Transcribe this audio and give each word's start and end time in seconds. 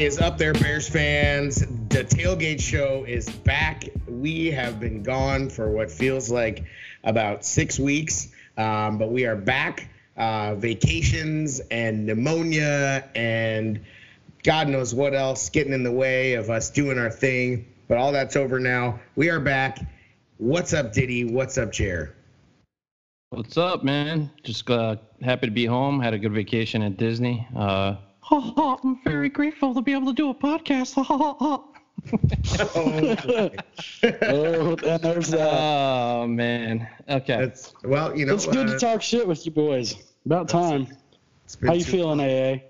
Is 0.00 0.18
up 0.18 0.38
there, 0.38 0.54
Bears 0.54 0.88
fans? 0.88 1.56
The 1.56 2.04
Tailgate 2.04 2.58
Show 2.58 3.04
is 3.06 3.28
back. 3.28 3.84
We 4.08 4.50
have 4.50 4.80
been 4.80 5.02
gone 5.02 5.50
for 5.50 5.70
what 5.70 5.90
feels 5.90 6.30
like 6.30 6.64
about 7.04 7.44
six 7.44 7.78
weeks, 7.78 8.28
um, 8.56 8.96
but 8.96 9.12
we 9.12 9.26
are 9.26 9.36
back. 9.36 9.90
Uh, 10.16 10.54
vacations 10.54 11.60
and 11.70 12.06
pneumonia 12.06 13.10
and 13.14 13.84
God 14.42 14.68
knows 14.68 14.94
what 14.94 15.12
else 15.12 15.50
getting 15.50 15.74
in 15.74 15.82
the 15.82 15.92
way 15.92 16.32
of 16.32 16.48
us 16.48 16.70
doing 16.70 16.98
our 16.98 17.10
thing. 17.10 17.66
But 17.86 17.98
all 17.98 18.12
that's 18.12 18.36
over 18.36 18.58
now. 18.58 19.00
We 19.16 19.28
are 19.28 19.38
back. 19.38 19.80
What's 20.38 20.72
up, 20.72 20.94
Diddy? 20.94 21.26
What's 21.26 21.58
up, 21.58 21.72
Chair? 21.72 22.14
What's 23.28 23.58
up, 23.58 23.84
man? 23.84 24.30
Just 24.44 24.70
uh, 24.70 24.96
happy 25.20 25.48
to 25.48 25.52
be 25.52 25.66
home. 25.66 26.00
Had 26.00 26.14
a 26.14 26.18
good 26.18 26.32
vacation 26.32 26.80
at 26.80 26.96
Disney. 26.96 27.46
Uh, 27.54 27.96
I'm 28.30 28.98
very 29.04 29.28
grateful 29.28 29.74
to 29.74 29.82
be 29.82 29.92
able 29.92 30.06
to 30.06 30.12
do 30.12 30.30
a 30.30 30.34
podcast. 30.34 30.94
oh, 32.74 34.76
and 34.84 35.02
there's 35.02 35.28
that. 35.28 35.52
Oh 35.52 36.26
man. 36.26 36.88
Okay. 37.08 37.36
That's 37.36 37.72
well, 37.84 38.16
you 38.16 38.26
know. 38.26 38.34
It's 38.34 38.46
good 38.46 38.68
uh, 38.68 38.72
to 38.72 38.78
talk 38.78 39.02
shit 39.02 39.26
with 39.26 39.44
you 39.46 39.52
boys. 39.52 39.94
About 40.26 40.48
time. 40.48 40.86
it's 41.44 41.56
How 41.64 41.72
you 41.72 41.84
too- 41.84 41.90
feeling, 41.90 42.20
AA? 42.20 42.62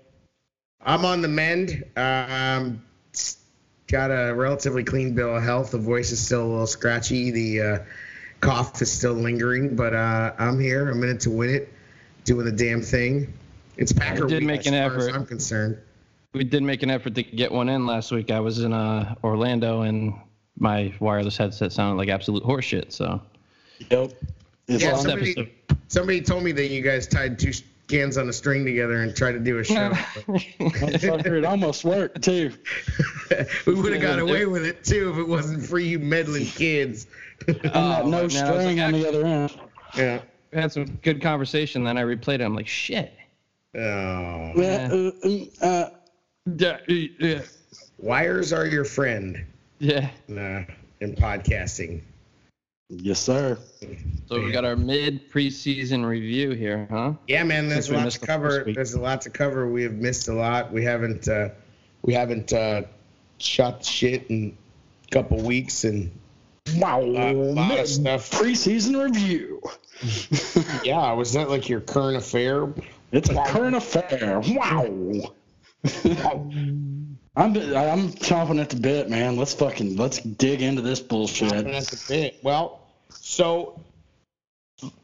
I'm 0.83 1.05
on 1.05 1.21
the 1.21 1.27
mend. 1.27 1.83
Um, 1.95 2.83
got 3.87 4.09
a 4.09 4.33
relatively 4.33 4.83
clean 4.83 5.13
bill 5.13 5.35
of 5.35 5.43
health. 5.43 5.71
The 5.71 5.77
voice 5.77 6.11
is 6.11 6.19
still 6.19 6.43
a 6.43 6.49
little 6.49 6.67
scratchy. 6.67 7.29
The 7.29 7.61
uh, 7.61 7.79
cough 8.39 8.81
is 8.81 8.91
still 8.91 9.13
lingering, 9.13 9.75
but 9.75 9.93
uh, 9.93 10.33
I'm 10.39 10.59
here. 10.59 10.89
I'm 10.89 11.03
in 11.03 11.09
it 11.09 11.19
to 11.21 11.29
win 11.29 11.51
it, 11.51 11.71
doing 12.23 12.45
the 12.45 12.51
damn 12.51 12.81
thing. 12.81 13.31
It's 13.81 13.91
Packer 13.91 14.27
did 14.27 14.39
week 14.39 14.47
make 14.47 14.59
as 14.61 14.67
an 14.67 14.73
far 14.73 14.97
as 14.97 15.07
effort. 15.07 15.15
I'm 15.15 15.25
concerned. 15.25 15.77
We 16.33 16.43
did 16.43 16.63
make 16.63 16.83
an 16.83 16.91
effort 16.91 17.15
to 17.15 17.23
get 17.23 17.51
one 17.51 17.67
in 17.67 17.85
last 17.85 18.11
week. 18.11 18.31
I 18.31 18.39
was 18.39 18.59
in 18.59 18.71
uh, 18.73 19.15
Orlando 19.23 19.81
and 19.81 20.13
my 20.57 20.93
wireless 20.99 21.35
headset 21.35 21.71
sounded 21.73 21.97
like 21.97 22.07
absolute 22.09 22.43
horseshit. 22.43 22.91
So 22.93 23.21
Yep. 23.89 24.11
It's 24.67 24.83
Yeah, 24.83 24.95
somebody- 24.95 25.31
episode. 25.31 25.49
Somebody 25.87 26.21
told 26.21 26.43
me 26.43 26.51
that 26.53 26.67
you 26.69 26.81
guys 26.81 27.05
tied 27.07 27.37
two 27.39 27.51
cans 27.89 28.17
on 28.17 28.29
a 28.29 28.33
string 28.33 28.63
together 28.63 29.01
and 29.01 29.13
tried 29.13 29.33
to 29.33 29.39
do 29.39 29.57
a 29.59 29.63
show. 29.63 29.91
It 30.59 31.43
almost 31.43 31.83
worked 31.83 32.21
too. 32.21 32.51
we 33.65 33.73
would 33.73 33.91
have 33.93 34.01
got 34.01 34.19
away 34.19 34.45
with 34.45 34.63
it 34.65 34.83
too 34.85 35.11
if 35.11 35.17
it 35.17 35.27
wasn't 35.27 35.65
for 35.65 35.79
you 35.79 35.99
meddling 35.99 36.45
kids. 36.45 37.07
And 37.47 37.59
that 37.61 37.75
Oh, 37.75 38.03
no 38.07 38.19
man, 38.21 38.29
string 38.29 38.77
like, 38.77 38.85
on 38.85 38.91
the 38.93 39.07
other 39.09 39.25
end. 39.25 39.57
yeah. 39.97 40.21
We 40.53 40.61
had 40.61 40.71
some 40.71 40.85
good 41.01 41.21
conversation. 41.21 41.83
Then 41.83 41.97
I 41.97 42.03
replayed 42.03 42.35
it. 42.35 42.41
I'm 42.41 42.55
like, 42.55 42.67
shit. 42.67 43.11
Oh. 43.75 44.51
Yeah, 44.55 44.89
uh, 44.91 45.65
uh, 45.65 45.89
Yeah. 46.57 46.77
Yeah. 46.87 47.41
Wires 47.99 48.51
are 48.51 48.65
your 48.65 48.83
friend 48.85 49.45
Yeah. 49.79 50.09
in, 50.27 50.37
uh, 50.37 50.65
in 50.99 51.15
podcasting. 51.15 52.01
yes, 52.89 53.19
sir. 53.19 53.57
So 54.27 54.41
we 54.43 54.51
got 54.51 54.65
our 54.65 54.75
mid 54.75 55.31
preseason 55.31 56.05
review 56.05 56.51
here, 56.51 56.87
huh? 56.91 57.13
Yeah, 57.27 57.43
man, 57.43 57.69
there's 57.69 57.85
Since 57.87 57.97
a 57.97 58.03
lot 58.03 58.11
to 58.11 58.19
cover. 58.19 58.63
first. 58.65 58.75
There's 58.75 58.93
a 58.95 58.99
lot 58.99 59.21
to 59.21 59.29
cover. 59.29 59.69
We 59.69 59.83
have 59.83 59.93
missed 59.93 60.27
a 60.27 60.33
lot. 60.33 60.73
We 60.73 60.83
haven't 60.83 61.27
uh, 61.29 61.49
we 62.01 62.13
haven't 62.13 62.51
uh, 62.51 62.81
shot 63.37 63.79
the 63.79 63.85
shit 63.85 64.25
in 64.29 64.57
a 65.07 65.09
couple 65.11 65.37
weeks 65.41 65.83
and 65.85 66.11
Wow. 66.75 67.01
a 67.01 67.31
lot 67.33 67.79
of 67.79 67.87
stuff. 67.87 68.29
Preseason 68.31 69.01
review. 69.01 69.61
Yeah, 70.83 71.13
was 71.13 71.31
that 71.33 71.49
like 71.49 71.69
your 71.69 71.79
current 71.79 72.17
affair? 72.17 72.67
It's 73.11 73.29
a 73.29 73.43
current 73.45 73.75
affair. 73.75 74.41
Wow. 74.47 74.85
I'm 77.35 77.55
I'm 77.55 78.09
chomping 78.09 78.61
at 78.61 78.69
the 78.69 78.79
bit, 78.79 79.09
man. 79.09 79.37
Let's 79.37 79.53
fucking 79.53 79.95
let's 79.95 80.19
dig 80.19 80.61
into 80.61 80.81
this 80.81 80.99
bullshit. 80.99 81.51
And 81.51 81.73
that's 81.73 82.05
a 82.05 82.07
bit. 82.07 82.39
Well, 82.43 82.81
so 83.09 83.79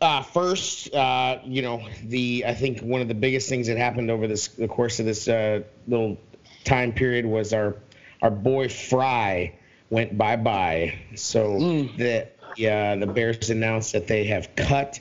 uh, 0.01 0.23
first, 0.23 0.94
uh, 0.94 1.40
you 1.45 1.62
know, 1.62 1.88
the 2.03 2.44
I 2.45 2.53
think 2.53 2.81
one 2.81 3.01
of 3.01 3.07
the 3.07 3.13
biggest 3.13 3.47
things 3.50 3.68
that 3.68 3.78
happened 3.78 4.12
over 4.12 4.28
this 4.28 4.50
the 4.50 4.68
course 4.68 5.00
of 5.00 5.06
this 5.06 5.28
uh, 5.28 5.62
little 5.88 6.18
time 6.63 6.91
period 6.91 7.25
was 7.25 7.53
our 7.53 7.75
our 8.22 8.31
boy 8.31 8.68
Fry 8.69 9.53
went 9.89 10.18
bye 10.18 10.35
bye. 10.35 11.00
So 11.16 11.51
Mm. 11.59 11.97
the 11.97 12.28
yeah 12.57 12.95
the 12.95 13.07
Bears 13.07 13.50
announced 13.50 13.94
that 13.94 14.07
they 14.07 14.25
have 14.25 14.53
cut 14.56 15.00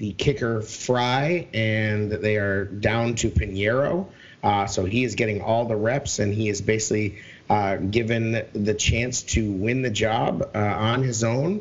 the 0.00 0.12
kicker 0.14 0.62
Fry 0.62 1.46
and 1.52 2.10
they 2.10 2.36
are 2.36 2.64
down 2.64 3.14
to 3.16 3.28
Pineiro. 3.28 4.06
Uh, 4.42 4.66
so 4.66 4.86
he 4.86 5.04
is 5.04 5.14
getting 5.14 5.42
all 5.42 5.66
the 5.66 5.76
reps 5.76 6.18
and 6.20 6.32
he 6.32 6.48
is 6.48 6.62
basically 6.62 7.18
uh, 7.50 7.76
given 7.76 8.42
the 8.54 8.72
chance 8.72 9.20
to 9.22 9.52
win 9.52 9.82
the 9.82 9.90
job 9.90 10.50
uh, 10.54 10.58
on 10.58 11.02
his 11.02 11.22
own. 11.22 11.60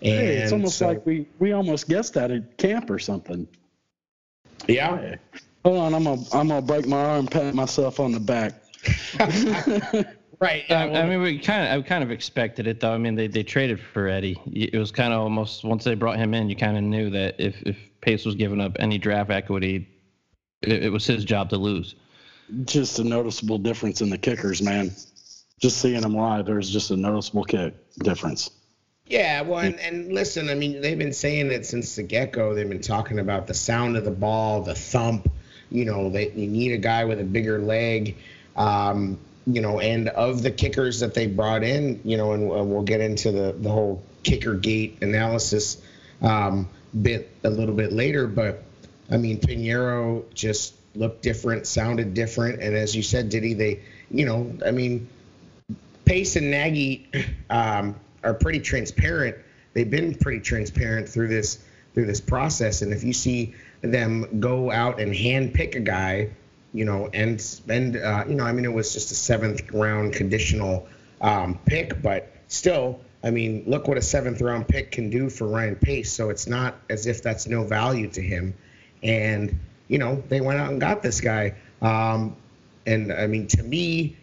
And 0.00 0.18
Hey, 0.20 0.36
it's 0.38 0.52
almost 0.52 0.78
so- 0.78 0.88
like 0.88 1.04
we 1.04 1.26
we 1.38 1.52
almost 1.52 1.86
guessed 1.86 2.14
that 2.14 2.30
at 2.30 2.56
camp 2.56 2.88
or 2.88 2.98
something. 2.98 3.46
yeah. 4.66 5.16
Hold 5.62 5.78
on, 5.78 5.94
I'm 5.94 6.04
gonna 6.04 6.22
I'm 6.32 6.48
gonna 6.48 6.62
break 6.62 6.86
my 6.86 6.96
arm, 7.04 7.26
pat 7.26 7.54
myself 7.54 8.00
on 8.00 8.12
the 8.12 8.20
back. 8.20 8.54
Right. 10.44 10.64
I, 10.68 10.74
yeah, 10.74 10.82
I 10.82 10.86
well, 10.88 11.06
mean, 11.06 11.22
we 11.22 11.38
kind 11.38 11.66
of, 11.66 11.78
I 11.82 11.88
kind 11.88 12.04
of 12.04 12.10
expected 12.10 12.66
it 12.66 12.78
though. 12.78 12.92
I 12.92 12.98
mean, 12.98 13.14
they, 13.14 13.28
they 13.28 13.42
traded 13.42 13.80
for 13.80 14.08
Eddie. 14.08 14.38
It 14.52 14.76
was 14.78 14.92
kind 14.92 15.14
of 15.14 15.20
almost 15.22 15.64
once 15.64 15.84
they 15.84 15.94
brought 15.94 16.18
him 16.18 16.34
in, 16.34 16.50
you 16.50 16.56
kind 16.56 16.76
of 16.76 16.82
knew 16.82 17.08
that 17.10 17.36
if 17.38 17.62
if 17.62 17.78
Pace 18.02 18.26
was 18.26 18.34
giving 18.34 18.60
up 18.60 18.76
any 18.78 18.98
draft 18.98 19.30
equity, 19.30 19.88
it, 20.60 20.84
it 20.84 20.92
was 20.92 21.06
his 21.06 21.24
job 21.24 21.48
to 21.48 21.56
lose. 21.56 21.94
Just 22.66 22.98
a 22.98 23.04
noticeable 23.04 23.56
difference 23.56 24.02
in 24.02 24.10
the 24.10 24.18
kickers, 24.18 24.60
man. 24.60 24.90
Just 25.60 25.78
seeing 25.78 26.02
them 26.02 26.14
live, 26.14 26.44
there's 26.44 26.68
just 26.68 26.90
a 26.90 26.96
noticeable 26.96 27.44
kick 27.44 27.72
difference. 28.00 28.50
Yeah, 29.06 29.40
well, 29.40 29.60
and, 29.60 29.80
and 29.80 30.12
listen, 30.12 30.50
I 30.50 30.54
mean, 30.54 30.82
they've 30.82 30.98
been 30.98 31.14
saying 31.14 31.52
it 31.52 31.64
since 31.64 31.96
the 31.96 32.02
get 32.02 32.32
go. 32.32 32.52
They've 32.52 32.68
been 32.68 32.82
talking 32.82 33.18
about 33.18 33.46
the 33.46 33.54
sound 33.54 33.96
of 33.96 34.04
the 34.04 34.10
ball, 34.10 34.60
the 34.60 34.74
thump. 34.74 35.30
You 35.70 35.86
know, 35.86 36.10
they 36.10 36.32
you 36.32 36.48
need 36.48 36.72
a 36.72 36.78
guy 36.78 37.06
with 37.06 37.18
a 37.18 37.24
bigger 37.24 37.60
leg. 37.60 38.16
Um, 38.56 39.18
you 39.46 39.60
know, 39.60 39.80
and 39.80 40.08
of 40.08 40.42
the 40.42 40.50
kickers 40.50 41.00
that 41.00 41.14
they 41.14 41.26
brought 41.26 41.62
in, 41.62 42.00
you 42.04 42.16
know, 42.16 42.32
and 42.32 42.50
uh, 42.50 42.64
we'll 42.64 42.82
get 42.82 43.00
into 43.00 43.30
the 43.30 43.52
the 43.52 43.70
whole 43.70 44.02
kicker 44.22 44.54
gate 44.54 44.98
analysis 45.02 45.80
um, 46.22 46.68
bit 47.00 47.30
a 47.44 47.50
little 47.50 47.74
bit 47.74 47.92
later. 47.92 48.26
But 48.26 48.62
I 49.10 49.16
mean, 49.16 49.38
Pineiro 49.38 50.24
just 50.32 50.74
looked 50.94 51.22
different, 51.22 51.66
sounded 51.66 52.14
different, 52.14 52.62
and 52.62 52.74
as 52.74 52.94
you 52.94 53.02
said, 53.02 53.28
Diddy, 53.28 53.54
they, 53.54 53.80
you 54.10 54.24
know, 54.24 54.52
I 54.64 54.70
mean, 54.70 55.08
Pace 56.04 56.36
and 56.36 56.50
Nagy 56.50 57.08
um, 57.50 57.96
are 58.22 58.34
pretty 58.34 58.60
transparent. 58.60 59.36
They've 59.74 59.90
been 59.90 60.14
pretty 60.14 60.40
transparent 60.40 61.08
through 61.08 61.28
this 61.28 61.58
through 61.94 62.06
this 62.06 62.20
process. 62.20 62.82
And 62.82 62.92
if 62.92 63.04
you 63.04 63.12
see 63.12 63.54
them 63.80 64.40
go 64.40 64.70
out 64.70 65.00
and 65.00 65.14
hand 65.14 65.54
pick 65.54 65.76
a 65.76 65.80
guy, 65.80 66.30
you 66.74 66.84
know, 66.84 67.08
and 67.14 67.40
spend, 67.40 67.96
uh, 67.96 68.24
you 68.28 68.34
know, 68.34 68.44
I 68.44 68.52
mean, 68.52 68.66
it 68.66 68.72
was 68.72 68.92
just 68.92 69.10
a 69.12 69.14
seventh 69.14 69.72
round 69.72 70.12
conditional 70.12 70.86
um, 71.22 71.58
pick, 71.64 72.02
but 72.02 72.30
still, 72.48 73.00
I 73.22 73.30
mean, 73.30 73.64
look 73.66 73.88
what 73.88 73.96
a 73.96 74.02
seventh 74.02 74.42
round 74.42 74.68
pick 74.68 74.90
can 74.90 75.08
do 75.08 75.30
for 75.30 75.46
Ryan 75.46 75.76
Pace. 75.76 76.12
So 76.12 76.28
it's 76.28 76.46
not 76.46 76.76
as 76.90 77.06
if 77.06 77.22
that's 77.22 77.46
no 77.46 77.64
value 77.64 78.08
to 78.10 78.20
him. 78.20 78.54
And 79.02 79.58
you 79.88 79.98
know, 79.98 80.22
they 80.28 80.40
went 80.40 80.60
out 80.60 80.70
and 80.70 80.80
got 80.80 81.02
this 81.02 81.20
guy. 81.20 81.54
Um, 81.80 82.36
and 82.86 83.12
I 83.12 83.26
mean, 83.26 83.46
to 83.48 83.62
me, 83.62 84.16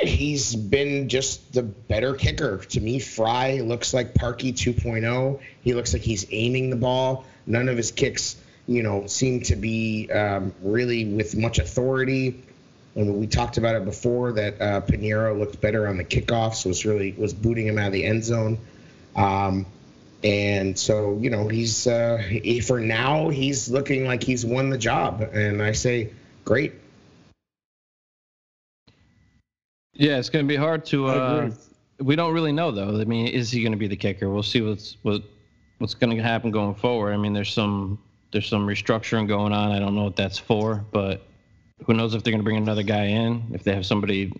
he's 0.00 0.54
been 0.54 1.08
just 1.08 1.52
the 1.52 1.62
better 1.62 2.14
kicker. 2.14 2.58
To 2.58 2.80
me, 2.80 2.98
Fry 2.98 3.60
looks 3.60 3.94
like 3.94 4.14
Parkey 4.14 4.52
2.0. 4.52 5.40
He 5.62 5.74
looks 5.74 5.92
like 5.92 6.02
he's 6.02 6.26
aiming 6.30 6.70
the 6.70 6.76
ball. 6.76 7.24
None 7.46 7.68
of 7.68 7.76
his 7.76 7.92
kicks, 7.92 8.36
you 8.68 8.82
know, 8.82 9.06
seem 9.06 9.40
to 9.44 9.56
be 9.56 10.10
um, 10.12 10.54
really 10.62 11.06
with 11.06 11.34
much 11.34 11.58
authority. 11.58 12.44
And 12.94 13.16
we 13.16 13.26
talked 13.26 13.56
about 13.56 13.74
it 13.74 13.84
before 13.84 14.32
that 14.32 14.60
uh, 14.60 14.80
Pineiro 14.82 15.36
looked 15.36 15.60
better 15.60 15.88
on 15.88 15.96
the 15.96 16.04
kickoffs. 16.04 16.66
Was 16.66 16.84
really 16.84 17.12
was 17.12 17.32
booting 17.32 17.66
him 17.66 17.78
out 17.78 17.88
of 17.88 17.92
the 17.92 18.04
end 18.04 18.22
zone. 18.22 18.58
Um, 19.16 19.66
and 20.22 20.78
so 20.78 21.16
you 21.20 21.30
know 21.30 21.48
he's 21.48 21.86
uh, 21.86 22.18
he, 22.18 22.60
for 22.60 22.78
now 22.78 23.30
he's 23.30 23.70
looking 23.70 24.04
like 24.04 24.22
he's 24.22 24.44
won 24.44 24.68
the 24.68 24.78
job. 24.78 25.22
And 25.22 25.62
I 25.62 25.72
say, 25.72 26.12
great. 26.44 26.74
Yeah, 29.94 30.18
it's 30.18 30.28
going 30.28 30.44
to 30.44 30.48
be 30.48 30.56
hard 30.56 30.84
to. 30.86 31.06
Uh, 31.06 31.50
we 32.00 32.16
don't 32.16 32.34
really 32.34 32.52
know 32.52 32.70
though. 32.70 33.00
I 33.00 33.04
mean, 33.04 33.28
is 33.28 33.50
he 33.50 33.62
going 33.62 33.72
to 33.72 33.78
be 33.78 33.88
the 33.88 33.96
kicker? 33.96 34.28
We'll 34.28 34.42
see 34.42 34.60
what's 34.60 34.98
what 35.02 35.22
what's 35.78 35.94
going 35.94 36.14
to 36.14 36.22
happen 36.22 36.50
going 36.50 36.74
forward. 36.74 37.14
I 37.14 37.16
mean, 37.16 37.32
there's 37.32 37.52
some 37.52 37.98
there's 38.32 38.48
some 38.48 38.66
restructuring 38.66 39.28
going 39.28 39.52
on. 39.52 39.72
I 39.72 39.78
don't 39.78 39.94
know 39.94 40.04
what 40.04 40.16
that's 40.16 40.38
for, 40.38 40.84
but 40.92 41.22
who 41.86 41.94
knows 41.94 42.14
if 42.14 42.22
they're 42.22 42.32
going 42.32 42.40
to 42.40 42.44
bring 42.44 42.56
another 42.56 42.82
guy 42.82 43.04
in? 43.04 43.50
If 43.52 43.64
they 43.64 43.74
have 43.74 43.86
somebody 43.86 44.32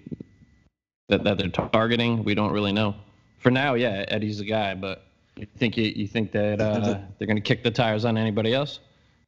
that 1.08 1.25
that 1.25 1.38
they're 1.38 1.49
targeting, 1.49 2.25
we 2.25 2.35
don't 2.35 2.52
really 2.52 2.73
know. 2.73 2.94
For 3.38 3.50
now, 3.50 3.75
yeah, 3.75 4.05
Eddie's 4.08 4.38
the 4.38 4.44
guy, 4.44 4.75
but 4.75 5.05
you 5.37 5.46
think 5.56 5.76
you, 5.76 5.85
you 5.85 6.06
think 6.06 6.32
that 6.32 6.61
uh, 6.61 6.99
they're 7.19 7.26
going 7.26 7.37
to 7.37 7.43
kick 7.43 7.62
the 7.62 7.70
tires 7.70 8.05
on 8.05 8.19
anybody 8.19 8.52
else 8.52 8.81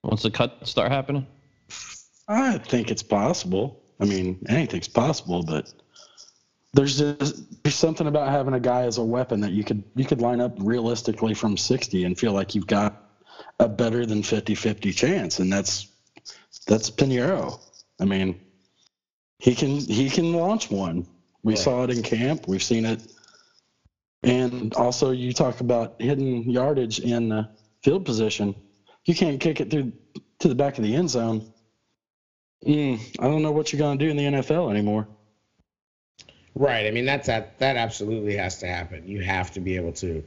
once 0.02 0.22
the 0.22 0.30
cuts 0.30 0.70
start 0.70 0.90
happening? 0.90 1.26
I 2.28 2.58
think 2.58 2.90
it's 2.90 3.02
possible. 3.02 3.80
I 4.00 4.04
mean, 4.04 4.38
anything's 4.48 4.88
possible, 4.88 5.42
but 5.42 5.72
there's 6.72 6.98
just 6.98 7.62
there's 7.62 7.74
something 7.74 8.06
about 8.06 8.28
having 8.28 8.54
a 8.54 8.60
guy 8.60 8.82
as 8.82 8.98
a 8.98 9.04
weapon 9.04 9.40
that 9.40 9.52
you 9.52 9.64
could 9.64 9.82
you 9.94 10.04
could 10.04 10.20
line 10.20 10.40
up 10.40 10.54
realistically 10.58 11.34
from 11.34 11.56
60 11.56 12.04
and 12.04 12.18
feel 12.18 12.32
like 12.32 12.54
you've 12.54 12.66
got 12.66 13.09
a 13.58 13.68
better 13.68 14.06
than 14.06 14.22
50-50 14.22 14.94
chance, 14.94 15.38
and 15.38 15.52
that's 15.52 15.88
that's 16.66 16.90
Pineiro. 16.90 17.60
I 18.00 18.04
mean, 18.04 18.40
he 19.38 19.54
can 19.54 19.78
he 19.78 20.10
can 20.10 20.32
launch 20.32 20.70
one. 20.70 21.06
We 21.42 21.56
saw 21.56 21.84
it 21.84 21.90
in 21.90 22.02
camp. 22.02 22.46
We've 22.46 22.62
seen 22.62 22.84
it, 22.84 23.00
and 24.22 24.74
also 24.74 25.10
you 25.10 25.32
talk 25.32 25.60
about 25.60 26.00
hidden 26.00 26.48
yardage 26.50 27.00
in 27.00 27.32
uh, 27.32 27.48
field 27.82 28.04
position. 28.04 28.54
You 29.06 29.14
can't 29.14 29.40
kick 29.40 29.60
it 29.60 29.70
through 29.70 29.92
to 30.40 30.48
the 30.48 30.54
back 30.54 30.76
of 30.76 30.84
the 30.84 30.94
end 30.94 31.08
zone. 31.08 31.52
Mm, 32.66 33.00
I 33.18 33.24
don't 33.24 33.42
know 33.42 33.52
what 33.52 33.72
you're 33.72 33.80
gonna 33.80 33.98
do 33.98 34.10
in 34.10 34.16
the 34.16 34.24
NFL 34.24 34.70
anymore. 34.70 35.08
Right. 36.54 36.86
I 36.86 36.90
mean, 36.90 37.06
that's 37.06 37.26
that. 37.28 37.58
That 37.58 37.76
absolutely 37.76 38.36
has 38.36 38.58
to 38.58 38.66
happen. 38.66 39.06
You 39.06 39.22
have 39.22 39.50
to 39.52 39.60
be 39.60 39.76
able 39.76 39.92
to 39.94 40.22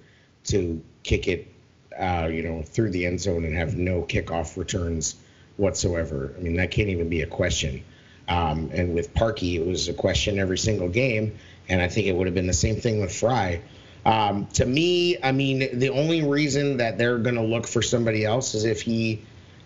to 0.45 0.81
kick 1.03 1.27
it, 1.27 1.52
uh, 1.97 2.27
you 2.27 2.43
know, 2.43 2.61
through 2.63 2.91
the 2.91 3.05
end 3.05 3.21
zone 3.21 3.45
and 3.45 3.55
have 3.55 3.75
no 3.75 4.01
kickoff 4.03 4.57
returns 4.57 5.15
whatsoever. 5.57 6.33
I 6.37 6.41
mean, 6.41 6.55
that 6.57 6.71
can't 6.71 6.89
even 6.89 7.09
be 7.09 7.21
a 7.21 7.27
question. 7.27 7.83
Um, 8.27 8.71
and 8.73 8.93
with 8.93 9.13
Parkey, 9.13 9.55
it 9.55 9.65
was 9.65 9.89
a 9.89 9.93
question 9.93 10.39
every 10.39 10.57
single 10.57 10.89
game, 10.89 11.37
and 11.67 11.81
I 11.81 11.87
think 11.89 12.07
it 12.07 12.13
would 12.13 12.27
have 12.27 12.33
been 12.33 12.47
the 12.47 12.53
same 12.53 12.77
thing 12.77 13.01
with 13.01 13.13
Fry. 13.13 13.61
Um, 14.05 14.47
to 14.53 14.65
me, 14.65 15.17
I 15.21 15.31
mean, 15.31 15.79
the 15.79 15.89
only 15.89 16.23
reason 16.23 16.77
that 16.77 16.97
they're 16.97 17.17
going 17.17 17.35
to 17.35 17.43
look 17.43 17.67
for 17.67 17.81
somebody 17.81 18.25
else 18.25 18.53
is 18.53 18.65
if 18.65 18.81
he 18.81 19.21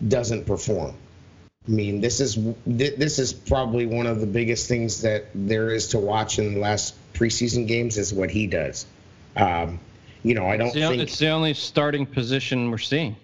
doesn't 0.06 0.46
perform. 0.46 0.94
I 1.66 1.70
mean, 1.70 2.00
this 2.00 2.20
is 2.20 2.34
thi- 2.34 2.96
this 2.96 3.18
is 3.18 3.32
probably 3.32 3.86
one 3.86 4.06
of 4.06 4.20
the 4.20 4.26
biggest 4.26 4.68
things 4.68 5.02
that 5.02 5.26
there 5.34 5.70
is 5.70 5.88
to 5.88 5.98
watch 5.98 6.38
in 6.38 6.54
the 6.54 6.60
last 6.60 6.94
preseason 7.12 7.66
games 7.66 7.98
is 7.98 8.14
what 8.14 8.30
he 8.30 8.46
does. 8.46 8.86
Um, 9.36 9.80
you 10.22 10.34
know, 10.34 10.46
I 10.46 10.56
don't 10.56 10.66
It's 10.68 10.74
the, 10.74 10.88
think 10.88 11.02
it's 11.02 11.18
the 11.18 11.28
only 11.28 11.54
starting 11.54 12.06
position 12.06 12.70
we're 12.70 12.78
seeing 12.78 13.16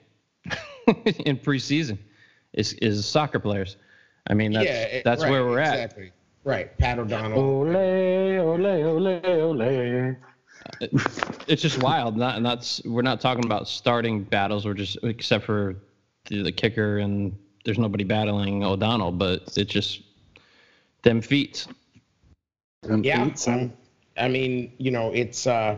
in 1.26 1.36
preseason 1.38 1.98
is 2.52 2.72
is 2.74 3.04
soccer 3.06 3.38
players. 3.38 3.76
I 4.28 4.34
mean, 4.34 4.52
that's 4.52 4.66
yeah, 4.66 4.82
it- 4.84 5.04
that's 5.04 5.22
right, 5.22 5.30
where 5.30 5.44
we're 5.44 5.58
at. 5.60 5.74
exactly. 5.74 6.12
Right, 6.44 6.76
Pat 6.78 6.98
O'Donnell. 6.98 7.38
Ole, 7.40 7.76
ole, 7.76 8.66
ole, 8.66 9.62
ole. 9.62 10.16
It's 11.46 11.62
just 11.62 11.82
wild. 11.82 12.16
Not 12.16 12.42
not 12.42 12.58
s- 12.58 12.82
we're 12.84 13.02
not 13.02 13.20
talking 13.20 13.44
about 13.44 13.66
starting 13.68 14.22
battles. 14.24 14.64
We're 14.66 14.74
just 14.74 14.98
except 15.02 15.44
for 15.44 15.76
the, 16.26 16.42
the 16.42 16.52
kicker 16.52 16.98
and 16.98 17.36
there's 17.64 17.78
nobody 17.78 18.04
battling 18.04 18.62
O'Donnell, 18.64 19.12
but 19.12 19.42
it's 19.56 19.72
just 19.72 20.02
them 21.02 21.20
feet. 21.22 21.66
Them 22.82 23.02
Yeah, 23.02 23.24
feet, 23.24 23.48
um, 23.48 23.72
I 24.18 24.28
mean, 24.28 24.72
you 24.78 24.90
know, 24.90 25.10
it's. 25.12 25.46
Uh, 25.46 25.76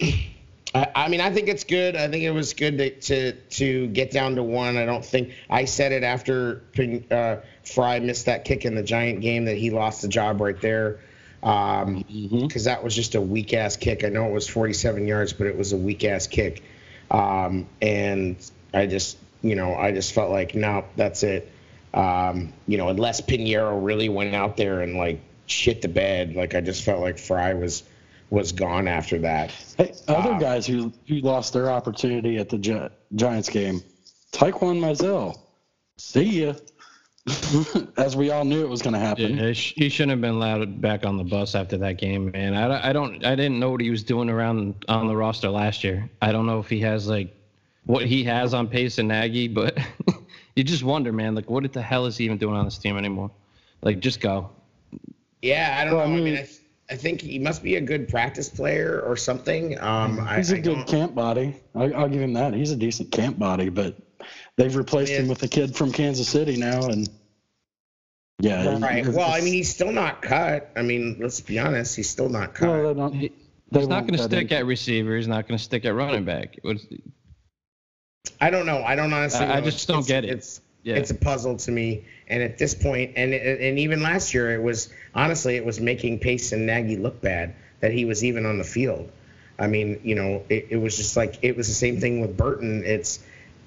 I, 0.00 0.88
I 0.94 1.08
mean, 1.08 1.20
I 1.20 1.32
think 1.32 1.48
it's 1.48 1.64
good. 1.64 1.96
I 1.96 2.08
think 2.08 2.22
it 2.24 2.32
was 2.32 2.52
good 2.54 2.78
to, 2.78 2.90
to 2.90 3.32
to 3.32 3.86
get 3.88 4.10
down 4.10 4.36
to 4.36 4.42
one. 4.42 4.76
I 4.76 4.84
don't 4.84 5.04
think 5.04 5.32
I 5.48 5.64
said 5.64 5.92
it 5.92 6.02
after 6.02 6.62
uh, 7.10 7.36
Fry 7.64 8.00
missed 8.00 8.26
that 8.26 8.44
kick 8.44 8.64
in 8.64 8.74
the 8.74 8.82
Giant 8.82 9.20
game 9.20 9.46
that 9.46 9.56
he 9.56 9.70
lost 9.70 10.02
the 10.02 10.08
job 10.08 10.40
right 10.40 10.60
there. 10.60 10.98
Um, 11.42 12.04
Mhm. 12.10 12.48
because 12.48 12.64
that 12.64 12.82
was 12.82 12.94
just 12.94 13.14
a 13.14 13.20
weak 13.20 13.54
ass 13.54 13.76
kick. 13.76 14.02
I 14.04 14.08
know 14.08 14.26
it 14.26 14.32
was 14.32 14.48
47 14.48 15.06
yards, 15.06 15.32
but 15.32 15.46
it 15.46 15.56
was 15.56 15.72
a 15.72 15.76
weak 15.76 16.02
ass 16.04 16.26
kick. 16.26 16.62
Um, 17.10 17.66
and 17.80 18.36
I 18.74 18.86
just, 18.86 19.16
you 19.42 19.54
know, 19.54 19.74
I 19.76 19.92
just 19.92 20.12
felt 20.12 20.30
like, 20.30 20.54
no, 20.56 20.84
that's 20.96 21.22
it. 21.22 21.48
Um, 21.94 22.52
you 22.66 22.78
know, 22.78 22.88
unless 22.88 23.20
Pineiro 23.20 23.78
really 23.84 24.08
went 24.08 24.34
out 24.34 24.56
there 24.56 24.80
and 24.80 24.96
like 24.96 25.20
shit 25.46 25.82
the 25.82 25.88
bed, 25.88 26.34
like 26.34 26.54
I 26.54 26.60
just 26.60 26.82
felt 26.82 27.00
like 27.00 27.18
Fry 27.18 27.54
was 27.54 27.84
was 28.30 28.52
gone 28.52 28.88
after 28.88 29.18
that. 29.20 29.50
Hey, 29.78 29.92
other 30.08 30.32
Wow. 30.32 30.38
guys 30.38 30.66
who, 30.66 30.92
who 31.06 31.16
lost 31.20 31.52
their 31.52 31.70
opportunity 31.70 32.38
at 32.38 32.48
the 32.48 32.58
Gi- 32.58 32.88
Giants 33.14 33.48
game, 33.48 33.82
Taquan 34.32 34.78
Mizzell. 34.80 35.38
See 35.98 36.44
ya. 36.44 36.54
As 37.96 38.14
we 38.14 38.30
all 38.30 38.44
knew 38.44 38.62
it 38.62 38.68
was 38.68 38.82
going 38.82 38.92
to 38.94 39.00
happen. 39.00 39.36
Yeah, 39.36 39.50
he 39.52 39.88
shouldn't 39.88 40.10
have 40.10 40.20
been 40.20 40.34
allowed 40.34 40.80
back 40.80 41.04
on 41.04 41.16
the 41.16 41.24
bus 41.24 41.54
after 41.56 41.76
that 41.78 41.98
game, 41.98 42.30
man. 42.30 42.54
I, 42.54 42.68
don't- 42.68 42.84
I 42.84 42.92
don't 42.92 43.24
I 43.24 43.34
didn't 43.34 43.58
know 43.58 43.70
what 43.70 43.80
he 43.80 43.90
was 43.90 44.04
doing 44.04 44.30
around 44.30 44.84
on 44.88 45.08
the 45.08 45.16
roster 45.16 45.48
last 45.48 45.82
year. 45.82 46.08
I 46.22 46.30
don't 46.32 46.46
know 46.46 46.60
if 46.60 46.68
he 46.68 46.80
has 46.80 47.08
like 47.08 47.34
what 47.84 48.04
he 48.06 48.22
has 48.24 48.54
on 48.54 48.68
Pace 48.68 48.98
and 48.98 49.08
Nagy, 49.08 49.48
but 49.48 49.76
you 50.56 50.62
just 50.64 50.84
wonder, 50.84 51.12
man, 51.12 51.34
like 51.34 51.50
what 51.50 51.72
the 51.72 51.82
hell 51.82 52.06
is 52.06 52.16
he 52.16 52.24
even 52.24 52.38
doing 52.38 52.54
on 52.56 52.64
this 52.64 52.78
team 52.78 52.96
anymore? 52.96 53.30
Like 53.82 53.98
just 54.00 54.20
go. 54.20 54.50
Yeah, 55.42 55.78
I 55.80 55.84
don't 55.84 55.96
Well, 55.96 56.06
know. 56.08 56.12
I 56.12 56.16
mean, 56.16 56.24
mean- 56.24 56.36
I, 56.38 56.48
I 56.88 56.94
think 56.96 57.20
he 57.20 57.38
must 57.38 57.62
be 57.62 57.76
a 57.76 57.80
good 57.80 58.08
practice 58.08 58.48
player 58.48 59.00
or 59.04 59.16
something. 59.16 59.78
Um, 59.80 60.24
He's 60.36 60.52
a 60.52 60.56
I 60.56 60.60
good 60.60 60.74
don't- 60.76 60.88
camp 60.88 61.14
body. 61.14 61.56
I, 61.74 61.90
I'll 61.92 62.08
give 62.08 62.20
him 62.22 62.34
that. 62.34 62.54
He's 62.54 62.70
a 62.70 62.76
decent 62.76 63.10
camp 63.10 63.38
body, 63.38 63.68
but 63.70 63.96
they've 64.56 64.74
replaced 64.74 65.12
him 65.12 65.26
with 65.28 65.42
a 65.42 65.48
kid 65.48 65.74
from 65.76 65.90
Kansas 65.92 66.28
City 66.28 66.56
now, 66.56 66.86
and 66.86 67.08
yeah, 68.38 68.78
Right. 68.78 68.98
it's- 68.98 69.14
Well, 69.16 69.30
I 69.30 69.40
mean, 69.40 69.52
he's 69.54 69.68
still 69.72 69.90
not 69.90 70.22
cut. 70.22 70.70
I 70.76 70.82
mean, 70.82 71.16
let's 71.20 71.40
be 71.40 71.58
honest, 71.58 71.96
he's 71.96 72.08
still 72.08 72.28
not 72.28 72.54
cut. 72.54 72.68
well, 72.68 72.94
they 72.94 73.00
don't. 73.00 73.12
He- 73.14 73.32
they 73.72 73.80
He's 73.80 73.88
not 73.88 74.06
going 74.06 74.16
to 74.16 74.22
stick 74.22 74.52
him. 74.52 74.58
at 74.58 74.66
receiver. 74.66 75.16
He's 75.16 75.26
not 75.26 75.48
going 75.48 75.58
to 75.58 75.64
stick 75.64 75.84
at 75.84 75.92
running 75.94 76.24
back. 76.24 76.56
Was, 76.62 76.86
I 78.40 78.50
don't 78.50 78.64
know. 78.64 78.84
I 78.84 78.94
don't 78.94 79.12
honestly. 79.12 79.44
I- 79.44 79.56
I 79.56 79.60
know. 79.60 79.66
just 79.70 79.88
don't 79.88 79.98
It's- 80.04 80.06
get 80.08 80.24
it. 80.24 80.30
It's 80.30 80.60
Yeah. 80.86 80.94
it's 80.94 81.10
a 81.10 81.16
puzzle 81.16 81.56
to 81.56 81.72
me. 81.72 82.04
And 82.28 82.44
at 82.44 82.58
this 82.58 82.72
point, 82.72 83.14
and 83.16 83.34
and 83.34 83.78
even 83.80 84.02
last 84.02 84.32
year, 84.34 84.54
it 84.54 84.62
was 84.62 84.88
honestly 85.14 85.56
it 85.56 85.64
was 85.64 85.80
making 85.80 86.20
Pace 86.20 86.52
and 86.52 86.64
Nagy 86.64 86.96
look 86.96 87.20
bad 87.20 87.54
that 87.80 87.92
he 87.92 88.04
was 88.04 88.24
even 88.24 88.46
on 88.46 88.58
the 88.58 88.64
field. 88.64 89.10
I 89.58 89.66
mean, 89.66 90.00
you 90.04 90.14
know, 90.14 90.44
it, 90.48 90.68
it 90.70 90.76
was 90.76 90.96
just 90.96 91.16
like 91.16 91.38
it 91.42 91.56
was 91.56 91.66
the 91.66 91.74
same 91.74 92.00
thing 92.00 92.20
with 92.20 92.36
Burton. 92.36 92.84
It's 92.84 93.18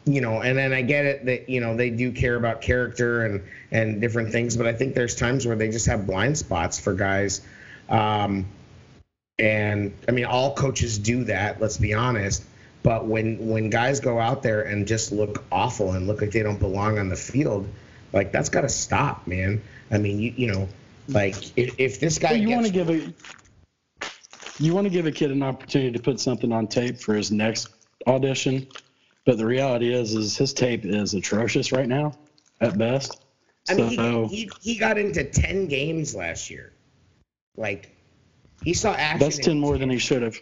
you 0.06 0.22
know, 0.22 0.42
and 0.42 0.58
then 0.58 0.72
I 0.72 0.82
get 0.82 1.06
it 1.06 1.26
that 1.26 1.50
you 1.50 1.60
know 1.60 1.76
they 1.76 1.90
do 1.90 2.14
care 2.14 2.36
about 2.36 2.62
character 2.62 3.26
and 3.26 3.42
and 3.70 4.00
different 4.00 4.32
things, 4.32 4.56
but 4.56 4.66
I 4.66 4.74
think 4.74 4.96
there's 4.96 5.16
times 5.16 5.46
where 5.46 5.58
they 5.58 5.70
just 5.70 5.88
have 5.88 6.08
blind 6.08 6.38
spots 6.38 6.80
for 6.80 6.94
guys. 6.94 7.42
Um, 7.90 8.46
and 9.38 9.94
I 10.08 10.12
mean, 10.12 10.26
all 10.26 10.54
coaches 10.54 10.98
do 10.98 11.26
that. 11.26 11.60
Let's 11.60 11.78
be 11.78 11.94
honest. 11.94 12.44
But 12.84 13.06
when 13.06 13.50
when 13.50 13.70
guys 13.70 14.00
go 14.00 14.20
out 14.20 14.42
there 14.42 14.62
and 14.62 14.88
just 14.88 15.12
look 15.12 15.44
awful 15.52 15.94
and 15.94 16.08
look 16.08 16.22
like 16.22 16.32
they 16.32 16.44
don't 16.44 16.60
belong 16.60 16.98
on 16.98 17.10
the 17.10 17.16
field, 17.16 17.68
like 18.14 18.32
that's 18.32 18.50
got 18.50 18.62
to 18.62 18.70
stop, 18.70 19.28
man. 19.28 19.62
I 19.92 19.98
mean, 19.98 20.20
you 20.20 20.34
you 20.36 20.52
know, 20.52 20.70
like 21.08 21.58
if, 21.58 21.76
if 21.80 22.00
this 22.00 22.18
guy 22.20 22.32
Well, 22.32 22.40
you 22.40 22.50
want 22.50 22.66
to 22.66 22.72
give 22.72 22.90
a 22.90 23.14
you 24.60 24.74
want 24.74 24.86
to 24.86 24.90
give 24.90 25.06
a 25.06 25.12
kid 25.12 25.32
an 25.32 25.44
opportunity 25.44 25.92
to 25.92 26.00
put 26.00 26.20
something 26.20 26.52
on 26.52 26.68
tape 26.68 26.98
for 27.00 27.16
his 27.16 27.32
next 27.32 27.70
audition, 28.08 28.68
but 29.26 29.38
the 29.38 29.46
reality 29.46 29.94
is, 29.94 30.14
is 30.14 30.38
his 30.38 30.54
tape 30.54 30.86
is 30.86 31.14
atrocious 31.14 31.72
right 31.72 31.88
now, 31.88 32.14
at 32.62 32.78
best. 32.78 33.22
I 33.70 33.74
mean, 33.74 33.96
so 33.96 34.28
he, 34.28 34.36
he 34.36 34.52
he 34.62 34.78
got 34.78 34.98
into 34.98 35.24
ten 35.24 35.68
games 35.68 36.16
last 36.16 36.50
year, 36.50 36.74
like 37.58 37.96
he 38.64 38.74
saw 38.74 38.94
action. 38.94 39.20
that's 39.20 39.38
ten 39.38 39.60
more 39.60 39.78
than 39.78 39.90
he 39.90 39.98
should 39.98 40.22
have. 40.22 40.38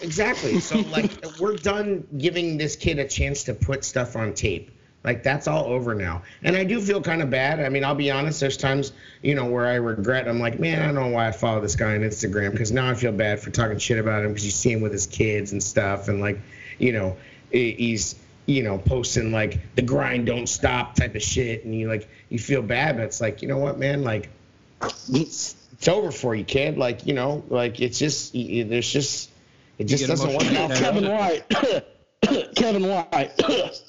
Exactly. 0.00 0.60
So 0.60 0.78
like 0.90 1.10
we're 1.38 1.56
done 1.56 2.06
giving 2.16 2.58
this 2.58 2.76
kid 2.76 2.98
a 2.98 3.06
chance 3.06 3.44
to 3.44 3.54
put 3.54 3.84
stuff 3.84 4.16
on 4.16 4.34
tape. 4.34 4.70
Like 5.04 5.22
that's 5.22 5.46
all 5.46 5.66
over 5.66 5.94
now. 5.94 6.22
And 6.42 6.56
I 6.56 6.64
do 6.64 6.80
feel 6.80 7.00
kind 7.00 7.22
of 7.22 7.30
bad. 7.30 7.60
I 7.60 7.68
mean, 7.68 7.84
I'll 7.84 7.94
be 7.94 8.10
honest, 8.10 8.40
there's 8.40 8.56
times, 8.56 8.92
you 9.22 9.34
know, 9.34 9.46
where 9.46 9.66
I 9.66 9.74
regret 9.74 10.28
I'm 10.28 10.40
like, 10.40 10.58
man, 10.58 10.82
I 10.82 10.86
don't 10.86 10.96
know 10.96 11.08
why 11.08 11.28
I 11.28 11.32
follow 11.32 11.60
this 11.60 11.76
guy 11.76 11.94
on 11.94 12.00
Instagram 12.00 12.50
because 12.52 12.72
now 12.72 12.90
I 12.90 12.94
feel 12.94 13.12
bad 13.12 13.40
for 13.40 13.50
talking 13.50 13.78
shit 13.78 13.98
about 13.98 14.24
him 14.24 14.32
because 14.32 14.44
you 14.44 14.50
see 14.50 14.72
him 14.72 14.80
with 14.80 14.92
his 14.92 15.06
kids 15.06 15.52
and 15.52 15.62
stuff 15.62 16.08
and 16.08 16.20
like, 16.20 16.40
you 16.78 16.92
know, 16.92 17.16
he's 17.50 18.16
you 18.46 18.62
know, 18.62 18.78
posting 18.78 19.30
like 19.30 19.60
the 19.74 19.82
grind 19.82 20.24
don't 20.24 20.46
stop 20.46 20.94
type 20.94 21.14
of 21.14 21.22
shit 21.22 21.66
and 21.66 21.74
you 21.74 21.86
like 21.86 22.08
you 22.30 22.38
feel 22.38 22.62
bad, 22.62 22.96
but 22.96 23.04
it's 23.04 23.20
like, 23.20 23.42
you 23.42 23.48
know 23.48 23.58
what, 23.58 23.78
man, 23.78 24.02
like 24.02 24.30
it's, 25.12 25.54
it's 25.74 25.86
over 25.86 26.10
for 26.10 26.34
you, 26.34 26.44
kid. 26.44 26.78
Like, 26.78 27.06
you 27.06 27.12
know, 27.12 27.44
like 27.48 27.80
it's 27.80 27.98
just 27.98 28.32
there's 28.32 28.90
just 28.90 29.30
it 29.78 29.84
just 29.84 30.06
doesn't 30.06 30.32
work 30.32 30.42
emotional. 30.42 30.72
out. 30.72 30.76
Kevin 30.76 31.08
White. 31.08 32.54
Kevin 32.56 32.88
White. 32.88 33.82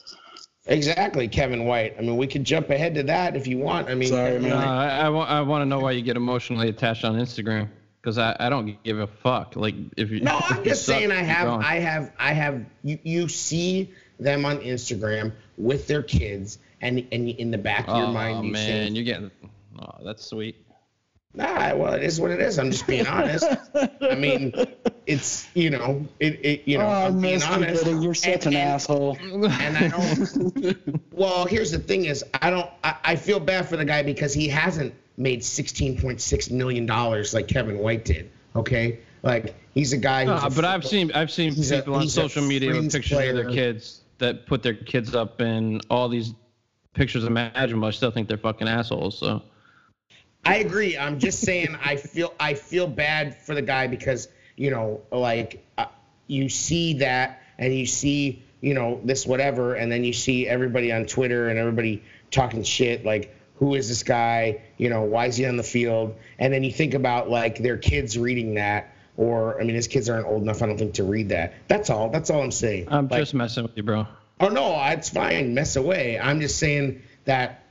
Exactly, 0.66 1.28
Kevin 1.28 1.66
White. 1.66 1.96
I 1.98 2.02
mean, 2.02 2.18
we 2.18 2.28
could 2.28 2.44
jump 2.44 2.70
ahead 2.70 2.96
to 2.96 3.04
that 3.04 3.36
if 3.36 3.48
you 3.48 3.58
want. 3.58 3.90
I 3.90 3.96
mean, 3.96 4.10
Sorry, 4.10 4.40
man. 4.40 4.50
No, 4.52 4.58
I, 4.58 4.88
I, 4.88 5.10
wa- 5.10 5.26
I 5.26 5.42
want 5.42 5.64
to 5.64 5.66
know 5.66 5.80
why 5.80 5.92
you 5.92 6.02
get 6.04 6.16
emotionally 6.16 6.70
attached 6.70 7.04
on 7.04 7.16
Instagram 7.16 7.70
because 8.02 8.18
I, 8.18 8.36
I 8.40 8.50
don't 8.50 8.82
give 8.84 9.00
a 9.00 9.08
fuck. 9.08 9.56
Like 9.56 9.76
if 9.98 10.12
you 10.12 10.22
no, 10.22 10.40
I'm 10.50 10.64
just 10.64 10.86
sucks, 10.86 11.00
saying. 11.00 11.12
I 11.12 11.24
have, 11.24 11.48
going. 11.48 11.64
I 11.64 11.80
have, 11.80 12.12
I 12.20 12.34
have. 12.34 12.66
You, 12.84 13.00
you 13.04 13.28
see 13.28 13.94
them 14.20 14.46
on 14.46 14.60
Instagram 14.60 15.32
with 15.58 15.88
their 15.88 16.04
kids, 16.04 16.60
and 16.82 17.06
and 17.12 17.30
in 17.30 17.52
the 17.52 17.58
back 17.58 17.88
of 17.88 17.98
your 17.98 18.08
oh 18.08 18.14
mind, 18.14 18.46
you 18.46 18.52
man, 18.52 18.86
think, 18.86 18.96
you're 18.96 19.06
getting. 19.06 19.32
Oh, 19.80 20.04
that's 20.04 20.26
sweet. 20.26 20.56
Nah, 21.36 21.76
well, 21.76 21.94
it 21.94 22.04
is 22.04 22.20
what 22.20 22.32
it 22.32 22.40
is. 22.42 22.58
I'm 22.58 22.72
just 22.72 22.88
being 22.88 23.06
honest. 23.06 23.46
I 24.02 24.16
mean, 24.16 24.52
it's 25.06 25.48
you 25.54 25.70
know, 25.70 26.08
it, 26.20 26.40
it 26.44 26.64
you 26.68 26.80
know, 26.80 26.86
oh, 26.86 26.90
I'm 27.08 27.22
being 27.22 27.40
Mr. 27.40 27.52
honest. 27.52 27.84
Goody, 27.86 28.04
you're 28.04 28.16
such 28.16 28.46
And- 28.48 28.56
an 28.56 28.62
and- 28.62 28.70
asshole. 28.72 29.18
And 29.22 29.78
I 29.78 29.88
don't. 29.90 31.02
well, 31.12 31.46
here's 31.46 31.72
the 31.72 31.78
thing: 31.80 32.06
is 32.06 32.24
I 32.42 32.50
don't. 32.50 32.70
I, 32.84 32.96
I 33.04 33.16
feel 33.16 33.40
bad 33.40 33.70
for 33.70 33.78
the 33.78 33.86
guy 33.86 34.02
because 34.02 34.34
he 34.34 34.48
hasn't 34.48 34.94
made 35.18 35.42
16.6 35.42 36.52
million 36.52 36.86
dollars 36.88 37.34
like 37.34 37.48
Kevin 37.48 37.78
White 37.78 38.06
did. 38.06 38.32
Okay, 38.56 39.00
like 39.22 39.54
he's 39.76 39.94
a 39.94 39.98
guy. 39.98 40.26
Who's 40.26 40.44
Uh, 40.44 40.48
a 40.48 40.50
but 40.50 40.66
I've 40.66 40.86
seen 40.86 41.12
I've 41.12 41.30
seen 41.32 41.54
he's 41.54 41.70
a- 41.72 41.76
people 41.78 41.94
on 41.96 42.08
social 42.08 42.44
media 42.44 42.70
with 42.70 42.78
fringe 42.80 42.94
pictures 42.94 43.30
of 43.30 43.36
their 43.36 43.50
kids 43.52 44.02
that 44.18 44.48
put 44.48 44.64
their 44.64 44.74
kids 44.74 45.14
up 45.14 45.42
in 45.42 45.80
all 45.92 46.10
these 46.10 46.34
pictures 46.96 47.24
imaginable. 47.24 47.88
I 47.88 47.92
still 47.92 48.10
think 48.12 48.28
they're 48.28 48.38
fucking 48.38 48.68
assholes. 48.68 49.20
So 49.20 49.44
I 50.46 50.58
agree. 50.58 50.98
I'm 50.98 51.20
just 51.20 51.42
saying 51.42 51.78
I 51.84 51.96
feel 51.96 52.34
I 52.40 52.54
feel 52.54 52.88
bad 52.88 53.38
for 53.38 53.56
the 53.56 53.62
guy 53.62 53.88
because 53.88 54.28
you 54.56 54.72
know 54.72 55.02
like 55.12 55.66
uh, 55.78 55.86
you 56.28 56.50
see 56.50 56.94
that 57.00 57.42
and 57.58 57.74
you 57.74 57.86
see 57.86 58.44
you 58.62 58.74
know 58.74 59.00
this 59.04 59.26
whatever 59.26 59.76
and 59.76 59.92
then 59.92 60.04
you 60.04 60.14
see 60.14 60.48
everybody 60.48 60.92
on 60.92 61.06
Twitter 61.06 61.50
and 61.50 61.60
everybody 61.60 62.04
talking 62.32 62.64
shit 62.64 63.06
like 63.06 63.36
who 63.56 63.76
is 63.76 63.90
this 63.90 64.04
guy 64.04 64.62
you 64.78 64.90
know 64.90 65.04
why 65.04 65.26
is 65.26 65.38
he 65.38 65.46
on 65.46 65.58
the 65.58 65.64
field 65.64 66.16
and 66.38 66.54
then 66.54 66.64
you 66.64 66.72
think 66.72 66.94
about 66.94 67.30
like 67.30 67.58
their 67.60 67.78
kids 67.78 68.18
reading 68.18 68.56
that 68.56 68.94
or 69.18 69.60
I 69.60 69.66
mean 69.66 69.76
his 69.76 69.88
kids 69.88 70.10
aren't 70.10 70.26
old 70.26 70.42
enough 70.44 70.62
I 70.62 70.68
don't 70.68 70.78
think 70.78 70.94
to 70.96 71.04
read 71.04 71.30
that. 71.30 71.54
That's 71.68 71.90
all. 71.90 72.10
That's 72.10 72.30
all 72.30 72.42
I'm 72.42 72.52
saying. 72.52 72.88
I'm 72.90 73.08
Like, 73.08 73.20
just 73.22 73.34
messing 73.34 73.64
with 73.64 73.76
you, 73.76 73.84
bro. 73.84 74.08
Oh 74.40 74.48
no, 74.48 74.82
it's 74.88 75.10
fine. 75.10 75.54
Mess 75.54 75.76
away. 75.76 76.18
I'm 76.18 76.40
just 76.40 76.58
saying 76.58 77.02
that, 77.26 77.64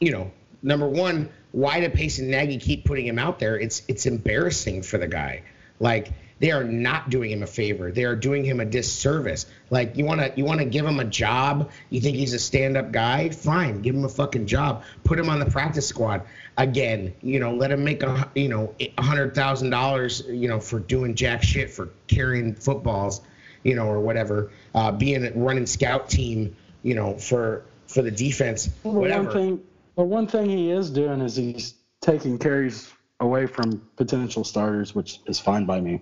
you 0.00 0.10
know, 0.10 0.32
number 0.62 0.88
one, 0.88 1.28
why 1.52 1.80
do 1.80 1.88
Pace 1.88 2.18
and 2.18 2.28
Nagy 2.28 2.58
keep 2.58 2.84
putting 2.84 3.06
him 3.06 3.18
out 3.18 3.38
there? 3.38 3.58
It's 3.58 3.82
it's 3.88 4.06
embarrassing 4.06 4.82
for 4.82 4.98
the 4.98 5.08
guy. 5.08 5.42
Like 5.80 6.10
they 6.38 6.50
are 6.50 6.64
not 6.64 7.08
doing 7.08 7.30
him 7.30 7.42
a 7.42 7.46
favor. 7.46 7.90
They 7.90 8.04
are 8.04 8.16
doing 8.16 8.44
him 8.44 8.60
a 8.60 8.64
disservice. 8.64 9.46
Like 9.70 9.96
you 9.96 10.04
wanna 10.04 10.32
you 10.36 10.44
wanna 10.44 10.64
give 10.64 10.84
him 10.84 11.00
a 11.00 11.04
job. 11.04 11.70
You 11.90 12.00
think 12.00 12.16
he's 12.16 12.34
a 12.34 12.38
stand 12.38 12.76
up 12.76 12.92
guy? 12.92 13.30
Fine, 13.30 13.82
give 13.82 13.94
him 13.94 14.04
a 14.04 14.08
fucking 14.08 14.46
job. 14.46 14.84
Put 15.04 15.18
him 15.18 15.30
on 15.30 15.38
the 15.38 15.46
practice 15.46 15.86
squad 15.86 16.22
again. 16.58 17.14
You 17.22 17.40
know, 17.40 17.54
let 17.54 17.70
him 17.70 17.84
make 17.84 18.02
a 18.02 18.30
you 18.34 18.48
know 18.48 18.74
a 18.78 19.02
hundred 19.02 19.34
thousand 19.34 19.70
dollars. 19.70 20.22
You 20.28 20.48
know, 20.48 20.60
for 20.60 20.78
doing 20.78 21.14
jack 21.14 21.42
shit 21.42 21.70
for 21.70 21.90
carrying 22.06 22.54
footballs 22.54 23.22
you 23.66 23.74
know, 23.74 23.88
or 23.88 23.98
whatever, 23.98 24.52
uh, 24.76 24.92
being 24.92 25.26
a 25.26 25.32
running 25.32 25.66
scout 25.66 26.08
team, 26.08 26.54
you 26.84 26.94
know, 26.94 27.18
for 27.18 27.64
for 27.88 28.00
the 28.00 28.12
defense, 28.12 28.70
whatever. 28.84 29.24
one 29.24 29.32
thing, 29.32 29.60
the 29.96 30.02
one 30.02 30.26
thing 30.26 30.48
he 30.48 30.70
is 30.70 30.90
doing 30.90 31.20
is 31.20 31.36
he's 31.36 31.74
taking 32.00 32.38
carries 32.38 32.92
away 33.20 33.46
from 33.46 33.82
potential 33.96 34.44
starters, 34.44 34.94
which 34.94 35.20
is 35.26 35.40
fine 35.40 35.64
by 35.64 35.80
me. 35.80 36.00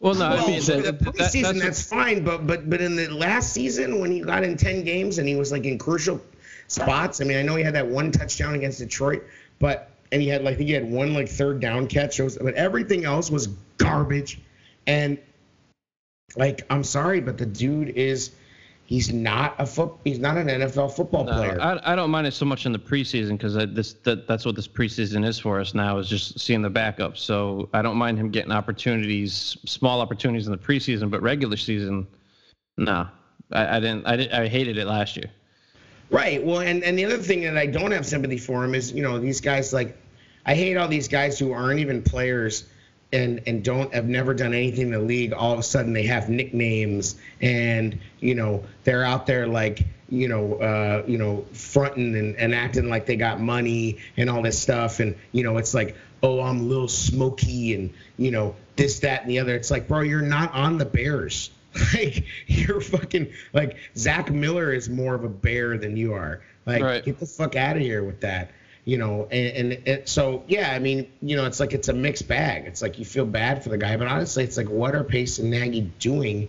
Well, 0.00 0.14
no, 0.14 0.30
well, 0.30 0.44
I 0.44 0.46
mean 0.46 0.60
for 0.60 0.72
that, 0.72 0.84
the 0.84 0.92
that, 0.92 1.14
preseason, 1.14 1.42
that's, 1.42 1.60
that's, 1.60 1.88
fine, 1.88 2.22
but 2.22 2.46
but 2.46 2.70
but 2.70 2.80
in 2.80 2.94
the 2.94 3.08
last 3.08 3.52
season 3.52 3.98
when 4.00 4.12
he 4.12 4.20
got 4.20 4.44
in 4.44 4.56
ten 4.56 4.84
games 4.84 5.18
and 5.18 5.28
he 5.28 5.34
was 5.34 5.50
like 5.50 5.64
in 5.64 5.78
crucial 5.78 6.20
spots. 6.68 7.20
I 7.20 7.24
mean, 7.24 7.36
I 7.36 7.42
know 7.42 7.56
he 7.56 7.64
had 7.64 7.74
that 7.74 7.86
one 7.86 8.12
touchdown 8.12 8.54
against 8.54 8.78
Detroit, 8.78 9.24
but 9.58 9.90
and 10.12 10.22
he 10.22 10.28
had 10.28 10.44
like 10.44 10.54
I 10.54 10.56
think 10.58 10.68
he 10.68 10.74
had 10.74 10.88
one 10.88 11.14
like 11.14 11.28
third 11.28 11.58
down 11.60 11.88
catch, 11.88 12.20
was- 12.20 12.38
but 12.38 12.54
everything 12.54 13.04
else 13.04 13.30
was 13.30 13.48
garbage. 13.78 14.40
And 14.86 15.18
like, 16.36 16.64
I'm 16.70 16.84
sorry, 16.84 17.20
but 17.20 17.36
the 17.36 17.46
dude 17.46 17.90
is 17.90 18.30
he's 18.88 19.12
not 19.12 19.54
a 19.58 19.66
foot 19.66 19.92
he's 20.02 20.18
not 20.18 20.38
an 20.38 20.46
NFL 20.46 20.96
football 20.96 21.24
No, 21.24 21.32
player. 21.32 21.60
I, 21.60 21.92
I 21.92 21.94
don't 21.94 22.10
mind 22.10 22.26
it 22.26 22.32
so 22.32 22.46
much 22.46 22.64
in 22.64 22.72
the 22.72 22.78
preseason 22.78 23.32
because 23.32 23.54
this 23.74 23.92
that, 24.04 24.26
that's 24.26 24.46
what 24.46 24.56
this 24.56 24.66
preseason 24.66 25.26
is 25.26 25.38
for 25.38 25.60
us 25.60 25.74
now 25.74 25.98
is 25.98 26.08
just 26.08 26.40
seeing 26.40 26.62
the 26.62 26.70
backups. 26.70 27.18
So 27.18 27.68
I 27.74 27.82
don't 27.82 27.98
mind 27.98 28.18
him 28.18 28.30
getting 28.30 28.50
opportunities, 28.50 29.58
small 29.66 30.00
opportunities 30.00 30.46
in 30.46 30.52
the 30.52 30.58
preseason, 30.58 31.10
but 31.10 31.20
regular 31.20 31.58
season, 31.58 32.06
no, 32.78 33.06
I, 33.52 33.76
I 33.76 33.80
didn't. 33.80 34.06
I 34.06 34.16
did, 34.16 34.32
I 34.32 34.48
hated 34.48 34.78
it 34.78 34.86
last 34.86 35.18
year. 35.18 35.30
Right. 36.10 36.42
Well, 36.42 36.60
and, 36.60 36.82
and 36.82 36.98
the 36.98 37.04
other 37.04 37.18
thing 37.18 37.42
that 37.42 37.58
I 37.58 37.66
don't 37.66 37.90
have 37.90 38.06
sympathy 38.06 38.38
for 38.38 38.64
him 38.64 38.74
is, 38.74 38.92
you 38.92 39.02
know, 39.02 39.18
these 39.18 39.42
guys 39.42 39.74
like, 39.74 39.98
I 40.46 40.54
hate 40.54 40.78
all 40.78 40.88
these 40.88 41.08
guys 41.08 41.38
who 41.38 41.52
aren't 41.52 41.80
even 41.80 42.02
players 42.02 42.64
and 43.12 43.40
and 43.46 43.64
don't 43.64 43.92
have 43.94 44.06
never 44.06 44.34
done 44.34 44.52
anything 44.52 44.86
in 44.86 44.90
the 44.92 44.98
league. 44.98 45.32
All 45.32 45.52
of 45.52 45.58
a 45.58 45.62
sudden 45.62 45.92
they 45.92 46.04
have 46.04 46.28
nicknames 46.28 47.16
and 47.40 47.98
you 48.20 48.34
know 48.34 48.64
they're 48.84 49.04
out 49.04 49.26
there 49.26 49.46
like 49.46 49.84
you 50.10 50.28
know 50.28 50.54
uh, 50.54 51.04
you 51.06 51.18
know 51.18 51.44
fronting 51.52 52.14
and, 52.16 52.36
and 52.36 52.54
acting 52.54 52.88
like 52.88 53.06
they 53.06 53.16
got 53.16 53.40
money 53.40 53.98
and 54.16 54.28
all 54.28 54.42
this 54.42 54.58
stuff 54.58 55.00
and 55.00 55.14
you 55.32 55.42
know 55.42 55.56
it's 55.56 55.74
like 55.74 55.96
oh 56.22 56.40
I'm 56.40 56.68
little 56.68 56.88
Smoky 56.88 57.74
and 57.74 57.92
you 58.18 58.30
know 58.30 58.54
this 58.76 59.00
that 59.00 59.22
and 59.22 59.30
the 59.30 59.38
other. 59.38 59.54
It's 59.54 59.70
like 59.70 59.88
bro 59.88 60.00
you're 60.00 60.20
not 60.22 60.52
on 60.52 60.78
the 60.78 60.86
Bears. 60.86 61.50
Like 61.94 62.24
you're 62.46 62.80
fucking 62.80 63.32
like 63.52 63.76
Zach 63.96 64.32
Miller 64.32 64.72
is 64.72 64.88
more 64.88 65.14
of 65.14 65.22
a 65.22 65.28
bear 65.28 65.78
than 65.78 65.96
you 65.96 66.12
are. 66.14 66.40
Like 66.66 66.82
Right. 66.82 67.04
get 67.04 67.20
the 67.20 67.26
fuck 67.26 67.54
out 67.56 67.76
of 67.76 67.82
here 67.82 68.02
with 68.02 68.20
that. 68.22 68.50
You 68.88 68.96
know, 68.96 69.28
and, 69.30 69.72
and 69.72 69.86
it, 69.86 70.08
so 70.08 70.44
yeah, 70.48 70.72
I 70.72 70.78
mean, 70.78 71.10
you 71.20 71.36
know, 71.36 71.44
it's 71.44 71.60
like 71.60 71.74
it's 71.74 71.88
a 71.88 71.92
mixed 71.92 72.26
bag. 72.26 72.64
It's 72.64 72.80
like 72.80 72.98
you 72.98 73.04
feel 73.04 73.26
bad 73.26 73.62
for 73.62 73.68
the 73.68 73.76
guy, 73.76 73.98
but 73.98 74.06
honestly, 74.08 74.44
it's 74.44 74.56
like 74.56 74.70
what 74.70 74.94
are 74.94 75.04
Pace 75.04 75.38
and 75.38 75.50
Nagy 75.50 75.82
doing, 75.98 76.48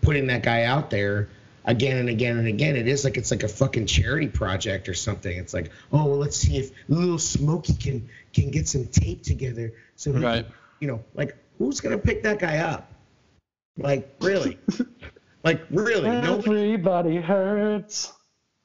putting 0.00 0.28
that 0.28 0.44
guy 0.44 0.62
out 0.62 0.90
there 0.90 1.28
again 1.64 1.96
and 1.96 2.08
again 2.08 2.38
and 2.38 2.46
again? 2.46 2.76
It 2.76 2.86
is 2.86 3.02
like 3.02 3.16
it's 3.16 3.32
like 3.32 3.42
a 3.42 3.48
fucking 3.48 3.86
charity 3.86 4.28
project 4.28 4.88
or 4.88 4.94
something. 4.94 5.36
It's 5.36 5.52
like, 5.52 5.72
oh, 5.90 6.04
well, 6.04 6.18
let's 6.18 6.36
see 6.36 6.58
if 6.58 6.70
little 6.88 7.18
Smokey 7.18 7.74
can 7.74 8.08
can 8.32 8.52
get 8.52 8.68
some 8.68 8.86
tape 8.86 9.24
together. 9.24 9.72
So 9.96 10.12
he 10.12 10.24
Right. 10.24 10.44
can, 10.44 10.54
you 10.78 10.86
know, 10.86 11.02
like 11.14 11.34
who's 11.58 11.80
gonna 11.80 11.98
pick 11.98 12.22
that 12.22 12.38
guy 12.38 12.58
up? 12.58 12.94
Like 13.76 14.08
really? 14.20 14.58
like 15.42 15.60
really? 15.70 16.08
Nobody. 16.08 16.74
Everybody 16.74 17.16
hurts 17.16 18.12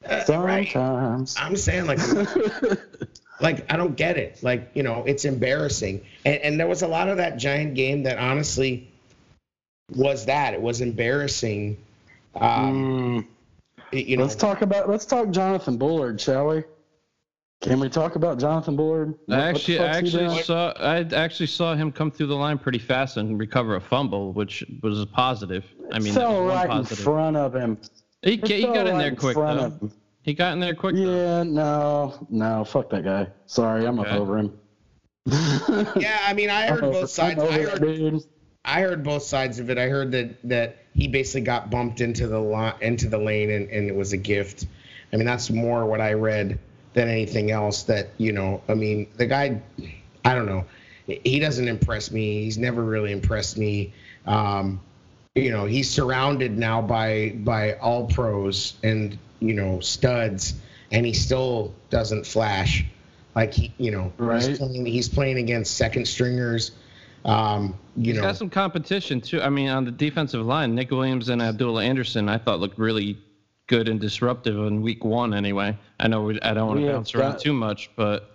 uh, 0.09 0.41
right. 0.41 0.67
sometimes. 0.71 1.35
I'm 1.37 1.55
saying 1.55 1.85
like 1.85 1.99
like 3.41 3.71
I 3.71 3.77
don't 3.77 3.95
get 3.95 4.17
it. 4.17 4.41
Like 4.43 4.71
you 4.73 4.83
know, 4.83 5.03
it's 5.05 5.25
embarrassing. 5.25 6.05
And 6.25 6.35
and 6.37 6.59
there 6.59 6.67
was 6.67 6.81
a 6.81 6.87
lot 6.87 7.09
of 7.09 7.17
that 7.17 7.37
giant 7.37 7.75
game 7.75 8.03
that 8.03 8.17
honestly 8.17 8.87
was 9.95 10.25
that 10.25 10.53
it 10.53 10.61
was 10.61 10.81
embarrassing. 10.81 11.77
Um, 12.35 13.21
Mm, 13.21 13.27
it- 13.91 14.07
you 14.07 14.17
know, 14.17 14.23
let's 14.23 14.35
talk 14.35 14.61
about 14.61 14.89
let's 14.89 15.05
talk 15.05 15.29
Jonathan 15.29 15.77
Bullard, 15.77 16.19
shall 16.19 16.47
we? 16.47 16.63
Can 17.61 17.79
we 17.79 17.89
talk 17.89 18.15
about 18.15 18.37
Jonathan 18.37 18.75
Bullard? 18.75 19.15
What- 19.25 19.39
I 19.39 19.49
actually, 19.49 19.79
I 19.79 19.85
actually 19.87 20.43
saw, 20.43 20.71
I 20.77 20.97
actually 20.99 21.47
saw 21.47 21.73
him 21.73 21.91
come 21.91 22.11
through 22.11 22.27
the 22.27 22.35
line 22.35 22.59
pretty 22.59 22.77
fast 22.79 23.17
and 23.17 23.39
recover 23.39 23.75
a 23.75 23.81
fumble, 23.81 24.33
which 24.33 24.63
was 24.83 25.01
a 25.01 25.05
positive. 25.07 25.65
I 25.91 25.99
mean, 25.99 26.13
that 26.13 26.19
fell 26.19 26.43
was 26.43 26.53
one 26.53 26.67
right 26.67 26.77
in 26.77 26.85
front 26.85 27.37
of 27.37 27.55
him. 27.55 27.77
He, 28.21 28.37
he 28.37 28.61
fell 28.63 28.73
got 28.73 28.87
in 28.87 28.93
right 28.95 28.99
there 29.01 29.15
quick 29.15 29.35
though. 29.35 29.43
of. 29.47 29.93
He 30.23 30.33
got 30.33 30.53
in 30.53 30.59
there 30.59 30.73
quick. 30.75 30.95
though. 30.95 31.01
Yeah, 31.01 31.43
no, 31.43 32.27
no, 32.29 32.63
fuck 32.65 32.89
that 32.89 33.03
guy. 33.03 33.27
Sorry, 33.45 33.85
I'm 33.85 33.99
Okay. 33.99 34.09
up 34.09 34.19
over 34.19 34.37
him. 34.39 34.57
yeah. 35.27 36.19
I 36.27 36.33
mean, 36.33 36.49
I 36.49 36.67
I'm 36.67 36.73
heard 36.75 36.83
over- 36.83 37.01
both 37.01 37.09
sides. 37.09 37.39
I'm 37.39 37.45
I 37.47 37.59
over 37.59 37.69
heard 37.69 37.83
it, 37.83 37.97
dude. 37.97 38.23
I 38.63 38.81
heard 38.81 39.03
both 39.03 39.23
sides 39.23 39.59
of 39.59 39.69
it. 39.69 39.77
I 39.77 39.87
heard 39.87 40.11
that 40.11 40.35
that 40.49 40.77
he 40.95 41.07
basically 41.07 41.41
got 41.41 41.69
bumped 41.69 42.01
into 42.01 42.27
the 42.27 42.39
line, 42.39 42.73
into 42.81 43.07
the 43.07 43.17
lane, 43.17 43.51
and, 43.51 43.69
and 43.69 43.87
it 43.87 43.95
was 43.95 44.13
a 44.13 44.17
gift. 44.17 44.65
I 45.13 45.17
mean, 45.17 45.25
that's 45.25 45.49
more 45.51 45.85
what 45.85 46.01
I 46.01 46.13
read 46.13 46.57
than 46.93 47.07
anything 47.07 47.51
else. 47.51 47.83
That 47.83 48.09
you 48.17 48.31
know, 48.31 48.61
I 48.67 48.73
mean, 48.73 49.07
the 49.17 49.27
guy, 49.27 49.61
I 50.23 50.33
don't 50.33 50.47
know, 50.47 50.65
he 51.05 51.39
doesn't 51.39 51.67
impress 51.67 52.09
me. 52.11 52.43
He's 52.43 52.57
never 52.57 52.83
really 52.83 53.11
impressed 53.11 53.57
me. 53.57 53.93
Um, 54.25 54.81
you 55.35 55.51
know, 55.51 55.65
he's 55.65 55.89
surrounded 55.89 56.57
now 56.57 56.81
by 56.81 57.33
by 57.43 57.73
all 57.73 58.07
pros 58.07 58.73
and 58.83 59.17
you 59.39 59.53
know 59.53 59.81
studs, 59.81 60.55
and 60.91 61.05
he 61.05 61.13
still 61.13 61.73
doesn't 61.89 62.25
flash. 62.25 62.85
Like 63.35 63.53
he, 63.53 63.73
you 63.77 63.91
know, 63.91 64.13
Right. 64.17 64.41
he's, 64.41 64.57
playing, 64.57 64.85
he's 64.85 65.09
playing 65.09 65.37
against 65.39 65.75
second 65.75 66.07
stringers. 66.07 66.71
Um, 67.25 67.75
you 67.97 68.13
He's 68.13 68.15
know, 68.15 68.21
got 68.21 68.37
some 68.37 68.49
competition 68.49 69.19
too. 69.19 69.41
I 69.41 69.49
mean, 69.49 69.67
on 69.67 69.83
the 69.83 69.91
defensive 69.91 70.45
line, 70.45 70.73
Nick 70.73 70.89
Williams 70.91 71.27
and 71.27 71.41
Abdullah 71.41 71.83
Anderson, 71.83 72.29
I 72.29 72.37
thought 72.37 72.61
looked 72.61 72.77
really 72.79 73.17
good 73.67 73.89
and 73.89 73.99
disruptive 73.99 74.55
in 74.67 74.81
week 74.81 75.03
one. 75.03 75.33
Anyway, 75.33 75.77
I 75.99 76.07
know 76.07 76.21
we, 76.21 76.39
I 76.41 76.53
don't 76.53 76.67
want 76.67 76.79
to 76.79 76.85
Yeah, 76.85 76.91
bounce 76.93 77.13
around 77.13 77.31
that- 77.33 77.41
too 77.41 77.51
much, 77.51 77.89
but 77.97 78.31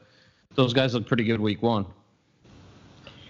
those 0.54 0.74
guys 0.74 0.92
look 0.92 1.06
pretty 1.06 1.24
good 1.24 1.40
week 1.40 1.62
one. 1.62 1.86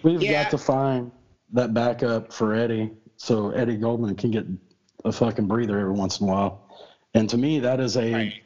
We've 0.02 0.20
Yeah. 0.20 0.42
got 0.42 0.50
to 0.50 0.58
find 0.58 1.12
that 1.52 1.72
backup 1.72 2.32
for 2.32 2.52
Eddie 2.54 2.90
so 3.20 3.50
Eddie 3.50 3.76
Goldman 3.76 4.14
can 4.14 4.30
get 4.30 4.46
a 5.04 5.12
fucking 5.12 5.46
breather 5.46 5.78
every 5.78 5.92
once 5.92 6.20
in 6.20 6.26
a 6.26 6.32
while. 6.32 6.62
And 7.12 7.28
to 7.28 7.36
me, 7.36 7.60
that 7.60 7.78
is 7.78 7.98
a. 7.98 8.12
Right. 8.12 8.42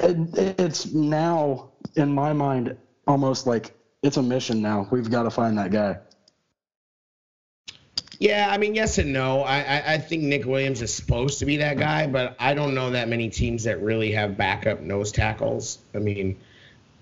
It, 0.00 0.58
it's 0.58 0.92
now, 0.92 1.70
in 1.94 2.12
my 2.12 2.32
mind, 2.32 2.76
almost 3.06 3.46
like 3.46 3.72
it's 4.02 4.16
a 4.16 4.22
mission 4.22 4.60
now. 4.60 4.88
We've 4.90 5.08
got 5.08 5.22
to 5.22 5.30
find 5.30 5.56
that 5.58 5.70
guy. 5.70 5.98
Yeah, 8.18 8.48
I 8.50 8.58
mean, 8.58 8.74
yes 8.74 8.98
and 8.98 9.12
no. 9.12 9.42
I, 9.42 9.60
I, 9.60 9.92
I 9.94 9.98
think 9.98 10.24
Nick 10.24 10.46
Williams 10.46 10.82
is 10.82 10.92
supposed 10.92 11.38
to 11.38 11.46
be 11.46 11.58
that 11.58 11.78
guy, 11.78 12.08
but 12.08 12.34
I 12.40 12.54
don't 12.54 12.74
know 12.74 12.90
that 12.90 13.08
many 13.08 13.30
teams 13.30 13.62
that 13.64 13.80
really 13.82 14.10
have 14.12 14.36
backup 14.36 14.80
nose 14.80 15.12
tackles. 15.12 15.78
I 15.94 15.98
mean, 15.98 16.40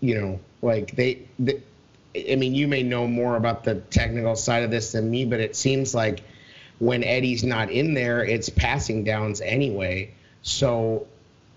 you 0.00 0.20
know, 0.20 0.40
like 0.60 0.94
they, 0.96 1.22
they 1.38 1.62
I 2.14 2.36
mean, 2.36 2.54
you 2.54 2.68
may 2.68 2.82
know 2.82 3.06
more 3.06 3.36
about 3.36 3.64
the 3.64 3.76
technical 3.76 4.36
side 4.36 4.64
of 4.64 4.70
this 4.70 4.92
than 4.92 5.10
me, 5.10 5.24
but 5.24 5.40
it 5.40 5.56
seems 5.56 5.94
like 5.94 6.24
when 6.80 7.04
Eddie's 7.04 7.44
not 7.44 7.70
in 7.70 7.94
there, 7.94 8.24
it's 8.24 8.48
passing 8.48 9.04
downs 9.04 9.40
anyway. 9.40 10.12
So 10.42 11.06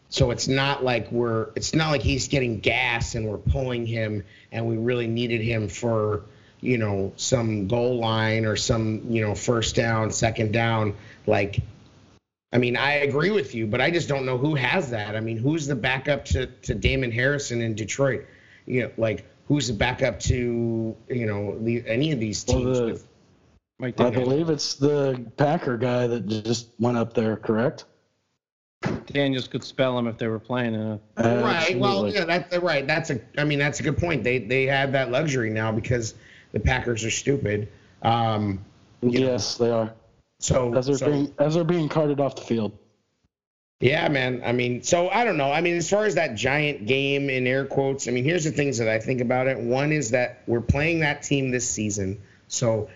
So 0.10 0.30
it's 0.30 0.48
not 0.48 0.84
like 0.84 1.12
we're 1.12 1.48
it's 1.56 1.74
not 1.74 1.90
like 1.90 2.02
he's 2.04 2.28
getting 2.28 2.60
gas 2.60 3.16
and 3.16 3.26
we're 3.28 3.40
pulling 3.40 3.88
him 3.88 4.24
and 4.52 4.68
we 4.68 4.78
really 4.78 5.08
needed 5.08 5.42
him 5.42 5.68
for 5.70 6.22
you 6.62 6.78
know 6.78 7.12
some 7.16 7.68
goal 7.68 7.98
line 8.00 8.46
or 8.46 8.56
some 8.56 9.02
you 9.10 9.22
know 9.26 9.34
first 9.34 9.76
down, 9.76 10.12
second 10.12 10.54
down. 10.54 10.94
Like, 11.26 11.60
I 12.54 12.58
mean, 12.60 12.78
I 12.78 12.96
agree 13.08 13.32
with 13.32 13.56
you, 13.56 13.66
but 13.66 13.82
I 13.82 13.90
just 13.92 14.08
don't 14.08 14.26
know 14.26 14.38
who 14.38 14.54
has 14.56 14.92
that. 14.92 15.16
I 15.16 15.20
mean, 15.20 15.38
who's 15.38 15.66
the 15.66 15.76
backup 15.76 16.26
to 16.26 16.46
to 16.64 16.76
Damon 16.76 17.12
Harrison 17.12 17.62
in 17.62 17.74
Detroit? 17.74 18.26
You 18.68 18.84
know, 18.84 18.92
like 18.98 19.26
who's 19.48 19.68
the 19.68 19.74
backup 19.74 20.20
to 20.22 20.96
you 21.10 21.26
know 21.26 21.58
the, 21.60 21.84
any 21.88 22.12
of 22.12 22.20
these 22.20 22.46
Well, 22.48 22.58
teams? 22.60 22.78
the- 22.80 22.86
with, 22.86 23.08
Mike 23.84 24.00
I 24.00 24.04
Daniels. 24.12 24.24
believe 24.30 24.50
it's 24.50 24.76
the 24.76 25.26
Packer 25.36 25.76
guy 25.76 26.08
that 26.08 26.26
just 26.46 26.70
went 26.80 26.96
up 26.98 27.14
there, 27.14 27.36
correct? 27.36 27.84
Daniels 29.08 29.48
could 29.50 29.62
spell 29.64 29.98
him 30.00 30.08
if 30.08 30.18
they 30.18 30.28
were 30.28 30.40
playing. 30.40 30.74
Uh, 30.74 30.98
right. 31.18 31.78
Well, 31.78 32.06
Absolutely. 32.06 32.14
yeah, 32.14 32.24
that's 32.26 32.58
right. 32.60 32.88
That's 32.88 33.10
a. 33.10 33.20
I 33.38 33.44
mean, 33.44 33.60
that's 33.60 33.82
a 33.82 33.84
good 33.84 33.98
point. 33.98 34.24
They 34.24 34.40
they 34.40 34.66
have 34.68 34.94
that 34.94 35.12
luxury 35.12 35.50
now 35.50 35.72
because 35.74 36.14
the 36.54 36.62
Packers 36.62 37.04
are 37.04 37.12
stupid. 37.12 37.68
Um, 38.04 38.60
Yes, 39.02 39.58
they 39.58 39.70
are. 39.70 39.94
so, 40.40 40.74
As 40.76 40.86
they're 40.86 40.96
so- 40.98 41.12
being 41.12 41.34
as 41.38 41.56
they're 41.56 41.66
being 41.66 41.90
carted 41.90 42.22
off 42.22 42.36
the 42.38 42.42
field. 42.44 42.72
Yeah, 43.82 44.08
man. 44.08 44.42
I 44.46 44.54
mean, 44.54 44.82
so 44.82 45.10
I 45.10 45.26
don't 45.26 45.36
know. 45.36 45.52
I 45.52 45.60
mean, 45.60 45.76
as 45.76 45.90
far 45.90 46.06
as 46.06 46.16
that 46.16 46.36
giant 46.36 46.86
game 46.86 47.30
in 47.30 47.46
air 47.46 47.66
quotes, 47.66 48.08
I 48.08 48.12
mean, 48.12 48.24
here's 48.24 48.46
the 48.46 48.52
things 48.52 48.78
that 48.78 48.88
I 48.88 48.98
think 49.00 49.20
about 49.20 49.48
it. 49.48 49.58
One 49.60 49.92
is 49.92 50.12
that 50.12 50.42
we're 50.48 50.62
playing 50.62 51.02
that 51.02 51.22
team 51.24 51.52
this 51.52 51.70
season, 51.70 52.22
so 52.48 52.90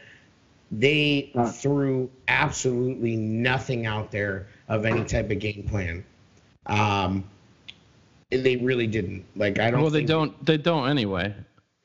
they 0.71 1.31
Uh. 1.35 1.49
threw 1.51 2.09
absolutely 2.27 3.15
nothing 3.15 3.85
out 3.85 4.11
there 4.11 4.47
of 4.67 4.85
any 4.85 5.03
type 5.03 5.31
of 5.31 5.39
game 5.39 5.63
plan. 5.69 6.03
Um, 6.65 7.23
they 8.29 8.57
really 8.57 8.87
didn't. 8.87 9.25
Like, 9.35 9.59
I 9.59 9.71
don't. 9.71 9.81
well, 9.81 9.89
they 9.89 10.03
don't. 10.03 10.45
They 10.45 10.57
don't 10.57 10.89
anyway. 10.89 11.33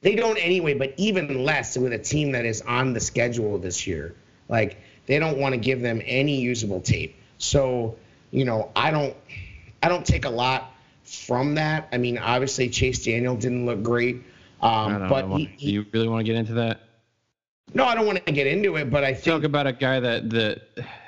They 0.01 0.17
don't 0.17 0.37
anyway, 0.39 0.75
but 0.75 0.95
even 0.97 1.45
less 1.45 1.79
with 1.79 1.93
a 1.93 1.99
team 1.99 2.33
that 2.33 2.45
is 2.45 2.61
on 2.62 2.93
the 2.93 2.99
schedule 2.99 3.57
this 3.59 3.87
year. 3.87 4.17
Like 4.49 4.79
they 5.07 5.21
don't 5.21 5.39
want 5.39 5.53
to 5.53 5.59
give 5.59 5.81
them 5.81 6.03
any 6.05 6.41
usable 6.41 6.81
tape. 6.81 7.15
So, 7.39 7.95
you 8.33 8.45
know, 8.45 8.73
I 8.75 8.91
don't 8.91 9.15
I 9.81 9.89
don't 9.89 10.05
take 10.05 10.25
a 10.25 10.31
lot 10.31 10.73
from 11.05 11.55
that. 11.55 11.89
I 11.93 11.99
mean, 11.99 12.19
obviously 12.19 12.69
Chase 12.69 13.05
Daniel 13.05 13.37
didn't 13.37 13.65
look 13.65 13.85
great. 13.85 14.23
I 14.61 14.85
Um, 14.87 14.99
don't 14.99 15.09
but 15.09 15.29
know. 15.29 15.37
he, 15.37 15.47
Do 15.47 15.67
you 15.73 15.87
really 15.93 16.09
want 16.09 16.27
to 16.27 16.33
get 16.33 16.37
into 16.37 16.55
that? 16.55 16.81
No, 17.75 17.85
I 17.85 17.95
don't 17.95 18.07
want 18.07 18.25
to 18.25 18.33
get 18.33 18.47
into 18.47 18.76
it, 18.76 18.91
but 18.91 19.05
I 19.05 19.12
think... 19.12 19.25
Talk 19.25 19.45
about 19.45 19.67
a 19.67 19.73
guy 19.73 20.00
that 20.00 20.31
that 20.31 20.62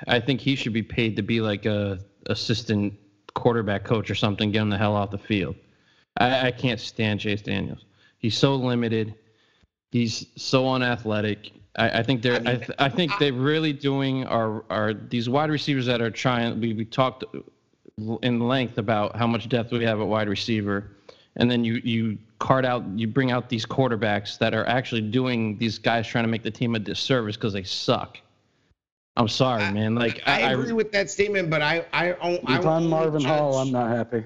I 0.07 0.19
think 0.19 0.41
he 0.41 0.55
should 0.55 0.73
be 0.73 0.83
paid 0.83 1.15
to 1.15 1.21
be 1.21 1.41
like 1.41 1.65
a 1.65 1.99
assistant 2.27 2.93
quarterback 3.33 3.83
coach 3.83 4.09
or 4.09 4.15
something. 4.15 4.51
Get 4.51 4.61
him 4.61 4.69
the 4.69 4.77
hell 4.77 4.95
off 4.95 5.11
the 5.11 5.17
field. 5.17 5.55
I, 6.17 6.47
I 6.47 6.51
can't 6.51 6.79
stand 6.79 7.19
Chase 7.19 7.41
Daniels. 7.41 7.85
He's 8.17 8.37
so 8.37 8.55
limited. 8.55 9.15
He's 9.91 10.27
so 10.35 10.67
unathletic. 10.67 11.51
I, 11.77 11.99
I 11.99 12.03
think 12.03 12.21
they're. 12.21 12.35
I, 12.35 12.37
I 12.37 12.41
mean, 12.43 12.59
th- 12.59 12.71
I 12.79 12.89
think 12.89 13.11
they're 13.19 13.33
really 13.33 13.73
doing 13.73 14.25
are 14.25 14.63
are 14.69 14.93
these 14.93 15.29
wide 15.29 15.49
receivers 15.49 15.85
that 15.85 16.01
are 16.01 16.11
trying. 16.11 16.59
We 16.59 16.73
we 16.73 16.85
talked 16.85 17.25
in 18.23 18.39
length 18.39 18.77
about 18.77 19.15
how 19.15 19.27
much 19.27 19.47
depth 19.49 19.71
we 19.71 19.83
have 19.83 19.99
at 19.99 20.07
wide 20.07 20.29
receiver, 20.29 20.94
and 21.37 21.49
then 21.49 21.63
you 21.63 21.75
you 21.83 22.17
cart 22.39 22.65
out 22.65 22.83
you 22.95 23.07
bring 23.07 23.31
out 23.31 23.49
these 23.49 23.65
quarterbacks 23.65 24.37
that 24.39 24.53
are 24.53 24.67
actually 24.67 25.01
doing 25.01 25.57
these 25.57 25.77
guys 25.77 26.07
trying 26.07 26.23
to 26.23 26.29
make 26.29 26.43
the 26.43 26.51
team 26.51 26.75
a 26.75 26.79
disservice 26.79 27.35
because 27.35 27.53
they 27.53 27.63
suck. 27.63 28.17
I'm 29.17 29.27
sorry, 29.29 29.63
I- 29.63 29.71
man. 29.71 29.95
Like 29.95 30.21
I, 30.25 30.43
I, 30.43 30.51
agree 30.51 30.73
with 30.73 30.91
that 30.91 31.09
statement, 31.09 31.49
but 31.49 31.61
I 31.61 31.85
I, 31.93 32.11
I, 32.13 32.13
I 32.13 32.31
If 32.31 32.41
will 32.43 32.53
I'm 32.53 32.67
only 32.67 32.87
Marvin 32.89 33.23
Hall, 33.23 33.55
I'm 33.57 33.71
not 33.71 33.89
happy. 33.95 34.23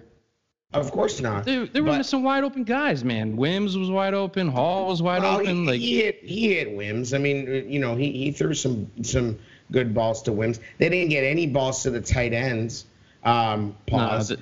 Of 0.72 0.92
course 0.92 1.20
not. 1.20 1.46
they, 1.46 1.66
they 1.66 1.82
were 1.82 1.88
But- 1.88 1.98
missing 1.98 2.22
wide 2.22 2.44
open 2.44 2.64
guys, 2.64 3.04
man. 3.04 3.36
Wims 3.38 3.76
was 3.78 3.90
wide 3.90 4.14
open. 4.14 4.48
Hall 4.50 4.88
was 4.88 5.02
wide 5.02 5.24
Well, 5.24 5.42
open. 5.42 5.64
he, 5.64 5.68
Like 5.68 5.80
he 5.80 5.98
hit 6.02 6.20
he 6.24 6.54
hit 6.54 6.72
Wims. 6.76 7.14
I 7.14 7.18
mean, 7.18 7.68
you 7.70 7.80
know, 7.80 7.96
he, 7.96 8.12
he 8.12 8.32
threw 8.32 8.54
some 8.54 8.90
some 9.04 9.40
good 9.72 9.94
balls 9.96 10.22
to 10.24 10.32
Wims. 10.32 10.60
They 10.78 10.90
didn't 10.90 11.10
get 11.10 11.24
any 11.24 11.48
balls 11.48 11.84
to 11.84 11.90
the 11.92 12.02
tight 12.02 12.34
ends. 12.34 12.86
Um, 13.24 13.76
pause. 13.88 14.28
th- 14.30 14.40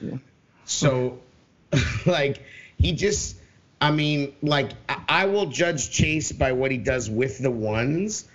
so, 0.65 1.17
like, 2.05 2.43
he 2.77 2.93
just, 2.93 3.37
I 3.81 3.91
mean, 3.91 4.33
like, 4.41 4.71
I, 5.07 5.25
will 5.25 5.47
judge 5.47 5.91
Chase 5.91 6.31
by 6.31 6.51
what 6.51 6.71
he 6.71 6.77
does 6.77 7.09
with 7.09 7.39
the 7.39 7.51
ones 7.51 8.25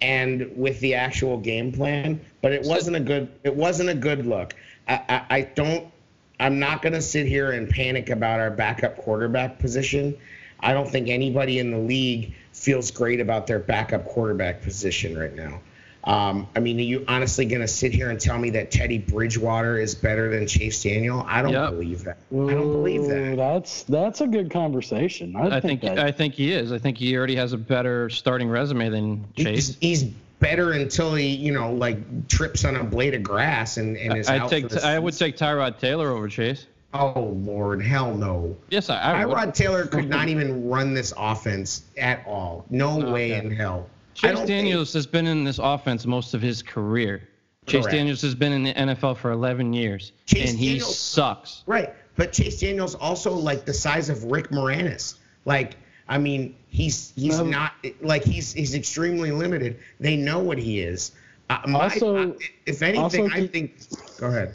and 0.00 0.50
with 0.56 0.80
the 0.80 0.94
actual 0.94 1.38
game 1.38 1.72
plan, 1.72 2.20
but 2.42 2.52
it 2.52 2.62
wasn't 2.62 2.96
a 2.96 3.00
good, 3.00 3.30
it 3.44 3.54
wasn't 3.54 3.88
a 3.88 3.94
good 3.94 4.26
look. 4.26 4.54
I, 4.88 5.00
I, 5.08 5.26
I 5.30 5.40
don't, 5.42 5.90
I'm 6.38 6.58
not 6.58 6.82
going 6.82 6.92
to 6.92 7.02
sit 7.02 7.26
here 7.26 7.52
and 7.52 7.68
panic 7.68 8.10
about 8.10 8.40
our 8.40 8.50
backup 8.50 8.98
quarterback 8.98 9.58
position. 9.58 10.16
I 10.60 10.72
don't 10.72 10.88
think 10.88 11.08
anybody 11.08 11.58
in 11.58 11.70
the 11.70 11.78
league 11.78 12.34
feels 12.52 12.90
great 12.90 13.20
about 13.20 13.46
their 13.46 13.58
backup 13.58 14.04
quarterback 14.06 14.62
position 14.62 15.16
right 15.18 15.34
now. 15.34 15.60
Um, 16.06 16.46
I 16.54 16.60
mean, 16.60 16.78
are 16.78 16.82
you 16.82 17.04
honestly 17.08 17.46
going 17.46 17.62
to 17.62 17.68
sit 17.68 17.92
here 17.92 18.10
and 18.10 18.20
tell 18.20 18.38
me 18.38 18.50
that 18.50 18.70
Teddy 18.70 18.98
Bridgewater 18.98 19.76
is 19.78 19.96
better 19.96 20.30
than 20.30 20.46
Chase 20.46 20.80
Daniel? 20.82 21.24
I 21.26 21.42
don't 21.42 21.52
Yep. 21.52 21.70
believe 21.70 22.04
that. 22.04 22.18
I 22.32 22.36
don't 22.36 22.72
believe 22.72 23.06
that. 23.08 23.36
That's 23.36 23.82
that's 23.84 24.20
a 24.20 24.28
good 24.28 24.50
conversation. 24.50 25.34
I, 25.34 25.56
I 25.56 25.60
think 25.60 25.80
that, 25.82 25.98
I 25.98 26.12
think 26.12 26.34
he 26.34 26.52
is. 26.52 26.70
I 26.70 26.78
think 26.78 26.96
he 26.96 27.16
already 27.16 27.34
has 27.36 27.52
a 27.52 27.58
better 27.58 28.08
starting 28.08 28.48
resume 28.48 28.88
than 28.88 29.24
Chase. 29.36 29.76
He's, 29.80 30.02
he's 30.02 30.04
better 30.38 30.72
until 30.72 31.14
he, 31.14 31.26
you 31.26 31.50
know, 31.52 31.72
like 31.72 32.28
trips 32.28 32.64
on 32.64 32.76
a 32.76 32.84
blade 32.84 33.14
of 33.14 33.24
grass 33.24 33.76
and, 33.76 33.96
and 33.96 34.16
is 34.16 34.28
I 34.28 34.38
out 34.38 34.50
take 34.50 34.68
for 34.68 34.76
the 34.76 34.86
I 34.86 34.98
would 35.00 35.16
take 35.16 35.36
Tyrod 35.36 35.78
Taylor 35.80 36.10
over 36.10 36.28
Chase. 36.28 36.66
Oh 36.94 37.20
Lord, 37.44 37.82
hell 37.82 38.14
no. 38.14 38.56
Yes, 38.70 38.90
I, 38.90 39.22
I 39.22 39.26
would. 39.26 39.36
Tyrod 39.36 39.54
Taylor 39.54 39.86
could 39.86 40.08
not 40.08 40.28
even 40.30 40.68
run 40.68 40.94
this 40.94 41.12
offense 41.16 41.82
at 41.98 42.24
all. 42.28 42.64
No 42.70 42.98
way 43.12 43.32
Okay. 43.36 43.44
in 43.44 43.50
hell. 43.50 43.88
I 44.22 44.28
Chase 44.28 44.36
don't 44.38 44.46
Daniels 44.46 44.92
has 44.94 45.06
been 45.06 45.26
in 45.26 45.44
this 45.44 45.58
offense 45.62 46.06
most 46.06 46.34
of 46.34 46.42
his 46.42 46.62
career. 46.62 47.28
Chase 47.66 47.82
Correct. 47.82 47.96
Daniels 47.96 48.22
has 48.22 48.34
been 48.34 48.52
in 48.52 48.62
the 48.62 48.72
NFL 48.74 49.16
for 49.16 49.30
11 49.32 49.72
years, 49.72 50.12
Chase 50.26 50.50
and 50.50 50.58
he 50.58 50.68
Daniels- 50.74 50.98
sucks. 50.98 51.62
Right, 51.66 51.92
but 52.16 52.32
Chase 52.32 52.60
Daniels 52.60 52.94
also 52.94 53.32
like 53.32 53.64
the 53.64 53.74
size 53.74 54.08
of 54.08 54.24
Rick 54.24 54.50
Moranis. 54.50 55.16
Like, 55.44 55.76
I 56.08 56.18
mean, 56.18 56.54
he's 56.68 57.12
he's 57.16 57.38
No. 57.38 57.44
not 57.44 57.72
like 58.00 58.24
he's 58.24 58.52
he's 58.52 58.74
extremely 58.74 59.32
limited. 59.32 59.78
They 59.98 60.16
know 60.16 60.38
what 60.38 60.58
he 60.58 60.80
is. 60.80 61.12
Uh, 61.50 61.58
my, 61.66 61.80
Also- 61.84 62.30
I- 62.30 62.34
if 62.66 62.82
anything, 62.82 63.00
also 63.02 63.28
I 63.30 63.46
think. 63.48 63.74
Go 64.18 64.28
ahead. 64.28 64.54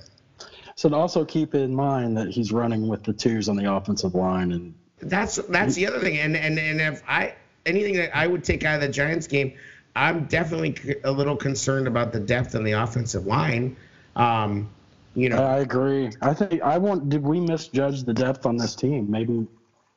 so 0.76 0.88
to 0.90 0.96
also 0.96 1.26
keep 1.26 1.54
in 1.54 1.76
mind 1.76 2.16
that 2.18 2.30
he's 2.30 2.52
running 2.54 2.88
with 2.88 3.04
the 3.04 3.14
twos 3.14 3.50
on 3.50 3.58
the 3.58 3.72
offensive 3.74 4.16
line, 4.16 4.54
and 4.54 4.74
That's 5.02 5.36
that's 5.50 5.76
the 5.76 5.86
other 5.88 6.00
thing, 6.00 6.18
and 6.20 6.36
and 6.38 6.58
and 6.58 6.80
if 6.80 7.04
I 7.08 7.34
anything 7.66 7.96
that 7.96 8.16
I 8.16 8.28
would 8.28 8.44
take 8.44 8.64
out 8.64 8.76
of 8.76 8.82
the 8.82 8.90
Giants 8.90 9.28
game, 9.28 9.54
I'm 9.96 10.26
definitely 10.26 10.96
a 11.04 11.12
little 11.12 11.36
concerned 11.36 11.88
about 11.88 12.14
the 12.14 12.20
depth 12.20 12.56
on 12.56 12.64
the 12.64 12.74
offensive 12.74 13.26
line. 13.26 13.76
Um, 14.16 14.70
you 15.16 15.30
know, 15.30 15.44
I 15.44 15.60
agree. 15.60 16.12
I 16.22 16.34
think 16.34 16.62
I 16.62 16.78
want. 16.78 17.10
Did 17.10 17.24
we 17.24 17.40
misjudge 17.40 18.04
the 18.04 18.14
depth 18.14 18.46
on 18.46 18.56
this 18.56 18.76
team? 18.76 19.12
Maybe, 19.12 19.46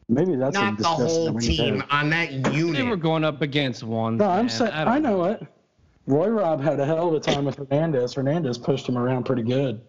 maybe 0.09 0.35
that's 0.35 0.57
a 0.57 0.61
not 0.61 0.77
the 0.77 0.83
that 0.83 0.89
whole 0.89 1.33
we 1.33 1.47
need 1.47 1.57
to 1.57 1.63
team 1.63 1.81
have. 1.81 1.89
on 1.91 2.11
that 2.11 2.53
unit. 2.53 2.75
They 2.77 2.83
were 2.83 2.97
going 2.97 3.23
up 3.23 3.41
against 3.41 3.85
one. 3.85 4.17
No, 4.17 4.29
I'm 4.29 4.49
saying 4.49 4.73
don't 4.73 4.89
I 4.89 4.99
know 4.99 5.25
it. 5.25 5.47
Roy 6.07 6.29
Rob 6.29 6.61
had 6.61 6.81
a 6.81 6.85
hell 6.85 7.09
of 7.09 7.15
a 7.15 7.21
time 7.21 7.45
with 7.45 7.57
Hernandez. 7.57 8.15
Hernandez 8.15 8.59
pushed 8.59 8.89
him 8.89 8.99
around 8.99 9.25
pretty 9.25 9.43
good. 9.43 9.81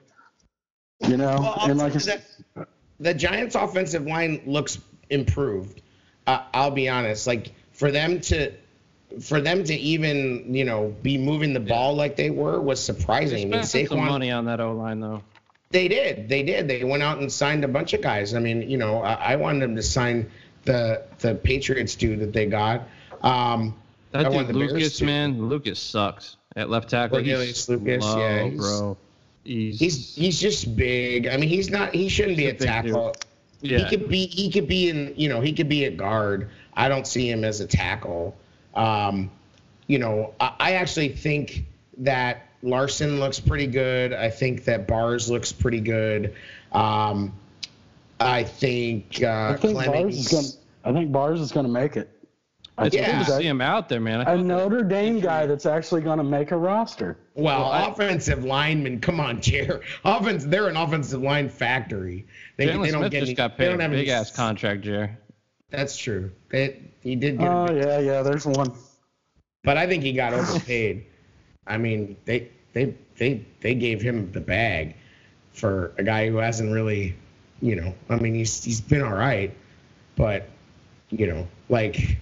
You 1.02 1.18
know, 1.18 1.38
Well, 1.40 1.58
and 1.70 1.78
like 1.78 1.92
I 1.92 1.96
you 1.96 2.00
that 2.02 2.68
the 3.00 3.14
Giants' 3.14 3.56
offensive 3.56 4.06
line 4.06 4.42
looks 4.46 4.80
improved. 5.10 5.82
Uh, 6.28 6.44
I'll 6.54 6.72
be 6.72 6.88
honest. 6.88 7.28
Like 7.28 7.52
for 7.76 7.92
them 7.92 8.20
to, 8.22 8.52
for 9.22 9.40
them 9.42 9.64
to 9.64 9.74
even 9.76 10.54
you 10.54 10.66
know 10.66 10.96
be 11.04 11.18
moving 11.18 11.54
the 11.54 11.60
ball 11.60 11.96
like 11.96 12.16
they 12.16 12.30
were 12.30 12.60
was 12.60 12.86
They 12.86 12.94
surprising. 12.94 13.54
I 13.54 13.58
mean, 13.58 13.64
spent 13.64 13.90
some 13.90 14.00
money 14.00 14.32
on 14.32 14.46
that 14.46 14.60
O 14.60 14.74
line 14.74 15.00
though. 15.00 15.22
they 15.70 15.88
did, 15.88 16.28
they 16.30 16.44
did. 16.44 16.68
They 16.68 16.84
went 16.84 17.04
out 17.04 17.20
and 17.20 17.32
signed 17.32 17.64
a 17.64 17.68
bunch 17.68 17.94
of 17.94 18.02
guys. 18.02 18.34
I 18.34 18.40
mean, 18.40 18.70
you 18.70 18.78
know, 18.78 19.02
I, 19.02 19.34
I 19.34 19.36
wanted 19.36 19.62
them 19.62 19.76
to 19.76 19.84
sign 19.84 20.30
the 20.64 21.04
the 21.20 21.36
Patriots 21.36 21.96
dude 21.96 22.20
that 22.20 22.34
they 22.34 22.46
got. 22.46 22.88
Um, 23.22 23.76
That 24.12 24.28
I 24.28 24.30
dude 24.44 24.56
Lucas, 24.56 25.02
man, 25.02 25.48
Lucas 25.50 25.80
sucks 25.80 26.38
at 26.56 26.70
left 26.70 26.90
tackle. 26.90 27.20
Lucas, 27.20 27.66
slow, 27.66 27.78
yeah, 28.20 28.44
he's- 28.46 28.58
bro. 28.58 28.98
He's, 29.44 29.80
he's 29.80 30.16
he's 30.16 30.42
just 30.42 30.76
big. 30.76 31.28
I 31.28 31.38
mean, 31.38 31.50
he's 31.50 31.70
not. 31.70 31.94
He 31.94 32.10
shouldn't 32.10 32.38
be 32.38 32.48
a 32.48 32.50
a 32.50 32.54
tackle. 32.54 33.16
yeah. 33.62 33.78
He 33.78 33.86
could 33.86 34.10
be 34.10 34.26
he 34.26 34.50
could 34.50 34.68
be 34.68 34.90
in 34.90 35.14
you 35.16 35.30
know 35.30 35.40
he 35.40 35.54
could 35.54 35.70
be 35.70 35.86
a 35.86 35.92
guard. 35.92 36.50
I 36.76 36.90
don't 36.90 37.08
see 37.08 37.30
him 37.30 37.44
as 37.44 37.62
a 37.62 37.68
tackle. 37.68 38.36
Um, 38.74 39.32
you 39.88 40.00
know 40.00 40.34
I, 40.40 40.54
I 40.60 40.72
actually 40.74 41.10
think 41.10 41.66
that 42.00 42.48
Larsen 42.64 43.20
looks 43.20 43.40
pretty 43.40 43.68
good. 43.68 44.12
I 44.14 44.30
think 44.30 44.64
that 44.66 44.88
Bars 44.88 45.30
looks 45.30 45.52
pretty 45.52 45.80
good. 45.80 46.34
Um, 46.72 47.32
I 48.20 48.44
think 48.44 49.20
uh, 49.22 49.52
I 49.54 49.58
think 49.58 49.76
Bars 49.76 49.86
Clemmings. 49.88 50.18
is 50.18 50.28
going. 50.28 50.46
I 50.84 50.98
think 50.98 51.12
Bars 51.12 51.40
is 51.40 51.52
going 51.52 51.66
to 51.66 51.72
make 51.72 51.96
it. 51.98 52.10
I 52.78 52.88
It's 52.88 52.96
think 52.96 53.08
good 53.08 53.26
to 53.26 53.38
see 53.38 53.48
him 53.48 53.62
out 53.62 53.88
there, 53.88 54.02
man. 54.02 54.20
I 54.20 54.24
a 54.24 54.26
thought- 54.38 54.46
Notre 54.46 54.84
Dame 54.84 55.22
guy 55.22 55.46
that's 55.46 55.66
actually 55.66 56.02
going 56.02 56.18
to 56.18 56.24
make 56.26 56.52
a 56.52 56.58
roster. 56.58 57.18
Well, 57.34 57.62
Well, 57.62 57.72
I- 57.72 57.88
offensive 57.88 58.44
linemen, 58.44 59.00
come 59.00 59.20
on, 59.22 59.40
Chair. 59.42 59.80
Offense, 60.04 60.44
they're 60.44 60.68
an 60.68 60.76
offensive 60.76 61.22
line 61.22 61.48
factory. 61.48 62.26
They, 62.58 62.66
Jalen 62.68 62.84
they 62.84 62.92
don't 62.92 63.00
Smith 63.02 63.12
get 63.12 63.20
just 63.22 63.30
any, 63.30 63.36
got 63.36 63.58
paid 63.58 63.68
a 63.68 63.72
have 63.72 63.80
any- 63.80 63.96
big 63.98 64.10
ass 64.10 64.30
contract, 64.36 64.82
Jer. 64.82 65.18
That's 65.70 65.96
true. 65.98 66.32
They, 66.56 66.80
he 67.02 67.18
did 67.18 67.38
get, 67.38 67.52
Oh 67.52 67.70
yeah, 67.70 68.00
yeah. 68.00 68.22
There's 68.22 68.46
one. 68.46 68.72
but 69.66 69.76
I 69.76 69.88
think 69.88 70.04
he 70.04 70.14
got 70.14 70.34
overpaid. 70.34 71.06
I 71.68 71.78
mean, 71.78 72.16
they 72.24 72.48
they 72.72 72.96
they 73.18 73.46
they 73.60 73.76
gave 73.76 74.02
him 74.02 74.32
the 74.32 74.40
bag 74.40 74.96
for 75.52 75.92
a 75.98 76.04
guy 76.04 76.30
who 76.30 76.38
hasn't 76.38 76.72
really, 76.72 77.18
you 77.62 77.76
know. 77.76 77.94
I 78.08 78.16
mean, 78.16 78.36
he's 78.36 78.64
he's 78.64 78.80
been 78.80 79.02
all 79.02 79.12
right, 79.12 79.54
but 80.16 80.48
you 81.10 81.28
know, 81.28 81.46
like. 81.68 82.20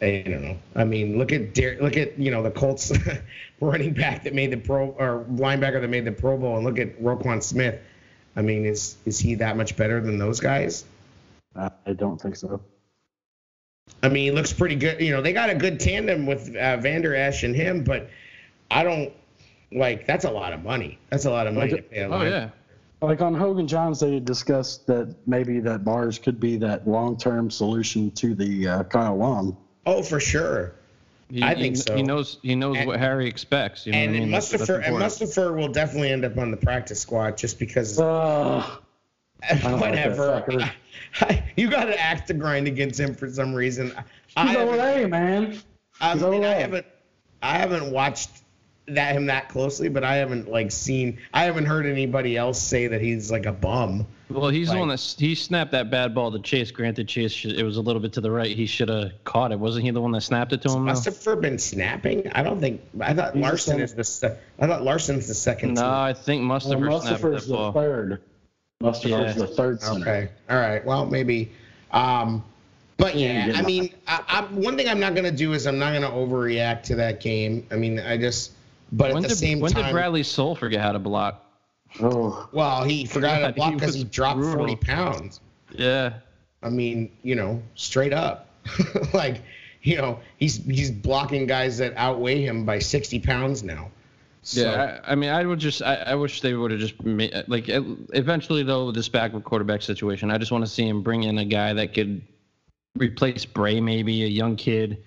I 0.00 0.22
don't 0.26 0.42
know. 0.42 0.58
I 0.76 0.84
mean, 0.84 1.18
look 1.18 1.32
at 1.32 1.54
Dar- 1.54 1.78
look 1.80 1.96
at 1.96 2.18
you 2.18 2.30
know 2.30 2.42
the 2.42 2.50
Colts 2.50 2.92
running 3.60 3.94
back 3.94 4.24
that 4.24 4.34
made 4.34 4.52
the 4.52 4.58
pro 4.58 4.90
or 4.90 5.24
linebacker 5.30 5.80
that 5.80 5.88
made 5.88 6.04
the 6.04 6.12
Pro 6.12 6.36
Bowl, 6.36 6.56
and 6.56 6.64
look 6.66 6.78
at 6.78 7.02
Roquan 7.02 7.42
Smith. 7.42 7.80
I 8.36 8.42
mean, 8.42 8.66
is 8.66 8.96
is 9.06 9.18
he 9.18 9.36
that 9.36 9.56
much 9.56 9.74
better 9.74 10.00
than 10.02 10.18
those 10.18 10.38
guys? 10.38 10.84
I 11.86 11.92
don't 11.92 12.20
think 12.20 12.36
so. 12.36 12.60
I 14.02 14.08
mean, 14.08 14.24
he 14.24 14.30
looks 14.30 14.52
pretty 14.52 14.76
good. 14.76 15.00
You 15.00 15.12
know, 15.12 15.22
they 15.22 15.32
got 15.32 15.50
a 15.50 15.54
good 15.54 15.80
tandem 15.80 16.26
with 16.26 16.54
uh, 16.54 16.76
Vander 16.76 17.14
Esch 17.14 17.42
and 17.42 17.54
him, 17.56 17.82
but 17.84 18.08
I 18.70 18.82
don't 18.84 19.12
like 19.72 20.06
that's 20.06 20.24
a 20.24 20.30
lot 20.30 20.52
of 20.52 20.62
money. 20.62 20.98
That's 21.10 21.24
a 21.24 21.30
lot 21.30 21.46
of 21.46 21.54
money 21.54 21.70
to 21.72 21.82
pay 21.82 22.00
a 22.00 22.06
Oh 22.06 22.10
line. 22.10 22.30
yeah. 22.30 22.50
Like 23.00 23.20
on 23.22 23.34
Hoge 23.34 23.58
and 23.60 23.68
Jahns, 23.68 24.00
they 24.00 24.18
discussed 24.20 24.86
that 24.88 25.14
maybe 25.26 25.60
that 25.60 25.84
bars 25.84 26.18
could 26.18 26.40
be 26.40 26.56
that 26.58 26.86
long-term 26.88 27.48
solution 27.50 28.10
to 28.12 28.34
the 28.34 28.66
uh, 28.68 28.82
Kyle 28.84 29.16
Long. 29.16 29.56
Oh, 29.86 30.02
for 30.02 30.18
sure. 30.18 30.74
He, 31.30 31.42
I 31.42 31.54
he- 31.54 31.62
think 31.62 31.76
so. 31.76 31.94
He 31.94 32.02
knows 32.02 32.38
he 32.42 32.54
knows 32.56 32.76
And- 32.76 32.88
what 32.88 32.98
Harry 32.98 33.26
expects. 33.28 33.86
You 33.86 33.92
know 33.92 33.98
and 33.98 34.10
what 34.12 34.16
I 34.16 34.20
mean? 34.20 34.30
That's- 34.32 34.50
that's 34.50 34.68
and 34.68 34.84
important. 34.84 35.12
Mustipher 35.12 35.56
will 35.56 35.68
definitely 35.68 36.10
end 36.10 36.24
up 36.24 36.36
on 36.38 36.50
the 36.50 36.56
practice 36.56 37.00
squad 37.00 37.36
just 37.36 37.58
because 37.58 37.98
Uh, 38.00 38.64
don't 39.60 39.80
like 39.80 39.94
that 39.94 40.16
whatever. 40.16 40.72
you 41.56 41.70
got 41.70 41.84
to 41.84 41.98
act 42.00 42.26
to 42.28 42.34
grind 42.34 42.66
against 42.66 42.98
him 42.98 43.14
for 43.14 43.28
some 43.30 43.54
reason. 43.54 43.92
I 44.36 44.46
he's 44.48 44.56
haven't- 44.56 44.80
OA, 44.80 45.08
man. 45.08 45.58
I 46.00 46.12
He's 46.12 46.22
mean, 46.22 46.44
I 46.44 46.54
OA. 46.54 46.60
haven't, 46.60 46.86
I 47.42 47.58
haven't 47.58 47.90
watched 47.90 48.30
that 48.86 49.14
him 49.14 49.26
that 49.26 49.48
closely, 49.48 49.88
but 49.88 50.02
I 50.04 50.16
haven't 50.16 50.48
like 50.48 50.70
seen, 50.72 51.18
I 51.34 51.44
haven't 51.44 51.66
heard 51.66 51.84
anybody 51.86 52.36
else 52.36 52.60
say 52.60 52.86
that 52.86 53.00
he's 53.02 53.30
like 53.30 53.46
a 53.46 53.52
bum. 53.52 54.06
Well, 54.30 54.48
he's 54.50 54.68
the 54.68 54.74
Like- 54.74 54.80
one 54.80 54.88
that 54.88 55.14
he 55.18 55.34
snapped 55.34 55.72
that 55.72 55.90
bad 55.90 56.14
ball 56.14 56.30
to 56.32 56.38
Chase. 56.38 56.70
Granted, 56.70 57.08
Chase 57.08 57.32
should, 57.32 57.52
it 57.52 57.62
was 57.64 57.78
a 57.78 57.80
little 57.80 58.00
bit 58.00 58.12
to 58.14 58.20
the 58.20 58.30
right. 58.30 58.54
He 58.54 58.66
should 58.66 58.88
have 58.90 59.12
caught 59.24 59.52
it. 59.52 59.58
Wasn't 59.58 59.84
he 59.84 59.90
the 59.90 60.00
one 60.02 60.12
that 60.12 60.20
snapped 60.20 60.52
it 60.52 60.60
to 60.62 60.70
him? 60.70 60.84
Must 60.84 61.04
have 61.06 61.40
been 61.40 61.58
snapping? 61.58 62.30
I 62.32 62.42
don't 62.42 62.60
think. 62.60 62.80
I 63.00 63.14
thought 63.14 63.34
He's 63.34 63.42
Larsen 63.42 63.78
the- 63.78 63.84
is 63.84 63.94
the. 64.20 64.36
I 64.58 64.66
thought 64.66 64.82
Larsen's 64.82 65.26
the 65.28 65.34
second. 65.34 65.74
No, 65.74 65.80
team. 65.82 65.90
I 65.90 66.12
think 66.12 66.48
Well, 66.48 66.58
Mustipher 66.60 67.00
snapped 67.02 67.22
Mustipher's 67.22 67.46
that 67.46 67.52
the 67.52 67.54
ball. 67.54 67.72
Third. 68.80 68.94
Mustipher's 68.94 69.08
Yeah. 69.10 69.32
the 69.32 69.46
third 69.46 69.80
center. 69.82 70.00
Okay. 70.08 70.28
All 70.48 70.56
right. 70.58 70.84
Well, 70.84 71.04
maybe. 71.06 71.50
Um, 71.90 72.44
but 72.96 73.16
Yeah, 73.16 73.46
yeah, 73.48 73.58
I 73.58 73.62
mean, 73.62 73.92
I, 74.06 74.22
I, 74.28 74.42
one 74.54 74.76
thing 74.76 74.88
I'm 74.88 75.00
not 75.00 75.14
gonna 75.14 75.32
do 75.32 75.52
is 75.52 75.66
I'm 75.66 75.78
not 75.78 75.92
gonna 75.92 76.10
overreact 76.10 76.82
to 76.84 76.94
that 76.96 77.20
game. 77.20 77.66
I 77.72 77.76
mean, 77.76 77.98
I 77.98 78.16
just. 78.16 78.52
But 78.92 79.12
When 79.14 79.24
at 79.24 79.30
the 79.30 79.34
did 79.34 79.38
same 79.38 79.60
when 79.60 79.72
time, 79.72 79.82
when 79.82 79.86
did 79.88 79.92
Bradley 79.92 80.22
Sowell 80.22 80.54
forget 80.54 80.80
how 80.80 80.92
to 80.92 80.98
block? 80.98 81.44
Oh, 82.00 82.48
well, 82.52 82.84
he 82.84 83.04
forgot 83.04 83.40
Yeah, 83.40 83.46
to 83.48 83.52
block 83.54 83.74
because 83.74 83.94
he 83.94 84.02
was 84.04 84.10
dropped 84.10 84.38
brutal. 84.38 84.58
40 84.58 84.76
pounds. 84.76 85.40
Yeah. 85.72 86.12
I 86.62 86.66
I 86.66 86.70
mean, 86.70 87.10
you 87.22 87.34
know, 87.34 87.60
straight 87.76 88.12
up, 88.12 88.48
like, 89.14 89.42
you 89.82 89.96
know, 89.96 90.18
he's 90.38 90.56
he's 90.64 90.90
blocking 90.90 91.46
guys 91.46 91.78
that 91.78 91.94
outweigh 91.96 92.42
him 92.42 92.64
by 92.64 92.78
60 92.78 93.18
pounds 93.20 93.62
now. 93.62 93.90
So, 94.42 94.62
Yeah, 94.62 95.00
I, 95.04 95.12
I 95.12 95.14
mean, 95.14 95.30
I 95.30 95.44
would 95.44 95.58
just, 95.58 95.82
I, 95.82 95.94
I 95.96 96.14
wish 96.14 96.40
they 96.40 96.54
would 96.54 96.70
have 96.70 96.80
just 96.80 97.02
made, 97.02 97.32
like, 97.48 97.64
eventually 97.68 98.62
though, 98.62 98.86
with 98.86 98.94
this 98.94 99.08
backward 99.08 99.44
quarterback 99.44 99.82
situation, 99.82 100.30
I 100.30 100.38
just 100.38 100.52
want 100.52 100.64
to 100.64 100.70
see 100.70 100.86
him 100.88 101.02
bring 101.02 101.24
in 101.24 101.38
a 101.38 101.44
guy 101.44 101.72
that 101.74 101.92
could 101.94 102.22
replace 102.96 103.44
Bray, 103.44 103.80
maybe 103.80 104.24
a 104.24 104.28
young 104.28 104.56
kid, 104.56 105.02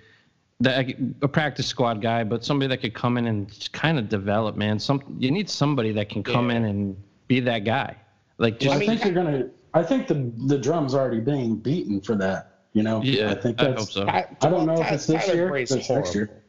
that 0.59 0.93
a 1.21 1.27
practice 1.27 1.65
squad 1.65 2.01
guy, 2.01 2.23
but 2.23 2.45
somebody 2.45 2.67
that 2.69 2.77
could 2.81 2.93
come 2.93 3.17
in 3.17 3.25
and 3.27 3.47
just 3.49 3.73
kind 3.73 3.97
of 3.97 4.09
develop, 4.09 4.55
man. 4.55 4.77
Some 4.79 5.01
you 5.17 5.31
need 5.31 5.49
somebody 5.49 5.91
that 5.93 6.09
can 6.09 6.21
come 6.23 6.49
Yeah. 6.51 6.57
in 6.57 6.65
and 6.65 7.03
be 7.27 7.39
that 7.39 7.59
guy. 7.65 7.95
Like, 8.37 8.59
just 8.59 8.71
I, 8.71 8.75
I 8.75 8.79
mean- 8.79 8.89
think 8.89 9.03
you're 9.05 9.13
gonna. 9.13 9.49
I 9.73 9.81
think 9.81 10.07
the 10.07 10.31
the 10.47 10.57
drum's 10.59 10.93
already 10.93 11.19
being 11.21 11.55
beaten 11.55 11.99
for 12.01 12.15
that. 12.17 12.59
You 12.73 12.83
know. 12.83 13.01
yeah, 13.01 13.31
I 13.31 13.35
think 13.35 13.59
I 13.59 13.65
that's. 13.69 13.79
hope 13.81 13.91
so. 13.91 14.05
Ty- 14.05 14.27
I 14.41 14.49
don't 14.49 14.65
know 14.67 14.75
Ty- 14.75 14.87
if 14.87 14.91
it's 14.93 15.07
this 15.07 15.25
Tyler 15.25 15.35
year, 15.35 15.47
Bray's 15.49 15.69
but 15.69 15.79
it's 15.79 15.89
next 15.89 16.13
year. 16.15 16.40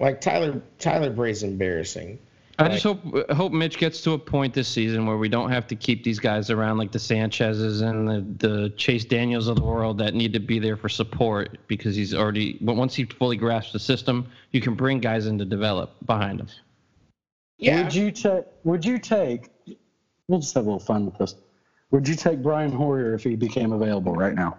Horrible. 0.00 0.12
Like 0.12 0.20
Tyler 0.20 0.62
Tyler 0.78 1.10
Bray's 1.10 1.42
embarrassing. 1.42 2.18
I 2.58 2.68
just 2.68 2.84
hope 2.84 3.30
hope 3.30 3.52
Mitch 3.52 3.78
gets 3.78 4.02
to 4.02 4.12
a 4.12 4.18
point 4.18 4.52
this 4.52 4.68
season 4.68 5.06
where 5.06 5.16
we 5.16 5.30
don't 5.30 5.50
have 5.50 5.66
to 5.68 5.74
keep 5.76 6.04
these 6.04 6.18
guys 6.18 6.50
around 6.50 6.76
like 6.76 6.92
the 6.92 6.98
Sanchez's 6.98 7.80
and 7.80 8.06
the, 8.06 8.48
the 8.48 8.70
Chase 8.70 9.04
Daniels 9.06 9.48
of 9.48 9.56
the 9.56 9.64
world 9.64 9.96
that 9.98 10.14
need 10.14 10.34
to 10.34 10.40
be 10.40 10.58
there 10.58 10.76
for 10.76 10.90
support 10.90 11.58
because 11.68 11.96
he's 11.96 12.12
already 12.12 12.58
but 12.60 12.76
once 12.76 12.94
he 12.94 13.04
fully 13.04 13.36
grasps 13.36 13.72
the 13.72 13.78
system, 13.78 14.26
you 14.50 14.60
can 14.60 14.74
bring 14.74 15.00
guys 15.00 15.26
in 15.26 15.38
to 15.38 15.46
develop 15.46 15.94
behind 16.04 16.40
him. 16.40 16.48
Yeah. 17.56 17.82
Would 17.82 17.94
you 17.94 18.10
take? 18.10 18.44
Would 18.64 18.84
you 18.84 18.98
take? 18.98 19.48
We'll 20.28 20.40
just 20.40 20.54
have 20.54 20.64
a 20.64 20.66
little 20.66 20.78
fun 20.78 21.06
with 21.06 21.18
this. 21.18 21.34
Would 21.90 22.06
you 22.06 22.14
take 22.14 22.42
Brian 22.42 22.72
Hoyer 22.72 23.14
if 23.14 23.24
he 23.24 23.36
became 23.36 23.72
available 23.72 24.12
right 24.12 24.34
now? 24.34 24.58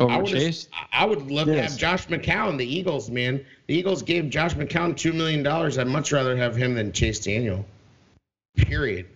Oh, 0.00 0.08
I 0.08 0.16
would 0.16 0.26
Chase? 0.26 0.68
I 0.92 1.04
would 1.04 1.30
love 1.30 1.46
to 1.46 1.62
have 1.62 1.76
Josh 1.76 2.08
McCown, 2.08 2.58
the 2.58 2.66
Eagles, 2.66 3.10
man. 3.10 3.44
The 3.68 3.74
Eagles 3.74 4.02
gave 4.02 4.28
Josh 4.28 4.54
McCown 4.54 4.96
two 4.96 5.12
million 5.12 5.42
dollars. 5.42 5.78
I'd 5.78 5.86
much 5.86 6.10
rather 6.10 6.36
have 6.36 6.56
him 6.56 6.74
than 6.74 6.92
Chase 6.92 7.20
Daniel. 7.20 7.64
Period. 8.56 9.06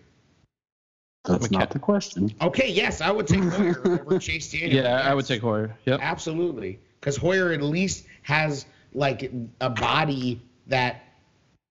That's 1.25 1.49
McCa- 1.49 1.59
not 1.59 1.71
the 1.71 1.81
question. 1.81 2.33
Okay, 2.41 2.71
yes, 2.71 3.01
I 3.01 3.11
would 3.11 3.27
take 3.27 3.43
Hoyer 3.43 3.81
over 4.01 4.19
Chase 4.21 4.53
Daniel. 4.53 4.85
Yeah, 4.85 5.03
I 5.05 5.14
would 5.14 5.27
take 5.27 5.43
Hoyer. 5.43 5.77
Yep. 5.85 5.99
Absolutely. 6.01 6.79
Because 7.01 7.17
Hoyer 7.17 7.53
at 7.53 7.62
least 7.62 8.07
has 8.23 8.64
like 8.95 9.33
a 9.61 9.71
body 9.71 10.41
that 10.69 11.03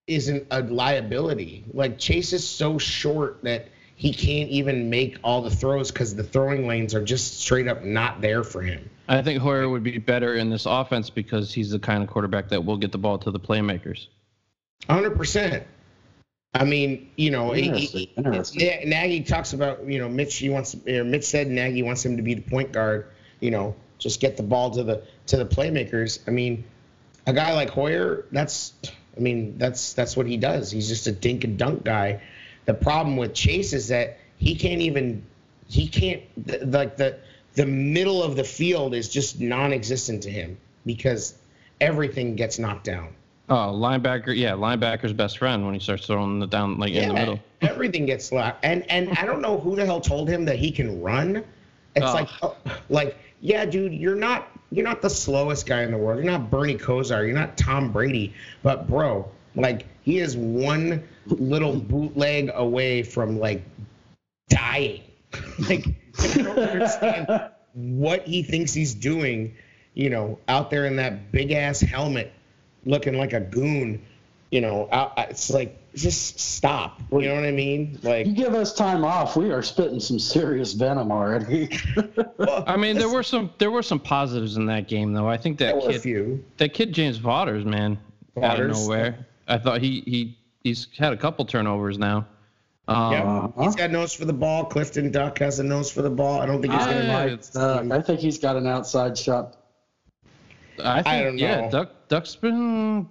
isn't 0.06 0.48
a 0.52 0.62
liability. 0.64 1.64
Like 1.74 1.98
Chase 1.98 2.34
is 2.34 2.48
so 2.48 2.78
short 2.78 3.42
that 3.44 3.70
he 3.96 4.14
can't 4.14 4.50
even 4.50 4.90
make 4.90 5.18
all 5.24 5.42
the 5.42 5.50
throws 5.50 5.92
because 5.92 6.14
the 6.14 6.24
throwing 6.24 6.68
lanes 6.68 6.94
are 6.94 7.04
just 7.04 7.40
straight 7.40 7.68
up 7.68 7.84
not 7.84 8.22
there 8.22 8.44
for 8.44 8.62
him. 8.62 8.90
I 9.08 9.22
think 9.22 9.40
Hoyer 9.42 9.70
would 9.70 9.84
be 9.84 9.98
better 10.00 10.36
in 10.36 10.50
this 10.50 10.66
offense 10.66 11.10
because 11.10 11.54
he's 11.54 11.72
the 11.72 11.80
kind 11.80 12.04
of 12.04 12.10
quarterback 12.10 12.50
that 12.50 12.64
will 12.66 12.78
get 12.78 12.92
the 12.92 12.98
ball 12.98 13.18
to 13.20 13.32
the 13.32 13.40
playmakers. 13.40 14.08
hundred 14.90 15.16
percent. 15.18 15.64
I 16.54 16.64
mean, 16.66 17.10
you 17.16 17.30
know, 17.32 17.52
he- 17.52 17.64
Interesting, 17.66 18.00
he- 18.00 18.14
interesting. 18.18 18.90
Na- 18.90 18.90
Nagy 19.02 19.22
talks 19.24 19.54
about, 19.54 19.86
you 19.86 20.00
know, 20.00 20.10
Mitch. 20.10 20.36
He 20.36 20.50
wants, 20.50 20.76
or 20.88 21.04
Mitch 21.04 21.24
said 21.26 21.48
Nagy 21.48 21.84
wants 21.84 22.04
him 22.06 22.18
to 22.18 22.24
be 22.24 22.34
the 22.34 22.42
point 22.42 22.72
guard. 22.72 23.08
You 23.40 23.52
know, 23.52 23.76
just 24.00 24.20
get 24.20 24.36
the 24.38 24.44
ball 24.44 24.72
to 24.72 24.84
the 24.84 25.04
to 25.28 25.38
the 25.38 25.46
playmakers. 25.46 26.20
I 26.28 26.32
mean, 26.32 26.64
a 27.28 27.34
guy 27.34 27.54
like 27.54 27.70
Hoyer, 27.70 28.26
that's, 28.32 28.74
I 29.16 29.20
mean, 29.20 29.58
that's 29.58 29.94
that's 29.94 30.18
what 30.18 30.26
he 30.26 30.38
does. 30.38 30.72
He's 30.72 30.88
just 30.88 31.06
a 31.08 31.12
dink 31.12 31.44
and 31.44 31.58
dunk 31.58 31.84
guy. 31.84 32.22
The 32.66 32.74
problem 32.74 33.16
with 33.18 33.34
Chase 33.34 33.74
is 33.74 33.90
that 33.90 34.18
he 34.38 34.56
can't 34.56 34.82
even, 34.82 35.24
he 35.68 35.88
can't 35.88 36.22
th- 36.48 36.64
like 36.64 36.98
the 36.98 37.04
the 37.04 37.18
middle 37.66 38.22
of 38.24 38.36
the 38.36 38.44
field 38.44 38.94
is 38.94 39.10
just 39.10 39.40
non-existent 39.40 40.24
to 40.24 40.30
him 40.30 40.58
because 40.86 41.36
everything 41.82 42.36
gets 42.36 42.60
knocked 42.60 42.84
down. 42.84 43.10
Oh, 43.50 43.72
linebacker, 43.74 44.36
yeah, 44.36 44.52
linebacker's 44.52 45.14
best 45.14 45.38
friend 45.38 45.64
when 45.66 45.74
he 45.74 45.80
starts 45.80 46.06
throwing 46.06 46.40
the 46.40 46.48
down 46.48 46.78
like 46.78 46.94
in 46.94 47.08
the 47.08 47.14
middle. 47.14 47.40
Everything 47.62 48.06
gets 48.06 48.32
locked, 48.32 48.64
and 48.66 48.90
and 48.92 49.10
I 49.18 49.26
don't 49.26 49.42
know 49.42 49.58
who 49.58 49.76
the 49.76 49.86
hell 49.86 50.02
told 50.02 50.28
him 50.30 50.44
that 50.46 50.58
he 50.58 50.70
can 50.70 51.02
run. 51.02 51.44
It's 51.96 52.06
Oh. 52.06 52.14
like, 52.14 52.30
oh, 52.42 52.56
like, 52.90 53.18
yeah, 53.40 53.66
dude, 53.66 53.94
you're 53.94 54.16
not 54.16 54.50
you're 54.70 54.84
not 54.84 55.02
the 55.02 55.10
slowest 55.10 55.66
guy 55.66 55.84
in 55.84 55.92
the 55.92 55.98
world. 55.98 56.18
You're 56.22 56.32
not 56.32 56.52
Bernie 56.52 56.78
Kosar. 56.78 57.26
You're 57.26 57.34
not 57.34 57.58
Tom 57.58 57.92
Brady. 57.92 58.34
But 58.64 58.86
bro, 58.88 59.26
like, 59.56 59.86
he 60.04 60.20
is 60.20 60.36
one 60.36 61.02
little 61.28 61.80
bootleg 61.80 62.52
away 62.54 63.02
from 63.02 63.40
like 63.40 63.64
dying. 64.50 65.02
like, 65.70 65.86
I 66.20 66.34
don't 66.38 66.60
understand 66.60 67.50
what 67.74 68.28
he 68.28 68.44
thinks 68.44 68.74
he's 68.74 68.94
doing. 68.94 69.56
You 69.94 70.10
know, 70.12 70.40
out 70.48 70.70
there 70.70 70.86
in 70.86 70.96
that 70.98 71.32
big 71.32 71.52
ass 71.52 71.80
helmet, 71.80 72.32
looking 72.86 73.18
like 73.18 73.34
a 73.34 73.40
goon. 73.40 74.02
You 74.52 74.62
know, 74.62 74.88
out, 74.92 75.14
it's 75.18 75.50
like 75.50 75.78
just 75.98 76.40
stop. 76.40 77.02
You 77.12 77.22
know 77.24 77.36
what 77.36 77.44
I 77.44 77.52
mean? 77.52 78.00
Like, 78.04 78.28
You 78.28 78.34
give 78.34 78.54
us 78.54 78.74
time 78.74 79.04
off, 79.04 79.36
we 79.36 79.52
are 79.52 79.62
spitting 79.64 80.00
some 80.00 80.20
serious 80.20 80.74
venom 80.74 81.12
already. 81.12 81.70
well, 82.38 82.64
I 82.68 82.78
mean, 82.78 82.98
there 82.98 83.10
were 83.10 83.24
some 83.24 83.52
there 83.58 83.72
were 83.72 83.84
some 83.84 84.00
positives 84.00 84.56
in 84.58 84.68
that 84.68 84.88
game 84.88 85.14
though. 85.14 85.28
I 85.28 85.38
think 85.38 85.58
that 85.60 85.82
kid 85.82 86.02
few. 86.02 86.46
that 86.58 86.74
kid 86.74 86.94
James 86.94 87.18
Vaughters, 87.18 87.66
man, 87.66 88.00
out 88.42 88.60
of 88.60 88.70
nowhere. 88.72 89.26
I 89.48 89.58
thought 89.58 89.82
he 89.82 90.02
he 90.06 90.38
he's 90.64 90.88
had 90.98 91.14
a 91.14 91.18
couple 91.18 91.46
turnovers 91.46 91.98
now. 91.98 92.28
Yep. 92.88 92.96
Uh-huh. 92.96 93.64
He's 93.64 93.76
got 93.76 93.92
nose 93.92 94.14
for 94.14 94.24
the 94.26 94.34
ball. 94.34 94.66
Clifton 94.66 95.12
Duck 95.12 95.40
has 95.40 95.60
a 95.60 95.64
nose 95.64 95.92
for 95.92 96.02
the 96.02 96.10
ball. 96.10 96.40
I 96.40 96.46
don't 96.46 96.62
think 96.62 96.74
he's 96.74 96.86
going 96.86 97.38
to. 97.38 97.60
Uh, 97.60 97.86
I 97.92 98.02
think 98.02 98.22
he's 98.22 98.38
got 98.40 98.56
an 98.56 98.66
outside 98.66 99.18
shot. 99.18 99.58
I 100.82 101.02
think, 101.02 101.08
I 101.08 101.24
don't 101.24 101.36
know. 101.36 101.42
yeah. 101.42 101.70
Duck 101.70 101.92
Duck's 102.08 102.36
been. 102.36 103.10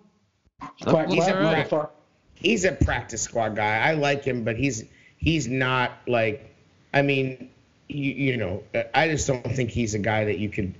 Duck 0.60 0.88
Quack, 0.88 1.08
looks 1.08 1.26
a 1.26 1.32
quack, 1.32 1.72
alright. 1.72 1.90
He's 2.34 2.64
a 2.64 2.72
practice 2.72 3.22
squad 3.22 3.56
guy. 3.56 3.78
I 3.78 3.92
like 3.92 4.24
him, 4.24 4.44
but 4.44 4.56
he's 4.56 4.84
he's 5.18 5.46
not 5.46 5.92
like. 6.06 6.54
I 6.94 7.02
mean, 7.02 7.50
you 7.88 8.12
you 8.12 8.36
know, 8.38 8.62
I 8.94 9.08
just 9.08 9.26
don't 9.26 9.42
think 9.42 9.70
he's 9.70 9.94
a 9.94 9.98
guy 9.98 10.24
that 10.24 10.38
you 10.38 10.48
could 10.48 10.74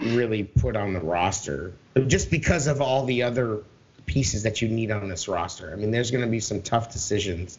really 0.00 0.44
put 0.44 0.76
on 0.76 0.92
the 0.92 1.00
roster 1.00 1.72
just 2.06 2.30
because 2.30 2.68
of 2.68 2.80
all 2.80 3.04
the 3.04 3.24
other 3.24 3.64
pieces 4.06 4.44
that 4.44 4.62
you 4.62 4.68
need 4.68 4.90
on 4.92 5.08
this 5.08 5.26
roster. 5.26 5.72
I 5.72 5.76
mean, 5.76 5.90
there's 5.90 6.10
going 6.12 6.24
to 6.24 6.30
be 6.30 6.40
some 6.40 6.62
tough 6.62 6.92
decisions. 6.92 7.58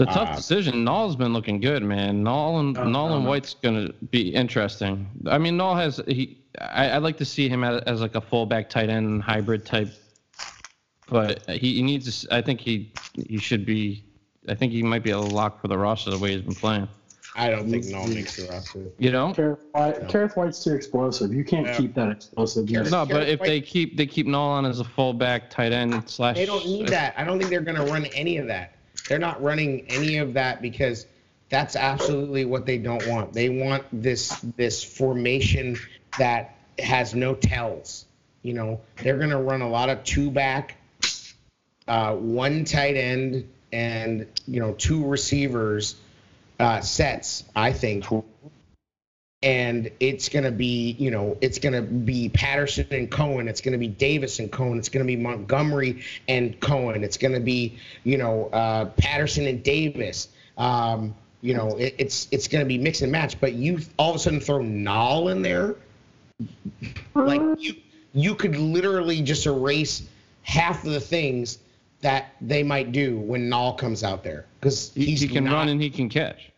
The 0.00 0.06
tough 0.06 0.30
Uh, 0.30 0.36
decision. 0.36 0.82
Nall's 0.82 1.14
been 1.14 1.34
looking 1.34 1.60
good, 1.60 1.82
man. 1.82 2.24
Nall 2.24 2.58
and 2.60 2.72
No, 2.72 2.84
Nall 2.84 3.14
and 3.16 3.24
no. 3.24 3.28
White's 3.28 3.52
gonna 3.52 3.92
be 4.10 4.30
interesting. 4.34 5.06
I 5.26 5.36
mean, 5.36 5.58
Nall 5.58 5.76
has 5.76 6.00
he. 6.08 6.38
I, 6.58 6.92
I'd 6.92 7.02
like 7.02 7.18
to 7.18 7.24
see 7.26 7.50
him 7.50 7.62
as, 7.62 7.82
as 7.82 8.00
like 8.00 8.14
a 8.14 8.20
fullback 8.22 8.70
tight 8.70 8.88
end 8.88 9.22
hybrid 9.22 9.66
type, 9.66 9.90
but 11.08 11.42
he, 11.50 11.74
he 11.74 11.82
needs. 11.82 12.06
To, 12.06 12.10
s- 12.10 12.26
I 12.30 12.40
think 12.40 12.60
he 12.60 12.92
he 13.28 13.36
should 13.36 13.66
be. 13.66 14.02
I 14.48 14.54
think 14.54 14.72
he 14.72 14.82
might 14.82 15.02
be 15.02 15.10
a 15.10 15.18
lock 15.18 15.60
for 15.60 15.68
the 15.68 15.76
roster 15.76 16.10
the 16.10 16.18
way 16.18 16.32
he's 16.32 16.40
been 16.40 16.54
playing. 16.54 16.88
I 17.36 17.50
don't 17.50 17.70
think 17.70 17.84
Nall 17.84 18.08
makes 18.12 18.36
the 18.36 18.50
roster. 18.50 18.80
You 18.98 19.12
know. 19.12 19.34
Kerrith 19.34 19.58
Whyte, 19.74 20.00
Kerrith 20.08 20.36
Whyte's 20.36 20.64
too 20.64 20.72
explosive. 20.74 21.32
You 21.34 21.44
can't 21.44 21.66
Yeah. 21.66 21.76
keep 21.76 21.94
that 21.94 22.10
explosiveness. 22.10 22.90
No, 22.90 23.04
but 23.04 23.08
Garrett 23.12 23.28
if 23.28 23.40
White- 23.40 23.46
they 23.48 23.60
keep 23.60 23.96
they 23.98 24.06
keep 24.06 24.26
Nall 24.26 24.48
on 24.48 24.64
as 24.64 24.80
a 24.80 24.84
fullback 24.84 25.50
tight 25.50 25.72
end 25.72 26.08
slash. 26.08 26.36
They 26.36 26.46
don't 26.46 26.64
need 26.64 26.88
that. 26.88 27.12
I 27.18 27.24
don't 27.24 27.38
think 27.38 27.50
they're 27.50 27.60
going 27.60 27.76
to 27.76 27.84
run 27.92 28.06
any 28.14 28.38
of 28.38 28.46
that. 28.46 28.76
They're 29.10 29.18
not 29.18 29.42
running 29.42 29.86
any 29.88 30.18
of 30.18 30.34
that 30.34 30.62
because 30.62 31.04
that's 31.48 31.74
absolutely 31.74 32.44
what 32.44 32.64
they 32.64 32.78
don't 32.78 33.04
want. 33.08 33.32
They 33.32 33.48
want 33.48 33.84
this 33.92 34.28
this 34.56 34.84
formation 34.84 35.80
that 36.16 36.54
has 36.78 37.12
no 37.12 37.34
tells. 37.34 38.04
You 38.42 38.54
know, 38.54 38.80
they're 39.02 39.16
going 39.16 39.30
to 39.30 39.36
run 39.38 39.62
a 39.62 39.68
lot 39.68 39.88
of 39.88 40.04
two 40.04 40.30
back, 40.30 40.76
uh, 41.88 42.14
one 42.14 42.64
tight 42.64 42.96
end, 42.96 43.50
and 43.72 44.28
you 44.46 44.60
know 44.60 44.74
two 44.74 45.04
receivers 45.04 45.96
uh, 46.60 46.80
sets. 46.80 47.42
I 47.56 47.72
think 47.72 48.04
and 49.42 49.90
it's 50.00 50.28
going 50.28 50.44
to 50.44 50.50
be, 50.50 50.96
you 50.98 51.10
know, 51.10 51.36
it's 51.40 51.58
going 51.58 51.72
to 51.72 51.82
be 51.82 52.28
Patterson 52.28 52.86
and 52.90 53.10
Cohen. 53.10 53.48
It's 53.48 53.62
going 53.62 53.72
to 53.72 53.78
be 53.78 53.88
Davis 53.88 54.38
and 54.38 54.52
Cohen. 54.52 54.78
It's 54.78 54.90
going 54.90 55.04
to 55.04 55.06
be 55.06 55.16
Montgomery 55.16 56.02
and 56.28 56.58
Cohen. 56.60 57.02
It's 57.02 57.16
going 57.16 57.32
to 57.32 57.40
be, 57.40 57.78
you 58.04 58.18
know, 58.18 58.50
uh, 58.52 58.86
Patterson 58.98 59.46
and 59.46 59.62
Davis. 59.62 60.28
Um, 60.58 61.14
you 61.40 61.54
know, 61.54 61.76
it, 61.78 61.94
it's 61.96 62.28
it's 62.30 62.48
going 62.48 62.62
to 62.62 62.68
be 62.68 62.76
mix 62.76 63.00
and 63.00 63.10
match. 63.10 63.40
But 63.40 63.54
you 63.54 63.80
all 63.98 64.10
of 64.10 64.16
a 64.16 64.18
sudden 64.18 64.40
throw 64.40 64.58
Nall 64.58 65.32
in 65.32 65.40
there, 65.40 65.76
like 67.14 67.40
you 67.58 67.76
you 68.12 68.34
could 68.34 68.56
literally 68.56 69.22
just 69.22 69.46
erase 69.46 70.02
half 70.42 70.84
of 70.84 70.92
the 70.92 71.00
things 71.00 71.58
that 72.02 72.34
they 72.42 72.62
might 72.62 72.92
do 72.92 73.18
when 73.18 73.48
Nall 73.48 73.76
comes 73.76 74.04
out 74.04 74.22
there 74.22 74.44
because 74.58 74.92
He, 74.94 75.14
he 75.14 75.28
can 75.28 75.44
not, 75.44 75.52
run 75.52 75.68
and 75.68 75.80
he 75.80 75.88
can 75.88 76.08
catch. 76.10 76.49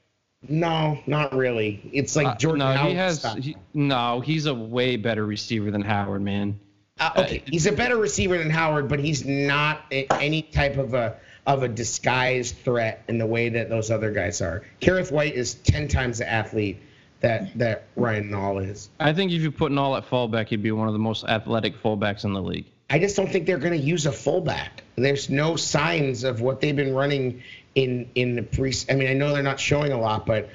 No, 0.49 0.99
not 1.07 1.35
really. 1.35 1.89
It's 1.93 2.17
like 2.17 2.27
Uh, 2.27 2.35
Jordan 2.37 2.59
no, 2.61 2.89
he 2.89 2.95
has. 2.95 3.23
He, 3.35 3.57
no, 3.75 4.21
he's 4.21 4.47
a 4.47 4.55
way 4.55 4.97
better 4.97 5.25
receiver 5.25 5.71
than 5.71 5.83
Howard, 5.83 6.23
man. 6.23 6.59
Uh, 6.99 7.11
okay, 7.19 7.43
he's 7.47 7.67
a 7.67 7.73
better 7.73 7.97
receiver 7.97 8.39
than 8.39 8.51
Howard, 8.51 8.89
but 8.89 8.99
he's 8.99 9.25
not 9.25 9.85
any 9.91 10.43
type 10.43 10.77
of 10.77 10.95
a 10.95 11.17
of 11.47 11.63
a 11.63 11.69
disguised 11.69 12.57
threat 12.59 13.03
in 13.09 13.19
the 13.19 13.27
way 13.27 13.49
that 13.49 13.69
those 13.69 13.91
other 13.91 14.13
guys 14.13 14.41
are. 14.41 14.63
Kerrith 14.81 15.11
Whyte 15.11 15.35
is 15.35 15.55
ten 15.55 15.89
times 15.89 16.19
the 16.19 16.29
athlete 16.31 16.81
that 17.21 17.57
that 17.59 17.85
Ryan 17.97 18.31
Nall 18.31 18.69
is. 18.69 18.91
I 19.01 19.13
think 19.13 19.33
if 19.33 19.43
you 19.43 19.51
put 19.51 19.73
Nall 19.73 19.97
at 19.97 20.05
fullback, 20.05 20.49
he'd 20.49 20.63
be 20.63 20.73
one 20.73 20.87
of 20.89 20.93
the 20.93 21.01
most 21.01 21.25
athletic 21.25 21.81
fullbacks 21.83 22.25
in 22.25 22.33
the 22.33 22.43
league. 22.43 22.67
I 22.91 22.99
just 22.99 23.17
don't 23.17 23.31
think 23.31 23.47
they're 23.47 23.59
going 23.59 23.73
to 23.73 23.85
use 23.85 24.07
a 24.07 24.13
fullback. 24.13 24.83
There's 24.97 25.31
no 25.31 25.57
signs 25.57 26.25
of 26.25 26.43
what 26.43 26.61
they've 26.61 26.77
been 26.77 26.95
running 26.95 27.43
in 27.75 28.09
in 28.15 28.37
the 28.37 28.43
pre. 28.43 28.73
I 28.91 28.95
mean, 28.95 29.09
I 29.09 29.15
know 29.15 29.33
they're 29.33 29.43
not 29.43 29.61
showing 29.61 29.93
a 29.93 30.01
lot, 30.01 30.27
but 30.27 30.49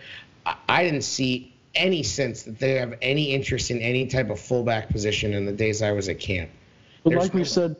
I, 0.45 0.55
I 0.69 0.83
didn't 0.83 1.01
see 1.03 1.53
any 1.75 2.03
sense 2.03 2.43
that 2.43 2.57
they 2.59 2.73
have 2.73 2.95
any 3.01 3.33
interest 3.33 3.69
in 3.71 3.79
any 3.79 4.07
type 4.07 4.29
of 4.29 4.39
fullback 4.39 4.89
position 4.89 5.33
in 5.33 5.45
the 5.45 5.51
days 5.51 5.81
I 5.81 5.91
was 5.91 6.09
at 6.09 6.19
camp. 6.19 6.49
But 7.03 7.11
There's 7.11 7.23
like 7.23 7.33
we 7.33 7.43
said, 7.43 7.75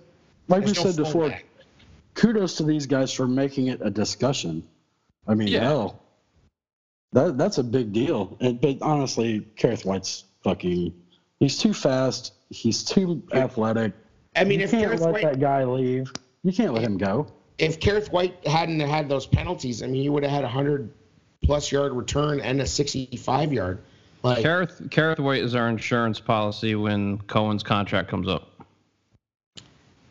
like 0.48 0.62
we 0.62 0.68
no 0.68 0.74
said 0.74 0.96
before, 0.96 1.24
fullback. 1.24 1.46
kudos 2.14 2.56
to 2.58 2.64
these 2.64 2.86
guys 2.86 3.12
for 3.12 3.28
making 3.28 3.68
it 3.68 3.80
a 3.84 3.90
discussion. 3.90 4.64
I 5.28 5.34
mean, 5.34 5.48
Yeah. 5.50 5.62
hell, 5.62 6.00
that 7.14 7.38
that's 7.38 7.58
a 7.58 7.64
big 7.64 7.92
deal. 7.94 8.38
And, 8.40 8.60
but 8.62 8.78
honestly, 8.82 9.42
Kerrith 9.58 9.86
Whyte's 9.86 10.26
fucking. 10.44 10.94
He's 11.40 11.58
too 11.58 11.74
fast. 11.74 12.34
He's 12.50 12.84
too 12.84 13.22
athletic. 13.34 13.94
I 14.36 14.44
mean, 14.44 14.60
you 14.60 14.66
if 14.66 14.72
can't 14.72 14.92
Kareth 14.92 15.00
let 15.02 15.12
White 15.14 15.24
that 15.24 15.40
guy 15.40 15.64
leave. 15.66 16.12
You 16.44 16.54
can't 16.54 16.74
let 16.74 16.84
him 16.84 16.98
go. 16.98 17.28
If 17.58 17.80
Kerrith 17.80 18.12
Whyte 18.12 18.46
hadn't 18.46 18.80
had 18.80 19.10
those 19.10 19.26
penalties, 19.26 19.82
I 19.82 19.88
mean, 19.88 20.02
he 20.02 20.10
would 20.10 20.24
have 20.24 20.32
had 20.32 20.44
a 20.44 20.48
hundred 20.48 20.92
plus 21.44 21.72
yard 21.72 21.94
return 21.94 22.40
and 22.40 22.62
a 22.62 22.66
sixty-five 22.68 23.52
yard. 23.52 23.80
Like, 24.24 24.44
Kareth, 24.44 24.90
Kerrith 24.90 25.20
Whyte 25.20 25.44
is 25.44 25.56
our 25.56 25.68
insurance 25.68 26.20
policy 26.20 26.76
when 26.76 27.18
Cohen's 27.20 27.64
contract 27.64 28.10
comes 28.10 28.28
up. 28.28 28.52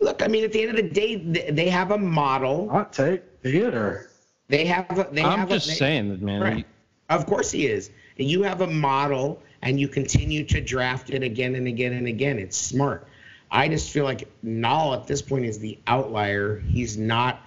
look, 0.01 0.23
I 0.23 0.29
mean, 0.29 0.45
at 0.45 0.53
the 0.53 0.63
end 0.63 0.71
of 0.71 0.77
the 0.77 0.91
day, 0.91 1.17
they 1.51 1.69
have 1.69 1.91
a 1.91 1.99
model. 1.99 2.69
Hot 2.71 2.93
take 2.93 3.23
theater. 3.43 4.11
They 4.49 4.65
have. 4.67 4.87
A, 4.99 5.09
they 5.13 5.23
I'm 5.23 5.41
have 5.41 5.49
just 5.49 5.67
a, 5.67 5.71
they- 5.71 5.75
saying 5.75 6.09
that, 6.11 6.23
man. 6.23 6.41
Right. 6.41 6.67
Of 7.09 7.27
course 7.27 7.53
he 7.53 7.67
is. 7.69 7.91
You 8.17 8.43
have 8.43 8.63
a 8.63 8.67
model, 8.67 9.41
and 9.63 9.79
you 9.79 9.87
continue 9.87 10.43
to 10.45 10.61
draft 10.61 11.11
it 11.11 11.23
again 11.23 11.55
and 11.55 11.69
again 11.69 11.93
and 11.93 12.09
again. 12.09 12.39
It's 12.39 12.57
smart. 12.57 13.07
I 13.51 13.69
just 13.69 13.91
feel 13.91 14.05
like 14.05 14.29
Nall 14.45 14.95
at 14.95 15.07
this 15.07 15.23
point 15.23 15.45
is 15.45 15.59
the 15.59 15.79
outlier. 15.87 16.59
He's 16.59 16.97
not, 16.97 17.41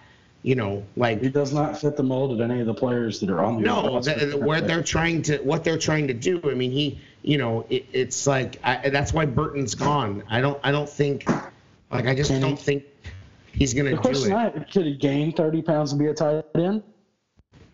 you 0.44 0.56
know, 0.56 0.86
like 0.96 1.22
He 1.22 1.30
does 1.30 1.54
not 1.54 1.80
fit 1.80 1.98
the 1.98 2.04
mold 2.04 2.32
of 2.32 2.42
any 2.42 2.62
of 2.62 2.68
the 2.68 2.74
players 2.74 3.20
that 3.20 3.30
are 3.30 3.44
on 3.44 3.58
the 3.58 3.62
No, 3.62 4.00
the, 4.00 4.38
where 4.38 4.62
they're 4.62 4.84
trying 4.84 5.22
to 5.24 5.38
what 5.40 5.64
they're 5.64 5.78
trying 5.78 6.08
to 6.08 6.14
do. 6.14 6.42
I 6.46 6.54
mean, 6.54 6.72
he, 6.72 7.00
you 7.22 7.38
know, 7.38 7.66
it, 7.70 7.86
it's 7.92 8.26
like 8.26 8.60
I, 8.64 8.90
that's 8.90 9.14
why 9.14 9.26
Burton's 9.26 9.76
gone. 9.76 10.24
I 10.30 10.42
don't, 10.42 10.60
I 10.64 10.72
don't 10.72 10.90
think, 10.90 11.30
like, 11.92 12.06
I 12.08 12.16
just 12.16 12.32
Can 12.32 12.42
don't 12.42 12.60
think 12.60 12.86
he's 13.52 13.74
gonna 13.74 13.92
The 13.92 13.98
do 13.98 14.26
it. 14.26 14.32
I 14.32 14.50
could 14.72 14.86
he 14.86 14.96
gain 14.96 15.34
30 15.34 15.62
pounds 15.62 15.92
and 15.92 16.00
be 16.00 16.08
a 16.08 16.14
tight 16.14 16.46
end? 16.56 16.84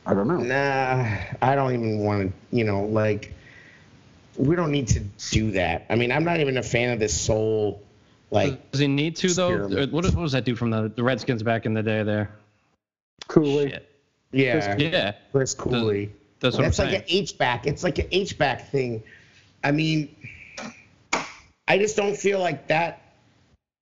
I 0.05 0.13
don't 0.13 0.27
know. 0.27 0.37
Nah, 0.37 1.17
I 1.41 1.55
don't 1.55 1.73
even 1.73 1.99
want 1.99 2.31
to. 2.31 2.55
You 2.55 2.63
know, 2.63 2.85
like, 2.85 3.33
we 4.37 4.55
don't 4.55 4.71
need 4.71 4.87
to 4.89 4.99
do 5.31 5.51
that. 5.51 5.85
I 5.89 5.95
mean, 5.95 6.11
I'm 6.11 6.23
not 6.23 6.39
even 6.39 6.57
a 6.57 6.63
fan 6.63 6.91
of 6.91 6.99
this 6.99 7.19
soul, 7.19 7.81
like, 8.31 8.71
Does 8.71 8.81
he 8.81 8.87
need 8.87 9.15
to 9.17 9.33
though? 9.33 9.67
What, 9.67 9.91
what 9.91 10.15
was 10.15 10.31
that 10.33 10.43
dude 10.45 10.57
from 10.57 10.69
the, 10.69 10.91
the 10.95 11.03
Redskins 11.03 11.43
back 11.43 11.65
in 11.65 11.73
the 11.73 11.83
day? 11.83 12.03
There. 12.03 12.31
Cooley. 13.27 13.71
Shit. 13.71 13.89
yeah, 14.31 14.75
Yeah, 14.77 15.13
Chris 15.31 15.53
Cooley. 15.53 16.11
that's 16.39 16.57
what 16.57 16.63
That's 16.63 16.79
I'm 16.79 16.85
like 16.87 16.93
saying. 16.93 17.01
an 17.03 17.07
H 17.07 17.37
back. 17.37 17.65
It's 17.67 17.83
like 17.83 17.99
an 17.99 18.07
H 18.11 18.37
back 18.37 18.69
thing. 18.69 19.03
I 19.63 19.71
mean, 19.71 20.15
I 21.67 21.77
just 21.77 21.95
don't 21.95 22.15
feel 22.15 22.39
like 22.39 22.67
that 22.67 23.01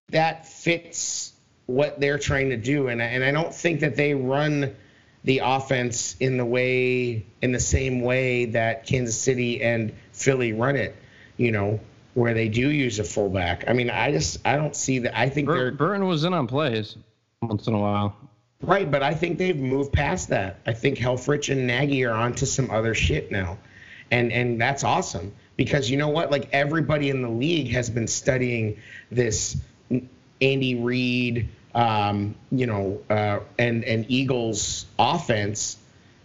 that 0.10 0.48
fits 0.48 1.34
what 1.66 2.00
they're 2.00 2.20
trying 2.20 2.50
to 2.50 2.58
do, 2.58 2.88
and 2.88 3.02
I, 3.02 3.06
and 3.06 3.24
I 3.24 3.32
don't 3.32 3.54
think 3.54 3.80
that 3.82 3.96
they 3.96 4.14
run 4.14 4.76
the 5.24 5.40
offense 5.44 6.16
in 6.20 6.38
the 6.38 6.46
way 6.46 7.26
in 7.42 7.52
the 7.52 7.60
same 7.60 8.02
way 8.02 8.46
that 8.46 8.86
Kansas 8.86 9.18
City 9.20 9.62
and 9.64 9.94
Philly 10.12 10.54
run 10.54 10.76
it. 10.76 10.96
You 11.38 11.52
know, 11.52 11.80
where 12.14 12.34
they 12.34 12.48
do 12.48 12.70
use 12.70 13.00
a 13.00 13.04
fullback. 13.04 13.66
I 13.68 13.74
mean, 13.74 13.90
I 13.90 14.12
just 14.12 14.40
I 14.46 14.56
don't 14.56 14.76
see 14.76 15.00
that. 15.00 15.18
I 15.18 15.30
think 15.30 15.48
Bur- 15.48 15.56
they're 15.56 15.72
Burton 15.72 16.08
was 16.08 16.24
in 16.24 16.34
on 16.34 16.48
plays 16.48 16.96
once 17.42 17.68
in 17.68 17.74
a 17.74 17.80
while. 17.80 18.16
Right, 18.62 18.90
but 18.90 19.04
I 19.04 19.14
think 19.14 19.38
they've 19.38 19.58
moved 19.58 19.92
past 19.92 20.30
that. 20.30 20.60
I 20.66 20.72
think 20.74 20.98
Helfrich 20.98 21.52
and 21.52 21.68
Nagy 21.68 22.06
are 22.06 22.14
onto 22.14 22.46
some 22.46 22.72
other 22.72 22.94
shit 22.94 23.32
now. 23.32 23.58
And 24.10 24.32
and 24.32 24.62
that's 24.62 24.84
awesome 24.84 25.34
because 25.58 25.90
you 25.90 25.98
know 25.98 26.10
what? 26.10 26.32
Like 26.32 26.50
everybody 26.54 27.10
in 27.10 27.22
the 27.22 27.30
league 27.30 27.72
has 27.72 27.90
been 27.90 28.08
studying 28.08 28.80
this 29.12 29.58
Andy 30.42 30.76
Reid, 30.76 31.50
um, 31.74 32.36
you 32.52 32.68
know, 32.68 33.02
uh, 33.10 33.40
and 33.58 33.84
and 33.84 34.06
Eagles 34.10 34.86
offense. 34.98 35.78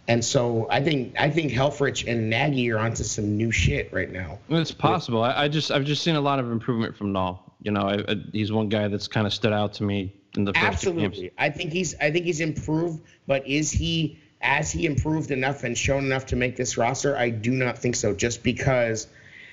And 0.09 0.25
so 0.25 0.65
I 0.71 0.81
think 0.81 1.13
I 1.19 1.29
think 1.29 1.51
Helfrich 1.51 2.11
and 2.11 2.31
Nagy 2.31 2.71
are 2.71 2.79
onto 2.79 3.03
some 3.03 3.37
new 3.37 3.51
shit 3.51 3.93
right 3.93 4.11
now. 4.11 4.39
It's 4.49 4.71
possible. 4.71 5.23
I, 5.23 5.43
I 5.43 5.47
just 5.47 5.69
I've 5.69 5.85
just 5.85 6.01
seen 6.01 6.15
a 6.15 6.21
lot 6.21 6.39
of 6.39 6.51
improvement 6.51 6.97
from 6.97 7.13
Nall. 7.13 7.37
You 7.61 7.71
know, 7.71 7.81
I, 7.81 8.11
I, 8.11 8.15
he's 8.33 8.51
one 8.51 8.69
guy 8.69 8.87
that's 8.87 9.07
kind 9.07 9.27
of 9.27 9.33
stood 9.33 9.53
out 9.53 9.73
to 9.73 9.83
me 9.83 10.11
in 10.35 10.45
the 10.45 10.53
first 10.53 10.81
two 10.81 10.93
games. 10.93 11.05
Absolutely. 11.05 11.31
I 11.37 11.51
think 11.51 11.71
he's 11.71 11.93
I 12.01 12.09
think 12.09 12.25
he's 12.25 12.39
improved, 12.39 13.03
but 13.27 13.47
is 13.47 13.69
he 13.69 14.19
as 14.41 14.71
he 14.71 14.87
improved 14.87 15.29
enough 15.29 15.63
and 15.63 15.77
shown 15.77 16.05
enough 16.05 16.25
to 16.27 16.35
make 16.35 16.55
this 16.55 16.75
roster? 16.75 17.15
I 17.15 17.29
do 17.29 17.51
not 17.51 17.77
think 17.77 17.95
so. 17.95 18.15
Just 18.15 18.41
because 18.41 19.05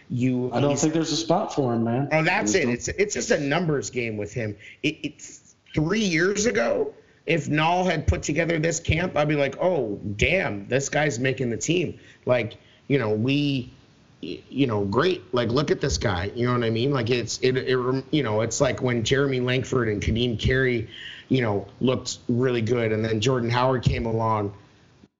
you 0.09 0.51
I 0.55 0.61
don't 0.62 0.79
think 0.79 0.95
there's 0.95 1.12
a 1.12 1.16
spot 1.16 1.55
for 1.55 1.75
him, 1.75 1.85
man. 1.85 2.09
Oh, 2.12 2.25
that's 2.25 2.55
it. 2.55 2.71
It's 2.71 2.88
it's 2.88 3.12
just 3.12 3.31
a 3.31 3.38
numbers 3.38 3.90
game 3.90 4.16
with 4.16 4.33
him. 4.33 4.57
It, 4.83 4.97
it 5.03 5.31
three 5.75 6.01
years 6.01 6.47
ago, 6.47 6.95
if 7.26 7.48
Nall 7.48 7.84
had 7.84 8.06
put 8.06 8.22
together 8.22 8.58
this 8.58 8.80
camp, 8.80 9.16
I'd 9.16 9.28
be 9.28 9.36
like, 9.36 9.56
oh 9.60 10.00
damn, 10.16 10.66
this 10.68 10.88
guy's 10.88 11.18
making 11.18 11.50
the 11.50 11.56
team. 11.56 11.98
Like 12.24 12.56
you 12.88 12.98
know 12.98 13.10
we 13.10 13.72
you 14.20 14.66
know, 14.66 14.84
great. 14.84 15.22
Like, 15.34 15.50
look 15.50 15.70
at 15.70 15.80
this 15.80 15.98
guy. 15.98 16.30
You 16.34 16.46
know 16.46 16.54
what 16.54 16.64
I 16.64 16.70
mean? 16.70 16.90
Like, 16.90 17.10
it's 17.10 17.38
it, 17.38 17.56
it 17.56 18.04
you 18.10 18.22
know, 18.22 18.40
it's 18.40 18.60
like 18.60 18.82
when 18.82 19.04
Jeremy 19.04 19.40
Langford 19.40 19.88
and 19.88 20.02
Ka'Deem 20.02 20.38
Carey, 20.38 20.88
you 21.28 21.42
know, 21.42 21.66
looked 21.80 22.18
really 22.28 22.62
good, 22.62 22.92
and 22.92 23.04
then 23.04 23.20
Jordan 23.20 23.50
Howard 23.50 23.82
came 23.82 24.06
along. 24.06 24.54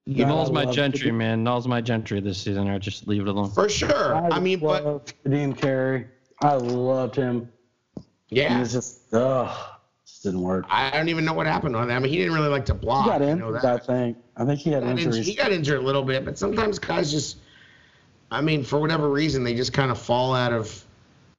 You 0.07 0.17
Yeah, 0.17 0.29
Nall's 0.29 0.51
my 0.51 0.65
gentry, 0.67 1.11
man. 1.11 1.45
Nall's 1.45 1.69
my 1.69 1.81
gentry 1.81 2.21
this 2.21 2.39
season. 2.39 2.69
I 2.69 2.79
just 2.79 3.07
leave 3.07 3.23
it 3.23 3.29
alone. 3.29 3.51
For 3.51 3.69
sure. 3.69 4.15
I, 4.15 4.37
I 4.37 4.41
mean, 4.41 4.61
but 4.61 5.13
Ka'Deem 5.25 5.57
Carey, 5.57 6.07
I 6.41 6.55
loved 6.55 7.17
him. 7.17 7.51
Yeah. 8.29 8.55
He 8.55 8.61
was 8.61 8.73
just, 8.73 9.15
ugh, 9.15 9.57
just 9.57 9.76
didn't 10.27 10.43
work. 10.43 10.67
I 10.69 10.91
don't 10.91 11.09
even 11.09 11.25
know 11.25 11.33
what 11.33 11.47
happened 11.47 11.75
on 11.75 11.89
that. 11.89 11.97
I 11.97 11.99
mean, 11.99 12.13
he 12.13 12.19
didn't 12.19 12.35
really 12.35 12.49
like 12.49 12.67
to 12.67 12.75
block. 12.75 13.05
He 13.05 13.11
got 13.11 13.23
injured, 13.23 13.65
I 13.65 13.79
think. 13.79 14.19
I 14.37 14.45
think 14.45 14.61
he 14.61 14.71
had 14.71 14.83
he 14.83 14.91
injuries. 14.91 15.27
he 15.27 15.35
got 15.35 15.51
injured 15.53 15.79
a 15.79 15.83
little 15.83 16.03
bit, 16.03 16.25
but 16.25 16.39
sometimes 16.39 16.79
guys 16.79 17.11
just 17.11 17.39
I 18.31 18.41
mean, 18.41 18.65
for 18.65 18.79
whatever 18.79 19.09
reason, 19.09 19.45
they 19.45 19.55
just 19.55 19.73
kind 19.73 19.91
of 19.91 20.01
fall 20.01 20.35
out 20.35 20.53
of, 20.53 20.85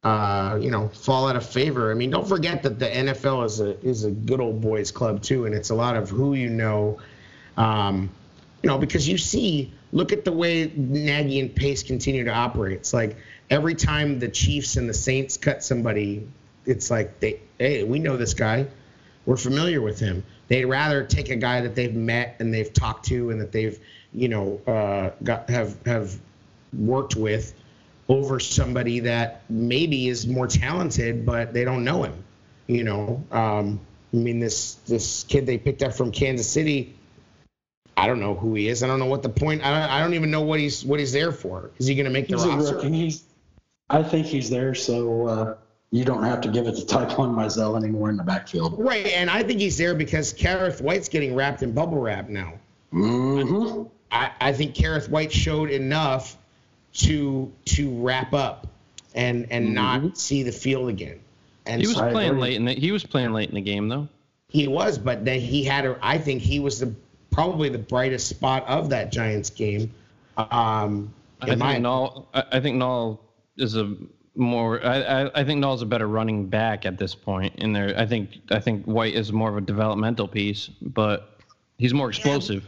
uh, 0.03 0.57
you 0.61 0.71
know, 0.71 0.87
fall 0.89 1.27
out 1.27 1.35
of 1.35 1.45
favor. 1.45 1.91
I 1.91 1.95
mean, 1.95 2.09
don't 2.09 2.27
forget 2.27 2.63
that 2.63 2.79
the 2.79 2.87
NFL 2.87 3.45
is 3.45 3.59
a 3.59 3.79
is 3.85 4.03
a 4.05 4.11
good 4.11 4.39
old 4.39 4.61
boys 4.61 4.91
club 4.91 5.21
too, 5.21 5.45
and 5.45 5.53
it's 5.53 5.69
a 5.69 5.75
lot 5.75 5.97
of 5.97 6.09
who 6.09 6.33
you 6.33 6.49
know, 6.49 6.99
um, 7.57 8.09
you 8.63 8.69
know, 8.69 8.77
because 8.77 9.07
you 9.07 9.17
see, 9.17 9.71
look 9.91 10.13
at 10.13 10.23
the 10.23 10.31
way 10.31 10.71
Nagy 10.75 11.39
and 11.39 11.53
Pace 11.53 11.83
continue 11.83 12.23
to 12.23 12.33
operate. 12.33 12.77
It's 12.77 12.93
like 12.93 13.17
every 13.49 13.75
time 13.75 14.19
the 14.19 14.29
Chiefs 14.29 14.77
and 14.77 14.89
the 14.89 14.93
Saints 14.93 15.35
cut 15.35 15.63
somebody, 15.63 16.27
it's 16.65 16.89
like 16.89 17.19
they, 17.19 17.41
hey, 17.57 17.83
we 17.83 17.99
know 17.99 18.15
this 18.15 18.33
guy, 18.33 18.67
we're 19.27 19.35
familiar 19.35 19.81
with 19.81 19.99
him. 19.99 20.23
They'd 20.47 20.65
rather 20.65 21.03
take 21.03 21.29
a 21.29 21.35
guy 21.35 21.61
that 21.61 21.75
they've 21.75 21.93
met 21.93 22.37
and 22.39 22.51
they've 22.51 22.73
talked 22.73 23.05
to 23.07 23.29
and 23.29 23.41
that 23.41 23.51
they've, 23.51 23.77
you 24.13 24.29
know, 24.29 24.61
uh, 24.65 25.11
got 25.21 25.49
have 25.49 25.75
have 25.85 26.17
worked 26.73 27.15
with 27.15 27.53
over 28.07 28.39
somebody 28.39 29.01
that 29.01 29.41
maybe 29.49 30.07
is 30.07 30.25
more 30.25 30.47
talented, 30.47 31.25
but 31.25 31.53
they 31.53 31.65
don't 31.65 31.83
know 31.83 32.03
him. 32.03 32.23
You 32.67 32.85
know, 32.85 33.23
um, 33.31 33.81
I 34.13 34.17
mean, 34.17 34.39
this 34.39 34.75
this 34.87 35.25
kid 35.25 35.45
they 35.45 35.57
picked 35.57 35.83
up 35.83 35.93
from 35.93 36.11
Kansas 36.11 36.49
City. 36.49 36.95
I 37.97 38.07
don't 38.07 38.21
know 38.21 38.33
who 38.33 38.53
he 38.53 38.69
is. 38.69 38.81
I 38.81 38.87
don't 38.87 38.99
know 38.99 39.07
what 39.07 39.23
the 39.23 39.29
point. 39.29 39.61
I 39.65 39.71
don't, 39.71 39.89
I 39.89 39.99
don't 39.99 40.13
even 40.13 40.31
know 40.31 40.41
what 40.41 40.61
he's 40.61 40.85
what 40.85 41.01
he's 41.01 41.11
there 41.11 41.33
for. 41.33 41.71
Is 41.79 41.87
he 41.87 41.95
going 41.95 42.05
to 42.05 42.11
make 42.11 42.29
the 42.29 42.37
he's 42.37 42.45
roster? 42.45 42.79
I 43.89 44.03
think 44.03 44.25
he's 44.25 44.49
there 44.49 44.73
so 44.73 45.27
uh, 45.27 45.57
you 45.91 46.03
don't 46.03 46.23
have 46.23 46.41
to 46.41 46.49
give 46.49 46.67
it 46.67 46.75
to 46.75 46.81
Taquan 46.81 47.33
Mizzell 47.33 47.77
anymore 47.77 48.09
in 48.09 48.17
the 48.17 48.23
backfield. 48.23 48.75
Right, 48.77 49.07
and 49.07 49.29
I 49.29 49.43
think 49.43 49.59
he's 49.59 49.77
there 49.77 49.95
because 49.95 50.33
Kerrith 50.33 50.81
Whyte's 50.81 51.09
getting 51.09 51.33
wrapped 51.33 51.63
in 51.63 51.71
bubble 51.71 51.99
wrap 51.99 52.29
now. 52.29 52.53
Mm-hmm. 52.93 53.83
I, 54.11 54.31
I 54.39 54.53
think 54.53 54.75
Kerrith 54.75 55.09
Whyte 55.09 55.31
showed 55.31 55.69
enough 55.69 56.37
to 56.93 57.51
to 57.65 57.89
wrap 58.01 58.33
up 58.33 58.67
and 59.15 59.47
and 59.51 59.65
mm-hmm. 59.65 59.73
not 59.75 60.17
see 60.17 60.43
the 60.43 60.51
field 60.51 60.89
again. 60.89 61.19
And 61.65 61.81
he 61.81 61.87
was 61.87 61.97
so 61.97 62.09
playing 62.11 62.37
late 62.37 62.55
in 62.55 62.65
the 62.65 62.73
he 62.73 62.91
was 62.91 63.03
playing 63.05 63.33
late 63.33 63.49
in 63.49 63.55
the 63.55 63.61
game 63.61 63.87
though. 63.87 64.07
He 64.49 64.67
was, 64.67 64.97
but 64.97 65.25
then 65.25 65.41
he 65.41 65.63
had 65.63 65.85
a. 65.85 65.97
I 66.01 66.17
think 66.17 66.41
he 66.41 66.59
was 66.59 66.79
the 66.79 66.93
probably 67.31 67.69
the 67.69 67.77
brightest 67.77 68.27
spot 68.27 68.65
of 68.67 68.89
that 68.89 69.11
Giants 69.11 69.49
game. 69.49 69.93
Um, 70.37 71.13
I 71.41 71.47
think 71.47 71.59
my, 71.59 71.75
Nall. 71.75 72.25
I 72.33 72.59
think 72.61 72.77
Nall 72.77 73.19
is 73.57 73.75
a 73.75 73.95
more. 74.37 74.85
I, 74.85 75.01
I, 75.01 75.41
I 75.41 75.43
think 75.43 75.63
Nall's 75.63 75.81
a 75.81 75.85
better 75.85 76.07
running 76.07 76.47
back 76.47 76.85
at 76.85 76.97
this 76.97 77.15
point 77.15 77.55
in 77.57 77.73
there. 77.73 77.93
I 77.97 78.05
think 78.05 78.39
I 78.51 78.59
think 78.59 78.85
Whyte 78.85 79.15
is 79.15 79.31
more 79.31 79.49
of 79.49 79.57
a 79.57 79.61
developmental 79.61 80.27
piece, 80.27 80.67
but 80.81 81.39
he's 81.77 81.93
more 81.93 82.09
explosive. 82.09 82.63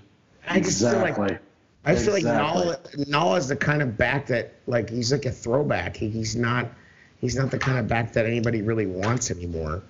Yeah, 0.45 0.53
I 0.53 0.59
just 0.59 0.81
exactly. 0.81 1.13
feel 1.13 1.25
like 1.27 1.41
I 1.85 1.95
feel 1.95 2.13
like 2.13 2.23
Nall, 2.23 3.05
Nall 3.07 3.37
is 3.37 3.47
the 3.47 3.55
kind 3.55 3.81
of 3.81 3.97
back 3.97 4.27
that 4.27 4.53
like 4.67 4.89
he's 4.89 5.11
like 5.11 5.25
a 5.25 5.31
throwback. 5.31 5.95
He, 5.95 6.09
he's 6.09 6.35
not 6.35 6.67
he's 7.21 7.35
not 7.35 7.51
the 7.51 7.59
kind 7.59 7.77
of 7.77 7.87
back 7.87 8.13
that 8.13 8.25
anybody 8.25 8.61
really 8.61 8.85
wants 8.85 9.31
anymore. 9.31 9.83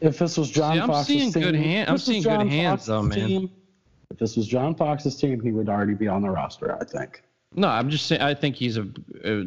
If 0.00 0.18
this 0.18 0.36
was 0.36 0.50
John 0.50 0.86
Fox's 0.86 0.86
team. 0.86 0.86
See, 0.86 0.86
I'm 0.86 0.88
Fox's 0.88 1.06
seeing 1.06 1.32
team, 1.32 1.42
good 1.42 1.54
hand, 1.54 1.90
I'm 1.90 1.98
seeing 1.98 2.22
good 2.22 2.46
hands 2.48 2.86
though, 2.86 3.02
man. 3.02 3.18
Team, 3.18 3.50
if 4.10 4.18
this 4.18 4.36
was 4.36 4.46
John 4.46 4.74
Fox's 4.74 5.16
team, 5.16 5.40
he 5.40 5.52
would 5.52 5.68
already 5.68 5.94
be 5.94 6.08
on 6.08 6.22
the 6.22 6.30
roster, 6.30 6.76
I 6.80 6.84
think. 6.84 7.22
No, 7.54 7.68
I'm 7.68 7.90
just 7.90 8.06
saying. 8.06 8.20
I 8.20 8.34
think 8.34 8.56
he's 8.56 8.76
a. 8.76 8.86
a 9.24 9.46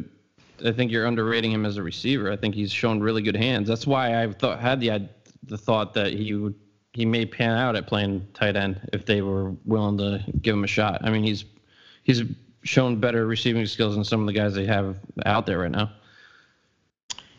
I 0.64 0.72
think 0.72 0.90
you're 0.90 1.06
underrating 1.06 1.52
him 1.52 1.66
as 1.66 1.76
a 1.76 1.82
receiver. 1.82 2.30
I 2.30 2.36
think 2.36 2.54
he's 2.54 2.72
shown 2.72 3.00
really 3.00 3.22
good 3.22 3.36
hands. 3.36 3.68
That's 3.68 3.86
why 3.86 4.22
I 4.22 4.32
thought 4.32 4.60
had 4.60 4.80
the 4.80 5.08
the 5.44 5.58
thought 5.58 5.94
that 5.94 6.12
he 6.12 6.34
would 6.34 6.54
he 6.92 7.04
may 7.04 7.26
pan 7.26 7.56
out 7.58 7.76
at 7.76 7.86
playing 7.86 8.26
tight 8.32 8.56
end 8.56 8.88
if 8.92 9.04
they 9.04 9.20
were 9.20 9.50
willing 9.66 9.98
to 9.98 10.24
give 10.40 10.54
him 10.54 10.64
a 10.64 10.66
shot. 10.66 11.00
I 11.04 11.10
mean, 11.10 11.24
he's 11.24 11.44
he's 12.04 12.22
shown 12.62 13.00
better 13.00 13.26
receiving 13.26 13.66
skills 13.66 13.94
than 13.94 14.04
some 14.04 14.20
of 14.20 14.26
the 14.26 14.32
guys 14.32 14.54
they 14.54 14.66
have 14.66 14.96
out 15.24 15.44
there 15.44 15.58
right 15.58 15.70
now. 15.70 15.92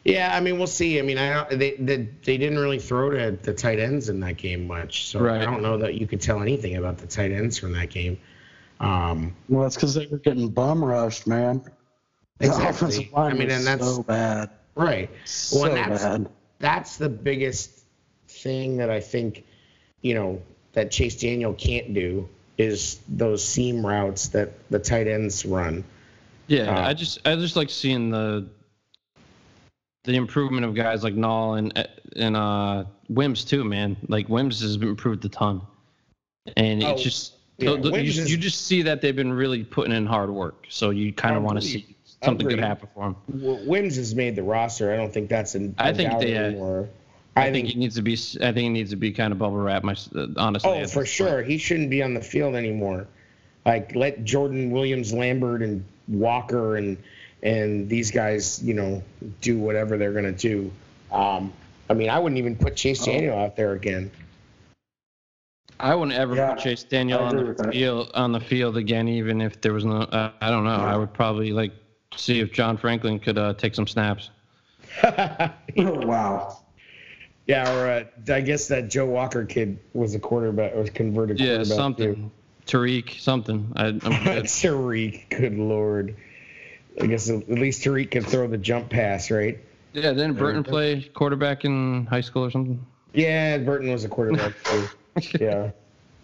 Yeah, 0.04 0.34
I 0.34 0.40
mean, 0.40 0.58
we'll 0.58 0.68
see. 0.68 1.00
I 1.00 1.02
mean, 1.02 1.18
I 1.18 1.44
they, 1.54 1.76
they 1.76 2.08
they 2.24 2.38
didn't 2.38 2.60
really 2.60 2.80
throw 2.80 3.10
to 3.10 3.32
the 3.42 3.54
tight 3.54 3.80
ends 3.80 4.10
in 4.10 4.20
that 4.22 4.38
game 4.38 4.68
much, 4.68 5.08
so 5.08 5.20
right. 5.20 5.42
I 5.42 5.46
don't 5.46 5.62
know 5.62 5.78
that 5.80 5.96
you 5.96 6.08
could 6.08 6.22
tell 6.22 6.42
anything 6.42 6.76
about 6.76 7.00
the 7.00 7.08
tight 7.08 7.32
ends 7.32 7.58
from 7.58 7.74
that 7.74 7.90
game. 7.90 8.20
Um, 8.80 9.36
well, 9.50 9.64
that's 9.64 9.76
because 9.76 9.96
they 9.96 10.06
were 10.06 10.20
getting 10.20 10.50
bum 10.50 10.86
rushed, 10.86 11.26
man. 11.28 11.64
Exactly. 12.40 13.12
I 13.16 13.34
mean, 13.34 13.50
and 13.50 13.66
that's 13.66 13.84
so 13.84 14.04
bad. 14.04 14.50
Right. 14.76 15.10
So 15.26 15.62
well, 15.62 15.74
that's, 15.74 16.04
bad. 16.04 16.30
That's 16.60 16.98
the 16.98 17.10
biggest 17.10 17.72
thing 18.28 18.78
that 18.78 18.90
I 18.90 19.00
think, 19.00 19.46
you 20.02 20.14
know, 20.14 20.42
that 20.74 20.92
Chase 20.92 21.16
Daniel 21.16 21.54
can't 21.54 21.94
do 21.94 22.30
is 22.58 23.00
those 23.08 23.44
seam 23.44 23.86
routes 23.86 24.30
that 24.30 24.52
the 24.70 24.80
tight 24.80 25.08
ends 25.08 25.46
run. 25.46 25.84
Yeah, 26.48 26.76
uh, 26.76 26.88
I 26.88 26.94
just 26.94 27.28
I 27.28 27.36
just 27.36 27.56
like 27.56 27.70
seeing 27.70 28.10
the 28.10 28.48
the 30.06 30.16
improvement 30.16 30.66
of 30.66 30.74
guys 30.74 31.04
like 31.04 31.16
Nall 31.16 31.58
and 31.58 31.88
and 32.16 32.36
uh 32.36 32.86
Wims 33.10 33.44
too, 33.44 33.64
man. 33.64 33.98
Like 34.08 34.30
Wims 34.30 34.62
has 34.62 34.76
improved 34.76 35.26
a 35.26 35.30
ton, 35.30 35.62
and 36.56 36.84
oh, 36.84 36.92
it's 36.92 37.04
just 37.04 37.34
yeah, 37.58 37.72
the, 37.72 37.78
the, 37.78 38.04
you, 38.04 38.10
is, 38.10 38.32
you, 38.32 38.38
just 38.38 38.66
see 38.66 38.84
that 38.84 39.02
they've 39.02 39.16
been 39.16 39.34
really 39.34 39.64
putting 39.64 39.94
in 39.94 40.06
hard 40.06 40.30
work. 40.30 40.66
So 40.70 40.92
you 40.92 41.12
kind 41.12 41.36
of 41.36 41.44
want 41.44 41.60
to 41.60 41.68
see 41.68 41.97
something 42.24 42.48
could 42.48 42.60
happen 42.60 42.90
for 42.94 43.08
him. 43.08 43.16
Wims 43.68 43.96
has 43.96 44.16
made 44.16 44.36
the 44.36 44.44
roster. 44.44 44.94
I 44.94 44.98
don't 44.98 45.14
think 45.14 45.30
that's 45.30 45.56
an. 45.56 45.76
I 45.78 45.94
think 45.94 46.20
they. 46.20 46.36
Anymore. 46.36 46.90
I, 47.36 47.42
I 47.42 47.44
think, 47.52 47.68
think 47.68 47.76
he 47.76 47.80
needs 47.80 47.96
to 47.96 48.02
be. 48.02 48.14
I 48.14 48.52
think 48.52 48.58
he 48.58 48.70
needs 48.70 48.90
to 48.90 48.96
be 48.96 49.12
kind 49.12 49.32
of 49.32 49.40
bubble 49.40 49.58
wrap. 49.58 49.84
My 49.84 49.96
honestly. 50.38 50.70
Oh, 50.70 50.88
for 50.88 51.06
sure, 51.06 51.44
he 51.44 51.58
shouldn't 51.58 51.90
be 51.90 52.02
on 52.02 52.14
the 52.14 52.22
field 52.22 52.56
anymore. 52.56 53.08
Like 53.66 53.96
let 53.96 54.24
Jordan 54.24 54.72
Williams, 54.72 55.14
Lambert, 55.14 55.62
and 55.62 55.86
Walker 56.08 56.78
and 56.78 56.98
and 57.44 57.88
these 57.88 58.12
guys, 58.12 58.64
you 58.64 58.74
know, 58.74 59.04
do 59.42 59.58
whatever 59.58 59.98
they're 59.98 60.14
gonna 60.14 60.32
do. 60.32 60.72
Um, 61.12 61.54
I 61.90 61.94
mean, 61.94 62.10
I 62.10 62.20
wouldn't 62.20 62.40
even 62.40 62.56
put 62.56 62.76
Chase 62.76 63.02
oh. 63.04 63.06
Daniel 63.06 63.36
oh. 63.36 63.44
out 63.44 63.56
there 63.56 63.74
again. 63.74 64.12
I 65.80 65.94
wouldn't 65.94 66.18
ever 66.18 66.36
yeah, 66.36 66.54
put 66.54 66.64
Chase 66.64 66.84
Daniel 66.84 67.20
on 67.20 67.36
the 67.36 67.72
field 67.72 68.12
on 68.16 68.32
the 68.32 68.40
field 68.40 68.78
again, 68.78 69.08
even 69.08 69.42
if 69.42 69.62
there 69.62 69.74
was 69.74 69.86
no. 69.86 70.02
Uh, 70.02 70.32
I 70.42 70.50
don't 70.50 70.64
know. 70.64 70.76
Yeah. 70.76 70.94
I 70.94 70.98
would 70.98 71.14
probably 71.14 71.52
like 71.52 71.72
see 72.16 72.40
if 72.40 72.52
John 72.52 72.78
Franklin 72.78 73.20
could 73.20 73.38
uh, 73.38 73.54
take 73.54 73.76
some 73.76 73.88
snaps. 73.88 74.30
oh, 75.04 75.52
wow. 75.76 76.58
Yeah, 77.48 77.74
or 77.74 77.88
uh, 77.88 78.34
I 78.34 78.42
guess 78.42 78.68
that 78.68 78.90
Joe 78.90 79.06
Walker 79.06 79.46
kid 79.46 79.80
was 79.94 80.16
a 80.16 80.20
quarterback, 80.20 80.74
or 80.74 80.82
was 80.82 80.90
converted 80.90 81.40
yeah, 81.40 81.56
quarterback. 81.56 81.78
something. 81.78 82.16
Too. 82.16 82.32
Tarik, 82.66 83.16
something. 83.20 83.72
I, 83.76 83.88
I'm 83.88 84.44
Tarik, 84.44 85.30
good 85.30 85.58
lord. 85.58 86.18
I 87.02 87.06
guess 87.06 87.30
at 87.30 87.50
least 87.50 87.84
Tarik 87.84 88.12
can 88.12 88.24
throw 88.24 88.48
the 88.48 88.58
jump 88.58 88.90
pass, 88.90 89.32
right? 89.32 89.60
Yeah, 89.94 90.14
didn't 90.14 90.34
Burton 90.34 90.64
play 90.64 91.02
quarterback 91.14 91.64
in 91.64 92.06
high 92.08 92.22
school 92.22 92.44
or 92.44 92.52
something? 92.52 92.86
Yeah, 93.14 93.58
Burton 93.60 93.92
was 93.92 94.04
a 94.04 94.10
quarterback 94.10 94.54
too. 94.64 94.88
yeah, 95.40 95.72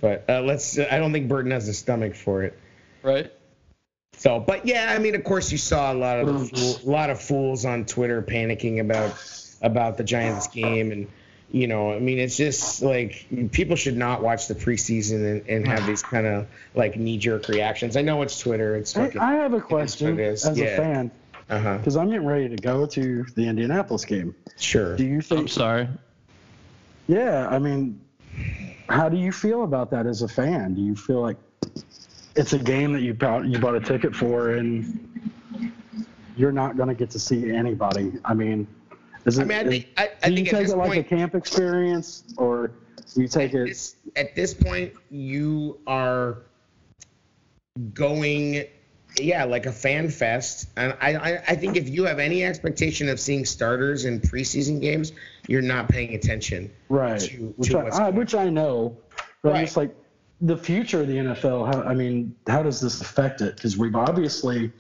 but 0.02 0.26
uh, 0.28 0.42
let's. 0.42 0.78
I 0.78 0.98
don't 0.98 1.14
think 1.14 1.30
Burton 1.30 1.52
has 1.52 1.68
the 1.68 1.74
stomach 1.74 2.16
for 2.16 2.44
it. 2.44 2.60
Right. 3.02 3.32
So, 4.18 4.40
but 4.40 4.66
yeah, 4.66 4.94
I 4.96 5.00
mean, 5.00 5.16
of 5.16 5.24
course, 5.24 5.52
you 5.52 5.58
saw 5.58 5.92
a 5.92 5.96
lot 5.96 6.20
of 6.20 6.52
a 6.54 6.90
lot 6.90 7.10
of 7.10 7.22
fools 7.22 7.66
on 7.66 7.86
Twitter 7.86 8.22
panicking 8.22 8.80
about 8.80 9.22
about 9.62 9.98
the 9.98 10.04
Giants 10.04 10.48
game 10.48 10.92
and 10.92 11.08
you 11.54 11.68
know, 11.68 11.94
I 11.94 12.00
mean, 12.00 12.18
it's 12.18 12.36
just 12.36 12.82
like 12.82 13.28
people 13.52 13.76
should 13.76 13.96
not 13.96 14.24
watch 14.24 14.48
the 14.48 14.56
preseason 14.56 15.32
and, 15.32 15.48
and 15.48 15.68
have 15.68 15.86
these 15.88 16.02
kind 16.02 16.26
of 16.26 16.48
like 16.74 16.98
knee 16.98 17.18
jerk 17.20 17.48
reactions. 17.48 17.96
I 17.96 18.02
know 18.02 18.24
it's 18.24 18.40
Twitter. 18.40 18.76
It's 18.76 18.94
fucking, 18.94 19.22
I 19.22 19.36
have 19.36 19.54
a 19.54 19.62
question 19.62 20.20
as 20.20 20.50
yeah. 20.58 20.66
a 20.66 20.78
fan 20.78 21.12
because 21.48 21.96
uh-huh. 21.96 22.00
I'm 22.02 22.10
getting 22.10 22.26
ready 22.26 22.50
to 22.50 22.56
go 22.56 22.88
to 22.88 23.24
the 23.36 23.48
Indianapolis 23.48 24.04
game. 24.04 24.36
Sure. 24.58 24.98
Do 24.98 25.06
you 25.06 25.22
think? 25.22 25.42
I'm 25.42 25.48
sorry. 25.48 25.88
Yeah, 27.08 27.48
I 27.48 27.60
mean, 27.60 28.02
how 28.90 29.10
do 29.10 29.18
you 29.18 29.32
feel 29.32 29.64
about 29.64 29.92
that 29.92 30.08
as 30.08 30.24
a 30.24 30.28
fan? 30.28 30.74
Do 30.74 30.82
you 30.82 30.96
feel 30.96 31.22
like 31.22 31.38
it's 32.36 32.54
a 32.54 32.60
game 32.60 32.94
that 32.94 33.02
you 33.02 33.14
bought 33.14 33.46
you 33.46 33.60
bought 33.60 33.76
a 33.76 33.80
ticket 33.80 34.16
for 34.16 34.52
and 34.52 35.10
you're 36.36 36.52
not 36.52 36.76
going 36.78 36.90
to 36.90 36.96
get 36.96 37.10
to 37.12 37.20
see 37.20 37.52
anybody? 37.52 38.14
I 38.26 38.34
mean, 38.34 38.68
is 39.26 39.38
it, 39.38 39.44
I 39.44 39.46
mean, 39.46 39.58
I 39.58 39.64
think, 39.70 39.88
I, 39.98 40.10
I 40.24 40.30
do 40.30 40.36
you 40.36 40.46
take 40.46 40.68
it 40.68 40.76
like 40.76 40.88
point, 40.88 41.00
a 41.00 41.04
camp 41.04 41.36
experience, 41.36 42.24
or 42.38 42.72
You 43.16 43.28
take 43.28 43.54
at 43.54 43.62
it. 43.62 43.68
this, 43.68 43.96
at 44.16 44.36
this 44.36 44.54
point, 44.54 44.94
you 45.12 45.80
are 45.86 46.40
going, 47.94 48.66
yeah, 49.20 49.44
like 49.44 49.66
a 49.68 49.72
fan 49.72 50.10
fest. 50.10 50.70
And 50.76 50.96
I, 51.00 51.16
I, 51.16 51.44
I 51.50 51.56
think 51.56 51.78
if 51.78 51.88
you 51.90 52.04
have 52.06 52.20
any 52.20 52.44
expectation 52.44 53.10
of 53.10 53.20
seeing 53.20 53.46
starters 53.46 54.06
in 54.06 54.20
preseason 54.20 54.82
games, 54.82 55.14
you're 55.48 55.62
not 55.62 55.88
paying 55.90 56.16
attention. 56.16 56.72
Right. 56.90 57.20
to- 57.20 57.54
which, 57.58 57.70
to 57.70 57.80
I, 57.80 58.08
I, 58.08 58.10
which 58.10 58.34
I 58.36 58.50
know. 58.50 58.98
But 59.44 59.50
I'm 59.50 59.56
Right. 59.56 59.66
just 59.66 59.78
like 59.78 59.96
the 60.44 60.58
future 60.58 61.02
of 61.02 61.08
the 61.08 61.16
NFL. 61.16 61.74
How, 61.74 61.82
I 61.84 61.94
mean, 61.94 62.36
how 62.48 62.62
does 62.62 62.82
this 62.82 63.02
affect 63.02 63.42
it? 63.42 63.56
Because 63.56 63.78
we've 63.78 63.96
obviously 63.96 64.72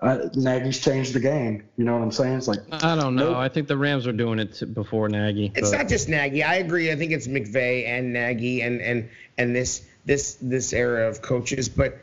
uh, 0.00 0.28
Nagy's 0.34 0.80
changed 0.80 1.14
the 1.14 1.20
game. 1.20 1.64
You 1.76 1.84
know 1.84 1.94
what 1.94 2.02
I'm 2.02 2.12
saying? 2.12 2.36
It's 2.36 2.48
like 2.48 2.60
I 2.70 2.94
don't 2.94 3.16
know. 3.16 3.30
Nope. 3.30 3.36
I 3.38 3.48
think 3.48 3.66
the 3.66 3.76
Rams 3.76 4.06
were 4.06 4.12
doing 4.12 4.38
it 4.38 4.62
before 4.74 5.08
Nagy. 5.08 5.50
It's 5.56 5.70
but- 5.70 5.78
not 5.78 5.88
just 5.88 6.08
Nagy. 6.08 6.42
I 6.42 6.56
agree. 6.56 6.92
I 6.92 6.96
think 6.96 7.12
it's 7.12 7.26
McVay 7.26 7.86
and 7.86 8.12
Nagy 8.12 8.60
and 8.60 8.80
and 8.80 9.08
and 9.38 9.56
this 9.56 9.82
this 10.04 10.34
this 10.42 10.72
era 10.72 11.08
of 11.08 11.22
coaches. 11.22 11.68
But 11.68 11.98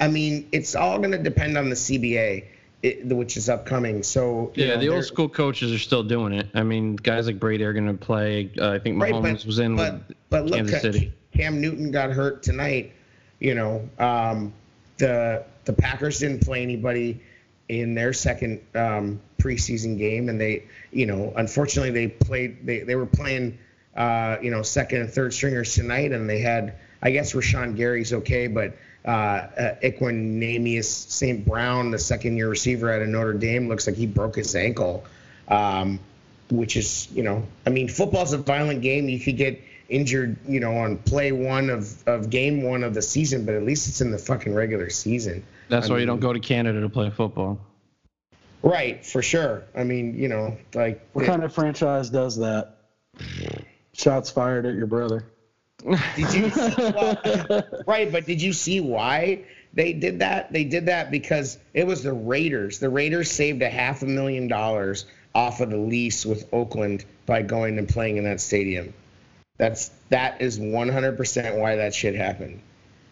I 0.00 0.08
mean, 0.08 0.48
it's 0.50 0.74
all 0.74 0.98
going 0.98 1.12
to 1.12 1.18
depend 1.18 1.56
on 1.56 1.70
the 1.70 1.76
CBA, 1.76 2.44
it, 2.82 3.06
which 3.06 3.36
is 3.36 3.48
upcoming. 3.48 4.02
So 4.02 4.50
Yeah, 4.56 4.74
know, 4.74 4.80
the 4.80 4.88
old 4.88 5.04
school 5.04 5.28
coaches 5.28 5.72
are 5.72 5.78
still 5.78 6.02
doing 6.02 6.32
it. 6.32 6.48
I 6.52 6.64
mean, 6.64 6.96
guys 6.96 7.26
like 7.26 7.38
Brady 7.38 7.62
are 7.62 7.72
going 7.72 7.86
to 7.86 7.94
play. 7.94 8.50
Uh, 8.58 8.72
I 8.72 8.78
think 8.80 9.00
Right, 9.00 9.14
Mahomes 9.14 9.38
but, 9.38 9.46
was 9.46 9.58
in 9.60 9.76
but, 9.76 9.92
with 9.92 10.16
but 10.30 10.46
look, 10.46 10.56
Kansas 10.56 10.82
City. 10.82 11.12
Cam 11.34 11.60
Newton 11.60 11.90
got 11.90 12.10
hurt 12.10 12.42
tonight. 12.42 12.92
You 13.38 13.54
know, 13.54 13.88
um, 13.98 14.52
the 14.98 15.44
the 15.64 15.72
Packers 15.72 16.18
didn't 16.18 16.44
play 16.44 16.62
anybody 16.62 17.20
in 17.68 17.94
their 17.94 18.12
second 18.12 18.60
um, 18.74 19.20
preseason 19.38 19.96
game, 19.98 20.28
and 20.28 20.40
they, 20.40 20.64
you 20.92 21.06
know, 21.06 21.32
unfortunately 21.36 21.90
they 21.90 22.08
played. 22.08 22.66
They 22.66 22.80
they 22.80 22.96
were 22.96 23.06
playing, 23.06 23.58
uh, 23.96 24.36
you 24.42 24.50
know, 24.50 24.62
second 24.62 25.02
and 25.02 25.10
third 25.10 25.32
stringers 25.32 25.74
tonight, 25.74 26.12
and 26.12 26.28
they 26.28 26.40
had. 26.40 26.74
I 27.02 27.12
guess 27.12 27.32
Rashan 27.32 27.76
Gary's 27.76 28.12
okay, 28.12 28.46
but 28.46 28.76
uh, 29.06 29.08
uh, 29.08 29.74
Equanimeous 29.82 30.84
St. 30.84 31.46
Brown, 31.46 31.90
the 31.90 31.98
second 31.98 32.36
year 32.36 32.46
receiver 32.46 32.92
out 32.92 33.00
of 33.00 33.08
Notre 33.08 33.32
Dame, 33.32 33.68
looks 33.68 33.86
like 33.86 33.96
he 33.96 34.06
broke 34.06 34.36
his 34.36 34.54
ankle. 34.54 35.04
Um, 35.48 35.98
which 36.50 36.76
is, 36.76 37.08
you 37.12 37.22
know, 37.22 37.46
I 37.66 37.70
mean, 37.70 37.88
football's 37.88 38.32
a 38.32 38.38
violent 38.38 38.82
game. 38.82 39.08
You 39.08 39.20
could 39.20 39.36
get 39.36 39.62
injured, 39.90 40.36
you 40.46 40.60
know, 40.60 40.76
on 40.76 40.96
play 40.98 41.32
one 41.32 41.68
of, 41.68 42.06
of 42.08 42.30
game 42.30 42.62
one 42.62 42.82
of 42.84 42.94
the 42.94 43.02
season, 43.02 43.44
but 43.44 43.54
at 43.54 43.64
least 43.64 43.88
it's 43.88 44.00
in 44.00 44.10
the 44.10 44.18
fucking 44.18 44.54
regular 44.54 44.88
season. 44.88 45.44
That's 45.68 45.90
I 45.90 45.94
why 45.94 45.98
you 45.98 46.06
don't 46.06 46.20
go 46.20 46.32
to 46.32 46.40
Canada 46.40 46.80
to 46.80 46.88
play 46.88 47.10
football. 47.10 47.58
Right, 48.62 49.04
for 49.04 49.22
sure. 49.22 49.64
I 49.74 49.84
mean, 49.84 50.16
you 50.16 50.28
know, 50.28 50.56
like, 50.74 51.06
what 51.12 51.24
kind 51.24 51.42
of 51.42 51.52
franchise 51.52 52.10
does 52.10 52.36
that? 52.36 52.76
Shots 53.92 54.30
fired 54.30 54.66
at 54.66 54.74
your 54.74 54.86
brother. 54.86 55.24
did 56.16 56.34
you, 56.34 56.52
well, 56.78 57.62
right, 57.86 58.12
but 58.12 58.26
did 58.26 58.40
you 58.40 58.52
see 58.52 58.80
why 58.80 59.44
they 59.72 59.92
did 59.92 60.18
that? 60.18 60.52
They 60.52 60.64
did 60.64 60.86
that 60.86 61.10
because 61.10 61.58
it 61.72 61.86
was 61.86 62.02
the 62.02 62.12
Raiders. 62.12 62.78
The 62.78 62.90
Raiders 62.90 63.30
saved 63.30 63.62
a 63.62 63.70
half 63.70 64.02
a 64.02 64.06
million 64.06 64.46
dollars 64.46 65.06
off 65.34 65.60
of 65.60 65.70
the 65.70 65.78
lease 65.78 66.26
with 66.26 66.52
Oakland 66.52 67.04
by 67.24 67.42
going 67.42 67.78
and 67.78 67.88
playing 67.88 68.18
in 68.18 68.24
that 68.24 68.40
stadium. 68.40 68.92
That's 69.60 69.90
that 70.08 70.40
is 70.40 70.58
100% 70.58 71.58
why 71.58 71.76
that 71.76 71.94
shit 71.94 72.14
happened. 72.14 72.62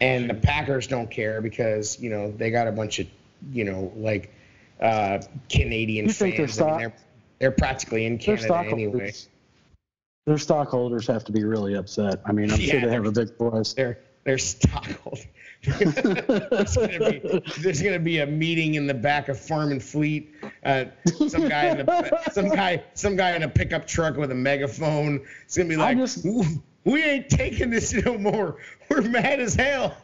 And 0.01 0.31
the 0.31 0.35
Packers 0.35 0.87
don't 0.87 1.11
care 1.11 1.43
because, 1.43 2.01
you 2.01 2.09
know, 2.09 2.33
they 2.33 2.51
got 2.51 2.67
a 2.67 2.73
bunch 2.73 3.01
of, 3.01 3.07
you 3.53 3.65
know, 3.65 3.93
like 3.97 4.33
uh 4.81 5.21
Canadian 5.51 6.07
You 6.07 6.13
think 6.13 6.37
their 6.39 6.49
fans. 6.49 6.61
I 6.61 6.65
mean, 6.65 6.71
stock- 6.71 6.79
they're 6.81 6.95
they're 7.39 7.51
practically 7.51 8.07
in 8.07 8.17
Their 8.17 8.39
Canada 8.39 8.71
anyway. 8.71 9.13
Their 10.27 10.39
stockholders 10.39 11.07
have 11.07 11.25
to 11.25 11.33
be 11.33 11.45
really 11.45 11.75
upset. 11.75 12.23
I 12.25 12.33
mean, 12.33 12.51
I'm 12.51 12.59
sure 12.59 12.81
they 12.81 12.93
have 12.93 13.05
a 13.05 13.13
big 13.13 13.37
voice. 13.37 13.75
They're 13.75 13.99
they're 14.25 14.39
stockholders. 14.39 15.27
There's, 15.63 16.77
be, 16.77 17.43
there's 17.61 17.83
gonna 17.83 17.99
be 17.99 18.19
a 18.21 18.27
meeting 18.27 18.75
in 18.75 18.87
the 18.87 18.95
back 18.95 19.29
of 19.29 19.39
Farm 19.39 19.73
and 19.73 19.83
Fleet. 19.83 20.35
Uh, 20.65 20.87
some 21.29 21.49
guy 21.49 21.67
in 21.67 21.81
a 21.89 22.33
some 22.33 22.49
guy 22.49 22.83
some 22.95 23.17
guy 23.17 23.35
in 23.37 23.43
a 23.43 23.49
pickup 23.49 23.87
truck 23.87 24.17
with 24.17 24.31
a 24.31 24.35
megaphone. 24.35 25.21
It's 25.45 25.57
gonna 25.57 25.69
be 25.69 25.75
I 25.77 25.79
like, 25.79 25.99
just- 25.99 26.25
we 26.85 27.03
ain't 27.03 27.29
taking 27.29 27.71
this 27.71 27.93
no 28.05 28.17
more. 28.17 28.57
We're 28.89 29.03
mad 29.03 29.41
as 29.41 29.55
hell. 29.55 29.97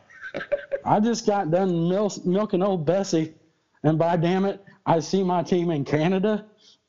I 0.85 1.01
just 1.01 1.27
got 1.27 1.51
done 1.51 1.89
mil- 1.89 2.13
milking 2.25 2.63
old 2.63 2.85
Bessie, 2.85 3.35
and 3.85 3.99
by 3.99 4.17
damn 4.17 4.45
it, 4.45 4.63
I 4.85 4.99
see 5.01 5.23
my 5.23 5.43
team 5.43 5.71
in 5.71 5.85
Canada. 5.85 6.47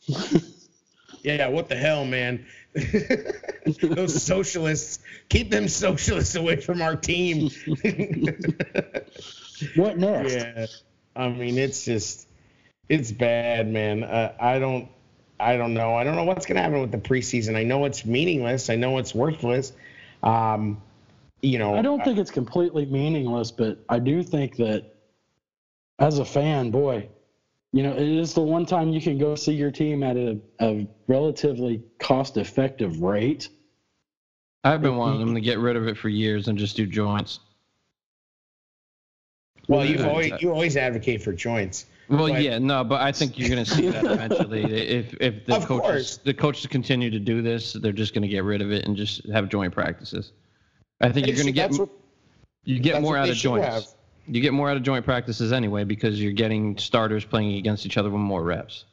Yeah, 1.24 1.47
what 1.47 1.70
the 1.70 1.76
hell, 1.76 2.05
man? 2.05 2.45
Those 3.82 4.22
socialists, 4.22 5.00
keep 5.30 5.50
them 5.50 5.68
socialists 5.68 6.36
away 6.36 6.58
from 6.58 6.82
our 6.82 6.96
team. 6.96 7.50
What 9.76 9.98
next? 9.98 10.34
Yeah, 10.34 10.66
I 11.16 11.30
mean 11.30 11.58
it's 11.58 11.86
just 11.86 12.28
it's 12.90 13.12
bad, 13.12 13.72
man. 13.72 14.04
Uh, 14.04 14.34
I 14.40 14.60
don't 14.60 14.90
I 15.40 15.58
don't 15.58 15.74
know. 15.74 15.96
I 15.96 16.04
don't 16.04 16.16
know 16.16 16.24
what's 16.24 16.46
gonna 16.46 16.62
happen 16.62 16.82
with 16.82 16.92
the 16.92 16.98
preseason. 16.98 17.56
I 17.56 17.64
know 17.64 17.86
it's 17.86 18.06
meaningless. 18.06 18.70
I 18.70 18.76
know 18.76 18.98
it's 18.98 19.16
worthless. 19.16 19.74
Um, 20.24 20.82
you 21.42 21.60
know, 21.60 21.76
I 21.76 21.82
don't 21.82 22.04
think 22.04 22.18
it's 22.18 22.32
completely 22.32 22.86
meaningless, 22.86 23.52
but 23.52 23.80
I 23.88 24.00
do 24.00 24.24
think 24.24 24.58
that 24.58 24.96
as 26.00 26.20
a 26.20 26.26
fan, 26.26 26.72
boy, 26.72 27.10
you 27.76 27.84
know, 27.84 27.92
it 27.92 28.08
is 28.08 28.34
the 28.34 28.42
one 28.42 28.66
time 28.66 28.94
you 28.94 29.02
can 29.02 29.18
go 29.18 29.36
see 29.36 29.52
your 29.54 29.70
team 29.70 30.02
at 30.02 30.16
a, 30.16 30.40
a 30.62 30.88
relatively 31.08 31.84
cost 32.00 32.38
effective 32.38 33.02
rate. 33.02 33.50
I've 34.64 34.82
been 34.82 34.96
wanting 34.96 35.20
them 35.20 35.36
to 35.36 35.42
get 35.42 35.60
rid 35.60 35.76
of 35.76 35.86
it 35.86 35.98
for 35.98 36.08
years 36.08 36.48
and 36.48 36.58
just 36.58 36.78
do 36.78 36.86
joints. 36.86 37.42
Well, 39.68 39.84
you've 39.84 40.06
always 40.06 40.32
uh, 40.32 40.38
you 40.40 40.52
always 40.54 40.78
advocate 40.78 41.22
for 41.22 41.34
joints. 41.34 41.88
Well, 42.08 42.30
But- 42.30 42.42
yeah, 42.42 42.60
no, 42.60 42.86
but 42.86 43.02
I 43.02 43.12
think 43.12 43.38
you're 43.38 43.50
going 43.50 43.66
to 43.66 43.70
see 43.70 43.90
that 43.90 44.06
eventually. 44.06 44.64
if 44.74 45.14
if 45.20 45.46
the 45.46 45.56
Of 45.58 45.66
coaches 45.66 45.82
course. 45.82 46.18
the 46.18 46.34
coaches 46.34 46.68
continue 46.68 47.10
to 47.10 47.20
do 47.20 47.42
this, 47.42 47.74
they're 47.74 47.92
just 47.92 48.14
going 48.14 48.22
to 48.22 48.30
get 48.30 48.46
rid 48.46 48.62
of 48.62 48.72
it 48.72 48.86
and 48.86 48.96
just 48.96 49.28
have 49.34 49.50
joint 49.50 49.74
practices. 49.74 50.32
I 51.02 51.12
think 51.12 51.28
you're 51.28 51.36
going 51.36 51.48
to 51.48 51.52
get 51.52 51.72
what- 51.74 51.90
you 52.64 52.80
get 52.80 53.02
more 53.02 53.18
out 53.18 53.28
of 53.28 53.36
joints. 53.36 53.68
have. 53.68 53.84
You 54.28 54.42
get 54.42 54.54
more 54.54 54.70
out 54.70 54.78
of 54.78 54.84
joint 54.84 55.06
practices 55.06 55.52
anyway 55.52 55.84
because 55.84 56.22
you're 56.22 56.34
getting 56.34 56.78
starters 56.78 57.24
playing 57.26 57.56
against 57.56 57.86
each 57.86 57.98
other 57.98 58.10
with 58.10 58.22
more 58.22 58.42
reps. 58.42 58.86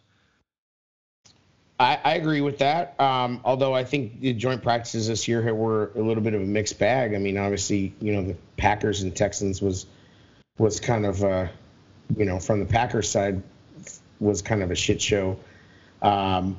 I, 1.80 1.98
I 2.04 2.14
agree 2.14 2.40
with 2.42 2.58
that. 2.58 2.98
Um, 3.00 3.40
although 3.44 3.74
I 3.74 3.84
think 3.84 4.20
the 4.20 4.32
joint 4.34 4.62
practices 4.62 5.08
this 5.08 5.26
year 5.26 5.52
were 5.54 5.90
a 5.96 6.00
little 6.00 6.22
bit 6.22 6.34
of 6.34 6.40
a 6.42 6.44
mixed 6.44 6.78
bag. 6.78 7.14
I 7.14 7.18
mean, 7.18 7.36
obviously, 7.36 7.92
you 8.00 8.12
know, 8.12 8.22
the 8.22 8.36
Packers 8.56 9.02
and 9.02 9.14
Texans 9.14 9.60
was 9.60 9.86
was 10.58 10.78
kind 10.78 11.06
of, 11.06 11.24
uh, 11.24 11.48
you 12.16 12.24
know, 12.24 12.38
from 12.38 12.60
the 12.60 12.66
Packers 12.66 13.08
side 13.08 13.42
was 14.20 14.42
kind 14.42 14.62
of 14.62 14.70
a 14.70 14.76
shit 14.76 15.00
show. 15.00 15.38
Um, 16.02 16.56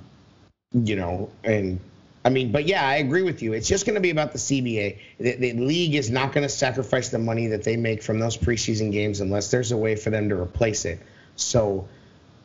you 0.73 0.95
know, 0.95 1.29
and 1.43 1.79
I 2.25 2.29
mean, 2.29 2.51
but 2.51 2.65
yeah, 2.65 2.87
I 2.87 2.95
agree 2.95 3.21
with 3.21 3.41
you. 3.41 3.53
It's 3.53 3.67
just 3.67 3.85
going 3.85 3.95
to 3.95 4.01
be 4.01 4.09
about 4.09 4.31
the 4.31 4.37
CBA. 4.37 4.97
The, 5.19 5.35
the 5.35 5.53
league 5.53 5.95
is 5.95 6.09
not 6.09 6.31
going 6.31 6.43
to 6.43 6.49
sacrifice 6.49 7.09
the 7.09 7.19
money 7.19 7.47
that 7.47 7.63
they 7.63 7.75
make 7.75 8.01
from 8.01 8.19
those 8.19 8.37
preseason 8.37 8.91
games 8.91 9.19
unless 9.19 9.51
there's 9.51 9.71
a 9.71 9.77
way 9.77 9.95
for 9.95 10.09
them 10.09 10.29
to 10.29 10.35
replace 10.39 10.85
it. 10.85 10.99
So, 11.35 11.87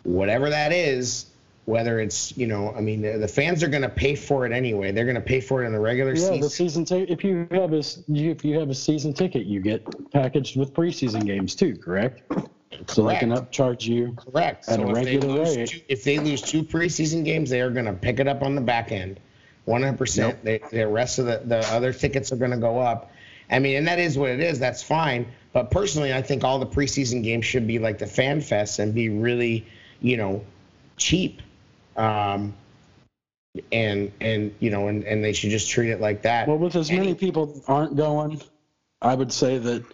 whatever 0.03 0.51
that 0.51 0.73
is, 0.73 1.27
whether 1.67 2.01
it's 2.01 2.37
you 2.37 2.47
know, 2.47 2.73
I 2.75 2.81
mean, 2.81 3.03
the, 3.03 3.19
the 3.19 3.29
fans 3.29 3.63
are 3.63 3.69
going 3.69 3.83
to 3.83 3.89
pay 3.91 4.15
for 4.15 4.47
it 4.47 4.53
anyway. 4.53 4.91
They're 4.91 5.05
going 5.05 5.15
to 5.17 5.21
pay 5.21 5.41
for 5.41 5.63
it 5.63 5.67
in 5.67 5.73
the 5.73 5.79
regular 5.79 6.13
Yeah, 6.13 6.21
season. 6.21 6.41
the 6.41 6.51
season 6.51 6.85
ticket. 6.87 7.11
If 7.11 7.23
you 7.23 7.47
have 7.51 7.73
a 7.73 7.83
if 8.09 8.45
you 8.45 8.59
have 8.59 8.71
a 8.71 8.75
season 8.75 9.13
ticket, 9.13 9.45
you 9.47 9.61
get 9.61 10.11
packaged 10.11 10.57
with 10.57 10.73
preseason 10.73 11.27
games 11.27 11.55
too. 11.55 11.77
Correct. 11.77 12.23
So 12.87 13.07
they 13.07 13.17
can 13.17 13.31
upcharge 13.31 13.85
you. 13.85 14.15
Correct. 14.17 14.69
At 14.69 14.81
a 14.81 14.83
so 14.83 14.89
if 14.91 14.95
they, 15.05 15.17
regular 15.17 15.39
lose 15.45 15.57
rate. 15.57 15.69
two, 15.69 15.81
if 15.89 16.05
they 16.05 16.19
lose 16.19 16.41
two 16.41 16.63
preseason 16.63 17.25
games, 17.25 17.51
they 17.51 17.61
are 17.61 17.71
going 17.71 17.87
to 17.87 17.93
pick 17.93 18.19
it 18.19 18.29
up 18.29 18.43
on 18.43 18.55
the 18.55 18.61
back 18.61 18.93
end, 18.93 19.21
100%. 19.69 20.43
They, 20.43 20.61
the 20.73 20.89
rest 20.89 21.19
of 21.19 21.27
the, 21.27 21.43
the 21.45 21.59
other 21.73 21.93
tickets 21.93 22.33
are 22.33 22.37
going 22.37 22.51
to 22.51 22.57
go 22.57 22.79
up. 22.79 23.13
I 23.51 23.59
mean, 23.59 23.77
and 23.77 23.87
that 23.87 23.99
is 23.99 24.19
what 24.19 24.31
it 24.31 24.41
is. 24.41 24.59
That's 24.59 24.83
fine. 24.83 25.27
But 25.53 25.71
personally, 25.71 26.13
I 26.13 26.23
think 26.23 26.45
all 26.45 26.59
the 26.59 26.67
preseason 26.67 27.23
games 27.23 27.47
should 27.47 27.67
be 27.67 27.79
like 27.79 27.99
the 27.99 28.07
fan 28.07 28.41
fest 28.41 28.79
and 28.79 28.95
be 28.95 29.09
really, 29.09 29.67
you 30.01 30.17
know, 30.17 30.45
cheap. 30.97 31.41
Um, 31.97 32.55
and 33.73 34.13
and 34.21 34.55
you 34.61 34.71
know, 34.71 34.89
and, 34.89 35.03
and 35.05 35.25
they 35.25 35.33
should 35.33 35.51
just 35.51 35.69
treat 35.69 35.91
it 35.91 36.01
like 36.01 36.23
that. 36.23 36.47
Well, 36.47 36.59
with 36.59 36.77
as 36.77 36.91
many 36.91 37.09
Any- 37.09 37.15
people 37.15 37.63
aren't 37.67 37.97
going, 37.97 38.41
I 39.03 39.15
would 39.15 39.33
say 39.33 39.59
that 39.59 39.85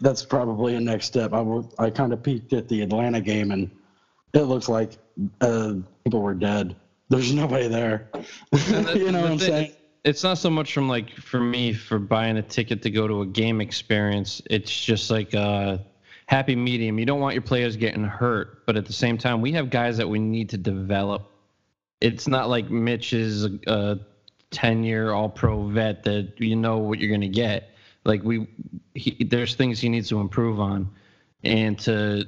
that's 0.00 0.24
probably 0.24 0.74
a 0.74 0.80
next 0.80 1.06
step. 1.06 1.32
I 1.32 1.44
I 1.78 1.90
kind 1.90 2.12
of 2.12 2.22
peeked 2.22 2.52
at 2.52 2.68
the 2.68 2.82
Atlanta 2.82 3.20
game 3.20 3.52
and 3.52 3.70
it 4.32 4.42
looks 4.42 4.68
like 4.68 4.98
uh, 5.40 5.74
people 6.04 6.20
were 6.20 6.34
dead. 6.34 6.74
There's 7.14 7.32
nobody 7.32 7.68
there. 7.68 8.08
You 8.94 9.10
know 9.12 9.22
what 9.22 9.30
I'm 9.32 9.38
thing- 9.38 9.48
saying? 9.48 9.72
It's 10.04 10.22
not 10.22 10.36
so 10.36 10.50
much 10.50 10.74
from 10.74 10.86
like 10.86 11.10
for 11.16 11.40
me 11.40 11.72
for 11.72 11.98
buying 11.98 12.36
a 12.36 12.42
ticket 12.42 12.82
to 12.82 12.90
go 12.90 13.08
to 13.08 13.22
a 13.22 13.26
game 13.26 13.62
experience. 13.62 14.42
It's 14.50 14.84
just 14.84 15.10
like 15.10 15.32
a 15.32 15.82
happy 16.26 16.54
medium. 16.54 16.98
You 16.98 17.06
don't 17.06 17.20
want 17.20 17.34
your 17.34 17.42
players 17.42 17.74
getting 17.76 18.04
hurt, 18.04 18.66
but 18.66 18.76
at 18.76 18.84
the 18.84 18.92
same 18.92 19.16
time, 19.16 19.40
we 19.40 19.52
have 19.52 19.70
guys 19.70 19.96
that 19.96 20.06
we 20.06 20.18
need 20.18 20.50
to 20.50 20.58
develop. 20.58 21.30
It's 22.02 22.28
not 22.28 22.50
like 22.50 22.68
Mitch 22.70 23.14
is 23.14 23.46
a 23.66 23.98
10 24.50 24.84
year 24.84 25.12
all 25.12 25.30
pro 25.30 25.68
vet 25.68 26.02
that 26.02 26.34
you 26.38 26.54
know 26.54 26.78
what 26.78 26.98
you're 26.98 27.08
going 27.08 27.22
to 27.22 27.28
get. 27.28 27.70
Like 28.04 28.22
we, 28.22 28.46
he, 28.94 29.24
there's 29.24 29.54
things 29.54 29.80
he 29.80 29.88
needs 29.88 30.10
to 30.10 30.20
improve 30.20 30.60
on, 30.60 30.90
and 31.42 31.78
to 31.80 32.26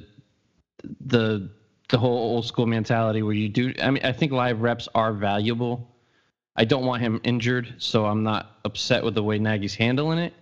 the 1.01 1.51
the 1.89 1.99
whole 1.99 2.18
old 2.18 2.47
school 2.47 2.66
mentality 2.66 3.22
where 3.22 3.34
you 3.34 3.49
do. 3.49 3.72
I 3.82 3.91
mean, 3.91 4.05
I 4.05 4.12
think 4.12 4.32
live 4.32 4.61
reps 4.61 4.89
are 4.95 5.12
valuable. 5.12 5.95
I 6.57 6.64
don't 6.64 6.84
want 6.84 7.03
him 7.03 7.20
injured, 7.22 7.74
so 7.78 8.07
I'm 8.07 8.22
not 8.22 8.59
upset 8.64 9.05
with 9.05 9.14
the 9.14 9.22
way 9.22 9.39
Nagy's 9.39 9.74
handling 9.74 10.18
it. 10.18 10.32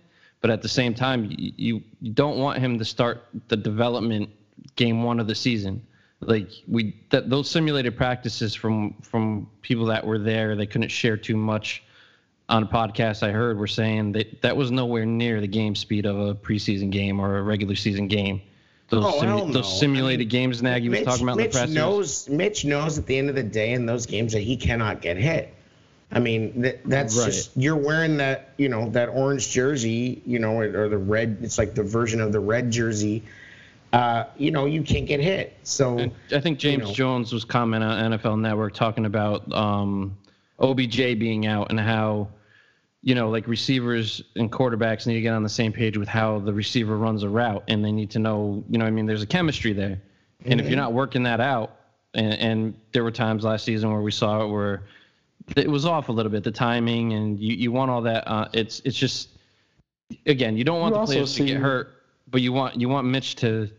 But 0.41 0.49
at 0.49 0.61
the 0.61 0.69
same 0.69 0.93
time, 0.93 1.29
you, 1.37 1.81
you 1.99 2.11
don't 2.13 2.37
want 2.37 2.59
him 2.59 2.79
to 2.79 2.85
start 2.85 3.25
the 3.47 3.57
development 3.57 4.29
game 4.75 5.03
one 5.03 5.19
of 5.19 5.27
the 5.27 5.35
season. 5.35 5.85
Like 6.21 6.49
we 6.67 7.03
that 7.09 7.29
those 7.29 7.49
simulated 7.49 7.97
practices 7.97 8.55
from 8.55 8.95
from 9.01 9.49
people 9.61 9.85
that 9.85 10.05
were 10.05 10.17
there, 10.19 10.55
they 10.55 10.65
couldn't 10.65 10.89
share 10.89 11.17
too 11.17 11.35
much 11.35 11.83
on 12.47 12.63
a 12.63 12.65
podcast 12.65 13.23
I 13.23 13.31
heard 13.31 13.57
were 13.57 13.67
saying 13.67 14.13
that 14.13 14.41
that 14.41 14.55
was 14.55 14.71
nowhere 14.71 15.05
near 15.05 15.41
the 15.41 15.47
game 15.47 15.75
speed 15.75 16.05
of 16.05 16.17
a 16.17 16.35
preseason 16.35 16.91
game 16.91 17.19
or 17.19 17.37
a 17.37 17.43
regular 17.43 17.75
season 17.75 18.07
game. 18.07 18.41
Those, 18.95 19.13
Oh, 19.15 19.21
simu- 19.21 19.53
those 19.53 19.79
simulated 19.79 20.27
I 20.27 20.29
games 20.29 20.61
Nagy 20.63 20.89
was 20.89 21.01
talking 21.01 21.23
about 21.23 21.33
in 21.33 21.43
Mitch 21.43 21.53
the 21.53 21.59
press. 21.59 21.69
knows. 21.69 22.29
Mitch 22.29 22.65
knows 22.65 22.97
at 22.97 23.05
the 23.05 23.17
end 23.17 23.29
of 23.29 23.35
the 23.35 23.43
day 23.43 23.71
in 23.73 23.85
those 23.85 24.05
games 24.05 24.33
that 24.33 24.41
he 24.41 24.57
cannot 24.57 25.01
get 25.01 25.17
hit. 25.17 25.53
I 26.11 26.19
mean, 26.19 26.61
that, 26.61 26.81
that's 26.85 27.17
Right. 27.17 27.25
just 27.25 27.51
you're 27.57 27.75
wearing 27.75 28.17
that, 28.17 28.49
you 28.57 28.69
know, 28.69 28.89
that 28.91 29.09
orange 29.09 29.49
jersey, 29.51 30.21
you 30.25 30.39
know, 30.39 30.59
or, 30.59 30.87
the 30.89 30.97
red. 30.97 31.37
It's 31.41 31.57
like 31.57 31.73
the 31.75 31.83
version 31.83 32.21
of 32.21 32.31
the 32.31 32.39
red 32.39 32.71
jersey. 32.71 33.23
Uh, 33.91 34.25
you 34.37 34.51
know, 34.51 34.65
you 34.65 34.81
can't 34.83 35.05
get 35.07 35.19
hit. 35.19 35.55
So 35.63 35.97
And 35.97 36.11
I 36.31 36.39
think 36.39 36.59
James 36.59 36.83
know. 36.85 36.93
Jones 36.93 37.31
was 37.33 37.45
commenting 37.45 37.87
on 37.89 38.11
NFL 38.11 38.39
Network 38.39 38.73
talking 38.73 39.05
about 39.05 39.51
um, 39.53 40.17
OBJ 40.59 40.97
being 41.17 41.47
out 41.47 41.69
and 41.69 41.79
how, 41.79 42.27
you 43.05 43.13
know, 43.13 43.29
like 43.29 43.47
receivers 43.47 44.23
and 44.35 44.51
quarterbacks 44.51 45.05
need 45.05 45.13
to 45.13 45.21
get 45.21 45.31
on 45.31 45.43
the 45.43 45.49
same 45.49 45.71
page 45.71 45.95
with 45.95 46.09
how 46.09 46.39
the 46.39 46.51
receiver 46.51 46.97
runs 46.97 47.21
a 47.21 47.29
route, 47.29 47.63
and 47.67 47.85
they 47.85 47.91
need 47.91 48.09
to 48.09 48.19
know, 48.19 48.63
you 48.67 48.79
know, 48.79 48.85
I 48.85 48.89
mean, 48.89 49.05
there's 49.05 49.21
a 49.21 49.27
chemistry 49.27 49.73
there, 49.73 50.01
and 50.43 50.59
if 50.59 50.67
you're 50.67 50.75
not 50.75 50.91
working 50.91 51.23
that 51.23 51.39
out, 51.39 51.77
and, 52.15 52.33
and 52.33 52.79
there 52.93 53.03
were 53.03 53.11
times 53.11 53.43
last 53.43 53.63
season 53.63 53.91
where 53.91 54.01
we 54.01 54.11
saw 54.11 54.43
it 54.43 54.47
where 54.47 54.83
it 55.55 55.69
was 55.69 55.85
off 55.85 56.09
a 56.09 56.11
little 56.11 56.31
bit, 56.31 56.43
the 56.43 56.51
timing, 56.51 57.13
and 57.13 57.39
you, 57.39 57.55
you 57.55 57.71
want 57.71 57.91
all 57.91 58.01
that. 58.01 58.27
Uh, 58.27 58.47
it's 58.53 58.81
it's 58.85 58.97
just 58.97 59.29
again, 60.25 60.57
you 60.57 60.63
don't 60.63 60.81
want 60.81 60.95
You 60.95 61.01
the 61.01 61.05
players 61.05 61.35
to 61.35 61.45
get 61.45 61.57
hurt, 61.57 62.03
but 62.27 62.41
you 62.41 62.51
want 62.53 62.75
you 62.75 62.89
want 62.89 63.05
Mitch 63.07 63.35
to 63.37 63.69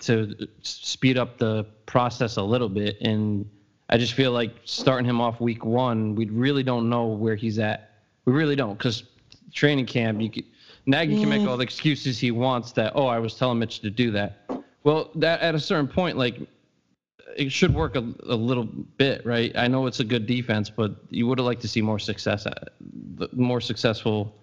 to 0.00 0.34
speed 0.62 1.18
up 1.18 1.38
the 1.38 1.64
process 1.86 2.36
a 2.36 2.42
little 2.42 2.70
bit. 2.70 3.00
And 3.02 3.48
I 3.90 3.98
just 3.98 4.14
feel 4.14 4.32
like 4.32 4.54
starting 4.64 5.08
him 5.08 5.20
off 5.20 5.40
week 5.40 5.64
one, 5.64 6.14
we 6.14 6.26
really 6.26 6.62
don't 6.62 6.88
know 6.88 7.06
where 7.06 7.36
he's 7.36 7.58
at. 7.58 7.91
We 8.24 8.32
really 8.32 8.56
don't, 8.56 8.76
because 8.78 9.04
training 9.52 9.86
camp, 9.86 10.20
you 10.20 10.30
could, 10.30 10.44
Nagy 10.86 11.20
can 11.20 11.28
make 11.28 11.46
all 11.46 11.56
the 11.56 11.62
excuses 11.62 12.18
he 12.18 12.30
wants 12.30 12.72
that, 12.72 12.92
oh, 12.94 13.06
I 13.06 13.18
was 13.18 13.34
telling 13.34 13.58
Mitch 13.58 13.80
to 13.80 13.90
do 13.90 14.10
that. 14.12 14.38
Well, 14.84 15.10
that 15.16 15.40
at 15.40 15.54
a 15.54 15.60
certain 15.60 15.88
point, 15.88 16.16
like, 16.16 16.40
it 17.36 17.50
should 17.50 17.74
work 17.74 17.96
a, 17.96 18.00
a 18.24 18.34
little 18.34 18.64
bit, 18.64 19.24
right? 19.24 19.52
I 19.56 19.68
know 19.68 19.86
it's 19.86 20.00
a 20.00 20.04
good 20.04 20.26
defense, 20.26 20.68
but 20.70 20.96
you 21.10 21.26
would 21.26 21.38
have 21.38 21.46
liked 21.46 21.62
to 21.62 21.68
see 21.68 21.80
more 21.80 21.98
success, 21.98 22.46
uh, 22.46 22.52
at, 23.20 23.32
more 23.32 23.60
successful 23.60 24.34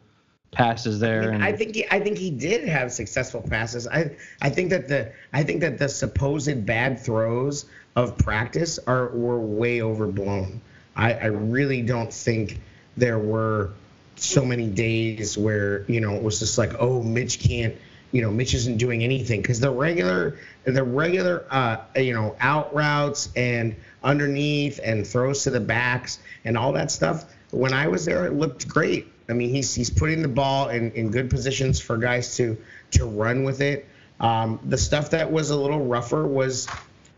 passes 0.51 0.99
there. 0.99 1.31
and, 1.31 1.43
I 1.43 1.51
think 1.51 1.75
he, 1.75 1.85
I 1.91 1.99
think 1.99 2.17
he 2.17 2.31
did 2.31 2.67
have 2.67 2.91
successful 2.91 3.41
passes. 3.41 3.87
I 3.87 4.15
I 4.41 4.49
think 4.49 4.71
that 4.71 4.87
the 4.87 5.11
I 5.33 5.43
think 5.43 5.61
that 5.61 5.77
the 5.77 5.87
supposed 5.87 6.65
bad 6.65 6.99
throws 6.99 7.65
of 7.95 8.17
practice 8.17 8.79
are 8.87 9.09
were 9.09 9.39
way 9.39 9.81
overblown. 9.81 10.59
I, 10.95 11.13
I 11.13 11.25
really 11.25 11.81
don't 11.81 12.11
think 12.11 12.59
there 12.99 13.19
were 13.19 13.71
so 14.15 14.43
many 14.43 14.67
days 14.67 15.37
where 15.37 15.83
you 15.89 16.01
know 16.01 16.15
it 16.15 16.21
was 16.21 16.39
just 16.39 16.57
like 16.57 16.73
oh 16.79 17.01
Mitch 17.01 17.39
can't 17.39 17.75
you 18.11 18.21
know 18.21 18.31
Mitch 18.31 18.53
isn't 18.53 18.77
doing 18.77 19.03
anything 19.03 19.41
because 19.41 19.59
the 19.59 19.71
regular 19.71 20.37
the 20.65 20.83
regular 20.83 21.45
uh, 21.49 21.77
you 21.95 22.13
know 22.13 22.35
out 22.39 22.73
routes 22.73 23.29
and 23.35 23.75
underneath 24.03 24.79
and 24.83 25.07
throws 25.07 25.43
to 25.43 25.49
the 25.49 25.59
backs 25.59 26.19
and 26.43 26.57
all 26.57 26.73
that 26.73 26.91
stuff 26.91 27.25
when 27.51 27.73
I 27.73 27.87
was 27.87 28.05
there 28.05 28.25
it 28.25 28.33
looked 28.33 28.67
great. 28.67 29.07
I 29.29 29.33
mean 29.33 29.49
he's 29.49 29.73
he's 29.73 29.89
putting 29.89 30.21
the 30.21 30.27
ball 30.27 30.69
in, 30.69 30.91
in 30.91 31.11
good 31.11 31.29
positions 31.29 31.79
for 31.79 31.97
guys 31.97 32.35
to 32.37 32.57
to 32.91 33.05
run 33.05 33.43
with 33.43 33.61
it. 33.61 33.87
Um, 34.19 34.59
the 34.65 34.77
stuff 34.77 35.11
that 35.11 35.31
was 35.31 35.49
a 35.49 35.55
little 35.55 35.85
rougher 35.85 36.27
was 36.27 36.67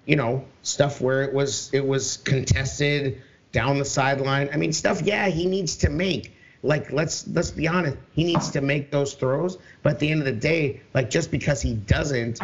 you 0.06 0.16
know 0.16 0.46
stuff 0.62 1.02
where 1.02 1.24
it 1.24 1.34
was 1.34 1.72
it 1.74 1.86
was 1.86 2.18
contested 2.18 3.22
down 3.52 3.78
the 3.80 3.86
sideline. 3.86 4.49
I 4.54 4.58
mean 4.58 4.74
stuff 4.74 5.02
yeah 5.02 5.28
he 5.28 5.45
needs 5.45 5.76
to 5.78 5.89
make 5.89 6.34
like 6.64 6.91
let's 6.91 7.28
let's 7.30 7.52
be 7.52 7.68
honest 7.68 7.97
he 8.14 8.24
needs 8.24 8.49
to 8.52 8.62
make 8.62 8.91
those 8.91 9.14
throws 9.14 9.58
but 9.84 9.93
at 9.93 9.99
the 9.99 10.10
end 10.10 10.20
of 10.20 10.26
the 10.26 10.32
day 10.32 10.80
like 10.93 11.10
just 11.10 11.32
because 11.32 11.62
he 11.62 11.74
doesn't 11.74 12.39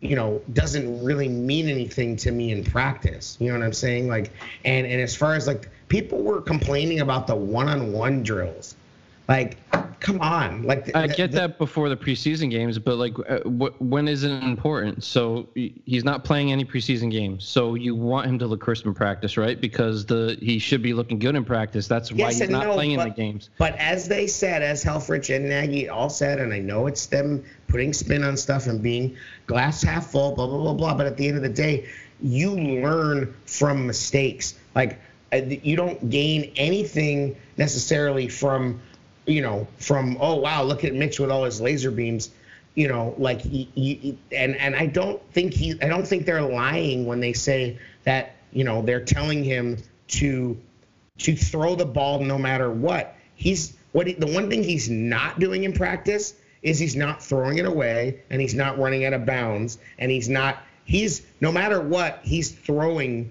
you 0.00 0.14
know 0.14 0.40
doesn't 0.52 1.02
really 1.02 1.28
mean 1.28 1.68
anything 1.68 2.14
to 2.14 2.30
me 2.30 2.52
in 2.52 2.62
practice 2.62 3.38
you 3.40 3.50
know 3.50 3.58
what 3.58 3.64
i'm 3.64 3.72
saying 3.72 4.06
like 4.06 4.30
and 4.64 4.86
and 4.86 5.00
as 5.00 5.16
far 5.16 5.34
as 5.34 5.46
like 5.46 5.68
people 5.88 6.22
were 6.22 6.42
complaining 6.42 7.00
about 7.00 7.26
the 7.26 7.34
one-on-one 7.34 8.22
drills 8.22 8.74
like 9.28 9.56
come 10.04 10.20
on 10.20 10.62
like 10.64 10.94
I 10.94 11.06
get 11.06 11.32
that 11.32 11.56
before 11.56 11.88
the 11.88 11.96
preseason 11.96 12.50
games, 12.50 12.78
but 12.78 12.96
like, 12.96 13.14
uh, 13.18 13.38
wh- 13.40 13.80
when 13.80 14.06
is 14.06 14.22
it 14.22 14.30
important? 14.42 15.02
So 15.02 15.48
he's 15.54 16.04
not 16.04 16.24
playing 16.24 16.52
any 16.52 16.64
preseason 16.64 17.10
games, 17.10 17.44
so 17.44 17.74
you 17.74 17.94
want 17.94 18.26
him 18.26 18.38
to 18.40 18.46
look 18.46 18.60
crisp 18.60 18.84
in 18.84 18.92
practice, 18.92 19.36
right? 19.38 19.58
Because 19.58 20.04
the 20.04 20.36
he 20.40 20.58
should 20.58 20.82
be 20.82 20.92
looking 20.92 21.18
good 21.18 21.34
in 21.34 21.44
practice. 21.44 21.88
That's 21.88 22.12
why 22.12 22.18
Yes 22.18 22.38
he's 22.38 22.50
not 22.50 22.66
no, 22.66 22.74
playing 22.74 22.92
in 22.92 22.98
but- 22.98 23.04
the 23.04 23.10
games. 23.22 23.48
But 23.58 23.76
as 23.76 24.06
they 24.06 24.26
said, 24.26 24.62
as 24.62 24.84
Helfrich 24.84 25.34
and 25.34 25.48
Nagy 25.48 25.88
all 25.88 26.10
said, 26.10 26.38
and 26.38 26.52
I 26.52 26.58
know 26.58 26.86
it's 26.86 27.06
them 27.06 27.42
putting 27.68 27.94
spin 27.94 28.22
on 28.22 28.36
stuff 28.36 28.66
and 28.66 28.82
being 28.82 29.16
glass 29.46 29.82
half 29.82 30.10
full, 30.10 30.34
blah 30.34 30.46
blah 30.46 30.58
blah 30.58 30.74
blah. 30.74 30.94
But 30.94 31.06
at 31.06 31.16
the 31.16 31.26
end 31.26 31.38
of 31.38 31.42
the 31.42 31.48
day, 31.48 31.88
you 32.20 32.54
learn 32.54 33.34
from 33.46 33.86
mistakes. 33.86 34.54
Like 34.74 35.00
uh, 35.32 35.36
you 35.36 35.76
don't 35.76 36.10
gain 36.10 36.52
anything 36.56 37.36
necessarily 37.56 38.28
from, 38.28 38.80
you 39.26 39.42
know, 39.42 39.66
from 39.78 40.16
oh 40.20 40.36
wow, 40.36 40.62
look 40.62 40.84
at 40.84 40.94
Mitch 40.94 41.18
with 41.20 41.30
all 41.30 41.44
his 41.44 41.60
laser 41.60 41.90
beams. 41.90 42.30
You 42.74 42.88
know, 42.88 43.14
like 43.18 43.40
he, 43.40 43.68
he, 43.74 44.18
and 44.32 44.56
and 44.56 44.74
I 44.74 44.86
don't 44.86 45.22
think 45.32 45.54
he, 45.54 45.80
I 45.80 45.86
don't 45.86 46.06
think 46.06 46.26
they're 46.26 46.42
lying 46.42 47.06
when 47.06 47.20
they 47.20 47.32
say 47.32 47.78
that 48.04 48.34
you 48.52 48.64
know 48.64 48.82
they're 48.82 49.04
telling 49.04 49.44
him 49.44 49.78
to 50.08 50.58
to 51.18 51.36
throw 51.36 51.76
the 51.76 51.84
ball 51.84 52.20
no 52.20 52.38
matter 52.38 52.70
what. 52.70 53.16
He's 53.36 53.76
what 53.92 54.06
he, 54.06 54.14
the 54.14 54.26
one 54.26 54.50
thing 54.50 54.64
he's 54.64 54.90
not 54.90 55.38
doing 55.38 55.64
in 55.64 55.72
practice 55.72 56.34
is 56.62 56.78
he's 56.78 56.96
not 56.96 57.22
throwing 57.22 57.58
it 57.58 57.66
away 57.66 58.22
and 58.30 58.40
he's 58.40 58.54
not 58.54 58.78
running 58.78 59.04
out 59.04 59.12
of 59.12 59.24
bounds 59.26 59.78
and 59.98 60.10
he's 60.10 60.28
not 60.28 60.58
he's 60.84 61.22
no 61.40 61.52
matter 61.52 61.80
what 61.80 62.20
he's 62.24 62.50
throwing 62.50 63.30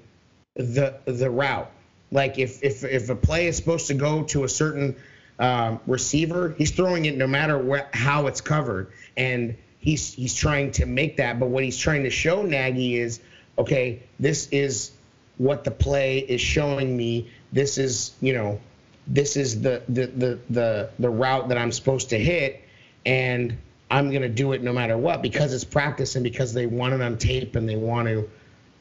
the 0.56 0.96
the 1.06 1.30
route. 1.30 1.70
Like 2.12 2.38
if 2.38 2.64
if 2.64 2.84
if 2.84 3.10
a 3.10 3.16
play 3.16 3.48
is 3.48 3.58
supposed 3.58 3.88
to 3.88 3.94
go 3.94 4.24
to 4.24 4.44
a 4.44 4.50
certain 4.50 4.96
um, 5.40 5.80
receiver, 5.88 6.56
he's 6.58 6.72
throwing 6.72 7.06
it 7.06 7.18
no 7.18 7.28
matter 7.28 7.58
where, 7.58 7.90
how 7.94 8.28
it's 8.28 8.42
covered, 8.42 8.92
and 9.18 9.56
he's 9.80 10.14
he's 10.14 10.34
trying 10.34 10.72
to 10.74 10.86
make 10.86 11.18
that. 11.18 11.40
But 11.40 11.50
what 11.50 11.64
he's 11.64 11.78
trying 11.78 12.04
to 12.04 12.10
show 12.10 12.44
Nagy 12.44 12.98
is, 12.98 13.20
okay, 13.58 14.02
this 14.20 14.48
is 14.50 14.92
what 15.38 15.64
the 15.64 15.72
play 15.72 16.20
is 16.20 16.42
showing 16.42 16.96
me. 16.96 17.30
This 17.52 17.78
is 17.78 18.14
you 18.22 18.34
know, 18.34 18.60
this 19.08 19.36
is 19.36 19.62
the 19.62 19.84
the 19.90 20.08
the 20.08 20.40
the, 20.50 20.90
the 21.00 21.10
route 21.10 21.50
that 21.50 21.58
I'm 21.58 21.72
supposed 21.72 22.10
to 22.10 22.20
hit, 22.20 22.62
and 23.06 23.58
I'm 23.90 24.12
gonna 24.12 24.30
do 24.30 24.54
it 24.54 24.62
no 24.62 24.74
matter 24.74 24.98
what 24.98 25.22
because 25.22 25.54
it's 25.54 25.64
practice 25.64 26.16
and 26.16 26.24
because 26.24 26.54
they 26.54 26.66
want 26.68 26.94
it 26.94 27.02
on 27.02 27.18
tape 27.18 27.56
and 27.56 27.68
they 27.68 27.76
want 27.76 28.08
to. 28.08 28.30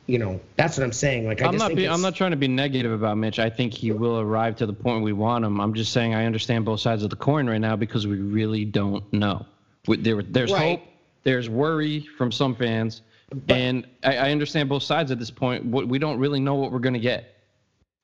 You 0.07 0.19
know, 0.19 0.41
that's 0.57 0.77
what 0.77 0.85
I'm 0.85 0.93
saying. 0.93 1.27
Like 1.27 1.43
I 1.43 1.47
I'm 1.47 1.53
just 1.53 1.63
not 1.69 1.77
be, 1.77 1.89
I'm 1.89 2.03
not 2.03 2.17
trying 2.17 2.33
to 2.33 2.37
be 2.37 2.49
negative 2.49 2.91
about 2.93 3.17
Mitch. 3.19 3.39
I 3.39 3.51
think 3.51 3.73
he 3.73 3.93
will 3.93 4.19
arrive 4.19 4.57
to 4.57 4.67
the 4.67 4.73
point 4.73 5.05
we 5.05 5.13
want 5.13 5.45
him. 5.45 5.61
I'm 5.61 5.75
just 5.75 5.93
saying 5.93 6.15
I 6.15 6.27
understand 6.27 6.65
both 6.65 6.81
sides 6.81 7.05
of 7.05 7.11
the 7.11 7.17
coin 7.17 7.49
right 7.49 7.61
now 7.61 7.77
because 7.77 8.07
we 8.07 8.19
really 8.19 8.65
don't 8.65 9.11
know. 9.13 9.47
There, 9.87 10.23
there's 10.23 10.53
Right. 10.53 10.79
hope, 10.79 10.81
there's 11.23 11.49
worry 11.49 12.01
from 12.19 12.33
some 12.33 12.57
fans, 12.57 13.03
and 13.49 13.87
I, 14.03 14.17
I 14.17 14.31
understand 14.33 14.69
both 14.69 14.83
sides 14.83 15.13
at 15.13 15.19
this 15.21 15.31
point. 15.31 15.65
What- 15.67 15.87
We 15.87 15.99
don't 16.01 16.19
really 16.19 16.41
know 16.41 16.57
what 16.57 16.73
we're 16.73 16.81
going 16.81 16.95
to 16.95 17.01
get. 17.01 17.37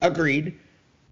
Agreed. 0.01 0.57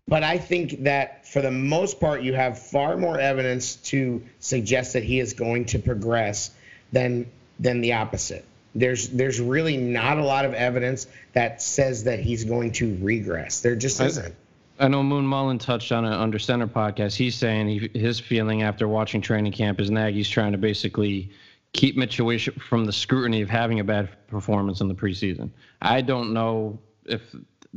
But 0.09 0.23
I 0.23 0.39
think 0.39 0.85
that 0.85 1.27
for 1.27 1.43
the 1.43 1.51
most 1.51 1.99
part, 1.99 2.23
you 2.23 2.33
have 2.33 2.61
far 2.61 2.97
more 2.97 3.19
evidence 3.19 3.75
to 3.91 4.23
suggest 4.39 4.93
that 4.93 5.03
he 5.03 5.19
is 5.19 5.33
going 5.33 5.65
to 5.67 5.81
progress 5.81 6.53
than 6.93 7.27
than 7.59 7.81
the 7.81 7.95
opposite. 7.95 8.45
There's 8.79 9.09
there's 9.09 9.41
really 9.41 9.77
not 9.77 10.19
a 10.19 10.25
lot 10.25 10.45
of 10.45 10.55
evidence 10.55 11.07
that 11.33 11.63
says 11.63 12.05
that 12.05 12.21
he's 12.21 12.45
going 12.45 12.73
to 12.73 12.97
regress. 13.01 13.61
There 13.61 13.77
just 13.77 14.01
isn't. 14.01 14.35
I 14.79 14.89
know 14.89 15.03
Moon 15.03 15.27
Mullin 15.27 15.59
touched 15.59 15.91
on 15.91 16.05
it 16.05 16.13
under 16.13 16.39
center 16.39 16.67
podcast. 16.67 17.17
He's 17.17 17.35
saying 17.35 17.69
he, 17.69 17.99
his 17.99 18.21
feeling 18.21 18.63
after 18.63 18.87
watching 18.87 19.23
training 19.23 19.53
camp 19.53 19.81
is 19.81 19.91
Nagy's 19.91 20.29
trying 20.29 20.53
to 20.53 20.59
basically 20.59 21.31
keep 21.73 21.97
Mitch 21.97 22.19
away 22.19 22.39
from 22.39 22.85
the 22.85 22.93
scrutiny 22.93 23.41
of 23.41 23.49
having 23.49 23.81
a 23.81 23.85
bad 23.85 24.11
performance 24.29 24.81
in 24.81 24.89
the 24.89 24.95
preseason. 24.95 25.51
I 25.81 26.03
don't 26.03 26.35
know 26.35 26.79
if 27.07 27.23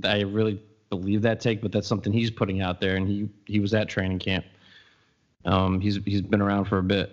I 0.04 0.22
really 0.22 0.62
believe 0.90 1.22
that 1.22 1.40
take, 1.40 1.62
but 1.62 1.72
that's 1.72 1.88
something 1.88 2.12
he's 2.12 2.32
putting 2.32 2.62
out 2.62 2.82
there, 2.82 2.96
and 2.96 3.08
he 3.08 3.30
he 3.46 3.60
was 3.60 3.74
at 3.74 3.88
training 3.88 4.20
camp. 4.20 4.46
Um, 5.46 5.80
he's 5.80 6.00
he's 6.06 6.22
been 6.22 6.42
around 6.42 6.66
for 6.66 6.80
a 6.80 6.84
bit. 6.84 7.12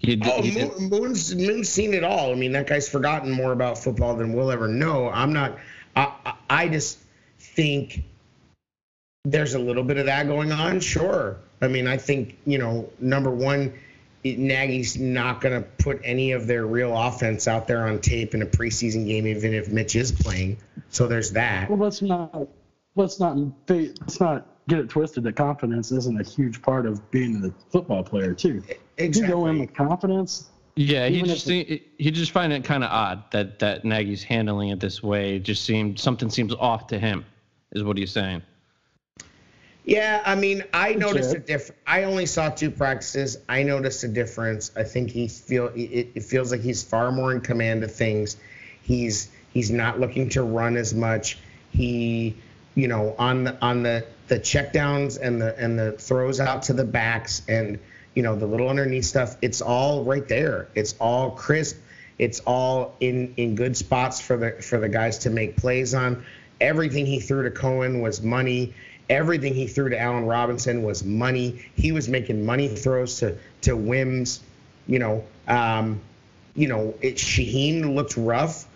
He, 0.00 0.20
oh, 0.24 0.42
he 0.42 0.50
Moon, 0.52 0.88
Moon's, 0.88 1.34
Moon's 1.34 1.68
seen 1.68 1.92
it 1.92 2.04
all. 2.04 2.32
I 2.32 2.34
mean, 2.34 2.52
that 2.52 2.66
guy's 2.66 2.88
forgotten 2.88 3.30
more 3.30 3.52
about 3.52 3.78
football 3.78 4.16
than 4.16 4.32
we'll 4.32 4.50
ever 4.50 4.66
know. 4.66 5.08
I'm 5.10 5.32
not. 5.32 5.58
I 5.94 6.34
I 6.48 6.68
just 6.68 6.98
think 7.38 8.02
there's 9.24 9.54
a 9.54 9.58
little 9.58 9.84
bit 9.84 9.98
of 9.98 10.06
that 10.06 10.26
going 10.26 10.52
on. 10.52 10.80
Sure. 10.80 11.36
I 11.60 11.68
mean, 11.68 11.86
I 11.86 11.98
think 11.98 12.38
you 12.46 12.56
know, 12.56 12.88
number 12.98 13.30
one 13.30 13.74
Nagy's 14.24 14.98
not 14.98 15.40
going 15.40 15.62
to 15.62 15.68
put 15.82 16.00
any 16.04 16.32
of 16.32 16.46
their 16.46 16.66
real 16.66 16.96
offense 16.96 17.48
out 17.48 17.66
there 17.66 17.86
on 17.86 18.00
tape 18.00 18.34
in 18.34 18.42
a 18.42 18.46
preseason 18.46 19.06
game, 19.06 19.26
even 19.26 19.54
if 19.54 19.70
Mitch 19.70 19.96
is 19.96 20.12
playing. 20.12 20.58
So 20.90 21.06
there's 21.06 21.32
that. 21.32 21.70
Well, 21.70 21.78
let's 21.78 22.02
not 22.02 22.48
let's 22.96 23.20
not 23.20 23.36
let's 23.68 24.20
not 24.20 24.46
get 24.68 24.78
it 24.78 24.88
twisted 24.88 25.24
that 25.24 25.36
confidence 25.36 25.90
isn't 25.90 26.20
a 26.20 26.24
huge 26.24 26.60
part 26.62 26.86
of 26.86 27.10
being 27.10 27.44
a 27.44 27.70
football 27.70 28.02
player 28.02 28.34
too. 28.34 28.62
Exactly. 29.00 29.28
You 29.28 29.34
go 29.34 29.46
in 29.46 29.58
with 29.58 29.74
confidence. 29.74 30.48
Yeah, 30.76 31.08
he 31.08 31.22
just 31.22 31.48
he, 31.48 31.82
he 31.98 32.10
just 32.10 32.30
find 32.30 32.52
it 32.52 32.64
kind 32.64 32.84
of 32.84 32.90
odd 32.90 33.24
that 33.32 33.58
that 33.58 33.84
Nagy's 33.84 34.22
handling 34.22 34.70
it 34.70 34.80
this 34.80 35.02
way. 35.02 35.36
It 35.36 35.40
just 35.40 35.64
seemed 35.64 35.98
something 35.98 36.30
seems 36.30 36.54
off 36.54 36.86
to 36.88 36.98
him, 36.98 37.26
is 37.72 37.82
what 37.82 37.98
he's 37.98 38.12
saying. 38.12 38.42
Yeah, 39.84 40.22
I 40.24 40.36
mean, 40.36 40.64
I 40.72 40.94
noticed 40.94 41.34
a 41.34 41.38
difference. 41.38 41.80
I 41.86 42.04
only 42.04 42.26
saw 42.26 42.50
two 42.50 42.70
practices. 42.70 43.38
I 43.48 43.62
noticed 43.62 44.04
a 44.04 44.08
difference. 44.08 44.70
I 44.76 44.84
think 44.84 45.10
he 45.10 45.26
feel 45.26 45.68
it, 45.74 46.08
it 46.14 46.22
feels 46.22 46.52
like 46.52 46.60
he's 46.60 46.82
far 46.82 47.10
more 47.10 47.32
in 47.32 47.40
command 47.40 47.82
of 47.82 47.92
things. 47.92 48.36
He's 48.82 49.30
he's 49.52 49.70
not 49.70 49.98
looking 49.98 50.28
to 50.30 50.42
run 50.42 50.76
as 50.76 50.94
much. 50.94 51.38
He, 51.70 52.36
you 52.74 52.88
know, 52.88 53.14
on 53.18 53.44
the 53.44 53.60
on 53.60 53.82
the 53.82 54.06
the 54.28 54.38
checkdowns 54.38 55.18
and 55.20 55.42
the 55.42 55.58
and 55.58 55.78
the 55.78 55.92
throws 55.92 56.40
out 56.40 56.62
to 56.64 56.72
the 56.72 56.84
backs 56.84 57.42
and 57.48 57.78
you 58.14 58.22
know 58.22 58.36
the 58.36 58.46
little 58.46 58.68
underneath 58.68 59.04
stuff. 59.04 59.36
It's 59.42 59.60
all 59.60 60.04
right 60.04 60.26
there. 60.26 60.68
It's 60.74 60.94
all 61.00 61.32
crisp. 61.32 61.78
It's 62.18 62.40
all 62.40 62.94
in 63.00 63.34
in 63.36 63.54
good 63.54 63.76
spots 63.76 64.20
for 64.20 64.36
the 64.36 64.52
for 64.62 64.78
the 64.78 64.88
guys 64.88 65.18
to 65.18 65.30
make 65.30 65.56
plays 65.56 65.94
on. 65.94 66.24
Everything 66.60 67.06
he 67.06 67.20
threw 67.20 67.42
to 67.44 67.50
Cohen 67.50 68.00
was 68.00 68.20
money 68.20 68.74
Everything 69.10 69.54
he 69.54 69.66
threw 69.66 69.88
to 69.88 70.00
Allen 70.00 70.24
Robinson 70.24 70.84
was 70.84 71.02
money. 71.02 71.66
He 71.74 71.90
was 71.90 72.08
making 72.08 72.46
money 72.46 72.68
throws 72.68 73.18
to 73.18 73.36
to 73.62 73.76
Wims. 73.76 74.38
You 74.86 75.00
know, 75.00 75.24
um, 75.48 76.00
you 76.54 76.68
know, 76.68 76.94
it, 77.00 77.16
Shaheen 77.16 77.96
looked 77.96 78.16
rough. 78.16 78.68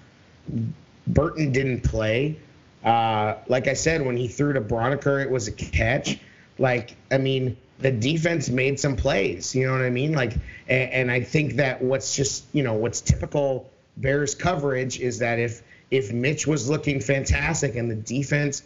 Burton 1.06 1.52
didn't 1.52 1.82
play. 1.82 2.36
Uh, 2.84 3.36
like 3.46 3.68
I 3.68 3.74
said, 3.74 4.04
when 4.04 4.16
he 4.16 4.26
threw 4.26 4.52
to 4.54 4.60
Braunecker, 4.60 5.22
it 5.22 5.30
was 5.30 5.46
a 5.46 5.52
catch. 5.52 6.18
Like, 6.58 6.96
I 7.12 7.18
mean, 7.18 7.56
the 7.84 7.92
defense 7.92 8.48
made 8.48 8.80
some 8.80 8.96
plays. 8.96 9.54
You 9.54 9.66
know 9.66 9.72
what 9.72 9.82
I 9.82 9.90
mean? 9.90 10.12
Like, 10.12 10.32
and, 10.70 10.90
and 10.90 11.10
I 11.10 11.20
think 11.20 11.56
that 11.56 11.82
what's 11.82 12.16
just, 12.16 12.46
you 12.54 12.62
know, 12.62 12.72
what's 12.72 13.02
typical 13.02 13.70
Bears 13.98 14.34
coverage 14.34 14.98
is 15.00 15.18
that 15.18 15.38
if 15.38 15.62
if 15.90 16.10
Mitch 16.10 16.46
was 16.46 16.66
looking 16.66 16.98
fantastic 16.98 17.76
and 17.76 17.90
the 17.90 17.94
defense 17.94 18.62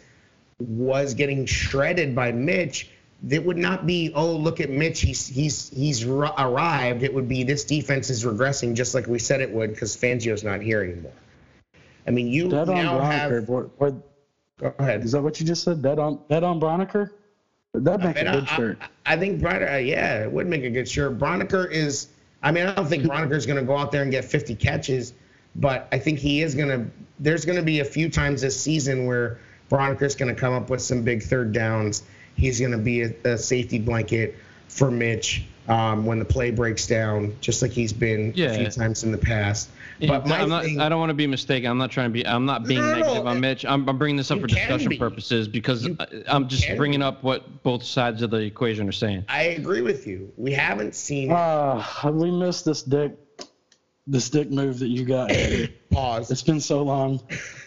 was 0.57 1.15
getting 1.15 1.45
shredded 1.45 2.15
by 2.15 2.31
Mitch, 2.31 2.91
it 3.29 3.45
would 3.45 3.57
not 3.57 3.85
be, 3.85 4.13
oh, 4.15 4.31
look 4.31 4.61
at 4.61 4.69
Mitch, 4.69 5.01
he's 5.01 5.27
he's 5.27 5.69
he's 5.69 6.05
arrived. 6.05 7.03
It 7.03 7.13
would 7.13 7.27
be 7.27 7.43
this 7.43 7.65
defense 7.65 8.09
is 8.09 8.23
regressing, 8.23 8.73
just 8.73 8.95
like 8.95 9.07
we 9.07 9.19
said 9.19 9.41
it 9.41 9.51
would, 9.51 9.71
because 9.71 9.97
Fangio's 9.97 10.45
not 10.45 10.61
here 10.61 10.81
anymore. 10.81 11.11
I 12.07 12.11
mean, 12.11 12.27
you 12.27 12.47
Dead 12.47 12.69
now 12.69 13.01
have. 13.01 13.49
What, 13.49 13.69
what, 13.81 13.95
go 14.59 14.73
ahead. 14.79 15.03
Is 15.03 15.11
that 15.11 15.21
what 15.21 15.41
you 15.41 15.45
just 15.45 15.63
said? 15.63 15.81
Dead 15.81 15.99
on 15.99 16.21
Dead 16.29 16.45
on 16.45 16.61
Braunecker? 16.61 17.11
That 17.73 17.99
make 17.99 18.17
a 18.17 18.23
good 18.23 18.47
I, 18.49 18.55
shirt. 18.55 18.77
I, 18.81 19.13
I 19.13 19.17
think 19.17 19.41
Braunecker, 19.41 19.73
uh, 19.73 19.77
yeah, 19.77 20.23
it 20.23 20.31
would 20.31 20.47
make 20.47 20.63
a 20.63 20.71
good 20.71 20.87
shirt. 20.89 21.17
Braunecker 21.19 21.69
is. 21.71 22.07
I 22.41 22.51
mean, 22.51 22.65
I 22.65 22.73
don't 22.73 22.87
think 22.87 23.03
Braunecker 23.03 23.35
is 23.35 23.45
going 23.45 23.59
to 23.59 23.65
go 23.65 23.77
out 23.77 23.91
there 23.91 24.01
and 24.01 24.11
get 24.11 24.23
50 24.23 24.55
catches, 24.55 25.13
but 25.55 25.87
I 25.91 25.99
think 25.99 26.19
he 26.19 26.41
is 26.41 26.55
going 26.55 26.69
to. 26.69 26.91
There's 27.19 27.45
going 27.45 27.57
to 27.57 27.63
be 27.63 27.81
a 27.81 27.85
few 27.85 28.09
times 28.09 28.41
this 28.41 28.59
season 28.59 29.05
where 29.05 29.39
Braunecker's 29.69 30.15
going 30.15 30.33
to 30.33 30.39
come 30.39 30.53
up 30.53 30.69
with 30.69 30.81
some 30.81 31.03
big 31.03 31.21
third 31.21 31.51
downs. 31.51 32.03
He's 32.35 32.59
going 32.59 32.71
to 32.71 32.77
be 32.77 33.03
a, 33.03 33.13
a, 33.25 33.37
safety 33.37 33.77
blanket 33.77 34.35
for 34.69 34.89
Mitch 34.89 35.43
um, 35.67 36.05
when 36.05 36.17
the 36.17 36.25
play 36.25 36.51
breaks 36.51 36.87
down, 36.87 37.35
just 37.41 37.61
like 37.61 37.71
he's 37.71 37.93
been 37.93 38.33
yeah. 38.35 38.47
a 38.47 38.57
few 38.57 38.69
times 38.69 39.03
in 39.03 39.11
the 39.11 39.17
past. 39.17 39.69
But 40.07 40.25
my 40.27 40.45
not, 40.45 40.63
thing, 40.63 40.79
I 40.79 40.87
don't 40.87 40.99
want 40.99 41.09
to 41.09 41.15
be 41.15 41.27
mistaken. 41.27 41.69
I'm 41.69 41.77
not 41.77 41.91
trying 41.91 42.09
to 42.09 42.13
be. 42.13 42.25
I'm 42.25 42.45
not 42.45 42.65
being 42.65 42.81
no, 42.81 42.93
negative 42.93 43.23
no, 43.25 43.31
on 43.31 43.39
Mitch. 43.39 43.65
I'm, 43.65 43.87
I'm, 43.87 43.97
bringing 43.97 44.17
this 44.17 44.31
up 44.31 44.39
for 44.39 44.47
discussion 44.47 44.89
be. 44.89 44.97
purposes 44.97 45.47
because 45.47 45.85
you 45.85 45.97
I'm 46.27 46.47
just 46.47 46.65
bringing 46.77 47.01
be. 47.01 47.05
up 47.05 47.23
what 47.23 47.63
both 47.63 47.83
sides 47.83 48.21
of 48.21 48.31
the 48.31 48.37
equation 48.37 48.87
are 48.87 48.93
saying. 48.93 49.25
I 49.27 49.43
agree 49.43 49.81
with 49.81 50.07
you. 50.07 50.31
We 50.37 50.53
haven't 50.53 50.95
seen. 50.95 51.31
Uh, 51.31 51.83
we 52.05 52.31
missed 52.31 52.65
this 52.65 52.83
dick 52.83 53.17
the 54.09 54.19
stick 54.19 54.49
move 54.49 54.79
that 54.79 54.87
you 54.87 55.05
got. 55.05 55.31
Pause. 55.91 56.31
It's 56.31 56.41
been 56.41 56.59
so 56.59 56.81
long. 56.81 57.19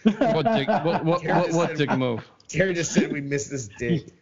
what 0.03 0.45
dick? 0.45 0.69
What 0.69 1.05
what, 1.05 1.25
what, 1.25 1.53
what 1.53 1.77
dick 1.77 1.91
move? 1.97 2.25
Terry 2.49 2.75
just 2.75 2.93
said 2.93 3.13
we 3.13 3.21
missed 3.21 3.51
this 3.51 3.69
dick. 3.79 4.07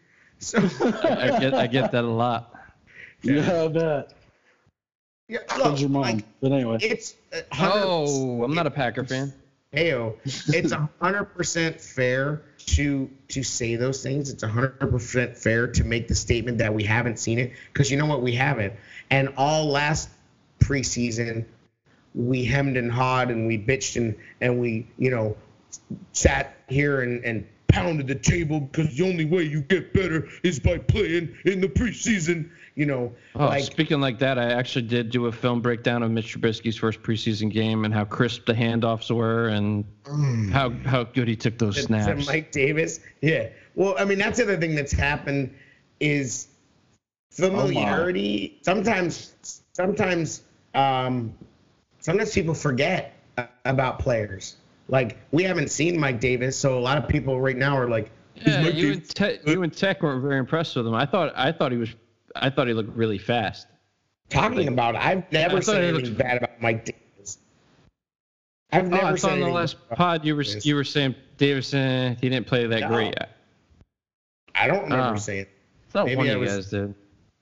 So 0.42 0.58
I, 0.58 1.34
I, 1.36 1.38
get 1.38 1.52
I 1.52 1.66
get 1.66 1.92
that 1.92 2.02
a 2.02 2.06
lot. 2.06 2.54
Yeah, 3.20 3.44
yeah 3.46 3.64
I 3.64 3.68
bet. 3.68 4.12
Yeah, 5.30 5.38
look, 5.58 5.78
your 5.78 5.88
mom. 5.88 6.02
Like, 6.02 6.24
but 6.40 6.50
anyway, 6.50 6.78
it's 6.80 7.14
oh, 7.56 8.42
I'm 8.42 8.52
not 8.52 8.66
a 8.66 8.70
Packer 8.70 9.04
fan. 9.04 9.32
Heyo, 9.72 10.16
it's 10.24 10.72
hundred 11.00 11.26
percent 11.26 11.80
fair 11.80 12.42
to 12.66 13.08
to 13.28 13.44
say 13.44 13.76
those 13.76 14.02
things. 14.02 14.28
It's 14.28 14.42
hundred 14.42 14.90
percent 14.90 15.38
fair 15.38 15.68
to 15.68 15.84
make 15.84 16.08
the 16.08 16.16
statement 16.16 16.58
that 16.58 16.74
we 16.74 16.82
haven't 16.82 17.20
seen 17.20 17.38
it 17.38 17.52
because 17.72 17.92
you 17.92 17.96
know 17.96 18.06
what, 18.06 18.22
we 18.22 18.32
haven't. 18.32 18.72
And 19.10 19.32
all 19.36 19.66
last 19.66 20.08
preseason, 20.58 21.44
we 22.14 22.44
hemmed 22.44 22.76
and 22.76 22.90
hawed 22.90 23.30
and 23.30 23.46
we 23.46 23.56
bitched 23.56 23.96
and, 23.96 24.16
and 24.40 24.58
we, 24.60 24.88
you 24.98 25.12
know, 25.12 25.36
sat 26.12 26.56
here 26.68 27.02
and, 27.02 27.24
and 27.24 27.46
pounded 27.70 28.06
the 28.06 28.14
table 28.14 28.60
because 28.60 28.96
the 28.96 29.08
only 29.08 29.24
way 29.24 29.42
you 29.42 29.62
get 29.62 29.92
better 29.92 30.28
is 30.42 30.58
by 30.58 30.78
playing 30.78 31.34
in 31.44 31.60
the 31.60 31.68
preseason. 31.68 32.50
You 32.74 32.86
know, 32.86 33.12
oh, 33.34 33.46
like, 33.46 33.64
speaking 33.64 34.00
like 34.00 34.18
that, 34.20 34.38
I 34.38 34.52
actually 34.52 34.86
did 34.86 35.10
do 35.10 35.26
a 35.26 35.32
film 35.32 35.60
breakdown 35.60 36.02
of 36.02 36.10
Mitch 36.10 36.34
Trubisky's 36.34 36.76
first 36.76 37.02
preseason 37.02 37.50
game 37.50 37.84
and 37.84 37.92
how 37.92 38.04
crisp 38.04 38.46
the 38.46 38.54
handoffs 38.54 39.14
were 39.14 39.48
and 39.48 39.84
mm, 40.04 40.50
how 40.50 40.70
how 40.70 41.04
good 41.04 41.28
he 41.28 41.36
took 41.36 41.58
those 41.58 41.82
snaps. 41.82 42.26
Mike 42.26 42.52
Davis, 42.52 43.00
yeah. 43.20 43.48
Well, 43.74 43.94
I 43.98 44.04
mean, 44.04 44.18
that's 44.18 44.38
the 44.38 44.44
other 44.44 44.56
thing 44.56 44.74
that's 44.74 44.92
happened 44.92 45.54
is 46.00 46.48
familiarity. 47.30 48.56
Oh 48.56 48.62
sometimes, 48.62 49.62
sometimes 49.72 50.42
um, 50.74 51.34
sometimes 52.00 52.32
people 52.32 52.54
forget 52.54 53.14
about 53.64 53.98
players. 53.98 54.56
Like 54.90 55.18
we 55.30 55.44
haven't 55.44 55.70
seen 55.70 55.98
Mike 55.98 56.20
Davis, 56.20 56.56
so 56.56 56.76
a 56.76 56.80
lot 56.80 56.98
of 56.98 57.08
people 57.08 57.40
right 57.40 57.56
now 57.56 57.78
are 57.78 57.88
like, 57.88 58.10
yeah, 58.34 58.66
you 58.66 58.92
and, 58.94 59.08
Te- 59.08 59.38
you 59.46 59.62
and 59.62 59.74
Tech 59.74 60.02
weren't 60.02 60.20
very 60.20 60.38
impressed 60.38 60.74
with 60.74 60.86
him. 60.86 60.94
I 60.94 61.06
thought 61.06 61.32
I 61.36 61.52
thought 61.52 61.70
he 61.70 61.78
was 61.78 61.90
I 62.34 62.50
thought 62.50 62.66
he 62.66 62.74
looked 62.74 62.96
really 62.96 63.18
fast. 63.18 63.68
Talking 64.28 64.68
about 64.68 64.96
it, 64.96 65.04
I've 65.04 65.30
never 65.32 65.62
said 65.62 65.84
anything 65.84 66.06
looked... 66.06 66.18
bad 66.18 66.38
about 66.38 66.60
Mike 66.60 66.84
Davis. 66.84 67.38
I've 68.72 68.88
never 68.88 69.06
oh, 69.06 69.08
I 69.10 69.16
thought 69.16 69.32
in 69.34 69.40
the 69.40 69.48
last 69.48 69.76
pod 69.90 70.24
you 70.24 70.34
were 70.34 70.42
Davis. 70.42 70.66
you 70.66 70.74
were 70.74 70.84
saying 70.84 71.14
Davison 71.38 72.16
he 72.20 72.28
didn't 72.28 72.48
play 72.48 72.66
that 72.66 72.80
no. 72.80 72.88
great. 72.88 73.14
I 74.56 74.66
don't 74.66 74.82
remember 74.82 75.14
oh. 75.14 75.16
saying. 75.16 75.46
It's 75.86 75.94
not 75.94 76.06
Maybe 76.06 76.16
one 76.16 76.28
of 76.28 76.40
you 76.40 76.46
guys 76.46 76.70
did. 76.70 76.94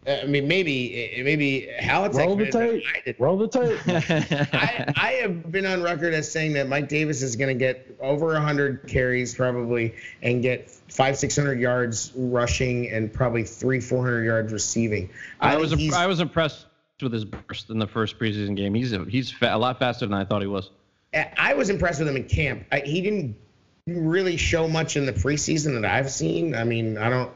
Uh, 0.08 0.20
I 0.22 0.26
mean, 0.26 0.48
maybe 0.48 1.16
uh, 1.18 1.24
maybe 1.24 1.68
Hallett's 1.78 2.16
roll 2.16 2.36
the 2.36 2.50
tape. 2.50 3.16
Roll 3.18 3.36
the 3.36 3.48
tape. 3.48 3.78
I, 4.54 4.92
I 4.96 5.12
have 5.22 5.50
been 5.52 5.66
on 5.66 5.82
record 5.82 6.14
as 6.14 6.30
saying 6.30 6.54
that 6.54 6.68
Mike 6.68 6.88
Davis 6.88 7.20
is 7.20 7.36
going 7.36 7.48
to 7.48 7.58
get 7.58 7.96
over 8.00 8.28
100 8.28 8.86
carries 8.88 9.34
probably 9.34 9.94
and 10.22 10.40
get 10.40 10.70
five 10.70 11.18
600 11.18 11.60
yards 11.60 12.12
rushing 12.16 12.90
and 12.90 13.12
probably 13.12 13.44
three 13.44 13.80
400 13.80 14.24
yards 14.24 14.52
receiving. 14.52 15.10
I, 15.40 15.54
I 15.54 15.56
was 15.56 15.92
I 15.92 16.06
was 16.06 16.20
impressed 16.20 16.66
with 17.02 17.12
his 17.12 17.24
burst 17.24 17.68
in 17.70 17.78
the 17.78 17.86
first 17.86 18.18
preseason 18.18 18.56
game. 18.56 18.74
He's 18.74 18.92
a, 18.92 19.04
he's 19.04 19.30
fa- 19.30 19.54
a 19.54 19.58
lot 19.58 19.78
faster 19.78 20.06
than 20.06 20.14
I 20.14 20.24
thought 20.24 20.40
he 20.40 20.48
was. 20.48 20.70
I 21.14 21.54
was 21.54 21.70
impressed 21.70 21.98
with 22.00 22.08
him 22.08 22.16
in 22.16 22.24
camp. 22.24 22.66
I, 22.72 22.80
he 22.80 23.00
didn't 23.00 23.36
really 23.86 24.36
show 24.36 24.68
much 24.68 24.96
in 24.96 25.06
the 25.06 25.12
preseason 25.12 25.80
that 25.80 25.90
I've 25.90 26.10
seen. 26.10 26.54
I 26.54 26.64
mean, 26.64 26.96
I 26.98 27.08
don't. 27.08 27.32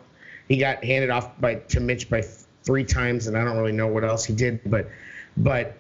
He 0.49 0.59
got 0.59 0.85
handed 0.85 1.11
off 1.11 1.41
by 1.41 1.57
to 1.57 1.81
Mitch 1.81 2.11
by 2.11 2.23
three 2.65 2.85
times, 2.85 3.27
and 3.27 3.37
I 3.37 3.45
don't 3.45 3.57
really 3.57 3.73
know 3.73 3.89
what 3.89 4.05
else 4.05 4.25
he 4.25 4.35
did, 4.35 4.61
but 4.65 4.89
but 5.37 5.75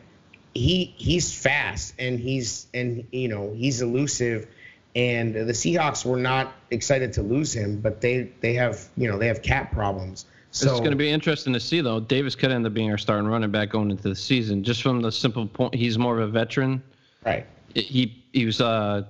he 0.54 0.94
he's 0.96 1.34
fast 1.34 1.94
and 1.98 2.18
he's 2.18 2.66
and 2.74 3.06
you 3.12 3.28
know 3.28 3.52
he's 3.54 3.82
elusive, 3.82 4.46
and 4.94 5.34
the 5.34 5.52
Seahawks 5.52 6.04
were 6.04 6.16
not 6.16 6.52
excited 6.70 7.12
to 7.14 7.22
lose 7.22 7.54
him, 7.54 7.80
but 7.80 8.00
they 8.00 8.30
they 8.40 8.54
have 8.54 8.88
you 8.96 9.08
know 9.08 9.18
they 9.18 9.28
have 9.28 9.42
cap 9.42 9.72
problems. 9.72 10.26
So, 10.54 10.70
it's 10.70 10.80
going 10.80 10.90
to 10.90 10.96
be 10.96 11.08
interesting 11.08 11.54
to 11.54 11.60
see, 11.60 11.80
though. 11.80 11.98
Davis 11.98 12.34
could 12.34 12.52
end 12.52 12.66
up 12.66 12.74
being 12.74 12.90
our 12.90 12.98
starting 12.98 13.26
running 13.26 13.50
back 13.50 13.70
going 13.70 13.90
into 13.90 14.02
the 14.02 14.14
season, 14.14 14.62
just 14.62 14.82
from 14.82 15.00
the 15.00 15.10
simple 15.10 15.46
point 15.46 15.74
he's 15.74 15.96
more 15.96 16.20
of 16.20 16.28
a 16.28 16.30
veteran. 16.30 16.82
Right. 17.24 17.46
He 17.74 18.22
he 18.34 18.44
was 18.44 18.60
uh 18.60 19.04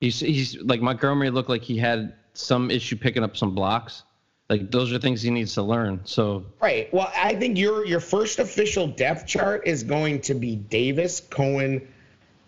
he's 0.00 0.20
he's 0.20 0.56
like 0.62 0.80
Montgomery 0.80 1.30
looked 1.30 1.48
like 1.48 1.62
he 1.62 1.76
had 1.76 2.14
some 2.34 2.70
issue 2.70 2.96
picking 2.96 3.24
up 3.24 3.36
some 3.36 3.56
blocks. 3.56 4.04
Like 4.52 4.70
those 4.70 4.92
are 4.92 4.98
things 4.98 5.22
he 5.22 5.30
needs 5.30 5.54
to 5.54 5.62
learn. 5.62 6.00
So 6.04 6.44
Right. 6.60 6.92
Well, 6.92 7.10
I 7.16 7.34
think 7.36 7.56
your 7.56 7.86
your 7.86 8.00
first 8.00 8.38
official 8.38 8.86
depth 8.86 9.26
chart 9.26 9.66
is 9.66 9.82
going 9.82 10.20
to 10.22 10.34
be 10.34 10.56
Davis, 10.56 11.20
Cohen, 11.20 11.88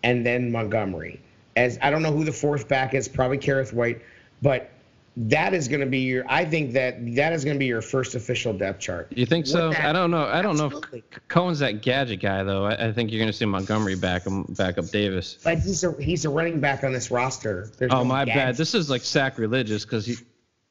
and 0.03 0.23
then 0.23 0.51
Montgomery. 0.51 1.19
As 1.55 1.79
I 1.81 1.89
don't 1.89 2.03
know 2.03 2.11
who 2.11 2.23
the 2.23 2.31
fourth 2.31 2.67
back 2.67 2.93
is, 2.93 3.07
probably 3.07 3.39
Kerrith 3.39 3.73
Whyte, 3.73 4.03
but 4.43 4.69
that 5.17 5.55
is 5.55 5.67
going 5.67 5.79
to 5.79 5.87
be 5.87 5.99
your. 5.99 6.25
I 6.29 6.45
think 6.45 6.73
that 6.73 7.15
that 7.15 7.33
is 7.33 7.43
going 7.43 7.55
to 7.55 7.59
be 7.59 7.65
your 7.65 7.81
first 7.81 8.13
official 8.13 8.53
depth 8.53 8.81
chart. 8.81 9.07
you 9.15 9.25
think 9.25 9.47
so? 9.47 9.71
That- 9.71 9.85
I 9.85 9.91
don't 9.91 10.11
know. 10.11 10.25
I 10.25 10.43
don't 10.43 10.57
know 10.57 10.79
if 10.93 11.03
Cohen's 11.27 11.57
that 11.59 11.81
gadget 11.81 12.19
guy 12.21 12.43
though. 12.43 12.65
I, 12.65 12.89
I 12.89 12.91
think 12.91 13.09
you're 13.11 13.19
going 13.19 13.31
to 13.31 13.37
see 13.37 13.45
Montgomery 13.45 13.95
back 13.95 14.27
him 14.27 14.43
back 14.49 14.77
up 14.77 14.89
Davis. 14.91 15.39
But 15.43 15.57
he's 15.57 15.83
a 15.83 15.91
he's 15.99 16.25
a 16.25 16.29
running 16.29 16.59
back 16.59 16.83
on 16.83 16.93
this 16.93 17.09
roster. 17.09 17.71
There's 17.79 17.91
Oh 17.91 17.99
no 17.99 18.05
my 18.05 18.25
gaps. 18.25 18.35
bad. 18.35 18.57
This 18.57 18.75
is 18.75 18.91
like 18.91 19.01
sacrilegious 19.01 19.85
because 19.85 20.05
he. 20.05 20.17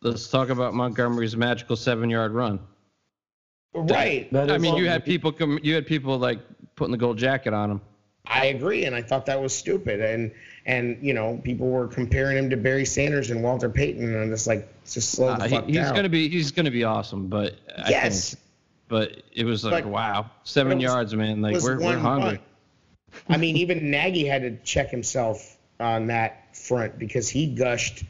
Let's 0.05 0.29
talk 0.29 0.51
about 0.51 0.75
Montgomery's 0.75 1.35
magical 1.37 1.77
seven-yard 1.77 2.33
run. 2.33 2.61
right. 3.75 4.31
That 4.33 4.51
I 4.51 4.59
mean, 4.59 4.77
you 4.77 4.87
had 4.89 5.05
people 5.05 5.33
come. 5.33 5.59
You 5.63 5.75
had 5.75 5.87
people 5.87 6.19
like 6.19 6.41
putting 6.77 6.93
the 6.93 6.99
gold 6.99 7.17
jacket 7.19 7.55
on 7.55 7.71
him. 7.71 7.81
I 8.27 8.47
agree, 8.47 8.85
and 8.85 8.95
I 8.95 9.03
thought 9.03 9.27
that 9.27 9.41
was 9.41 9.55
stupid. 9.55 10.01
And 10.01 10.31
and 10.67 10.99
you 11.03 11.15
know, 11.15 11.41
people 11.43 11.69
were 11.69 11.89
comparing 11.89 12.37
him 12.37 12.51
to 12.51 12.57
Barry 12.57 12.85
Sanders 12.85 13.31
and 13.31 13.43
Walter 13.43 13.69
Payton, 13.71 14.05
and 14.05 14.17
I'm 14.17 14.31
just 14.31 14.47
like, 14.47 14.69
just 14.85 15.11
slow 15.13 15.35
the 15.37 15.43
Uh, 15.43 15.49
he- 15.49 15.55
fuck 15.57 15.67
he's 15.67 15.77
down. 15.77 15.95
gonna 15.95 16.09
be. 16.11 16.29
He's 16.29 16.51
gonna 16.53 16.71
be 16.71 16.85
awesome. 16.85 17.29
But 17.29 17.55
I 17.79 17.89
yes, 17.91 18.31
think, 18.35 18.43
but 18.89 19.23
it 19.35 19.45
was 19.45 19.65
like 19.65 19.85
But- 19.85 19.91
wow, 19.93 20.31
seven 20.45 20.77
was- 20.79 20.85
yards, 20.85 21.15
man. 21.15 21.41
Like 21.41 21.61
we're, 21.63 21.79
we're 21.81 21.97
hungry. 21.99 22.29
run. 22.29 22.39
I 23.31 23.37
mean, 23.39 23.57
even 23.57 23.91
Nagy 23.91 24.27
had 24.27 24.43
to 24.43 24.57
check 24.65 24.91
himself 24.91 25.57
on 25.81 26.09
that 26.09 26.55
front 26.57 26.99
because 26.99 27.29
he 27.29 27.47
gushed 27.47 28.05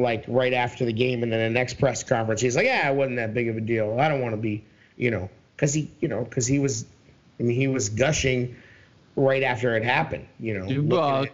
like 0.00 0.24
right 0.28 0.52
after 0.52 0.84
the 0.84 0.92
game, 0.92 1.22
and 1.22 1.32
then 1.32 1.40
the 1.40 1.50
next 1.50 1.74
press 1.74 2.02
conference, 2.02 2.40
he's 2.40 2.56
like, 2.56 2.66
"Yeah, 2.66 2.90
it 2.90 2.94
wasn't 2.94 3.16
that 3.16 3.34
big 3.34 3.48
of 3.48 3.56
a 3.56 3.60
deal. 3.60 3.98
I 3.98 4.08
don't 4.08 4.20
want 4.20 4.32
to 4.34 4.40
be, 4.40 4.64
you 4.96 5.10
know, 5.10 5.28
because 5.54 5.74
he, 5.74 5.90
you 6.00 6.08
know, 6.08 6.24
because 6.24 6.46
he 6.46 6.58
was, 6.58 6.84
I 7.40 7.42
mean, 7.42 7.56
he 7.56 7.68
was 7.68 7.88
gushing 7.88 8.56
right 9.16 9.42
after 9.42 9.76
it 9.76 9.82
happened, 9.82 10.26
you 10.38 10.58
know. 10.58 10.82
Well, 10.82 11.26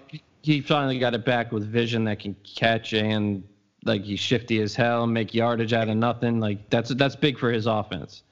he 0.42 0.60
finally 0.60 0.98
got 0.98 1.14
it 1.14 1.24
back 1.24 1.52
with 1.52 1.64
vision 1.64 2.04
that 2.04 2.20
can 2.20 2.36
catch 2.44 2.92
and 2.92 3.42
like 3.84 4.02
he's 4.02 4.20
shifty 4.20 4.60
as 4.60 4.74
hell, 4.74 5.06
make 5.06 5.34
yardage 5.34 5.72
out 5.72 5.88
of 5.88 5.96
nothing. 5.96 6.40
Like 6.40 6.70
that's 6.70 6.90
that's 6.94 7.16
big 7.16 7.38
for 7.38 7.50
his 7.50 7.66
offense. 7.66 8.22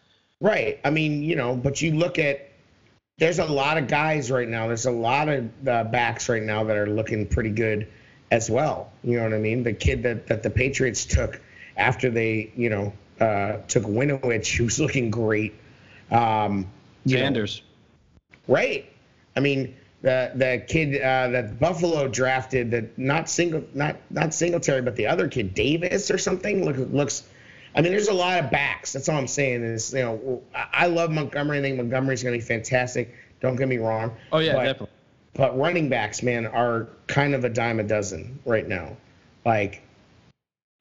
Right. 0.41 0.81
I 0.85 0.91
mean, 0.91 1.23
you 1.23 1.37
know, 1.37 1.55
but 1.55 1.83
you 1.83 1.93
look 1.95 2.19
at 2.19 2.49
there's 3.19 3.39
a 3.39 3.45
lot 3.45 3.77
of 3.77 3.87
guys 3.87 4.31
right 4.31 4.49
now. 4.49 4.67
There's 4.67 4.87
a 4.87 4.91
lot 4.91 5.29
of 5.29 5.69
uh, 5.69 5.85
backs 5.85 6.29
right 6.29 6.43
now 6.43 6.65
that 6.65 6.77
are 6.77 6.87
looking 6.87 7.27
pretty 7.27 7.51
good 7.51 7.87
as 8.31 8.51
well. 8.51 8.93
You 9.03 9.17
know 9.17 9.25
what 9.25 9.35
I 9.35 9.39
mean? 9.39 9.63
The 9.63 9.73
kid 9.73 10.03
that, 10.05 10.27
that 10.29 10.43
the 10.43 10.51
Patriots 10.51 11.05
took 11.05 11.41
after 11.77 12.11
they, 12.11 12.53
you 12.57 12.71
know, 12.71 12.93
uh, 13.21 13.59
took 13.69 13.85
Winovich, 13.85 14.57
who's 14.57 14.81
looking 14.81 15.11
great. 15.11 15.55
Um, 16.11 16.67
you 17.05 17.17
know, 17.17 17.25
Sanders. 17.25 17.63
right. 18.49 18.91
I 19.37 19.41
mean, 19.41 19.77
the 20.03 20.33
the 20.35 20.65
kid 20.67 20.97
uh, 20.97 21.29
that 21.29 21.61
Buffalo 21.61 22.09
drafted, 22.09 22.71
that 22.71 22.99
not 22.99 23.29
single, 23.29 23.65
not 23.75 23.97
not 24.11 24.35
Singletary, 24.35 24.83
but 24.83 24.97
the 24.97 25.07
other 25.07 25.29
kid, 25.29 25.55
Davis 25.55 26.11
or 26.11 26.19
something, 26.19 26.65
look, 26.65 26.77
looks. 26.93 27.25
I 27.75 27.83
mean, 27.83 27.93
there's 27.93 28.09
a 28.09 28.15
lot 28.15 28.43
of 28.43 28.51
backs. 28.51 28.93
That's 28.93 29.09
all 29.09 29.17
I'm 29.17 29.29
saying. 29.29 29.63
Is 29.63 29.93
you 29.93 30.03
know, 30.03 30.43
I 30.55 30.87
love 30.87 31.11
Montgomery. 31.11 31.59
I 31.59 31.63
think 31.63 31.77
Montgomery's 31.77 32.23
going 32.23 32.33
to 32.33 32.45
be 32.45 32.45
fantastic. 32.45 33.15
Don't 33.41 33.57
get 33.57 33.69
me 33.69 33.79
wrong. 33.79 34.17
Oh 34.33 34.39
yeah, 34.39 34.55
definitely. 34.55 34.89
But 35.35 35.57
running 35.57 35.89
backs, 35.89 36.23
man, 36.23 36.47
are 36.47 36.89
kind 37.07 37.35
of 37.35 37.45
a 37.45 37.49
dime 37.49 37.81
a 37.81 37.85
dozen 37.85 38.41
right 38.45 38.67
now. 38.67 38.97
Like, 39.45 39.83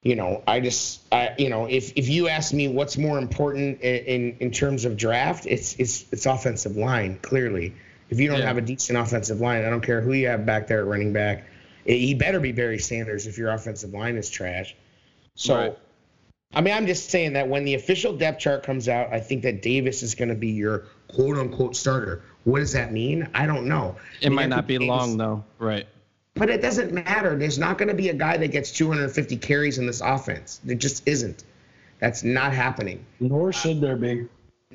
you 0.02 0.16
know, 0.16 0.42
I 0.46 0.60
just, 0.60 1.00
I, 1.12 1.34
you 1.38 1.50
know, 1.50 1.66
if 1.66 1.92
if 1.96 2.08
you 2.08 2.28
ask 2.28 2.52
me 2.52 2.68
what's 2.68 2.96
more 2.96 3.18
important 3.18 3.80
in 3.80 4.04
in, 4.04 4.36
in 4.40 4.50
terms 4.50 4.84
of 4.84 4.96
draft, 4.96 5.46
it's 5.46 5.74
it's 5.74 6.06
it's 6.12 6.26
offensive 6.26 6.76
line. 6.76 7.18
Clearly, 7.22 7.74
if 8.08 8.18
you 8.18 8.28
don't 8.28 8.40
Yeah. 8.40 8.46
have 8.46 8.56
a 8.56 8.62
decent 8.62 8.98
offensive 8.98 9.40
line, 9.40 9.64
I 9.64 9.70
don't 9.70 9.82
care 9.82 10.00
who 10.00 10.12
you 10.12 10.28
have 10.28 10.44
back 10.44 10.66
there 10.66 10.80
at 10.80 10.86
running 10.86 11.12
back. 11.12 11.44
It, 11.84 11.98
he 11.98 12.14
better 12.14 12.40
be 12.40 12.52
Barry 12.52 12.78
Sanders 12.78 13.26
if 13.26 13.38
your 13.38 13.50
offensive 13.50 13.92
line 13.92 14.16
is 14.16 14.30
trash. 14.30 14.74
So. 15.36 15.56
Right. 15.56 15.78
I 16.52 16.62
mean, 16.62 16.74
I'm 16.74 16.88
just 16.88 17.10
saying 17.10 17.34
that 17.34 17.46
when 17.46 17.64
the 17.64 17.74
official 17.74 18.16
depth 18.16 18.40
chart 18.40 18.64
comes 18.64 18.88
out, 18.88 19.12
I 19.12 19.20
think 19.20 19.42
that 19.42 19.62
Davis 19.62 20.02
is 20.02 20.16
going 20.16 20.30
to 20.30 20.34
be 20.34 20.48
your 20.48 20.86
quote 21.12 21.38
unquote 21.38 21.76
starter. 21.76 22.22
What 22.44 22.60
does 22.60 22.72
that 22.72 22.92
mean? 22.92 23.28
I 23.34 23.46
don't 23.46 23.66
know. 23.66 23.96
I 23.98 24.26
It 24.26 24.28
mean, 24.30 24.36
might 24.36 24.48
not 24.48 24.66
be 24.66 24.78
think 24.78 24.88
long 24.88 25.16
though. 25.16 25.44
Right. 25.58 25.86
But 26.34 26.48
it 26.48 26.62
doesn't 26.62 26.92
matter. 26.92 27.36
There's 27.36 27.58
not 27.58 27.76
going 27.76 27.88
to 27.88 27.94
be 27.94 28.08
a 28.08 28.14
guy 28.14 28.36
that 28.36 28.48
gets 28.48 28.70
250 28.72 29.36
carries 29.36 29.78
in 29.78 29.86
this 29.86 30.00
offense. 30.00 30.60
There 30.64 30.76
just 30.76 31.06
isn't. 31.06 31.44
That's 31.98 32.22
not 32.22 32.52
happening. 32.54 33.04
Nor 33.18 33.52
should 33.52 33.80
there 33.80 33.96
be. 33.96 34.26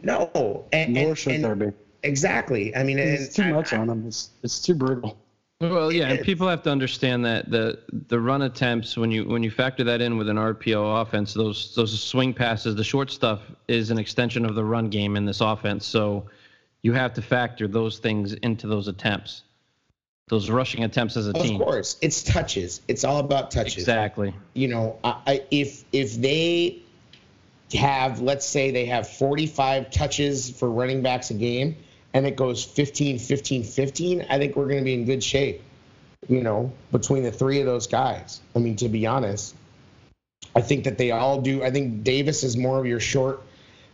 No. 0.04 0.66
And, 0.72 0.94
Nor 0.94 1.10
and- 1.10 1.18
should 1.18 1.32
and- 1.34 1.44
there 1.44 1.56
be. 1.56 1.72
Exactly. 2.04 2.76
I 2.76 2.84
mean, 2.84 3.00
and, 3.00 3.10
It's 3.10 3.34
too 3.36 3.42
I- 3.44 3.52
much 3.52 3.74
on 3.74 3.90
him. 3.90 4.06
It's 4.08 4.30
it's 4.44 4.60
too 4.62 4.76
brutal. 4.76 5.18
Well, 5.62 5.92
yeah, 5.92 6.10
and 6.10 6.22
people 6.22 6.50
have 6.50 6.64
to 6.64 6.70
understand 6.70 7.24
that 7.26 7.50
the 7.50 7.80
the 8.08 8.20
run 8.20 8.42
attempts 8.42 8.98
when 8.98 9.10
you 9.10 9.24
when 9.24 9.42
you 9.42 9.50
factor 9.50 9.86
that 9.86 10.02
in 10.02 10.18
with 10.18 10.28
an 10.28 10.36
RPO 10.36 11.02
offense, 11.02 11.34
those 11.34 11.74
those 11.76 12.02
swing 12.02 12.34
passes, 12.34 12.76
the 12.76 12.84
short 12.84 13.10
stuff 13.10 13.40
is 13.70 13.90
an 13.90 13.98
extension 13.98 14.44
of 14.44 14.56
the 14.56 14.66
run 14.66 14.90
game 14.90 15.16
in 15.16 15.24
this 15.26 15.40
offense. 15.40 15.86
So 15.86 16.26
you 16.82 16.92
have 16.92 17.14
to 17.14 17.22
factor 17.22 17.70
those 17.70 18.00
things 18.00 18.34
into 18.34 18.68
those 18.68 18.90
attempts, 18.90 19.44
those 20.28 20.50
rushing 20.50 20.84
attempts 20.84 21.16
as 21.16 21.28
a 21.28 21.32
Of 21.32 21.42
team. 21.42 21.56
Of 21.56 21.66
course, 21.66 21.98
it's 22.02 22.22
touches. 22.22 22.82
It's 22.90 23.06
all 23.06 23.20
about 23.20 23.50
touches. 23.50 23.78
Exactly. 23.78 24.34
you 24.56 24.68
know, 24.68 25.00
I, 25.06 25.22
I, 25.26 25.44
if 25.52 25.86
if 25.94 26.16
they 26.16 26.82
have, 27.74 28.20
let's 28.20 28.46
say 28.46 28.72
they 28.72 28.86
have 28.88 29.08
45 29.10 29.90
touches 29.90 30.50
for 30.50 30.70
running 30.70 31.02
backs 31.02 31.30
a 31.30 31.34
game, 31.34 31.78
and 32.16 32.26
it 32.26 32.38
goes 32.38 32.64
15, 32.64 33.20
15, 33.20 33.64
15, 33.66 34.26
I 34.30 34.40
think 34.40 34.56
we're 34.56 34.68
going 34.68 34.80
to 34.80 34.86
be 34.86 34.94
in 34.94 35.06
good 35.06 35.22
shape. 35.22 35.62
You 36.28 36.42
know, 36.42 36.72
between 36.92 37.22
the 37.22 37.32
three 37.32 37.60
of 37.60 37.68
those 37.68 37.86
guys. 37.86 38.42
I 38.56 38.60
mean, 38.60 38.78
to 38.78 38.90
be 38.90 39.06
honest, 39.06 39.54
I 40.56 40.62
think 40.62 40.86
that 40.86 40.98
they 40.98 41.12
all 41.12 41.42
do. 41.42 41.62
I 41.62 41.70
think 41.70 42.04
Davis 42.04 42.44
is 42.44 42.58
more 42.58 42.80
of 42.80 42.88
your 42.88 43.00
short 43.00 43.44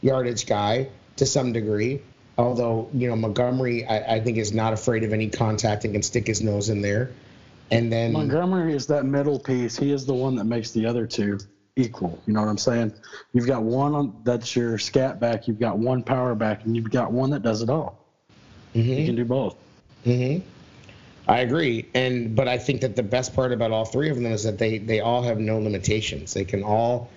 yardage 0.02 0.46
guy 0.46 0.88
to 1.18 1.26
some 1.26 1.52
degree. 1.52 2.02
Although, 2.38 2.90
you 2.94 3.10
know, 3.10 3.18
Montgomery, 3.18 3.86
I, 3.86 4.16
I 4.16 4.20
think, 4.22 4.38
is 4.38 4.54
not 4.54 4.72
afraid 4.72 5.04
of 5.04 5.12
any 5.12 5.28
contact 5.28 5.84
and 5.84 5.94
can 5.94 6.04
stick 6.04 6.28
his 6.28 6.42
nose 6.42 6.70
in 6.70 6.82
there. 6.82 7.12
And 7.70 7.92
then 7.92 8.14
Montgomery 8.14 8.74
is 8.74 8.88
that 8.88 9.04
middle 9.04 9.40
piece. 9.40 9.76
He 9.76 9.92
is 9.92 10.06
the 10.06 10.14
one 10.14 10.36
that 10.36 10.46
makes 10.46 10.72
the 10.72 10.86
other 10.86 11.06
two 11.06 11.40
equal. 11.76 12.22
You 12.26 12.34
know 12.34 12.42
what 12.42 12.50
I'm 12.50 12.58
saying? 12.58 12.94
You've 13.34 13.48
got 13.48 13.64
one 13.64 13.94
on, 13.94 14.22
that's 14.24 14.56
your 14.56 14.78
scat 14.78 15.20
back. 15.20 15.48
You've 15.48 15.60
got 15.60 15.80
one 15.80 16.04
power 16.04 16.34
back, 16.36 16.64
and 16.64 16.76
you've 16.76 16.92
got 16.92 17.12
one 17.12 17.32
that 17.32 17.42
does 17.42 17.62
it 17.62 17.70
all. 17.70 18.01
Mhm. 18.76 19.00
You 19.00 19.06
can 19.06 19.16
do 19.16 19.26
both. 19.26 19.56
hmm 20.04 20.38
I 21.28 21.40
agree, 21.42 21.86
and 21.94 22.36
but 22.36 22.48
I 22.48 22.58
think 22.58 22.82
that 22.82 22.96
the 22.96 23.04
best 23.04 23.36
part 23.36 23.52
about 23.54 23.72
all 23.72 23.86
three 23.86 24.10
of 24.10 24.16
them 24.16 24.26
is 24.26 24.44
that 24.44 24.58
they 24.58 24.80
they 24.80 25.00
all 25.00 25.22
have 25.22 25.40
no 25.40 25.60
limitations. 25.60 26.34
They 26.34 26.44
can 26.44 26.64
all 26.64 27.10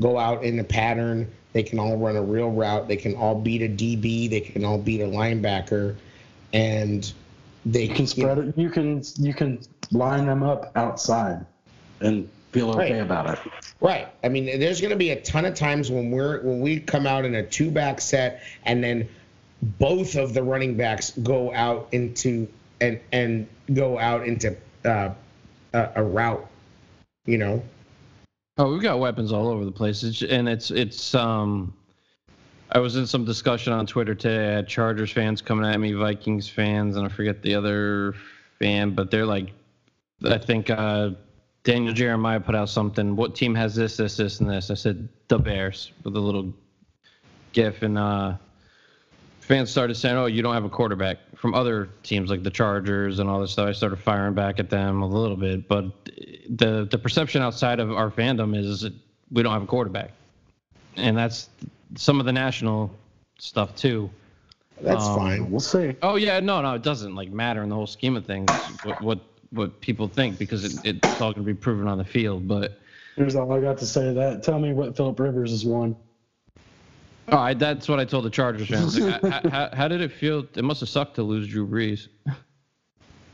go 0.00 0.16
out 0.16 0.44
in 0.44 0.58
a 0.58 0.64
pattern. 0.64 1.30
They 1.52 1.64
can 1.64 1.78
all 1.80 1.96
run 1.96 2.16
a 2.16 2.22
real 2.22 2.50
route. 2.50 2.86
They 2.88 2.96
can 2.96 3.14
all 3.16 3.34
beat 3.34 3.62
a 3.62 3.68
DB. 3.68 4.30
They 4.30 4.40
can 4.40 4.64
all 4.64 4.78
beat 4.78 5.00
a 5.00 5.06
linebacker, 5.06 5.96
and 6.52 7.12
they 7.66 7.84
You 7.84 7.94
can 7.94 8.06
spread 8.06 8.38
it. 8.38 8.56
You 8.56 8.70
can 8.70 9.02
you 9.16 9.34
can 9.34 9.60
line 9.90 10.26
them 10.26 10.42
up 10.44 10.70
outside, 10.76 11.44
and 12.00 12.28
feel 12.52 12.70
okay 12.70 12.92
Right. 12.92 13.02
about 13.02 13.30
it. 13.30 13.52
Right. 13.80 14.08
I 14.24 14.28
mean, 14.28 14.46
there's 14.60 14.80
going 14.80 14.90
to 14.90 14.96
be 14.96 15.10
a 15.10 15.20
ton 15.20 15.44
of 15.44 15.54
times 15.54 15.90
when 15.90 16.10
we're 16.10 16.40
when 16.42 16.60
we 16.60 16.78
come 16.80 17.06
out 17.06 17.24
in 17.24 17.34
a 17.34 17.42
two 17.42 17.70
back 17.70 18.00
set, 18.00 18.40
and 18.64 18.82
then 18.82 19.08
both 19.62 20.16
of 20.16 20.34
the 20.34 20.42
running 20.42 20.76
backs 20.76 21.10
go 21.22 21.52
out 21.52 21.88
into 21.92 22.48
and 22.80 23.00
and 23.12 23.48
go 23.74 23.98
out 23.98 24.26
into 24.26 24.56
uh, 24.84 25.10
a, 25.72 25.90
a 25.96 26.02
route. 26.02 26.46
You 27.26 27.38
know. 27.38 27.62
Oh, 28.56 28.72
we've 28.72 28.82
got 28.82 28.98
weapons 28.98 29.32
all 29.32 29.48
over 29.48 29.64
the 29.64 29.70
place, 29.70 30.02
it's, 30.02 30.22
and 30.22 30.48
it's 30.48 30.70
it's 30.70 31.14
um. 31.14 31.74
I 32.70 32.80
was 32.80 32.96
in 32.96 33.06
some 33.06 33.24
discussion 33.24 33.72
on 33.72 33.86
Twitter 33.86 34.14
today. 34.14 34.50
I 34.50 34.56
had 34.56 34.68
Chargers 34.68 35.10
fans 35.10 35.40
coming 35.40 35.64
at 35.64 35.80
me, 35.80 35.92
Vikings 35.92 36.50
fans, 36.50 36.96
and 36.96 37.06
I 37.06 37.08
forget 37.08 37.40
the 37.40 37.54
other 37.54 38.14
fan, 38.58 38.90
but 38.90 39.10
they're 39.10 39.24
like, 39.24 39.52
I 40.22 40.36
think 40.36 40.68
uh, 40.68 41.12
Daniel 41.64 41.94
Jeremiah 41.94 42.40
put 42.40 42.54
out 42.54 42.68
something. 42.68 43.16
What 43.16 43.34
team 43.34 43.54
has 43.54 43.74
this, 43.74 43.96
this, 43.96 44.18
this, 44.18 44.40
and 44.40 44.50
this? 44.50 44.70
I 44.70 44.74
said 44.74 45.08
the 45.28 45.38
Bears 45.38 45.92
with 46.04 46.14
a 46.14 46.20
little 46.20 46.52
gif, 47.52 47.80
and 47.80 47.96
uh, 47.96 48.34
fans 49.48 49.70
started 49.70 49.96
saying, 49.96 50.16
"Oh, 50.16 50.26
you 50.26 50.42
don't 50.42 50.54
have 50.54 50.64
a 50.64 50.68
quarterback." 50.68 51.18
From 51.34 51.54
other 51.54 51.88
teams 52.02 52.30
like 52.30 52.42
the 52.42 52.50
Chargers 52.50 53.18
and 53.18 53.28
all 53.28 53.40
this 53.40 53.52
stuff, 53.52 53.68
I 53.68 53.72
started 53.72 53.96
firing 53.96 54.34
back 54.34 54.58
at 54.60 54.70
them 54.70 55.02
a 55.02 55.06
little 55.08 55.36
bit. 55.36 55.66
But 55.66 55.86
the 56.48 56.86
the 56.88 56.98
perception 56.98 57.42
outside 57.42 57.80
of 57.80 57.90
our 57.92 58.10
fandom 58.10 58.56
is 58.56 58.88
we 59.32 59.42
don't 59.42 59.52
have 59.52 59.62
a 59.62 59.66
quarterback, 59.66 60.10
and 60.96 61.16
that's 61.16 61.48
some 61.96 62.20
of 62.20 62.26
the 62.26 62.32
national 62.32 62.94
stuff 63.38 63.74
too. 63.74 64.10
That's 64.80 65.04
Um, 65.04 65.16
fine. 65.16 65.50
We'll 65.50 65.60
see. 65.60 65.96
Oh 66.02 66.16
yeah, 66.16 66.38
no, 66.40 66.60
no, 66.60 66.74
it 66.74 66.82
doesn't 66.82 67.14
like 67.14 67.30
matter 67.30 67.62
in 67.62 67.68
the 67.68 67.74
whole 67.74 67.86
scheme 67.86 68.16
of 68.16 68.26
things 68.26 68.50
what 68.84 69.00
what, 69.00 69.18
what 69.50 69.80
people 69.80 70.06
think 70.06 70.38
because 70.38 70.64
it, 70.64 70.84
it's 70.84 71.20
all 71.20 71.32
going 71.32 71.44
to 71.46 71.52
be 71.52 71.54
proven 71.54 71.88
on 71.88 71.98
the 71.98 72.04
field. 72.04 72.46
But 72.46 72.78
Here's 73.16 73.34
all 73.34 73.52
I 73.52 73.60
got 73.60 73.78
to 73.78 73.86
say 73.86 74.04
to 74.04 74.12
that. 74.12 74.44
Tell 74.44 74.60
me 74.60 74.72
what 74.72 74.96
Philip 74.96 75.18
Rivers 75.18 75.50
has 75.50 75.64
won. 75.64 75.96
Oh, 77.30 77.54
that's 77.54 77.88
what 77.88 78.00
I 78.00 78.04
told 78.04 78.24
the 78.24 78.30
Chargers 78.30 78.68
fans. 78.68 78.98
Like, 78.98 79.22
how, 79.42 79.50
how, 79.50 79.70
how 79.72 79.88
did 79.88 80.00
it 80.00 80.12
feel? 80.12 80.46
It 80.54 80.64
must 80.64 80.80
have 80.80 80.88
sucked 80.88 81.16
to 81.16 81.22
lose 81.22 81.48
Drew 81.48 81.66
Brees. 81.66 82.08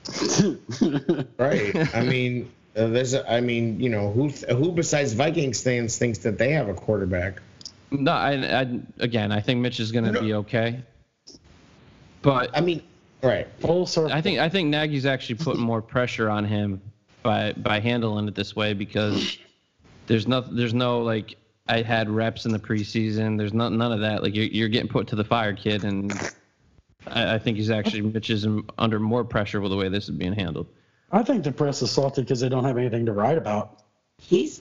Right. 1.39 1.95
I 1.95 2.03
mean, 2.03 2.51
uh, 2.77 2.89
there's. 2.89 3.15
A, 3.15 3.31
I 3.31 3.41
mean, 3.41 3.81
you 3.81 3.89
know, 3.89 4.11
who 4.13 4.29
who 4.55 4.73
besides 4.73 5.13
Vikings 5.13 5.63
fans 5.63 5.97
thinks 5.97 6.19
that 6.19 6.39
they 6.39 6.51
have 6.53 6.69
a 6.69 6.75
quarterback? 6.75 7.41
No, 7.91 8.13
I, 8.13 8.33
I 8.63 8.81
again, 8.99 9.33
I 9.33 9.41
think 9.41 9.61
Mitch 9.61 9.81
is 9.81 9.93
going 9.93 10.05
to 10.05 10.13
No. 10.13 10.21
be 10.21 10.35
okay. 10.35 10.81
But 12.23 12.51
I 12.57 12.61
mean, 12.61 12.83
right. 13.23 13.47
Full 13.61 13.87
circle. 13.87 14.13
I 14.13 14.21
think 14.21 14.39
I 14.41 14.49
think 14.49 14.69
Nagy's 14.69 15.07
actually 15.07 15.37
putting 15.37 15.63
more 15.63 15.81
pressure 15.81 16.29
on 16.29 16.45
him 16.45 16.81
by 17.23 17.53
by 17.53 17.81
handling 17.81 18.29
it 18.29 18.35
this 18.35 18.55
way 18.57 18.75
because 18.75 19.39
there's 20.07 20.27
no 20.27 20.41
there's 20.41 20.75
no 20.75 21.01
like 21.01 21.37
I 21.67 21.83
had 21.83 22.11
reps 22.11 22.45
in 22.45 22.53
the 22.53 22.59
preseason. 22.59 23.39
There's 23.39 23.55
not 23.55 23.73
none 23.73 23.93
of 23.93 24.01
that. 24.01 24.23
Like 24.23 24.35
you're 24.35 24.45
you're 24.47 24.69
getting 24.69 24.89
put 24.89 25.07
to 25.09 25.17
the 25.17 25.25
fire, 25.25 25.55
kid, 25.55 25.85
and 25.85 26.13
I, 27.07 27.35
I 27.35 27.39
think 27.39 27.57
he's 27.57 27.71
actually 27.71 28.03
Mitch 28.13 28.31
is 28.31 28.47
under 28.79 29.01
more 29.01 29.25
pressure 29.25 29.61
with 29.61 29.71
the 29.71 29.77
way 29.77 29.89
this 29.89 30.05
is 30.05 30.11
being 30.11 30.35
handled. 30.35 30.67
I 31.11 31.23
think 31.23 31.45
the 31.45 31.53
press 31.53 31.81
is 31.81 31.91
salty 31.91 32.23
because 32.23 32.41
they 32.41 32.49
don't 32.49 32.65
have 32.65 32.77
anything 32.77 33.07
to 33.07 33.13
write 33.13 33.39
about. 33.39 33.83
He's 34.19 34.61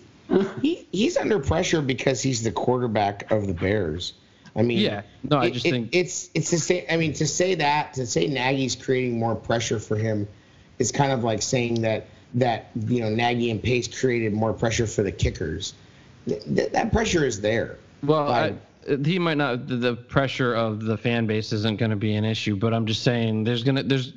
he 0.62 0.88
he's 0.92 1.18
under 1.18 1.40
pressure 1.40 1.82
because 1.82 2.22
he's 2.22 2.42
the 2.44 2.52
quarterback 2.52 3.30
of 3.32 3.48
the 3.48 3.54
Bears. 3.54 4.14
I 4.56 4.62
mean, 4.62 4.80
Yeah, 4.80 5.02
no, 5.24 5.38
I 5.38 5.48
it- 5.48 5.54
just 5.54 5.66
it- 5.66 5.72
think 5.72 5.90
it's 5.94 6.30
it's 6.34 6.52
to 6.52 6.60
say. 6.60 6.86
I 6.90 6.96
mean, 6.96 7.12
to 7.14 7.28
say 7.28 7.56
that 7.56 7.96
to 7.96 8.06
say 8.06 8.28
Nagy's 8.28 8.76
creating 8.78 9.20
more 9.20 9.36
pressure 9.36 9.80
for 9.80 9.98
him 9.98 10.28
is 10.80 10.92
kind 10.92 11.12
of 11.12 11.24
like 11.26 11.42
saying 11.42 11.82
that 11.82 12.08
that 12.36 12.70
you 12.88 13.02
know 13.02 13.10
Nagy 13.10 13.52
and 13.52 13.62
Pace 13.62 13.88
created 13.90 14.32
more 14.32 14.54
pressure 14.54 14.88
for 14.88 15.04
the 15.04 15.12
kickers. 15.12 15.74
Th- 16.28 16.44
th- 16.44 16.72
that 16.72 16.92
pressure 16.92 17.26
is 17.26 17.42
there. 17.42 17.78
Well, 18.04 18.30
I, 18.32 18.54
he 19.06 19.20
might 19.20 19.38
not. 19.38 19.68
The, 19.68 19.76
the 19.78 19.96
pressure 19.96 20.54
of 20.54 20.84
the 20.84 20.98
fan 20.98 21.26
base 21.28 21.52
isn't 21.54 21.78
going 21.80 21.92
to 21.92 21.98
be 21.98 22.16
an 22.16 22.26
issue, 22.26 22.56
but 22.56 22.74
I'm 22.74 22.86
just 22.86 23.04
saying 23.04 23.44
there's 23.44 23.64
gonna 23.64 23.84
there's. 23.84 24.14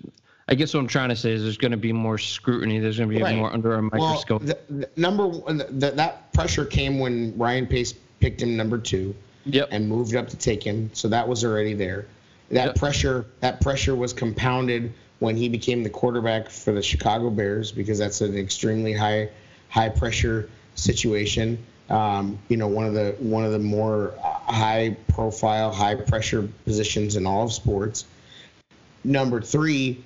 I 0.49 0.55
guess 0.55 0.73
what 0.75 0.81
I'm 0.81 0.87
trying 0.87 1.09
to 1.09 1.17
say 1.17 1.33
is 1.33 1.43
there's 1.43 1.57
going 1.59 1.73
to 1.73 1.77
be 1.77 1.93
more 1.93 2.19
scrutiny. 2.19 2.79
There's 2.79 2.99
going 2.99 3.11
to 3.11 3.17
be 3.17 3.21
Right. 3.21 3.35
more 3.37 3.53
under 3.53 3.75
a 3.75 3.83
microscope. 3.83 4.43
Well, 4.45 4.57
the, 4.69 4.75
the 4.87 4.91
number 4.97 5.27
one, 5.27 5.57
the, 5.59 5.91
that 5.97 6.33
pressure 6.33 6.65
came 6.65 7.01
when 7.01 7.37
Ryan 7.37 7.67
Pace 7.67 7.95
picked 8.21 8.43
him 8.43 8.57
number 8.57 8.79
two. 8.79 9.13
yep. 9.45 9.69
and 9.73 9.89
moved 9.89 10.15
up 10.15 10.29
to 10.29 10.37
take 10.37 10.63
him. 10.65 10.89
So 10.93 11.09
that 11.09 11.27
was 11.27 11.45
already 11.45 11.75
there. 11.75 12.07
That 12.51 12.67
Yep. 12.67 12.77
pressure 12.77 13.27
that 13.41 13.61
pressure 13.61 13.97
was 13.97 14.13
compounded 14.13 14.93
when 15.19 15.35
he 15.37 15.49
became 15.49 15.83
the 15.83 15.91
quarterback 15.91 16.49
for 16.49 16.73
the 16.73 16.83
Chicago 16.83 17.29
Bears 17.31 17.73
because 17.73 17.99
that's 17.99 18.21
an 18.21 18.37
extremely 18.37 18.93
high 18.93 19.29
high 19.69 19.89
pressure 19.89 20.49
situation. 20.77 21.59
Um, 21.89 22.39
you 22.49 22.57
know, 22.57 22.67
one 22.67 22.85
of 22.87 22.95
the 22.95 23.15
one 23.19 23.45
of 23.45 23.53
the 23.53 23.59
more 23.59 24.13
uh, 24.19 24.53
high 24.53 24.97
profile, 25.09 25.73
high 25.73 25.95
pressure 25.95 26.49
positions 26.65 27.17
in 27.17 27.27
all 27.27 27.45
of 27.45 27.53
sports. 27.53 28.05
Number 29.05 29.41
three, 29.41 30.03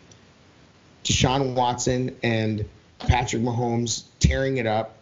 Deshaun 1.04 1.54
Watson 1.54 2.16
and 2.22 2.68
Patrick 2.98 3.42
Mahomes 3.42 4.04
tearing 4.18 4.58
it 4.58 4.66
up 4.66 4.96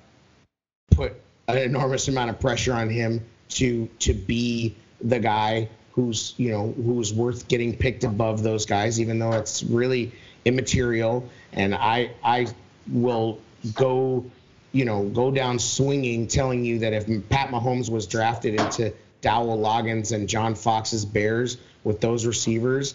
put 0.92 1.14
an 1.48 1.58
enormous 1.58 2.08
amount 2.08 2.30
of 2.30 2.40
pressure 2.40 2.72
on 2.72 2.88
him 2.88 3.24
to 3.48 3.88
to 3.98 4.14
be 4.14 4.76
the 5.00 5.18
guy 5.18 5.68
who's 5.92 6.34
you 6.36 6.50
know 6.50 6.72
who's 6.72 7.12
worth 7.12 7.48
getting 7.48 7.76
picked 7.76 8.04
above 8.04 8.42
those 8.42 8.66
guys, 8.66 9.00
even 9.00 9.18
though 9.18 9.32
it's 9.32 9.62
really 9.62 10.12
immaterial. 10.44 11.28
And 11.52 11.74
I 11.74 12.12
I 12.22 12.46
will 12.90 13.40
go 13.74 14.24
you 14.72 14.84
know 14.84 15.04
go 15.04 15.30
down 15.30 15.58
swinging, 15.58 16.26
telling 16.26 16.64
you 16.64 16.78
that 16.80 16.92
if 16.92 17.06
Pat 17.28 17.50
Mahomes 17.50 17.90
was 17.90 18.06
drafted 18.06 18.54
into 18.54 18.92
Dowell 19.20 19.58
Loggains 19.58 20.12
and 20.12 20.28
John 20.28 20.54
Fox's 20.54 21.04
Bears 21.04 21.58
with 21.84 22.00
those 22.00 22.26
receivers, 22.26 22.94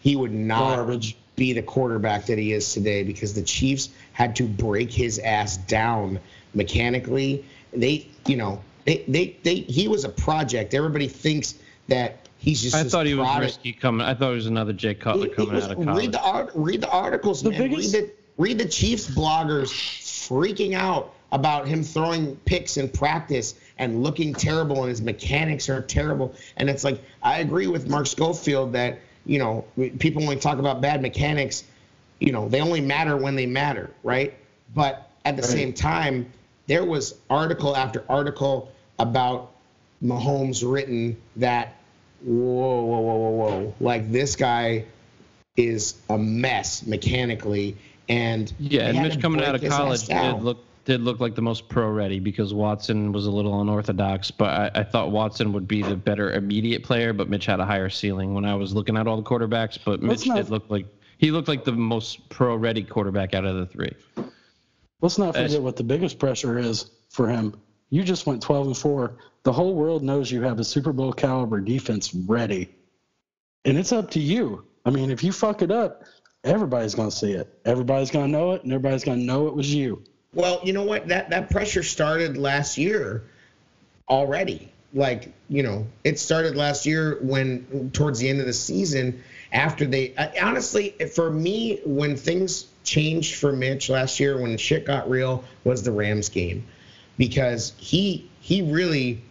he 0.00 0.16
would 0.16 0.32
not 0.32 0.76
Garbage. 0.76 1.16
be 1.36 1.52
the 1.52 1.62
quarterback 1.62 2.26
that 2.26 2.38
he 2.38 2.52
is 2.52 2.72
today 2.72 3.02
because 3.02 3.34
the 3.34 3.42
Chiefs 3.42 3.90
had 4.12 4.34
to 4.36 4.44
break 4.44 4.90
his 4.92 5.18
ass 5.18 5.56
down 5.58 6.18
mechanically. 6.54 7.44
They, 7.72 8.06
you 8.26 8.36
know, 8.36 8.62
they, 8.84 9.04
they, 9.08 9.36
they 9.42 9.54
he 9.56 9.88
was 9.88 10.04
a 10.04 10.08
project. 10.08 10.74
Everybody 10.74 11.06
thinks 11.08 11.54
that 11.88 12.28
he's 12.38 12.62
just. 12.62 12.74
I 12.74 12.84
thought 12.84 13.06
he 13.06 13.14
was 13.14 13.38
risky 13.38 13.72
coming. 13.72 14.06
I 14.06 14.14
thought 14.14 14.30
he 14.30 14.36
was 14.36 14.46
another 14.46 14.72
Jay 14.72 14.88
He- 14.88 14.94
Cutler 14.94 15.26
he 15.26 15.32
coming 15.32 15.54
was- 15.54 15.64
out 15.64 15.70
of 15.72 15.76
college. 15.84 15.98
read 16.04 16.12
the 16.12 16.20
art, 16.22 16.50
read 16.54 16.80
the 16.80 16.90
articles, 16.90 17.42
The 17.42 17.50
man. 17.50 17.60
biggest- 17.70 17.94
Read 17.94 18.04
the 18.04 18.12
read 18.40 18.58
the 18.58 18.64
Chiefs 18.64 19.06
bloggers 19.06 19.70
freaking 20.28 20.74
out 20.74 21.12
about 21.30 21.68
him 21.68 21.84
throwing 21.84 22.34
picks 22.36 22.78
in 22.78 22.88
practice 22.88 23.54
and 23.78 24.02
looking 24.02 24.34
terrible, 24.34 24.80
and 24.80 24.88
his 24.88 25.02
mechanics 25.02 25.68
are 25.68 25.82
terrible. 25.82 26.34
And 26.56 26.68
it's 26.70 26.82
like 26.82 27.00
I 27.22 27.38
agree 27.40 27.66
with 27.66 27.88
Mark 27.88 28.06
Schofield 28.06 28.72
that 28.72 28.98
you 29.26 29.38
know 29.38 29.64
people 29.98 30.22
only 30.22 30.36
talk 30.36 30.58
about 30.58 30.80
bad 30.80 31.02
mechanics. 31.02 31.64
You 32.18 32.32
know 32.32 32.48
they 32.48 32.60
only 32.60 32.80
matter 32.80 33.16
when 33.16 33.36
they 33.36 33.46
matter, 33.46 33.90
right? 34.02 34.34
But 34.74 35.10
at 35.24 35.36
the 35.36 35.42
Right. 35.42 35.50
same 35.50 35.72
time, 35.74 36.26
there 36.66 36.84
was 36.84 37.14
article 37.28 37.76
after 37.76 38.04
article 38.08 38.70
about 38.98 39.52
Mahomes 40.02 40.62
written 40.66 41.16
that 41.36 41.74
whoa, 42.24 42.82
whoa, 42.84 43.00
whoa, 43.00 43.16
whoa, 43.16 43.30
whoa, 43.30 43.74
like 43.80 44.10
this 44.10 44.34
guy 44.34 44.84
is 45.56 45.94
a 46.08 46.16
mess 46.16 46.86
mechanically, 46.86 47.76
and 48.10 48.52
yeah, 48.58 48.88
and 48.88 49.02
Mitch 49.02 49.20
coming 49.20 49.42
out 49.42 49.54
of 49.54 49.64
college 49.64 50.06
down. 50.08 50.34
did 50.36 50.44
look 50.44 50.64
did 50.84 51.00
look 51.02 51.20
like 51.20 51.34
the 51.34 51.42
most 51.42 51.68
pro 51.68 51.88
ready 51.88 52.18
because 52.18 52.52
Watson 52.52 53.12
was 53.12 53.26
a 53.26 53.30
little 53.30 53.60
unorthodox. 53.60 54.30
But 54.30 54.74
I, 54.76 54.80
I 54.80 54.82
thought 54.82 55.10
Watson 55.12 55.52
would 55.52 55.68
be 55.68 55.82
the 55.82 55.94
better 55.94 56.32
immediate 56.32 56.82
player, 56.82 57.12
but 57.12 57.28
Mitch 57.28 57.46
had 57.46 57.60
a 57.60 57.66
higher 57.66 57.88
ceiling 57.88 58.34
when 58.34 58.44
I 58.44 58.54
was 58.54 58.74
looking 58.74 58.96
at 58.96 59.06
all 59.06 59.16
the 59.16 59.22
quarterbacks. 59.22 59.78
But 59.82 60.02
Let's 60.02 60.22
Mitch 60.22 60.28
not- 60.28 60.36
did 60.38 60.50
look 60.50 60.64
like 60.68 60.86
he 61.18 61.30
looked 61.30 61.48
like 61.48 61.64
the 61.64 61.72
most 61.72 62.28
pro 62.30 62.56
ready 62.56 62.82
quarterback 62.82 63.34
out 63.34 63.44
of 63.44 63.56
the 63.56 63.66
three. 63.66 63.92
Let's 65.00 65.18
not 65.18 65.36
As- 65.36 65.52
forget 65.52 65.62
what 65.62 65.76
the 65.76 65.84
biggest 65.84 66.18
pressure 66.18 66.58
is 66.58 66.90
for 67.10 67.28
him. 67.28 67.54
You 67.90 68.02
just 68.02 68.26
went 68.26 68.42
12 68.42 68.66
and 68.68 68.76
4. 68.76 69.16
The 69.42 69.52
whole 69.52 69.74
world 69.74 70.02
knows 70.02 70.30
you 70.30 70.42
have 70.42 70.60
a 70.60 70.64
Super 70.64 70.92
Bowl 70.92 71.12
caliber 71.12 71.60
defense 71.60 72.14
ready. 72.14 72.70
And 73.64 73.76
it's 73.76 73.92
up 73.92 74.10
to 74.12 74.20
you. 74.20 74.64
I 74.84 74.90
mean, 74.90 75.10
if 75.10 75.22
you 75.24 75.32
fuck 75.32 75.62
it 75.62 75.70
up, 75.70 76.04
everybody's 76.44 76.94
going 76.94 77.10
to 77.10 77.16
see 77.16 77.32
it. 77.32 77.52
Everybody's 77.64 78.10
going 78.10 78.26
to 78.26 78.32
know 78.32 78.52
it, 78.52 78.62
and 78.62 78.72
everybody's 78.72 79.04
going 79.04 79.18
to 79.18 79.24
know 79.24 79.48
it 79.48 79.54
was 79.54 79.72
you. 79.72 80.02
Well, 80.32 80.60
you 80.62 80.72
know 80.72 80.84
what? 80.84 81.08
That 81.08 81.30
that 81.30 81.50
pressure 81.50 81.82
started 81.82 82.36
last 82.36 82.78
year 82.78 83.24
already. 84.08 84.72
Like, 84.92 85.32
you 85.48 85.62
know, 85.62 85.86
it 86.02 86.18
started 86.18 86.56
last 86.56 86.86
year 86.86 87.18
when 87.22 87.90
towards 87.92 88.18
the 88.18 88.28
end 88.28 88.40
of 88.40 88.46
the 88.46 88.52
season 88.52 89.22
after 89.52 89.86
they 89.86 90.14
I, 90.16 90.32
honestly 90.42 90.90
for 91.14 91.30
me 91.30 91.80
when 91.84 92.16
things 92.16 92.66
changed 92.84 93.36
for 93.36 93.52
Mitch 93.52 93.88
last 93.88 94.18
year 94.20 94.40
when 94.40 94.56
shit 94.56 94.86
got 94.86 95.08
real 95.08 95.44
was 95.64 95.82
the 95.82 95.92
Rams 95.92 96.28
game 96.28 96.66
because 97.18 97.72
he 97.76 98.28
he 98.40 98.62
really 98.62 99.22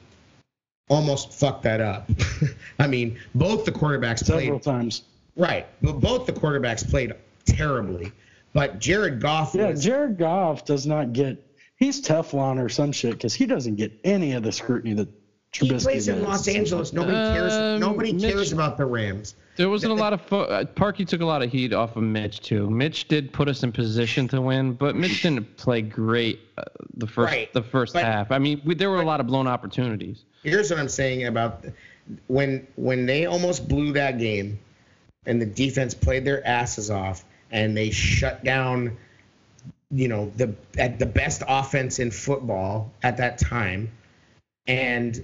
almost 0.90 1.34
fucked 1.34 1.64
that 1.64 1.82
up. 1.82 2.10
I 2.80 2.88
mean, 2.88 3.20
both 3.36 3.66
the 3.66 3.72
quarterbacks 3.72 4.20
Several 4.20 4.60
played 4.60 4.64
times. 4.64 5.04
Right, 5.36 5.68
but 5.82 6.00
both 6.00 6.26
the 6.26 6.34
quarterbacks 6.34 6.88
played 6.90 7.14
terribly. 7.46 8.12
But 8.54 8.80
Jared 8.80 9.22
Goff 9.22 9.54
Yeah, 9.56 9.70
was 9.70 9.84
Jared 9.84 10.18
Goff 10.18 10.66
does 10.66 10.86
not 10.88 11.14
get. 11.14 11.44
He's 11.78 12.02
Teflon 12.02 12.60
or 12.62 12.68
some 12.68 12.92
shit 12.92 13.14
because 13.14 13.34
he 13.34 13.46
doesn't 13.46 13.76
get 13.76 13.94
any 14.04 14.34
of 14.34 14.44
the 14.44 14.52
scrutiny 14.52 14.94
that 14.96 15.08
He 15.54 15.70
Trubisky 15.70 15.84
plays 15.84 16.08
in. 16.10 16.24
Los 16.24 16.48
Angeles. 16.48 16.92
Nobody 16.92 17.14
cares. 17.14 17.54
Um, 17.54 17.80
Nobody 17.80 18.12
Mitch- 18.12 18.34
cares 18.34 18.52
about 18.52 18.78
the 18.78 18.86
Rams. 18.86 19.36
There 19.56 19.70
wasn't 19.70 19.92
a 19.92 19.96
lot 19.96 20.14
of 20.14 20.22
fo- 20.22 20.42
uh, 20.44 20.64
Parkey 20.66 21.06
took 21.08 21.20
a 21.22 21.26
lot 21.26 21.42
of 21.44 21.52
heat 21.52 21.74
off 21.74 21.96
of 21.98 22.04
Mitch 22.04 22.40
too. 22.42 22.70
Mitch 22.70 23.08
did 23.08 23.32
put 23.34 23.48
us 23.50 23.62
in 23.64 23.72
position 23.72 24.28
to 24.30 24.42
win, 24.42 24.74
but 24.74 24.96
Mitch 24.96 25.22
didn't 25.22 25.58
play 25.58 25.82
great 25.82 26.40
uh, 26.58 26.64
the 26.96 27.08
first 27.08 27.32
Right, 27.34 27.54
the 27.54 27.62
first 27.64 27.94
but- 27.94 28.04
half. 28.04 28.32
I 28.32 28.40
mean, 28.40 28.62
we, 28.66 28.74
there 28.76 28.90
were 28.90 29.02
a 29.02 29.06
lot 29.06 29.20
of 29.20 29.28
blown 29.28 29.48
opportunities. 29.48 30.24
Here's 30.44 30.70
what 30.72 30.80
I'm 30.80 30.90
saying 30.90 31.26
about 31.28 31.66
when 32.28 32.66
when 32.78 33.06
they 33.06 33.26
almost 33.26 33.68
blew 33.68 33.92
that 33.94 34.18
game, 34.18 34.58
and 35.26 35.42
the 35.42 35.46
defense 35.46 35.94
played 35.94 36.26
their 36.26 36.46
asses 36.46 36.90
off, 36.90 37.24
and 37.52 37.76
they 37.76 37.90
shut 37.92 38.44
down, 38.44 38.96
you 39.92 40.08
know, 40.08 40.32
the 40.38 40.54
at 40.78 41.00
the 41.00 41.06
best 41.06 41.44
offense 41.48 42.00
in 42.00 42.12
football 42.12 42.92
at 43.04 43.18
that 43.18 43.38
time, 43.38 43.92
and 44.68 45.24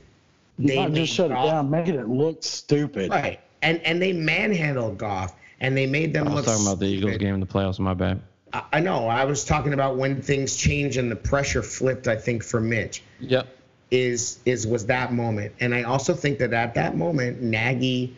they 0.57 0.77
Not 0.77 0.93
just 0.93 1.13
shut 1.13 1.31
it 1.31 1.35
down, 1.35 1.69
making 1.69 1.95
it 1.95 2.07
look 2.07 2.43
stupid. 2.43 3.09
right, 3.11 3.39
and 3.61 3.79
and 3.81 4.01
they 4.01 4.13
manhandled 4.13 4.97
Goff, 4.97 5.35
and 5.59 5.75
they 5.75 5.85
made 5.85 6.13
them 6.13 6.27
I 6.27 6.33
was 6.33 6.35
look. 6.37 6.45
talking 6.45 6.65
about 6.67 6.79
the 6.79 6.87
Eagles 6.87 7.17
game 7.17 7.33
in 7.35 7.39
the 7.39 7.45
playoffs. 7.45 7.79
My 7.79 7.93
bad. 7.93 8.21
I 8.53 8.63
I 8.73 8.79
know. 8.79 9.07
I 9.07 9.25
was 9.25 9.43
talking 9.45 9.73
about 9.73 9.97
when 9.97 10.21
things 10.21 10.55
changed 10.55 10.97
and 10.97 11.09
the 11.11 11.15
pressure 11.15 11.61
flipped. 11.61 12.07
I 12.07 12.15
think 12.15 12.43
for 12.43 12.59
Mitch 12.59 13.01
Yep. 13.21 13.47
is 13.91 14.39
is 14.45 14.67
was 14.67 14.85
that 14.87 15.13
moment, 15.13 15.53
and 15.61 15.73
I 15.73 15.83
also 15.83 16.13
think 16.13 16.39
that 16.39 16.53
at 16.53 16.73
that 16.75 16.97
moment 16.97 17.41
Nagy 17.41 18.15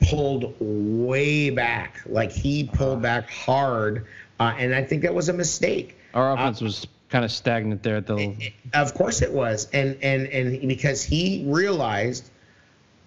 pulled 0.00 0.54
way 0.60 1.50
back, 1.50 2.00
like 2.06 2.32
he 2.32 2.64
pulled 2.64 3.02
back 3.02 3.28
hard, 3.30 4.06
uh, 4.38 4.54
and 4.58 4.74
I 4.74 4.82
think 4.82 5.02
that 5.02 5.14
was 5.14 5.28
a 5.28 5.32
mistake. 5.32 5.96
Our 6.14 6.32
offense 6.32 6.60
was 6.60 6.86
kind 7.08 7.24
of 7.24 7.30
stagnant 7.30 7.82
there 7.82 7.96
at 7.96 8.06
the. 8.06 8.52
Of 8.72 8.94
course 8.94 9.22
it 9.22 9.32
was, 9.32 9.68
and 9.72 9.96
and 10.02 10.26
and 10.26 10.68
because 10.68 11.02
he 11.02 11.44
realized, 11.46 12.30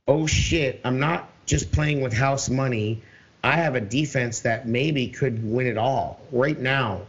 oh 0.08 0.28
shit, 0.28 0.82
I'm 0.84 1.00
not 1.00 1.30
just 1.46 1.72
playing 1.72 2.02
with 2.02 2.14
house 2.14 2.50
money. 2.50 3.02
I 3.44 3.58
have 3.58 3.76
a 3.76 3.82
defense 3.82 4.42
that 4.42 4.68
maybe 4.68 5.08
could 5.08 5.44
win 5.44 5.68
it 5.68 5.78
all 5.78 6.22
right 6.32 6.58
now, 6.60 7.02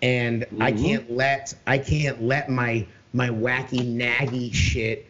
and 0.00 0.46
I 0.60 0.72
Mhm. 0.72 0.82
can't 0.82 1.10
let 1.10 1.54
I 1.66 1.78
can't 1.78 2.22
let 2.22 2.48
my 2.48 2.86
my 3.12 3.28
wacky 3.28 3.80
naggy 3.96 4.52
shit 4.54 5.06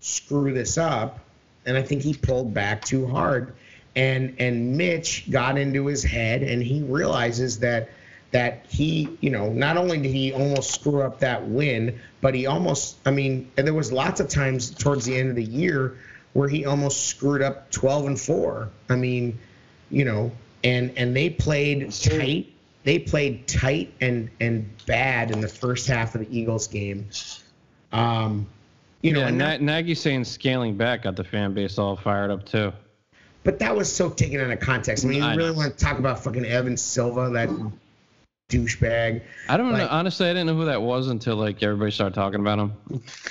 screw 0.00 0.52
this 0.52 0.76
up. 0.76 1.20
And 1.66 1.76
I 1.76 1.82
think 1.82 2.02
he 2.02 2.14
pulled 2.14 2.52
back 2.52 2.84
too 2.84 3.06
hard, 3.06 3.54
and 3.96 4.36
and 4.38 4.76
Mitch 4.76 5.30
got 5.30 5.56
into 5.56 5.86
his 5.86 6.02
head, 6.02 6.42
and 6.42 6.62
he 6.62 6.82
realizes 6.82 7.60
that 7.60 7.90
that 8.34 8.66
he, 8.68 9.16
you 9.20 9.30
know, 9.30 9.52
not 9.52 9.76
only 9.76 9.96
did 9.98 10.10
he 10.10 10.32
almost 10.32 10.74
screw 10.74 11.02
up 11.02 11.20
that 11.20 11.46
win, 11.46 12.00
but 12.20 12.34
he 12.34 12.46
almost, 12.46 12.96
I 13.06 13.12
mean, 13.12 13.48
and 13.56 13.64
there 13.64 13.74
was 13.74 13.92
lots 13.92 14.18
of 14.18 14.28
times 14.28 14.70
towards 14.70 15.04
the 15.04 15.16
end 15.16 15.30
of 15.30 15.36
the 15.36 15.44
year 15.44 15.96
where 16.32 16.48
he 16.48 16.66
almost 16.66 17.06
screwed 17.06 17.42
up 17.42 17.70
12 17.70 18.06
and 18.06 18.20
4. 18.20 18.68
I 18.88 18.96
mean, 18.96 19.38
you 19.88 20.04
know, 20.04 20.32
and 20.64 20.92
and 20.96 21.14
they 21.14 21.30
played 21.30 21.92
tight. 21.92 22.52
They 22.82 22.98
played 22.98 23.46
tight 23.46 23.92
and 24.00 24.28
and 24.40 24.68
bad 24.84 25.30
in 25.30 25.40
the 25.40 25.48
first 25.48 25.86
half 25.86 26.16
of 26.16 26.22
the 26.22 26.36
Eagles 26.36 26.66
game. 26.66 27.08
Um, 27.92 28.48
you 29.04 29.12
know, 29.12 29.20
yeah, 29.20 29.28
and 29.28 29.40
that- 29.40 29.60
Nagy 29.62 29.94
saying 29.94 30.24
scaling 30.24 30.76
back 30.76 31.02
got 31.02 31.14
the 31.16 31.24
fan 31.24 31.54
base 31.54 31.78
all 31.78 31.94
fired 31.96 32.30
up 32.30 32.44
too. 32.46 32.72
but 33.44 33.58
that 33.58 33.76
was 33.76 33.92
so 33.94 34.08
taken 34.10 34.40
out 34.40 34.50
of 34.50 34.58
context. 34.60 35.04
I 35.04 35.08
mean, 35.08 35.18
you 35.18 35.24
I 35.24 35.34
really 35.34 35.50
know. 35.50 35.58
want 35.58 35.78
to 35.78 35.84
talk 35.84 35.98
about 35.98 36.24
fucking 36.24 36.44
Evan 36.46 36.76
Silva, 36.76 37.30
that 37.30 37.50
douchebag. 38.50 39.22
I 39.48 39.56
don't 39.56 39.72
know. 39.72 39.88
Honestly, 39.90 40.26
I 40.28 40.30
didn't 40.32 40.46
know 40.46 40.54
who 40.56 40.64
that 40.66 40.82
was 40.82 41.08
until 41.08 41.36
like 41.36 41.62
everybody 41.62 41.90
started 41.90 42.14
talking 42.14 42.40
about 42.40 42.58
him. 42.58 42.72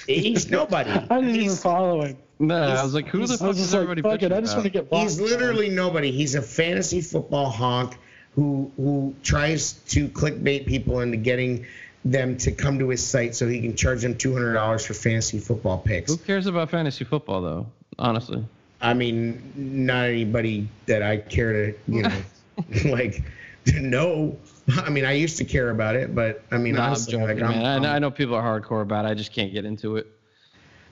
He's 0.07 0.49
nobody. 0.49 0.89
I 0.91 0.99
didn't 1.01 1.29
even 1.29 1.41
He's- 1.41 1.61
follow 1.61 2.01
him. 2.01 2.17
No, 2.39 2.55
I 2.61 2.83
was 2.83 2.93
like, 2.93 3.07
who 3.07 3.25
the 3.25 3.37
fuck 3.37 3.47
was 3.49 3.57
is 3.57 3.63
just 3.65 3.73
like, 3.73 3.83
everybody 3.83 4.01
fuck 4.01 4.21
it. 4.23 4.33
I 4.33 4.41
just 4.41 4.53
about? 4.53 4.63
want 4.63 4.65
to 4.65 4.69
get 4.79 4.89
blocked. 4.89 5.03
He's 5.03 5.19
literally 5.21 5.69
nobody. 5.69 6.11
He's 6.11 6.35
a 6.35 6.41
fantasy 6.41 6.99
football 6.99 7.49
honk 7.49 7.95
who 8.35 8.71
who 8.75 9.15
tries 9.23 9.73
to 9.89 10.09
clickbait 10.09 10.65
people 10.65 10.99
into 11.01 11.15
getting 11.15 11.65
them 12.05 12.37
to 12.37 12.51
come 12.51 12.79
to 12.79 12.89
his 12.89 13.05
site 13.05 13.35
so 13.35 13.47
he 13.47 13.61
can 13.61 13.75
charge 13.75 14.01
them 14.01 14.15
two 14.17 14.33
hundred 14.33 14.53
dollars 14.53 14.85
for 14.85 14.93
fantasy 14.93 15.39
football 15.39 15.77
picks. 15.77 16.11
Who 16.11 16.17
cares 16.17 16.45
about 16.47 16.69
fantasy 16.69 17.05
football 17.05 17.41
though? 17.41 17.65
Honestly, 17.99 18.43
I 18.81 18.93
mean, 18.93 19.53
not 19.55 20.05
anybody 20.05 20.67
that 20.87 21.01
I 21.03 21.17
care 21.17 21.53
to, 21.53 21.77
you 21.87 22.01
know, 22.03 22.21
like 22.85 23.23
to 23.65 23.79
know. 23.79 24.37
I 24.77 24.89
mean, 24.89 25.05
I 25.05 25.11
used 25.13 25.37
to 25.37 25.45
care 25.45 25.69
about 25.69 25.95
it, 25.95 26.13
but 26.15 26.41
I 26.51 26.57
mean, 26.57 26.75
no, 26.75 26.81
I'm 26.81 26.87
honestly, 26.87 27.13
joking, 27.13 27.39
like, 27.39 27.43
I'm, 27.43 27.51
man. 27.51 27.65
I, 27.65 27.79
know- 27.79 27.87
I'm- 27.89 27.95
I 27.95 27.99
know 27.99 28.11
people 28.11 28.35
are 28.35 28.59
hardcore 28.61 28.81
about 28.81 29.05
it. 29.05 29.09
I 29.09 29.13
just 29.13 29.31
can't 29.31 29.51
get 29.53 29.63
into 29.65 29.97
it. 29.97 30.07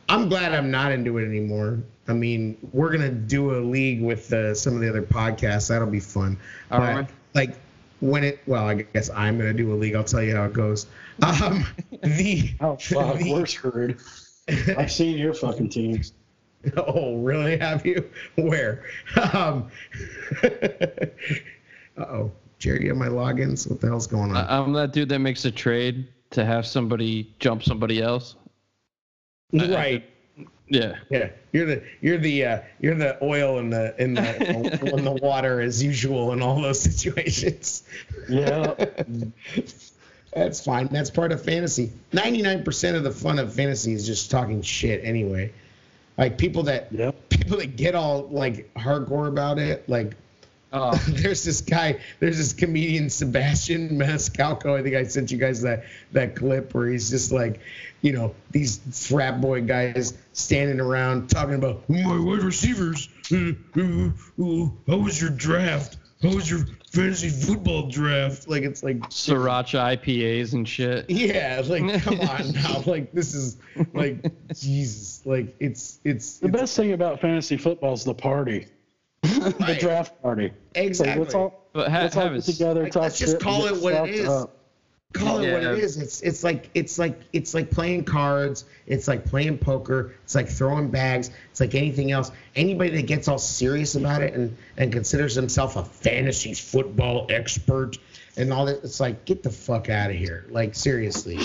I'm 0.09 0.27
glad 0.29 0.53
I'm 0.53 0.71
not 0.71 0.91
into 0.91 1.17
it 1.19 1.25
anymore. 1.25 1.79
I 2.07 2.13
mean, 2.13 2.57
we're 2.73 2.91
gonna 2.91 3.11
do 3.11 3.55
a 3.57 3.59
league 3.59 4.01
with 4.01 4.31
uh, 4.33 4.53
some 4.55 4.75
of 4.75 4.81
the 4.81 4.89
other 4.89 5.01
podcasts. 5.01 5.69
That'll 5.69 5.87
be 5.87 5.99
fun. 6.01 6.37
All 6.69 6.79
But, 6.79 6.95
right. 6.95 7.09
Like 7.33 7.55
when 8.01 8.23
it, 8.23 8.39
well, 8.47 8.67
I 8.67 8.81
guess 8.81 9.09
I'm 9.09 9.37
gonna 9.37 9.53
do 9.53 9.73
a 9.73 9.75
league. 9.75 9.95
I'll 9.95 10.03
tell 10.03 10.21
you 10.21 10.35
how 10.35 10.45
it 10.45 10.53
goes. 10.53 10.87
Um, 11.23 11.65
the 12.03 12.51
Oh 12.59 12.75
fuck, 12.77 13.17
the- 13.19 13.31
we're 13.33 13.45
screwed. 13.45 13.99
I've 14.77 14.91
seen 14.91 15.17
your 15.17 15.33
fucking 15.33 15.69
teams. 15.69 16.13
oh, 16.77 17.17
really? 17.17 17.57
Have 17.57 17.85
you? 17.85 18.09
Where? 18.35 18.83
Um, 19.33 19.69
oh, 21.97 22.31
Jerry, 22.59 22.83
you 22.83 22.89
have 22.89 22.97
my 22.97 23.07
logins. 23.07 23.69
What 23.69 23.81
the 23.81 23.87
hell's 23.87 24.07
going 24.07 24.31
on? 24.31 24.37
I, 24.37 24.59
I'm 24.59 24.73
that 24.73 24.93
dude 24.93 25.09
that 25.09 25.19
makes 25.19 25.45
a 25.45 25.51
trade 25.51 26.07
to 26.31 26.45
have 26.45 26.65
somebody 26.65 27.33
jump 27.39 27.63
somebody 27.63 28.01
else. 28.01 28.35
right. 29.53 30.03
Yeah. 30.67 30.95
Yeah, 31.09 31.29
you're 31.51 31.65
the 31.65 31.83
you're 31.99 32.17
the 32.17 32.45
uh, 32.45 32.59
you're 32.79 32.95
the 32.95 33.17
oil 33.23 33.59
in 33.59 33.69
the 33.69 33.93
in 34.01 34.13
the 34.13 34.93
in 34.97 35.03
the 35.03 35.11
water 35.11 35.59
as 35.61 35.83
usual 35.83 36.31
in 36.31 36.41
all 36.41 36.61
those 36.61 36.79
situations. 36.81 37.83
Yeah. 38.29 38.73
That's 40.33 40.63
fine. 40.63 40.87
That's 40.87 41.09
part 41.09 41.33
of 41.33 41.43
fantasy. 41.43 41.91
Ninety 42.13 42.41
nine 42.41 42.63
percent 42.63 42.95
of 42.95 43.03
the 43.03 43.11
fun 43.11 43.37
of 43.37 43.53
fantasy 43.53 43.91
is 43.93 44.05
just 44.05 44.31
talking 44.31 44.61
shit 44.61 45.01
anyway. 45.03 45.51
Like 46.17 46.37
people 46.37 46.63
that 46.63 46.87
Yep. 46.91 47.29
people 47.29 47.57
that 47.57 47.75
get 47.75 47.95
all 47.95 48.27
like 48.29 48.73
hardcore 48.75 49.27
about 49.27 49.59
it. 49.59 49.87
Like 49.89 50.15
Oh, 50.73 50.95
there's 51.07 51.43
this 51.43 51.61
guy, 51.61 51.99
there's 52.19 52.37
this 52.37 52.53
comedian 52.53 53.09
Sebastian 53.09 53.89
Maniscalco. 53.89 54.79
I 54.79 54.83
think 54.83 54.95
I 54.95 55.03
sent 55.03 55.31
you 55.31 55.37
guys 55.37 55.61
that 55.63 55.83
that 56.13 56.35
clip 56.35 56.73
where 56.73 56.87
he's 56.87 57.09
just 57.09 57.31
like, 57.31 57.59
you 58.01 58.13
know, 58.13 58.33
these 58.51 58.79
frat 59.09 59.41
boy 59.41 59.61
guys 59.61 60.13
standing 60.33 60.79
around 60.79 61.29
talking 61.29 61.55
about 61.55 61.83
"Oh, 61.89 61.93
my 61.93 62.17
wide 62.19 62.43
receivers. 62.43 63.09
Uh, 63.31 63.51
uh, 63.77 64.07
uh, 64.41 64.69
how 64.87 64.97
was 64.97 65.19
your 65.21 65.29
draft? 65.31 65.97
How 66.21 66.29
was 66.29 66.49
your 66.49 66.59
fantasy 66.93 67.29
football 67.29 67.89
draft? 67.89 68.47
Like 68.47 68.63
it's 68.63 68.83
like 68.83 68.99
sriracha 69.09 69.97
IPAs 69.97 70.53
and 70.53 70.67
shit. 70.69 71.09
yeah, 71.09 71.61
like 71.65 72.01
come 72.03 72.21
on 72.21 72.51
now. 72.51 72.83
Like 72.85 73.11
this 73.11 73.33
is 73.33 73.57
like 73.93 74.23
Jesus. 74.53 75.25
Like 75.25 75.55
it's 75.59 75.99
it's, 76.03 76.37
The 76.37 76.47
it's 76.47 76.57
best 76.57 76.75
thing 76.77 76.93
about 76.93 77.21
fantasy 77.21 77.57
football 77.57 77.93
is 77.93 78.03
the 78.03 78.13
party, 78.13 78.67
the 79.23 79.55
Right. 79.59 79.79
draft 79.79 80.21
party. 80.21 80.51
It's 80.73 80.99
like, 80.99 81.09
let's 81.09 81.19
exactly. 81.19 81.35
all 81.39 81.67
But 81.73 81.91
ha- 81.91 81.99
let's 82.01 82.15
all 82.15 82.23
have 82.23 82.33
get 82.33 82.43
together, 82.43 82.83
Like, 82.83 82.91
talk 82.91 83.03
let's 83.03 83.19
just 83.19 83.39
call 83.39 83.65
it 83.67 83.81
what 83.81 83.93
it 84.09 84.15
is. 84.15 84.27
up. 84.29 84.57
call 85.13 85.39
it 85.41 85.51
what 85.51 85.63
it 85.63 85.77
is. 85.79 85.97
It's 85.97 86.21
it's 86.21 86.43
like 86.43 86.69
it's 86.73 86.97
like 86.97 87.19
it's 87.33 87.53
like 87.53 87.69
playing 87.69 88.05
cards. 88.05 88.65
It's 88.87 89.07
like 89.07 89.25
playing 89.25 89.57
poker. 89.59 90.13
It's 90.23 90.33
like 90.35 90.47
throwing 90.49 90.89
bags. 90.89 91.29
It's 91.51 91.59
like 91.59 91.75
anything 91.75 92.11
else. 92.11 92.31
Anybody 92.55 92.91
that 92.95 93.07
gets 93.07 93.27
all 93.27 93.37
serious 93.37 93.95
about 93.95 94.21
it 94.23 94.33
and 94.33 94.55
and 94.77 94.91
considers 94.91 95.35
himself 95.35 95.75
a 95.75 95.83
fantasy 95.85 96.53
football 96.53 97.27
expert 97.29 97.97
and 98.37 98.51
all 98.53 98.65
that, 98.65 98.83
it's 98.83 98.99
like 99.01 99.25
get 99.25 99.43
the 99.43 99.49
fuck 99.51 99.89
out 99.89 100.09
of 100.09 100.15
here. 100.15 100.45
Like 100.49 100.73
seriously, 100.75 101.37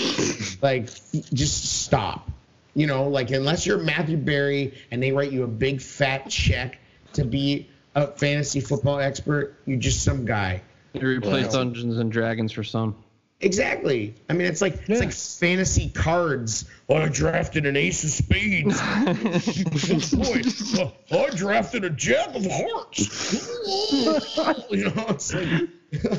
like 0.61 0.85
just 1.33 1.83
stop. 1.83 2.31
You 2.73 2.87
know, 2.87 3.07
like 3.09 3.31
unless 3.31 3.65
you're 3.65 3.79
Matthew 3.79 4.17
Berry 4.17 4.73
and 4.91 5.03
they 5.03 5.11
write 5.11 5.31
you 5.31 5.43
a 5.43 5.47
big 5.47 5.81
fat 5.81 6.29
check 6.29 6.79
to 7.13 7.23
be 7.25 7.67
a 7.95 8.07
fantasy 8.07 8.59
football 8.59 8.99
expert, 8.99 9.55
you're 9.65 9.79
just 9.79 10.03
some 10.03 10.25
guy. 10.25 10.61
You 10.93 11.07
replace 11.07 11.45
Wow. 11.47 11.51
Dungeons 11.63 11.97
and 11.97 12.11
Dragons 12.11 12.51
for 12.51 12.63
some. 12.63 12.95
Exactly. 13.39 14.15
I 14.29 14.33
mean, 14.33 14.47
it's 14.47 14.61
like 14.61 14.75
Yeah. 14.87 14.95
it's 14.95 14.99
like 14.99 15.13
fantasy 15.13 15.89
cards. 15.89 16.65
Oh, 16.89 16.95
I 16.95 17.07
drafted 17.07 17.67
an 17.67 17.75
ace 17.77 18.03
of 18.03 18.09
spades. 18.09 18.81
Boy, 20.11 20.41
uh, 20.81 20.89
I 21.11 21.29
drafted 21.35 21.83
a 21.83 21.91
jack 21.91 22.33
of 22.35 22.45
hearts. 22.49 23.47
you 24.71 24.85
know, 24.85 25.05
it's 25.09 25.33
like, 25.35 25.69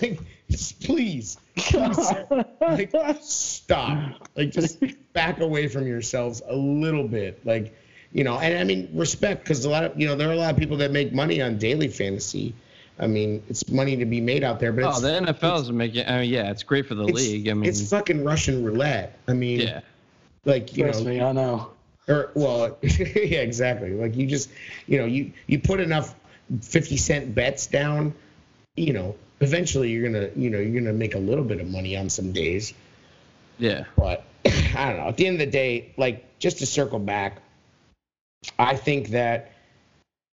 like 0.00 0.20
just 0.48 0.80
please, 0.80 1.36
please, 1.56 2.12
like, 2.60 2.90
stop. 3.20 4.28
Like, 4.36 4.50
just 4.52 4.78
back 5.12 5.40
away 5.40 5.66
from 5.66 5.86
yourselves 5.88 6.40
a 6.46 6.54
little 6.54 7.08
bit. 7.08 7.44
Like, 7.44 7.74
you 8.12 8.24
know, 8.24 8.38
and 8.38 8.58
I 8.58 8.64
mean, 8.64 8.88
respect 8.94 9.42
because 9.42 9.64
a 9.64 9.70
lot 9.70 9.84
of, 9.84 10.00
you 10.00 10.06
know, 10.06 10.16
there 10.16 10.28
are 10.28 10.32
a 10.32 10.36
lot 10.36 10.50
of 10.50 10.56
people 10.56 10.76
that 10.78 10.90
make 10.90 11.12
money 11.12 11.42
on 11.42 11.58
daily 11.58 11.88
fantasy. 11.88 12.54
I 12.98 13.06
mean, 13.06 13.42
it's 13.48 13.68
money 13.70 13.96
to 13.96 14.04
be 14.04 14.20
made 14.20 14.42
out 14.42 14.58
there, 14.58 14.72
but 14.72 14.84
oh, 14.84 14.88
it's, 14.90 14.98
Oh, 14.98 15.02
the 15.02 15.32
NFL 15.32 15.60
is 15.60 15.70
making. 15.70 16.06
I 16.06 16.20
mean, 16.20 16.30
yeah, 16.30 16.50
it's 16.50 16.62
great 16.62 16.86
for 16.86 16.94
the 16.94 17.04
league. 17.04 17.48
I 17.48 17.54
mean, 17.54 17.68
it's 17.68 17.90
fucking 17.90 18.24
Russian 18.24 18.64
roulette. 18.64 19.18
I 19.28 19.34
mean, 19.34 19.60
yeah. 19.60 19.80
like 20.44 20.76
you 20.76 20.84
Trust 20.84 21.04
know, 21.04 21.10
me, 21.10 21.20
I 21.20 21.32
know. 21.32 21.70
or 22.08 22.30
well, 22.34 22.76
yeah, 22.82 23.40
exactly. 23.40 23.92
Like 23.92 24.16
you 24.16 24.26
just, 24.26 24.50
you 24.86 24.98
know, 24.98 25.04
you 25.04 25.32
you 25.46 25.60
put 25.60 25.78
enough 25.78 26.14
fifty 26.60 26.96
cent 26.96 27.34
bets 27.34 27.68
down, 27.68 28.14
you 28.74 28.92
know, 28.92 29.14
eventually 29.40 29.90
you're 29.90 30.10
gonna, 30.10 30.30
you 30.34 30.50
know, 30.50 30.58
you're 30.58 30.80
gonna 30.80 30.92
make 30.92 31.14
a 31.14 31.18
little 31.20 31.44
bit 31.44 31.60
of 31.60 31.68
money 31.68 31.96
on 31.96 32.08
some 32.08 32.32
days. 32.32 32.74
Yeah. 33.58 33.84
But 33.96 34.24
I 34.46 34.88
don't 34.88 34.96
know. 34.96 35.08
At 35.08 35.16
the 35.16 35.26
end 35.26 35.34
of 35.34 35.46
the 35.46 35.52
day, 35.52 35.92
like 35.96 36.38
just 36.40 36.58
to 36.58 36.66
circle 36.66 36.98
back, 36.98 37.42
I 38.58 38.76
think 38.76 39.10
that 39.10 39.52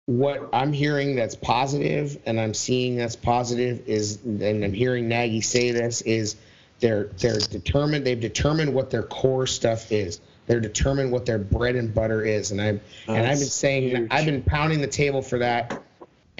what 0.06 0.48
I'm 0.52 0.72
hearing 0.72 1.16
that's 1.16 1.36
positive 1.36 2.18
and 2.26 2.40
I'm 2.40 2.54
seeing 2.54 2.96
that's 2.96 3.16
positive 3.16 3.88
is, 3.88 4.22
and 4.24 4.64
I'm 4.64 4.72
hearing 4.72 5.08
Nagy 5.08 5.40
say 5.40 5.70
this 5.70 6.00
is 6.02 6.36
they're 6.80 7.04
they're 7.18 7.38
determined. 7.38 8.06
They've 8.06 8.20
determined 8.20 8.74
what 8.74 8.90
their 8.90 9.02
core 9.02 9.46
stuff 9.46 9.92
is. 9.92 10.20
They're 10.46 10.60
determined 10.60 11.12
what 11.12 11.26
their 11.26 11.38
bread 11.38 11.76
and 11.76 11.94
butter 11.94 12.22
is, 12.22 12.50
and 12.50 12.60
I've 12.60 12.80
and 13.06 13.18
I've 13.18 13.38
been 13.38 13.48
saying 13.48 13.96
huge. 13.96 14.08
I've 14.10 14.24
been 14.24 14.42
pounding 14.42 14.80
the 14.80 14.86
table 14.86 15.22
for 15.22 15.38
that 15.38 15.80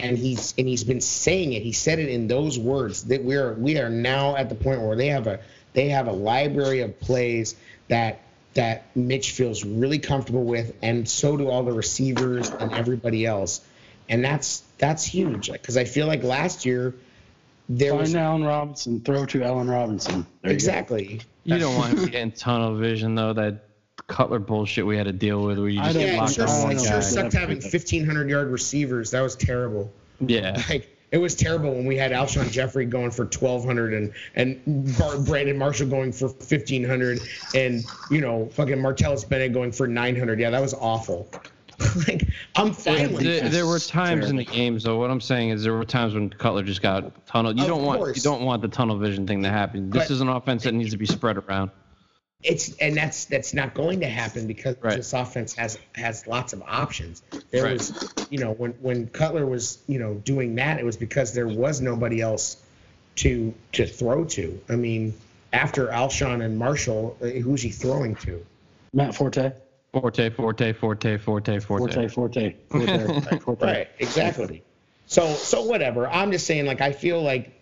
and 0.01 0.17
he's 0.17 0.55
and 0.59 0.67
he's 0.67 0.85
been 0.85 1.01
saying 1.01 1.53
it. 1.53 1.63
He 1.63 1.73
said 1.73 1.99
it 1.99 2.09
in 2.09 2.27
those 2.27 2.59
words 2.59 3.05
that 3.05 3.23
we 3.23 3.37
are 3.37 3.55
we 3.55 3.79
are 3.79 3.91
now 3.91 4.37
at 4.37 4.49
the 4.49 4.55
point 4.55 4.81
where 4.81 4.97
they 4.97 5.09
have 5.09 5.27
a 5.27 5.41
they 5.73 5.89
have 5.89 6.09
a 6.09 6.13
library 6.13 6.81
of 6.81 6.99
plays 7.01 7.55
that 7.89 8.21
that 8.61 8.95
Mitch 8.95 9.31
feels 9.33 9.65
really 9.65 9.99
comfortable 9.99 10.45
with, 10.45 10.75
and 10.83 11.09
so 11.09 11.35
do 11.39 11.49
all 11.49 11.63
the 11.63 11.73
receivers 11.73 12.51
and 12.51 12.73
everybody 12.75 13.25
else, 13.25 13.63
and 14.07 14.23
that's 14.23 14.63
that's 14.77 15.03
huge 15.05 15.51
because 15.51 15.79
I 15.79 15.85
feel 15.85 16.07
like 16.07 16.23
last 16.23 16.67
year 16.67 16.95
there 17.71 17.95
was 17.95 18.13
Find 18.13 18.23
Allen 18.25 18.45
Robinson, 18.45 19.01
throw 19.01 19.25
to 19.27 19.43
Allen 19.43 19.69
Robinson. 19.71 20.27
There 20.43 20.53
exactly 20.53 21.23
You 21.45 21.59
don't 21.59 21.75
want 21.75 21.99
him 21.99 22.05
getting 22.07 22.33
tunnel 22.33 22.77
vision 22.77 23.15
though. 23.15 23.33
That 23.33 23.65
Cutler 24.07 24.41
bullshit 24.41 24.85
we 24.85 24.97
had 24.99 25.07
to 25.07 25.13
deal 25.13 25.43
with, 25.43 25.59
where 25.59 25.69
you 25.69 25.81
I 25.81 25.93
just 25.93 25.99
don't- 25.99 26.07
Yeah, 26.07 26.25
it 26.25 26.31
sure, 26.31 26.49
on 26.49 26.63
one 26.65 26.73
it 26.77 26.81
sure 26.81 26.91
guy. 26.91 27.01
sucked 27.01 27.33
having 27.33 27.61
1,500 27.63 28.29
yard 28.29 28.49
receivers. 28.49 29.13
That 29.13 29.21
was 29.23 29.37
terrible. 29.37 29.91
Yeah, 30.21 30.63
Like 30.69 30.95
it 31.13 31.19
was 31.19 31.35
terrible 31.35 31.73
when 31.75 31.87
we 31.87 31.97
had 31.97 32.13
Alshon 32.13 32.51
Jeffery 32.51 32.85
going 32.87 33.11
for 33.11 33.25
1,200 33.25 33.95
and 33.95 34.13
and 34.37 35.27
Brandon 35.27 35.59
Marshall 35.59 35.89
going 35.89 36.13
for 36.13 36.27
1,500 36.29 37.21
and 37.55 37.85
you 38.09 38.21
know 38.21 38.49
fucking 38.53 38.77
Martellus 38.77 39.29
Bennett 39.29 39.53
going 39.53 39.73
for 39.73 39.87
900. 39.87 40.39
Yeah, 40.39 40.51
that 40.51 40.61
was 40.61 40.75
awful. 40.75 41.29
like 42.07 42.29
I'm 42.57 42.73
fine 42.75 43.13
with 43.13 43.23
there, 43.23 43.49
there 43.49 43.67
were 43.67 43.79
times 43.79 44.29
in 44.29 44.37
the 44.37 44.45
games 44.45 44.85
though. 44.85 44.99
What 44.99 45.11
I'm 45.11 45.21
saying 45.21 45.49
is 45.51 45.63
there 45.63 45.73
were 45.73 45.85
times 45.85 46.15
when 46.15 46.29
Cutler 46.31 46.63
just 46.63 46.83
got 46.83 47.27
tunnel. 47.27 47.57
You 47.57 47.63
Of 47.63 47.69
don't 47.69 47.85
want 47.85 48.17
you 48.17 48.23
don't 48.23 48.43
want 48.43 48.63
the 48.63 48.69
tunnel 48.69 48.99
vision 48.99 49.27
thing 49.27 49.43
to 49.43 49.49
happen. 49.49 49.91
This 49.91 50.05
But- 50.09 50.11
is 50.15 50.21
an 50.21 50.29
offense 50.29 50.65
that 50.65 50.75
needs 50.75 50.91
to 50.91 50.99
be 50.99 51.07
spread 51.07 51.39
around. 51.39 51.71
It's 52.43 52.75
and 52.79 52.97
that's 52.97 53.27
that's 53.27 53.53
not 53.53 53.75
going 53.75 54.01
to 54.01 54.07
happen 54.09 54.47
because 54.47 54.77
Right. 54.81 54.97
this 54.97 55.13
offense 55.13 55.55
has 55.57 55.79
has 55.95 56.27
lots 56.27 56.53
of 56.53 56.63
options. 56.67 57.23
There 57.51 57.65
Right. 57.65 57.73
was, 57.75 58.15
you 58.31 58.39
know, 58.39 58.53
when 58.53 58.73
when 58.81 59.09
Cutler 59.09 59.47
was, 59.47 59.79
you 59.87 59.99
know, 59.99 60.15
doing 60.15 60.55
that, 60.55 60.79
it 60.79 60.85
was 60.85 60.97
because 60.97 61.33
there 61.35 61.49
was 61.49 61.81
nobody 61.81 62.21
else 62.21 62.57
to 63.17 63.53
to 63.73 63.87
throw 63.87 64.25
to. 64.25 64.59
I 64.69 64.77
mean, 64.77 65.15
after 65.53 65.89
Alshon 65.89 66.43
and 66.43 66.59
Marshall, 66.59 67.17
uh, 67.21 67.27
who's 67.27 67.61
he 67.63 67.71
throwing 67.71 68.15
to? 68.17 68.45
Matt 68.93 69.15
Forte. 69.15 69.53
Forte, 69.93 70.31
forte, 70.31 70.73
forte, 70.73 71.19
forte, 71.19 71.59
forte. 71.61 72.09
Forte, 72.09 72.09
Forte, 72.09 72.55
Forte, 72.71 73.39
Forte. 73.41 73.65
Right, 73.65 73.89
exactly. 73.99 74.63
So 75.07 75.35
so 75.35 75.63
whatever. 75.65 76.07
I'm 76.09 76.31
just 76.31 76.47
saying, 76.47 76.67
like, 76.67 76.81
I 76.81 76.93
feel 76.93 77.21
like 77.23 77.60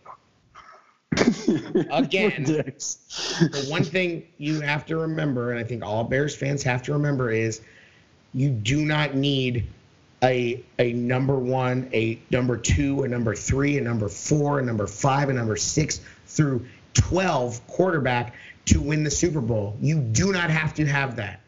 Again. 1.91 2.45
The 2.45 3.67
one 3.69 3.85
thing 3.85 4.27
you 4.39 4.61
have 4.61 4.87
to 4.87 4.97
remember, 4.97 5.51
and 5.51 5.61
I 5.61 5.65
think 5.65 5.85
all 5.85 6.05
Bears 6.05 6.35
fans 6.35 6.63
have 6.63 6.83
to 6.85 6.93
remember, 6.93 7.31
is 7.31 7.61
you 8.33 8.51
do 8.51 8.85
not 8.85 9.15
need 9.15 9.67
a 10.23 10.65
a 10.79 10.93
number 10.93 11.39
one, 11.39 11.89
a 11.93 12.19
number 12.31 12.57
two, 12.57 13.03
a 13.03 13.09
number 13.09 13.35
three, 13.35 13.79
a 13.79 13.81
number 13.81 14.09
four, 14.09 14.59
a 14.59 14.63
number 14.63 14.87
five, 14.87 15.29
a 15.29 15.33
number 15.33 15.57
six 15.57 16.01
through 16.27 16.67
twelve 16.95 17.65
quarterback 17.67 18.35
to 18.67 18.81
win 18.81 19.05
the 19.05 19.11
Super 19.11 19.41
Bowl. 19.41 19.77
You 19.81 20.01
do 20.01 20.33
not 20.33 20.51
have 20.51 20.75
to 20.75 20.87
have 20.87 21.17
that. 21.17 21.41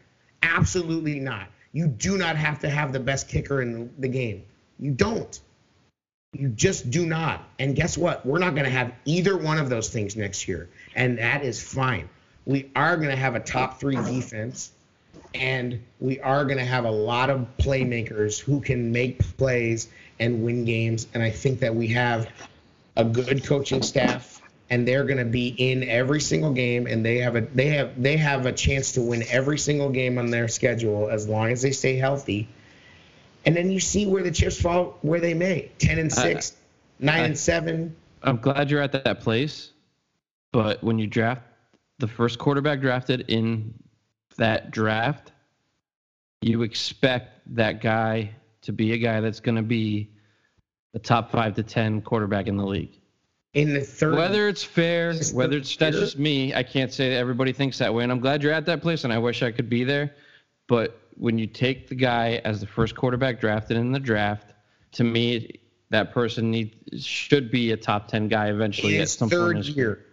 Absolutely 0.43 1.19
not. 1.19 1.47
You 1.71 1.87
do 1.87 2.17
not 2.17 2.35
have 2.35 2.59
to 2.59 2.69
have 2.69 2.93
the 2.93 2.99
best 2.99 3.29
kicker 3.29 3.61
in 3.61 3.91
the 3.99 4.07
game. 4.07 4.43
You 4.79 4.91
don't. 4.91 5.39
You 6.33 6.47
just 6.49 6.89
do 6.89 7.05
not. 7.05 7.43
And 7.59 7.75
guess 7.75 7.97
what? 7.97 8.25
We're 8.25 8.39
not 8.39 8.55
going 8.55 8.65
to 8.65 8.71
have 8.71 8.93
either 9.05 9.37
one 9.37 9.57
of 9.57 9.69
those 9.69 9.89
things 9.89 10.15
next 10.15 10.47
year. 10.47 10.69
And 10.95 11.17
that 11.17 11.43
is 11.43 11.61
fine. 11.61 12.07
We 12.45 12.71
are 12.75 12.95
going 12.95 13.09
to 13.09 13.15
have 13.15 13.35
a 13.35 13.39
top 13.39 13.79
three 13.79 13.97
defense. 13.97 14.71
And 15.33 15.81
we 15.99 16.19
are 16.21 16.45
going 16.45 16.57
to 16.57 16.65
have 16.65 16.85
a 16.85 16.91
lot 16.91 17.29
of 17.29 17.47
playmakers 17.57 18.39
who 18.39 18.61
can 18.61 18.91
make 18.91 19.19
plays 19.37 19.89
and 20.19 20.43
win 20.43 20.63
games. 20.63 21.07
And 21.13 21.21
I 21.21 21.31
think 21.31 21.59
that 21.59 21.75
we 21.75 21.87
have 21.87 22.29
a 22.95 23.03
good 23.03 23.43
coaching 23.43 23.81
staff 23.81 24.41
and 24.69 24.87
they're 24.87 25.03
going 25.03 25.17
to 25.17 25.25
be 25.25 25.49
in 25.49 25.83
every 25.83 26.21
single 26.21 26.53
game 26.53 26.87
and 26.87 27.05
they 27.05 27.17
have 27.17 27.35
a 27.35 27.41
they 27.41 27.67
have 27.67 28.01
they 28.01 28.17
have 28.17 28.45
a 28.45 28.53
chance 28.53 28.93
to 28.93 29.01
win 29.01 29.23
every 29.29 29.57
single 29.57 29.89
game 29.89 30.17
on 30.17 30.29
their 30.29 30.47
schedule 30.47 31.09
as 31.09 31.27
long 31.27 31.51
as 31.51 31.61
they 31.61 31.71
stay 31.71 31.97
healthy 31.97 32.47
and 33.45 33.55
then 33.55 33.71
you 33.71 33.79
see 33.79 34.05
where 34.05 34.23
the 34.23 34.31
chips 34.31 34.59
fall 34.61 34.97
where 35.01 35.19
they 35.19 35.33
may 35.33 35.71
10 35.79 35.99
and 35.99 36.11
I- 36.11 36.15
6 36.15 36.53
9 36.99 37.15
I- 37.15 37.25
and 37.25 37.37
7 37.37 37.95
I'm 38.23 38.37
glad 38.37 38.69
you're 38.69 38.81
at 38.81 38.91
that 38.91 39.19
place, 39.21 39.71
but 40.51 40.83
when 40.83 40.99
you 40.99 41.07
draft 41.07 41.41
the 41.97 42.07
first 42.07 42.37
quarterback 42.37 42.79
drafted 42.79 43.25
in 43.29 43.73
that 44.37 44.69
draft, 44.71 45.31
you 46.41 46.61
expect 46.61 47.41
that 47.55 47.81
guy 47.81 48.31
to 48.61 48.71
be 48.71 48.93
a 48.93 48.97
guy 48.97 49.21
that's 49.21 49.39
going 49.39 49.55
to 49.55 49.63
be 49.63 50.09
the 50.93 50.99
top 50.99 51.31
five 51.31 51.55
to 51.55 51.63
ten 51.63 52.01
quarterback 52.01 52.47
in 52.47 52.57
the 52.57 52.65
league. 52.65 52.99
in 53.53 53.73
the 53.73 53.81
third 53.81 54.15
Whether 54.15 54.47
it's 54.47 54.63
fair, 54.63 55.13
whether 55.33 55.57
it's 55.57 55.75
that's 55.75 55.97
just 55.97 56.17
me, 56.17 56.53
I 56.53 56.63
can't 56.63 56.93
say 56.93 57.15
everybody 57.15 57.51
thinks 57.51 57.77
that 57.79 57.93
way, 57.93 58.03
and 58.03 58.11
I'm 58.11 58.19
glad 58.19 58.43
you're 58.43 58.53
at 58.53 58.65
that 58.67 58.81
place, 58.81 59.03
and 59.03 59.11
I 59.11 59.17
wish 59.17 59.43
I 59.43 59.51
could 59.51 59.69
be 59.69 59.83
there. 59.83 60.15
But 60.67 60.97
when 61.17 61.37
you 61.37 61.47
take 61.47 61.87
the 61.87 61.95
guy 61.95 62.41
as 62.45 62.59
the 62.59 62.67
first 62.67 62.95
quarterback 62.95 63.39
drafted 63.39 63.77
in 63.77 63.91
the 63.91 63.99
draft, 63.99 64.53
to 64.93 65.03
me, 65.03 65.59
that 65.89 66.11
person 66.13 66.51
need 66.51 66.75
should 66.99 67.51
be 67.51 67.71
a 67.71 67.77
top 67.77 68.07
ten 68.07 68.27
guy 68.27 68.47
eventually 68.49 68.95
in 68.95 69.01
at 69.01 69.01
his 69.01 69.13
some 69.13 69.29
point. 69.29 69.57
in 69.57 69.63
third 69.63 69.65
year 69.75 70.05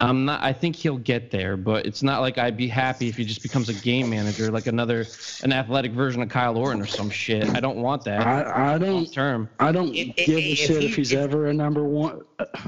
I'm 0.00 0.24
not. 0.24 0.42
I 0.42 0.52
think 0.52 0.74
he'll 0.74 0.98
get 0.98 1.30
there, 1.30 1.56
but 1.56 1.86
it's 1.86 2.02
not 2.02 2.20
like 2.20 2.36
I'd 2.36 2.56
be 2.56 2.66
happy 2.66 3.08
if 3.08 3.16
he 3.16 3.24
just 3.24 3.42
becomes 3.42 3.68
a 3.68 3.74
game 3.74 4.10
manager, 4.10 4.50
like 4.50 4.66
another 4.66 5.06
an 5.44 5.52
athletic 5.52 5.92
version 5.92 6.20
of 6.20 6.28
Kyle 6.28 6.58
Orton 6.58 6.82
or 6.82 6.86
some 6.86 7.08
shit. 7.10 7.48
I 7.54 7.60
don't 7.60 7.76
want 7.76 8.02
that 8.04 8.26
I, 8.26 8.74
I 8.74 8.78
don't 8.78 9.06
term. 9.12 9.48
I 9.60 9.70
don't 9.70 9.94
If- 9.94 10.08
if- 10.18 10.26
give 10.26 10.36
a 10.38 10.52
if 10.52 10.58
shit 10.58 10.80
he- 10.82 10.86
if 10.88 10.96
he's 10.96 11.12
if- 11.12 11.18
ever 11.20 11.46
a 11.46 11.54
number 11.54 11.84
one. 11.84 12.22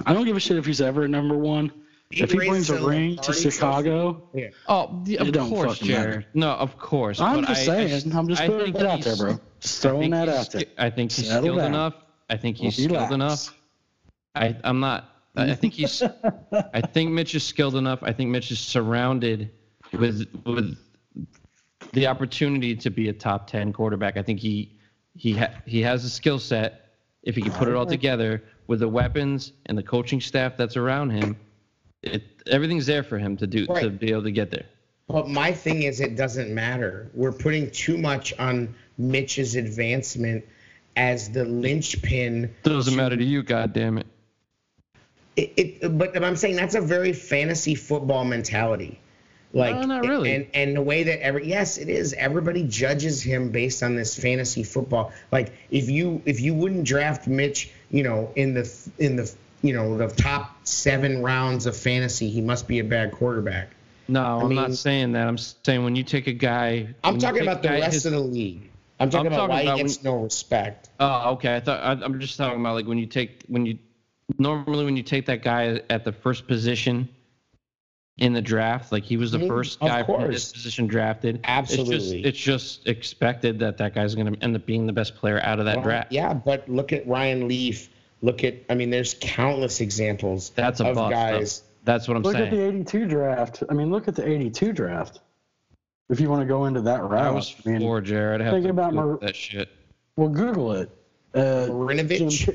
I 0.06 0.14
don't 0.14 0.24
give 0.24 0.36
a 0.36 0.40
shit 0.40 0.56
if 0.56 0.64
he's 0.66 0.80
ever 0.80 1.02
a 1.02 1.08
number 1.08 1.36
one. 1.36 1.72
If 2.10 2.30
he 2.30 2.36
brings 2.36 2.70
a 2.70 2.86
ring 2.86 3.16
to 3.18 3.32
Chicago, 3.32 4.28
yeah 4.32 4.48
Oh, 4.68 5.00
the- 5.04 5.18
of 5.18 5.28
It 5.28 5.32
don't 5.32 5.48
course, 5.50 5.78
fucking 5.78 5.92
matter. 5.94 6.24
No, 6.34 6.50
of 6.52 6.78
course. 6.78 7.20
I'm 7.20 7.40
but 7.40 7.48
just 7.48 7.68
I- 7.68 7.80
I 7.82 7.86
saying. 7.88 8.16
I'm 8.16 8.28
just 8.28 8.42
I 8.42 8.46
putting 8.46 8.72
think 8.72 8.76
it 8.84 8.86
out 8.86 9.00
there, 9.02 9.16
bro. 9.16 9.40
Just 9.60 9.82
throwing 9.82 10.10
that 10.12 10.28
out 10.28 10.50
there. 10.52 10.60
sk- 10.62 10.68
I 10.78 10.90
think 10.90 11.12
he's 11.12 11.26
Settle 11.26 11.42
skilled 11.42 11.58
down. 11.58 11.66
enough. 11.68 11.94
I 12.30 12.36
think 12.36 12.56
he's 12.56 12.78
Relax. 12.78 13.04
skilled 13.06 13.12
enough. 13.12 13.54
I, 14.34 14.56
I'm 14.64 14.80
not. 14.80 15.10
I 15.36 15.54
think 15.54 15.74
he's. 15.74 16.02
I 16.52 16.80
think 16.92 17.10
Mitch 17.12 17.34
is 17.34 17.44
skilled 17.44 17.76
enough. 17.76 17.98
I 18.02 18.12
think 18.12 18.30
Mitch 18.30 18.50
is 18.50 18.58
surrounded 18.58 19.50
with 19.92 20.26
with 20.44 20.76
the 21.92 22.06
opportunity 22.06 22.74
to 22.76 22.90
be 22.90 23.08
a 23.08 23.12
top 23.12 23.46
ten 23.46 23.72
quarterback. 23.72 24.16
I 24.16 24.22
think 24.22 24.40
he 24.40 24.78
he 25.14 25.32
ha, 25.34 25.48
he 25.66 25.82
has 25.82 26.04
a 26.04 26.10
skill 26.10 26.38
set. 26.38 26.82
If 27.22 27.34
he 27.34 27.42
can 27.42 27.52
put 27.52 27.66
it 27.68 27.74
all 27.74 27.86
together 27.86 28.44
with 28.68 28.80
the 28.80 28.88
weapons 28.88 29.52
and 29.66 29.76
the 29.76 29.82
coaching 29.82 30.20
staff 30.20 30.56
that's 30.56 30.76
around 30.76 31.10
him, 31.10 31.36
it 32.06 32.22
everything's 32.46 32.86
there 32.86 33.02
for 33.02 33.18
him 33.18 33.36
to 33.36 33.46
do 33.46 33.66
to 33.66 33.90
be 33.90 34.10
able 34.10 34.22
to 34.22 34.30
get 34.30 34.50
there. 34.50 34.66
but 35.08 35.28
my 35.28 35.52
thing 35.52 35.82
is 35.82 36.00
it 36.00 36.16
doesn't 36.16 36.54
matter 36.54 37.10
we're 37.14 37.32
putting 37.32 37.70
too 37.70 37.98
much 37.98 38.32
on 38.38 38.74
mitch's 38.98 39.56
advancement 39.56 40.44
as 40.96 41.30
the 41.30 41.44
linchpin 41.44 42.54
Doesn't 42.62 42.96
matter 42.96 43.16
to 43.16 43.24
you, 43.24 43.42
God 43.42 43.72
damn 43.72 43.98
it. 43.98 44.06
it, 45.36 45.52
it 45.56 45.98
but 45.98 46.22
I'm 46.22 46.36
saying 46.36 46.56
that's 46.56 46.74
a 46.74 46.80
very 46.80 47.12
fantasy 47.12 47.74
football 47.74 48.24
mentality. 48.24 48.98
Like 49.52 49.74
No, 49.74 49.82
not 49.82 50.06
really. 50.06 50.34
And 50.34 50.46
and 50.54 50.76
the 50.76 50.82
way 50.82 51.04
that 51.04 51.22
every 51.22 51.46
yes, 51.46 51.78
it 51.78 51.88
is. 51.88 52.12
Everybody 52.14 52.66
judges 52.66 53.22
him 53.22 53.50
based 53.50 53.82
on 53.82 53.94
this 53.94 54.18
fantasy 54.18 54.62
football. 54.62 55.12
Like 55.30 55.52
if 55.70 55.88
you 55.88 56.20
if 56.24 56.40
you 56.40 56.52
wouldn't 56.54 56.84
draft 56.84 57.26
Mitch, 57.26 57.70
you 57.90 58.02
know, 58.02 58.32
in 58.34 58.54
the 58.54 58.90
in 58.98 59.16
the 59.16 59.32
you 59.66 59.74
know 59.74 59.96
the 59.96 60.08
top 60.08 60.56
seven 60.66 61.22
rounds 61.22 61.66
of 61.66 61.76
fantasy, 61.76 62.28
he 62.30 62.40
must 62.40 62.68
be 62.68 62.78
a 62.78 62.84
bad 62.84 63.12
quarterback. 63.12 63.70
No, 64.08 64.22
I'm 64.40 64.48
mean- 64.48 64.56
not 64.56 64.74
saying 64.74 65.12
that. 65.12 65.26
I'm 65.26 65.38
saying 65.38 65.82
when 65.82 65.96
you 65.96 66.04
take 66.04 66.26
a 66.28 66.32
guy. 66.32 66.88
I'm 67.02 67.18
talking 67.18 67.42
about 67.42 67.62
the 67.62 67.68
guy 67.68 67.80
rest 67.80 67.94
his- 67.94 68.06
of 68.06 68.12
the 68.12 68.20
league. 68.20 68.70
I'm 68.98 69.10
talking 69.10 69.26
I'm 69.26 69.32
about 69.34 69.48
talking 69.48 69.56
why 69.56 69.62
about 69.62 69.76
he 69.78 69.82
gets 69.82 70.02
when- 70.02 70.14
no 70.14 70.22
respect. 70.22 70.88
Oh, 71.00 71.32
okay. 71.32 71.56
I 71.56 71.60
thought 71.60 71.80
I, 71.82 72.04
I'm 72.04 72.18
just 72.20 72.36
talking 72.38 72.58
about 72.60 72.74
like 72.76 72.86
when 72.86 72.98
you 72.98 73.06
take 73.06 73.42
when 73.48 73.66
you 73.66 73.78
normally 74.38 74.84
when 74.84 74.96
you 74.96 75.02
take 75.02 75.26
that 75.26 75.42
guy 75.42 75.80
at 75.90 76.04
the 76.04 76.12
first 76.12 76.46
position 76.46 77.08
in 78.18 78.32
the 78.32 78.40
draft, 78.40 78.92
like 78.92 79.02
he 79.04 79.18
was 79.18 79.32
the 79.32 79.38
Mhm, 79.38 79.48
first 79.48 79.82
of 79.82 79.88
guy 79.88 80.02
from 80.02 80.30
this 80.30 80.50
position 80.52 80.86
drafted. 80.86 81.40
Absolutely. 81.44 81.96
It's 81.96 82.04
just, 82.06 82.24
it's 82.24 82.38
just 82.38 82.88
expected 82.88 83.58
that 83.58 83.76
that 83.76 83.94
guy's 83.94 84.14
going 84.14 84.32
to 84.34 84.42
end 84.42 84.56
up 84.56 84.64
being 84.64 84.86
the 84.86 84.92
best 84.94 85.16
player 85.16 85.38
out 85.42 85.58
of 85.58 85.66
that 85.66 85.76
Well, 85.76 85.84
draft. 85.84 86.12
Yeah, 86.12 86.32
but 86.32 86.66
look 86.66 86.94
at 86.94 87.06
Ryan 87.06 87.46
Leaf. 87.48 87.90
Look 88.22 88.44
at 88.44 88.54
I 88.70 88.74
mean, 88.74 88.90
there's 88.90 89.14
countless 89.20 89.80
examples 89.80 90.50
That's 90.50 90.80
a 90.80 90.86
of 90.88 90.94
bust. 90.96 91.10
though. 91.10 91.16
guys. 91.38 91.62
That's 91.84 92.08
what 92.08 92.16
I'm 92.16 92.24
saying. 92.24 92.36
Look 92.36 92.44
at 92.46 92.50
the 92.50 92.66
82 92.66 93.06
draft. 93.06 93.62
I 93.70 93.74
mean, 93.74 93.90
look 93.90 94.08
at 94.08 94.16
the 94.16 94.26
82 94.28 94.72
draft. 94.72 95.20
If 96.08 96.20
you 96.20 96.28
want 96.30 96.40
to 96.42 96.46
go 96.46 96.64
into 96.66 96.80
that 96.82 97.02
route, 97.02 97.12
I 97.26 97.30
was 97.30 97.54
I 97.64 97.68
mean, 97.70 97.80
for 97.80 98.00
Jared. 98.00 98.40
I 98.40 98.44
have 98.44 98.52
think 98.54 98.64
to 98.64 98.70
about 98.70 98.90
Google 98.92 99.06
Mar- 99.06 99.18
that 99.18 99.36
shit. 99.36 99.68
well, 100.16 100.28
Google 100.28 100.72
it. 100.72 100.90
Uh, 101.34 101.66
Marinovich. 101.68 102.46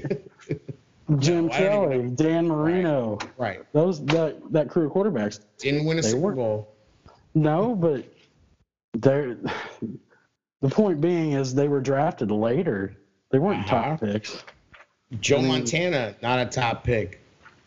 Jim, 0.47 0.59
Jim 1.19 1.47
No, 1.47 1.53
I 1.53 1.59
don't 1.59 1.89
Kelly, 1.91 2.09
Dan 2.15 2.47
Marino, 2.47 3.19
right. 3.37 3.61
those 3.73 4.03
that 4.07 4.37
that 4.51 4.69
crew 4.69 4.87
of 4.87 4.93
quarterbacks. 4.93 5.39
Didn't 5.59 5.85
win 5.85 5.99
a 5.99 6.01
They 6.01 6.09
Super 6.09 6.21
weren't. 6.21 6.37
Bowl. 6.37 6.75
No, 7.35 7.75
but 7.75 8.05
they're 8.93 9.37
the 10.61 10.69
point 10.69 10.99
being 11.01 11.33
is 11.33 11.53
they 11.53 11.67
were 11.67 11.81
drafted 11.81 12.31
later. 12.31 12.95
They 13.29 13.39
weren't 13.39 13.59
Uh-huh. 13.71 13.89
top 13.97 13.99
picks. 14.01 14.43
Joe 15.19 15.37
I 15.37 15.39
mean- 15.41 15.47
Montana, 15.49 16.15
not 16.21 16.39
a 16.39 16.45
top 16.45 16.83
pick. 16.83 17.19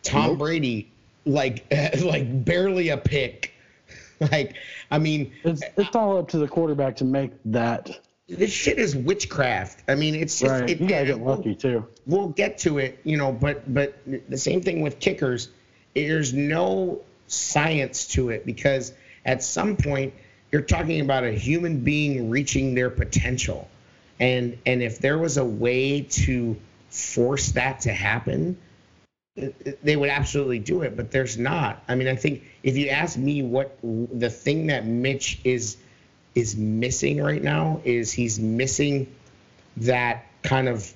Tom 0.03 0.31
Nope. 0.31 0.39
Brady, 0.39 0.91
like 1.25 1.67
like 2.03 2.45
barely 2.45 2.89
a 2.91 2.97
pick. 2.97 3.53
like, 4.33 4.55
I 4.91 4.99
mean, 4.99 5.33
It's 5.45 5.63
it's 5.77 5.97
all 5.97 6.19
up 6.19 6.29
to 6.31 6.39
the 6.39 6.49
quarterback 6.49 6.97
to 6.97 7.05
make 7.05 7.33
that 7.47 7.91
this 8.29 8.51
shit 8.51 8.79
is 8.79 8.95
witchcraft. 8.97 9.83
I 9.89 9.95
mean, 9.97 10.15
it's 10.15 10.39
just 10.39 10.51
right. 10.51 10.71
it, 10.71 10.81
You 10.81 10.89
gotta 10.89 11.07
get 11.07 11.21
we'll- 11.21 11.37
lucky 11.37 11.55
too. 11.55 11.87
We'll 12.07 12.29
get 12.29 12.59
to 12.59 12.79
it, 12.79 12.99
you 13.05 13.17
know, 13.17 13.33
but 13.33 13.73
but 13.73 13.99
the 14.29 14.39
same 14.39 14.61
thing 14.63 14.81
with 14.83 14.99
kickers. 15.01 15.49
There's 15.95 16.33
no 16.33 17.01
science 17.29 18.09
to 18.09 18.31
it 18.31 18.45
because 18.47 18.93
at 19.25 19.43
some 19.43 19.77
point 19.77 20.13
you're 20.53 20.63
talking 20.63 21.01
about 21.01 21.25
a 21.25 21.33
human 21.33 21.81
being 21.81 22.31
reaching 22.31 22.75
their 22.75 22.91
potential. 22.91 23.69
And 24.21 24.59
and 24.67 24.83
if 24.83 24.99
there 25.01 25.19
was 25.19 25.37
a 25.39 25.45
way 25.45 26.03
to 26.03 26.57
force 26.95 27.53
that 27.53 27.81
to 27.81 27.93
happen, 27.93 28.57
they 29.83 29.97
would 29.97 30.11
absolutely 30.11 30.61
do 30.61 30.83
it, 30.83 30.97
but 30.97 31.11
there's 31.11 31.37
not. 31.37 31.83
I 31.89 31.97
mean, 31.97 32.07
I 32.07 32.15
think 32.15 32.45
if 32.63 32.77
you 32.77 32.89
ask 32.89 33.19
me 33.19 33.43
what 33.43 33.77
the 33.83 34.31
thing 34.31 34.69
that 34.69 34.87
Mitch 34.87 35.41
is 35.43 35.77
is 36.37 36.57
missing 36.57 37.23
right 37.23 37.43
now 37.43 37.81
is 37.85 38.13
he's 38.13 38.39
missing 38.39 39.13
that 39.79 40.27
kind 40.43 40.69
of 40.69 40.93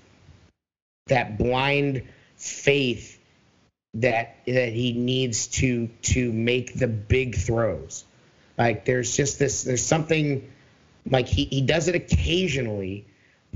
that 1.07 1.37
blind 1.37 2.03
faith 2.37 3.19
that 3.95 4.37
that 4.47 4.73
he 4.73 4.93
needs 4.93 5.49
to 5.49 5.89
to 6.03 6.33
make 6.33 6.75
the 6.75 6.87
big 6.87 7.35
throws. 7.35 8.05
Like 8.57 8.85
there's 8.85 9.17
just 9.17 9.41
this 9.41 9.65
there's 9.65 9.85
something 9.85 10.49
like 11.11 11.27
he, 11.27 11.45
he 11.47 11.61
does 11.61 11.89
it 11.89 11.97
occasionally, 11.97 13.05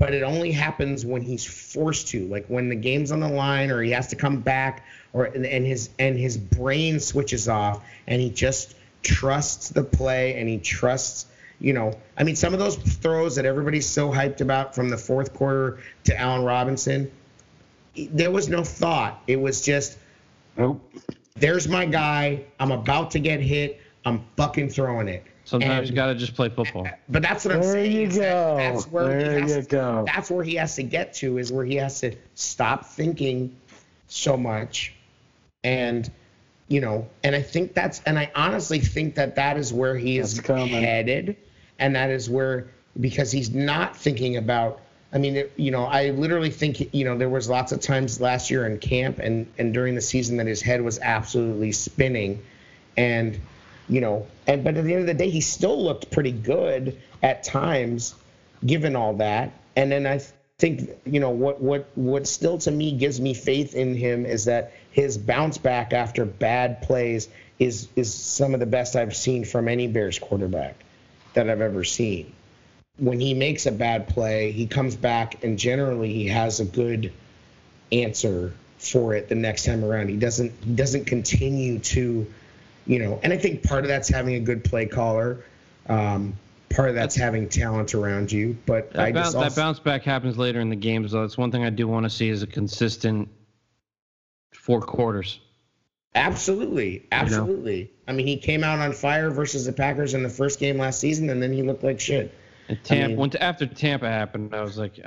but 0.03 0.13
it 0.13 0.21
only 0.21 0.51
happens 0.51 1.05
when 1.05 1.21
he's 1.21 1.45
forced 1.45 2.09
to, 2.09 2.27
like 2.27 2.45
when 2.47 2.67
the 2.67 2.75
game's 2.75 3.09
on 3.13 3.21
the 3.21 3.29
line 3.29 3.71
or 3.71 3.81
he 3.81 3.91
has 3.91 4.07
to 4.07 4.17
come 4.17 4.41
back 4.41 4.85
or 5.13 5.23
and 5.23 5.65
his 5.65 5.91
and 5.97 6.19
his 6.19 6.35
brain 6.35 6.99
switches 6.99 7.47
off 7.47 7.81
and 8.05 8.19
he 8.19 8.29
just 8.29 8.75
trusts 9.01 9.69
the 9.69 9.81
play 9.81 10.37
and 10.37 10.49
he 10.49 10.57
trusts 10.57 11.27
you 11.61 11.71
know, 11.71 11.93
I 12.17 12.25
mean, 12.25 12.35
some 12.35 12.51
of 12.51 12.59
those 12.59 12.75
throws 12.75 13.37
that 13.37 13.45
everybody's 13.45 13.87
so 13.87 14.11
hyped 14.11 14.41
about 14.41 14.75
from 14.75 14.89
the 14.89 14.97
fourth 14.97 15.33
quarter 15.33 15.79
to 16.03 16.19
Allen 16.19 16.43
Robinson, 16.43 17.09
there 17.95 18.31
was 18.31 18.49
no 18.49 18.65
thought. 18.65 19.23
It 19.27 19.37
was 19.37 19.61
just, 19.61 19.97
nope. 20.57 20.81
There's 21.35 21.69
my 21.69 21.85
guy. 21.85 22.43
I'm 22.59 22.73
about 22.73 23.11
to 23.11 23.19
get 23.19 23.39
hit. 23.39 23.79
I'm 24.03 24.25
fucking 24.35 24.67
throwing 24.67 25.07
it. 25.07 25.23
Sometimes 25.45 25.79
and, 25.79 25.89
you 25.89 25.95
gotta 25.95 26.15
just 26.15 26.35
play 26.35 26.49
football. 26.49 26.87
But 27.09 27.21
that's 27.21 27.43
what 27.43 27.55
I'm 27.55 27.61
there 27.61 27.71
saying. 27.73 27.91
You 27.91 28.07
go. 28.07 28.55
That, 28.57 28.73
that's 28.73 28.85
where 28.85 29.07
there 29.07 29.35
he 29.35 29.41
has 29.41 29.55
you 29.55 29.61
to, 29.61 29.67
go. 29.67 30.03
That's 30.07 30.31
where 30.31 30.43
he 30.43 30.55
has 30.55 30.75
to 30.75 30.83
get 30.83 31.13
to 31.15 31.37
is 31.37 31.51
where 31.51 31.65
he 31.65 31.75
has 31.75 31.99
to 31.99 32.15
stop 32.35 32.85
thinking 32.85 33.55
so 34.07 34.37
much, 34.37 34.93
and 35.63 36.09
you 36.69 36.79
know, 36.79 37.07
and 37.23 37.35
I 37.35 37.41
think 37.41 37.73
that's, 37.73 38.01
and 38.05 38.17
I 38.17 38.31
honestly 38.35 38.79
think 38.79 39.15
that 39.15 39.35
that 39.35 39.57
is 39.57 39.73
where 39.73 39.95
he 39.97 40.17
is 40.17 40.39
headed, 40.39 41.35
and 41.77 41.95
that 41.95 42.09
is 42.09 42.29
where 42.29 42.67
because 42.99 43.31
he's 43.31 43.53
not 43.53 43.97
thinking 43.97 44.37
about. 44.37 44.79
I 45.11 45.19
mean, 45.19 45.35
it, 45.35 45.53
you 45.57 45.69
know, 45.69 45.83
I 45.83 46.09
literally 46.09 46.49
think, 46.49 46.91
you 46.91 47.05
know, 47.05 47.15
there 47.15 47.29
was 47.29 47.47
lots 47.47 47.71
of 47.71 47.81
times 47.81 48.19
last 48.19 48.49
year 48.49 48.65
in 48.65 48.79
camp 48.79 49.19
and 49.19 49.45
and 49.59 49.73
during 49.73 49.93
the 49.93 50.01
season 50.01 50.37
that 50.37 50.47
his 50.47 50.61
head 50.61 50.81
was 50.81 50.99
absolutely 50.99 51.73
spinning, 51.73 52.41
and 52.95 53.39
you 53.89 54.01
know, 54.01 54.27
and 54.47 54.63
but 54.63 54.77
at 54.77 54.83
the 54.83 54.93
end 54.93 55.01
of 55.01 55.07
the 55.07 55.13
day, 55.13 55.29
he 55.29 55.41
still 55.41 55.81
looked 55.81 56.11
pretty 56.11 56.31
good 56.31 56.99
at 57.21 57.43
times, 57.43 58.15
given 58.65 58.95
all 58.95 59.15
that. 59.15 59.53
And 59.75 59.91
then 59.91 60.05
I 60.05 60.21
think, 60.57 60.89
you 61.05 61.19
know, 61.19 61.31
what 61.31 61.61
what 61.61 61.89
what 61.95 62.27
still 62.27 62.57
to 62.59 62.71
me 62.71 62.93
gives 62.93 63.19
me 63.19 63.33
faith 63.33 63.75
in 63.75 63.95
him 63.95 64.25
is 64.25 64.45
that 64.45 64.73
his 64.91 65.17
bounce 65.17 65.57
back 65.57 65.93
after 65.93 66.25
bad 66.25 66.81
plays 66.81 67.27
is 67.59 67.87
is 67.95 68.13
some 68.13 68.53
of 68.53 68.59
the 68.59 68.65
best 68.65 68.95
I've 68.95 69.15
seen 69.15 69.45
from 69.45 69.67
any 69.67 69.87
Bears 69.87 70.19
quarterback 70.19 70.75
that 71.33 71.49
I've 71.49 71.61
ever 71.61 71.83
seen. 71.83 72.33
When 72.97 73.19
he 73.19 73.33
makes 73.33 73.65
a 73.65 73.71
bad 73.71 74.07
play, 74.07 74.51
he 74.51 74.67
comes 74.67 74.95
back 74.95 75.43
and 75.43 75.57
generally 75.57 76.13
he 76.13 76.27
has 76.27 76.59
a 76.59 76.65
good 76.65 77.11
answer 77.91 78.53
for 78.77 79.15
it 79.15 79.29
the 79.29 79.35
next 79.35 79.65
time 79.65 79.83
around. 79.83 80.09
He 80.09 80.17
doesn't 80.17 80.75
doesn't 80.75 81.05
continue 81.05 81.79
to 81.79 82.27
you 82.85 82.99
know, 82.99 83.19
and 83.23 83.33
I 83.33 83.37
think 83.37 83.63
part 83.63 83.83
of 83.83 83.87
that's 83.87 84.09
having 84.09 84.35
a 84.35 84.39
good 84.39 84.63
play 84.63 84.85
caller. 84.85 85.43
Um, 85.87 86.37
part 86.69 86.89
of 86.89 86.95
that's, 86.95 87.15
that's 87.15 87.23
having 87.23 87.49
talent 87.49 87.93
around 87.93 88.31
you. 88.31 88.57
But 88.65 88.93
that 88.93 89.01
I 89.01 89.11
bounce, 89.11 89.27
just 89.27 89.35
also, 89.35 89.49
that 89.49 89.55
bounce 89.55 89.79
back 89.79 90.03
happens 90.03 90.37
later 90.37 90.59
in 90.59 90.69
the 90.69 90.75
games. 90.75 91.11
Though 91.11 91.23
it's 91.23 91.37
one 91.37 91.51
thing 91.51 91.63
I 91.63 91.69
do 91.69 91.87
want 91.87 92.05
to 92.05 92.09
see 92.09 92.29
is 92.29 92.43
a 92.43 92.47
consistent 92.47 93.29
four 94.53 94.81
quarters. 94.81 95.39
Absolutely, 96.15 97.07
absolutely. 97.11 97.77
You 97.77 97.83
know? 97.85 97.89
I 98.07 98.11
mean, 98.11 98.27
he 98.27 98.37
came 98.37 98.63
out 98.63 98.79
on 98.79 98.93
fire 98.93 99.31
versus 99.31 99.65
the 99.65 99.73
Packers 99.73 100.13
in 100.13 100.21
the 100.21 100.29
first 100.29 100.59
game 100.59 100.77
last 100.77 100.99
season, 100.99 101.29
and 101.29 101.41
then 101.41 101.51
he 101.51 101.63
looked 101.63 101.83
like 101.83 101.99
shit. 101.99 102.33
And 102.69 102.83
Tampa, 102.83 103.03
I 103.03 103.07
mean, 103.07 103.17
when, 103.17 103.35
after 103.37 103.65
Tampa 103.65 104.07
happened, 104.07 104.53
I 104.53 104.61
was 104.61 104.77
like, 104.77 104.99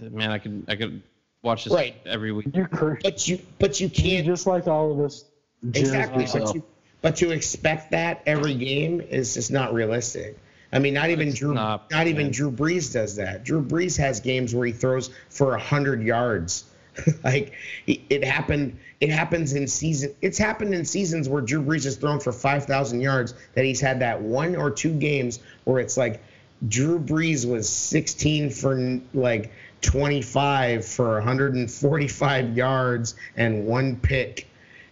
man, 0.00 0.30
I 0.30 0.38
could, 0.38 0.64
I 0.68 0.76
could 0.76 1.02
watch 1.42 1.64
this 1.64 1.72
right. 1.72 1.96
every 2.04 2.32
week. 2.32 2.48
But 2.52 3.26
you, 3.26 3.40
but 3.58 3.80
you 3.80 3.88
can't. 3.88 4.26
Just 4.26 4.46
like 4.46 4.66
all 4.68 4.92
of 4.92 5.00
us. 5.00 5.24
Exactly. 5.62 6.26
But 6.30 6.54
you, 6.54 6.62
but 7.02 7.16
to 7.16 7.30
expect 7.30 7.90
that 7.92 8.22
every 8.26 8.54
game 8.54 9.00
is 9.00 9.34
just 9.34 9.50
not 9.50 9.72
realistic. 9.72 10.36
I 10.72 10.78
mean, 10.78 10.94
not 10.94 11.10
even 11.10 11.32
Drew, 11.34 11.54
not, 11.54 11.90
not 11.90 12.06
even 12.06 12.30
Drew 12.30 12.50
Brees 12.50 12.92
does 12.92 13.16
that. 13.16 13.44
Drew 13.44 13.62
Brees 13.62 13.98
has 13.98 14.20
games 14.20 14.54
where 14.54 14.66
he 14.66 14.72
throws 14.72 15.10
for 15.28 15.54
a 15.54 15.60
hundred 15.60 16.02
yards. 16.02 16.64
like 17.24 17.52
it 17.86 18.24
happened, 18.24 18.78
it 19.00 19.10
happens 19.10 19.52
in 19.54 19.66
season. 19.66 20.14
It's 20.20 20.38
happened 20.38 20.74
in 20.74 20.84
seasons 20.84 21.28
where 21.28 21.40
Drew 21.40 21.62
Brees 21.62 21.84
has 21.84 21.96
thrown 21.96 22.20
for 22.20 22.32
five 22.32 22.66
thousand 22.66 23.00
yards. 23.00 23.34
That 23.54 23.64
he's 23.64 23.80
had 23.80 24.00
that 24.00 24.20
one 24.20 24.54
or 24.54 24.70
two 24.70 24.92
games 24.92 25.40
where 25.64 25.80
it's 25.80 25.96
like 25.96 26.22
Drew 26.66 27.00
Brees 27.00 27.50
was 27.50 27.68
sixteen 27.68 28.50
for 28.50 29.00
like 29.14 29.52
twenty 29.80 30.22
five 30.22 30.84
for 30.84 31.14
145 31.14 32.56
yards 32.56 33.14
and 33.36 33.66
one 33.66 33.96
pick 33.96 34.46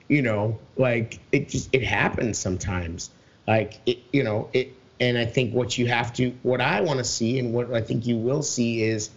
you 0.08 0.22
know 0.22 0.58
like 0.76 1.20
it 1.32 1.48
just 1.48 1.68
it 1.72 1.82
happens 1.82 2.38
sometimes. 2.38 3.10
Like 3.46 3.80
it 3.86 3.98
you 4.12 4.24
know 4.24 4.50
it 4.52 4.74
and 5.00 5.16
i 5.16 5.24
think 5.24 5.54
what 5.54 5.78
you 5.78 5.86
have 5.86 6.12
to 6.12 6.30
what 6.42 6.60
i 6.60 6.80
want 6.80 6.98
to 6.98 7.04
see 7.04 7.38
and 7.38 7.54
what 7.54 7.72
i 7.72 7.80
think 7.80 8.04
you 8.04 8.16
will 8.16 8.42
see 8.42 8.82
is 8.82 9.10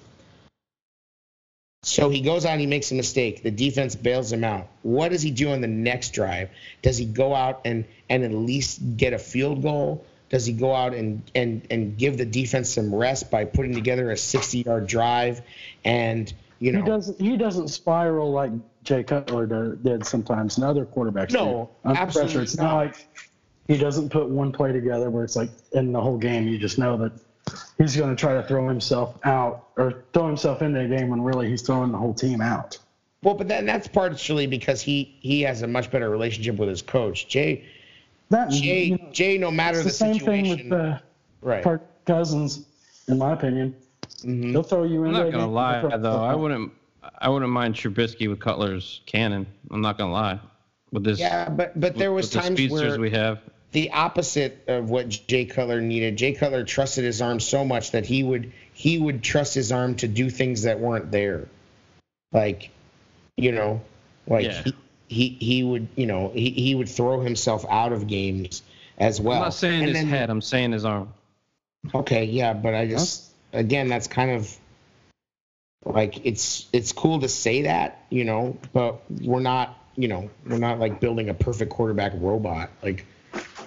so 1.84 2.10
he 2.10 2.22
goes 2.22 2.46
out 2.46 2.52
and 2.52 2.62
he 2.62 2.68
makes 2.68 2.92
a 2.92 2.96
mistake. 2.96 3.42
The 3.42 3.50
defense 3.50 3.96
bails 3.96 4.32
him 4.32 4.44
out. 4.44 4.68
What 4.84 5.10
does 5.10 5.24
he 5.24 5.32
do 5.32 5.50
on 5.52 5.62
the 5.62 5.68
next 5.68 6.14
drive? 6.14 6.50
Does 6.84 6.98
he 6.98 7.06
go 7.06 7.34
out 7.34 7.62
and 7.66 7.86
and 8.08 8.24
at 8.24 8.32
least 8.32 8.98
get 8.98 9.14
a 9.14 9.18
field 9.18 9.64
goal? 9.64 10.06
Does 10.30 10.46
he 10.46 10.54
go 10.54 10.76
out 10.76 10.94
and 10.94 11.24
and 11.34 11.66
and 11.72 11.98
give 11.98 12.18
the 12.18 12.26
defense 12.26 12.70
some 12.70 12.94
rest 12.94 13.32
by 13.32 13.46
putting 13.46 13.74
together 13.74 14.12
a 14.12 14.18
60 14.18 14.60
yard 14.60 14.86
drive 14.86 15.42
and 15.84 16.32
you 16.60 16.72
know? 16.72 16.82
he 16.82 16.86
doesn't 16.86 17.20
he 17.20 17.36
doesn't 17.36 17.70
spiral 17.70 18.32
like 18.32 18.52
Jay 18.84 19.04
Cutler 19.04 19.76
did 19.76 20.06
sometimes, 20.06 20.58
and 20.58 20.66
other 20.66 20.86
quarterbacks. 20.86 21.32
No, 21.32 21.70
do. 21.84 21.90
Under 21.90 22.02
absolutely 22.02 22.34
pressure, 22.34 22.44
it's 22.44 22.58
not. 22.58 22.64
not 22.64 22.76
like 22.76 23.08
he 23.68 23.78
doesn't 23.78 24.10
put 24.10 24.28
one 24.28 24.52
play 24.52 24.72
together 24.72 25.10
where 25.10 25.24
it's 25.24 25.36
like 25.36 25.50
in 25.74 25.92
the 25.92 26.02
whole 26.02 26.18
game 26.18 26.48
you 26.48 26.58
just 26.58 26.78
know 26.78 26.98
that 26.98 27.12
he's 27.78 27.96
going 27.96 28.14
to 28.14 28.20
try 28.20 28.34
to 28.34 28.44
throw 28.44 28.68
himself 28.68 29.18
out 29.24 29.70
or 29.78 30.04
throw 30.14 30.28
himself 30.28 30.62
into 30.62 30.80
a 30.80 30.88
game 30.88 31.10
when 31.10 31.22
really 31.22 31.50
he's 31.50 31.62
throwing 31.62 31.92
the 31.92 31.98
whole 31.98 32.14
team 32.14 32.42
out. 32.42 32.78
Well, 33.24 33.36
but 33.36 33.48
then 33.48 33.66
that's 33.66 33.88
partially 33.88 34.48
because 34.48 34.82
he 34.82 35.16
he 35.22 35.42
has 35.42 35.62
a 35.62 35.68
much 35.68 35.92
better 35.92 36.10
relationship 36.10 36.56
with 36.58 36.70
his 36.70 36.82
coach, 36.82 37.28
Jay. 37.28 37.66
That, 38.30 38.50
Jay, 38.50 38.84
you 38.86 38.98
know, 38.98 39.10
Jay, 39.12 39.38
no 39.38 39.52
matter 39.52 39.78
the, 39.78 39.84
the, 39.84 39.90
same 39.92 40.14
situation, 40.14 40.58
thing 40.58 40.70
with 40.70 40.80
uh, 40.80 41.00
right. 41.42 41.64
Kirk 41.64 41.84
Cousins, 42.06 42.66
in 43.08 43.18
my 43.18 43.34
opinion. 43.34 43.76
Mm-hmm. 44.24 44.52
He'll 44.52 44.64
throw 44.64 44.84
you 44.84 45.04
in. 45.04 45.16
I'm 45.16 45.26
not 45.26 45.32
gonna 45.32 45.48
lie 45.48 45.98
though. 45.98 46.24
I 46.24 46.34
wouldn't. 46.34 46.72
I 47.18 47.30
wouldn't 47.30 47.52
mind 47.52 47.76
Trubisky 47.76 48.30
with 48.30 48.40
Cutler's 48.40 49.02
cannon. 49.06 49.46
I'm 49.70 49.82
not 49.82 49.98
gonna 49.98 50.14
lie. 50.14 50.40
With 50.92 51.04
this, 51.04 51.20
yeah, 51.20 51.50
but 51.50 51.80
but 51.80 51.96
there 51.96 52.12
was 52.12 52.30
times 52.30 52.58
the 52.58 52.70
where 52.70 53.00
we 53.00 53.12
have. 53.12 53.40
The 53.72 53.92
opposite 53.92 54.66
of 54.68 54.90
what 54.90 55.08
Jay 55.28 55.46
Cutler 55.46 55.80
needed. 55.80 56.18
Jay 56.18 56.34
Cutler 56.34 56.66
trusted 56.66 57.06
his 57.06 57.22
arm 57.22 57.40
so 57.40 57.64
much 57.64 57.92
that 57.92 58.06
he 58.06 58.24
would 58.24 58.52
he 58.74 58.98
would 58.98 59.24
trust 59.24 59.54
his 59.54 59.72
arm 59.72 59.96
to 59.96 60.08
do 60.08 60.30
things 60.30 60.64
that 60.64 60.80
weren't 60.80 61.12
there, 61.12 61.48
like, 62.34 62.70
you 63.38 63.54
know, 63.54 63.82
like 64.28 64.46
yeah. 64.46 64.64
he, 64.64 64.76
he 65.08 65.30
he 65.40 65.64
would 65.64 65.88
you 65.96 66.08
know 66.08 66.32
he, 66.34 66.50
he 66.50 66.76
would 66.76 66.90
throw 66.90 67.22
himself 67.22 67.66
out 67.70 67.94
of 67.94 68.08
games 68.08 68.62
as 68.98 69.22
well. 69.22 69.38
I'm 69.38 69.44
not 69.44 69.54
saying 69.54 69.84
and 69.84 69.90
his 69.90 69.94
then, 70.00 70.08
head. 70.08 70.30
I'm 70.30 70.42
saying 70.42 70.74
his 70.74 70.84
arm. 70.84 71.14
Okay, 71.96 72.26
yeah, 72.26 72.54
but 72.54 72.74
I 72.74 72.88
just 72.88 73.32
again 73.54 73.88
that's 73.88 74.08
kind 74.08 74.32
of 74.32 74.54
like 75.86 76.26
it's 76.26 76.68
it's 76.72 76.92
cool 76.92 77.20
to 77.20 77.28
say 77.28 77.64
that 77.64 78.06
you 78.10 78.24
know 78.24 78.58
but 78.74 79.02
we're 79.22 79.40
not 79.40 79.78
you 79.96 80.08
know 80.08 80.30
we're 80.46 80.58
not 80.58 80.80
like 80.80 81.00
building 81.00 81.30
a 81.30 81.34
perfect 81.34 81.72
quarterback 81.72 82.14
robot. 82.16 82.70
Like 82.84 83.06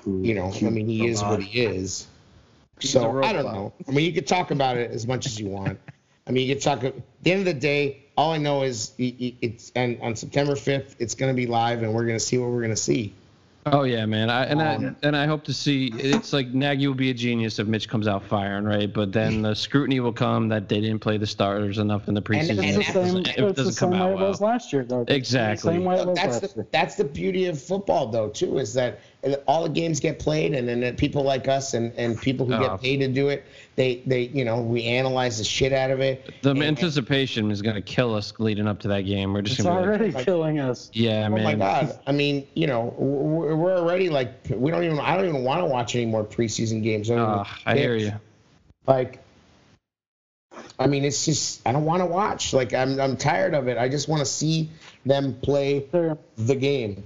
you 0.07 0.35
know 0.35 0.53
i 0.55 0.71
mean 0.71 0.87
he 0.87 1.07
is 1.07 1.23
what 1.23 1.43
he 1.43 1.63
is. 1.63 2.07
So 2.81 3.23
i 3.23 3.33
don't 3.33 3.45
know. 3.45 3.73
I 3.89 3.91
mean 3.93 4.05
you 4.05 4.13
could 4.13 4.27
talk 4.27 4.51
about 4.51 4.77
it 4.77 4.91
as 4.91 5.07
much 5.07 5.27
as 5.27 5.39
you 5.39 5.49
want. 5.49 5.79
I 6.27 6.31
mean 6.31 6.47
you 6.47 6.55
could 6.55 6.63
talk 6.63 6.85
at 6.85 6.95
the 7.23 7.33
end 7.33 7.41
of 7.41 7.47
the 7.47 7.61
day 7.61 8.05
all 8.17 8.33
i 8.33 8.39
know 8.39 8.63
is 8.63 8.93
it's 8.99 9.73
and 9.75 10.01
on 10.01 10.15
september 10.15 10.55
5th 10.55 10.95
it's 10.99 11.15
going 11.15 11.33
to 11.33 11.37
be 11.37 11.47
live 11.47 11.83
and 11.83 11.93
we're 11.93 12.05
going 12.05 12.17
to 12.17 12.25
see 12.25 12.39
what 12.39 12.49
we're 12.51 12.61
going 12.61 12.71
to 12.71 12.77
see 12.77 13.13
Oh 13.67 13.85
yeah, 13.85 14.05
man. 14.05 14.29
I, 14.29 14.45
and 14.45 14.61
um, 14.61 14.97
I 15.03 15.07
and 15.07 15.17
I 15.17 15.27
hope 15.27 15.43
to 15.45 15.55
see. 15.55 15.91
It's 15.95 16.35
like 16.35 16.49
Nagy 16.49 16.87
will 16.87 16.95
be 16.95 17.11
a 17.11 17.15
genius 17.15 17.59
if 17.59 17.67
Mitch 17.67 17.89
comes 17.89 18.07
out 18.07 18.23
firing, 18.25 18.65
right? 18.65 18.93
But 18.93 19.13
then 19.13 19.41
the 19.41 19.55
scrutiny 19.55 20.01
will 20.01 20.13
come 20.13 20.49
that 20.49 20.69
they 20.69 20.81
didn't 20.83 21.01
play 21.01 21.17
the 21.17 21.27
starters 21.27 21.79
enough 21.79 22.07
in 22.07 22.15
the 22.15 22.21
preseason. 22.21 22.51
And, 22.51 22.61
and 22.61 22.83
it's 22.83 22.93
the 22.93 23.07
same, 23.07 23.47
it 23.47 23.57
doesn't 23.57 23.77
come 23.77 23.95
out 23.95 24.17
well. 24.17 24.25
it 24.25 24.29
was 24.29 24.41
last 24.43 24.73
year, 24.73 24.85
though. 24.85 25.05
Exactly. 25.09 25.73
The 25.73 25.79
same 25.79 25.85
way 25.87 25.99
it 25.99 26.07
was 26.07 26.19
that's 26.19 26.43
last 26.43 26.55
the 26.55 26.61
year. 26.61 26.67
that's 26.73 26.95
the 26.97 27.05
beauty 27.05 27.47
of 27.47 27.61
football, 27.61 28.09
though, 28.09 28.29
too, 28.29 28.59
is 28.59 28.75
that 28.75 29.01
all 29.47 29.63
the 29.63 29.69
games 29.71 30.01
get 30.01 30.19
played, 30.19 30.55
and 30.55 30.69
then 30.69 30.97
people 30.97 31.23
like 31.23 31.49
us 31.49 31.75
and, 31.75 31.93
and 31.97 32.21
people 32.21 32.47
who 32.47 32.55
Oh. 32.55 32.61
get 32.61 32.81
paid 32.83 32.99
to 32.99 33.09
do 33.09 33.29
it, 33.29 33.45
they 33.77 34.03
they 34.07 34.23
you 34.23 34.45
know 34.45 34.61
we 34.61 34.85
analyze 34.85 35.39
the 35.39 35.45
shit 35.45 35.73
out 35.73 35.91
of 35.91 36.01
it. 36.01 36.31
The 36.43 36.51
And- 36.51 36.63
anticipation 36.63 37.51
is 37.51 37.63
going 37.63 37.77
to 37.77 37.83
kill 37.83 38.15
us 38.15 38.33
leading 38.39 38.67
up 38.69 38.81
to 38.81 38.89
that 38.89 39.03
game. 39.03 39.33
We're 39.33 39.43
just 39.43 39.61
It's 39.61 39.67
going 39.67 39.77
to 39.77 39.83
be 39.83 39.89
like, 39.91 39.99
already 40.01 40.13
like- 40.15 40.25
killing 40.25 40.61
us. 40.61 40.91
yeah, 40.93 41.27
Oh 41.27 41.31
man. 41.31 41.41
Oh 41.41 41.45
my 41.45 41.55
god! 41.55 41.99
I 42.07 42.13
mean, 42.13 42.47
you 42.55 42.67
know, 42.67 42.95
we're 42.99 43.57
we're 43.57 43.77
already 43.79 44.09
like 44.11 44.33
we 44.51 44.71
don't 44.71 44.85
even 44.85 44.99
I 45.01 45.17
don't 45.17 45.27
even 45.29 45.43
want 45.45 45.61
to 45.61 45.67
watch 45.67 45.95
any 45.97 46.07
more 46.07 46.25
preseason 46.25 46.83
games. 46.83 47.11
I, 47.11 47.15
don't 47.15 47.25
Ah, 47.27 47.59
I 47.67 47.77
hear 47.77 47.97
you. 47.97 48.13
Like, 48.87 49.21
I 50.79 50.87
mean, 50.87 51.05
it's 51.05 51.25
just 51.25 51.67
I 51.67 51.73
don't 51.73 51.85
want 51.85 52.01
to 52.03 52.07
watch. 52.07 52.53
Like, 52.53 52.75
I'm 52.75 53.01
I'm 53.01 53.17
tired 53.17 53.55
of 53.55 53.69
it. 53.69 53.79
I 53.79 53.89
just 53.89 54.09
want 54.09 54.21
to 54.21 54.27
see 54.27 54.69
them 55.07 55.35
play 55.43 55.87
the 56.37 56.55
game. 56.55 57.05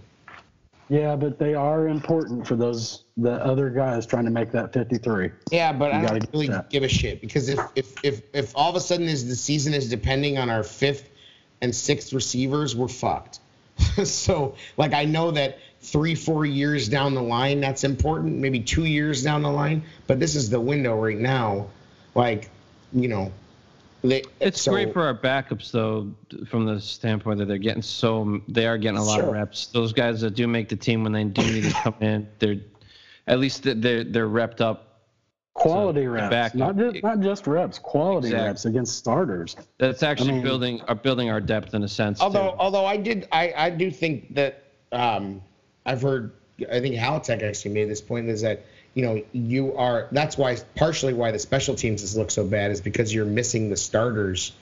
Yeah, 0.88 1.16
but 1.16 1.38
they 1.38 1.54
are 1.54 1.88
important 1.88 2.46
for 2.46 2.56
those 2.56 3.04
the 3.16 3.32
other 3.44 3.68
guys 3.70 4.06
trying 4.06 4.24
to 4.24 4.30
make 4.30 4.50
that 4.52 4.72
53. 4.72 5.30
Yeah, 5.50 5.72
but 5.72 5.92
You 5.92 5.98
I 5.98 6.06
don't 6.06 6.32
really 6.32 6.48
that. 6.48 6.70
give 6.70 6.82
a 6.82 6.88
shit 6.88 7.20
because 7.20 7.48
if 7.48 7.60
if 7.74 8.04
if 8.04 8.22
if 8.32 8.56
all 8.56 8.70
of 8.70 8.76
a 8.76 8.80
sudden 8.80 9.06
is 9.08 9.26
the 9.28 9.36
season 9.36 9.74
is 9.74 9.88
depending 9.90 10.38
on 10.38 10.50
our 10.50 10.62
fifth 10.62 11.08
and 11.60 11.74
sixth 11.74 12.12
receivers, 12.12 12.74
we're 12.74 12.88
fucked. 12.88 13.40
so 14.04 14.54
like 14.76 14.94
I 14.94 15.04
know 15.04 15.30
that 15.32 15.58
three 15.80 16.14
four 16.14 16.46
years 16.46 16.88
down 16.88 17.14
the 17.14 17.22
line 17.22 17.60
that's 17.60 17.84
important, 17.84 18.36
maybe 18.36 18.60
two 18.60 18.84
years 18.84 19.22
down 19.22 19.42
the 19.42 19.50
line, 19.50 19.82
but 20.06 20.18
this 20.18 20.34
is 20.34 20.50
the 20.50 20.60
window 20.60 20.96
right 20.96 21.18
now. 21.18 21.66
Like, 22.14 22.50
you 22.92 23.08
know, 23.08 23.32
they, 24.08 24.22
It's 24.40 24.60
so- 24.62 24.72
great 24.72 24.92
for 24.92 25.02
our 25.02 25.14
backups, 25.14 25.70
though, 25.70 26.10
from 26.46 26.64
the 26.66 26.80
standpoint 26.80 27.38
that 27.38 27.46
they're 27.46 27.58
getting 27.58 27.82
so 27.82 28.40
they 28.48 28.66
are 28.66 28.78
getting 28.78 28.98
a 28.98 29.02
lot 29.04 29.16
Sure. 29.20 29.24
of 29.28 29.32
reps. 29.32 29.66
Those 29.66 29.92
guys 29.92 30.20
that 30.22 30.34
do 30.34 30.46
make 30.48 30.68
the 30.68 30.76
team 30.76 31.02
when 31.02 31.12
they 31.12 31.24
do 31.24 31.42
need 31.42 31.64
to 31.64 31.72
come 31.72 31.94
in, 32.00 32.28
they're 32.38 32.56
at 33.26 33.38
least 33.38 33.62
they're 33.64 34.04
they're 34.04 34.28
repped 34.28 34.60
up. 34.60 34.84
Quality 35.54 36.04
So, 36.04 36.10
reps, 36.10 36.30
back- 36.30 36.54
not 36.54 36.76
just 36.76 37.02
not 37.02 37.20
just 37.20 37.46
reps, 37.48 37.78
quality 37.80 38.28
Exactly. 38.28 38.46
reps 38.46 38.64
against 38.64 38.96
starters. 38.96 39.56
That's 39.78 40.02
actually 40.04 40.32
mean- 40.32 40.42
building 40.42 40.80
are 40.82 40.94
building 40.94 41.30
our 41.30 41.40
depth 41.40 41.74
in 41.74 41.82
a 41.82 41.88
sense. 41.88 42.20
Although, 42.20 42.50
too. 42.52 42.56
although 42.60 42.86
I 42.86 42.96
did, 42.96 43.26
I, 43.32 43.52
I 43.56 43.70
do 43.70 43.90
think 43.90 44.34
that 44.36 44.62
um, 44.92 45.42
I've 45.84 46.00
heard. 46.00 46.32
I 46.72 46.80
think 46.80 46.94
Halitech 46.96 47.42
actually 47.42 47.72
made 47.74 47.88
this 47.88 48.00
point 48.00 48.28
is 48.28 48.40
that 48.42 48.64
you 48.94 49.04
know 49.04 49.22
you 49.32 49.76
are. 49.76 50.08
That's 50.12 50.36
why 50.38 50.56
partially 50.76 51.12
why 51.14 51.30
the 51.30 51.38
special 51.38 51.74
teams 51.74 52.00
has 52.02 52.16
looked 52.16 52.32
so 52.32 52.44
bad 52.46 52.70
is 52.70 52.80
because 52.80 53.12
you're 53.14 53.24
missing 53.26 53.70
the 53.70 53.76
starters, 53.76 54.52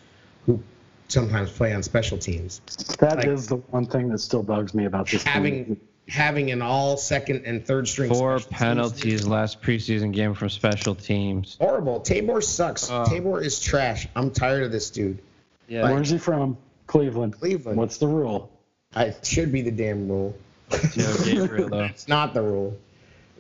who 0.46 0.62
sometimes 1.08 1.50
play 1.50 1.72
on 1.72 1.82
special 1.82 2.18
teams. 2.18 2.60
That 3.00 3.24
is 3.26 3.50
Like- 3.50 3.62
the 3.62 3.68
one 3.70 3.86
thing 3.86 4.08
that 4.08 4.18
still 4.18 4.42
bugs 4.42 4.74
me 4.74 4.84
about 4.86 5.08
this. 5.08 5.22
Having 5.22 5.64
team. 5.64 5.80
having 6.08 6.50
an 6.50 6.62
all 6.62 6.96
second 6.96 7.44
and 7.46 7.64
third 7.66 7.88
string. 7.88 8.10
four 8.12 8.38
special 8.38 8.48
teams 8.50 8.58
penalties 8.58 9.20
is 9.22 9.28
last 9.28 9.62
preseason 9.62 10.12
game 10.12 10.34
from 10.34 10.50
special 10.50 10.94
teams. 10.94 11.56
Horrible. 11.60 12.00
Tabor 12.00 12.40
sucks. 12.40 12.90
Oh. 12.90 13.04
Tabor 13.06 13.40
is 13.42 13.60
trash. 13.60 14.06
I'm 14.16 14.30
tired 14.30 14.64
of 14.64 14.72
this 14.72 14.90
dude. 14.90 15.18
Yeah, 15.68 15.82
Where's 15.90 16.10
he 16.10 16.18
from? 16.18 16.56
Cleveland. 16.86 17.38
Cleveland. 17.38 17.76
What's 17.78 17.98
the 17.98 18.06
rule? 18.06 18.50
I, 18.94 19.06
it 19.06 19.26
should 19.26 19.50
be 19.50 19.62
the 19.62 19.72
damn 19.72 20.08
rule. 20.08 20.36
Taylor 20.70 21.24
Gabriel 21.24 21.68
though. 21.68 21.84
It's 21.90 22.06
not 22.08 22.34
the 22.34 22.42
rule. 22.42 22.76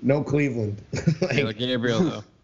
No 0.02 0.22
Cleveland. 0.22 0.80
Like, 1.20 1.30
Taylor 1.30 1.52
Gabriel 1.52 2.00
though. 2.00 2.24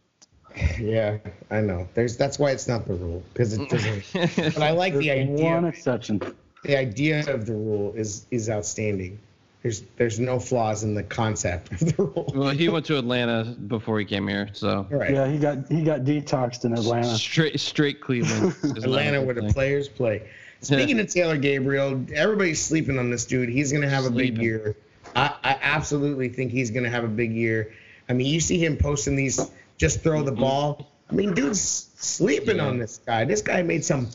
Yeah, 0.79 1.17
I 1.51 1.63
know. 1.63 1.89
There's 1.95 2.19
that's 2.19 2.39
why 2.39 2.51
it's 2.51 2.69
not 2.69 2.87
the 2.87 2.93
rule 2.93 3.23
because 3.33 3.55
it 3.55 3.71
doesn't. 3.71 4.05
but 4.55 4.63
I 4.63 4.73
like 4.73 4.95
the 4.95 5.11
idea. 5.11 5.45
one 5.45 5.65
exception. 5.65 6.21
The 6.65 6.77
idea 6.77 7.21
of 7.33 7.47
the 7.47 7.55
rule 7.55 7.95
is 7.97 8.27
is 8.31 8.51
outstanding. 8.51 9.19
There's 9.63 9.83
there's 9.97 10.21
no 10.21 10.39
flaws 10.39 10.83
in 10.83 10.95
the 10.95 11.05
concept 11.05 11.73
of 11.73 11.79
the 11.79 12.03
rule. 12.03 12.33
well, 12.35 12.51
he 12.51 12.69
went 12.69 12.85
to 12.87 12.99
Atlanta 12.99 13.45
before 13.45 13.99
he 13.99 14.05
came 14.05 14.29
here, 14.29 14.51
so 14.53 14.87
All 14.93 14.99
right. 14.99 15.13
Yeah, 15.13 15.27
he 15.27 15.39
got 15.39 15.69
he 15.69 15.83
got 15.83 16.01
detoxed 16.01 16.65
in 16.67 16.75
Atlanta. 16.75 17.17
straight 17.17 17.59
straight 17.59 18.01
Cleveland. 18.03 18.55
Atlanta 18.63 19.23
where 19.23 19.35
the 19.35 19.53
players 19.55 19.89
play. 19.89 20.29
Speaking 20.61 21.01
of 21.01 21.09
Taylor 21.09 21.37
Gabriel, 21.39 22.05
everybody's 22.15 22.63
sleeping 22.63 22.99
on 22.99 23.11
this 23.11 23.25
dude. 23.25 23.49
He's 23.49 23.73
gonna 23.73 23.89
have 23.89 24.05
a 24.05 24.11
big 24.11 24.39
year. 24.39 24.77
I, 25.15 25.35
I 25.43 25.59
absolutely 25.63 26.29
think 26.29 26.53
he's 26.53 26.71
gonna 26.71 26.91
have 26.91 27.05
a 27.05 27.09
big 27.09 27.33
year. 27.33 27.73
I 28.09 28.13
mean, 28.15 28.27
you 28.27 28.41
see 28.41 28.59
him 28.59 28.77
posting 28.77 29.17
these 29.17 29.51
just 29.79 30.01
throw 30.03 30.23
the 30.23 30.33
ball. 30.33 30.91
I 31.11 31.15
mean, 31.15 31.35
dude's 31.35 31.91
sleeping 31.97 32.57
Yeah. 32.57 32.67
on 32.67 32.79
this 32.79 32.99
guy. 33.05 33.25
This 33.25 33.43
guy 33.43 33.63
made 33.63 33.85
some 33.85 34.09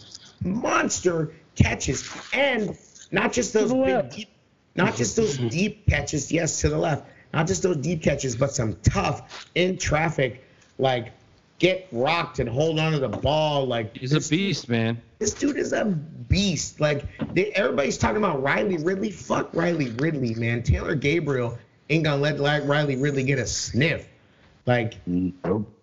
monster 0.44 1.34
catches, 1.56 2.10
and 2.34 2.78
not 3.12 3.34
just 3.34 3.54
those 3.54 3.74
big, 3.74 4.10
deep, 4.12 4.30
not 4.76 4.96
just 4.96 5.16
those 5.16 5.38
deep 5.50 5.86
catches. 5.88 6.32
Yes, 6.32 6.62
to 6.62 6.70
the 6.70 6.78
left. 6.78 7.06
Not 7.34 7.48
just 7.48 7.62
those 7.64 7.78
deep 7.78 8.02
catches, 8.02 8.36
but 8.36 8.52
some 8.52 8.78
tough 8.84 9.48
in 9.54 9.78
traffic, 9.78 10.44
like 10.80 11.12
get 11.60 11.88
rocked 11.92 12.40
and 12.40 12.48
hold 12.48 12.80
on 12.80 12.92
to 12.94 13.00
the 13.00 13.08
ball. 13.10 13.66
Like 13.66 13.98
He's 13.98 14.12
a 14.12 14.16
this- 14.16 14.30
beast, 14.30 14.70
man. 14.70 15.02
this 15.20 15.34
dude 15.34 15.58
is 15.58 15.74
a 15.74 15.86
beast. 15.86 16.80
Like 16.80 17.06
they, 17.34 17.52
everybody's 17.54 17.98
talking 17.98 18.18
about 18.18 18.42
Riley 18.44 18.78
Ridley. 18.78 19.12
Fuck 19.12 19.50
Riley 19.54 19.90
Ridley, 19.92 20.36
man. 20.36 20.64
Taylor 20.64 20.96
Gabriel 20.96 21.58
ain't 21.90 22.04
gonna 22.04 22.22
let 22.22 22.40
like 22.40 22.66
Riley 22.68 22.96
Ridley 22.98 23.24
get 23.24 23.40
a 23.40 23.48
sniff. 23.48 24.08
Like 24.66 24.96
Nope. 25.06 25.74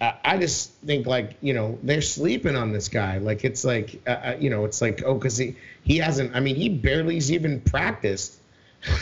I, 0.00 0.14
I 0.24 0.38
just 0.38 0.72
think 0.86 1.06
like 1.06 1.36
you 1.42 1.52
know 1.52 1.78
they're 1.82 2.00
sleeping 2.02 2.56
on 2.56 2.72
this 2.72 2.88
guy. 2.88 3.18
Like 3.18 3.44
it's 3.44 3.64
like 3.64 4.00
uh, 4.06 4.10
uh, 4.10 4.36
you 4.40 4.48
know 4.50 4.64
it's 4.64 4.80
like 4.80 5.02
oh 5.04 5.14
because 5.14 5.36
he 5.36 5.56
he 5.84 5.98
hasn't. 5.98 6.34
I 6.34 6.40
mean 6.40 6.56
he 6.56 6.68
barely's 6.70 7.30
even 7.30 7.60
practiced. 7.60 8.39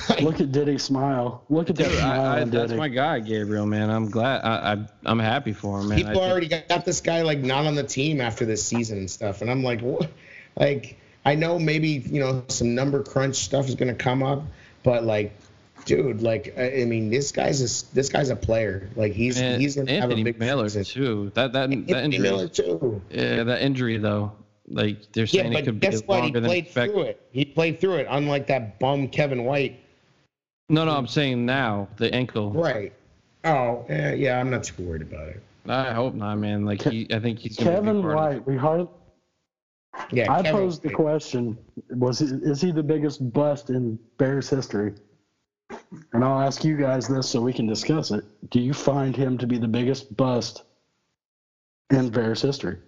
Like, 0.08 0.20
Look 0.22 0.40
at 0.40 0.50
Diddy 0.52 0.78
smile. 0.78 1.44
Look 1.48 1.70
at 1.70 1.76
that 1.76 1.90
smile 1.90 2.20
I, 2.20 2.38
I, 2.38 2.42
on 2.42 2.50
that's 2.50 2.72
my 2.72 2.88
guy, 2.88 3.20
Gabriel, 3.20 3.66
man. 3.66 3.90
I'm 3.90 4.10
glad. 4.10 4.40
I, 4.44 4.72
I 4.72 4.86
I'm 5.06 5.18
happy 5.18 5.52
for 5.52 5.80
him, 5.80 5.88
man. 5.88 5.98
I 5.98 6.02
people 6.02 6.20
think- 6.20 6.32
already 6.32 6.48
got 6.48 6.84
this 6.84 7.00
guy 7.00 7.22
like 7.22 7.38
not 7.38 7.66
on 7.66 7.74
the 7.74 7.84
team 7.84 8.20
after 8.20 8.44
this 8.44 8.64
season 8.64 8.98
and 8.98 9.10
stuff, 9.10 9.40
and 9.42 9.50
I'm 9.50 9.62
like, 9.62 9.80
what? 9.80 10.10
Like 10.58 10.98
I 11.24 11.34
know 11.36 11.58
maybe 11.58 11.88
you 11.88 12.20
know 12.20 12.44
some 12.48 12.74
number 12.74 13.02
crunch 13.02 13.36
stuff 13.36 13.68
is 13.68 13.76
gonna 13.76 13.94
come 13.94 14.22
up, 14.24 14.42
but 14.82 15.04
like, 15.04 15.32
dude, 15.84 16.22
like 16.22 16.54
I, 16.58 16.82
I 16.82 16.84
mean 16.84 17.10
this 17.10 17.30
guy's 17.30 17.60
a 17.60 17.94
this 17.94 18.08
guy's 18.08 18.30
a 18.30 18.36
player. 18.36 18.90
Like 18.96 19.12
he's 19.12 19.40
Man, 19.40 19.60
he's 19.60 19.76
gonna 19.76 19.90
Anthony 19.90 20.20
have 20.22 20.26
a 20.26 20.32
big 20.32 20.40
Miller 20.40 20.68
season. 20.68 20.84
too. 20.84 21.30
That 21.34 21.52
that 21.52 21.70
that 21.70 22.04
injury. 22.04 22.18
Miller 22.18 22.48
too. 22.48 23.00
Yeah, 23.10 23.44
that 23.44 23.62
injury 23.62 23.98
though. 23.98 24.32
Like 24.70 25.12
they're 25.12 25.26
saying 25.26 25.52
Yeah, 25.52 25.58
it 25.58 25.64
could 25.64 25.80
but 25.80 25.90
be 25.90 25.96
guess 25.96 26.02
what? 26.06 26.16
He 26.16 26.22
longer 26.22 26.40
than 26.40 26.48
played 26.48 26.64
expected. 26.66 26.92
through 26.92 27.02
it. 27.02 27.28
He 27.32 27.44
played 27.44 27.80
through 27.80 27.94
it, 27.94 28.06
unlike 28.10 28.46
that 28.48 28.78
bum 28.78 29.08
Kevin 29.08 29.44
White. 29.44 29.80
No, 30.68 30.84
no, 30.84 30.96
I'm 30.96 31.06
saying 31.06 31.46
now 31.46 31.88
the 31.96 32.12
ankle. 32.14 32.52
Right. 32.52 32.92
Oh, 33.44 33.86
eh, 33.88 34.14
yeah. 34.14 34.38
I'm 34.38 34.50
not 34.50 34.64
too 34.64 34.82
worried 34.82 35.02
about 35.02 35.28
it. 35.28 35.42
I 35.66 35.92
hope 35.92 36.14
not, 36.14 36.36
man. 36.36 36.64
Like 36.64 36.82
he, 36.82 37.06
I 37.12 37.18
think 37.18 37.38
he's 37.38 37.56
gonna 37.56 37.70
Kevin 37.70 37.96
big 37.96 38.02
part 38.02 38.18
of 38.18 38.32
it. 38.32 38.34
White. 38.36 38.46
We 38.46 38.56
hard. 38.56 38.88
Yeah. 40.12 40.32
I 40.32 40.42
Kevin 40.42 40.60
posed 40.60 40.82
the 40.82 40.90
question: 40.90 41.58
Was 41.90 42.18
he, 42.18 42.26
is 42.26 42.60
he 42.60 42.70
the 42.70 42.82
biggest 42.82 43.32
bust 43.32 43.70
in 43.70 43.98
Bears 44.18 44.48
history? 44.48 44.94
And 46.12 46.24
I'll 46.24 46.40
ask 46.40 46.64
you 46.64 46.76
guys 46.76 47.08
this 47.08 47.28
so 47.28 47.40
we 47.40 47.52
can 47.52 47.66
discuss 47.66 48.10
it. 48.10 48.24
Do 48.50 48.60
you 48.60 48.72
find 48.72 49.14
him 49.14 49.38
to 49.38 49.46
be 49.46 49.58
the 49.58 49.68
biggest 49.68 50.16
bust 50.16 50.62
in 51.90 52.10
Bears 52.10 52.42
history? 52.42 52.78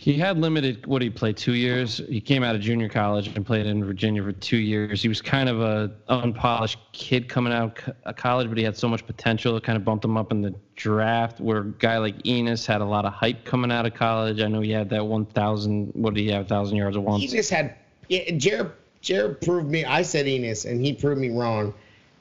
He 0.00 0.14
had 0.14 0.38
limited. 0.38 0.86
What 0.86 1.00
did 1.00 1.04
he 1.04 1.10
played 1.10 1.36
two 1.36 1.52
years. 1.52 1.98
He 2.08 2.22
came 2.22 2.42
out 2.42 2.54
of 2.54 2.62
junior 2.62 2.88
college 2.88 3.26
and 3.36 3.44
played 3.44 3.66
in 3.66 3.84
Virginia 3.84 4.22
for 4.22 4.32
two 4.32 4.56
years. 4.56 5.02
He 5.02 5.08
was 5.08 5.20
kind 5.20 5.46
of 5.46 5.60
a 5.60 5.92
unpolished 6.08 6.78
kid 6.92 7.28
coming 7.28 7.52
out 7.52 7.78
of 7.86 7.94
uh, 8.06 8.12
college, 8.14 8.48
but 8.48 8.56
he 8.56 8.64
had 8.64 8.74
so 8.74 8.88
much 8.88 9.04
potential. 9.04 9.58
It 9.58 9.62
kind 9.62 9.76
of 9.76 9.84
bumped 9.84 10.02
him 10.02 10.16
up 10.16 10.32
in 10.32 10.40
the 10.40 10.54
draft. 10.74 11.38
Where 11.38 11.58
a 11.58 11.64
guy 11.66 11.98
like 11.98 12.26
Enos 12.26 12.64
had 12.64 12.80
a 12.80 12.84
lot 12.86 13.04
of 13.04 13.12
hype 13.12 13.44
coming 13.44 13.70
out 13.70 13.84
of 13.84 13.92
college. 13.92 14.40
I 14.40 14.48
know 14.48 14.62
he 14.62 14.70
had 14.70 14.88
that 14.88 15.04
1,000. 15.04 15.90
What 15.92 16.14
did 16.14 16.20
he 16.22 16.30
have? 16.30 16.48
Thousand 16.48 16.78
yards 16.78 16.96
at 16.96 17.02
once. 17.02 17.22
Enos 17.22 17.50
had 17.50 17.74
yeah, 18.08 18.30
Jared 18.38 18.72
Jared 19.02 19.42
proved 19.42 19.68
me. 19.68 19.84
I 19.84 20.00
said 20.00 20.26
Enos, 20.26 20.64
and 20.64 20.82
he 20.82 20.94
proved 20.94 21.20
me 21.20 21.28
wrong. 21.28 21.74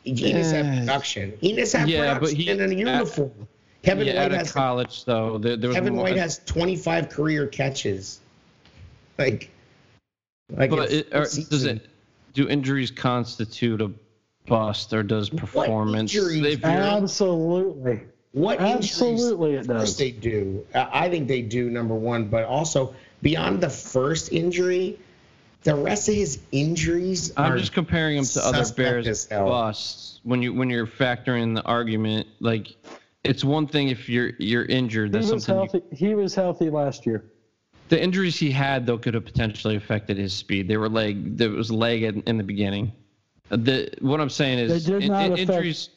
Enos 0.05 0.51
had 0.51 0.79
production. 0.79 1.37
Enos 1.41 1.71
had 1.71 1.87
Yeah, 1.87 2.19
but 2.19 2.33
he- 2.33 2.49
in 2.49 2.59
a 2.59 2.75
uniform. 2.75 3.47
Kevin 3.83 4.07
yeah, 4.07 4.13
White 4.13 4.21
out 4.25 4.31
of 4.31 4.37
has 4.39 4.51
college 4.51 5.05
though. 5.05 5.37
There, 5.37 5.55
there 5.55 5.69
was 5.69 5.75
Kevin 5.75 5.95
more- 5.95 6.03
White 6.03 6.17
has 6.17 6.41
25 6.45 7.09
career 7.09 7.47
catches. 7.47 8.19
Like, 9.17 9.49
like 10.49 10.69
But 10.69 10.91
it, 10.91 11.07
or 11.13 11.21
does 11.21 11.63
it? 11.63 11.87
Do 12.33 12.47
injuries 12.47 12.91
constitute 12.91 13.81
a 13.81 13.91
bust, 14.47 14.93
or 14.93 15.03
does 15.03 15.29
performance? 15.29 16.13
injuries? 16.13 16.55
if 16.55 16.61
you're- 16.61 16.73
Absolutely. 16.73 18.01
What 18.31 18.61
injuries? 18.61 18.91
Absolutely, 19.01 19.55
it 19.55 19.67
does. 19.67 19.97
they 19.97 20.11
do. 20.11 20.65
I 20.75 21.05
I 21.05 21.09
think 21.09 21.27
they 21.27 21.41
do. 21.41 21.69
Number 21.69 21.95
one, 21.95 22.25
but 22.25 22.45
also 22.45 22.93
beyond 23.21 23.61
the 23.61 23.69
first 23.69 24.31
injury, 24.31 24.99
the 25.63 25.75
rest 25.75 26.07
of 26.09 26.15
his 26.15 26.39
injuries. 26.51 27.33
I'm 27.35 27.53
are 27.53 27.57
just 27.57 27.73
comparing 27.73 28.17
him 28.17 28.25
to 28.25 28.45
other 28.45 28.71
Bears 28.73 29.25
busts. 29.25 30.19
When 30.23 30.41
you 30.41 30.53
when 30.53 30.69
you're 30.69 30.87
factoring 30.87 31.55
the 31.55 31.63
argument, 31.63 32.27
like 32.39 32.75
it's 33.23 33.43
one 33.43 33.67
thing 33.67 33.89
if 33.89 34.07
you're 34.09 34.31
you're 34.39 34.65
injured. 34.65 35.13
He 35.13 35.17
was 35.19 35.27
something. 35.45 35.53
you- 35.55 35.59
healthy. 35.81 35.95
He 35.95 36.15
was 36.15 36.35
healthy 36.35 36.69
last 36.69 37.05
year. 37.05 37.25
the 37.89 38.01
injuries 38.01 38.37
he 38.37 38.51
had 38.51 38.85
though 38.85 38.97
could 38.97 39.13
have 39.13 39.25
potentially 39.25 39.75
affected 39.75 40.17
his 40.17 40.33
speed. 40.33 40.67
They 40.67 40.77
were 40.77 40.89
leg. 40.89 41.37
There 41.37 41.49
was 41.49 41.71
leg 41.71 42.03
in, 42.03 42.21
in 42.27 42.37
the 42.37 42.43
beginning. 42.43 42.91
The 43.49 43.89
what 44.01 44.21
I'm 44.21 44.29
saying 44.29 44.59
is 44.59 44.85
They 44.85 44.99
did 44.99 45.09
not 45.09 45.25
in- 45.25 45.31
affect- 45.33 45.49
injuries. 45.49 45.89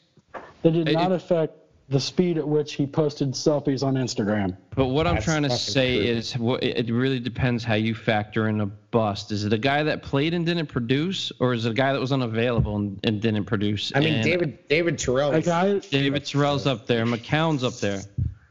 That 0.63 0.73
did 0.73 0.93
not 0.93 1.13
it- 1.13 1.17
affect 1.17 1.57
the 1.89 2.01
speed 2.01 2.39
at 2.39 2.47
which 2.47 2.75
he 2.75 2.87
posted 2.87 3.33
selfies 3.33 3.83
on 3.83 3.95
Instagram. 3.95 4.57
But 4.75 4.87
what 4.87 5.07
I'm 5.07 5.15
That's 5.17 5.27
trying 5.27 5.43
to 5.43 5.51
say 5.51 5.97
true. 5.99 6.07
is, 6.07 6.39
what 6.39 6.63
it 6.63 6.89
it 6.89 6.93
really 6.93 7.21
depends 7.21 7.65
how 7.65 7.75
you 7.75 7.95
factor 7.95 8.49
in 8.49 8.61
a 8.61 8.67
bust. 8.67 9.31
Is 9.33 9.45
it 9.45 9.53
a 9.53 9.59
guy 9.59 9.83
that 9.83 10.03
played 10.03 10.35
and 10.35 10.47
didn't 10.47 10.67
produce, 10.67 11.33
or 11.41 11.53
is 11.53 11.67
it 11.67 11.71
a 11.71 11.75
guy 11.75 11.93
that 11.93 12.01
was 12.01 12.13
unavailable 12.13 12.77
and, 12.77 13.01
and 13.05 13.21
didn't 13.21 13.45
produce? 13.45 13.93
I 13.95 14.01
mean, 14.01 14.15
And 14.15 14.25
David 14.25 14.69
David 14.69 14.99
Terrell. 14.99 15.33
A 15.33 15.43
guy, 15.43 15.79
David 15.79 16.25
Terrell's 16.25 16.67
up 16.67 16.87
there, 16.87 17.05
McNown's 17.05 17.65
up 17.65 17.75
there. 17.75 18.01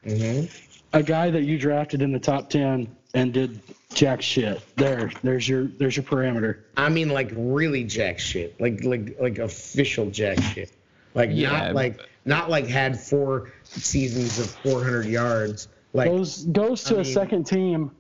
hmm 0.03 0.45
a 0.94 1.02
guy 1.02 1.30
that 1.30 1.44
you 1.44 1.58
drafted 1.58 2.02
in 2.02 2.12
the 2.12 2.20
top 2.20 2.49
ten 2.49 2.94
and 3.14 3.34
did 3.34 3.62
jack 3.94 4.22
shit. 4.22 4.62
There, 4.76 5.12
there's 5.24 5.48
your, 5.48 5.68
there's 5.68 5.95
your 5.95 6.03
parameter. 6.03 6.60
I 6.78 6.90
mean, 6.90 7.10
like 7.10 7.32
really 7.36 7.84
jack 7.84 8.20
shit, 8.20 8.60
like 8.60 8.84
like 8.84 9.18
like 9.20 9.40
official 9.40 10.10
jack 10.10 10.41
shit, 10.41 10.72
like 11.14 11.30
Yeah, 11.32 11.52
not 11.52 11.76
like 11.76 11.99
not 12.26 12.49
like 12.49 12.68
had 12.68 12.99
four 12.99 13.52
seasons 13.64 14.39
of 14.39 14.49
400 14.64 15.06
yards. 15.06 15.68
Like 15.93 16.10
goes 16.10 16.43
goes 16.45 16.84
to 16.85 16.95
I 16.98 17.02
a 17.02 17.03
mean- 17.03 17.14
second 17.14 17.43
team, 17.45 17.91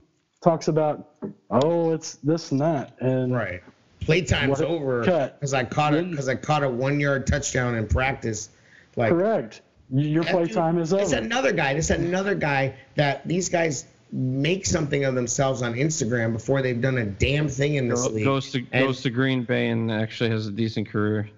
talks 0.43 0.67
about, 0.67 1.09
oh, 1.49 1.91
it's 1.93 2.15
this 2.23 2.51
and 2.51 2.61
that, 2.61 2.95
and 2.99 3.33
right, 3.33 3.61
playtime's 4.01 4.59
What- 4.59 4.69
over 4.69 5.03
cut. 5.03 5.39
because 5.39 5.53
I 5.53 5.63
caught 5.63 5.93
it 5.93 6.09
because 6.09 6.29
I 6.29 6.35
caught 6.35 6.63
a 6.63 6.69
one 6.69 6.99
yard 6.99 7.27
touchdown 7.27 7.75
in 7.75 7.87
practice. 7.87 8.49
Like 8.95 9.09
correct. 9.11 9.61
Y- 9.89 10.03
Your 10.03 10.23
playtime 10.23 10.35
play 10.37 10.45
dude- 10.47 10.55
time 10.55 10.77
is 10.79 10.93
It's 10.93 11.13
over. 11.13 11.21
another 11.21 11.51
guy. 11.51 11.71
It's 11.73 11.89
another 11.89 12.33
guy 12.35 12.75
that 12.95 13.27
these 13.27 13.49
guys 13.49 13.85
make 14.13 14.65
something 14.65 15.03
of 15.05 15.15
themselves 15.15 15.61
on 15.61 15.73
Instagram 15.73 16.33
before 16.33 16.61
they've 16.61 16.81
done 16.81 16.97
a 16.97 17.05
damn 17.05 17.47
thing 17.49 17.75
in 17.75 17.87
this 17.89 18.03
Go- 18.03 18.09
league. 18.13 18.23
Goes 18.25 18.51
to 18.53 18.59
And- 18.71 18.85
goes 18.87 19.01
to 19.01 19.09
Green 19.09 19.43
Bay 19.43 19.67
and 19.69 19.91
actually 19.91 20.29
has 20.29 20.47
a 20.47 20.51
decent 20.51 20.87
career. 20.89 21.29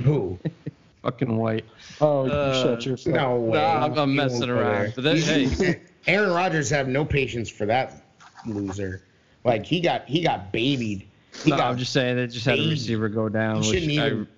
Who? 0.00 0.38
Fucking 1.02 1.36
white. 1.36 1.64
Oh, 2.00 2.26
you 2.26 2.32
Uh, 2.32 2.62
shut 2.62 2.86
yourself. 2.86 3.16
No 3.16 3.36
way. 3.36 3.58
Nah, 3.58 3.84
I'm, 3.86 3.98
I'm 3.98 4.14
messing 4.14 4.48
around. 4.48 4.92
But 4.94 5.04
that, 5.04 5.18
hey, 5.18 5.80
Aaron 6.06 6.30
Rodgers 6.32 6.70
have 6.70 6.86
no 6.88 7.04
patience 7.04 7.50
for 7.50 7.66
that 7.66 8.04
loser. 8.46 9.02
Like 9.44 9.66
he 9.66 9.80
got 9.80 10.06
he 10.06 10.22
got 10.22 10.52
babied. 10.52 11.06
He 11.42 11.50
no, 11.50 11.56
got 11.56 11.70
I'm 11.70 11.78
just 11.78 11.92
saying 11.92 12.16
they 12.16 12.26
just 12.28 12.46
had 12.46 12.58
a 12.58 12.68
receiver 12.68 13.08
go 13.08 13.28
down, 13.28 13.62
He 13.62 13.72
shouldn't 13.72 13.98
I 13.98 14.06
even- 14.06 14.28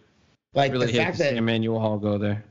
like 0.55 0.73
really 0.73 0.87
the 0.87 0.93
hate 0.93 0.99
fact 0.99 1.17
to 1.19 1.23
that 1.25 1.35
Emmanuel 1.35 1.81
Hall 1.81 1.99
go 1.99 2.17
there. 2.17 2.43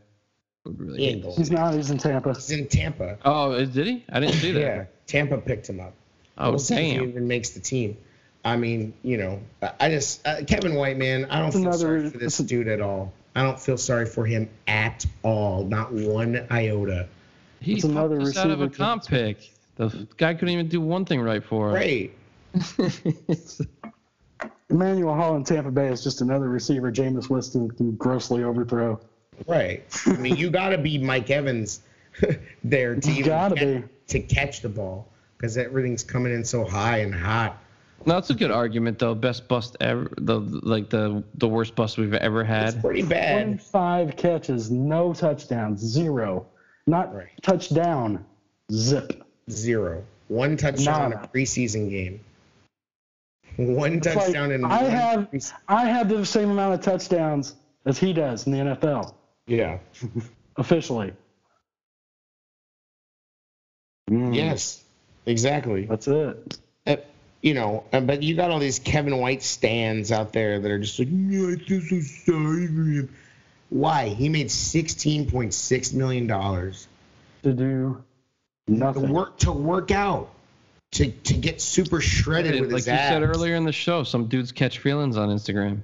Would 0.65 0.79
really 0.79 0.99
he 0.99 1.05
hate 1.05 1.11
ain't 1.13 1.21
to 1.21 1.27
going. 1.29 1.37
He's 1.37 1.51
not. 1.51 1.73
He's 1.73 1.89
in 1.89 1.97
Tampa. 1.97 2.33
He's 2.33 2.51
in 2.51 2.67
Tampa. 2.67 3.17
Oh, 3.25 3.65
did 3.65 3.87
he? 3.87 4.05
I 4.09 4.19
didn't 4.19 4.35
see 4.35 4.51
that. 4.51 4.59
Yeah, 4.59 4.85
Tampa 5.07 5.37
picked 5.39 5.67
him 5.69 5.79
up. 5.79 5.93
Oh, 6.37 6.51
we'll 6.51 6.59
see 6.59 6.75
if 6.75 7.01
he 7.01 7.07
even 7.07 7.27
makes 7.27 7.49
the 7.51 7.59
team. 7.59 7.97
I 8.45 8.57
mean, 8.57 8.93
you 9.03 9.17
know, 9.17 9.39
I- 9.61 9.71
I 9.79 9.89
just 9.89 10.25
uh, 10.27 10.43
Kevin 10.45 10.75
White, 10.75 10.97
man, 10.97 11.25
I 11.25 11.39
don't 11.39 11.51
feel 11.51 11.61
Another- 11.61 11.77
sorry 11.77 12.09
for 12.09 12.17
this 12.19 12.37
dude 12.37 12.67
at 12.67 12.81
all. 12.81 13.11
I 13.35 13.43
don't 13.43 13.59
feel 13.59 13.77
sorry 13.77 14.05
for 14.05 14.25
him 14.25 14.49
at 14.67 15.05
all, 15.23 15.65
not 15.65 15.91
one 15.91 16.45
iota. 16.51 17.07
He's 17.59 17.77
It's 17.77 17.85
another 17.85 18.17
fucked 18.19 18.29
us 18.29 18.37
out 18.37 18.51
of 18.51 18.61
a 18.61 18.65
receiver 18.65 18.83
comp 18.83 19.05
pick. 19.07 19.51
The 19.75 20.07
guy 20.17 20.33
couldn't 20.33 20.53
even 20.53 20.67
do 20.67 20.81
one 20.81 21.05
thing 21.05 21.21
right 21.21 21.43
for 21.43 21.69
us. 21.69 21.73
Right. 21.73 22.11
Emmanuel 24.69 25.15
Hall 25.15 25.35
in 25.35 25.43
Tampa 25.43 25.71
Bay 25.71 25.87
is 25.87 26.03
just 26.03 26.21
another 26.21 26.49
receiver 26.49 26.91
Jameis 26.91 27.29
Winston 27.29 27.71
can 27.71 27.95
grossly 27.95 28.43
overthrow. 28.43 28.99
Right. 29.47 29.83
I 30.05 30.13
mean, 30.13 30.35
you 30.35 30.49
got 30.49 30.69
to 30.69 30.77
be 30.77 30.97
Mike 30.97 31.29
Evans 31.29 31.81
there 32.63 32.95
to 32.95 33.11
even 33.11 33.25
gotta 33.25 33.55
catch, 33.55 33.81
be. 33.81 33.83
to 34.07 34.19
catch 34.19 34.61
the 34.61 34.69
ball 34.69 35.11
because 35.37 35.57
everything's 35.57 36.03
coming 36.03 36.33
in 36.33 36.45
so 36.45 36.65
high 36.65 36.99
and 36.99 37.13
hot. 37.13 37.57
No, 38.05 38.15
that's 38.15 38.29
a 38.29 38.33
good 38.35 38.51
argument 38.51 38.99
though. 38.99 39.15
Best 39.15 39.47
bust 39.47 39.77
ever. 39.79 40.11
The 40.17 40.39
like 40.39 40.89
the 40.89 41.23
the 41.35 41.47
worst 41.47 41.75
bust 41.75 41.97
we've 41.97 42.13
ever 42.13 42.43
had. 42.43 42.65
It's 42.65 42.73
had. 42.75 42.83
pretty 42.83 43.01
bad. 43.03 43.43
25 43.45 44.15
catches, 44.17 44.69
no 44.71 45.13
touchdowns, 45.13 45.79
zero. 45.81 46.45
Not 46.85 47.13
Right. 47.15 47.29
touchdown, 47.41 48.25
zip. 48.71 49.23
Zero. 49.49 50.03
One 50.27 50.57
touchdown 50.57 51.11
in 51.13 51.17
a 51.19 51.27
preseason 51.27 51.89
game. 51.89 52.19
One 53.57 53.93
It's 53.95 54.07
like, 54.07 54.15
touchdown 54.15 54.51
in 54.51 54.65
I 54.65 54.81
one 54.81 54.91
have 54.91 55.19
preseason- 55.31 55.53
I 55.67 55.85
have 55.85 56.09
the 56.09 56.25
same 56.25 56.49
amount 56.49 56.73
of 56.73 56.81
touchdowns 56.81 57.55
as 57.85 57.97
he 57.99 58.13
does 58.13 58.47
in 58.47 58.53
the 58.53 58.57
NFL 58.59 59.13
Yeah. 59.47 59.77
officially. 60.57 61.13
Mm, 64.09 64.35
Yes. 64.35 64.83
Exactly. 65.25 65.85
That's 65.85 66.07
it. 66.07 66.57
You 67.43 67.53
know, 67.53 67.83
uh, 67.93 67.99
but 67.99 68.23
you 68.23 68.35
got 68.35 68.49
all 68.51 68.57
these 68.59 68.79
Kevin 68.79 69.17
White 69.17 69.43
stands 69.43 70.11
out 70.11 70.31
there 70.33 70.59
that 70.59 70.71
are 70.71 70.79
just 70.79 70.97
like, 70.97 71.09
no, 71.09 71.51
I 71.51 71.57
feel 71.57 71.81
so 71.81 71.99
sorry 71.99 72.67
for 72.67 72.83
him. 72.83 73.13
Why? 73.69 74.07
He 74.09 74.29
made 74.29 74.49
sixteen 74.49 75.29
point 75.29 75.53
six 75.53 75.91
million 75.93 76.25
dollars 76.25 76.87
To 77.43 77.51
do 77.53 78.03
nothing. 78.67 78.93
to 78.93 78.99
nothing. 79.01 79.13
work 79.13 79.37
to 79.39 79.51
work 79.51 79.91
out, 79.91 80.29
to 80.93 81.11
to 81.11 81.33
get 81.33 81.59
super 81.59 81.99
shredded 81.99 82.61
with 82.61 82.71
like 82.71 82.77
his 82.79 82.87
you 82.87 82.93
abs. 82.93 83.09
said 83.09 83.23
earlier 83.23 83.55
in 83.55 83.65
the 83.65 83.71
show, 83.73 84.03
some 84.03 84.27
dudes 84.27 84.51
catch 84.53 84.79
feelings 84.79 85.17
on 85.17 85.29
Instagram. 85.29 85.81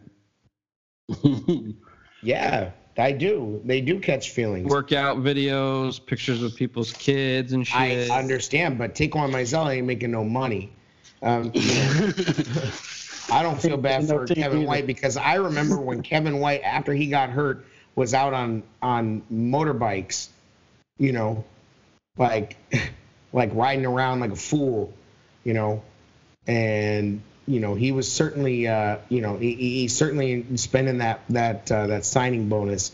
Yeah, 2.22 2.72
I 2.98 3.14
do. 3.14 3.62
They 3.64 3.80
do 3.80 4.00
catch 4.00 4.32
feelings. 4.32 4.70
Workout 4.70 5.18
videos, 5.20 6.06
pictures 6.06 6.42
with 6.42 6.56
people's 6.58 6.92
kids 6.92 7.54
and 7.54 7.66
shit. 7.66 7.78
I 8.12 8.18
understand, 8.20 8.78
but 8.78 8.94
Taquan 8.94 9.32
Mizzell 9.32 9.74
ain't 9.74 9.88
making 9.88 10.12
no 10.12 10.26
money. 10.26 10.74
Um, 11.22 11.52
you 11.54 11.62
know, 11.74 12.14
I 13.32 13.44
don't 13.44 13.62
feel 13.62 13.78
bad 13.78 14.08
for 14.08 14.26
Kevin 14.26 14.60
either. 14.60 14.68
White 14.68 14.88
because 14.88 15.18
I 15.18 15.36
remember 15.36 15.78
when 15.78 16.02
Kevin 16.02 16.40
White, 16.40 16.62
after 16.64 16.94
he 16.94 17.08
got 17.08 17.30
hurt, 17.30 17.66
was 17.96 18.14
out 18.14 18.34
on 18.34 18.64
on 18.82 19.22
motorbikes, 19.32 20.30
you 20.98 21.12
know, 21.12 21.44
like 22.18 22.56
like 23.34 23.52
riding 23.54 23.86
around 23.86 24.22
like 24.22 24.32
a 24.32 24.36
fool, 24.36 24.94
you 25.44 25.54
know, 25.54 25.84
and 26.48 27.22
you 27.48 27.60
know 27.60 27.76
he 27.76 27.92
was 27.92 28.12
certainly 28.12 28.68
uh, 28.68 28.98
you 29.10 29.22
know 29.22 29.38
he, 29.38 29.54
he- 29.56 29.82
he's 29.82 29.96
certainly 29.96 30.46
spending 30.58 31.00
that 31.00 31.22
that 31.30 31.72
uh, 31.72 31.88
that 31.88 32.06
signing 32.06 32.50
bonus 32.50 32.92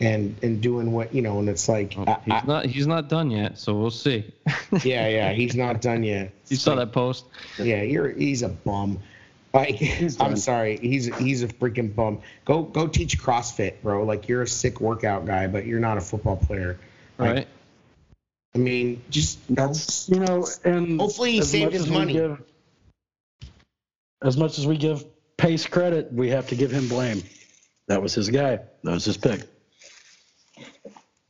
and 0.00 0.36
and 0.42 0.60
doing 0.60 0.92
what 0.92 1.14
you 1.14 1.22
know 1.22 1.38
and 1.38 1.48
it's 1.48 1.68
like 1.68 1.94
Oh, 1.96 2.04
I- 2.06 2.18
he's 2.24 2.34
I- 2.34 2.42
not 2.46 2.66
he's 2.66 2.86
not 2.86 3.08
done 3.08 3.30
yet, 3.30 3.58
so 3.58 3.74
we'll 3.74 3.90
see. 3.90 4.32
yeah 4.84 5.08
yeah 5.08 5.32
he's 5.40 5.54
not 5.56 5.80
done 5.80 6.02
yet 6.04 6.32
you 6.48 6.56
saw 6.56 6.74
that 6.76 6.92
post? 6.92 7.24
yeah, 7.58 7.82
you're 7.82 8.10
he's 8.10 8.42
a 8.42 8.48
bum. 8.48 8.98
Like 9.54 9.80
I'm 10.20 10.36
sorry, 10.36 10.76
he's 10.76 11.06
he's 11.16 11.42
a 11.42 11.48
freaking 11.48 11.94
bum. 11.94 12.20
Go 12.44 12.62
go 12.62 12.86
teach 12.86 13.18
CrossFit, 13.18 13.80
bro. 13.82 14.04
Like 14.04 14.28
you're 14.28 14.42
a 14.42 14.46
sick 14.48 14.80
workout 14.82 15.24
guy, 15.24 15.46
but 15.46 15.64
you're 15.66 15.80
not 15.80 15.96
a 15.96 16.00
football 16.02 16.36
player. 16.36 16.78
Like, 17.18 17.34
Right? 17.34 17.48
I 18.54 18.58
mean, 18.58 19.02
just 19.10 19.38
That's 19.54 20.08
you 20.10 20.20
know, 20.20 20.46
and 20.64 21.00
Hopefully 21.00 21.32
he 21.32 21.42
saved 21.42 21.72
his 21.72 21.88
money. 21.88 22.12
give- 22.12 22.42
as 24.22 24.36
much 24.36 24.58
as 24.58 24.66
we 24.66 24.76
give 24.76 25.04
Pace 25.36 25.66
credit, 25.66 26.12
we 26.12 26.30
have 26.30 26.48
to 26.48 26.54
give 26.56 26.70
him 26.70 26.88
blame. 26.88 27.22
That 27.88 28.02
was 28.02 28.14
his 28.14 28.28
guy. 28.30 28.60
That 28.84 28.92
was 28.92 29.04
his 29.04 29.16
pick. 29.16 29.42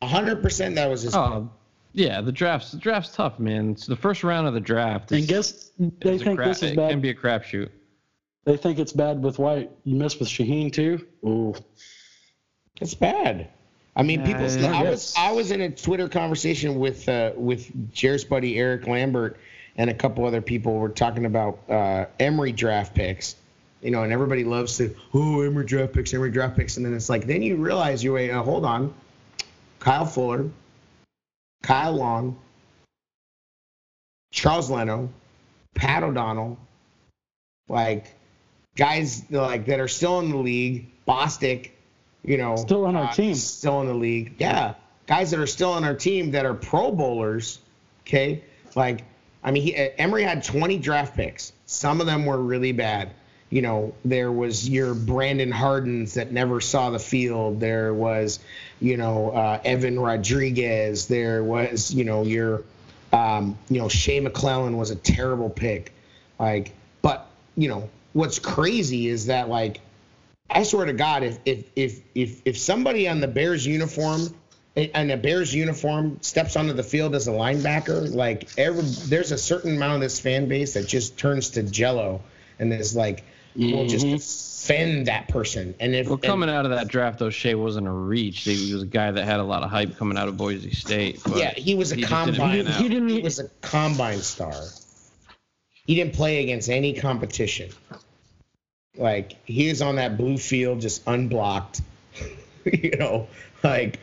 Hundred 0.03 0.43
percent 0.43 0.75
that 0.75 0.91
was 0.91 1.03
his. 1.03 1.15
Oh, 1.15 1.51
yeah. 1.93 2.21
The 2.21 2.33
draft's 2.33 2.73
the 2.73 2.79
draft's 2.79 3.15
tough, 3.15 3.39
man. 3.39 3.71
It's 3.71 3.87
the 3.87 3.97
first 3.97 4.23
round 4.23 4.47
of 4.47 4.55
the 4.55 4.61
draft. 4.61 5.13
And 5.13 5.27
guess 5.27 5.71
they 5.79 6.15
is 6.15 6.23
think 6.23 6.39
crap- 6.39 6.49
this 6.49 6.63
is 6.63 6.73
it 6.73 6.77
can 6.77 7.01
be 7.01 7.11
a 7.11 7.15
crapshoot. 7.15 7.71
They 8.45 8.57
think 8.57 8.79
it's 8.79 8.93
bad 8.93 9.23
with 9.23 9.39
White. 9.39 9.71
You 9.85 9.97
missed 9.97 10.21
with 10.21 10.29
Shaheen 10.29 10.73
too. 10.73 11.05
Ooh, 11.25 11.55
It's 12.81 12.95
bad. 12.95 13.49
I 13.97 14.03
mean, 14.03 14.23
people. 14.25 14.43
Yeah, 14.43 14.73
I 14.73 14.83
yeah. 14.83 14.91
was 14.91 15.15
I 15.17 15.33
was 15.33 15.51
in 15.51 15.63
a 15.63 15.71
Twitter 15.71 16.09
conversation 16.09 16.79
with 16.79 17.09
uh, 17.09 17.33
with 17.35 17.93
Jared's 17.93 18.25
buddy 18.25 18.59
Eric 18.59 18.87
Lambert 18.87 19.39
and 19.77 19.89
a 19.89 19.95
couple 19.95 20.27
other 20.27 20.43
people. 20.43 20.75
Were 20.75 20.91
talking 20.91 21.25
about 21.25 21.59
uh, 21.69 22.05
Emery 22.21 22.53
draft 22.53 22.95
picks. 22.95 23.37
You 23.83 23.91
know, 23.91 24.03
and 24.03 24.13
everybody 24.13 24.45
loves 24.45 24.77
to 24.79 24.95
oh 25.15 25.41
Emery 25.41 25.65
draft 25.65 25.95
picks, 25.95 26.13
Emery 26.13 26.31
draft 26.31 26.57
picks, 26.57 26.77
and 26.77 26.85
then 26.85 26.93
it's 26.95 27.09
like 27.09 27.27
then 27.27 27.41
you 27.43 27.57
realize 27.57 28.05
you 28.05 28.13
wait, 28.13 28.31
uh, 28.31 28.43
hold 28.43 28.65
on, 28.67 28.93
Kyle 29.87 30.05
Fuller, 30.05 30.51
Kyle 31.63 31.93
Long, 31.93 32.37
Charles 34.33 34.69
Leno, 34.69 35.11
Pat 35.77 36.03
O'Donnell, 36.03 36.59
like 37.69 38.13
guys 38.75 39.23
like 39.31 39.67
that 39.67 39.79
are 39.79 39.87
still 39.87 40.19
in 40.19 40.31
the 40.31 40.39
league, 40.39 40.87
Bostic, 41.07 41.71
you 42.25 42.37
know, 42.37 42.57
Still 42.57 42.85
on 42.85 42.97
our 42.97 43.05
uh, 43.05 43.13
team. 43.13 43.37
still 43.37 43.81
in 43.81 43.87
the 43.87 43.95
league, 43.95 44.35
yeah, 44.39 44.75
guys 45.07 45.31
that 45.31 45.39
are 45.39 45.47
still 45.47 45.71
on 45.71 45.85
our 45.85 45.95
team 45.95 46.33
that 46.33 46.45
are 46.47 46.55
Pro 46.55 46.91
Bowlers, 46.91 47.61
okay, 48.01 48.43
like 48.75 49.05
I 49.45 49.53
mean, 49.53 49.63
he, 49.63 49.77
Emery 49.77 50.25
had 50.25 50.43
20 50.43 50.79
draft 50.79 51.15
picks. 51.15 51.53
Some 51.67 52.01
of 52.01 52.09
them 52.09 52.27
were 52.27 52.39
really 52.39 52.73
bad. 52.73 53.13
You 53.51 53.63
know, 53.63 53.95
there 54.05 54.33
was 54.33 54.69
your 54.69 54.95
Brandon 54.95 55.53
Hardins 55.53 56.15
that 56.15 56.33
never 56.33 56.61
saw 56.61 56.91
the 56.91 56.99
field. 56.99 57.61
There 57.61 57.95
was, 57.95 58.41
you 58.81 58.97
know, 58.97 59.31
uh, 59.31 59.61
Evan 59.65 59.99
Rodriguez. 60.01 61.07
There 61.07 61.45
was, 61.45 61.95
you 61.95 62.05
know, 62.05 62.25
your, 62.25 62.65
um, 63.13 63.57
you 63.69 63.79
know, 63.79 63.89
Shea 63.89 64.21
McClellin 64.21 64.77
was 64.77 64.91
a 64.91 64.97
terrible 64.97 65.49
pick. 65.49 65.93
Like, 66.39 66.73
but 67.03 67.29
you 67.57 67.69
know, 67.69 67.89
what's 68.15 68.39
crazy 68.39 69.09
is 69.09 69.27
that 69.27 69.49
like, 69.49 69.81
I 70.51 70.63
swear 70.65 70.87
to 70.87 70.93
God, 70.93 71.23
if 71.23 71.39
if 71.45 71.65
if 71.77 72.01
if 72.15 72.43
if 72.45 72.59
somebody 72.59 73.09
on 73.09 73.21
the 73.21 73.29
Bears 73.29 73.65
uniform 73.67 74.35
and 74.77 75.11
a 75.11 75.17
Bears 75.17 75.55
uniform, 75.55 76.19
steps 76.21 76.57
onto 76.57 76.73
the 76.73 76.83
field 76.83 77.15
as 77.15 77.29
a 77.29 77.31
linebacker, 77.31 78.13
like 78.15 78.49
every, 78.59 78.83
there's 79.09 79.33
a 79.33 79.39
certain 79.39 79.77
amount 79.77 79.95
of 79.95 80.01
this 80.01 80.21
fan 80.21 80.49
base 80.49 80.75
that 80.75 80.87
just 80.87 81.17
turns 81.17 81.51
to 81.51 81.63
jello 81.63 82.21
and 82.59 82.73
is 82.73 82.95
like, 82.95 83.25
will 83.57 83.87
just 83.87 84.07
defend 84.67 85.07
that 85.07 85.29
person. 85.29 85.75
And 85.81 85.95
if 85.95 86.07
Well, 86.07 86.15
and- 86.15 86.23
coming 86.23 86.51
out 86.51 86.65
of 86.65 86.73
that 86.73 86.89
draft, 86.89 87.23
O'Shea 87.23 87.55
wasn't 87.55 87.87
a 87.87 87.93
reach. 87.93 88.41
He 88.41 88.73
was 88.73 88.83
a 88.83 88.87
guy 88.87 89.11
that 89.11 89.25
had 89.25 89.41
a 89.41 89.45
lot 89.45 89.63
of 89.63 89.71
hype 89.71 89.97
coming 89.97 90.19
out 90.19 90.29
of 90.29 90.37
Boise 90.37 90.73
State. 90.73 91.21
But 91.25 91.37
yeah, 91.39 91.55
he 91.55 91.75
was 91.75 91.93
a 91.93 91.97
he 91.97 92.03
just 92.03 92.13
didn't 92.13 92.37
combine. 92.37 92.67
He 92.67 92.89
didn't. 92.89 93.09
He 93.09 93.21
was 93.21 93.39
a 93.39 93.49
combine 93.61 94.21
star. 94.21 94.55
He 95.87 95.95
didn't 95.95 96.15
play 96.15 96.43
against 96.43 96.69
any 96.69 96.95
competition. 96.95 97.71
Like 98.97 99.37
he 99.45 99.69
is 99.69 99.83
on 99.83 99.97
that 99.97 100.17
blue 100.17 100.39
field 100.39 100.81
just 100.81 101.03
unblocked. 101.07 101.81
you 102.65 102.97
know, 102.99 103.29
like 103.63 104.01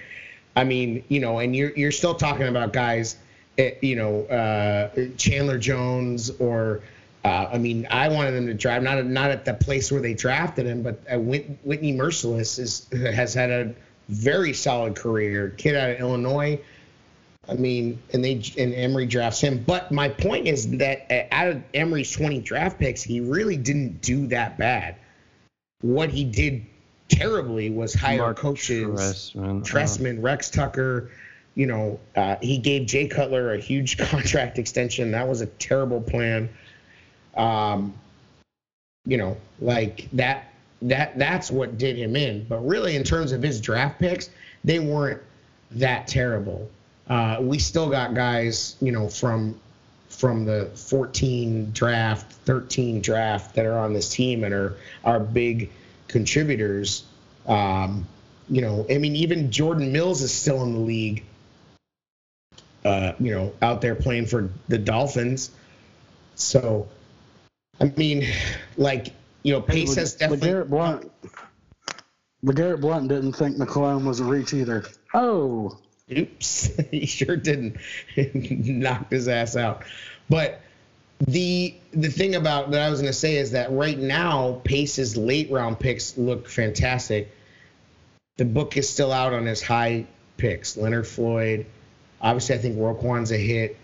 I 0.56 0.64
mean, 0.64 1.04
you 1.10 1.20
know, 1.20 1.40
and 1.40 1.56
you're 1.56 1.72
you're 1.72 1.92
still 1.92 2.16
talking 2.16 2.48
about 2.48 2.74
guys, 2.74 3.18
eh, 3.58 3.72
you 3.82 3.96
know, 3.96 4.24
uh, 4.26 4.90
Chandler 5.18 5.58
Jones 5.58 6.30
or. 6.40 6.82
Uh, 7.24 7.50
I 7.54 7.58
mean, 7.58 7.88
I 7.90 8.10
wanted 8.10 8.32
them 8.32 8.48
to 8.48 8.54
draft 8.54 8.84
not 8.84 9.06
not 9.06 9.32
at 9.32 9.46
the 9.46 9.54
place 9.54 9.92
where 9.92 10.02
they 10.02 10.14
drafted 10.14 10.66
him, 10.66 10.84
but 10.84 11.00
uh, 11.10 11.18
Whitney 11.18 11.94
Mercilus 11.94 12.60
is 12.60 12.88
has 12.92 13.34
had 13.34 13.50
a 13.50 13.74
very 14.10 14.54
solid 14.54 14.96
career. 14.96 15.54
Kid 15.58 15.76
out 15.76 15.92
of 15.92 16.00
Illinois, 16.00 16.60
I 17.48 17.56
mean, 17.56 18.02
and 18.12 18.24
they 18.24 18.42
and 18.58 18.74
Emery 18.74 19.06
drafts 19.06 19.42
him. 19.42 19.64
But 19.66 19.92
my 19.92 20.10
point 20.10 20.48
is 20.48 20.70
that 20.78 21.08
uh, 21.10 21.24
out 21.34 21.48
of 21.50 21.64
Emery's 21.74 22.12
20 22.12 22.40
draft 22.40 22.80
picks, 22.80 23.04
he 23.04 23.20
really 23.20 23.58
didn't 23.58 24.02
do 24.02 24.28
that 24.28 24.58
bad. 24.58 24.96
What 25.82 26.10
he 26.10 26.24
did 26.24 26.66
terribly 27.10 27.70
was 27.70 27.94
hire 27.94 28.20
Mark 28.20 28.38
coaches, 28.38 29.32
Trestman, 29.36 30.22
Rex 30.22 30.50
Tucker. 30.50 31.12
You 31.56 31.68
know, 31.68 32.00
uh, 32.16 32.38
he 32.42 32.58
gave 32.58 32.88
Jay 32.88 33.08
Cutler 33.08 33.54
a 33.54 33.60
huge 33.60 33.98
contract 34.10 34.58
extension. 34.58 35.12
That 35.12 35.28
was 35.28 35.42
a 35.42 35.48
terrible 35.48 36.02
plan. 36.02 36.50
Um, 37.36 37.94
you 39.06 39.18
know, 39.18 39.38
like 39.60 40.10
that. 40.14 40.50
That 40.82 41.18
that's 41.18 41.50
what 41.50 41.78
did 41.78 41.96
him 41.96 42.18
in. 42.18 42.44
But 42.44 42.60
really, 42.68 42.98
in 42.98 43.06
terms 43.06 43.32
of 43.32 43.42
his 43.42 43.62
draft 43.62 44.00
picks, 44.00 44.30
they 44.66 44.80
weren't 44.80 45.22
that 45.72 46.08
terrible. 46.08 46.70
Uh, 47.08 47.38
we 47.40 47.60
still 47.60 47.90
got 47.90 48.14
guys, 48.14 48.76
you 48.82 48.92
know, 48.92 49.08
from 49.08 49.60
from 50.10 50.46
the 50.46 50.70
14 50.76 51.72
draft, 51.72 52.32
13 52.46 53.02
draft 53.02 53.56
that 53.56 53.66
are 53.66 53.78
on 53.78 53.94
this 53.94 54.10
team 54.10 54.44
and 54.44 54.54
are 54.54 54.78
are 55.04 55.20
big 55.20 55.70
contributors. 56.08 57.04
Um, 57.48 58.08
you 58.50 58.62
know, 58.62 58.86
I 58.90 58.98
mean, 58.98 59.16
even 59.16 59.52
Jordan 59.52 59.92
Mills 59.92 60.22
is 60.22 60.34
still 60.34 60.64
in 60.64 60.74
the 60.74 60.80
league. 60.80 61.24
Uh, 62.86 63.14
you 63.20 63.34
know, 63.34 63.54
out 63.62 63.82
there 63.82 63.96
playing 63.96 64.26
for 64.26 64.50
the 64.68 64.78
Dolphins. 64.78 65.52
So, 66.36 66.88
I 67.80 67.92
mean, 67.98 68.26
like 68.78 69.08
you 69.44 69.54
know, 69.54 69.62
Pace 69.62 69.96
has 69.96 70.16
definitely. 70.16 70.50
LeGarrette 70.50 70.70
Blount. 70.70 71.12
LeGarrette 72.44 72.82
Blount 72.82 73.08
didn't 73.08 73.34
think 73.34 73.58
McClellin 73.58 74.06
was 74.06 74.20
a 74.20 74.26
reach 74.26 74.54
either. 74.54 74.86
Oh, 75.14 75.78
Oops, 76.12 76.72
he 76.92 77.06
sure 77.06 77.38
didn't. 77.38 77.78
Knocked 78.34 79.12
his 79.12 79.28
ass 79.28 79.56
out. 79.56 79.84
But 80.30 80.62
the 81.20 81.76
the 81.94 82.10
thing 82.10 82.36
about 82.36 82.72
that 82.72 82.82
I 82.82 82.90
was 82.90 83.02
going 83.02 83.12
to 83.12 83.18
say 83.18 83.38
is 83.38 83.52
that 83.52 83.72
right 83.72 83.98
now 83.98 84.62
Pace's 84.64 85.16
late 85.16 85.52
round 85.52 85.80
picks 85.80 86.18
look 86.18 86.50
fantastic. 86.50 87.34
The 88.38 88.46
book 88.46 88.78
is 88.78 88.90
still 88.90 89.12
out 89.12 89.34
on 89.34 89.46
his 89.46 89.62
high 89.62 90.08
picks. 90.38 90.76
Leonard 90.76 91.08
Floyd, 91.08 91.66
obviously 92.22 92.56
I 92.56 92.58
think 92.58 92.78
Roquan's 92.78 93.32
a 93.32 93.38
hit. 93.38 93.78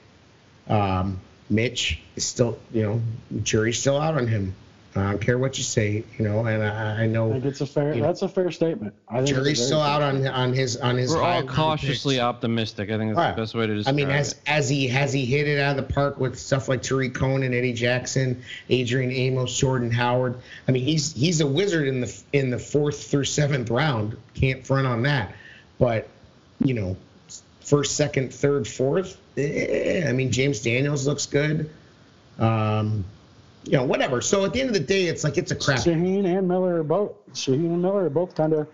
Um, 0.68 1.22
Mitch 1.50 2.00
is 2.16 2.26
still, 2.26 2.60
you 2.72 2.84
know, 2.84 3.02
jury's 3.44 3.80
still 3.80 3.98
out 4.00 4.16
on 4.16 4.28
him. 4.28 4.54
I 4.96 5.04
don't 5.04 5.22
care 5.22 5.38
what 5.38 5.56
you 5.58 5.64
say, 5.64 6.04
you 6.18 6.26
know, 6.28 6.46
and 6.46 6.64
I, 6.64 6.68
I 6.68 7.04
I 7.04 7.08
know 7.08 7.32
think 7.32 7.46
it's 7.46 7.62
a 7.62 7.66
fair. 7.68 7.94
You 7.94 8.02
know, 8.02 8.08
That's 8.08 8.24
a 8.24 8.28
fair 8.28 8.50
statement. 8.52 8.96
I 9.08 9.18
think 9.18 9.28
jury's 9.28 9.64
still 9.64 9.80
out 9.82 10.02
on 10.02 10.26
on 10.28 10.52
his 10.52 10.78
on 10.78 10.98
his. 10.98 11.14
We're 11.14 11.22
all 11.22 11.44
cautiously 11.44 12.16
picks. 12.16 12.24
optimistic. 12.24 12.90
I 12.90 12.98
think 12.98 13.12
that's 13.12 13.18
Right. 13.18 13.36
the 13.36 13.42
best 13.42 13.54
way 13.54 13.68
to 13.68 13.76
describe. 13.76 13.94
I 13.94 13.96
mean, 13.96 14.10
as 14.10 14.34
it. 14.34 14.40
as 14.48 14.68
he 14.68 14.88
has 14.88 15.14
he 15.14 15.26
hit 15.28 15.48
it 15.48 15.60
out 15.60 15.78
of 15.78 15.88
the 15.88 15.94
park 15.94 16.20
with 16.20 16.40
stuff 16.40 16.68
like 16.68 16.82
Tarik 16.82 17.14
Cohen, 17.14 17.44
and 17.44 17.54
Eddie 17.54 17.74
Jackson, 17.74 18.42
Adrian 18.70 19.12
Amos, 19.12 19.56
Jordan 19.56 19.92
Howard. 19.92 20.36
I 20.68 20.72
mean, 20.72 20.84
he's 20.84 21.14
he's 21.14 21.40
a 21.40 21.48
wizard 21.48 21.88
in 21.88 22.02
the 22.02 22.22
in 22.34 22.50
the 22.50 22.60
fourth 22.60 23.04
through 23.12 23.26
seventh 23.26 23.70
round. 23.70 24.18
Can't 24.34 24.66
front 24.66 24.88
on 24.88 25.04
that. 25.04 25.34
But 25.78 26.08
you 26.64 26.74
know, 26.74 26.98
first, 27.62 27.96
second, 27.96 28.34
third, 28.34 28.68
fourth. 28.68 29.18
Eh, 29.40 30.10
I 30.10 30.12
mean, 30.14 30.32
James 30.32 30.62
Daniels 30.62 31.08
looks 31.08 31.26
good. 31.26 31.70
Um, 32.38 33.06
you 33.66 33.74
know, 33.74 33.84
whatever. 33.84 34.22
So 34.22 34.46
at 34.46 34.54
the 34.54 34.62
end 34.62 34.70
of 34.70 34.74
the 34.74 34.80
day, 34.80 35.06
it's 35.06 35.24
like 35.24 35.38
it's 35.38 35.52
a 35.52 35.56
crap. 35.56 35.80
Shaheen 35.80 36.26
and 36.26 36.48
Miller 36.48 36.80
are 36.80 36.84
both. 36.84 37.12
Shaheen 37.34 37.66
and 37.66 37.82
Miller 37.82 38.06
are 38.06 38.10
both 38.10 38.36
kind 38.36 38.54
of. 38.54 38.68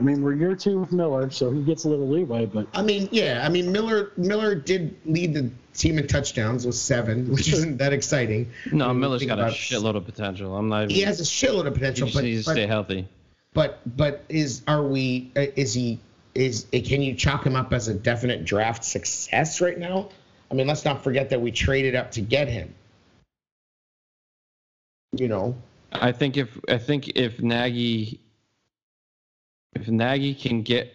I 0.00 0.02
mean, 0.02 0.22
we're 0.22 0.32
year 0.32 0.56
two 0.56 0.80
with 0.80 0.90
Miller, 0.90 1.30
so 1.30 1.50
he 1.50 1.62
gets 1.62 1.84
a 1.84 1.88
little 1.90 2.08
leeway. 2.08 2.46
But 2.46 2.66
I 2.72 2.82
mean, 2.82 3.08
yeah. 3.12 3.42
I 3.44 3.50
mean, 3.50 3.70
Miller 3.70 4.10
Miller 4.16 4.54
did 4.54 4.96
lead 5.04 5.34
the 5.34 5.50
team 5.74 5.98
in 5.98 6.06
touchdowns 6.06 6.64
with 6.64 6.74
seven, 6.74 7.30
which 7.32 7.52
isn't 7.52 7.76
that 7.76 7.92
exciting. 7.92 8.50
No, 8.72 8.86
when 8.88 8.96
you 8.96 9.00
Miller's 9.02 9.20
think 9.20 9.28
got 9.30 9.38
a 9.38 9.42
about- 9.42 9.52
shitload 9.54 9.96
of 9.96 10.06
potential. 10.06 10.56
I'm 10.56 10.68
not 10.68 10.84
even. 10.84 10.94
He 10.94 11.02
has 11.02 11.20
a 11.20 11.24
shitload 11.24 11.66
of 11.66 11.74
he 11.74 11.80
potential, 11.80 12.06
just 12.06 12.16
but 12.16 12.24
needs 12.24 12.46
to 12.46 12.50
stay 12.52 12.66
healthy. 12.66 13.06
but 13.52 13.80
but 13.96 14.24
is 14.30 14.62
are 14.66 14.82
we? 14.82 15.30
uh, 15.36 15.40
Is 15.56 15.74
he? 15.74 16.00
Is 16.34 16.66
eh, 16.72 16.80
can 16.80 17.02
you 17.02 17.14
chalk 17.14 17.44
him 17.44 17.56
up 17.56 17.72
as 17.72 17.88
a 17.88 17.94
definite 17.94 18.44
draft 18.44 18.84
success 18.84 19.60
right 19.60 19.78
now? 19.78 20.08
I 20.50 20.54
mean, 20.54 20.66
let's 20.66 20.84
not 20.84 21.02
forget 21.02 21.30
that 21.30 21.40
we 21.40 21.50
traded 21.50 21.94
up 21.94 22.10
to 22.12 22.20
get 22.20 22.48
him. 22.48 22.74
You 25.14 25.28
know, 25.28 25.54
I 25.92 26.12
think 26.12 26.36
if 26.36 26.58
I 26.68 26.78
think 26.78 27.08
if 27.16 27.40
Nagy 27.40 28.20
if 29.74 29.88
Nagy 29.88 30.34
can 30.34 30.62
get 30.62 30.94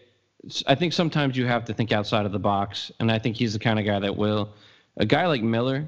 I 0.66 0.76
think 0.76 0.94
sometimes 0.94 1.38
you 1.38 1.46
have 1.46 1.66
to 1.66 1.74
think 1.74 1.92
outside 1.92 2.26
of 2.26 2.32
the 2.32 2.40
box 2.40 2.92
and 3.00 3.12
I 3.12 3.20
think 3.20 3.36
he's 3.36 3.54
the 3.54 3.60
kind 3.60 3.78
of 3.80 3.86
guy 3.86 4.00
that 4.00 4.16
will 4.16 4.50
a 4.98 5.06
guy 5.06 5.28
like 5.28 5.44
Miller 5.44 5.88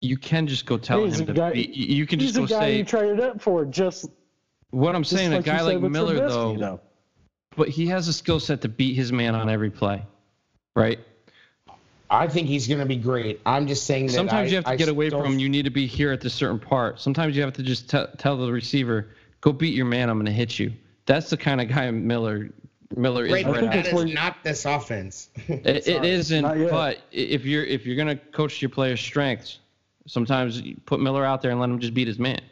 you 0.00 0.16
can 0.16 0.46
just 0.46 0.66
go 0.66 0.78
tell 0.78 1.04
He's 1.04 1.20
him 1.20 1.28
a 1.28 1.32
to 1.32 1.32
guy- 1.34 1.52
you 1.52 2.06
can 2.06 2.18
just 2.18 2.34
the 2.34 2.40
go 2.40 2.46
guy 2.46 2.60
say 2.60 2.78
you 2.78 2.84
traded 2.84 3.20
up 3.20 3.40
for. 3.40 3.64
Just, 3.64 4.06
what 4.70 4.96
I'm 4.96 5.02
just 5.02 5.14
saying 5.14 5.30
like 5.30 5.40
a 5.40 5.44
guy 5.44 5.60
like 5.60 5.78
with 5.78 5.92
Miller 5.92 6.16
Trubisky, 6.16 6.58
though 6.58 6.80
but 7.56 7.68
he 7.68 7.86
has 7.86 8.08
a 8.08 8.12
skill 8.12 8.40
set 8.40 8.60
to 8.62 8.68
beat 8.68 8.94
his 8.94 9.12
man 9.12 9.34
on 9.34 9.48
every 9.48 9.70
play 9.70 10.02
right 10.74 10.98
I 12.10 12.28
think 12.28 12.46
he's 12.46 12.68
going 12.68 12.80
to 12.80 12.84
be 12.84 12.96
great. 12.96 13.40
I'm 13.46 13.66
just 13.66 13.84
saying 13.86 14.08
that 14.08 14.12
sometimes 14.12 14.48
I- 14.48 14.50
you 14.50 14.56
have 14.56 14.64
to 14.66 14.70
I 14.72 14.76
get 14.76 14.90
away 14.90 15.08
from 15.08 15.24
him 15.24 15.38
you 15.38 15.48
need 15.48 15.64
to 15.64 15.70
be 15.70 15.86
here 15.86 16.12
at 16.12 16.20
this 16.20 16.34
certain 16.34 16.58
part 16.58 17.00
sometimes 17.00 17.34
you 17.36 17.42
have 17.42 17.52
to 17.54 17.62
just 17.62 17.88
te- 17.88 18.04
tell 18.18 18.36
the 18.36 18.50
receiver 18.52 19.08
go 19.40 19.52
beat 19.52 19.74
your 19.74 19.86
man 19.86 20.08
i'm 20.10 20.16
going 20.18 20.26
to 20.26 20.32
hit 20.32 20.58
you 20.58 20.72
that's 21.06 21.30
the 21.30 21.36
kind 21.36 21.60
of 21.60 21.68
guy 21.68 21.90
Miller 21.90 22.50
Miller 22.94 23.24
is 23.24 23.32
Right, 23.32 23.46
right 23.46 23.52
but 23.54 23.60
think 23.60 23.70
now. 23.70 23.76
that 23.76 23.82
that's 23.84 23.94
where 23.94 24.04
is 24.04 24.10
you- 24.10 24.14
not 24.14 24.36
this 24.44 24.64
offense. 24.66 25.30
It, 25.48 25.66
it 25.66 25.84
Sorry. 25.86 26.10
isn't, 26.10 26.42
but 26.70 26.98
if 27.10 27.44
you're 27.46 27.64
if 27.64 27.86
you're 27.86 27.96
gonna 27.96 28.16
coach 28.16 28.60
your 28.60 28.68
players' 28.68 29.00
strengths, 29.00 29.60
sometimes 30.06 30.60
you 30.60 30.76
put 30.84 31.00
Miller 31.00 31.24
out 31.24 31.40
there 31.40 31.50
and 31.52 31.58
let 31.58 31.70
him 31.70 31.78
just 31.78 31.94
beat 31.94 32.06
his 32.06 32.18
man. 32.18 32.42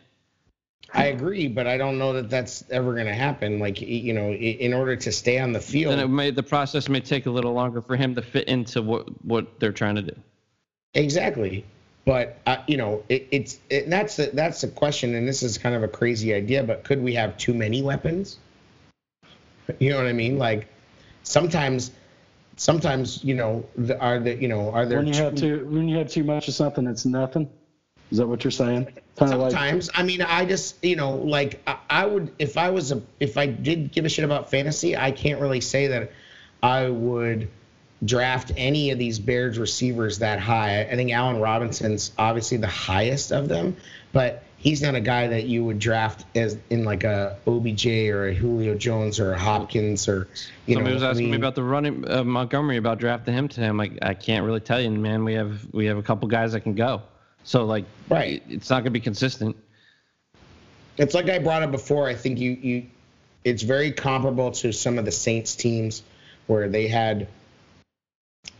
I 0.92 1.06
agree, 1.06 1.46
but 1.46 1.66
I 1.66 1.76
don't 1.76 1.98
know 1.98 2.12
that 2.14 2.28
that's 2.28 2.64
ever 2.70 2.94
going 2.94 3.06
to 3.06 3.14
happen. 3.14 3.58
Like, 3.60 3.80
you 3.80 4.12
know, 4.12 4.32
in 4.32 4.74
order 4.74 4.96
to 4.96 5.12
stay 5.12 5.38
on 5.38 5.52
the 5.52 5.60
field, 5.60 5.92
Then 5.92 6.00
it 6.00 6.08
may 6.08 6.30
the 6.30 6.42
process 6.42 6.88
may 6.88 7.00
take 7.00 7.26
a 7.26 7.30
little 7.30 7.52
longer 7.52 7.80
for 7.80 7.96
him 7.96 8.14
to 8.16 8.22
fit 8.22 8.48
into 8.48 8.82
what 8.82 9.06
what 9.24 9.60
they're 9.60 9.72
trying 9.72 9.94
to 9.96 10.02
do. 10.02 10.16
Exactly. 10.94 11.64
But 12.04 12.38
uh, 12.46 12.56
you 12.66 12.76
know, 12.76 13.04
it, 13.08 13.28
it's 13.30 13.60
it, 13.68 13.88
that's 13.88 14.16
the, 14.16 14.30
that's 14.32 14.62
the 14.62 14.68
question, 14.68 15.14
and 15.14 15.28
this 15.28 15.42
is 15.42 15.58
kind 15.58 15.74
of 15.74 15.82
a 15.82 15.88
crazy 15.88 16.34
idea. 16.34 16.64
But 16.64 16.82
could 16.82 17.02
we 17.02 17.14
have 17.14 17.36
too 17.36 17.54
many 17.54 17.82
weapons? 17.82 18.38
You 19.78 19.90
know 19.90 19.98
what 19.98 20.06
I 20.06 20.12
mean? 20.12 20.38
Like 20.38 20.66
sometimes, 21.22 21.92
sometimes 22.56 23.22
you 23.22 23.34
know, 23.34 23.64
the, 23.76 24.00
are 24.00 24.18
the 24.18 24.34
you 24.34 24.48
know 24.48 24.70
are 24.72 24.86
there 24.86 24.98
when 24.98 25.06
you 25.06 25.14
have 25.14 25.36
too 25.36 25.66
when 25.70 25.88
you 25.88 25.98
have 25.98 26.10
too 26.10 26.24
much 26.24 26.48
of 26.48 26.54
something, 26.54 26.86
it's 26.86 27.04
nothing. 27.04 27.48
Is 28.10 28.18
that 28.18 28.26
what 28.26 28.42
you're 28.44 28.50
saying? 28.50 28.88
Kind 29.16 29.32
of 29.32 29.40
like 29.40 29.52
Sometimes, 29.52 29.90
I 29.94 30.02
mean, 30.02 30.22
I 30.22 30.44
just, 30.44 30.82
you 30.84 30.96
know, 30.96 31.16
like 31.16 31.60
I, 31.66 31.76
I 31.88 32.06
would, 32.06 32.32
if 32.38 32.56
I 32.56 32.70
was 32.70 32.92
a, 32.92 33.02
if 33.20 33.36
I 33.36 33.46
did 33.46 33.92
give 33.92 34.04
a 34.04 34.08
shit 34.08 34.24
about 34.24 34.50
fantasy, 34.50 34.96
I 34.96 35.12
can't 35.12 35.40
really 35.40 35.60
say 35.60 35.88
that 35.88 36.10
I 36.62 36.88
would 36.88 37.48
draft 38.04 38.52
any 38.56 38.90
of 38.90 38.98
these 38.98 39.18
Bears 39.18 39.58
receivers 39.58 40.18
that 40.20 40.40
high. 40.40 40.82
I 40.82 40.96
think 40.96 41.12
Allen 41.12 41.38
Robinson's 41.38 42.12
obviously 42.18 42.56
the 42.56 42.66
highest 42.66 43.30
of 43.30 43.48
them, 43.48 43.76
but 44.12 44.42
he's 44.56 44.82
not 44.82 44.94
a 44.94 45.00
guy 45.00 45.28
that 45.28 45.44
you 45.44 45.64
would 45.64 45.78
draft 45.78 46.24
as 46.34 46.56
in 46.70 46.84
like 46.84 47.04
a 47.04 47.38
OBJ 47.46 47.86
or 47.86 48.28
a 48.28 48.34
Julio 48.34 48.74
Jones 48.74 49.20
or 49.20 49.32
a 49.32 49.38
Hopkins 49.38 50.08
or, 50.08 50.28
you 50.66 50.74
Somebody 50.74 50.90
know, 50.90 50.94
was 50.94 51.02
I 51.02 51.10
asking 51.10 51.30
me 51.30 51.36
about 51.36 51.54
the 51.54 51.62
running 51.62 52.10
uh, 52.10 52.24
Montgomery 52.24 52.76
about 52.78 52.98
drafting 52.98 53.34
him 53.34 53.48
today. 53.48 53.66
I'm 53.66 53.76
like, 53.76 53.98
I 54.02 54.14
can't 54.14 54.44
really 54.44 54.60
tell 54.60 54.80
you, 54.80 54.90
man. 54.90 55.24
We 55.24 55.34
have 55.34 55.66
we 55.72 55.86
have 55.86 55.98
a 55.98 56.02
couple 56.02 56.28
guys 56.28 56.52
that 56.52 56.60
can 56.60 56.74
go. 56.74 57.02
So 57.44 57.64
like, 57.64 57.84
Right. 58.08 58.42
it's 58.48 58.70
not 58.70 58.80
gonna 58.80 58.90
be 58.90 59.00
consistent. 59.00 59.56
It's 60.96 61.14
like 61.14 61.28
I 61.28 61.38
brought 61.38 61.62
up 61.62 61.70
before. 61.70 62.08
I 62.08 62.14
think 62.14 62.38
you 62.38 62.50
you, 62.50 62.86
it's 63.44 63.62
very 63.62 63.92
comparable 63.92 64.50
to 64.52 64.72
some 64.72 64.98
of 64.98 65.04
the 65.04 65.12
Saints 65.12 65.54
teams 65.54 66.02
where 66.46 66.68
they 66.68 66.88
had 66.88 67.28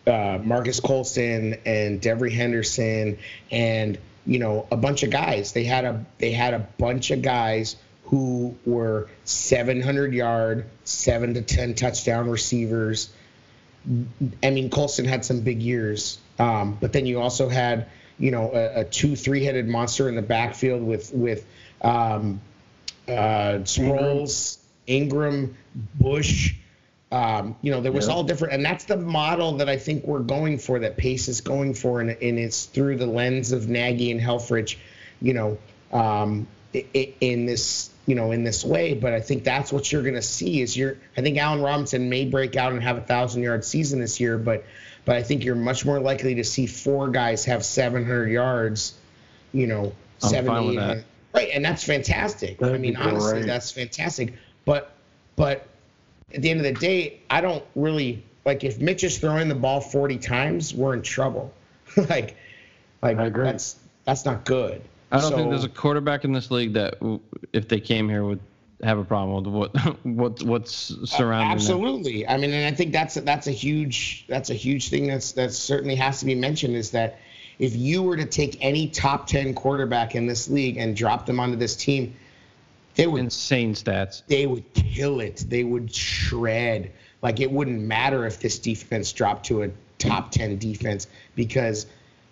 uh, 0.07 0.39
Marques 0.43 0.81
Colston 0.81 1.57
and 1.67 2.01
Devery 2.01 2.33
Henderson 2.33 3.19
and 3.51 3.99
you 4.27 4.39
know 4.39 4.67
a 4.71 4.77
bunch 4.77 5.03
of 5.03 5.11
guys. 5.11 5.53
They 5.53 5.65
had 5.65 5.85
a 5.85 6.05
they 6.19 6.33
had 6.33 6.55
a 6.55 6.61
bunch 6.79 7.11
of 7.11 7.23
guys 7.23 7.77
who 8.05 8.57
were 8.67 9.09
700 9.25 10.13
yard, 10.13 10.65
seven 10.85 11.35
to 11.35 11.43
10 11.43 11.75
touchdown 11.75 12.29
receivers. 12.29 13.11
I 14.43 14.51
mean, 14.51 14.69
Colston 14.69 15.05
had 15.05 15.25
some 15.25 15.41
big 15.41 15.63
years, 15.63 16.19
um, 16.39 16.77
but 16.81 16.93
then 16.93 17.07
you 17.07 17.21
also 17.21 17.49
had 17.49 17.87
you 18.21 18.31
know 18.31 18.53
a, 18.53 18.81
a 18.81 18.85
two 18.85 19.17
three 19.17 19.45
headed 19.45 19.67
monster 19.67 20.09
in 20.09 20.15
the 20.15 20.23
backfield 20.23 20.83
with 20.83 21.13
with 21.13 21.45
um, 21.83 22.41
uh, 23.09 23.65
Sproles, 23.65 24.59
Ingram, 24.87 25.57
Bush. 25.99 26.55
Um, 27.13 27.57
you 27.61 27.73
know, 27.73 27.81
there 27.81 27.91
was 27.91 28.09
all 28.09 28.23
different, 28.23 28.55
and 28.55 28.65
that's 28.65 28.85
the 28.85 28.97
model 28.97 29.57
that 29.57 29.69
I 29.69 29.77
think 29.77 30.05
we're 30.05 30.21
going 30.21 30.59
for. 30.59 30.79
That 30.79 30.97
Pace 30.97 31.27
is 31.27 31.41
going 31.41 31.75
for, 31.75 32.01
and, 32.01 32.11
and 32.11 32.39
it's 32.39 32.67
through 32.67 32.99
the 32.99 33.07
lens 33.07 33.51
of 33.51 33.69
Nagy 33.69 34.13
and 34.13 34.21
Helfrich. 34.21 34.77
You 35.21 35.35
know, 35.35 35.59
um, 35.93 36.47
in 36.73 37.47
this 37.47 37.91
you 38.07 38.15
know 38.15 38.31
in 38.31 38.45
this 38.45 38.65
way 38.65 38.95
but 38.95 39.13
i 39.13 39.21
think 39.21 39.45
that's 39.45 39.73
what 39.73 39.91
you're 39.91 40.03
going 40.03 40.15
to 40.15 40.23
see 40.23 40.61
is 40.61 40.77
you're 40.77 40.97
i 41.17 41.21
think 41.21 41.37
allen 41.37 41.61
robinson 41.61 42.09
may 42.09 42.25
break 42.25 42.57
out 42.57 42.73
and 42.73 42.83
have 42.83 42.97
a 42.97 43.01
thousand 43.01 43.43
yard 43.43 43.65
season 43.65 44.01
this 44.01 44.21
year 44.21 44.39
but 44.39 44.65
but 45.05 45.17
i 45.17 45.23
think 45.23 45.45
you're 45.45 45.55
much 45.55 45.85
more 45.85 46.01
likely 46.01 46.35
to 46.35 46.45
see 46.45 46.67
four 46.67 47.09
guys 47.09 47.45
have 47.45 47.65
700 47.65 48.29
yards 48.29 48.95
you 49.53 49.67
know 49.67 49.93
I'm 50.23 50.29
70 50.29 50.49
fine 50.49 50.67
with 50.67 50.77
that. 50.77 51.05
right 51.35 51.51
and 51.53 51.65
that's 51.65 51.85
fantastic. 51.85 52.63
I 52.63 52.67
That'd 52.67 52.81
mean 52.81 52.97
honestly 52.97 53.33
great. 53.33 53.47
that's 53.47 53.71
fantastic. 53.71 54.35
But 54.65 54.93
but 55.37 55.67
at 56.35 56.43
the 56.43 56.51
end 56.51 56.61
of 56.61 56.65
the 56.65 56.75
day 56.75 57.21
i 57.31 57.41
don't 57.41 57.65
really 57.75 58.23
like 58.45 58.63
if 58.63 58.79
mitch 58.79 59.03
is 59.03 59.19
throwing 59.19 59.49
the 59.49 59.55
ball 59.55 59.81
40 59.81 60.19
times 60.19 60.75
we're 60.75 60.95
in 60.95 61.03
trouble. 61.03 61.53
Like 61.97 62.37
like 63.03 63.35
that's 63.35 63.77
that's 64.05 64.25
not 64.25 64.45
good. 64.45 64.83
I 65.11 65.21
don't 65.21 65.35
think 65.35 65.51
there's 65.51 65.65
a 65.65 65.69
quarterback 65.69 66.25
in 66.25 66.33
this 66.33 66.51
league 66.51 66.75
that, 66.75 66.95
if 67.53 67.69
they 67.69 67.81
came 67.81 68.09
here, 68.09 68.25
would 68.25 68.41
have 68.83 68.99
a 68.99 69.05
problem 69.05 69.45
with 69.45 69.53
what 69.53 69.97
what 70.05 70.43
what's 70.43 70.95
surrounding. 71.11 71.53
Absolutely. 71.53 72.27
I 72.27 72.37
mean, 72.37 72.53
and 72.53 72.73
I 72.73 72.77
think 72.77 72.93
that's 72.93 73.15
that's 73.15 73.47
a 73.47 73.53
huge 73.53 74.25
that's 74.29 74.51
a 74.51 74.55
huge 74.55 74.89
thing 74.89 75.07
that's 75.07 75.33
that 75.33 75.53
certainly 75.53 75.97
has 75.97 76.21
to 76.21 76.27
be 76.27 76.35
mentioned 76.35 76.77
is 76.77 76.91
that 76.93 77.19
if 77.59 77.77
you 77.77 78.03
were 78.03 78.17
to 78.17 78.25
take 78.25 78.57
any 78.61 78.89
top 78.89 79.27
ten 79.27 79.55
quarterback 79.55 80.15
in 80.15 80.27
this 80.27 80.49
league 80.49 80.77
and 80.77 80.97
drop 80.97 81.27
them 81.27 81.39
onto 81.41 81.57
this 81.57 81.77
team, 81.77 82.15
they 82.95 83.07
would 83.07 83.21
Insane 83.21 83.75
stats. 83.75 84.23
they 84.27 84.47
would 84.47 84.73
kill 84.75 85.21
it. 85.21 85.45
They 85.49 85.65
would 85.65 85.95
shred. 85.95 86.93
Like 87.23 87.41
it 87.41 87.51
wouldn't 87.51 87.81
matter 87.81 88.27
if 88.27 88.41
this 88.41 88.59
defense 88.59 89.13
dropped 89.13 89.47
to 89.47 89.63
a 89.63 89.71
top 89.99 90.31
10 90.31 90.59
defense 90.59 91.07
because 91.35 91.87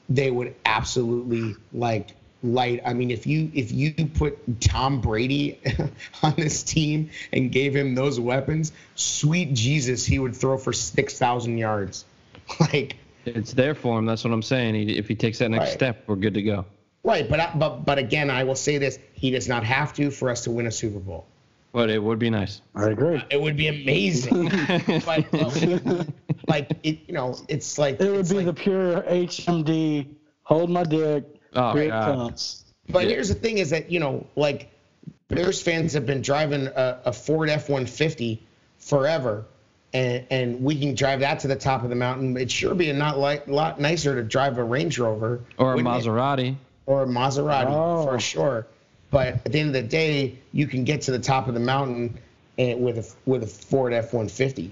they 0.08 0.30
would 0.30 0.54
absolutely 0.64 1.54
like 1.72 2.08
light. 2.42 2.80
I 2.84 2.92
mean, 2.94 3.10
if 3.10 3.26
you 3.26 3.50
if 3.54 3.72
you 3.72 3.92
put 3.92 4.60
Tom 4.60 5.00
Brady 5.00 5.60
on 6.22 6.34
this 6.36 6.62
team 6.62 7.10
and 7.32 7.50
gave 7.50 7.74
him 7.74 7.94
those 7.94 8.20
weapons, 8.20 8.72
sweet 8.94 9.54
Jesus, 9.54 10.04
he 10.04 10.18
would 10.18 10.36
throw 10.36 10.56
for 10.58 10.72
6,000 10.72 11.58
yards. 11.58 12.04
Like 12.60 12.96
It's 13.26 13.52
there 13.52 13.74
for 13.74 13.98
him. 13.98 14.06
That's 14.06 14.24
what 14.24 14.32
I'm 14.32 14.42
saying. 14.42 14.74
He, 14.74 14.96
if 14.96 15.06
he 15.08 15.14
takes 15.14 15.38
that 15.40 15.50
next 15.50 15.64
Right. 15.70 15.72
step, 15.74 16.04
we're 16.06 16.16
good 16.16 16.34
to 16.34 16.42
go. 16.42 16.64
right, 17.04 17.28
but 17.28 17.40
I- 17.40 17.52
but 17.54 17.84
but 17.84 17.98
again, 17.98 18.30
I 18.30 18.44
will 18.44 18.54
say 18.54 18.78
this, 18.78 18.98
he 19.12 19.30
does 19.30 19.48
not 19.48 19.64
have 19.64 19.92
to 19.94 20.10
for 20.10 20.30
us 20.30 20.44
to 20.44 20.50
win 20.50 20.66
a 20.66 20.70
Super 20.70 20.98
Bowl. 20.98 21.26
But 21.72 21.90
it 21.90 22.02
would 22.02 22.18
be 22.18 22.30
nice. 22.30 22.62
I 22.74 22.88
agree. 22.88 23.16
Uh, 23.16 23.22
it 23.30 23.40
would 23.40 23.56
be 23.56 23.68
amazing. 23.68 24.48
but 25.04 25.34
um, 25.34 26.06
like 26.48 26.70
it, 26.82 27.00
you 27.06 27.12
know, 27.12 27.36
it's 27.48 27.76
like 27.78 28.00
It 28.00 28.10
would 28.10 28.26
be 28.28 28.36
like- 28.36 28.46
the 28.46 28.54
pure 28.54 29.02
HMD. 29.02 30.06
Hold 30.44 30.70
my 30.70 30.82
dick. 30.84 31.24
Oh, 31.58 31.72
here 31.74 31.84
it 31.84 31.88
God. 31.88 32.14
comes. 32.14 32.64
But 32.88 33.04
Yeah. 33.04 33.10
here's 33.10 33.28
the 33.28 33.34
thing: 33.34 33.58
is 33.58 33.70
that 33.70 33.90
you 33.90 34.00
know, 34.00 34.26
like 34.36 34.70
Bears 35.28 35.60
fans 35.60 35.92
have 35.92 36.06
been 36.06 36.22
driving 36.22 36.66
a, 36.68 37.00
a 37.06 37.12
Ford 37.12 37.50
F-150 37.50 38.38
forever, 38.78 39.44
and 39.92 40.24
and 40.30 40.62
we 40.62 40.78
can 40.78 40.94
drive 40.94 41.20
that 41.20 41.40
to 41.40 41.48
the 41.48 41.56
top 41.56 41.82
of 41.82 41.90
the 41.90 41.96
mountain. 41.96 42.36
It'd 42.36 42.50
sure 42.50 42.74
be 42.74 42.90
a 42.90 42.94
not 42.94 43.18
like 43.18 43.46
lot 43.48 43.80
nicer 43.80 44.14
to 44.14 44.22
drive 44.22 44.58
a 44.58 44.64
Range 44.64 44.98
Rover 44.98 45.40
Or 45.58 45.72
a 45.72 45.76
wouldn't 45.76 45.94
it? 45.94 46.06
Maserati. 46.08 46.56
or 46.86 47.02
a 47.02 47.06
Maserati 47.06 47.66
Oh. 47.70 48.04
for 48.06 48.18
sure. 48.20 48.66
But 49.10 49.28
at 49.46 49.52
the 49.52 49.58
end 49.60 49.68
of 49.68 49.82
the 49.82 49.88
day, 49.88 50.38
you 50.52 50.66
can 50.66 50.84
get 50.84 51.02
to 51.02 51.10
the 51.12 51.18
top 51.18 51.48
of 51.48 51.54
the 51.54 51.60
mountain 51.60 52.18
and 52.58 52.82
with 52.82 52.98
a 52.98 53.06
with 53.30 53.42
a 53.42 53.46
Ford 53.46 53.92
F-150, 53.92 54.70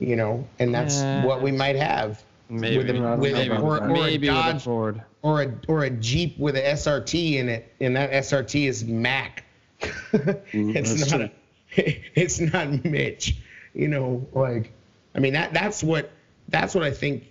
you 0.00 0.16
know, 0.16 0.46
and 0.58 0.74
that's 0.74 0.96
Yeah. 1.00 1.24
what 1.24 1.42
we 1.42 1.52
might 1.52 1.76
have. 1.76 2.22
Maybe. 2.48 2.78
With 2.78 2.90
a, 2.90 2.92
I 2.92 2.98
don't 2.98 3.18
with 3.18 3.32
know 3.32 3.38
a, 3.40 3.60
or, 3.60 3.80
that. 3.80 3.82
or 3.82 3.86
a 3.86 3.92
Maybe 3.92 4.28
with 4.28 4.36
a 4.36 4.42
Dodge 4.42 4.62
Ford. 4.62 5.02
or 5.22 5.42
a 5.42 5.54
or 5.68 5.84
a 5.84 5.90
Jeep 5.90 6.38
with 6.38 6.56
a 6.56 6.62
SRT 6.62 7.34
in 7.34 7.48
it, 7.48 7.72
and 7.80 7.96
that 7.96 8.12
SRT 8.12 8.68
is 8.68 8.84
Mack. 8.84 9.44
Mm, 9.80 10.40
it's 10.76 10.94
that's 10.94 11.12
not. 11.12 11.30
It's 12.14 12.40
not 12.40 12.84
Mitch. 12.84 13.36
You 13.74 13.88
know, 13.88 14.26
like, 14.32 14.72
I 15.14 15.18
mean 15.18 15.34
that 15.34 15.52
that's 15.52 15.82
what 15.82 16.10
that's 16.48 16.74
what 16.74 16.84
I 16.84 16.90
think 16.92 17.24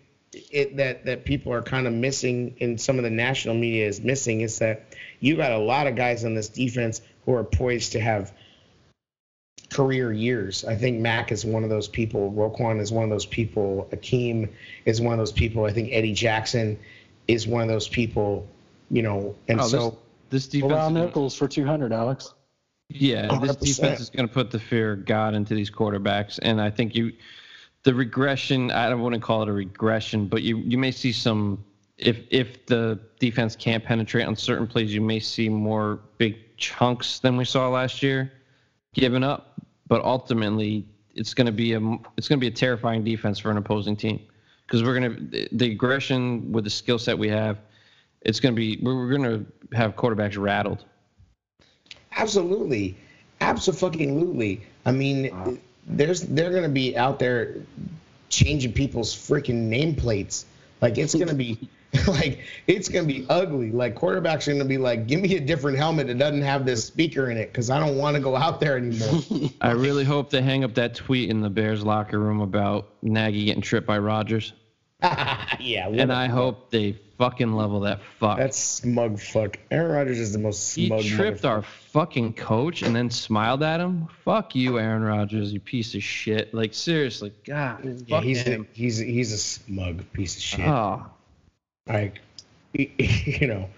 it 0.52 0.78
that 0.78 1.06
that 1.06 1.26
people 1.26 1.54
are 1.54 1.62
kind 1.62 1.88
of 1.88 1.94
missing 1.94 2.56
in 2.58 2.78
some 2.78 2.98
of 2.98 3.04
the 3.04 3.10
national 3.10 3.56
media 3.56 3.88
is 3.88 4.02
missing 4.02 4.42
is 4.42 4.60
that 4.60 4.86
you 5.20 5.38
got 5.38 5.52
a 5.52 5.58
lot 5.58 5.88
of 5.88 5.96
guys 5.96 6.26
on 6.26 6.36
this 6.36 6.50
defense 6.50 7.02
who 7.26 7.34
are 7.34 7.44
poised 7.44 7.94
to 7.94 8.00
have 8.00 8.34
career 9.76 10.14
years. 10.14 10.64
I 10.66 10.76
think 10.76 11.00
Mack 11.00 11.32
is 11.32 11.46
one 11.46 11.64
of 11.64 11.70
those 11.70 11.88
people. 11.88 12.32
Roquan 12.32 12.80
is 12.80 12.92
one 12.92 13.04
of 13.04 13.10
those 13.10 13.26
people. 13.26 13.90
Akiem 13.92 14.50
is 14.86 15.02
one 15.02 15.14
of 15.14 15.20
those 15.20 15.32
people. 15.32 15.66
I 15.66 15.72
think 15.72 15.90
Eddie 15.92 16.14
Jackson 16.14 16.78
is 17.28 17.48
one 17.48 17.62
of 17.62 17.68
those 17.68 17.88
people. 17.88 18.48
You 18.90 19.02
know, 19.02 19.36
and 19.48 19.60
Oh, 19.60 19.68
so 19.68 19.98
this, 20.30 20.48
this 20.48 20.48
defense. 20.48 20.72
Allow 20.72 20.88
is 20.88 20.94
Nichols 20.94 21.36
for 21.36 21.48
200, 21.48 21.92
Alex. 21.92 22.34
Yeah, 22.90 23.24
this 23.40 23.56
100%. 23.56 23.60
defense 23.62 24.00
is 24.00 24.10
going 24.12 24.28
to 24.28 24.34
put 24.34 24.52
the 24.52 24.60
fear 24.60 24.94
of 24.94 25.06
God 25.06 25.34
into 25.34 25.56
these 25.56 25.72
quarterbacks, 25.72 26.38
and 26.44 26.62
I 26.62 26.70
think 26.70 26.96
you, 26.96 27.14
the 27.84 27.94
regression. 27.96 28.70
I 28.70 28.90
don't 28.90 29.02
want 29.02 29.16
to 29.16 29.22
call 29.22 29.42
it 29.42 29.50
a 29.50 29.54
regression, 29.54 30.28
but 30.28 30.44
you 30.44 30.58
you 30.58 30.78
may 30.78 30.92
see 30.92 31.12
some. 31.12 31.64
If 31.98 32.20
if 32.30 32.66
the 32.68 33.00
defense 33.20 33.56
can't 33.56 33.84
penetrate 33.84 34.28
on 34.28 34.36
certain 34.36 34.68
plays, 34.68 34.94
you 34.94 35.02
may 35.02 35.20
see 35.20 35.50
more 35.50 36.00
big 36.18 36.36
chunks 36.58 37.20
than 37.20 37.38
we 37.38 37.46
saw 37.46 37.70
last 37.70 38.04
year, 38.04 38.32
given 38.96 39.24
up. 39.24 39.54
But 39.88 40.04
ultimately, 40.04 40.88
it's 41.14 41.36
going 41.36 41.46
to 41.46 41.52
be 41.52 41.74
a 41.74 41.80
it's 42.18 42.28
going 42.28 42.40
to 42.40 42.42
be 42.42 42.48
a 42.48 42.52
terrifying 42.52 43.04
defense 43.04 43.38
for 43.38 43.52
an 43.52 43.58
opposing 43.58 43.96
team 43.96 44.20
because 44.66 44.82
we're 44.82 45.00
going 45.00 45.30
to 45.32 45.48
the 45.52 45.72
aggression 45.72 46.52
with 46.52 46.64
the 46.64 46.72
skill 46.72 46.98
set 46.98 47.18
we 47.18 47.30
have. 47.30 47.60
It's 48.22 48.40
going 48.40 48.56
to 48.56 48.60
be 48.60 48.80
we're, 48.82 49.10
going 49.10 49.24
to 49.24 49.78
have 49.78 49.96
quarterbacks 49.96 50.42
rattled. 50.42 50.84
Absolutely, 52.18 52.98
absolutely. 53.42 54.64
I 54.86 54.92
mean, 54.92 55.60
there's 55.88 56.22
they're 56.22 56.52
gonna 56.52 56.70
be 56.70 56.98
out 56.98 57.20
there 57.20 57.58
changing 58.30 58.74
people's 58.74 59.14
freaking 59.14 59.70
nameplates. 59.70 60.46
Like 60.82 60.98
it's 60.98 61.14
gonna 61.14 61.34
be 61.34 61.70
like 62.08 62.40
it's 62.68 62.90
gonna 62.90 63.08
be 63.08 63.26
ugly. 63.30 63.72
Like 63.72 63.96
quarterbacks 63.96 64.48
are 64.48 64.54
gonna 64.54 64.66
be 64.66 64.78
like, 64.78 65.08
give 65.08 65.22
me 65.22 65.36
a 65.36 65.40
different 65.40 65.78
helmet 65.78 66.08
that 66.08 66.18
doesn't 66.18 66.42
have 66.42 66.66
this 66.66 66.86
speaker 66.86 67.30
in 67.30 67.38
it 67.38 67.52
because 67.52 67.70
I 67.70 67.80
don't 67.80 67.98
want 67.98 68.16
to 68.16 68.22
go 68.22 68.36
out 68.36 68.60
there 68.60 68.78
anymore. 68.78 69.50
I 69.62 69.72
really 69.72 70.04
hope 70.04 70.30
they 70.30 70.42
hang 70.42 70.64
up 70.64 70.74
that 70.76 70.96
tweet 70.96 71.30
in 71.30 71.42
the 71.42 71.50
Bears 71.50 71.84
locker 71.84 72.20
room 72.20 72.42
about 72.42 72.90
Nagy 73.02 73.46
getting 73.46 73.62
tripped 73.62 73.88
by 73.88 73.98
Rodgers. 73.98 74.54
yeah, 75.60 75.90
And 75.90 76.12
I 76.12 76.28
hope 76.28 76.72
they 76.72 76.94
fucking 77.18 77.54
level 77.54 77.82
that 77.82 78.02
fuck. 78.20 78.38
That 78.38 78.56
smug 78.56 79.20
fuck. 79.20 79.58
Aaron 79.72 79.92
Rodgers 79.92 80.20
is 80.20 80.32
the 80.34 80.40
most 80.40 80.72
smug. 80.72 81.02
he 81.02 81.10
tripped 81.10 81.42
motherfucker. 81.44 81.50
our 81.50 81.62
fucking 81.62 82.34
coach 82.34 82.82
and 82.82 82.96
then 82.96 83.10
smiled 83.10 83.62
at 83.64 83.80
him. 83.80 84.08
Fuck 84.24 84.56
you, 84.56 84.80
Aaron 84.80 85.04
Rodgers, 85.04 85.54
you 85.54 85.60
piece 85.60 85.96
of 85.96 86.04
shit. 86.04 86.54
Like 86.54 86.74
seriously, 86.74 87.34
God. 87.46 88.04
Yeah, 88.08 88.22
he's 88.22 88.48
a, 88.48 88.66
he's 88.74 89.02
a, 89.02 89.06
he's 89.06 89.32
a 89.32 89.38
smug 89.38 90.12
piece 90.14 90.36
of 90.38 90.42
shit. 90.42 90.68
Oh, 90.68 91.06
Like, 91.88 92.20
you 92.74 93.48
know, 93.48 93.70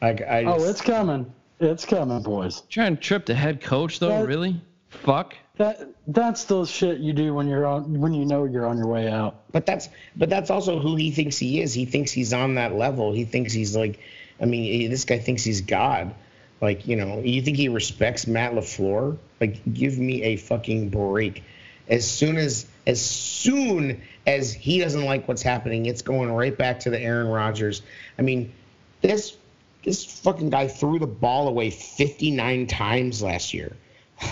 like 0.00 0.20
I. 0.22 0.44
Oh, 0.44 0.64
it's 0.64 0.80
coming. 0.80 1.32
It's 1.60 1.84
coming, 1.84 2.22
boys. 2.22 2.62
trying 2.68 2.96
to 2.96 3.02
trip 3.02 3.24
the 3.26 3.34
head 3.34 3.60
coach 3.60 4.00
though, 4.00 4.08
That- 4.08 4.26
really? 4.26 4.60
Fuck. 4.88 5.34
That 5.58 5.86
that's 6.06 6.44
the 6.44 6.64
shit 6.64 6.98
you 6.98 7.12
do 7.12 7.34
when 7.34 7.46
you're 7.46 7.66
on 7.66 8.00
when 8.00 8.14
you 8.14 8.24
know 8.24 8.44
you're 8.44 8.66
on 8.66 8.78
your 8.78 8.86
way 8.88 9.08
out. 9.08 9.36
But 9.52 9.64
that's 9.66 9.88
but 10.16 10.28
that's 10.28 10.50
also 10.50 10.78
who 10.80 10.96
he 10.96 11.10
thinks 11.12 11.38
he 11.38 11.60
is. 11.60 11.72
He 11.72 11.84
thinks 11.84 12.10
he's 12.10 12.32
on 12.32 12.56
that 12.56 12.74
level. 12.74 13.12
He 13.12 13.24
thinks 13.24 13.52
he's 13.52 13.76
like, 13.76 14.00
I 14.40 14.44
mean, 14.46 14.64
he- 14.64 14.86
this 14.88 15.04
guy 15.04 15.18
thinks 15.18 15.44
he's 15.44 15.60
God. 15.60 16.14
Like, 16.60 16.86
you 16.86 16.96
know, 16.96 17.20
you 17.20 17.42
think 17.42 17.56
he 17.58 17.68
respects 17.68 18.26
Matt 18.26 18.52
LaFleur? 18.52 19.18
Like, 19.40 19.60
give 19.72 19.98
me 19.98 20.22
a 20.22 20.36
fucking 20.36 20.88
break. 20.88 21.42
As 21.88 22.10
soon 22.10 22.38
as 22.38 22.66
as 22.86 23.00
soon 23.04 24.02
as 24.26 24.52
he 24.52 24.78
doesn't 24.78 25.04
like 25.04 25.26
what's 25.28 25.42
happening, 25.42 25.86
it's 25.86 26.02
going 26.02 26.32
right 26.32 26.56
back 26.56 26.80
to 26.80 26.90
the 26.90 27.00
Aaron 27.00 27.28
Rodgers. 27.28 27.82
I 28.18 28.22
mean, 28.22 28.52
this 29.00 29.36
this 29.84 30.04
fucking 30.04 30.50
guy 30.50 30.68
threw 30.68 30.98
the 30.98 31.06
ball 31.06 31.48
away 31.48 31.70
59 31.70 32.66
times 32.68 33.22
last 33.22 33.52
year. 33.52 33.76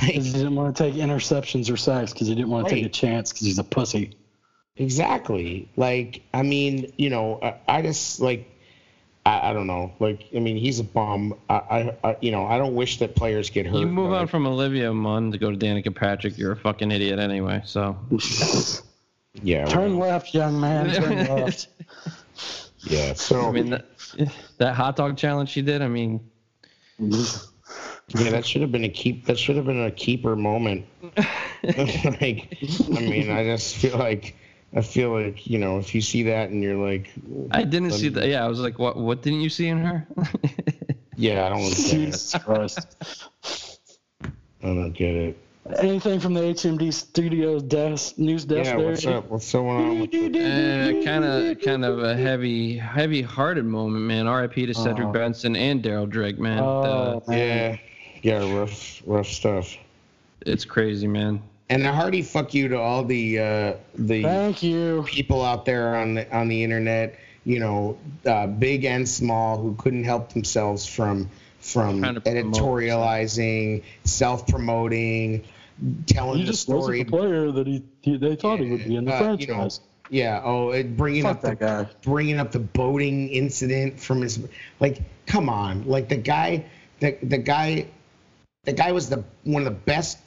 Like, 0.02 0.12
he 0.12 0.32
didn't 0.32 0.54
want 0.54 0.76
to 0.76 0.84
take 0.84 0.94
interceptions 0.94 1.72
or 1.72 1.76
sacks 1.76 2.12
because 2.12 2.28
he 2.28 2.36
didn't 2.36 2.50
want 2.50 2.68
to 2.68 2.74
take 2.76 2.86
a 2.86 2.88
chance 2.88 3.32
because 3.32 3.44
he's 3.44 3.58
a 3.58 3.64
pussy. 3.64 4.12
Exactly. 4.76 5.68
Like, 5.76 6.22
I 6.32 6.42
mean, 6.42 6.92
you 6.96 7.10
know, 7.10 7.40
I, 7.42 7.56
I 7.66 7.82
just 7.82 8.20
like, 8.20 8.48
I, 9.26 9.50
I, 9.50 9.52
don't 9.52 9.66
know. 9.66 9.92
Like, 9.98 10.28
I 10.34 10.38
mean, 10.38 10.56
he's 10.56 10.78
a 10.78 10.84
bum. 10.84 11.34
I, 11.48 11.54
I, 11.54 11.96
I, 12.04 12.16
you 12.20 12.30
know, 12.30 12.46
I 12.46 12.56
don't 12.56 12.76
wish 12.76 13.00
that 13.00 13.16
players 13.16 13.50
get 13.50 13.66
hurt. 13.66 13.80
You 13.80 13.86
move 13.88 14.12
on 14.12 14.28
from 14.28 14.46
Olivia 14.46 14.92
Munn 14.92 15.32
to 15.32 15.38
go 15.38 15.50
to 15.50 15.56
Danica 15.56 15.92
Patrick. 15.92 16.38
You're 16.38 16.52
a 16.52 16.56
fucking 16.56 16.92
idiot 16.92 17.18
anyway. 17.18 17.62
So. 17.64 17.98
yeah. 19.34 19.66
Turn 19.66 19.98
left, 19.98 20.34
young 20.34 20.60
man. 20.60 20.90
Turn 20.92 21.16
left. 21.36 21.68
yeah. 22.78 23.14
So. 23.14 23.48
I 23.48 23.50
mean, 23.52 23.70
that, 23.70 23.86
that 24.58 24.74
hot 24.74 24.96
dog 24.96 25.16
challenge 25.16 25.50
she 25.50 25.62
did. 25.62 25.82
I 25.82 25.88
mean. 25.88 26.20
Yeah, 26.98 28.30
that 28.30 28.44
should 28.44 28.62
have 28.62 28.72
been 28.72 28.84
a 28.84 28.88
keep. 28.88 29.26
That 29.26 29.38
should 29.38 29.56
have 29.56 29.66
been 29.66 29.84
a 29.84 29.90
keeper 29.90 30.34
moment. 30.34 30.86
like, 31.62 32.56
I 32.62 33.00
mean, 33.00 33.30
I 33.30 33.44
just 33.44 33.76
feel 33.76 33.96
like 33.96 34.34
I 34.74 34.82
feel 34.82 35.10
like 35.10 35.46
you 35.46 35.58
know 35.58 35.78
if 35.78 35.94
you 35.94 36.00
see 36.00 36.24
that 36.24 36.50
and 36.50 36.62
you're 36.62 36.76
like, 36.76 37.10
I 37.50 37.64
didn't 37.64 37.92
see 37.92 38.08
that. 38.08 38.28
Yeah, 38.28 38.44
I 38.44 38.48
was 38.48 38.60
like, 38.60 38.78
what? 38.78 38.96
What 38.96 39.22
didn't 39.22 39.40
you 39.40 39.48
see 39.48 39.68
in 39.68 39.78
her? 39.78 40.06
yeah, 41.16 41.46
I 41.46 41.48
don't 41.50 41.60
Jesus 41.74 42.34
Christ. 42.42 42.96
I 44.24 44.66
don't 44.66 44.92
get 44.92 45.14
it. 45.14 45.38
Anything 45.78 46.20
from 46.20 46.34
the 46.34 46.40
HMD 46.40 46.92
Studios 46.92 47.62
desk 47.62 48.18
news 48.18 48.44
desk? 48.44 48.70
Yeah, 48.70 48.76
there? 48.78 48.88
what's 48.88 49.06
up? 49.06 49.28
What's 49.28 49.52
going 49.52 49.68
on? 49.68 50.00
With 50.00 50.14
uh, 50.14 51.04
kind 51.04 51.24
of, 51.24 51.60
kind 51.60 51.84
of 51.84 52.02
a 52.02 52.16
heavy, 52.16 52.78
heavy-hearted 52.78 53.64
moment, 53.64 54.04
man. 54.04 54.26
R.I.P. 54.26 54.66
to 54.66 54.74
Cedric 54.74 55.08
uh, 55.08 55.12
Benson 55.12 55.54
and 55.56 55.82
Darryl 55.82 56.08
Drake, 56.08 56.38
man. 56.38 56.60
Oh, 56.60 57.22
uh, 57.26 57.30
man. 57.30 57.78
Yeah, 58.22 58.40
yeah, 58.40 58.58
rough, 58.58 59.02
rough 59.04 59.26
stuff. 59.26 59.76
It's 60.46 60.64
crazy, 60.64 61.06
man. 61.06 61.42
And 61.68 61.86
a 61.86 61.92
hearty 61.92 62.22
fuck 62.22 62.54
you 62.54 62.68
to 62.68 62.78
all 62.78 63.04
the 63.04 63.38
uh, 63.38 63.74
the 63.94 64.22
thank 64.22 64.62
you 64.62 65.04
people 65.06 65.44
out 65.44 65.64
there 65.64 65.94
on 65.94 66.14
the 66.14 66.36
on 66.36 66.48
the 66.48 66.64
internet, 66.64 67.16
you 67.44 67.60
know, 67.60 67.96
uh, 68.26 68.48
big 68.48 68.84
and 68.84 69.08
small, 69.08 69.58
who 69.58 69.76
couldn't 69.76 70.02
help 70.02 70.32
themselves 70.32 70.84
from 70.84 71.30
from 71.60 72.02
editorializing, 72.02 73.82
self 74.04 74.46
promoting, 74.46 75.44
telling 76.06 76.38
he 76.38 76.44
the 76.44 76.50
just 76.50 76.62
story. 76.62 76.78
Wasn't 76.78 77.06
the 77.06 77.16
player 77.16 77.52
that 77.52 77.66
he, 77.66 77.82
he 78.00 78.16
they 78.16 78.36
thought 78.36 78.58
yeah, 78.58 78.64
he 78.64 78.70
would 78.70 78.84
be 78.84 78.96
in 78.96 79.04
the 79.04 79.14
uh, 79.14 79.18
franchise. 79.18 79.80
You 80.10 80.22
know, 80.22 80.24
yeah. 80.24 80.42
Oh, 80.44 80.70
it, 80.70 80.96
bringing 80.96 81.22
Fuck 81.22 81.36
up 81.36 81.42
that 81.42 81.58
the, 81.58 81.66
guy. 81.66 81.90
bringing 82.02 82.38
up 82.38 82.52
the 82.52 82.58
boating 82.58 83.28
incident 83.28 84.00
from 84.00 84.22
his 84.22 84.46
like, 84.80 85.00
come 85.26 85.48
on, 85.48 85.86
like 85.86 86.08
the 86.08 86.16
guy, 86.16 86.64
the 86.98 87.16
the 87.22 87.38
guy, 87.38 87.86
the 88.64 88.72
guy 88.72 88.92
was 88.92 89.08
the 89.08 89.24
one 89.44 89.66
of 89.66 89.72
the 89.72 89.78
best 89.78 90.18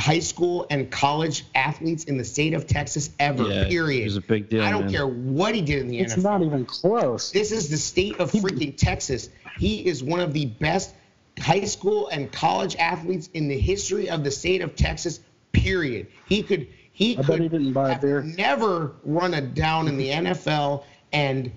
high 0.00 0.18
school 0.18 0.66
and 0.70 0.90
college 0.90 1.44
athletes 1.54 2.04
in 2.04 2.16
the 2.16 2.24
state 2.24 2.54
of 2.54 2.66
Texas 2.66 3.10
ever. 3.18 3.46
Yeah, 3.46 3.68
period. 3.68 4.00
It 4.00 4.04
was 4.04 4.16
a 4.16 4.22
big 4.22 4.48
deal. 4.48 4.62
I 4.62 4.70
don't 4.70 4.86
man. 4.86 4.92
care 4.92 5.06
what 5.06 5.54
he 5.54 5.60
did 5.60 5.82
in 5.82 5.88
the 5.88 6.00
it's 6.00 6.14
NFL. 6.14 6.16
It's 6.16 6.24
not 6.24 6.42
even 6.42 6.64
close. 6.64 7.30
This 7.30 7.52
is 7.52 7.68
the 7.68 7.76
state 7.76 8.18
of 8.18 8.32
freaking 8.32 8.76
Texas. 8.76 9.28
He 9.58 9.86
is 9.86 10.02
one 10.02 10.20
of 10.20 10.32
the 10.32 10.46
best 10.46 10.94
high 11.38 11.64
school 11.64 12.08
and 12.08 12.32
college 12.32 12.76
athletes 12.76 13.28
in 13.34 13.46
the 13.46 13.58
history 13.58 14.08
of 14.08 14.24
the 14.24 14.30
state 14.30 14.62
of 14.62 14.74
Texas. 14.74 15.20
Period. 15.52 16.06
He 16.26 16.42
could 16.42 16.66
he 16.92 17.18
I 17.18 17.22
could 17.22 17.40
he 17.40 17.48
didn't 17.48 17.72
buy 17.72 17.92
have 17.92 18.00
beer. 18.00 18.22
never 18.22 18.92
run 19.04 19.34
a 19.34 19.40
down 19.42 19.86
in 19.86 19.98
the 19.98 20.08
NFL 20.10 20.84
and 21.12 21.52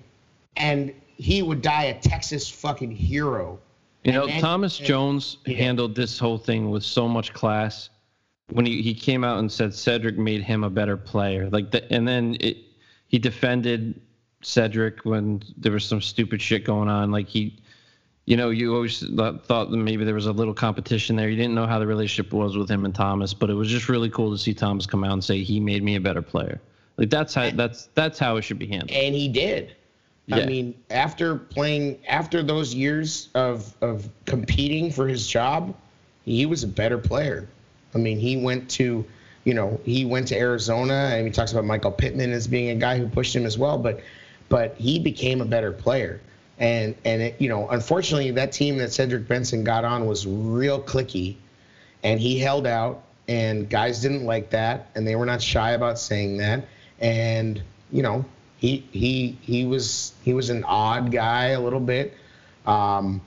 and 0.56 0.92
he 1.16 1.42
would 1.42 1.62
die 1.62 1.84
a 1.84 1.98
Texas 1.98 2.48
fucking 2.50 2.90
hero. 2.90 3.58
You 4.02 4.12
know, 4.12 4.26
then, 4.26 4.40
Thomas 4.40 4.78
and, 4.78 4.86
Jones 4.86 5.38
yeah. 5.46 5.56
handled 5.56 5.94
this 5.94 6.18
whole 6.18 6.36
thing 6.36 6.70
with 6.70 6.82
so 6.82 7.08
much 7.08 7.32
class 7.32 7.88
when 8.50 8.66
he, 8.66 8.82
he 8.82 8.94
came 8.94 9.24
out 9.24 9.38
and 9.38 9.50
said 9.50 9.74
Cedric 9.74 10.18
made 10.18 10.42
him 10.42 10.64
a 10.64 10.70
better 10.70 10.96
player. 10.96 11.48
Like 11.50 11.70
the, 11.70 11.90
and 11.92 12.06
then 12.06 12.36
it, 12.40 12.58
he 13.08 13.18
defended 13.18 14.00
Cedric 14.42 15.04
when 15.04 15.42
there 15.56 15.72
was 15.72 15.84
some 15.84 16.00
stupid 16.00 16.42
shit 16.42 16.64
going 16.64 16.88
on. 16.88 17.10
Like 17.10 17.28
he, 17.28 17.58
you 18.26 18.36
know, 18.36 18.50
you 18.50 18.74
always 18.74 19.00
thought 19.00 19.46
that 19.48 19.76
maybe 19.76 20.04
there 20.04 20.14
was 20.14 20.26
a 20.26 20.32
little 20.32 20.54
competition 20.54 21.16
there. 21.16 21.28
You 21.28 21.36
didn't 21.36 21.54
know 21.54 21.66
how 21.66 21.78
the 21.78 21.86
relationship 21.86 22.32
was 22.32 22.56
with 22.56 22.70
him 22.70 22.84
and 22.84 22.94
Thomas, 22.94 23.34
but 23.34 23.50
it 23.50 23.54
was 23.54 23.68
just 23.68 23.88
really 23.88 24.10
cool 24.10 24.30
to 24.30 24.38
see 24.38 24.54
Thomas 24.54 24.86
come 24.86 25.04
out 25.04 25.12
and 25.12 25.24
say 25.24 25.42
he 25.42 25.60
made 25.60 25.82
me 25.82 25.96
a 25.96 26.00
better 26.00 26.22
player. 26.22 26.60
Like 26.96 27.10
that's 27.10 27.34
how 27.34 27.50
that's 27.50 27.88
that's 27.94 28.18
how 28.18 28.36
it 28.36 28.42
should 28.42 28.58
be 28.58 28.66
handled. 28.66 28.92
And 28.92 29.14
he 29.14 29.28
did. 29.28 29.74
Yeah. 30.26 30.36
I 30.36 30.46
mean, 30.46 30.74
after 30.90 31.36
playing 31.36 31.98
after 32.06 32.42
those 32.42 32.74
years 32.74 33.28
of 33.34 33.74
of 33.82 34.08
competing 34.26 34.90
for 34.90 35.08
his 35.08 35.26
job, 35.26 35.74
he 36.24 36.46
was 36.46 36.62
a 36.62 36.68
better 36.68 36.98
player. 36.98 37.48
I 37.94 37.98
mean, 37.98 38.18
he 38.18 38.36
went 38.36 38.70
to, 38.70 39.04
you 39.44 39.54
know, 39.54 39.80
he 39.84 40.04
went 40.04 40.28
to 40.28 40.38
Arizona, 40.38 41.10
and 41.12 41.26
he 41.26 41.32
talks 41.32 41.52
about 41.52 41.64
Michael 41.64 41.92
Pittman 41.92 42.32
as 42.32 42.46
being 42.46 42.70
a 42.70 42.74
guy 42.74 42.98
who 42.98 43.08
pushed 43.08 43.34
him 43.34 43.46
as 43.46 43.56
well. 43.58 43.78
But, 43.78 44.00
but 44.48 44.76
he 44.76 44.98
became 44.98 45.40
a 45.40 45.44
better 45.44 45.72
player. 45.72 46.20
And 46.58 46.94
and 47.04 47.20
it, 47.20 47.40
you 47.40 47.48
know, 47.48 47.68
unfortunately, 47.68 48.30
that 48.32 48.52
team 48.52 48.78
that 48.78 48.92
Cedric 48.92 49.26
Benson 49.26 49.64
got 49.64 49.84
on 49.84 50.06
was 50.06 50.26
real 50.26 50.80
clicky, 50.80 51.36
and 52.04 52.20
he 52.20 52.38
held 52.38 52.66
out, 52.66 53.02
and 53.26 53.68
guys 53.68 54.00
didn't 54.00 54.24
like 54.24 54.50
that, 54.50 54.88
and 54.94 55.06
they 55.06 55.16
were 55.16 55.26
not 55.26 55.42
shy 55.42 55.72
about 55.72 55.98
saying 55.98 56.36
that. 56.36 56.68
And 57.00 57.60
you 57.90 58.02
know, 58.02 58.24
he 58.56 58.86
he 58.92 59.36
he 59.42 59.64
was 59.64 60.12
he 60.24 60.32
was 60.32 60.50
an 60.50 60.62
odd 60.62 61.10
guy 61.10 61.48
a 61.48 61.60
little 61.60 61.80
bit, 61.80 62.14
um, 62.66 63.20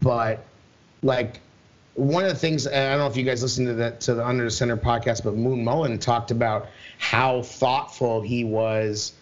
but 0.00 0.44
like 1.02 1.40
one 1.94 2.24
of 2.24 2.30
the 2.30 2.38
things 2.38 2.66
I 2.66 2.90
don't 2.90 2.98
know 2.98 3.06
if 3.06 3.16
you 3.16 3.24
guys 3.24 3.42
listened 3.42 3.68
to 3.68 3.74
that 3.74 4.00
to 4.02 4.14
the 4.14 4.26
Under 4.26 4.44
the 4.44 4.50
Center 4.50 4.76
podcast, 4.76 5.24
but 5.24 5.34
Moon 5.34 5.62
Mullin 5.62 5.98
talked 5.98 6.30
about 6.30 6.68
how 6.98 7.42
thoughtful 7.42 8.22
he 8.22 8.44
was. 8.44 9.12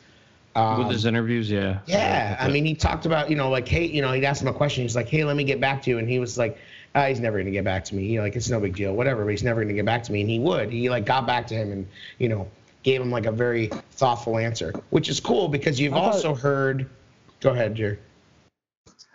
Um, 0.55 0.79
With 0.79 0.91
his 0.91 1.05
interviews, 1.05 1.51
yeah. 1.51 1.81
Yeah, 1.87 2.37
I 2.39 2.49
mean, 2.49 2.65
he 2.65 2.75
talked 2.75 3.07
about 3.07 3.31
you 3.31 3.37
know 3.37 3.51
like 3.51 3.67
hey, 3.67 3.87
you 3.87 4.03
know, 4.03 4.13
he'd 4.13 4.25
ask 4.25 4.41
him 4.41 4.49
a 4.49 4.53
question. 4.53 4.83
He's 4.83 4.97
like, 4.97 5.09
hey, 5.09 5.25
let 5.25 5.37
me 5.37 5.45
get 5.45 5.61
back 5.61 5.83
to 5.83 5.91
you, 5.91 5.99
and 5.99 6.09
he 6.09 6.19
was 6.19 6.39
like, 6.39 6.59
ah, 6.95 7.07
he's 7.07 7.21
never 7.21 7.39
gonna 7.39 7.51
get 7.51 7.65
back 7.65 7.85
to 7.87 7.95
me. 7.95 8.07
He 8.07 8.21
like 8.21 8.37
it's 8.37 8.49
no 8.51 8.61
big 8.61 8.77
deal, 8.77 8.95
whatever. 8.95 9.25
But 9.25 9.31
he's 9.31 9.43
never 9.43 9.63
gonna 9.63 9.75
get 9.75 9.87
back 9.87 10.05
to 10.05 10.13
me, 10.13 10.21
and 10.21 10.31
he 10.31 10.39
would. 10.39 10.71
He 10.71 10.89
like 10.91 11.07
got 11.07 11.27
back 11.27 11.47
to 11.49 11.55
him, 11.55 11.73
and 11.73 11.89
you 12.19 12.29
know, 12.29 12.49
gave 12.85 13.01
him 13.01 13.11
like 13.11 13.27
a 13.27 13.33
very 13.33 13.67
thoughtful 13.93 14.39
answer, 14.39 14.73
which 14.91 15.09
is 15.09 15.19
cool 15.19 15.49
because 15.49 15.81
you've 15.81 15.93
thought, 15.93 16.15
also 16.15 16.35
heard. 16.35 16.89
Go 17.41 17.51
ahead, 17.51 17.75
Jer. 17.75 17.99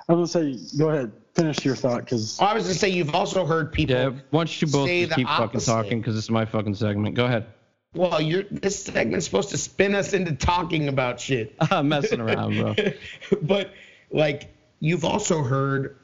I 0.08 0.14
was 0.14 0.34
gonna 0.34 0.58
say, 0.58 0.78
go 0.78 0.90
ahead 0.90 1.12
finish 1.36 1.64
your 1.66 1.76
thought 1.76 2.00
because 2.00 2.40
I 2.40 2.54
was 2.54 2.64
gonna 2.64 2.76
say 2.76 2.90
you've 2.90 3.14
also 3.14 3.46
heard 3.46 3.72
people. 3.72 3.96
Yeah, 3.96 4.10
why 4.32 4.40
don't 4.40 4.62
you 4.62 4.68
both 4.68 4.88
keep 4.88 5.28
fucking 5.28 5.60
talking 5.62 6.00
because 6.00 6.16
this 6.16 6.24
is 6.24 6.32
my 6.32 6.46
fucking 6.46 6.76
segment. 6.76 7.16
Go 7.16 7.26
ahead. 7.26 7.46
Well, 7.94 8.22
you're 8.22 8.44
this 8.44 8.84
segment's 8.84 9.26
supposed 9.26 9.50
to 9.50 9.58
spin 9.58 9.96
us 9.96 10.14
into 10.14 10.34
talking 10.34 10.88
about 10.88 11.20
shit. 11.20 11.56
I'm 11.62 11.90
messing 11.90 12.20
around, 12.20 12.58
bro. 12.58 12.76
but 13.42 13.72
like 14.12 14.54
you've 14.80 15.06
also 15.06 15.44
heard, 15.44 15.98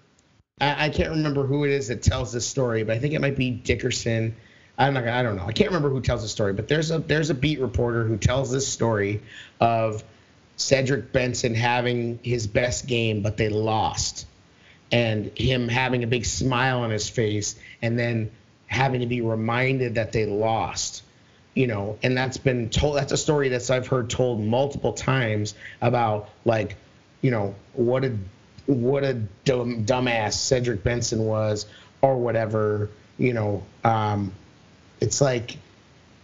I, 0.60 0.86
I, 0.86 0.90
can't 0.90 1.10
remember 1.10 1.46
who 1.46 1.66
it 1.66 1.72
is 1.72 1.90
that 1.90 2.02
tells 2.02 2.32
this 2.32 2.48
story, 2.48 2.84
but 2.84 2.96
I 2.96 3.00
think 3.00 3.14
it 3.14 3.20
might 3.20 3.36
be 3.36 3.52
Dickerson. 3.52 4.36
I'm 4.78 4.94
not. 4.94 5.08
I 5.08 5.22
don't 5.24 5.36
know. 5.36 5.46
I 5.46 5.52
can't 5.52 5.70
remember 5.70 5.90
who 5.90 6.02
tells 6.02 6.22
the 6.22 6.30
story, 6.30 6.54
but 6.54 6.68
there's 6.68 6.92
a 6.92 7.00
there's 7.00 7.30
a 7.30 7.36
beat 7.36 7.60
reporter 7.60 8.06
who 8.06 8.18
tells 8.18 8.52
this 8.52 8.68
story 8.68 9.22
of 9.60 10.04
Cedric 10.56 11.12
Benson 11.12 11.56
having 11.56 12.20
his 12.24 12.48
best 12.48 12.88
game, 12.88 13.22
but 13.22 13.38
they 13.38 13.50
lost 13.50 14.28
and 14.92 15.38
him 15.38 15.68
having 15.68 16.04
a 16.04 16.08
big 16.08 16.26
smile 16.26 16.82
on 16.82 16.90
his 16.90 17.10
face 17.10 17.56
and 17.82 17.98
then 17.98 18.32
having 18.68 19.02
to 19.02 19.08
be 19.08 19.22
reminded 19.22 19.96
that 19.96 20.12
they 20.12 20.26
lost 20.26 21.04
you 21.54 21.68
know? 21.68 21.98
And 22.02 22.16
that's 22.16 22.38
been 22.38 22.70
told 22.70 22.98
that's 22.98 23.12
a 23.12 23.18
story 23.18 23.50
that 23.50 23.70
i've 23.70 23.88
heard 23.88 24.10
told 24.10 24.42
multiple 24.42 24.94
times 24.94 25.54
about 25.82 26.30
like 26.46 26.76
you 27.22 27.32
know 27.32 27.56
what 27.74 28.04
a 28.06 28.16
what 28.68 29.04
a 29.04 29.16
dumb, 29.44 29.86
dumbass 29.86 30.34
cedric 30.34 30.84
benson 30.84 31.26
was 31.26 31.66
or 32.02 32.18
whatever 32.18 32.90
you 33.18 33.34
know? 33.34 33.64
Um, 33.84 34.34
it's 35.00 35.22
like 35.22 35.58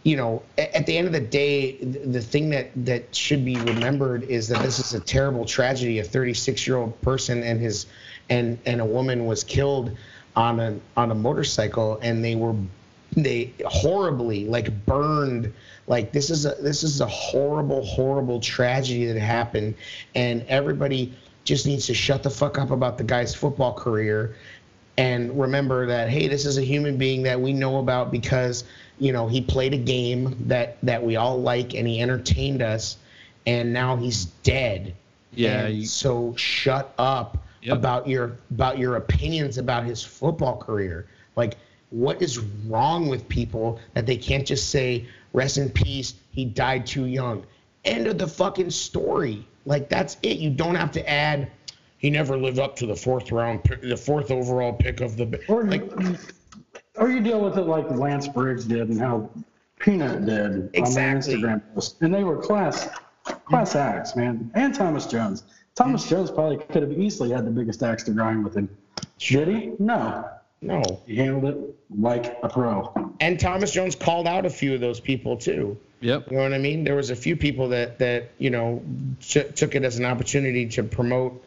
you 0.04 0.16
know 0.16 0.44
at 0.58 0.86
the 0.86 0.98
end 0.98 1.08
of 1.08 1.14
the 1.14 1.20
day 1.20 1.76
the 1.84 2.22
thing 2.22 2.52
that 2.52 2.70
that 2.86 3.14
should 3.14 3.44
be 3.44 3.60
remembered 3.60 4.24
is 4.24 4.48
that 4.50 4.62
this 4.62 4.80
is 4.80 4.94
a 4.94 5.00
terrible 5.00 5.46
tragedy. 5.46 6.00
A 6.00 6.04
36 6.04 6.66
year 6.66 6.78
old 6.78 7.02
person 7.02 7.44
and 7.44 7.60
his 7.60 7.86
and 8.30 8.58
and 8.66 8.82
a 8.82 8.86
woman 8.86 9.26
was 9.26 9.44
killed 9.44 9.96
on 10.36 10.60
a 10.60 10.80
on 10.96 11.12
a 11.12 11.16
motorcycle 11.16 12.00
and 12.02 12.24
they 12.24 12.36
were 12.36 12.56
they 13.16 13.54
horribly 13.66 14.46
like 14.46 14.86
burned. 14.86 15.54
Like 15.88 16.12
this 16.12 16.30
is 16.30 16.46
a 16.46 16.56
this 16.62 16.84
is 16.84 17.02
a 17.02 17.08
horrible 17.08 17.84
horrible 17.86 18.40
tragedy 18.40 19.06
that 19.06 19.20
happened 19.20 19.76
and 20.16 20.46
everybody 20.48 21.14
just 21.44 21.66
needs 21.66 21.88
to 21.88 21.94
shut 21.94 22.24
the 22.24 22.30
fuck 22.30 22.60
up 22.60 22.72
about 22.72 22.98
the 22.98 23.06
guy's 23.06 23.34
football 23.34 23.74
career 23.74 24.36
and 24.98 25.40
remember 25.40 25.86
that 25.86 26.10
hey 26.10 26.28
this 26.28 26.46
is 26.46 26.58
a 26.58 26.62
human 26.62 26.98
being 26.98 27.24
that 27.24 27.40
we 27.40 27.54
know 27.54 27.80
about 27.80 28.12
because 28.12 28.66
you 29.00 29.14
know 29.14 29.28
he 29.28 29.40
played 29.40 29.74
a 29.74 29.78
game 29.78 30.36
that 30.48 30.78
that 30.84 31.02
we 31.02 31.16
all 31.16 31.40
like 31.40 31.74
and 31.74 31.88
he 31.88 32.02
entertained 32.02 32.62
us 32.62 32.98
and 33.46 33.72
now 33.72 33.96
he's 33.96 34.26
dead. 34.44 34.94
Yeah 35.34 35.68
you... 35.68 35.86
so 35.86 36.36
shut 36.36 36.94
up 36.98 37.38
yep. 37.62 37.78
about 37.78 38.08
your 38.08 38.38
about 38.52 38.78
your 38.78 38.96
opinions 38.96 39.58
about 39.58 39.84
his 39.84 40.04
football 40.04 40.58
career. 40.58 41.08
Like, 41.36 41.58
what 41.90 42.22
is 42.22 42.40
wrong 42.40 43.08
with 43.08 43.28
people 43.30 43.80
that 43.94 44.06
they 44.06 44.18
can't 44.18 44.46
just 44.46 44.70
say, 44.70 45.06
"Rest 45.34 45.58
in 45.58 45.70
peace, 45.70 46.16
he 46.32 46.46
died 46.46 46.86
too 46.86 47.06
young." 47.06 47.46
End 47.86 48.08
of 48.08 48.18
the 48.18 48.28
fucking 48.28 48.72
story. 48.72 49.48
Like 49.66 49.90
that's 49.90 50.18
it. 50.24 50.38
You 50.38 50.50
don't 50.50 50.76
have 50.76 50.92
to 50.94 51.10
add. 51.10 51.52
He 51.98 52.10
never 52.10 52.38
lived 52.38 52.60
up 52.60 52.76
to 52.78 52.86
the 52.86 52.96
fourth 52.96 53.32
round, 53.32 53.62
the 53.82 53.98
fourth 53.98 54.30
overall 54.32 54.74
pick 54.74 55.02
of 55.02 55.18
the. 55.18 55.42
Or, 55.48 55.64
Like 55.64 55.92
or 56.96 57.10
you 57.10 57.22
deal 57.22 57.42
with 57.42 57.58
it 57.58 57.64
like 57.64 57.90
Lance 57.92 58.28
Briggs 58.28 58.66
did 58.66 58.90
and 58.90 59.00
how 59.00 59.30
Peanut 59.80 60.26
did 60.26 60.70
Exactly. 60.74 60.80
on 60.82 60.94
their 60.94 61.16
Instagram 61.16 61.62
post. 61.74 62.02
And 62.02 62.14
they 62.14 62.24
were 62.24 62.38
class 62.38 62.90
class 63.46 63.76
acts, 63.76 64.16
man. 64.16 64.52
And 64.56 64.74
Thomas 64.74 65.06
Jones. 65.06 65.44
Thomas 65.78 66.10
Jones 66.10 66.32
probably 66.32 66.58
could 66.58 66.82
have 66.82 66.92
easily 66.92 67.30
had 67.32 67.46
the 67.46 67.52
biggest 67.52 67.84
axe 67.84 68.04
to 68.06 68.12
grind 68.12 68.44
with 68.44 68.56
him. 68.58 68.68
Did 69.20 69.48
he? 69.48 69.72
No. 69.78 70.28
no, 70.62 70.82
He 71.06 71.16
handled 71.18 71.46
it 71.46 71.76
like 71.96 72.36
a 72.42 72.50
pro. 72.50 73.14
and 73.20 73.40
Thomas 73.40 73.72
Jones 73.72 73.96
called 73.96 74.28
out 74.28 74.46
a 74.46 74.50
few 74.50 74.74
of 74.74 74.82
those 74.82 75.00
people 75.00 75.38
too. 75.38 75.78
Yep. 76.02 76.32
You 76.32 76.38
know 76.38 76.44
what 76.44 76.54
I 76.54 76.58
mean? 76.58 76.84
There 76.84 76.96
was 76.96 77.12
a 77.12 77.16
few 77.16 77.36
people 77.36 77.70
that 77.70 78.00
that 78.00 78.32
you 78.40 78.50
know 78.50 78.84
t- 79.22 79.44
took 79.56 79.76
it 79.76 79.84
as 79.84 79.98
an 80.00 80.06
opportunity 80.06 80.68
to 80.70 80.84
promote, 80.84 81.44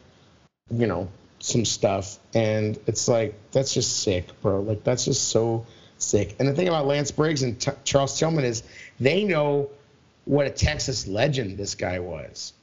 you 0.69 0.87
know, 0.87 1.09
some 1.39 1.65
stuff, 1.65 2.17
and 2.33 2.77
it's 2.87 3.07
like 3.07 3.33
that's 3.51 3.73
just 3.73 4.01
sick, 4.03 4.27
bro. 4.41 4.61
Like 4.61 4.83
that's 4.83 5.05
just 5.05 5.29
so 5.29 5.65
sick. 5.97 6.35
And 6.39 6.47
the 6.47 6.53
thing 6.53 6.67
about 6.67 6.85
Lance 6.87 7.11
Briggs 7.11 7.43
and 7.43 7.59
T- 7.59 7.71
Charles 7.85 8.17
Tillman 8.17 8.43
is 8.45 8.63
they 8.99 9.23
know 9.23 9.69
what 10.25 10.47
a 10.47 10.49
Texas 10.49 11.07
legend 11.07 11.57
this 11.57 11.75
guy 11.75 11.99
was. 11.99 12.53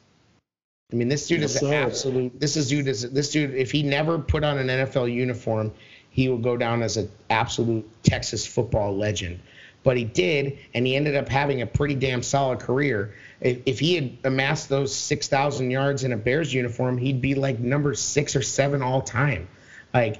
I 0.90 0.96
mean, 0.96 1.08
this 1.08 1.26
dude 1.26 1.42
Yes, 1.42 1.56
is 1.56 1.62
an 1.62 1.74
absolute. 1.74 2.40
This 2.40 2.56
is 2.56 2.70
dude 2.70 2.88
is 2.88 3.02
this 3.10 3.30
dude. 3.30 3.54
If 3.54 3.70
he 3.70 3.82
never 3.82 4.18
put 4.18 4.42
on 4.42 4.56
an 4.56 4.68
NFL 4.68 5.12
uniform, 5.12 5.72
he 6.08 6.30
will 6.30 6.38
go 6.38 6.56
down 6.56 6.82
as 6.82 6.96
an 6.96 7.10
absolute 7.28 7.86
Texas 8.02 8.46
football 8.46 8.96
legend. 8.96 9.40
But 9.82 9.98
he 9.98 10.04
did, 10.04 10.58
and 10.74 10.86
he 10.86 10.96
ended 10.96 11.14
up 11.14 11.28
having 11.28 11.60
a 11.60 11.66
pretty 11.66 11.94
damn 11.94 12.22
solid 12.22 12.60
career. 12.60 13.14
If, 13.40 13.60
if 13.66 13.78
he 13.78 13.96
had 13.96 14.16
amassed 14.24 14.70
those 14.70 14.94
six 14.94 15.28
thousand 15.28 15.70
yards 15.70 16.04
in 16.04 16.12
a 16.12 16.16
Bears 16.16 16.54
uniform, 16.54 16.96
he'd 16.96 17.20
be 17.20 17.34
like 17.34 17.58
number 17.58 17.92
six 17.94 18.34
or 18.34 18.42
seven 18.42 18.80
all 18.80 19.02
time. 19.02 19.46
Like, 19.92 20.18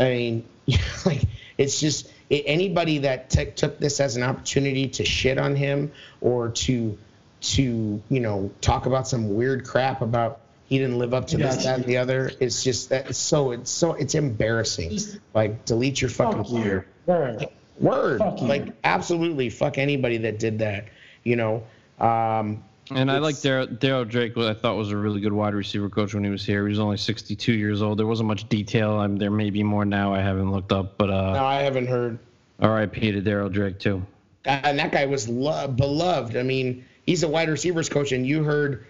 I 0.00 0.04
mean, 0.04 0.48
like 1.04 1.22
it's 1.58 1.78
just 1.78 2.10
anybody 2.30 2.98
that 2.98 3.28
t- 3.28 3.50
took 3.50 3.78
this 3.78 4.00
as 4.00 4.16
an 4.16 4.22
opportunity 4.22 4.88
to 4.88 5.04
shit 5.04 5.36
on 5.36 5.54
him 5.54 5.92
or 6.22 6.48
to 6.48 6.96
to 7.42 8.02
you 8.08 8.20
know 8.20 8.50
talk 8.60 8.86
about 8.86 9.06
some 9.08 9.34
weird 9.34 9.64
crap 9.66 10.00
about 10.02 10.40
he 10.66 10.78
didn't 10.78 10.98
live 10.98 11.12
up 11.12 11.26
to 11.28 11.36
this 11.36 11.64
that 11.64 11.76
and 11.78 11.84
the 11.84 11.98
other. 11.98 12.30
It's 12.40 12.62
just 12.64 12.88
that 12.90 13.10
it's 13.10 13.18
so 13.18 13.50
it's 13.52 13.70
so 13.70 13.94
it's 13.94 14.14
embarrassing. 14.14 14.98
Like 15.34 15.64
delete 15.64 16.00
your 16.00 16.10
fucking 16.10 16.44
Fuck 16.44 16.52
you. 16.52 16.84
Right. 17.06 17.52
word. 17.78 18.18
Fuck 18.20 18.40
you. 18.40 18.46
Like 18.46 18.68
absolutely 18.84 19.50
fuck 19.50 19.76
anybody 19.78 20.18
that 20.18 20.38
did 20.38 20.60
that. 20.60 20.86
You 21.24 21.36
know. 21.36 21.62
Um, 22.00 22.64
And 22.90 23.10
I 23.10 23.18
like 23.18 23.36
Darryl 23.36 23.78
Darryl 23.78 24.08
Drake. 24.08 24.34
What 24.36 24.46
I 24.46 24.54
thought 24.54 24.76
was 24.76 24.90
a 24.90 24.96
really 24.96 25.20
good 25.20 25.32
wide 25.32 25.54
receiver 25.54 25.88
coach 25.88 26.14
when 26.14 26.24
he 26.24 26.30
was 26.30 26.44
here. 26.44 26.64
He 26.66 26.70
was 26.70 26.78
only 26.80 26.96
62 26.96 27.52
years 27.52 27.82
old. 27.82 27.98
There 27.98 28.06
wasn't 28.06 28.28
much 28.28 28.48
detail. 28.48 28.98
I'm 28.98 29.16
there 29.16 29.30
may 29.30 29.50
be 29.50 29.62
more 29.62 29.84
now. 29.84 30.14
I 30.14 30.20
haven't 30.20 30.50
looked 30.50 30.72
up, 30.72 30.96
but 30.96 31.06
no, 31.06 31.14
uh, 31.16 31.42
I 31.44 31.62
haven't 31.62 31.86
heard. 31.86 32.18
R.I.P. 32.60 33.12
to 33.12 33.20
Darryl 33.22 33.52
Drake 33.52 33.78
too. 33.78 34.02
And 34.44 34.78
that 34.78 34.90
guy 34.92 35.06
was 35.06 35.28
lo- 35.28 35.68
beloved. 35.68 36.36
I 36.36 36.42
mean, 36.42 36.84
he's 37.06 37.22
a 37.22 37.28
wide 37.28 37.48
receivers 37.48 37.88
coach, 37.88 38.12
and 38.12 38.26
you 38.26 38.44
heard 38.44 38.84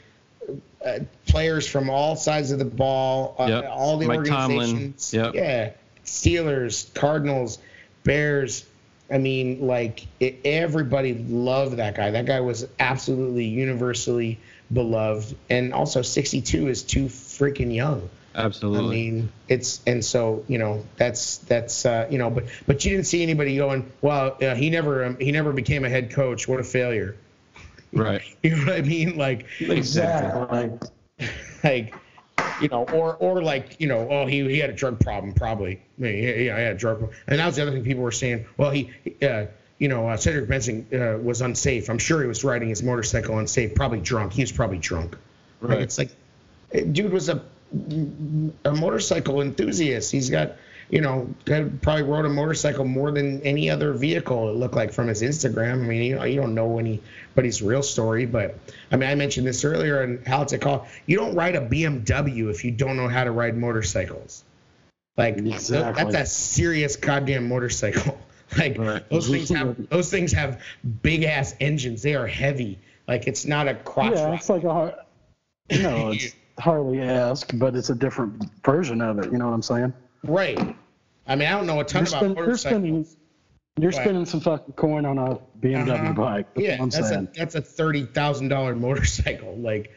uh, 0.84 0.98
players 1.26 1.66
from 1.66 1.89
all 1.90 2.16
sides 2.16 2.51
of 2.51 2.59
the 2.59 2.64
ball, 2.64 3.36
uh, 3.39 3.47
Yep. 3.47 3.68
all 3.70 3.97
the 3.98 4.06
Mike 4.06 4.18
organizations. 4.18 5.14
Yep. 5.14 5.34
Yeah, 5.34 5.70
Steelers, 6.05 6.93
Cardinals, 6.94 7.59
Bears. 8.05 8.66
I 9.10 9.18
mean, 9.18 9.66
like 9.66 10.06
it, 10.20 10.40
everybody 10.44 11.14
loved 11.14 11.76
that 11.76 11.94
guy. 11.94 12.12
That 12.12 12.26
guy 12.26 12.40
was 12.40 12.66
absolutely 12.80 13.44
universally 13.44 14.39
beloved, 14.72 15.36
and 15.51 15.74
also 15.74 16.02
62 16.02 16.68
is 16.68 16.82
too 16.82 17.06
freaking 17.06 17.74
young. 17.74 18.09
Absolutely. 18.34 18.86
I 18.86 18.90
mean, 18.90 19.32
it's 19.48 19.80
and 19.86 20.02
so 20.02 20.44
you 20.48 20.56
know 20.59 20.84
that's 20.97 21.39
that's 21.39 21.84
uh, 21.84 22.09
you 22.10 22.16
know, 22.16 22.30
but 22.30 22.44
but 22.66 22.84
you 22.84 22.93
didn't 22.93 23.06
see 23.06 23.22
anybody 23.22 23.56
going, 23.56 23.93
well, 24.01 24.39
uh, 24.40 24.55
he 24.55 24.70
never 24.70 25.05
um, 25.05 25.18
he 25.20 25.30
never 25.32 25.52
became 25.52 25.84
a 25.84 25.90
head 25.90 26.10
coach. 26.12 26.48
What 26.48 26.59
a 26.59 26.64
failure. 26.64 27.14
Right. 27.93 28.23
You 28.43 28.56
know 28.56 28.64
what 28.66 28.74
I 28.77 28.82
mean? 28.82 29.16
Like 29.16 29.47
Exactly. 29.60 30.70
like 31.64 31.94
you 32.60 32.69
know, 32.69 32.85
or 32.85 33.14
or 33.16 33.43
like 33.43 33.81
you 33.81 33.86
know, 33.89 34.09
oh 34.10 34.27
he 34.27 34.43
he 34.48 34.59
had 34.59 34.70
a 34.70 34.73
drug 34.73 34.98
problem 35.01 35.32
probably. 35.35 35.77
I 35.98 36.02
mean, 36.02 36.23
yeah, 36.23 36.35
yeah, 36.35 36.56
I 36.56 36.60
had 36.60 36.77
a 36.77 36.78
drug 36.78 36.98
problem. 36.98 37.16
And 37.27 37.39
that 37.39 37.47
was 37.47 37.56
the 37.56 37.62
other 37.62 37.73
thing 37.73 37.85
people 37.85 38.02
were 38.02 38.10
saying. 38.12 38.47
Well, 38.56 38.70
he. 38.70 38.90
Uh, 39.23 39.47
you 39.78 39.89
know, 39.89 40.06
uh, 40.09 40.16
Cedric 40.16 40.48
Benson 40.48 40.86
uh, 40.94 41.19
was 41.20 41.40
unsafe. 41.40 41.89
I'm 41.89 41.98
sure 41.98 42.20
he 42.23 42.28
was 42.28 42.44
riding 42.44 42.69
his 42.69 42.85
motorcycle 42.85 43.39
unsafe, 43.40 43.74
probably 43.74 43.98
drunk. 43.98 44.32
He 44.32 44.40
was 44.43 44.52
probably 44.52 44.78
drunk. 44.78 45.16
Like, 45.60 45.70
Right. 45.70 45.81
it's 45.82 45.98
like, 45.98 46.10
dude 46.93 47.12
was 47.12 47.28
a 47.28 47.43
a 48.64 48.73
motorcycle 48.73 49.40
enthusiast. 49.40 50.12
He's 50.12 50.31
got, 50.31 50.52
you 50.93 51.01
know, 51.01 51.27
guy 51.47 51.64
probably 51.81 52.02
rode 52.02 52.27
a 52.27 52.28
motorcycle 52.28 52.85
more 52.85 53.10
than 53.10 53.40
any 53.43 53.70
other 53.70 53.94
vehicle. 53.94 54.51
It 54.51 54.56
looked 54.56 54.74
like 54.74 54.93
from 54.93 55.09
his 55.09 55.23
Instagram. 55.23 55.73
I 55.73 55.77
mean, 55.77 56.02
you 56.02 56.16
know, 56.16 56.24
you 56.24 56.36
don't 56.39 56.55
know 56.55 56.78
anybody's 56.78 57.62
real 57.62 57.82
story, 57.82 58.27
but 58.27 58.59
I 58.93 58.97
mean, 58.97 59.09
I 59.09 59.14
mentioned 59.14 59.47
this 59.47 59.64
earlier 59.64 60.02
in 60.05 60.23
How's 60.27 60.52
It 60.52 60.60
Call. 60.60 60.86
You 61.06 61.16
don't 61.16 61.35
ride 61.35 61.56
a 61.56 61.66
BMW 61.66 62.51
if 62.51 62.62
you 62.62 62.70
don't 62.70 62.98
know 62.98 63.09
how 63.09 63.24
to 63.24 63.31
ride 63.31 63.56
motorcycles. 63.56 64.44
Like 65.16 65.39
Exactly. 65.39 66.12
that's 66.12 66.31
a 66.31 66.32
serious 66.32 66.94
goddamn 66.97 67.48
motorcycle. 67.48 68.19
Like 68.59 68.77
Right. 68.77 69.09
those 69.09 69.31
things 69.31 69.48
have 69.48 69.89
those 69.89 70.10
things 70.10 70.31
have 70.32 70.60
big 71.02 71.23
ass 71.24 71.55
engines. 71.59 72.02
They 72.02 72.14
are 72.14 72.27
heavy. 72.27 72.78
Like 73.09 73.27
it's 73.27 73.47
not 73.47 73.66
a 73.66 73.74
crotch 73.77 74.12
Yeah, 74.14 74.24
rocket. 74.24 74.36
it's 74.36 74.48
like 74.51 74.64
a 74.64 74.70
Har- 74.74 74.94
no, 75.70 76.10
it's 76.10 76.35
Harley-esque, 76.59 77.51
but 77.55 77.74
it's 77.77 77.89
a 77.89 77.94
different 77.94 78.44
version 78.62 79.01
of 79.01 79.19
it. 79.20 79.32
You 79.32 79.39
know 79.39 79.47
what 79.47 79.55
I'm 79.55 79.62
saying? 79.62 79.94
Right. 80.24 80.77
I 81.26 81.36
mean, 81.36 81.48
I 81.48 81.52
don't 81.52 81.66
know 81.66 81.80
a 81.80 81.84
ton 81.84 82.02
You're, 82.04 82.08
about 82.08 82.18
spend, 82.20 82.36
you're 82.36 82.56
spending 82.56 83.06
you're 83.80 83.92
spending 83.92 84.26
some 84.26 84.40
fucking 84.40 84.74
coin 84.74 85.06
on 85.06 85.18
a 85.18 85.38
BMW 85.60 85.88
Uh-huh. 85.90 86.12
bike. 86.12 86.54
That's 86.54 86.66
Yeah, 86.66 86.72
what 86.78 86.80
I'm 86.82 86.90
that's 86.90 87.10
a 87.10 87.28
that's 87.34 87.54
a 87.54 87.62
thirty 87.62 88.04
thousand 88.04 88.48
dollar 88.48 88.74
motorcycle. 88.88 89.56
Like, 89.56 89.92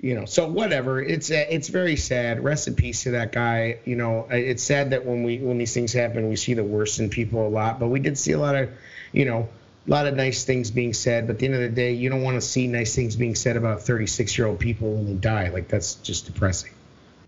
you 0.00 0.14
know, 0.14 0.24
so 0.24 0.48
whatever. 0.48 1.02
It's 1.02 1.30
uh, 1.30 1.44
it's 1.50 1.68
very 1.68 1.96
sad. 1.96 2.42
Rest 2.42 2.68
in 2.68 2.76
peace 2.76 3.02
to 3.02 3.10
that 3.12 3.32
guy. 3.32 3.80
You 3.84 3.96
know, 3.96 4.26
it's 4.30 4.62
sad 4.62 4.90
that 4.90 5.04
when 5.04 5.22
we 5.22 5.38
when 5.38 5.58
these 5.58 5.74
things 5.74 5.92
happen, 5.92 6.28
we 6.30 6.36
see 6.36 6.54
the 6.54 6.64
worst 6.64 6.98
in 6.98 7.10
people 7.10 7.46
a 7.46 7.50
lot. 7.50 7.78
But 7.78 7.88
we 7.88 8.00
did 8.00 8.16
see 8.16 8.32
a 8.32 8.38
lot 8.38 8.54
of, 8.54 8.70
you 9.12 9.26
know, 9.26 9.48
a 9.86 9.90
lot 9.90 10.06
of 10.06 10.14
nice 10.14 10.44
things 10.44 10.70
being 10.70 10.94
said. 10.94 11.26
But 11.26 11.34
at 11.34 11.38
the 11.40 11.46
end 11.46 11.54
of 11.56 11.60
the 11.60 11.68
day, 11.68 11.92
you 11.92 12.08
don't 12.08 12.22
want 12.22 12.36
to 12.36 12.40
see 12.40 12.66
nice 12.68 12.94
things 12.94 13.16
being 13.16 13.34
said 13.34 13.56
about 13.58 13.82
thirty 13.82 14.06
six 14.06 14.38
year 14.38 14.46
old 14.46 14.60
people 14.60 14.94
when 14.94 15.04
they 15.06 15.14
die. 15.14 15.50
Like 15.50 15.68
that's 15.68 15.96
just 15.96 16.24
depressing. 16.24 16.72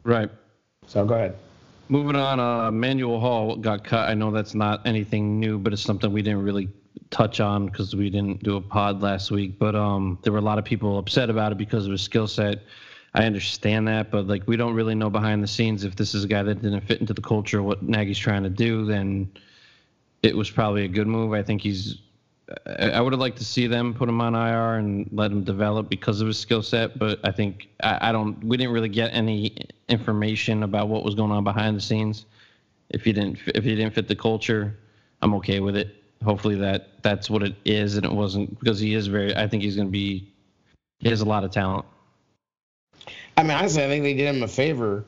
Right. 0.05 0.31
So 0.87 1.05
go 1.05 1.15
ahead. 1.15 1.37
Moving 1.93 2.17
on, 2.17 2.41
uh, 2.41 2.71
Manuel 2.71 3.21
Hall 3.21 3.55
got 3.55 3.85
cut. 3.85 4.09
I 4.09 4.15
know 4.15 4.31
that's 4.31 4.55
not 4.55 4.81
anything 4.87 5.39
new, 5.39 5.59
but 5.59 5.75
it's 5.75 5.83
something 5.83 6.11
we 6.11 6.23
didn't 6.23 6.43
really 6.43 6.71
touch 7.11 7.39
on 7.39 7.67
because 7.67 7.95
we 7.95 8.09
didn't 8.09 8.43
do 8.43 8.57
a 8.57 8.63
pod 8.63 9.03
last 9.03 9.31
week. 9.31 9.59
But 9.59 9.75
um, 9.75 10.19
there 10.23 10.33
were 10.33 10.39
a 10.39 10.43
lot 10.43 10.59
of 10.59 10.65
people 10.65 10.97
upset 10.97 11.29
about 11.29 11.53
it 11.53 11.59
because 11.59 11.85
of 11.85 11.93
his 11.93 12.01
skill 12.01 12.27
set. 12.27 12.61
I 13.13 13.27
understand 13.27 13.87
that, 13.89 14.11
but 14.11 14.27
like 14.27 14.45
we 14.47 14.57
don't 14.57 14.73
really 14.73 14.95
know 14.95 15.11
behind 15.11 15.43
the 15.43 15.47
scenes 15.47 15.85
if 15.85 15.95
this 15.95 16.15
is 16.15 16.25
a 16.25 16.29
guy 16.29 16.43
that 16.43 16.63
didn't 16.63 16.81
fit 16.81 17.03
into 17.03 17.13
the 17.13 17.21
culture, 17.21 17.63
what 17.63 17.83
Nagy's 17.83 18.19
trying 18.19 18.45
to 18.45 18.49
do. 18.49 18.87
Then 18.87 19.31
it 20.23 20.35
was 20.35 20.51
probably 20.51 20.87
a 20.87 20.89
good 20.89 21.07
move. 21.07 21.35
I 21.35 21.43
think 21.43 21.61
he's. 21.61 21.99
I 22.67 23.01
would 23.01 23.13
have 23.13 23.21
liked 23.21 23.39
to 23.39 23.45
see 23.45 23.67
them 23.67 23.95
put 23.95 24.09
him 24.09 24.21
on 24.21 24.35
IR 24.35 24.75
and 24.75 25.09
let 25.13 25.31
him 25.31 25.45
develop 25.45 25.89
because 25.89 26.21
of 26.21 26.27
his 26.27 26.39
skill 26.39 26.63
set, 26.63 26.99
but 26.99 27.21
I 27.25 27.31
think 27.31 27.69
I, 27.83 28.09
I 28.09 28.13
don't. 28.13 28.43
We 28.45 28.57
didn't 28.57 28.73
really 28.73 28.89
get 28.89 29.15
any 29.15 29.57
information 29.89 30.63
about 30.63 30.89
what 30.89 31.05
was 31.05 31.15
going 31.15 31.31
on 31.31 31.45
behind 31.45 31.77
the 31.77 31.81
scenes. 31.81 32.27
If 32.91 33.05
he 33.05 33.13
didn't, 33.13 33.39
if 33.55 33.65
he 33.65 33.75
didn't 33.75 33.95
fit 33.95 34.09
the 34.09 34.17
culture, 34.17 34.77
I'm 35.21 35.35
okay 35.35 35.61
with 35.61 35.77
it. 35.77 36.03
Hopefully 36.25 36.57
that 36.57 37.03
that's 37.03 37.31
what 37.31 37.43
it 37.43 37.55
is, 37.65 37.97
and 37.97 38.05
it 38.05 38.13
wasn't 38.13 38.59
because 38.59 38.79
he 38.79 38.95
is 38.95 39.07
very. 39.07 39.35
I 39.37 39.47
think 39.47 39.63
he's 39.63 39.77
going 39.77 39.89
to 39.89 39.93
be. 39.93 40.29
He 40.99 41.09
has 41.09 41.21
a 41.21 41.27
lot 41.27 41.45
of 41.45 41.51
talent. 41.51 41.85
I 43.37 43.43
mean, 43.43 43.53
honestly, 43.53 43.83
I 43.83 43.89
think 43.89 44.05
they 44.05 44.15
did 44.15 44.35
him 44.35 44.43
a 44.43 44.49
favor, 44.49 45.05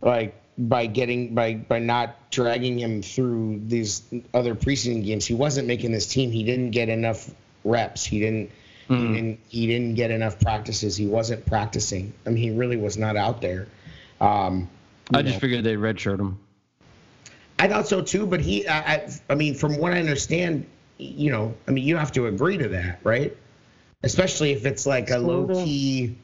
like 0.00 0.34
by 0.58 0.86
getting 0.86 1.34
by 1.34 1.54
by 1.54 1.78
not 1.78 2.30
dragging 2.30 2.78
him 2.78 3.00
through 3.02 3.60
these 3.66 4.02
other 4.34 4.54
preseason 4.54 5.04
games. 5.04 5.24
He 5.24 5.34
wasn't 5.34 5.68
making 5.68 5.92
this 5.92 6.06
team. 6.06 6.32
He 6.32 6.42
didn't 6.42 6.72
get 6.72 6.88
enough 6.88 7.30
reps. 7.64 8.04
He 8.04 8.18
didn't. 8.20 8.50
He 8.88 8.94
Mm. 8.94 9.12
didn't. 9.14 9.38
He 9.48 9.66
didn't 9.66 9.94
get 9.94 10.10
enough 10.10 10.40
practices. 10.40 10.96
He 10.96 11.06
wasn't 11.06 11.44
practicing. 11.46 12.12
I 12.26 12.30
mean, 12.30 12.42
he 12.42 12.50
really 12.50 12.76
was 12.76 12.96
not 12.96 13.16
out 13.16 13.40
there. 13.40 13.68
Um, 14.20 14.68
I 15.14 15.22
just 15.22 15.34
know. 15.36 15.40
figured 15.40 15.64
they'd 15.64 15.76
redshirt 15.78 16.18
him. 16.18 16.38
I 17.58 17.68
thought 17.68 17.86
so 17.88 18.02
too, 18.02 18.26
but 18.26 18.40
he, 18.40 18.66
I, 18.66 18.78
I, 18.78 19.08
I 19.30 19.34
mean, 19.34 19.54
from 19.54 19.78
what 19.78 19.92
I 19.92 19.98
understand, 20.00 20.64
you 20.96 21.30
know, 21.30 21.54
I 21.66 21.70
mean, 21.72 21.84
you 21.84 21.96
have 21.96 22.12
to 22.12 22.26
agree 22.26 22.56
to 22.56 22.68
that, 22.68 23.00
right? 23.04 23.36
Especially 24.04 24.52
if 24.52 24.64
it's 24.64 24.86
like 24.86 25.10
a 25.10 25.18
low 25.18 25.46
key, 25.64 26.16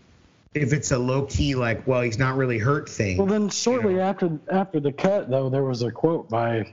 if 0.54 0.72
it's 0.72 0.92
a 0.92 0.98
low 0.98 1.22
key, 1.26 1.54
like, 1.54 1.86
well, 1.86 2.00
he's 2.02 2.18
not 2.18 2.36
really 2.36 2.58
hurt 2.58 2.88
thing. 2.88 3.18
Well, 3.18 3.26
then 3.26 3.48
shortly 3.48 4.00
after 4.00 4.38
after 4.50 4.80
the 4.80 4.92
cut, 4.92 5.28
though, 5.28 5.48
there 5.50 5.64
was 5.64 5.82
a 5.82 5.90
quote 5.90 6.28
by 6.30 6.72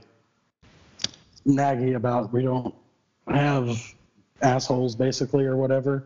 Nagy 1.44 1.94
about 1.94 2.32
we 2.32 2.42
don't 2.42 2.74
have 3.28 3.76
assholes, 4.40 4.94
basically, 4.94 5.44
or 5.44 5.56
whatever. 5.56 6.04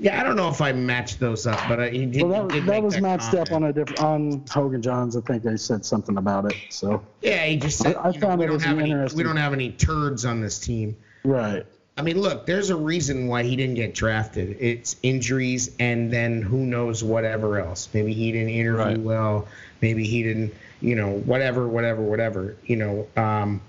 Yeah, 0.00 0.20
I 0.20 0.24
don't 0.24 0.34
know 0.36 0.48
if 0.48 0.60
I 0.60 0.72
matched 0.72 1.20
those 1.20 1.46
up, 1.46 1.60
but 1.68 1.78
I, 1.80 1.88
he 1.90 2.04
did. 2.04 2.24
Well, 2.24 2.48
that, 2.48 2.52
did 2.52 2.66
that 2.66 2.82
was 2.82 3.00
matched 3.00 3.30
comment. 3.30 3.48
up 3.50 3.54
on 3.54 3.64
a 3.64 3.72
different 3.72 4.00
on 4.02 4.44
Hoge 4.50 4.74
and 4.74 4.82
Jahns. 4.84 5.16
I 5.16 5.24
think 5.24 5.42
they 5.44 5.56
said 5.56 5.84
something 5.86 6.16
about 6.18 6.46
it. 6.52 6.56
So 6.68 7.02
Yeah, 7.22 7.44
he 7.46 7.56
just 7.56 7.78
said. 7.78 7.94
I- 7.96 8.00
I 8.00 8.08
you 8.10 8.18
know, 8.18 8.26
found 8.26 8.40
we 8.40 8.46
it 8.46 8.48
don't 8.48 8.60
have 8.62 8.78
any. 8.78 8.90
interesting. 8.90 9.16
We 9.18 9.22
don't 9.22 9.36
have 9.36 9.52
any 9.52 9.70
turds 9.70 10.24
on 10.24 10.40
this 10.40 10.58
team. 10.58 10.96
right. 11.24 11.64
I 11.96 12.02
mean, 12.02 12.20
look, 12.20 12.44
there's 12.44 12.70
a 12.70 12.76
reason 12.76 13.28
why 13.28 13.44
he 13.44 13.54
didn't 13.54 13.76
get 13.76 13.94
drafted. 13.94 14.56
It's 14.58 14.96
injuries, 15.02 15.70
and 15.78 16.12
then 16.12 16.42
who 16.42 16.58
knows 16.58 17.04
whatever 17.04 17.60
else. 17.60 17.88
Maybe 17.94 18.12
he 18.12 18.32
didn't 18.32 18.48
interview 18.48 18.84
Right. 18.84 19.00
well. 19.00 19.46
Maybe 19.80 20.04
he 20.04 20.22
didn't, 20.24 20.52
you 20.80 20.96
know, 20.96 21.18
whatever, 21.18 21.68
whatever, 21.68 22.02
whatever. 22.02 22.56
You 22.66 22.76
know, 22.76 23.06
um, 23.16 23.60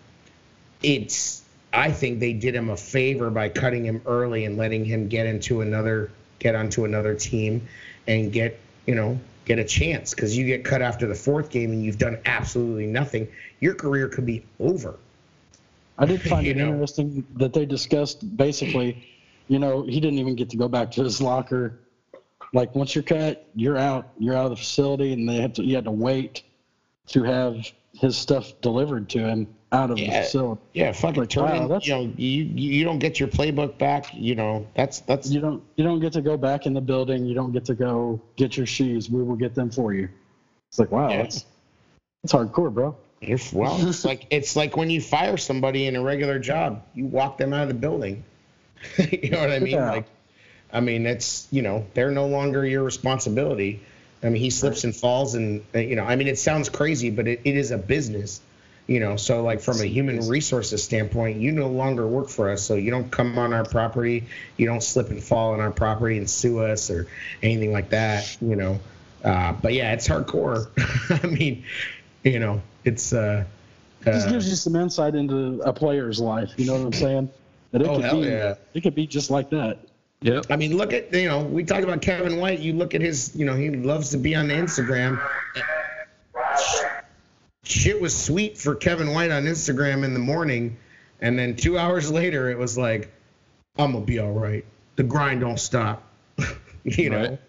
it's. 0.82 1.44
I 1.72 1.92
think 1.92 2.20
they 2.20 2.32
did 2.34 2.56
him 2.56 2.70
a 2.70 2.78
favor 2.78 3.30
by 3.30 3.50
cutting 3.50 3.84
him 3.84 4.02
early 4.06 4.46
and 4.46 4.58
letting 4.58 4.86
him 4.86 5.10
get 5.10 5.26
into 5.28 5.60
another, 5.62 6.10
get 6.40 6.56
onto 6.56 6.86
another 6.86 7.14
team, 7.16 7.68
and 8.08 8.32
get, 8.32 8.58
you 8.88 8.96
know, 8.96 9.20
get 9.44 9.60
a 9.60 9.64
chance. 9.64 10.14
Because 10.16 10.38
you 10.38 10.46
get 10.46 10.64
cut 10.64 10.82
after 10.82 11.06
the 11.06 11.16
fourth 11.16 11.50
game 11.50 11.72
and 11.72 11.84
you've 11.84 11.98
done 11.98 12.18
absolutely 12.26 12.88
nothing, 12.88 13.28
your 13.60 13.76
career 13.76 14.08
could 14.08 14.26
be 14.26 14.44
over. 14.60 14.96
I 15.98 16.06
did 16.06 16.22
find 16.30 16.46
it 16.48 16.58
know. 16.58 16.70
interesting 16.70 17.26
that 17.38 17.54
they 17.54 17.66
discussed 17.66 18.36
basically, 18.38 19.08
you 19.48 19.60
know, 19.60 19.84
he 19.84 20.00
didn't 20.00 20.20
even 20.20 20.36
get 20.36 20.50
to 20.52 20.58
go 20.58 20.68
back 20.68 20.92
to 20.92 21.04
his 21.04 21.22
locker. 21.22 21.80
Like 22.54 22.74
once 22.76 22.96
you're 22.96 23.04
cut, 23.04 23.48
you're 23.56 23.78
out. 23.78 24.08
You're 24.20 24.36
out 24.36 24.46
of 24.46 24.52
the 24.52 24.56
facility, 24.58 25.14
and 25.14 25.28
they 25.28 25.38
had 25.42 25.56
to. 25.56 25.64
You 25.64 25.76
had 25.76 25.86
to 25.86 25.92
wait 25.92 26.44
to 27.08 27.24
have 27.24 27.56
his 27.94 28.18
stuff 28.18 28.54
delivered 28.62 29.10
to 29.10 29.20
him 29.20 29.48
out 29.72 29.90
of 29.92 29.98
the 29.98 30.08
facility. 30.08 30.62
Yeah, 30.74 30.92
fucking 30.92 31.22
Like, 31.22 31.30
turn 31.30 31.44
wow, 31.44 31.68
that's- 31.68 31.88
you 31.88 31.94
know, 31.96 32.14
you 32.18 32.44
you 32.44 32.84
don't 32.86 33.00
get 33.00 33.20
your 33.20 33.28
playbook 33.30 33.78
back, 33.78 34.08
you 34.14 34.36
know. 34.36 34.66
That's 34.76 35.00
that's 35.02 35.30
You 35.30 35.42
don't. 35.42 35.64
You 35.76 35.84
don't 35.84 36.00
get 36.00 36.14
to 36.14 36.22
go 36.22 36.38
back 36.38 36.66
in 36.66 36.74
the 36.74 36.82
building. 36.82 37.26
You 37.26 37.34
don't 37.36 37.52
get 37.52 37.66
to 37.66 37.74
go 37.76 38.22
get 38.38 38.56
your 38.58 38.66
shoes. 38.66 39.10
We 39.10 39.22
will 39.24 39.36
get 39.36 39.54
them 39.56 39.70
for 39.70 39.94
you. 39.94 40.08
It's 40.70 40.80
like 40.80 40.92
wow, 40.92 41.10
Yeah. 41.10 41.24
that's 41.24 41.46
that's 42.24 42.34
hardcore, 42.34 42.74
bro. 42.74 42.96
You're, 43.22 43.40
well, 43.54 43.78
it's 43.88 44.06
like 44.06 44.28
it's 44.30 44.56
like 44.56 44.78
when 44.78 44.90
you 44.90 45.02
fire 45.02 45.38
somebody 45.38 45.88
in 45.88 45.96
a 45.96 46.02
regular 46.02 46.40
job, 46.40 46.84
you 46.94 47.06
walk 47.06 47.38
them 47.38 47.54
out 47.54 47.64
of 47.64 47.68
the 47.70 47.74
building. 47.76 48.24
you 48.98 49.30
know 49.32 49.40
what 49.40 49.52
I 49.52 49.60
mean? 49.60 49.74
Yeah. 49.74 49.92
Like 49.92 50.08
I 50.76 50.82
mean, 50.82 51.06
it's, 51.06 51.48
you 51.52 51.62
know, 51.62 51.86
they're 51.94 52.12
no 52.12 52.28
longer 52.28 52.66
your 52.66 52.84
responsibility. 52.84 53.80
I 54.22 54.30
mean, 54.30 54.42
he 54.42 54.50
slips 54.50 54.84
and 54.84 54.94
falls 54.94 55.36
and 55.36 55.64
uh, 55.74 55.80
you 55.80 55.96
know, 55.96 56.04
I 56.04 56.18
mean, 56.18 56.28
it 56.28 56.38
sounds 56.38 56.68
crazy, 56.70 57.10
but 57.10 57.28
it, 57.28 57.42
it 57.46 57.56
is 57.56 57.72
a 57.72 57.78
business. 57.78 58.42
You 58.88 59.00
know, 59.00 59.16
so 59.16 59.42
like 59.42 59.62
from 59.62 59.80
a 59.82 59.86
human 59.86 60.28
resources 60.28 60.84
standpoint, 60.84 61.40
you 61.40 61.52
no 61.52 61.68
longer 61.68 62.06
work 62.06 62.30
for 62.30 62.52
us, 62.52 62.62
so 62.62 62.76
you 62.76 62.92
don't 62.92 63.10
come 63.10 63.40
on 63.40 63.52
our 63.52 63.64
property, 63.64 64.26
you 64.58 64.68
don't 64.68 64.84
slip 64.84 65.10
and 65.10 65.24
fall 65.24 65.54
on 65.54 65.60
our 65.60 65.72
property 65.72 66.20
and 66.20 66.30
sue 66.30 66.60
us 66.60 66.92
or 66.92 67.08
anything 67.42 67.72
like 67.72 67.90
that. 67.90 68.38
You 68.42 68.56
know, 68.56 68.80
uh, 69.24 69.54
but 69.54 69.74
yeah, 69.74 69.94
it's 69.94 70.08
hardcore. 70.08 70.68
I 71.24 71.26
mean, 71.26 71.64
you 72.26 72.40
know, 72.40 72.62
it's 72.84 73.14
uh, 73.14 73.46
This 74.02 74.26
uh, 74.26 74.30
gives 74.30 74.50
you 74.50 74.56
some 74.56 74.76
insight 74.76 75.16
into 75.16 75.62
a 75.64 75.72
player's 75.72 76.20
life. 76.20 76.52
You 76.58 76.66
know 76.66 76.74
what 76.74 76.86
I'm 76.88 76.94
saying? 76.94 77.30
That 77.72 77.82
it 77.82 77.88
Oh, 77.88 77.96
could 77.98 78.06
hell 78.06 78.22
be. 78.22 78.28
yeah. 78.28 78.56
It 78.74 78.82
could 78.82 78.96
be 78.96 79.08
just 79.08 79.30
like 79.32 79.50
that. 79.52 79.80
Yeah. 80.22 80.42
I 80.50 80.56
mean, 80.56 80.76
look 80.76 80.92
at 80.94 81.14
you 81.14 81.28
know, 81.28 81.42
we 81.44 81.64
talked 81.64 81.84
about 81.84 82.02
Kevin 82.02 82.38
White. 82.38 82.60
You 82.60 82.74
look 82.74 82.96
at 82.96 83.02
his, 83.02 83.36
you 83.36 83.46
know, 83.46 83.56
he 83.56 83.70
loves 83.70 84.10
to 84.12 84.18
be 84.18 84.34
on 84.36 84.48
Instagram. 84.48 85.22
Shit 87.64 88.00
was 88.00 88.16
sweet 88.16 88.58
for 88.58 88.76
Kevin 88.76 89.12
White 89.12 89.32
on 89.32 89.44
Instagram 89.46 90.04
in 90.04 90.14
the 90.14 90.20
morning, 90.20 90.78
and 91.22 91.38
then 91.38 91.56
two 91.56 91.78
hours 91.78 92.12
later, 92.12 92.50
it 92.50 92.58
was 92.58 92.78
like, 92.78 93.12
"I'm 93.78 93.94
gonna 93.94 94.06
be 94.06 94.20
all 94.20 94.32
right. 94.32 94.64
The 94.98 95.04
grind 95.04 95.42
don't 95.42 95.60
stop." 95.60 96.04
you 96.84 97.10
know, 97.10 97.22
Right. 97.30 97.40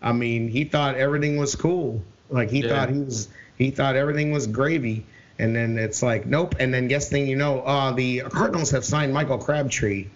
I 0.00 0.12
mean, 0.12 0.48
he 0.48 0.64
thought 0.64 0.94
everything 0.96 1.36
was 1.36 1.54
cool. 1.54 2.02
Like 2.30 2.50
he 2.50 2.62
Yeah. 2.62 2.68
thought 2.70 2.90
he 2.90 2.98
was, 3.00 3.28
he 3.58 3.70
thought 3.70 3.96
everything 3.96 4.30
was 4.30 4.46
gravy. 4.46 5.04
And 5.40 5.54
then 5.54 5.78
it's 5.78 6.02
like, 6.02 6.26
nope. 6.26 6.56
And 6.58 6.72
then 6.74 6.88
guess 6.88 7.08
thing 7.08 7.26
you 7.26 7.36
know, 7.36 7.60
uh, 7.60 7.92
the 7.92 8.22
Cardinals 8.22 8.70
have 8.70 8.84
signed 8.84 9.12
Michael 9.12 9.38
Crabtree. 9.38 10.08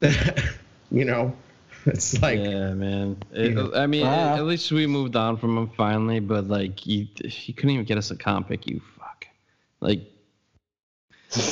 you 0.90 1.04
know, 1.04 1.34
it's 1.86 2.20
like, 2.20 2.38
yeah, 2.38 2.72
man. 2.74 3.16
It- 3.32 3.46
you 3.50 3.54
know, 3.54 3.72
I 3.74 3.86
mean, 3.86 4.06
ah. 4.06 4.36
at 4.36 4.44
least 4.44 4.70
we 4.72 4.86
moved 4.86 5.16
on 5.16 5.36
from 5.36 5.56
him 5.56 5.70
finally. 5.76 6.20
But 6.20 6.48
like, 6.48 6.86
you, 6.86 7.06
you 7.22 7.54
couldn't 7.54 7.70
even 7.70 7.84
get 7.86 7.96
us 7.98 8.10
a 8.10 8.16
comp 8.16 8.48
pick. 8.48 8.66
You 8.66 8.80
fuck. 8.98 9.26
Like, 9.80 10.02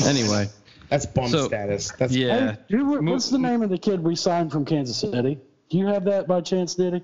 anyway, 0.05 0.49
that's 0.91 1.07
bum 1.07 1.29
So, 1.29 1.47
status. 1.47 1.91
That's 1.99 2.15
yeah. 2.15 2.53
Hey, 2.69 2.77
who- 2.77 3.01
Mo- 3.01 3.13
what's 3.13 3.31
the 3.31 3.39
name 3.39 3.63
of 3.63 3.71
the 3.71 3.79
kid 3.79 4.01
we 4.03 4.15
signed 4.15 4.53
from 4.53 4.65
Kansas 4.65 4.99
City? 4.99 5.39
Do 5.71 5.79
you 5.79 5.87
have 5.87 6.05
that 6.05 6.29
by 6.29 6.43
chance, 6.43 6.75
Diddy? 6.75 7.03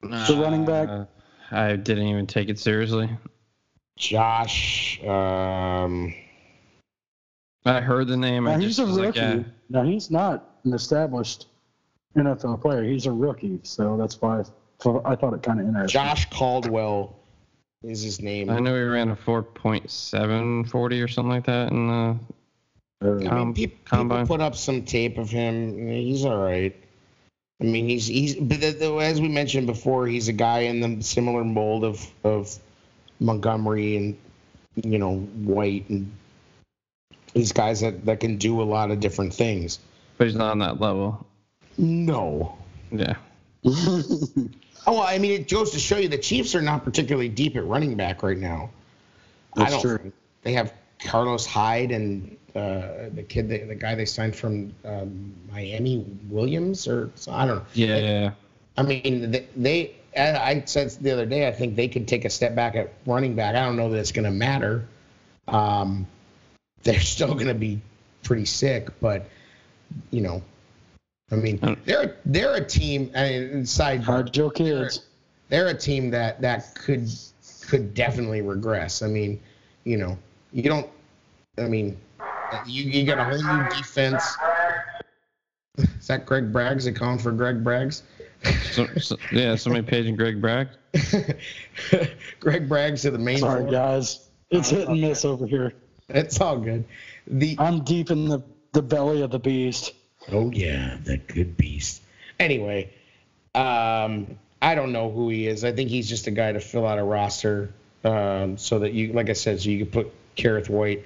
The 0.00 0.38
running 0.40 0.64
back? 0.64 0.88
I 1.50 1.76
didn't 1.76 2.06
even 2.06 2.26
take 2.26 2.48
it 2.48 2.58
seriously. 2.58 3.08
Josh. 3.96 5.02
Um, 5.04 6.14
I 7.64 7.80
heard 7.80 8.06
the 8.08 8.16
name. 8.16 8.46
I 8.46 8.52
Now, 8.52 8.60
just 8.60 8.66
he's 8.66 8.78
a 8.78 8.86
was 8.86 8.98
rookie. 8.98 9.20
like, 9.20 9.36
yeah. 9.36 9.42
Now 9.70 9.82
he's 9.84 10.10
not 10.10 10.56
an 10.64 10.72
established 10.74 11.46
NFL 12.16 12.60
player. 12.60 12.82
He's 12.84 13.06
a 13.06 13.12
rookie, 13.12 13.60
so 13.62 13.96
that's 13.96 14.20
why 14.20 14.42
so 14.80 15.02
I 15.04 15.16
thought 15.16 15.34
it 15.34 15.42
kind 15.42 15.60
of 15.60 15.66
interesting. 15.66 16.00
Josh 16.00 16.28
Caldwell 16.30 17.16
is 17.82 18.02
his 18.02 18.20
name. 18.22 18.48
I 18.50 18.58
know 18.60 18.74
he 18.74 18.82
ran 18.82 19.10
a 19.10 19.16
4.740 19.16 21.04
or 21.04 21.08
something 21.08 21.30
like 21.30 21.46
that 21.46 21.70
in 21.72 21.86
the 21.88 22.18
Uh, 23.00 23.10
I 23.10 23.14
mean, 23.14 23.28
com- 23.28 23.54
peop- 23.54 23.70
people 23.70 23.84
combine. 23.98 24.26
put 24.26 24.40
up 24.40 24.54
some 24.56 24.84
tape 24.84 25.18
of 25.18 25.30
him. 25.30 25.88
He's 25.88 26.24
all 26.24 26.42
right. 26.42 26.74
I 27.60 27.64
mean, 27.64 27.88
he's 27.88 28.06
he's 28.06 28.36
but 28.36 28.60
the, 28.60 28.70
the, 28.70 28.94
as 28.96 29.20
we 29.20 29.28
mentioned 29.28 29.66
before, 29.66 30.06
he's 30.06 30.28
a 30.28 30.32
guy 30.32 30.60
in 30.60 30.80
the 30.80 31.02
similar 31.02 31.42
mold 31.44 31.84
of 31.84 32.06
of 32.24 32.54
Montgomery 33.20 33.96
and 33.96 34.16
you 34.76 34.98
know 34.98 35.16
White 35.16 35.88
and 35.90 36.12
these 37.34 37.52
guys 37.52 37.80
that 37.80 38.04
that 38.06 38.20
can 38.20 38.36
do 38.36 38.62
a 38.62 38.64
lot 38.64 38.90
of 38.90 39.00
different 39.00 39.34
things. 39.34 39.80
but 40.18 40.28
he's 40.28 40.36
not 40.36 40.52
on 40.52 40.60
that 40.60 40.80
level. 40.80 41.26
No. 41.76 42.56
Yeah. 42.90 43.16
Oh, 44.86 44.92
well, 44.94 45.02
I 45.02 45.18
mean, 45.18 45.32
it 45.32 45.50
goes 45.50 45.72
to 45.72 45.78
show 45.78 45.98
you 45.98 46.08
the 46.08 46.16
Chiefs 46.16 46.54
are 46.54 46.62
not 46.62 46.82
particularly 46.82 47.28
deep 47.28 47.56
at 47.56 47.66
running 47.66 47.94
back 47.96 48.22
right 48.22 48.38
now. 48.38 48.70
I 49.54 49.60
That's 49.60 49.72
don't. 49.72 49.82
true. 49.82 49.98
think. 49.98 50.14
They 50.44 50.52
have 50.54 50.72
Carlos 51.04 51.44
Hyde 51.44 51.90
and 51.90 52.37
uh, 52.54 53.08
the 53.14 53.24
kid, 53.28 53.48
the, 53.48 53.58
the 53.58 53.74
guy 53.74 53.94
they 53.94 54.04
signed 54.04 54.34
from 54.34 54.74
um, 54.84 55.34
Miami 55.50 56.04
Williams, 56.28 56.88
or 56.88 57.10
so- 57.14 57.32
I 57.32 57.46
don't 57.46 57.56
know. 57.58 57.64
Yeah. 57.74 57.98
yeah. 57.98 58.30
I 58.76 58.82
mean, 58.82 59.30
they, 59.30 59.46
they. 59.56 59.94
I 60.16 60.50
I 60.50 60.62
said 60.64 60.90
the 60.90 61.10
other 61.12 61.26
day, 61.26 61.46
I 61.46 61.52
think 61.52 61.76
they 61.76 61.88
could 61.88 62.08
take 62.08 62.24
a 62.24 62.30
step 62.30 62.54
back 62.54 62.74
at 62.76 62.92
running 63.06 63.34
back. 63.34 63.54
I 63.54 63.64
don't 63.64 63.76
know 63.76 63.90
that 63.90 63.98
it's 63.98 64.12
going 64.12 64.24
to 64.24 64.30
matter. 64.30 64.86
Um, 65.46 66.06
they're 66.82 67.00
still 67.16 67.34
going 67.34 67.48
to 67.48 67.54
be 67.54 67.80
pretty 68.22 68.44
sick, 68.46 68.88
but 69.00 69.28
you 70.10 70.20
know, 70.20 70.42
I 71.30 71.36
mean, 71.36 71.76
they're 71.84 72.16
they're 72.24 72.54
a 72.54 72.64
team. 72.64 73.10
I 73.14 73.28
mean, 73.30 73.66
side 73.66 74.00
Hard 74.02 74.32
Joe 74.32 74.50
kids. 74.50 75.02
they're 75.48 75.68
a 75.68 75.74
team 75.74 76.10
that 76.10 76.40
that 76.40 76.74
could 76.74 77.08
could 77.66 77.94
definitely 77.94 78.42
regress. 78.42 79.02
I 79.02 79.08
mean, 79.08 79.40
you 79.84 79.98
know, 79.98 80.16
you 80.52 80.62
don't. 80.62 80.88
I 81.58 81.66
mean, 81.66 81.96
you 82.66 82.84
you 82.84 83.06
got 83.06 83.18
a 83.18 83.24
whole 83.24 83.56
new 83.56 83.68
defense. 83.70 84.36
Is 85.78 86.06
that 86.08 86.26
Greg 86.26 86.52
Braggs? 86.52 86.84
They 86.84 86.92
calling 86.92 87.18
for 87.18 87.32
Greg 87.32 87.62
Braggs? 87.62 88.02
So, 88.72 88.86
so, 88.98 89.16
yeah. 89.32 89.54
Somebody 89.56 89.86
paging 89.86 90.16
Greg 90.16 90.40
Bragg. 90.40 90.68
Greg 92.40 92.68
Braggs 92.68 93.02
to 93.02 93.10
the 93.10 93.18
main. 93.18 93.38
Sorry, 93.38 93.60
floor. 93.60 93.70
guys. 93.70 94.28
It's 94.50 94.70
hit 94.70 94.88
and 94.88 95.00
miss 95.00 95.24
over 95.24 95.46
here. 95.46 95.74
It's 96.08 96.40
all 96.40 96.58
good. 96.58 96.84
The 97.26 97.56
I'm 97.58 97.84
deep 97.84 98.10
in 98.10 98.28
the, 98.28 98.42
the 98.72 98.82
belly 98.82 99.22
of 99.22 99.30
the 99.30 99.38
beast. 99.38 99.92
oh 100.32 100.50
yeah, 100.50 100.96
the 101.04 101.18
good 101.18 101.56
beast. 101.56 102.02
Anyway, 102.40 102.92
um, 103.54 104.38
I 104.62 104.74
don't 104.74 104.92
know 104.92 105.10
who 105.10 105.28
he 105.28 105.46
is. 105.46 105.64
I 105.64 105.72
think 105.72 105.90
he's 105.90 106.08
just 106.08 106.26
a 106.26 106.30
guy 106.30 106.52
to 106.52 106.60
fill 106.60 106.86
out 106.86 106.98
a 106.98 107.04
roster, 107.04 107.72
um, 108.04 108.56
so 108.56 108.78
that 108.78 108.92
you, 108.94 109.12
like 109.12 109.28
I 109.28 109.34
said, 109.34 109.60
so 109.60 109.68
you 109.68 109.84
could 109.84 109.92
put 109.92 110.36
Kerrith 110.36 110.68
Whyte. 110.70 111.04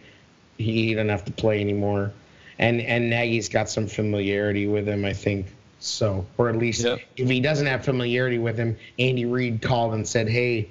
He, 0.62 0.88
he 0.88 0.94
doesn't 0.94 1.08
have 1.08 1.24
to 1.26 1.32
play 1.32 1.60
anymore, 1.60 2.12
and 2.58 2.80
and 2.80 3.10
Nagy's 3.10 3.48
got 3.48 3.68
some 3.68 3.86
familiarity 3.86 4.66
with 4.66 4.88
him, 4.88 5.04
I 5.04 5.12
think. 5.12 5.46
So, 5.80 6.24
or 6.38 6.48
at 6.48 6.56
least 6.56 6.84
Yep. 6.84 7.00
if 7.16 7.28
he 7.28 7.40
doesn't 7.40 7.66
have 7.66 7.84
familiarity 7.84 8.38
with 8.38 8.56
him, 8.56 8.76
Andy 8.98 9.24
Reid 9.24 9.60
called 9.62 9.94
and 9.94 10.06
said, 10.06 10.28
"Hey, 10.28 10.68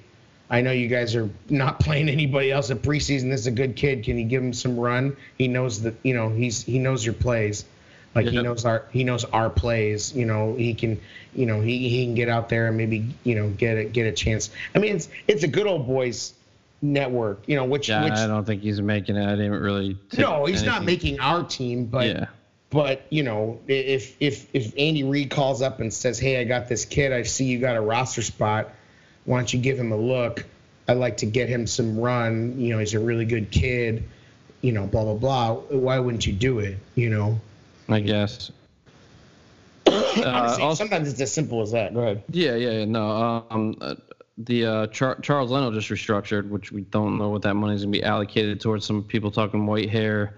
I 0.50 0.62
know 0.62 0.72
you 0.72 0.88
guys 0.90 1.16
are 1.16 1.30
not 1.50 1.80
playing 1.86 2.10
anybody 2.10 2.52
else 2.52 2.70
at 2.72 2.82
preseason. 2.82 3.30
This 3.30 3.42
is 3.42 3.48
a 3.48 3.52
good 3.52 3.76
kid. 3.76 4.04
Can 4.04 4.18
you 4.18 4.26
give 4.26 4.44
him 4.44 4.54
some 4.54 4.78
run? 4.80 5.16
He 5.38 5.48
knows 5.48 5.82
that 5.84 5.96
you 6.04 6.14
know 6.14 6.30
he's 6.30 6.64
he 6.64 6.78
knows 6.80 7.04
your 7.06 7.14
plays, 7.14 7.66
like 8.14 8.28
he 8.28 8.42
knows 8.42 8.66
our 8.66 8.86
he 8.92 9.04
knows 9.04 9.24
our 9.26 9.50
plays. 9.50 10.14
You 10.16 10.26
know 10.26 10.56
he 10.56 10.74
can 10.74 11.00
you 11.34 11.46
know 11.46 11.62
he, 11.62 11.90
he 11.90 12.06
can 12.06 12.16
get 12.16 12.30
out 12.30 12.50
there 12.50 12.68
and 12.68 12.78
maybe 12.78 13.06
you 13.24 13.36
know 13.36 13.50
get 13.50 13.78
a 13.78 13.86
get 13.86 14.06
a 14.08 14.12
chance. 14.12 14.50
I 14.76 14.80
mean 14.80 14.96
it's 14.96 15.08
it's 15.28 15.44
a 15.44 15.48
good 15.48 15.68
old 15.68 15.88
boys 15.88 16.34
network. 16.82 17.44
You 17.48 17.56
know 17.56 17.66
which 17.66 17.90
Yeah. 17.90 18.04
which 18.04 18.14
I 18.14 18.28
don't 18.28 18.46
think 18.46 18.62
he's 18.62 18.82
making 18.82 19.16
it. 19.16 19.26
I 19.26 19.36
didn't 19.36 19.54
really. 19.54 19.98
no 20.18 20.46
he's 20.46 20.64
not 20.64 20.84
making 20.84 21.20
our 21.20 21.44
team, 21.44 21.86
but 21.86 22.08
yeah. 22.08 22.26
but 22.70 23.06
you 23.10 23.24
know, 23.24 23.60
if 23.68 24.16
if 24.20 24.48
if 24.54 24.74
Andy 24.78 25.04
Reid 25.04 25.30
calls 25.30 25.62
up 25.62 25.80
and 25.80 25.94
says, 25.94 26.20
"Hey, 26.20 26.40
I 26.40 26.44
got 26.44 26.68
this 26.70 26.86
kid. 26.86 27.12
I 27.12 27.24
see 27.24 27.46
you 27.46 27.60
got 27.60 27.76
a 27.76 27.82
roster 27.82 28.22
spot. 28.22 28.72
Why 29.26 29.38
don't 29.38 29.54
you 29.54 29.60
give 29.60 29.78
him 29.78 29.92
a 29.92 29.98
look? 29.98 30.46
I'd 30.88 30.98
like 30.98 31.18
to 31.18 31.26
get 31.26 31.48
him 31.48 31.68
some 31.68 32.00
run. 32.00 32.60
You 32.60 32.74
know, 32.74 32.80
he's 32.80 32.94
a 32.96 33.00
really 33.00 33.26
good 33.26 33.52
kid. 33.52 34.04
You 34.62 34.72
know, 34.72 34.88
blah 34.88 35.04
blah 35.04 35.14
blah. 35.16 35.54
Why 35.54 36.00
wouldn't 36.00 36.26
you 36.26 36.34
do 36.34 36.60
it? 36.60 36.78
You 36.96 37.10
know." 37.10 37.40
I 37.90 38.00
guess. 38.00 38.52
Honestly, 39.88 40.24
Uh, 40.24 40.32
also- 40.60 40.74
sometimes 40.76 41.12
it's 41.12 41.20
as 41.22 41.32
simple 41.32 41.62
as 41.62 41.72
that. 41.72 41.94
Go 41.94 42.02
ahead. 42.02 42.24
Yeah, 42.30 42.56
yeah, 42.56 42.70
yeah, 42.72 42.86
no. 42.86 43.46
Um, 43.50 43.76
uh, 43.82 43.96
the 44.46 44.66
uh, 44.66 44.88
Char- 44.88 45.20
Charles 45.22 45.52
Leno 45.52 45.72
just 45.72 45.90
restructured, 45.90 46.50
which 46.50 46.72
we 46.72 46.82
don't 46.82 47.18
know 47.18 47.30
what 47.30 47.42
that 47.44 47.56
money 47.56 47.76
is 47.76 47.84
going 47.84 47.94
to 47.94 48.00
be 48.00 48.04
allocated 48.04 48.60
towards. 48.60 48.86
Some 48.86 49.04
people 49.04 49.32
talking 49.32 49.66
Whitehair. 49.66 50.34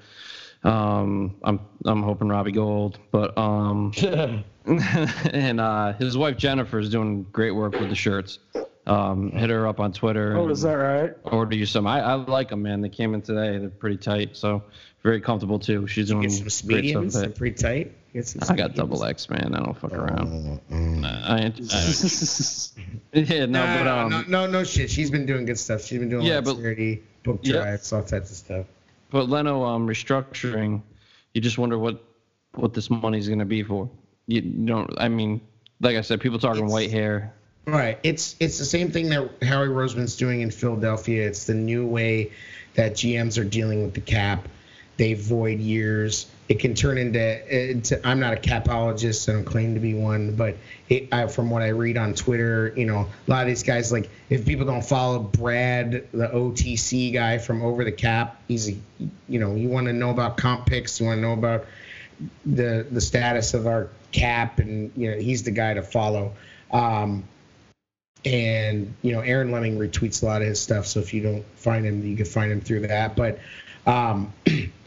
Um, 0.64 1.36
I'm 1.44 1.60
I'm 1.86 2.04
hoping 2.04 2.30
Robbie 2.30 2.54
Gould, 2.54 3.00
but 3.12 3.38
um, 3.38 3.92
and 4.66 5.60
uh, 5.60 5.94
his 5.94 6.18
wife 6.18 6.38
Jennifer 6.38 6.80
is 6.80 6.90
doing 6.90 7.24
great 7.32 7.52
work 7.52 7.74
with 7.74 7.90
the 7.90 7.96
shirts. 7.96 8.40
Um, 8.86 9.32
hit 9.32 9.50
her 9.50 9.68
up 9.68 9.80
on 9.80 9.94
Twitter. 9.94 10.36
Oh, 10.38 10.50
is 10.50 10.62
that 10.62 10.74
right? 10.74 11.14
Order 11.24 11.56
you 11.56 11.66
some. 11.66 11.88
I, 11.88 12.02
I 12.02 12.14
like 12.16 12.50
them, 12.50 12.64
man. 12.64 12.82
They 12.82 12.90
came 12.90 13.14
in 13.14 13.22
today. 13.22 13.58
They're 13.58 13.70
pretty 13.70 13.98
tight, 13.98 14.36
so 14.36 14.64
very 15.04 15.22
comfortable 15.22 15.60
too. 15.60 15.86
She's 15.88 16.08
doing 16.08 16.22
Get 16.24 16.32
some 16.32 16.44
great 16.44 16.52
stuff. 16.52 16.70
mediums. 16.70 17.14
with 17.14 17.22
They're 17.24 17.30
it. 17.32 17.36
pretty 17.36 17.56
tight. 17.56 17.92
Get 18.14 18.28
some 18.28 18.42
I 18.50 18.56
got 18.56 18.76
double 18.76 19.04
X, 19.04 19.30
man. 19.30 19.54
I 19.56 19.60
don't 19.60 19.78
fuck 19.78 19.92
around. 19.94 20.60
I, 20.72 21.46
I, 21.46 21.54
yeah, 23.14 23.46
no, 23.46 23.66
No, 23.66 23.78
but 23.84 23.88
um, 23.88 24.10
no, 24.10 24.22
no, 24.28 24.48
no 24.48 24.64
shit. 24.64 24.90
She's 24.90 25.10
been 25.12 25.26
doing 25.26 25.46
good 25.46 25.58
stuff. 25.60 25.82
She's 25.84 26.00
been 26.00 26.10
doing 26.10 26.26
Yeah, 26.26 26.36
yeah, 26.36 26.42
but- 26.42 26.56
charity, 26.58 27.04
book 27.24 27.40
Yeah. 27.44 27.54
drives, 27.54 27.92
all 27.92 28.04
types 28.04 28.32
of 28.32 28.38
stuff. 28.38 28.66
But 29.10 29.30
Leno 29.30 29.64
um, 29.64 29.88
restructuring, 29.88 30.82
you 31.34 31.42
just 31.42 31.58
wonder 31.58 31.78
what 31.78 32.02
what 32.56 32.74
this 32.74 32.90
money's 32.90 33.28
going 33.28 33.40
to 33.40 33.46
be 33.46 33.64
for. 33.64 33.90
You 34.28 34.42
don't. 34.42 34.92
I 35.00 35.08
mean, 35.10 35.42
like 35.82 35.98
I 35.98 36.02
said, 36.02 36.22
people 36.22 36.40
talking 36.40 36.66
It's- 36.66 36.72
Whitehair. 36.72 37.30
Right. 37.66 37.98
It's 38.04 38.36
it's 38.40 38.58
the 38.60 38.66
same 38.66 38.92
thing 38.92 39.10
that 39.10 39.30
Howie 39.42 39.68
Roseman's 39.68 40.18
doing 40.18 40.42
in 40.42 40.52
Philadelphia. 40.52 41.26
It's 41.28 41.46
the 41.46 41.54
new 41.54 41.88
way 41.88 42.32
that 42.76 42.94
GMs 42.94 43.40
are 43.40 43.46
dealing 43.46 43.84
with 43.84 43.94
the 43.94 44.02
cap. 44.02 44.48
They 44.98 45.14
void 45.14 45.60
years. 45.60 46.28
It 46.50 46.60
can 46.60 46.76
turn 46.76 46.98
into, 46.98 47.74
into 47.74 48.06
I'm 48.08 48.20
not 48.20 48.34
a 48.34 48.38
capologist. 48.38 49.28
I 49.28 49.34
don't 49.34 49.46
claim 49.46 49.74
to 49.74 49.80
be 49.80 49.94
one, 49.94 50.36
but 50.36 50.56
it, 50.90 51.12
I, 51.12 51.28
from 51.28 51.50
what 51.50 51.62
I 51.62 51.70
read 51.70 51.98
on 51.98 52.14
Twitter, 52.14 52.74
you 52.76 52.86
know, 52.86 53.00
a 53.00 53.32
lot 53.32 53.42
of 53.42 53.48
these 53.48 53.64
guys 53.64 53.92
like 53.92 54.10
if 54.30 54.46
people 54.46 54.66
don't 54.66 54.86
follow 54.86 55.20
Brad, 55.20 56.08
the 56.12 56.28
OTC 56.28 57.14
guy 57.14 57.38
from 57.38 57.64
Over 57.64 57.84
the 57.84 57.92
Cap, 57.92 58.42
he's 58.48 58.70
you 58.70 59.40
know, 59.40 59.56
you 59.56 59.70
want 59.70 59.88
to 59.88 59.94
know 59.94 60.12
about 60.12 60.38
comp 60.38 60.68
picks, 60.68 61.00
you 61.00 61.08
want 61.08 61.18
to 61.18 61.22
know 61.22 61.34
about 61.34 61.66
the 62.46 62.86
the 62.92 63.02
status 63.02 63.54
of 63.54 63.66
our 63.66 63.90
cap, 64.12 64.60
and 64.60 64.92
you 64.96 65.12
know, 65.12 65.18
he's 65.18 65.44
the 65.44 65.52
guy 65.52 65.74
to 65.74 65.82
follow. 65.82 66.34
Um, 66.72 67.24
and 68.26 68.94
you 69.02 69.12
know 69.12 69.20
Aaron 69.20 69.52
Leming 69.52 69.78
retweets 69.78 70.24
a 70.24 70.26
lot 70.26 70.42
of 70.42 70.48
his 70.48 70.60
stuff. 70.60 70.86
So 70.88 71.00
if 71.00 71.14
you 71.14 71.22
don't 71.22 71.46
find 71.56 71.86
him, 71.86 72.06
you 72.06 72.16
can 72.16 72.26
find 72.26 72.52
him 72.52 72.62
through 72.62 72.88
that. 72.88 73.16
But 73.16 73.40
um, 73.86 74.32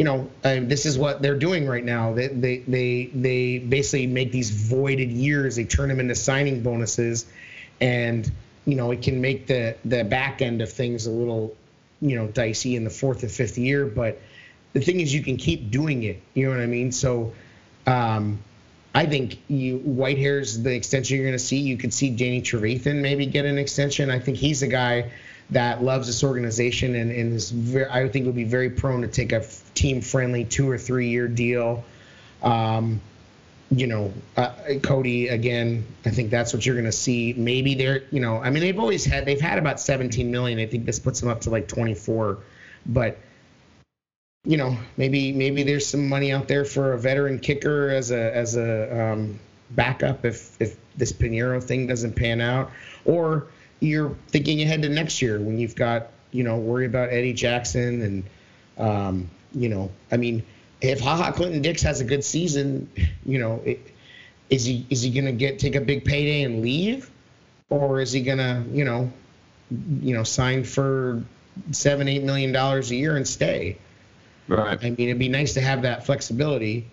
you 0.00 0.04
know, 0.04 0.30
uh, 0.44 0.60
this 0.62 0.86
is 0.86 0.96
what 0.96 1.20
they're 1.20 1.38
doing 1.38 1.66
right 1.66 1.84
now. 1.84 2.14
They, 2.14 2.28
they 2.28 2.58
they 2.60 3.10
they 3.14 3.58
basically 3.58 4.06
make 4.06 4.32
these 4.32 4.48
voided 4.48 5.10
years. 5.10 5.56
They 5.56 5.66
turn 5.66 5.90
them 5.90 6.00
into 6.00 6.14
signing 6.14 6.62
bonuses, 6.62 7.26
and 7.82 8.32
you 8.64 8.76
know 8.76 8.92
it 8.92 9.02
can 9.02 9.20
make 9.20 9.46
the 9.46 9.76
the 9.84 10.02
back 10.02 10.40
end 10.40 10.62
of 10.62 10.72
things 10.72 11.04
a 11.04 11.10
little 11.10 11.54
you 12.00 12.16
know 12.16 12.28
dicey 12.28 12.76
in 12.76 12.84
the 12.84 12.88
fourth 12.88 13.24
or 13.24 13.28
fifth 13.28 13.58
year. 13.58 13.84
But 13.84 14.18
the 14.72 14.80
thing 14.80 15.00
is, 15.00 15.12
you 15.12 15.22
can 15.22 15.36
keep 15.36 15.70
doing 15.70 16.02
it. 16.04 16.22
You 16.32 16.46
know 16.46 16.52
what 16.52 16.62
I 16.62 16.66
mean? 16.66 16.92
So. 16.92 17.34
Um, 17.86 18.42
I 18.92 19.06
think 19.06 19.38
you 19.48 19.78
Whitehair's 19.78 20.62
the 20.62 20.74
extension 20.74 21.16
you're 21.16 21.26
going 21.26 21.38
to 21.38 21.44
see. 21.44 21.58
You 21.58 21.76
could 21.76 21.94
see 21.94 22.10
Danny 22.10 22.42
Trevathan 22.42 23.02
maybe 23.02 23.26
get 23.26 23.44
an 23.44 23.56
extension. 23.56 24.10
I 24.10 24.18
think 24.18 24.36
he's 24.38 24.62
a 24.62 24.66
guy 24.66 25.12
that 25.50 25.82
loves 25.82 26.06
this 26.06 26.22
organization 26.22 26.94
and, 26.94 27.10
and 27.10 27.32
is 27.32 27.50
very, 27.50 27.90
I 27.90 28.08
think 28.08 28.26
would 28.26 28.36
be 28.36 28.44
very 28.44 28.70
prone 28.70 29.02
to 29.02 29.08
take 29.08 29.32
a 29.32 29.44
team 29.74 30.00
friendly 30.00 30.44
two 30.44 30.70
or 30.70 30.78
three 30.78 31.08
year 31.08 31.28
deal. 31.28 31.84
Um, 32.42 33.00
you 33.70 33.86
know, 33.86 34.12
uh, 34.36 34.52
Cody 34.82 35.28
again. 35.28 35.86
I 36.04 36.10
think 36.10 36.30
that's 36.30 36.52
what 36.52 36.66
you're 36.66 36.74
going 36.74 36.86
to 36.86 36.92
see. 36.92 37.34
Maybe 37.36 37.74
they're, 37.74 38.02
you 38.10 38.20
know, 38.20 38.38
I 38.38 38.50
mean, 38.50 38.62
they've 38.62 38.78
always 38.78 39.04
had 39.04 39.26
they've 39.26 39.40
had 39.40 39.58
about 39.58 39.78
17 39.78 40.30
million. 40.30 40.58
I 40.58 40.66
think 40.66 40.86
this 40.86 40.98
puts 40.98 41.20
them 41.20 41.28
up 41.28 41.42
to 41.42 41.50
like 41.50 41.68
24, 41.68 42.38
but 42.86 43.18
you 44.44 44.56
know, 44.56 44.76
maybe 44.96 45.32
maybe 45.32 45.62
there's 45.62 45.86
some 45.86 46.08
money 46.08 46.32
out 46.32 46.48
there 46.48 46.64
for 46.64 46.94
a 46.94 46.98
veteran 46.98 47.38
kicker 47.38 47.90
as 47.90 48.10
a 48.10 48.34
as 48.34 48.56
a 48.56 49.12
um, 49.12 49.38
backup 49.70 50.24
if 50.24 50.60
if 50.60 50.76
this 50.96 51.12
Pineiro 51.12 51.62
thing 51.62 51.86
doesn't 51.86 52.16
pan 52.16 52.40
out, 52.40 52.72
or 53.04 53.48
you're 53.80 54.14
thinking 54.28 54.62
ahead 54.62 54.82
to 54.82 54.88
next 54.88 55.20
year 55.22 55.40
when 55.40 55.58
you've 55.58 55.74
got 55.74 56.08
you 56.30 56.44
know 56.44 56.58
worry 56.58 56.86
about 56.86 57.10
Eddie 57.10 57.32
Jackson 57.32 58.02
and 58.02 58.24
um, 58.78 59.30
you 59.52 59.68
know 59.68 59.90
I 60.12 60.16
mean 60.16 60.44
if 60.80 61.00
Ha 61.00 61.16
Ha 61.16 61.32
Clinton-Dix 61.32 61.82
has 61.82 62.00
a 62.00 62.04
good 62.04 62.24
season, 62.24 62.90
you 63.24 63.38
know 63.38 63.62
it, 63.64 63.80
is 64.48 64.64
he 64.64 64.86
is 64.90 65.02
he 65.02 65.10
gonna 65.10 65.32
get 65.32 65.58
take 65.58 65.74
a 65.74 65.80
big 65.80 66.04
payday 66.04 66.42
and 66.42 66.62
leave, 66.62 67.10
or 67.68 68.00
is 68.00 68.12
he 68.12 68.22
gonna 68.22 68.64
you 68.72 68.84
know 68.84 69.12
you 70.00 70.14
know 70.14 70.24
sign 70.24 70.64
for 70.64 71.22
seven 71.72 72.08
eight 72.08 72.22
million 72.22 72.52
dollars 72.52 72.90
a 72.90 72.96
year 72.96 73.16
and 73.16 73.26
stay? 73.26 73.78
Right. 74.48 74.78
I 74.82 74.90
mean, 74.90 75.08
it'd 75.08 75.18
be 75.18 75.28
nice 75.28 75.54
to 75.54 75.60
have 75.60 75.82
that 75.82 76.04
flexibility. 76.06 76.86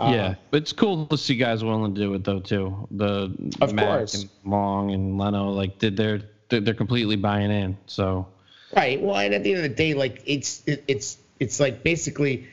Uh, 0.00 0.12
yeah, 0.12 0.34
but 0.50 0.62
it's 0.62 0.72
cool 0.72 1.06
to 1.06 1.18
see 1.18 1.36
guys 1.36 1.62
willing 1.62 1.94
to 1.94 2.00
do 2.00 2.14
it 2.14 2.24
though 2.24 2.40
too. 2.40 2.88
The 2.90 3.30
Of 3.60 3.74
Mack 3.74 3.86
course. 3.98 4.14
and 4.14 4.30
Long 4.44 4.92
and 4.92 5.18
Leno, 5.18 5.50
like 5.50 5.78
did 5.78 5.96
they're 5.96 6.22
they're 6.48 6.60
they're 6.60 6.74
completely 6.74 7.16
buying 7.16 7.50
in. 7.50 7.76
So 7.86 8.26
Right. 8.74 9.00
Well, 9.02 9.16
and 9.16 9.34
at 9.34 9.42
the 9.42 9.50
end 9.52 9.64
of 9.64 9.70
the 9.70 9.74
day, 9.76 9.94
like 9.94 10.22
it's 10.26 10.62
it, 10.66 10.84
it's 10.88 11.18
it's 11.40 11.58
like 11.60 11.82
basically 11.82 12.46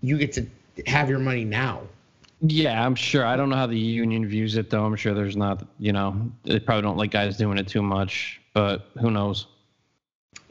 you 0.00 0.16
get 0.18 0.32
to 0.34 0.46
have 0.86 1.10
your 1.10 1.18
money 1.18 1.44
now. 1.44 1.82
yeah, 2.40 2.84
I'm 2.86 2.94
sure. 2.94 3.24
I 3.26 3.36
don't 3.36 3.48
know 3.48 3.56
how 3.56 3.66
the 3.66 3.76
union 3.78 4.26
views 4.28 4.56
it 4.56 4.70
though. 4.70 4.84
I'm 4.84 4.94
sure 4.96 5.12
there's 5.14 5.36
not. 5.36 5.66
You 5.78 5.92
know, 5.92 6.30
they 6.44 6.60
probably 6.60 6.82
don't 6.82 6.96
like 6.96 7.10
guys 7.10 7.36
doing 7.36 7.58
it 7.58 7.66
too 7.68 7.82
much. 7.82 8.40
But 8.54 8.86
who 9.00 9.10
knows? 9.10 9.46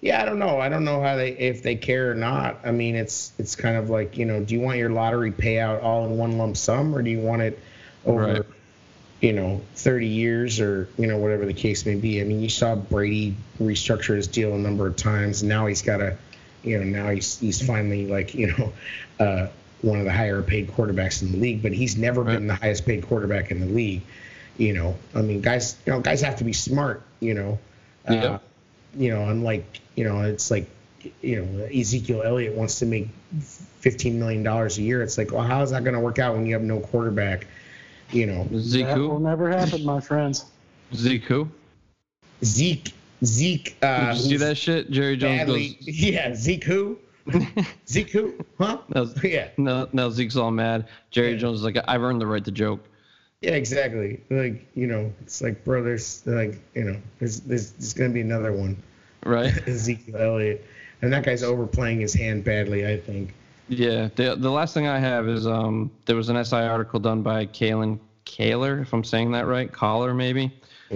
Yeah, 0.01 0.21
I 0.21 0.25
don't 0.25 0.37
know. 0.39 0.59
I 0.59 0.69
don't 0.69 0.85
know 0.85 1.01
how 1.01 1.15
they 1.15 1.29
if 1.31 1.63
they 1.63 1.75
care 1.75 2.11
or 2.11 2.15
not. 2.15 2.59
I 2.63 2.71
mean, 2.71 2.95
it's 2.95 3.31
it's 3.39 3.55
kind 3.55 3.77
of 3.77 3.89
like 3.89 4.17
you 4.17 4.25
know, 4.25 4.43
do 4.43 4.53
you 4.53 4.59
want 4.61 4.77
your 4.77 4.89
lottery 4.91 5.31
payout 5.31 5.81
all 5.83 6.05
in 6.05 6.17
one 6.17 6.37
lump 6.37 6.55
sum, 6.55 6.93
or 6.95 7.01
do 7.01 7.09
you 7.09 7.19
want 7.19 7.41
it 7.41 7.59
over, 8.05 8.25
Right. 8.33 8.41
you 9.21 9.33
know, 9.33 9.61
30 9.75 10.05
years 10.07 10.59
or 10.59 10.87
you 10.99 11.07
know 11.07 11.17
whatever 11.17 11.45
the 11.47 11.53
case 11.53 11.85
may 11.85 11.95
be? 11.95 12.21
I 12.21 12.25
mean, 12.25 12.41
you 12.41 12.49
saw 12.49 12.75
Brady 12.75 13.35
restructure 13.59 14.15
his 14.15 14.27
deal 14.27 14.53
a 14.53 14.57
number 14.59 14.85
of 14.85 14.95
times. 14.97 15.41
Now 15.41 15.65
he's 15.65 15.81
got 15.81 15.99
a, 15.99 16.15
you 16.63 16.77
know, 16.77 16.83
now 16.85 17.09
he's 17.09 17.39
he's 17.39 17.65
finally 17.65 18.05
like 18.05 18.35
you 18.35 18.47
know, 18.55 18.73
uh, 19.25 19.47
one 19.81 19.97
of 19.97 20.05
the 20.05 20.11
higher 20.13 20.43
paid 20.43 20.67
quarterbacks 20.69 21.23
in 21.23 21.31
the 21.31 21.39
league. 21.39 21.63
But 21.63 21.73
he's 21.73 21.97
never 21.97 22.21
Right. 22.21 22.35
been 22.35 22.45
the 22.45 22.55
highest 22.55 22.85
paid 22.85 23.07
quarterback 23.07 23.49
in 23.49 23.61
the 23.61 23.65
league. 23.65 24.03
You 24.57 24.73
know, 24.73 24.95
I 25.15 25.23
mean, 25.23 25.41
guys, 25.41 25.75
you 25.87 25.93
know, 25.93 26.01
guys 26.01 26.21
have 26.21 26.35
to 26.37 26.43
be 26.43 26.53
smart. 26.53 27.01
You 27.19 27.33
know. 27.33 27.59
Uh, 28.07 28.13
Yeah. 28.13 28.37
You 28.95 29.13
know, 29.13 29.29
unlike 29.29 29.79
you 29.95 30.03
know, 30.03 30.21
it's 30.21 30.49
like 30.51 30.69
you 31.21 31.41
know, 31.43 31.65
Ezekiel 31.65 32.23
Elliott 32.23 32.53
wants 32.55 32.79
to 32.79 32.85
make 32.85 33.07
fifteen 33.79 34.19
million 34.19 34.43
dollars 34.43 34.77
a 34.77 34.81
year. 34.81 35.01
It's 35.01 35.17
like, 35.17 35.31
well, 35.31 35.43
how 35.43 35.61
is 35.61 35.71
that 35.71 35.83
going 35.83 35.93
to 35.93 35.99
work 35.99 36.19
out 36.19 36.35
when 36.35 36.45
you 36.45 36.53
have 36.53 36.63
no 36.63 36.79
quarterback? 36.79 37.47
You 38.11 38.25
know, 38.25 38.47
Zeke 38.57 38.85
that 38.87 38.97
will 38.97 39.19
never 39.19 39.49
happen, 39.49 39.83
my 39.83 39.99
friends. 39.99 40.45
Zeke 40.95 41.23
who? 41.25 41.49
Zeke, 42.43 42.93
Zeke. 43.25 43.75
Uh, 43.81 44.13
Did 44.13 44.17
you 44.23 44.29
see 44.29 44.37
that 44.37 44.57
shit? 44.57 44.89
Jerry 44.91 45.17
Jones 45.17 45.39
badly- 45.39 45.69
goes. 45.85 45.87
Yeah, 45.87 46.33
Zeke 46.35 46.63
who? 46.63 46.97
Zeke 47.89 48.09
who? 48.11 48.33
Huh? 48.57 48.77
No, 48.95 49.09
Yeah, 49.23 49.49
no, 49.57 49.89
now 49.91 50.09
Zeke's 50.09 50.37
all 50.37 50.51
mad. 50.51 50.87
Jerry 51.11 51.33
Yeah. 51.33 51.37
Jones 51.39 51.59
is 51.59 51.63
like, 51.65 51.77
I've 51.87 52.01
earned 52.01 52.21
the 52.21 52.27
right 52.27 52.45
to 52.45 52.51
joke. 52.51 52.87
Yeah, 53.41 53.51
exactly. 53.51 54.21
Like 54.29 54.65
you 54.73 54.87
know, 54.87 55.13
it's 55.21 55.41
like, 55.41 55.63
bro, 55.63 55.83
there's 55.83 56.25
like 56.25 56.59
you 56.73 56.83
know, 56.83 56.97
there's 57.19 57.41
there's, 57.41 57.71
there's 57.71 57.93
going 57.93 58.09
to 58.09 58.13
be 58.13 58.21
another 58.21 58.51
one, 58.51 58.81
Right? 59.23 59.53
Ezekiel 59.67 60.17
Elliott, 60.17 60.65
and 61.01 61.13
that 61.13 61.23
guy's 61.23 61.43
overplaying 61.43 61.99
his 61.99 62.13
hand 62.13 62.43
badly. 62.43 62.87
I 62.87 62.99
think. 62.99 63.33
Yeah. 63.69 64.09
The 64.15 64.35
the 64.35 64.49
last 64.49 64.73
thing 64.73 64.87
I 64.87 64.99
have 64.99 65.27
is 65.27 65.45
um 65.45 65.91
there 66.05 66.15
was 66.15 66.29
an 66.29 66.43
SI 66.43 66.55
article 66.55 66.99
done 66.99 67.21
by 67.21 67.45
Kalyn 67.45 67.99
Kahler, 68.25 68.81
if 68.81 68.93
I'm 68.93 69.03
saying 69.03 69.31
that 69.31 69.45
right, 69.45 69.71
Collar 69.71 70.13
maybe, 70.13 70.51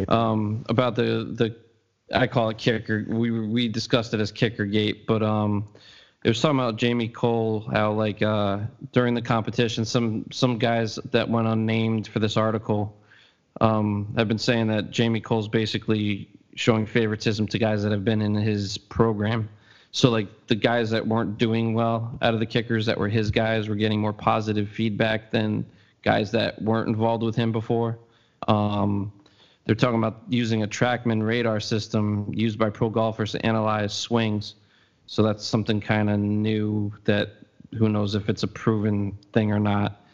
um 0.07 0.65
about 0.69 0.95
the 0.95 1.31
the 1.33 1.55
I 2.13 2.27
call 2.27 2.49
it 2.49 2.57
kicker. 2.57 3.05
We 3.07 3.31
we 3.31 3.67
discussed 3.67 4.13
it 4.13 4.19
as 4.19 4.31
kicker 4.31 4.65
gate, 4.65 5.05
but 5.05 5.21
um 5.21 5.67
it 6.23 6.29
was 6.29 6.39
talking 6.39 6.59
about 6.59 6.75
Jamie 6.77 7.07
Cole, 7.07 7.67
how 7.71 7.93
like 7.93 8.21
uh 8.21 8.59
during 8.91 9.13
the 9.13 9.21
competition, 9.21 9.85
some 9.85 10.25
some 10.31 10.57
guys 10.57 10.95
that 11.11 11.29
went 11.29 11.47
unnamed 11.47 12.07
for 12.07 12.19
this 12.19 12.37
article 12.37 12.95
um 13.59 14.13
have 14.17 14.27
been 14.27 14.37
saying 14.37 14.67
that 14.67 14.91
Jamie 14.91 15.21
Cole's 15.21 15.47
basically 15.47 16.29
showing 16.55 16.85
favoritism 16.85 17.47
to 17.47 17.57
guys 17.57 17.83
that 17.83 17.91
have 17.91 18.05
been 18.05 18.21
in 18.21 18.35
his 18.35 18.77
program. 18.77 19.49
So 19.91 20.09
like 20.09 20.47
the 20.47 20.55
guys 20.55 20.89
that 20.91 21.05
weren't 21.05 21.37
doing 21.37 21.73
well 21.73 22.17
out 22.21 22.33
of 22.33 22.39
the 22.39 22.45
kickers 22.45 22.85
that 22.85 22.97
were 22.97 23.09
his 23.09 23.31
guys 23.31 23.67
were 23.67 23.75
getting 23.75 23.99
more 23.99 24.13
positive 24.13 24.69
feedback 24.69 25.31
than 25.31 25.65
guys 26.03 26.31
that 26.31 26.61
weren't 26.61 26.87
involved 26.87 27.23
with 27.23 27.35
him 27.35 27.51
before. 27.51 27.99
Um, 28.47 29.11
they're 29.65 29.75
talking 29.75 29.97
about 29.97 30.21
using 30.29 30.63
a 30.63 30.67
TrackMan 30.67 31.25
radar 31.25 31.59
system 31.59 32.31
used 32.33 32.57
by 32.57 32.69
pro 32.69 32.89
golfers 32.89 33.33
to 33.33 33.45
analyze 33.45 33.93
swings. 33.93 34.55
So 35.11 35.23
that's 35.23 35.45
something 35.45 35.81
kind 35.81 36.09
of 36.09 36.19
new 36.21 36.93
that 37.03 37.31
who 37.77 37.89
knows 37.89 38.15
if 38.15 38.29
it's 38.29 38.43
a 38.43 38.47
proven 38.47 39.17
thing 39.33 39.51
or 39.51 39.59
not. 39.59 40.05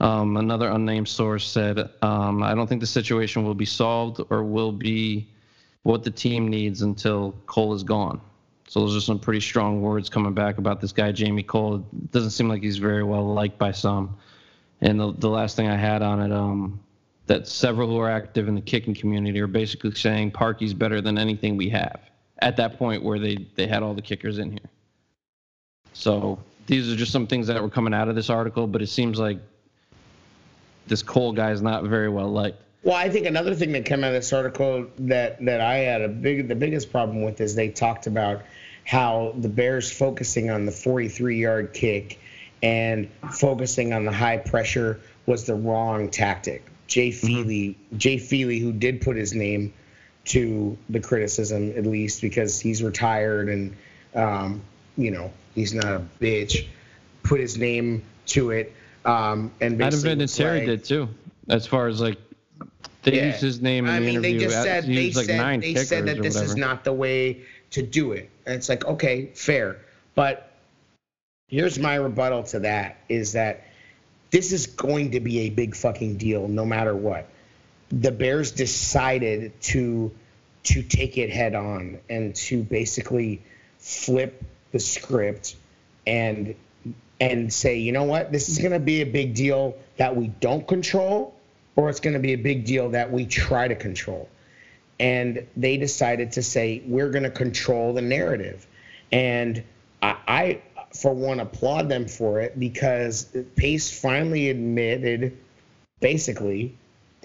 Um, 0.00 0.38
another 0.38 0.70
unnamed 0.70 1.08
source 1.08 1.46
said, 1.46 1.90
um, 2.00 2.42
I 2.42 2.54
don't 2.54 2.66
think 2.66 2.80
the 2.80 2.86
situation 2.86 3.44
will 3.44 3.54
be 3.54 3.66
solved 3.66 4.22
or 4.30 4.44
will 4.44 4.72
be 4.72 5.28
what 5.82 6.04
the 6.04 6.10
team 6.10 6.48
needs 6.48 6.80
until 6.80 7.32
Cole 7.44 7.74
is 7.74 7.82
gone. 7.82 8.18
So 8.66 8.80
those 8.80 8.96
are 8.96 9.00
some 9.02 9.18
pretty 9.18 9.40
strong 9.40 9.82
words 9.82 10.08
coming 10.08 10.32
back 10.32 10.56
about 10.56 10.80
this 10.80 10.90
guy, 10.90 11.12
Jamie 11.12 11.42
Cole. 11.42 11.76
It 11.76 12.10
doesn't 12.12 12.30
seem 12.30 12.48
like 12.48 12.62
he's 12.62 12.78
very 12.78 13.02
well 13.02 13.34
liked 13.34 13.58
by 13.58 13.72
some. 13.72 14.16
And 14.80 14.98
the, 14.98 15.12
the 15.18 15.28
last 15.28 15.54
thing 15.54 15.68
I 15.68 15.76
had 15.76 16.00
on 16.00 16.22
it, 16.22 16.32
um, 16.32 16.80
that 17.26 17.46
several 17.46 17.88
who 17.88 17.98
are 17.98 18.10
active 18.10 18.48
in 18.48 18.54
the 18.54 18.62
kicking 18.62 18.94
community 18.94 19.38
are 19.38 19.46
basically 19.46 19.90
saying 19.90 20.30
Parkey's 20.30 20.72
better 20.72 21.02
than 21.02 21.18
anything 21.18 21.58
we 21.58 21.68
have 21.68 22.00
at 22.38 22.56
that 22.56 22.78
point 22.78 23.02
where 23.02 23.18
they, 23.18 23.46
they 23.54 23.66
had 23.66 23.82
all 23.82 23.94
the 23.94 24.02
kickers 24.02 24.38
in 24.38 24.50
here. 24.50 24.70
So 25.92 26.38
these 26.66 26.92
are 26.92 26.96
just 26.96 27.12
some 27.12 27.26
things 27.26 27.46
that 27.46 27.60
were 27.62 27.70
coming 27.70 27.94
out 27.94 28.08
of 28.08 28.14
this 28.14 28.30
article, 28.30 28.66
but 28.66 28.82
it 28.82 28.88
seems 28.88 29.18
like 29.18 29.38
this 30.86 31.02
Cole 31.02 31.32
guy 31.32 31.52
is 31.52 31.62
not 31.62 31.84
very 31.84 32.08
well 32.08 32.28
liked. 32.28 32.60
Well, 32.82 32.94
I 32.94 33.08
think 33.08 33.26
another 33.26 33.54
thing 33.54 33.72
that 33.72 33.84
came 33.84 34.04
out 34.04 34.08
of 34.08 34.14
this 34.14 34.32
article 34.32 34.86
that 35.00 35.44
that 35.44 35.60
I 35.60 35.78
had 35.78 36.02
a 36.02 36.08
big 36.08 36.46
the 36.46 36.54
biggest 36.54 36.92
problem 36.92 37.22
with 37.22 37.40
is 37.40 37.56
they 37.56 37.68
talked 37.68 38.06
about 38.06 38.42
how 38.84 39.34
the 39.36 39.48
Bears 39.48 39.90
focusing 39.90 40.50
on 40.50 40.66
the 40.66 40.72
43 40.72 41.40
yard 41.40 41.74
kick 41.74 42.20
and 42.62 43.10
focusing 43.32 43.92
on 43.92 44.04
the 44.04 44.12
high 44.12 44.36
pressure 44.36 45.00
was 45.26 45.44
the 45.44 45.54
wrong 45.54 46.10
tactic. 46.10 46.64
Jay 46.86 47.08
mm-hmm. 47.08 47.26
Feely, 47.26 47.68
mm-hmm. 47.68 47.98
Jay 47.98 48.18
Feely, 48.18 48.60
who 48.60 48.72
did 48.72 49.00
put 49.00 49.16
his 49.16 49.34
name 49.34 49.72
to 50.26 50.76
the 50.90 51.00
criticism 51.00 51.72
at 51.76 51.86
least 51.86 52.20
because 52.20 52.60
he's 52.60 52.82
retired 52.82 53.48
and 53.48 53.76
um, 54.14 54.60
you 54.96 55.10
know 55.10 55.32
he's 55.54 55.72
not 55.72 55.86
a 55.86 56.02
bitch, 56.20 56.66
put 57.22 57.40
his 57.40 57.56
name 57.56 58.02
to 58.26 58.50
it. 58.50 58.72
Um, 59.04 59.52
and 59.60 59.80
Adam 59.80 60.00
Vinatieri 60.00 60.58
like, 60.58 60.66
did 60.66 60.84
too, 60.84 61.08
as 61.48 61.66
far 61.66 61.86
as 61.86 62.00
like 62.00 62.18
they 63.02 63.16
yeah. 63.16 63.26
used 63.26 63.40
his 63.40 63.62
name 63.62 63.86
in 63.86 63.90
I 63.90 64.00
the 64.00 64.06
mean, 64.06 64.16
interview. 64.16 64.38
They 64.38 64.44
just 64.44 64.62
said 64.62 64.84
they 64.84 65.12
like 65.12 65.26
said 65.26 65.60
they 65.62 65.74
said 65.76 66.06
that 66.06 66.22
this 66.22 66.36
is 66.36 66.56
not 66.56 66.82
the 66.82 66.92
way 66.92 67.42
to 67.70 67.82
do 67.82 68.12
it, 68.12 68.30
and 68.44 68.56
it's 68.56 68.68
like 68.68 68.84
okay, 68.84 69.26
fair, 69.34 69.78
but 70.14 70.50
here's 71.48 71.78
my 71.78 71.94
rebuttal 71.94 72.42
to 72.44 72.60
that: 72.60 72.96
is 73.08 73.32
that 73.32 73.64
this 74.30 74.52
is 74.52 74.66
going 74.66 75.12
to 75.12 75.20
be 75.20 75.40
a 75.40 75.50
big 75.50 75.76
fucking 75.76 76.16
deal, 76.16 76.48
no 76.48 76.64
matter 76.64 76.96
what. 76.96 77.28
The 77.90 78.10
Bears 78.10 78.52
decided 78.52 79.60
to 79.62 80.12
to 80.64 80.82
take 80.82 81.16
it 81.16 81.30
head 81.30 81.54
on 81.54 82.00
and 82.10 82.34
to 82.34 82.62
basically 82.62 83.40
flip 83.78 84.42
the 84.72 84.80
script 84.80 85.54
and 86.06 86.54
and 87.20 87.52
say, 87.52 87.78
you 87.78 87.92
know 87.92 88.04
what, 88.04 88.30
this 88.32 88.48
is 88.48 88.58
going 88.58 88.72
to 88.72 88.80
be 88.80 89.00
a 89.00 89.06
big 89.06 89.34
deal 89.34 89.76
that 89.96 90.14
we 90.14 90.28
don't 90.28 90.66
control, 90.68 91.34
or 91.74 91.88
it's 91.88 92.00
going 92.00 92.14
to 92.14 92.20
be 92.20 92.32
a 92.32 92.38
big 92.38 92.64
deal 92.64 92.90
that 92.90 93.10
we 93.10 93.24
try 93.24 93.68
to 93.68 93.74
control. 93.74 94.28
And 95.00 95.46
they 95.56 95.76
decided 95.76 96.32
to 96.32 96.42
say, 96.42 96.82
we're 96.86 97.10
going 97.10 97.22
to 97.22 97.30
control 97.30 97.94
the 97.94 98.02
narrative. 98.02 98.66
And 99.12 99.62
I, 100.02 100.16
I, 100.28 100.62
for 100.94 101.14
one, 101.14 101.40
applaud 101.40 101.88
them 101.88 102.06
for 102.06 102.40
it 102.40 102.58
because 102.58 103.24
Pace 103.56 103.98
finally 103.98 104.50
admitted, 104.50 105.36
basically, 106.00 106.76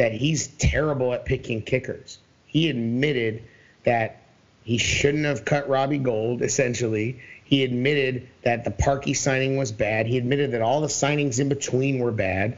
that 0.01 0.13
he's 0.13 0.47
terrible 0.47 1.13
at 1.13 1.25
picking 1.25 1.61
kickers. 1.61 2.17
He 2.47 2.71
admitted 2.71 3.43
that 3.83 4.23
he 4.63 4.79
shouldn't 4.79 5.25
have 5.25 5.45
cut 5.45 5.69
Robbie 5.69 5.99
Gould, 5.99 6.41
essentially. 6.41 7.19
He 7.43 7.63
admitted 7.63 8.27
that 8.41 8.63
the 8.63 8.71
Parkey 8.71 9.15
signing 9.15 9.57
was 9.57 9.71
bad. 9.71 10.07
He 10.07 10.17
admitted 10.17 10.53
that 10.53 10.63
all 10.63 10.81
the 10.81 10.87
signings 10.87 11.39
in 11.39 11.49
between 11.49 11.99
were 11.99 12.11
bad. 12.11 12.57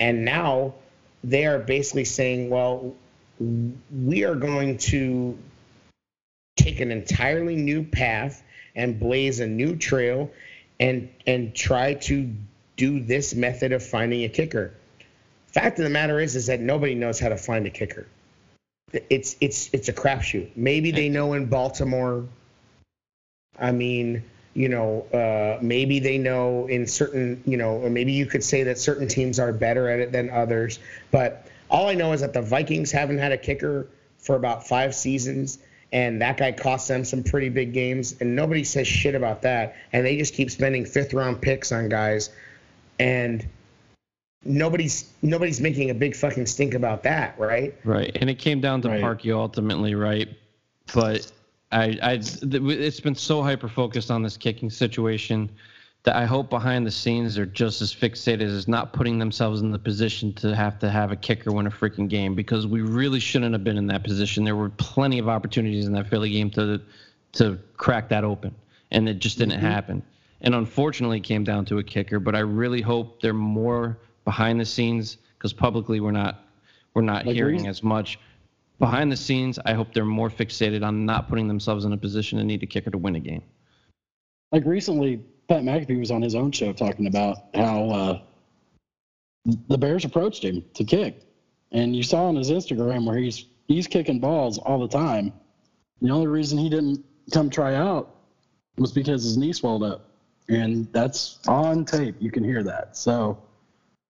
And 0.00 0.24
now 0.24 0.74
they 1.22 1.46
are 1.46 1.60
basically 1.60 2.06
saying, 2.06 2.50
well, 2.50 2.96
we 3.38 4.24
are 4.24 4.34
going 4.34 4.78
to 4.78 5.38
take 6.56 6.80
an 6.80 6.90
entirely 6.90 7.54
new 7.54 7.84
path 7.84 8.42
and 8.74 8.98
blaze 8.98 9.38
a 9.38 9.46
new 9.46 9.76
trail 9.76 10.32
and 10.80 11.08
and 11.24 11.54
try 11.54 11.94
to 11.94 12.34
do 12.76 12.98
this 12.98 13.32
method 13.32 13.70
of 13.70 13.80
finding 13.86 14.24
a 14.24 14.28
kicker. 14.28 14.74
Fact 15.54 15.78
of 15.78 15.84
the 15.84 15.90
matter 15.90 16.20
is 16.20 16.36
is 16.36 16.46
that 16.46 16.60
nobody 16.60 16.94
knows 16.94 17.18
how 17.18 17.30
to 17.30 17.36
find 17.36 17.66
a 17.66 17.70
kicker. 17.70 18.06
It's 18.92 19.36
it's 19.40 19.70
it's 19.72 19.88
a 19.88 19.92
crapshoot. 19.92 20.50
Maybe 20.56 20.90
they 20.90 21.08
know 21.08 21.32
in 21.32 21.46
Baltimore 21.46 22.26
I 23.58 23.72
mean, 23.72 24.24
you 24.54 24.68
know, 24.68 25.02
uh, 25.12 25.58
maybe 25.62 25.98
they 26.00 26.18
know 26.18 26.66
in 26.66 26.86
certain, 26.86 27.42
you 27.46 27.56
know, 27.56 27.76
or 27.76 27.90
maybe 27.90 28.12
you 28.12 28.26
could 28.26 28.44
say 28.44 28.64
that 28.64 28.78
certain 28.78 29.08
teams 29.08 29.38
are 29.38 29.52
better 29.52 29.88
at 29.88 30.00
it 30.00 30.12
than 30.12 30.30
others. 30.30 30.78
But 31.10 31.46
all 31.70 31.88
I 31.88 31.94
know 31.94 32.12
is 32.12 32.20
that 32.20 32.32
the 32.32 32.42
Vikings 32.42 32.90
haven't 32.90 33.18
had 33.18 33.32
a 33.32 33.38
kicker 33.38 33.86
for 34.18 34.36
about 34.36 34.66
five 34.66 34.94
seasons, 34.94 35.58
and 35.92 36.20
that 36.22 36.36
guy 36.36 36.52
cost 36.52 36.88
them 36.88 37.04
some 37.04 37.22
pretty 37.22 37.48
big 37.48 37.72
games, 37.72 38.16
and 38.20 38.34
nobody 38.34 38.64
says 38.64 38.86
shit 38.86 39.14
about 39.14 39.42
that. 39.42 39.76
And 39.92 40.04
they 40.04 40.16
just 40.16 40.34
keep 40.34 40.50
spending 40.50 40.84
fifth 40.84 41.14
round 41.14 41.40
picks 41.40 41.72
on 41.72 41.88
guys, 41.88 42.30
and 42.98 43.46
nobody's 44.44 45.10
nobody's 45.22 45.60
making 45.60 45.90
a 45.90 45.94
big 45.94 46.14
fucking 46.14 46.46
stink 46.46 46.74
about 46.74 47.02
that, 47.04 47.38
right? 47.38 47.74
Right, 47.84 48.16
and 48.20 48.28
it 48.28 48.38
came 48.38 48.60
down 48.60 48.82
to 48.82 48.88
right. 48.88 49.02
Parkey 49.02 49.34
ultimately, 49.34 49.94
right? 49.94 50.28
But 50.94 51.30
I, 51.72 51.98
I, 52.02 52.20
it's 52.22 53.00
been 53.00 53.14
so 53.14 53.42
hyper 53.42 53.68
focused 53.68 54.10
on 54.10 54.22
this 54.22 54.36
kicking 54.36 54.70
situation 54.70 55.50
that 56.04 56.16
I 56.16 56.26
hope 56.26 56.50
behind 56.50 56.86
the 56.86 56.90
scenes 56.90 57.34
they're 57.34 57.46
just 57.46 57.80
as 57.80 57.94
fixated 57.94 58.42
as 58.42 58.68
not 58.68 58.92
putting 58.92 59.18
themselves 59.18 59.62
in 59.62 59.72
the 59.72 59.78
position 59.78 60.34
to 60.34 60.54
have 60.54 60.78
to 60.80 60.90
have 60.90 61.10
a 61.10 61.16
kicker 61.16 61.50
win 61.50 61.66
a 61.66 61.70
freaking 61.70 62.08
game 62.08 62.34
because 62.34 62.66
we 62.66 62.82
really 62.82 63.20
shouldn't 63.20 63.52
have 63.54 63.64
been 63.64 63.78
in 63.78 63.86
that 63.86 64.04
position. 64.04 64.44
There 64.44 64.54
were 64.54 64.68
plenty 64.68 65.18
of 65.18 65.28
opportunities 65.28 65.86
in 65.86 65.92
that 65.94 66.08
Philly 66.08 66.30
game 66.30 66.50
to 66.50 66.80
to 67.32 67.58
crack 67.76 68.10
that 68.10 68.22
open, 68.22 68.54
and 68.92 69.08
it 69.08 69.18
just 69.18 69.38
didn't 69.38 69.54
mm-hmm. 69.54 69.66
happen. 69.66 70.02
And 70.42 70.54
unfortunately, 70.54 71.16
it 71.16 71.24
came 71.24 71.42
down 71.42 71.64
to 71.66 71.78
a 71.78 71.82
kicker. 71.82 72.20
But 72.20 72.36
I 72.36 72.40
really 72.40 72.82
hope 72.82 73.20
they're 73.22 73.32
more 73.32 73.98
behind 74.24 74.60
the 74.60 74.64
scenes 74.64 75.18
because 75.38 75.52
publicly 75.52 76.00
we're 76.00 76.10
not 76.10 76.44
we're 76.94 77.02
not 77.02 77.26
like 77.26 77.34
hearing 77.34 77.66
as 77.66 77.82
much 77.82 78.18
behind 78.78 79.10
the 79.10 79.16
scenes, 79.16 79.58
I 79.64 79.72
hope 79.74 79.92
they're 79.92 80.04
more 80.04 80.30
fixated 80.30 80.84
on 80.84 81.06
not 81.06 81.28
putting 81.28 81.48
themselves 81.48 81.84
in 81.84 81.92
a 81.92 81.96
position 81.96 82.38
to 82.38 82.44
need 82.44 82.62
a 82.62 82.66
kicker 82.66 82.90
to 82.90 82.98
win 82.98 83.16
a 83.16 83.20
game. 83.20 83.42
Like 84.52 84.64
recently, 84.64 85.24
Pat 85.48 85.62
McAfee 85.62 85.98
was 85.98 86.10
on 86.10 86.22
his 86.22 86.34
own 86.34 86.52
show 86.52 86.72
talking 86.72 87.06
about 87.06 87.38
how 87.54 87.90
uh, 87.90 88.20
the 89.68 89.78
Bears 89.78 90.04
approached 90.04 90.44
him 90.44 90.64
to 90.74 90.84
kick, 90.84 91.22
and 91.72 91.94
you 91.94 92.02
saw 92.02 92.26
on 92.26 92.36
his 92.36 92.50
Instagram 92.50 93.06
where 93.06 93.16
he's 93.16 93.46
he's 93.68 93.86
kicking 93.86 94.20
balls 94.20 94.58
all 94.58 94.78
the 94.78 94.88
time. 94.88 95.32
The 96.00 96.10
only 96.10 96.26
reason 96.26 96.58
he 96.58 96.68
didn't 96.68 97.04
come 97.32 97.50
try 97.50 97.74
out 97.74 98.14
was 98.76 98.92
because 98.92 99.22
his 99.22 99.36
knee 99.36 99.52
swelled 99.52 99.82
up, 99.82 100.10
and 100.48 100.92
that's 100.92 101.38
on 101.48 101.84
tape. 101.84 102.16
You 102.20 102.30
can 102.30 102.44
hear 102.44 102.62
that. 102.62 102.96
So 102.96 103.38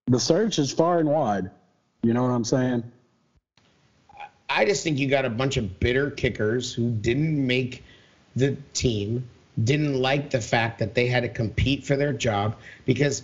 the 0.06 0.20
search 0.20 0.58
is 0.58 0.72
far 0.72 0.98
and 0.98 1.08
wide. 1.08 1.50
You 2.02 2.12
know 2.12 2.22
what 2.22 2.30
I'm 2.30 2.44
saying? 2.44 2.84
I 4.48 4.64
just 4.64 4.84
think 4.84 4.98
you 4.98 5.08
got 5.08 5.24
a 5.24 5.30
bunch 5.30 5.56
of 5.56 5.80
bitter 5.80 6.10
kickers 6.10 6.72
who 6.72 6.90
didn't 6.90 7.44
make 7.44 7.82
the 8.36 8.56
team, 8.72 9.28
didn't 9.62 10.00
like 10.00 10.30
the 10.30 10.40
fact 10.40 10.78
that 10.80 10.94
they 10.94 11.06
had 11.06 11.22
to 11.22 11.28
compete 11.28 11.84
for 11.84 11.96
their 11.96 12.12
job 12.12 12.56
because 12.84 13.22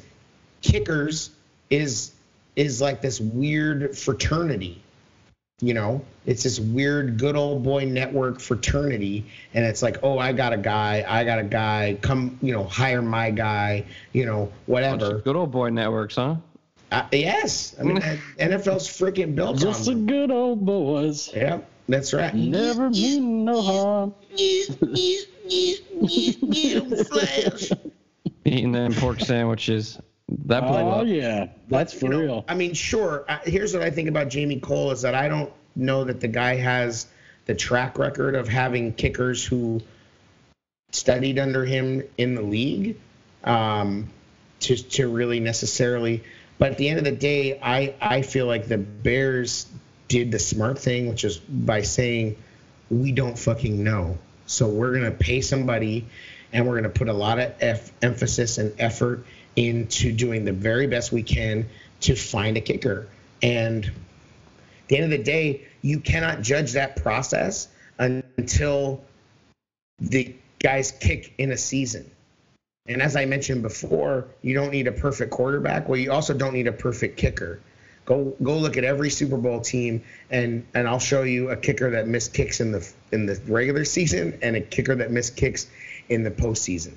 kickers 0.63 1.31
is 1.69 2.13
is 2.57 2.81
like 2.81 3.01
this 3.01 3.21
weird 3.21 3.97
fraternity. 3.97 4.83
You 5.61 5.75
know, 5.75 6.03
it's 6.25 6.43
this 6.43 6.59
weird 6.59 7.19
good 7.19 7.37
old 7.37 7.63
boy 7.63 7.85
network 7.85 8.41
fraternity 8.41 9.27
and 9.53 9.65
it's 9.65 9.83
like, 9.83 9.99
"Oh, 10.03 10.19
I 10.19 10.33
got 10.33 10.55
a 10.55 10.57
guy, 10.57 11.05
I 11.07 11.23
got 11.25 11.39
a 11.39 11.45
guy, 11.45 11.99
come, 12.01 12.39
you 12.41 12.53
know, 12.53 12.65
hire 12.65 13.03
my 13.03 13.31
guy, 13.31 13.85
you 14.13 14.25
know, 14.25 14.51
whatever." 14.65 15.19
Good 15.19 15.37
old 15.37 15.51
boy 15.51 15.69
networks, 15.69 16.17
huh? 16.17 16.37
Uh, 16.91 17.07
yes, 17.13 17.77
I 17.79 17.85
mean 17.85 17.99
NFL's 17.99 18.89
freaking 18.89 19.35
built 19.37 19.59
Just 19.59 19.67
on 19.67 19.73
Just 19.73 19.85
the 19.87 19.95
good 19.95 20.31
old 20.31 20.65
boys. 20.67 21.31
Yeah, 21.33 21.61
that's 21.89 22.13
right. 22.13 22.35
Never 22.35 22.91
mean 22.91 23.45
no 23.45 23.63
harm. 23.63 24.15
Eating 28.45 28.73
them 28.73 28.93
pork 28.95 29.21
sandwiches. 29.21 30.01
That 30.47 30.61
blew 30.61 30.77
oh 30.77 30.91
up. 30.91 31.07
yeah, 31.07 31.49
that's 31.69 31.93
but, 31.93 32.01
for 32.01 32.09
real. 32.09 32.27
Know, 32.27 32.45
I 32.49 32.55
mean, 32.55 32.75
sure. 32.75 33.25
Uh, 33.29 33.39
here's 33.45 33.73
what 33.73 33.83
I 33.83 33.91
think 33.91 34.09
about 34.09 34.29
Jamie 34.29 34.61
Cole 34.61 34.93
is 34.93 35.03
that 35.03 35.15
I 35.15 35.29
don't 35.29 35.53
know 35.75 36.05
that 36.05 36.21
the 36.21 36.29
guy 36.29 36.57
has 36.57 37.07
the 37.47 37.55
track 37.55 37.99
record 37.99 38.35
of 38.35 38.49
having 38.49 38.93
kickers 38.93 39.45
who 39.45 39.81
studied 40.93 41.39
under 41.39 41.65
him 41.65 42.03
in 42.17 42.35
the 42.35 42.43
league 42.43 42.97
um, 43.45 44.09
to 44.61 44.77
to 44.77 45.09
really 45.09 45.41
necessarily. 45.41 46.23
But 46.61 46.73
at 46.73 46.77
the 46.77 46.91
end 46.91 46.99
of 46.99 47.05
the 47.07 47.11
day, 47.11 47.59
I 47.63 47.95
I 48.03 48.21
feel 48.21 48.45
like 48.45 48.69
the 48.69 48.77
Bears 48.77 49.67
did 50.09 50.31
the 50.31 50.39
smart 50.39 50.79
thing, 50.79 51.09
which 51.09 51.25
is 51.25 51.39
by 51.39 51.81
saying 51.81 52.37
we 52.91 53.13
don't 53.13 53.39
fucking 53.39 53.83
know. 53.83 54.19
So 54.45 54.69
we're 54.69 54.93
gonna 54.93 55.11
pay 55.11 55.41
somebody, 55.41 56.05
and 56.53 56.69
we're 56.69 56.75
gonna 56.75 56.91
put 56.91 57.09
a 57.09 57.15
lot 57.15 57.39
of 57.39 57.55
F- 57.61 57.91
emphasis 58.03 58.59
and 58.59 58.75
effort 58.79 59.25
into 59.57 60.13
doing 60.13 60.45
the 60.45 60.53
very 60.53 60.87
best 60.87 61.13
we 61.13 61.23
can 61.23 61.67
to 62.01 62.15
find 62.15 62.59
a 62.59 62.61
kicker. 62.61 63.09
And 63.43 63.87
at 63.87 63.93
the 64.89 64.97
end 64.97 65.05
of 65.05 65.11
the 65.19 65.25
day, 65.25 65.63
you 65.81 65.99
cannot 65.99 66.43
judge 66.43 66.73
that 66.73 66.97
process 66.97 67.69
until 67.99 69.03
the 69.99 70.35
guys 70.59 70.93
kick 70.93 71.33
in 71.39 71.53
a 71.53 71.57
season. 71.57 72.11
And 72.91 73.01
as 73.01 73.15
I 73.15 73.25
mentioned 73.25 73.63
before, 73.63 74.27
you 74.43 74.53
don't 74.53 74.73
need 74.73 74.89
a 74.89 74.93
perfect 74.93 75.31
quarterback. 75.31 75.89
Well, 75.89 75.99
you 75.99 76.11
also 76.11 76.35
don't 76.35 76.53
need 76.53 76.67
a 76.67 76.73
perfect 76.73 77.17
kicker. 77.17 77.61
Go 78.05 78.35
go 78.43 78.57
look 78.57 78.77
at 78.77 78.83
every 78.83 79.11
Super 79.11 79.37
Bowl 79.37 79.61
team, 79.61 80.03
and 80.31 80.67
and 80.75 80.89
I'll 80.89 80.99
show 80.99 81.23
you 81.23 81.51
a 81.51 81.57
kicker 81.57 81.91
that 81.93 82.09
missed 82.09 82.35
kicks 82.35 82.61
in 82.61 82.73
the 82.73 82.93
in 83.13 83.27
the 83.27 83.41
regular 83.47 83.85
season 83.85 84.39
and 84.43 84.57
a 84.57 84.61
kicker 84.61 84.97
that 84.97 85.13
missed 85.13 85.37
kicks 85.37 85.69
in 86.09 86.25
the 86.25 86.31
postseason, 86.33 86.95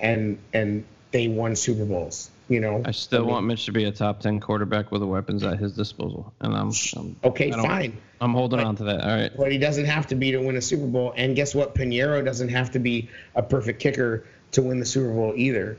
and 0.00 0.38
and 0.54 0.84
they 1.10 1.28
won 1.28 1.56
Super 1.56 1.84
Bowls. 1.84 2.30
You 2.48 2.60
know. 2.60 2.82
I 2.84 2.92
still 2.92 3.20
I 3.20 3.22
mean, 3.22 3.30
want 3.30 3.46
Mitch 3.46 3.66
to 3.66 3.72
be 3.72 3.84
a 3.84 3.92
top 3.92 4.20
ten 4.20 4.40
quarterback 4.40 4.90
with 4.92 5.02
the 5.02 5.06
weapons 5.06 5.42
at 5.42 5.58
his 5.58 5.74
disposal, 5.74 6.32
and 6.40 6.54
I'm, 6.54 6.72
I'm 6.96 7.16
okay. 7.24 7.50
Fine. 7.50 7.98
I'm 8.20 8.32
holding 8.32 8.60
but, 8.60 8.66
on 8.66 8.76
to 8.76 8.84
that. 8.84 9.02
All 9.02 9.16
right. 9.16 9.32
But 9.36 9.52
he 9.52 9.58
doesn't 9.58 9.84
have 9.84 10.06
to 10.06 10.14
be 10.14 10.30
to 10.30 10.38
win 10.38 10.56
a 10.56 10.62
Super 10.62 10.86
Bowl, 10.86 11.12
and 11.16 11.36
guess 11.36 11.54
what? 11.54 11.74
Piñeiro 11.74 12.24
doesn't 12.24 12.48
have 12.48 12.70
to 12.72 12.78
be 12.78 13.10
a 13.34 13.42
perfect 13.42 13.80
kicker 13.80 14.24
to 14.54 14.62
win 14.62 14.80
the 14.80 14.86
Super 14.86 15.12
Bowl 15.12 15.32
either, 15.36 15.76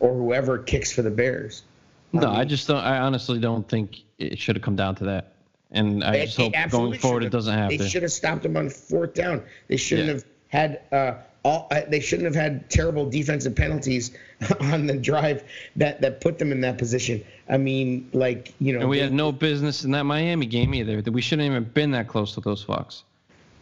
or 0.00 0.14
whoever 0.14 0.58
kicks 0.58 0.92
for 0.92 1.02
the 1.02 1.10
Bears. 1.10 1.62
No, 2.12 2.20
I, 2.20 2.30
mean, 2.30 2.40
I 2.40 2.44
just 2.44 2.68
don't. 2.68 2.78
I 2.78 2.98
honestly 2.98 3.38
don't 3.38 3.68
think 3.68 4.02
it 4.18 4.38
should 4.38 4.56
have 4.56 4.62
come 4.62 4.76
down 4.76 4.94
to 4.96 5.04
that. 5.04 5.32
And 5.72 6.04
I 6.04 6.24
just 6.24 6.36
hope 6.36 6.52
going 6.70 6.98
forward 6.98 7.24
it 7.24 7.30
doesn't 7.30 7.52
have 7.52 7.70
they 7.70 7.78
to. 7.78 7.88
Should 7.88 8.02
have 8.02 8.12
stopped 8.12 8.44
him 8.44 8.56
on 8.56 8.70
fourth 8.70 9.14
down. 9.14 9.42
They 9.68 9.76
shouldn't 9.76 10.06
yeah. 10.06 10.12
have 10.14 10.24
had 10.48 10.80
uh, 10.92 11.22
all. 11.44 11.66
Uh, 11.70 11.82
they 11.88 12.00
shouldn't 12.00 12.26
have 12.26 12.40
had 12.40 12.70
terrible 12.70 13.08
defensive 13.08 13.56
penalties 13.56 14.12
on 14.60 14.86
the 14.86 14.96
drive 14.96 15.42
that 15.74 16.00
that 16.02 16.20
put 16.20 16.38
them 16.38 16.52
in 16.52 16.60
that 16.60 16.78
position. 16.78 17.24
I 17.48 17.58
mean, 17.58 18.08
like 18.12 18.54
you 18.60 18.74
know. 18.74 18.80
And 18.80 18.88
we 18.88 18.98
they, 18.98 19.04
had 19.04 19.12
no 19.12 19.32
business 19.32 19.84
in 19.84 19.90
that 19.90 20.04
Miami 20.04 20.46
game 20.46 20.72
either. 20.72 21.02
That 21.02 21.10
we 21.10 21.20
shouldn't 21.20 21.46
even 21.46 21.64
been 21.64 21.90
that 21.92 22.06
close 22.06 22.34
to 22.34 22.40
those 22.40 22.62
Fox. 22.62 23.02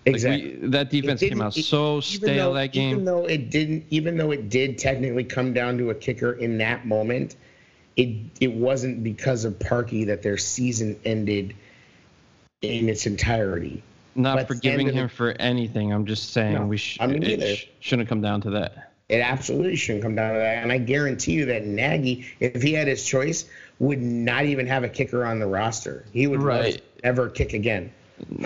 Exactly. 0.07 0.53
Like 0.53 0.63
we, 0.63 0.69
that 0.69 0.91
defense 0.91 1.21
came 1.21 1.41
out 1.41 1.55
so 1.55 2.01
stale 2.01 2.51
though, 2.51 2.55
that 2.55 2.73
game. 2.73 2.91
Even 2.91 3.05
though 3.05 3.25
it 3.27 3.51
didn't, 3.51 3.85
even 3.91 4.17
though 4.17 4.31
it 4.33 4.49
did 4.51 4.79
technically 4.79 5.25
come 5.25 5.53
down 5.53 5.79
to 5.79 5.91
a 5.91 5.95
kicker 5.95 6.33
in 6.33 6.59
that 6.59 6.87
moment, 6.87 7.37
it 7.97 8.17
it 8.41 8.53
wasn't 8.53 9.03
because 9.03 9.45
of 9.45 9.59
Parkey 9.59 10.07
that 10.07 10.23
their 10.23 10.37
season 10.37 10.99
ended 11.05 11.55
in 12.63 12.89
its 12.89 13.07
entirety. 13.07 13.83
Not 14.15 14.37
but 14.37 14.49
forgiving 14.49 14.87
him 14.87 15.05
the, 15.05 15.09
for 15.09 15.33
anything. 15.41 15.93
I'm 15.93 16.07
just 16.07 16.33
saying 16.33 16.55
no, 16.55 16.67
we 16.67 16.77
sh- 16.77 16.99
I 17.01 17.07
mean, 17.07 17.23
it 17.23 17.57
sh- 17.57 17.67
shouldn't 17.81 18.09
come 18.09 18.21
down 18.21 18.41
to 18.43 18.51
that. 18.51 18.93
It 19.09 19.21
absolutely 19.21 19.77
shouldn't 19.77 20.03
come 20.03 20.15
down 20.15 20.35
to 20.35 20.39
that. 20.39 20.63
And 20.63 20.73
I 20.73 20.79
guarantee 20.79 21.33
you 21.33 21.47
that 21.47 21.67
Nagy, 21.67 22.27
if 22.41 22.63
he 22.63 22.73
had 22.73 22.89
his 22.89 23.05
choice, 23.05 23.45
would 23.79 24.01
not 24.01 24.45
even 24.45 24.67
have 24.67 24.83
a 24.85 24.89
kicker 24.89 25.27
on 25.27 25.41
the 25.41 25.47
roster. 25.47 26.05
He 26.13 26.27
would 26.27 26.43
right. 26.43 26.81
never 27.03 27.29
kick 27.29 27.53
again. 27.53 27.93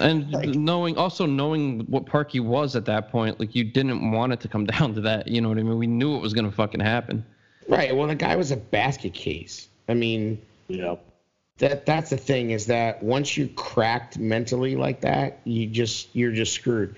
And 0.01 0.31
like, 0.31 0.49
knowing 0.51 0.97
also 0.97 1.27
knowing 1.27 1.81
what 1.87 2.07
Parkey 2.07 2.41
was 2.41 2.75
at 2.75 2.87
that 2.87 3.11
point, 3.11 3.39
like 3.39 3.55
you 3.55 3.65
didn't 3.65 4.11
want 4.11 4.33
it 4.33 4.41
to 4.41 4.49
come 4.49 4.65
down 4.79 4.95
to 4.95 5.01
that. 5.03 5.29
You 5.29 5.41
know 5.41 5.49
what 5.49 5.59
I 5.59 5.63
mean? 5.63 5.79
We 5.79 5.87
knew 5.87 6.17
it 6.17 6.21
was 6.21 6.33
gonna 6.33 6.53
fucking 6.53 6.81
happen. 6.81 7.25
Right. 7.69 7.95
Well, 7.95 8.09
the 8.09 8.15
guy 8.15 8.37
was 8.37 8.51
a 8.51 8.57
basket 8.57 9.13
case. 9.13 9.69
I 9.89 9.95
mean, 9.95 10.41
yeah. 10.69 10.97
That 11.59 11.87
that's 11.87 12.11
the 12.11 12.17
thing 12.17 12.51
is 12.51 12.67
that 12.67 13.03
once 13.03 13.37
you 13.37 13.49
cracked 13.49 14.17
mentally 14.17 14.77
like 14.77 15.01
that, 15.01 15.41
you 15.45 15.67
just 15.67 16.15
you're 16.15 16.33
just 16.33 16.53
screwed. 16.53 16.95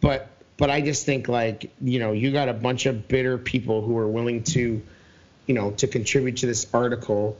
But 0.00 0.28
but 0.58 0.70
I 0.70 0.80
just 0.80 1.06
think 1.06 1.28
like 1.28 1.72
you 1.80 1.98
know 1.98 2.12
you 2.12 2.30
got 2.30 2.48
a 2.48 2.52
bunch 2.52 2.86
of 2.86 3.08
bitter 3.08 3.38
people 3.38 3.80
who 3.80 3.96
are 3.96 4.06
willing 4.06 4.42
to, 4.44 4.82
you 5.46 5.54
know, 5.54 5.70
to 5.72 5.86
contribute 5.86 6.36
to 6.38 6.46
this 6.46 6.66
article, 6.74 7.38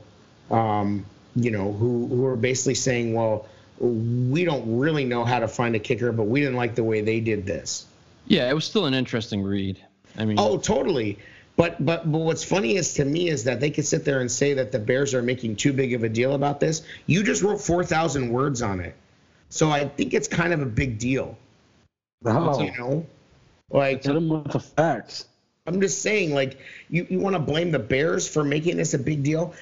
um, 0.49 1.05
you 1.35 1.51
know, 1.51 1.71
who 1.71 2.07
who 2.07 2.25
are 2.25 2.35
basically 2.35 2.75
saying, 2.75 3.13
well, 3.13 3.47
we 3.79 4.45
don't 4.45 4.79
really 4.79 5.05
know 5.05 5.25
how 5.25 5.39
to 5.39 5.47
find 5.47 5.75
a 5.75 5.79
kicker, 5.79 6.11
but 6.11 6.23
we 6.23 6.41
didn't 6.41 6.55
like 6.55 6.75
the 6.75 6.83
way 6.83 7.01
they 7.01 7.19
did 7.19 7.45
this. 7.45 7.85
Yeah, 8.25 8.49
it 8.49 8.53
was 8.53 8.65
still 8.65 8.85
an 8.85 8.93
interesting 8.93 9.43
read. 9.43 9.83
I 10.17 10.25
mean, 10.25 10.37
oh, 10.39 10.57
totally. 10.57 11.19
But 11.55 11.83
but 11.83 12.11
but 12.11 12.19
what's 12.19 12.43
funny 12.43 12.75
is 12.77 12.95
to 12.95 13.05
me 13.05 13.29
is 13.29 13.43
that 13.43 13.59
they 13.59 13.69
could 13.69 13.85
sit 13.85 14.05
there 14.05 14.21
and 14.21 14.31
say 14.31 14.55
that 14.55 14.71
the 14.71 14.79
Bears 14.79 15.13
are 15.13 15.21
making 15.21 15.57
too 15.57 15.73
big 15.73 15.93
of 15.93 16.03
a 16.03 16.09
deal 16.09 16.33
about 16.33 16.59
this. 16.59 16.81
You 17.05 17.23
just 17.23 17.43
wrote 17.43 17.61
four 17.61 17.83
thousand 17.83 18.31
words 18.31 18.61
on 18.61 18.79
it, 18.79 18.95
so 19.49 19.69
I 19.69 19.87
think 19.87 20.13
it's 20.13 20.27
kind 20.27 20.53
of 20.53 20.61
a 20.61 20.65
big 20.65 20.97
deal. 20.97 21.37
Oh. 22.25 22.61
You 22.61 22.71
know, 22.77 23.05
like 23.69 24.03
hit 24.03 24.13
them 24.13 24.29
with 24.29 24.51
the 24.51 24.59
facts. 24.59 25.25
I'm 25.67 25.79
just 25.79 26.01
saying, 26.01 26.33
like 26.33 26.57
you 26.89 27.05
you 27.09 27.19
want 27.19 27.35
to 27.35 27.39
blame 27.39 27.71
the 27.71 27.79
Bears 27.79 28.27
for 28.27 28.43
making 28.43 28.77
this 28.77 28.93
a 28.95 28.99
big 28.99 29.21
deal. 29.21 29.53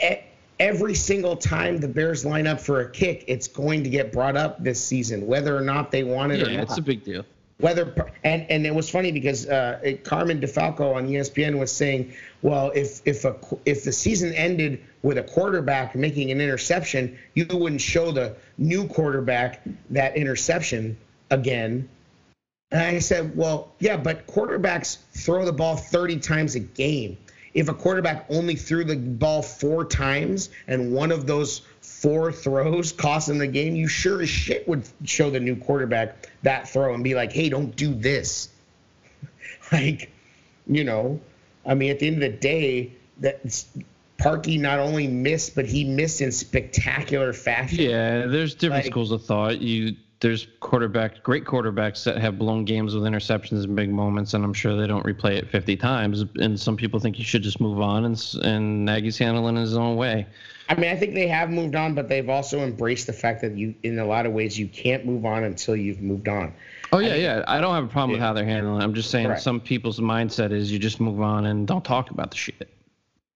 Eh, 0.00 0.20
Every 0.60 0.94
single 0.94 1.36
time 1.36 1.78
the 1.78 1.88
Bears 1.88 2.24
line 2.24 2.46
up 2.46 2.60
for 2.60 2.82
a 2.82 2.90
kick, 2.90 3.24
it's 3.26 3.48
going 3.48 3.82
to 3.82 3.90
get 3.90 4.12
brought 4.12 4.36
up 4.36 4.62
this 4.62 4.80
season, 4.80 5.26
whether 5.26 5.56
or 5.56 5.62
not 5.62 5.90
they 5.90 6.04
want 6.04 6.32
it 6.32 6.38
yeah, 6.40 6.46
or 6.46 6.50
not. 6.52 6.62
it's 6.62 6.78
a 6.78 6.82
big 6.82 7.02
deal 7.02 7.24
whether 7.60 8.12
and 8.24 8.46
and 8.50 8.66
it 8.66 8.74
was 8.74 8.88
funny 8.88 9.12
because 9.12 9.46
uh, 9.48 9.78
it, 9.82 10.04
Carmen 10.04 10.40
DeFalco 10.40 10.94
on 10.94 11.08
ESPN 11.08 11.58
was 11.58 11.70
saying, 11.70 12.12
well, 12.42 12.70
if 12.74 13.00
if 13.04 13.24
a 13.24 13.36
if 13.66 13.84
the 13.84 13.92
season 13.92 14.32
ended 14.34 14.82
with 15.02 15.18
a 15.18 15.22
quarterback 15.22 15.94
making 15.94 16.30
an 16.30 16.40
interception, 16.40 17.18
you 17.34 17.46
wouldn't 17.50 17.80
show 17.80 18.10
the 18.10 18.34
new 18.58 18.86
quarterback 18.88 19.62
that 19.90 20.16
interception 20.16 20.96
again. 21.30 21.88
And 22.72 22.80
I 22.82 22.98
said, 23.00 23.36
well, 23.36 23.72
yeah, 23.80 23.96
but 23.96 24.26
quarterbacks 24.26 24.98
throw 25.12 25.44
the 25.44 25.52
ball 25.52 25.76
30 25.76 26.20
times 26.20 26.54
a 26.54 26.60
game. 26.60 27.18
If 27.52 27.68
a 27.68 27.74
quarterback 27.74 28.26
only 28.28 28.54
threw 28.54 28.84
the 28.84 28.96
ball 28.96 29.42
four 29.42 29.84
times 29.84 30.50
and 30.68 30.92
one 30.92 31.10
of 31.10 31.26
those 31.26 31.62
four 31.80 32.32
throws 32.32 32.92
cost 32.92 33.28
him 33.28 33.38
the 33.38 33.46
game, 33.46 33.74
you 33.74 33.88
sure 33.88 34.22
as 34.22 34.28
shit 34.28 34.66
would 34.68 34.88
show 35.04 35.30
the 35.30 35.40
new 35.40 35.56
quarterback 35.56 36.28
that 36.42 36.68
throw 36.68 36.94
and 36.94 37.02
be 37.02 37.14
like, 37.14 37.32
hey, 37.32 37.48
don't 37.48 37.74
do 37.74 37.92
this. 37.94 38.48
like, 39.72 40.10
you 40.66 40.84
know, 40.84 41.20
I 41.66 41.74
mean, 41.74 41.90
at 41.90 41.98
the 41.98 42.06
end 42.06 42.22
of 42.22 42.32
the 42.32 42.38
day, 42.38 42.92
that 43.18 43.44
Parkey 44.18 44.60
not 44.60 44.78
only 44.78 45.08
missed, 45.08 45.54
but 45.54 45.66
he 45.66 45.84
missed 45.84 46.20
in 46.20 46.32
spectacular 46.32 47.32
fashion. 47.32 47.78
Yeah, 47.78 48.26
there's 48.26 48.54
different 48.54 48.84
like, 48.84 48.92
schools 48.92 49.12
of 49.12 49.24
thought. 49.24 49.60
You 49.60 49.96
there's 50.20 50.46
quarterback, 50.60 51.22
great 51.22 51.44
quarterbacks 51.44 52.04
that 52.04 52.18
have 52.18 52.38
blown 52.38 52.66
games 52.66 52.94
with 52.94 53.04
interceptions 53.04 53.64
in 53.64 53.74
big 53.74 53.90
moments, 53.90 54.34
and 54.34 54.44
I'm 54.44 54.52
sure 54.52 54.76
they 54.76 54.86
don't 54.86 55.04
replay 55.04 55.32
it 55.32 55.48
50 55.48 55.76
times. 55.76 56.24
And 56.38 56.60
some 56.60 56.76
people 56.76 57.00
think 57.00 57.18
you 57.18 57.24
should 57.24 57.42
just 57.42 57.60
move 57.60 57.80
on, 57.80 58.04
and 58.04 58.34
and 58.42 58.84
Nagy's 58.84 59.16
handling 59.16 59.56
in 59.56 59.62
his 59.62 59.76
own 59.76 59.96
way. 59.96 60.26
I 60.68 60.74
mean, 60.74 60.90
I 60.90 60.96
think 60.96 61.14
they 61.14 61.26
have 61.26 61.50
moved 61.50 61.74
on, 61.74 61.94
but 61.94 62.08
they've 62.08 62.28
also 62.28 62.60
embraced 62.60 63.06
the 63.06 63.12
fact 63.14 63.40
that 63.40 63.56
you, 63.56 63.74
in 63.82 63.98
a 63.98 64.04
lot 64.04 64.26
of 64.26 64.32
ways, 64.32 64.58
you 64.58 64.68
can't 64.68 65.04
move 65.06 65.24
on 65.24 65.42
until 65.42 65.74
you've 65.74 66.02
moved 66.02 66.28
on. 66.28 66.52
Oh 66.92 66.98
yeah, 66.98 67.08
I 67.08 67.12
mean, 67.12 67.22
yeah. 67.22 67.44
I 67.48 67.60
don't 67.60 67.74
have 67.74 67.84
a 67.84 67.88
problem 67.88 68.12
with 68.12 68.20
how 68.20 68.34
they're 68.34 68.44
handling 68.44 68.82
it. 68.82 68.84
I'm 68.84 68.94
just 68.94 69.10
saying 69.10 69.28
right. 69.28 69.40
some 69.40 69.58
people's 69.58 70.00
mindset 70.00 70.52
is 70.52 70.70
you 70.70 70.78
just 70.78 71.00
move 71.00 71.20
on 71.22 71.46
and 71.46 71.66
don't 71.66 71.84
talk 71.84 72.10
about 72.10 72.30
the 72.30 72.36
shit. 72.36 72.68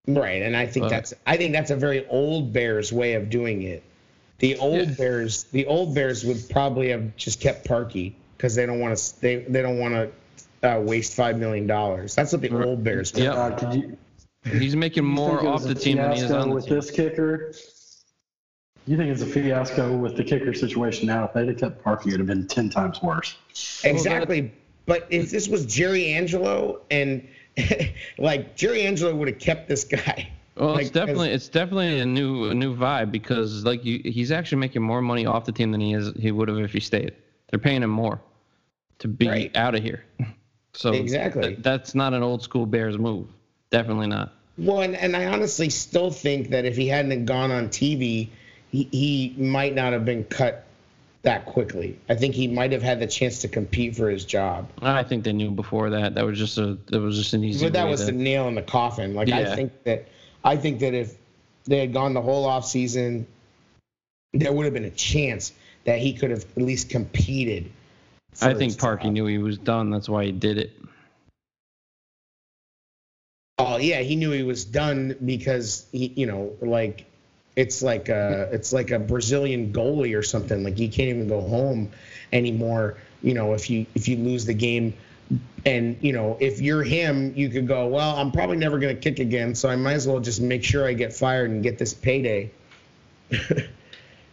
Right, 0.06 0.43
and 0.43 0.55
I 0.55 0.66
think 0.66 0.85
but, 0.85 0.90
that's 0.90 1.15
I 1.27 1.39
think 1.39 1.52
that's 1.52 1.70
a 1.70 1.77
very 1.77 2.06
old 2.09 2.52
Bears 2.52 2.93
way 2.93 3.15
of 3.15 3.31
doing 3.31 3.62
it. 3.62 3.82
The 4.39 4.56
old 4.59 4.89
yeah. 4.89 4.94
Bears, 4.97 5.44
the 5.44 5.66
old 5.66 5.94
Bears 5.94 6.24
would 6.24 6.48
probably 6.51 6.90
have 6.90 7.16
just 7.16 7.40
kept 7.40 7.66
Parkey 7.66 8.15
because 8.36 8.55
they 8.55 8.66
don't 8.66 8.81
want 8.81 8.97
to 8.97 9.20
they 9.20 9.36
they 9.36 9.62
don't 9.62 9.78
want 9.78 9.94
to 9.94 10.77
uh, 10.77 10.81
waste 10.81 11.15
five 11.15 11.39
million 11.39 11.66
dollars. 11.66 12.15
That's 12.15 12.32
what 12.32 12.40
the 12.40 12.65
old 12.65 12.82
Bears. 12.82 13.12
Yeah. 13.15 13.32
Uh, 13.32 13.82
He's 14.44 14.77
making 14.77 15.05
more 15.05 15.47
off 15.47 15.62
the 15.62 15.74
team 15.74 15.97
than 15.97 16.12
he 16.12 16.20
is 16.20 16.31
on 16.31 16.51
with 16.51 16.66
team. 16.66 16.74
this 16.74 16.90
kicker. 16.90 17.55
You 18.86 18.98
think 18.98 19.11
it's 19.11 19.23
a 19.23 19.27
fiasco 19.27 19.97
with 19.97 20.16
the 20.16 20.24
kicker 20.24 20.52
situation 20.52 21.06
now? 21.06 21.24
If 21.24 21.32
they'd 21.32 21.48
have 21.48 21.56
kept 21.56 21.82
Parkey, 21.82 22.09
it'd 22.09 22.20
have 22.20 22.27
been 22.27 22.47
ten 22.47 22.69
times 22.69 23.01
worse. 23.02 23.36
Exactly. 23.82 24.52
But 24.85 25.06
if 25.09 25.31
this 25.31 25.48
was 25.48 25.65
Jerry 25.65 26.12
Angelo 26.12 26.82
and 26.90 27.27
like 28.19 28.56
Jerry 28.56 28.82
Angelo 28.82 29.15
would 29.15 29.28
have 29.28 29.39
kept 29.39 29.69
this 29.69 29.85
guy. 29.85 30.31
Well, 30.56 30.74
like, 30.74 30.82
it's 30.82 30.90
definitely 30.90 31.31
it's 31.31 31.48
definitely 31.48 32.01
a 32.01 32.06
new 32.06 32.51
a 32.51 32.55
new 32.55 32.76
vibe 32.76 33.10
because 33.10 33.64
like 33.64 33.85
you, 33.85 34.01
he's 34.05 34.31
actually 34.31 34.59
making 34.59 34.82
more 34.82 35.02
money 35.02 35.26
off 35.26 35.44
the 35.44 35.52
team 35.52 35.72
than 35.72 35.81
he 35.81 35.94
is 35.94 36.12
he 36.16 36.31
would 36.31 36.48
have 36.48 36.59
if 36.59 36.72
he 36.72 36.81
stayed. 36.81 37.14
They're 37.51 37.59
paying 37.59 37.82
him 37.82 37.90
more 37.90 38.20
to 39.01 39.09
be 39.09 39.28
right. 39.28 39.56
out 39.56 39.74
of 39.74 39.82
here. 39.82 40.05
So 40.76 40.93
exactly, 40.93 41.51
th- 41.51 41.59
that's 41.60 41.94
not 41.94 42.14
an 42.14 42.24
old 42.24 42.43
school 42.43 42.66
Bears 42.66 42.98
move. 42.98 43.28
Definitely 43.70 44.09
not. 44.09 44.32
Well, 44.59 44.81
and, 44.81 44.97
and 44.97 45.14
I 45.14 45.26
honestly 45.26 45.70
still 45.70 46.10
think 46.10 46.51
that 46.51 46.64
if 46.64 46.76
he 46.76 46.89
hadn't 46.89 47.26
gone 47.26 47.52
on 47.52 47.68
TV, 47.68 48.28
he, 48.72 48.89
he 48.90 49.35
might 49.39 49.76
not 49.76 49.93
have 49.93 50.05
been 50.05 50.24
cut 50.24 50.64
that 51.22 51.47
quickly. 51.47 51.98
I 52.09 52.16
think 52.16 52.35
he 52.35 52.48
might 52.48 52.72
have 52.72 52.82
had 52.82 52.98
the 52.98 53.06
chance 53.06 53.40
to 53.43 53.48
compete 53.48 53.94
for 53.94 54.10
his 54.10 54.24
job. 54.24 54.68
I 54.82 55.05
think 55.05 55.22
they 55.22 55.32
knew 55.32 55.52
before 55.52 55.90
that. 55.90 56.16
That 56.16 56.26
was 56.26 56.39
just 56.39 56.59
a 56.59 56.76
that 56.89 57.01
was 57.01 57.16
just 57.16 57.35
an 57.35 57.44
easy. 57.44 57.64
But 57.64 57.72
that 57.74 57.89
was 57.89 58.01
to- 58.01 58.06
the 58.06 58.12
nail 58.12 58.48
in 58.48 58.56
the 58.56 58.62
coffin. 58.62 59.14
Like 59.14 59.28
I 59.31 59.55
think 59.55 59.72
that 59.85 60.09
I 60.45 60.57
think 60.57 60.81
that 60.81 60.95
if 60.95 61.16
they 61.65 61.79
had 61.79 61.93
gone 61.93 62.12
the 62.12 62.23
whole 62.23 62.45
off 62.45 62.66
season, 62.66 63.27
there 64.35 64.53
would 64.53 64.65
have 64.65 64.75
been 64.75 64.85
a 64.85 64.91
chance 64.91 65.53
that 65.85 65.99
he 65.99 66.12
could 66.12 66.31
have 66.31 66.45
at 66.57 66.62
least 66.62 66.91
competed. 66.91 67.71
I 68.43 68.53
think 68.55 68.75
Parkey 68.75 69.11
knew 69.11 69.27
he 69.27 69.39
was 69.39 69.59
done. 69.59 69.91
That's 69.91 70.09
why 70.09 70.25
he 70.25 70.33
did 70.33 70.59
it. 70.59 70.73
Oh 73.59 73.77
yeah, 73.77 74.01
he 74.01 74.16
knew 74.16 74.33
he 74.33 74.43
was 74.43 74.65
done 74.65 75.16
because 75.25 75.87
he, 75.93 76.12
you 76.16 76.27
know, 76.27 76.53
like 76.61 77.07
it's 77.57 77.83
like 77.83 78.09
a 78.09 78.49
it's 78.53 78.73
like 78.73 78.91
a 78.91 78.99
Brazilian 78.99 79.73
goalie 79.73 80.19
or 80.19 80.23
something. 80.23 80.65
Like 80.65 80.79
you 80.79 80.89
can't 80.89 81.09
even 81.09 81.29
go 81.29 81.41
home 81.41 81.91
anymore. 82.33 82.97
You 83.23 83.35
know, 83.35 83.55
if 83.55 83.71
you 83.71 83.87
if 83.95 84.09
you 84.09 84.16
lose 84.16 84.45
the 84.45 84.55
game, 84.55 84.93
and 85.66 85.97
you 86.01 86.12
know 86.12 86.36
if 86.41 86.61
you're 86.61 86.82
him, 86.82 87.32
you 87.36 87.49
could 87.49 87.66
go, 87.66 87.86
well, 87.86 88.16
I'm 88.16 88.31
probably 88.31 88.57
never 88.57 88.78
gonna 88.78 88.95
kick 88.95 89.19
again, 89.19 89.55
so 89.55 89.69
I 89.69 89.77
might 89.77 89.95
as 89.95 90.07
well 90.07 90.20
just 90.20 90.41
make 90.41 90.65
sure 90.65 90.86
I 90.86 90.93
get 90.93 91.12
fired 91.12 91.51
and 91.51 91.62
get 91.62 91.78
this 91.78 91.95
payday. 91.95 92.51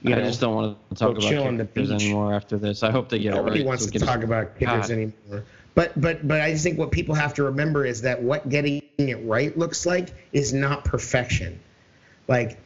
You 0.03 0.15
I 0.15 0.17
know? 0.17 0.25
just 0.25 0.41
don't 0.41 0.55
want 0.55 0.77
to 0.89 0.95
talk 0.95 1.13
go 1.15 1.21
chill 1.21 1.43
on 1.43 1.55
about 1.55 1.73
kickers 1.75 1.91
anymore 1.91 2.33
after 2.33 2.57
this. 2.57 2.81
I 2.81 2.89
hope 2.89 3.09
they 3.09 3.19
get 3.19 3.33
it 3.33 3.35
Nobody 3.35 3.59
right. 3.59 3.67
wants 3.67 3.85
so 3.85 3.91
to 3.91 3.99
talk 3.99 4.23
about 4.23 4.57
kickers 4.57 4.87
God. 4.87 4.91
anymore. 4.91 5.43
But 5.75 5.99
but 5.99 6.27
but 6.27 6.41
I 6.41 6.51
just 6.51 6.63
think 6.63 6.79
what 6.79 6.91
people 6.91 7.13
have 7.15 7.33
to 7.35 7.43
remember 7.43 7.85
is 7.85 8.01
that 8.01 8.21
what 8.21 8.49
getting 8.49 8.81
it 8.97 9.23
right 9.23 9.55
looks 9.57 9.85
like 9.85 10.13
is 10.33 10.53
not 10.53 10.85
perfection. 10.85 11.59
Like 12.27 12.57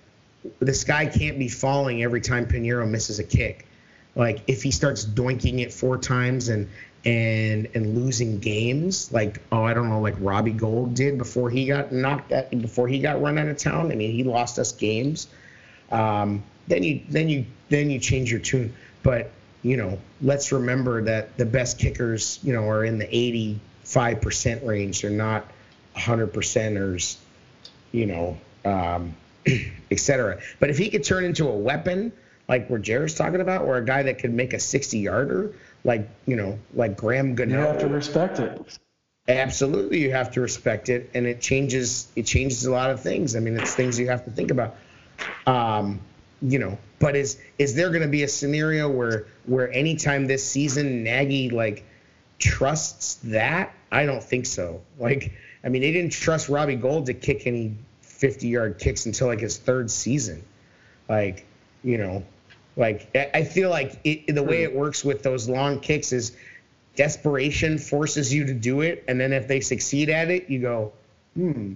the 0.60 0.74
sky 0.74 1.06
can't 1.08 1.38
be 1.38 1.50
falling 1.50 2.04
every 2.04 2.22
time 2.22 2.46
Pineiro 2.46 2.88
misses 2.90 3.20
a 3.20 3.24
kick. 3.24 3.68
Like 4.16 4.40
if 4.48 4.64
he 4.64 4.72
starts 4.72 5.06
doinking 5.06 5.60
it 5.60 5.74
four 5.74 5.98
times 5.98 6.48
and 6.48 6.70
and 7.06 7.68
and 7.76 7.96
losing 7.96 8.40
games, 8.40 9.12
like 9.12 9.42
oh 9.52 9.64
I 9.64 9.74
don't 9.74 9.90
know, 9.90 10.02
like 10.02 10.16
Robbie 10.20 10.52
Gould 10.52 10.96
did 10.96 11.18
before 11.18 11.50
he 11.50 11.68
got 11.68 11.92
knocked 11.92 12.32
at 12.32 12.50
before 12.62 12.88
he 12.88 13.00
got 13.00 13.22
run 13.22 13.38
out 13.38 13.48
of 13.48 13.58
town. 13.58 13.92
I 13.92 13.96
mean 13.96 14.12
he 14.12 14.24
lost 14.24 14.58
us 14.60 14.72
games. 14.72 15.28
Um, 15.92 16.44
then 16.68 16.84
you 16.84 17.02
then 17.10 17.30
you 17.30 17.46
then 17.70 17.90
you 17.90 18.00
change 18.00 18.32
your 18.32 18.40
tune. 18.40 18.74
But 19.04 19.32
you 19.62 19.78
know, 19.78 20.00
let's 20.22 20.52
remember 20.52 21.04
that 21.04 21.38
the 21.38 21.46
best 21.46 21.80
kickers, 21.80 22.40
you 22.44 22.54
know, 22.54 22.70
are 22.70 22.86
in 22.86 23.00
the 23.00 23.60
85% 23.86 24.66
range. 24.66 25.02
They're 25.02 25.10
not 25.10 25.44
100 25.94 26.34
percenters, 26.34 27.18
you 27.92 28.06
know, 28.06 28.38
um, 28.64 29.16
et 29.48 30.00
cetera. 30.00 30.40
But 30.60 30.70
if 30.70 30.78
he 30.78 30.92
could 30.92 31.04
turn 31.04 31.24
into 31.24 31.48
a 31.48 31.56
weapon, 31.56 32.14
like 32.48 32.70
what 32.70 32.84
Jared's 32.84 33.16
talking 33.16 33.42
about, 33.42 33.64
or 33.64 33.78
a 33.78 33.86
guy 33.86 34.04
that 34.04 34.20
could 34.20 34.32
make 34.32 34.54
a 34.54 34.60
60 34.60 35.00
yarder, 35.00 35.54
like, 35.86 36.10
you 36.26 36.36
know, 36.36 36.60
like 36.74 36.98
Graham 36.98 37.36
Gano. 37.36 37.54
You 37.54 37.66
have 37.66 37.80
to 37.80 37.88
respect 37.88 38.40
it. 38.40 38.78
absolutely 39.30 40.00
you 40.00 40.12
have 40.12 40.32
to 40.32 40.42
respect 40.42 40.90
it. 40.90 41.10
And 41.14 41.26
it 41.26 41.40
changes, 41.40 42.12
it 42.18 42.24
changes 42.24 42.66
a 42.66 42.72
lot 42.72 42.90
of 42.90 43.00
things. 43.02 43.38
I 43.38 43.40
mean, 43.40 43.58
it's 43.58 43.74
things 43.74 43.98
you 43.98 44.10
have 44.10 44.26
to 44.26 44.32
think 44.32 44.52
about. 44.52 44.76
Um, 45.48 46.02
you 46.42 46.60
know, 46.60 46.78
but 47.00 47.16
is 47.16 47.40
is 47.58 47.76
there 47.76 47.90
going 47.90 48.02
to 48.02 48.08
be 48.08 48.24
a 48.24 48.28
scenario 48.28 48.90
where 48.90 49.28
where 49.46 49.72
anytime 49.72 50.28
this 50.28 50.46
season 50.46 51.04
Nagy 51.04 51.50
like 51.50 51.86
trusts 52.40 53.16
that? 53.24 53.74
I 53.92 54.06
don't 54.06 54.24
think 54.24 54.46
so. 54.46 54.82
Like, 55.00 55.34
I 55.64 55.70
mean, 55.70 55.82
they 55.82 55.92
didn't 55.92 56.12
trust 56.12 56.50
Robbie 56.50 56.76
Gould 56.76 57.06
to 57.06 57.14
kick 57.14 57.48
any 57.48 57.76
50 58.02 58.48
yard 58.48 58.80
kicks 58.80 59.06
until 59.06 59.28
like 59.28 59.40
his 59.40 59.58
third 59.58 59.90
season. 59.90 60.44
Like, 61.08 61.46
you 61.84 61.98
know, 61.98 62.24
like 62.76 63.16
I- 63.34 63.44
feel 63.44 63.70
like 63.70 64.00
it, 64.04 64.34
the 64.34 64.44
way 64.44 64.64
it 64.64 64.76
works 64.76 65.04
with 65.04 65.24
those 65.24 65.48
long 65.48 65.80
kicks 65.80 66.12
is 66.12 66.36
desperation 66.96 67.78
forces 67.78 68.34
you 68.34 68.46
to 68.46 68.54
do 68.54 68.82
it, 68.82 69.04
and 69.08 69.20
then 69.20 69.34
if 69.34 69.48
they 69.48 69.60
succeed 69.60 70.10
at 70.10 70.30
it, 70.30 70.50
you 70.50 70.60
go, 70.60 70.94
hmm, 71.36 71.74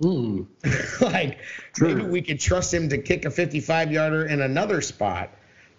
Hmm. 0.00 0.42
like 1.00 1.38
True. 1.74 1.94
maybe 1.94 2.08
we 2.08 2.22
could 2.22 2.40
trust 2.40 2.74
him 2.74 2.88
to 2.88 2.98
kick 2.98 3.24
a 3.24 3.30
55 3.30 3.92
yarder 3.92 4.26
in 4.26 4.40
another 4.40 4.80
spot 4.80 5.30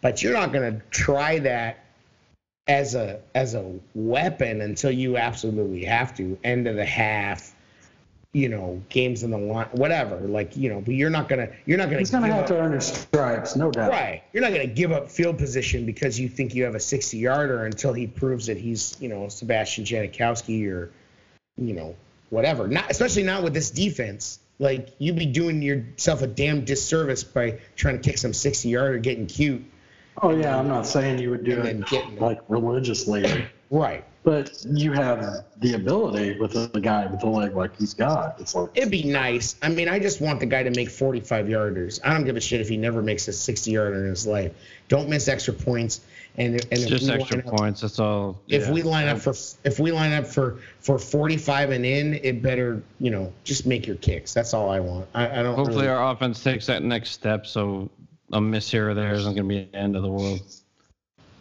but 0.03 0.21
you're 0.21 0.33
not 0.33 0.53
going 0.53 0.73
to 0.73 0.85
try 0.91 1.39
that 1.39 1.79
as 2.67 2.95
a 2.95 3.19
as 3.35 3.55
a 3.55 3.73
weapon 3.95 4.61
until 4.61 4.91
you 4.91 5.17
absolutely 5.17 5.83
have 5.83 6.15
to 6.15 6.37
end 6.43 6.67
of 6.67 6.75
the 6.75 6.85
half 6.85 7.53
you 8.33 8.49
know 8.49 8.81
games 8.89 9.21
in 9.21 9.29
the 9.29 9.37
line 9.37 9.67
whatever 9.73 10.19
like 10.21 10.57
you 10.57 10.67
know 10.67 10.81
but 10.81 10.95
you're 10.95 11.11
not 11.11 11.29
going 11.29 11.47
to 11.47 11.55
you're 11.65 11.77
not 11.77 11.85
gonna. 11.85 11.99
He's 11.99 12.09
to 12.09 12.17
gonna 12.17 12.33
have 12.33 12.47
to 12.47 12.59
earn 12.59 12.73
his 12.73 12.87
stripes, 12.87 13.55
no 13.55 13.71
doubt. 13.71 13.91
right. 13.91 14.23
You're 14.33 14.41
not 14.41 14.51
going 14.51 14.67
to 14.67 14.73
give 14.73 14.91
up 14.91 15.09
field 15.09 15.37
position 15.37 15.85
because 15.85 16.19
you 16.19 16.27
think 16.27 16.55
you 16.55 16.63
have 16.63 16.75
a 16.75 16.79
60 16.79 17.17
yarder 17.17 17.65
until 17.65 17.93
he 17.93 18.07
proves 18.07 18.47
that 18.47 18.57
he's 18.57 18.97
you 18.99 19.07
know 19.07 19.29
Sebastian 19.29 19.85
Janikowski 19.85 20.67
or 20.69 20.91
you 21.57 21.73
know 21.73 21.95
whatever. 22.31 22.67
Not 22.67 22.89
especially 22.89 23.23
not 23.23 23.43
with 23.43 23.53
this 23.53 23.69
defense. 23.69 24.39
Like 24.57 24.89
you'd 24.97 25.15
be 25.15 25.27
doing 25.27 25.61
yourself 25.61 26.23
a 26.23 26.27
damn 26.27 26.65
disservice 26.65 27.23
by 27.23 27.59
trying 27.75 28.01
to 28.01 28.01
kick 28.01 28.17
some 28.17 28.33
60 28.33 28.67
yarder 28.67 28.97
getting 28.97 29.27
cute. 29.27 29.63
Oh 30.21 30.31
yeah, 30.31 30.57
I'm 30.57 30.67
not 30.67 30.87
saying 30.87 31.19
you 31.19 31.29
would 31.29 31.43
do 31.43 31.61
it 31.61 32.19
like 32.19 32.39
religiously, 32.47 33.47
right 33.69 34.05
but 34.23 34.65
you 34.69 34.91
have 34.93 35.43
the 35.57 35.73
ability 35.73 36.39
with 36.39 36.55
a 36.55 36.79
guy 36.79 37.05
with 37.07 37.21
a 37.23 37.27
leg 37.27 37.55
like 37.55 37.77
he's 37.77 37.93
got. 37.93 38.39
It's 38.39 38.55
like 38.55 38.69
it'd 38.73 38.91
be 38.91 39.03
nice 39.03 39.55
i 39.61 39.69
mean 39.69 39.87
i 39.89 39.99
just 39.99 40.21
want 40.21 40.39
the 40.39 40.45
guy 40.45 40.63
to 40.63 40.69
make 40.71 40.89
45 40.89 41.45
yarders 41.47 41.99
i 42.03 42.13
don't 42.13 42.23
give 42.25 42.35
a 42.35 42.41
shit 42.41 42.61
if 42.61 42.69
he 42.69 42.77
never 42.77 43.01
makes 43.01 43.27
a 43.27 43.33
60 43.33 43.71
yarder 43.71 44.03
in 44.03 44.09
his 44.09 44.25
life 44.25 44.53
don't 44.87 45.09
miss 45.09 45.27
extra 45.27 45.53
points 45.53 46.01
and, 46.35 46.55
and 46.55 46.65
It's 46.71 46.81
if 46.83 46.89
just 46.89 47.09
extra 47.09 47.39
up- 47.39 47.45
points. 47.57 47.81
That's 47.81 47.99
all. 47.99 48.39
if 48.47 48.65
yeah. 48.67 48.71
we 48.71 48.81
line 48.81 49.07
up 49.07 49.19
for 49.19 49.33
if 49.63 49.79
we 49.79 49.91
line 49.91 50.13
up 50.13 50.25
for 50.25 50.59
for 50.79 50.97
45 50.97 51.69
and 51.71 51.85
in 51.85 52.13
it 52.15 52.41
better 52.41 52.81
you 52.99 53.11
know 53.11 53.31
just 53.43 53.65
make 53.65 53.85
your 53.85 53.97
kicks 53.97 54.33
that's 54.33 54.53
all 54.53 54.69
i 54.69 54.79
want 54.79 55.07
i, 55.13 55.39
I 55.39 55.43
don't 55.43 55.55
Hopefully, 55.55 55.85
really, 55.85 55.89
our 55.89 56.11
offense 56.11 56.41
takes 56.43 56.65
that 56.67 56.81
next 56.83 57.11
step. 57.11 57.45
So 57.45 57.89
a 58.31 58.41
miss 58.41 58.71
here 58.71 58.89
or 58.89 58.93
there 58.95 59.13
isn't 59.13 59.35
going 59.35 59.47
to 59.47 59.55
be 59.55 59.69
the 59.71 59.77
end 59.77 59.95
of 59.95 60.01
the 60.01 60.09
world. 60.09 60.41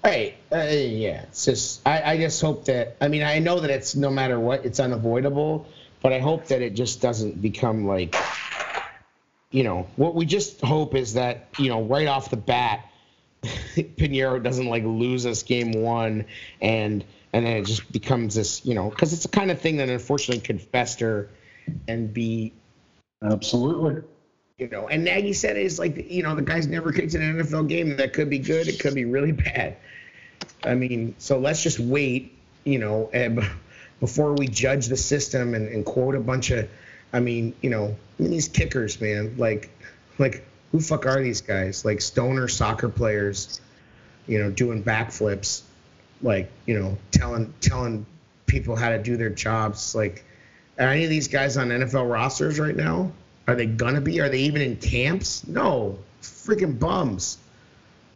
Hey, 0.04 0.34
uh, 0.50 0.56
yeah, 0.56 1.22
it's 1.22 1.44
just 1.44 1.86
I, 1.86 2.02
I 2.02 2.16
just 2.16 2.40
hope 2.40 2.64
that 2.64 2.96
I 3.00 3.06
mean 3.06 3.22
I 3.22 3.38
know 3.38 3.60
that 3.60 3.70
it's 3.70 3.94
no 3.94 4.10
matter 4.10 4.38
what 4.38 4.64
it's 4.66 4.80
unavoidable, 4.80 5.66
but 6.02 6.12
I 6.12 6.18
hope 6.18 6.46
that 6.46 6.60
it 6.60 6.74
just 6.74 7.00
doesn't 7.00 7.40
become 7.40 7.86
like, 7.86 8.16
you 9.52 9.62
know, 9.62 9.86
what 9.94 10.16
we 10.16 10.26
just 10.26 10.60
hope 10.60 10.96
is 10.96 11.14
that 11.14 11.46
you 11.56 11.68
know 11.68 11.82
right 11.84 12.08
off 12.08 12.30
the 12.30 12.36
bat, 12.36 12.84
Pineiro 13.44 14.42
doesn't 14.42 14.66
like 14.66 14.82
lose 14.82 15.24
us 15.24 15.44
game 15.44 15.70
one, 15.70 16.24
and 16.60 17.04
and 17.32 17.46
then 17.46 17.58
it 17.58 17.66
just 17.66 17.92
becomes 17.92 18.34
this 18.34 18.66
you 18.66 18.74
know 18.74 18.90
because 18.90 19.12
it's 19.12 19.22
the 19.22 19.28
kind 19.28 19.52
of 19.52 19.60
thing 19.60 19.76
that 19.76 19.88
unfortunately 19.88 20.42
could 20.42 20.60
fester, 20.60 21.30
and 21.86 22.12
be 22.12 22.52
absolutely. 23.22 24.02
you 24.58 24.68
know, 24.68 24.88
and 24.88 25.04
Nagy 25.04 25.32
said 25.32 25.56
it's 25.56 25.78
like, 25.78 26.10
you 26.10 26.24
know, 26.24 26.34
the 26.34 26.42
guy's 26.42 26.66
never 26.66 26.90
kicked 26.90 27.14
in 27.14 27.22
an 27.22 27.36
NFL 27.36 27.68
game. 27.68 27.98
That 27.98 28.12
could 28.14 28.28
be 28.28 28.40
good. 28.40 28.66
It 28.66 28.80
could 28.80 28.96
be 28.96 29.04
really 29.04 29.30
bad. 29.46 29.76
I 30.64 30.74
mean, 30.74 31.14
so 31.18 31.38
let's 31.38 31.62
just 31.62 31.78
wait, 31.78 32.36
you 32.64 32.78
know, 32.78 33.10
and 33.12 33.42
before 34.00 34.34
we 34.34 34.48
judge 34.48 34.86
the 34.86 34.96
system 34.96 35.54
and, 35.54 35.68
and 35.68 35.84
quote 35.84 36.14
a 36.14 36.20
bunch 36.20 36.50
of, 36.50 36.68
I 37.12 37.20
mean, 37.20 37.54
you 37.62 37.70
know, 37.70 37.96
I 38.18 38.22
mean, 38.22 38.30
these 38.30 38.48
kickers, 38.48 39.00
man, 39.00 39.36
like, 39.38 39.70
like 40.18 40.44
who 40.72 40.80
fuck 40.80 41.06
are 41.06 41.22
these 41.22 41.40
guys? 41.40 41.84
Like 41.84 42.00
stoner 42.00 42.48
soccer 42.48 42.88
players, 42.88 43.60
you 44.26 44.38
know, 44.38 44.50
doing 44.50 44.82
backflips, 44.82 45.62
like, 46.22 46.50
you 46.66 46.78
know, 46.78 46.96
telling 47.10 47.52
telling 47.60 48.06
people 48.46 48.76
how 48.76 48.88
to 48.88 48.98
do 48.98 49.16
their 49.16 49.30
jobs. 49.30 49.94
Like, 49.94 50.24
are 50.78 50.88
any 50.88 51.04
of 51.04 51.10
these 51.10 51.28
guys 51.28 51.56
on 51.56 51.68
NFL 51.68 52.10
rosters 52.10 52.58
right 52.58 52.76
now? 52.76 53.12
Are 53.46 53.54
they 53.54 53.66
gonna 53.66 54.00
be? 54.00 54.20
Are 54.20 54.28
they 54.28 54.40
even 54.40 54.62
in 54.62 54.76
camps? 54.76 55.46
No, 55.46 55.98
freaking 56.22 56.78
bums. 56.78 57.38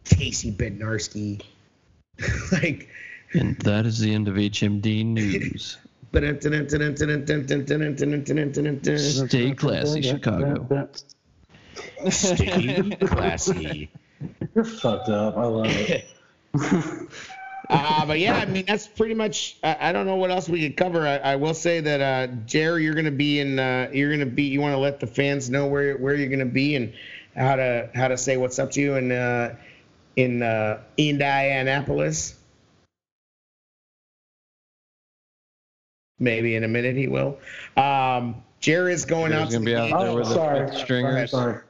Casey 0.05 0.51
Bednarski, 0.51 1.41
like. 2.51 2.89
And 3.33 3.57
that 3.59 3.85
is 3.85 3.99
the 3.99 4.13
end 4.13 4.27
of 4.27 4.35
HMD 4.35 5.05
news. 5.05 5.77
Stay 9.27 9.51
classy, 9.51 10.01
Chicago. 10.01 10.89
Stay 12.09 12.89
classy. 13.01 13.89
You're 14.55 14.63
fucked 14.63 15.09
up. 15.09 15.37
I 15.37 15.43
love 15.43 15.67
it. 15.67 16.05
Uh, 17.69 18.05
but 18.05 18.19
yeah, 18.19 18.37
I 18.37 18.45
mean 18.45 18.65
that's 18.65 18.87
pretty 18.87 19.13
much. 19.13 19.57
I, 19.61 19.89
I 19.89 19.91
don't 19.91 20.05
know 20.05 20.15
what 20.15 20.31
else 20.31 20.47
we 20.47 20.61
could 20.61 20.77
cover. 20.77 21.05
I, 21.05 21.17
I 21.17 21.35
will 21.35 21.53
say 21.53 21.81
that 21.81 22.01
uh, 22.01 22.33
Jerry, 22.45 22.83
you're 22.83 22.93
gonna 22.93 23.11
be 23.11 23.39
in. 23.41 23.59
Uh, 23.59 23.89
you're 23.91 24.11
gonna 24.11 24.25
be. 24.25 24.43
You 24.43 24.61
want 24.61 24.73
to 24.73 24.77
let 24.77 24.99
the 25.01 25.07
fans 25.07 25.49
know 25.49 25.67
where 25.67 25.97
where 25.97 26.15
you're 26.15 26.29
gonna 26.29 26.45
be 26.45 26.75
and 26.75 26.93
how 27.35 27.57
to 27.57 27.89
how 27.93 28.07
to 28.07 28.17
say 28.17 28.37
what's 28.37 28.57
up 28.57 28.71
to 28.71 28.81
you 28.81 28.95
and 28.95 29.11
uh, 29.11 29.49
in 30.17 30.41
uh, 30.43 30.81
Indianapolis. 30.97 32.35
Maybe 36.19 36.55
in 36.55 36.63
a 36.63 36.67
minute 36.67 36.95
he 36.95 37.07
will. 37.07 37.37
Um, 37.77 38.43
Jerry 38.59 38.91
is 38.93 39.05
going 39.05 39.31
Jerry's 39.31 39.45
out. 39.45 39.51
gonna 39.51 39.59
to 39.59 39.65
be 39.65 39.75
out 39.75 39.99
there 39.99 40.09
Oh, 40.09 40.15
with 40.15 40.27
the 40.27 40.33
sorry. 40.33 40.67
fifth 40.67 40.77
stringers. 40.79 41.31
Sorry. 41.31 41.61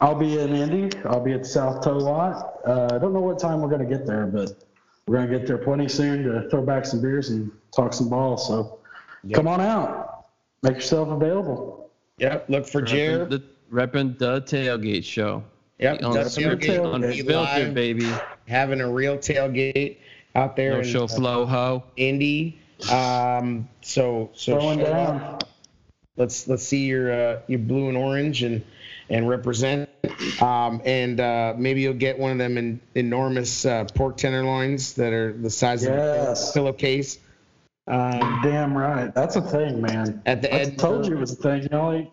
I'll 0.00 0.14
be 0.14 0.38
in 0.38 0.54
Indy. 0.54 0.96
I'll 1.04 1.20
be 1.22 1.32
at 1.32 1.44
South 1.44 1.82
Toe 1.82 1.98
Lot. 1.98 2.60
Uh, 2.64 2.88
I 2.92 2.98
don't 2.98 3.12
know 3.12 3.20
what 3.20 3.40
time 3.40 3.60
we're 3.60 3.68
going 3.68 3.86
to 3.86 3.92
get 3.96 4.06
there, 4.06 4.26
but 4.26 4.52
we're 5.08 5.16
going 5.16 5.28
to 5.28 5.36
get 5.38 5.48
there 5.48 5.58
plenty 5.58 5.88
soon 5.88 6.22
to 6.22 6.48
throw 6.48 6.62
back 6.62 6.86
some 6.86 7.00
beers 7.02 7.30
and 7.30 7.50
talk 7.74 7.92
some 7.92 8.08
balls. 8.08 8.46
So 8.46 8.78
come 9.34 9.48
on 9.48 9.60
out. 9.60 10.26
Make 10.62 10.74
yourself 10.74 11.08
available. 11.08 11.90
Yep. 12.18 12.48
Look 12.48 12.66
for 12.68 12.82
Repping 12.82 12.86
Jared. 12.86 13.30
the, 13.30 13.42
repping 13.72 14.18
the 14.18 14.42
tailgate 14.42 15.02
show. 15.04 15.42
Yep. 15.78 16.02
On 16.02 16.14
Dust 16.14 16.36
Tailgate. 16.38 16.60
Tailgate 16.60 16.82
will 16.82 16.98
be 16.98 17.06
Unfiltered, 17.20 17.34
live, 17.66 17.74
baby. 17.74 18.10
having 18.46 18.80
a 18.80 18.90
real 18.90 19.16
tailgate 19.18 19.98
out 20.34 20.56
there 20.56 20.72
No 20.74 20.78
in 20.80 20.84
show 20.84 21.04
uh, 21.04 21.08
flow 21.08 21.46
ho. 21.46 21.84
Indy. 21.96 22.58
Um, 22.90 23.68
so 23.80 24.30
so 24.34 24.52
Throwing 24.58 24.78
show 24.80 24.84
up. 24.86 25.20
down. 25.20 25.38
let's 26.16 26.46
let's 26.48 26.62
see 26.64 26.84
your 26.86 27.12
uh, 27.12 27.40
your 27.46 27.58
blue 27.60 27.88
and 27.88 27.96
orange 27.96 28.42
and 28.42 28.64
and 29.10 29.28
represent. 29.28 29.88
Um, 30.42 30.82
and 30.84 31.20
uh, 31.20 31.54
maybe 31.56 31.80
you'll 31.80 31.94
get 31.94 32.18
one 32.18 32.32
of 32.32 32.38
them 32.38 32.58
in, 32.58 32.80
enormous 32.94 33.64
uh, 33.64 33.84
pork 33.94 34.16
tenderloins 34.16 34.94
that 34.94 35.12
are 35.12 35.32
the 35.32 35.50
size 35.50 35.84
Yes. 35.84 36.42
of 36.42 36.48
a 36.50 36.52
pillowcase. 36.54 37.18
Um, 37.86 38.40
Damn 38.42 38.76
right. 38.76 39.14
That's 39.14 39.36
a 39.36 39.40
thing, 39.42 39.80
man. 39.80 40.22
At 40.26 40.42
the 40.42 40.54
I 40.54 40.58
Edinburgh- 40.58 40.76
told 40.78 41.06
you 41.06 41.16
it 41.16 41.20
was 41.20 41.32
a 41.32 41.36
thing. 41.36 41.62
You 41.62 41.68
know, 41.70 41.88
like, 41.90 42.12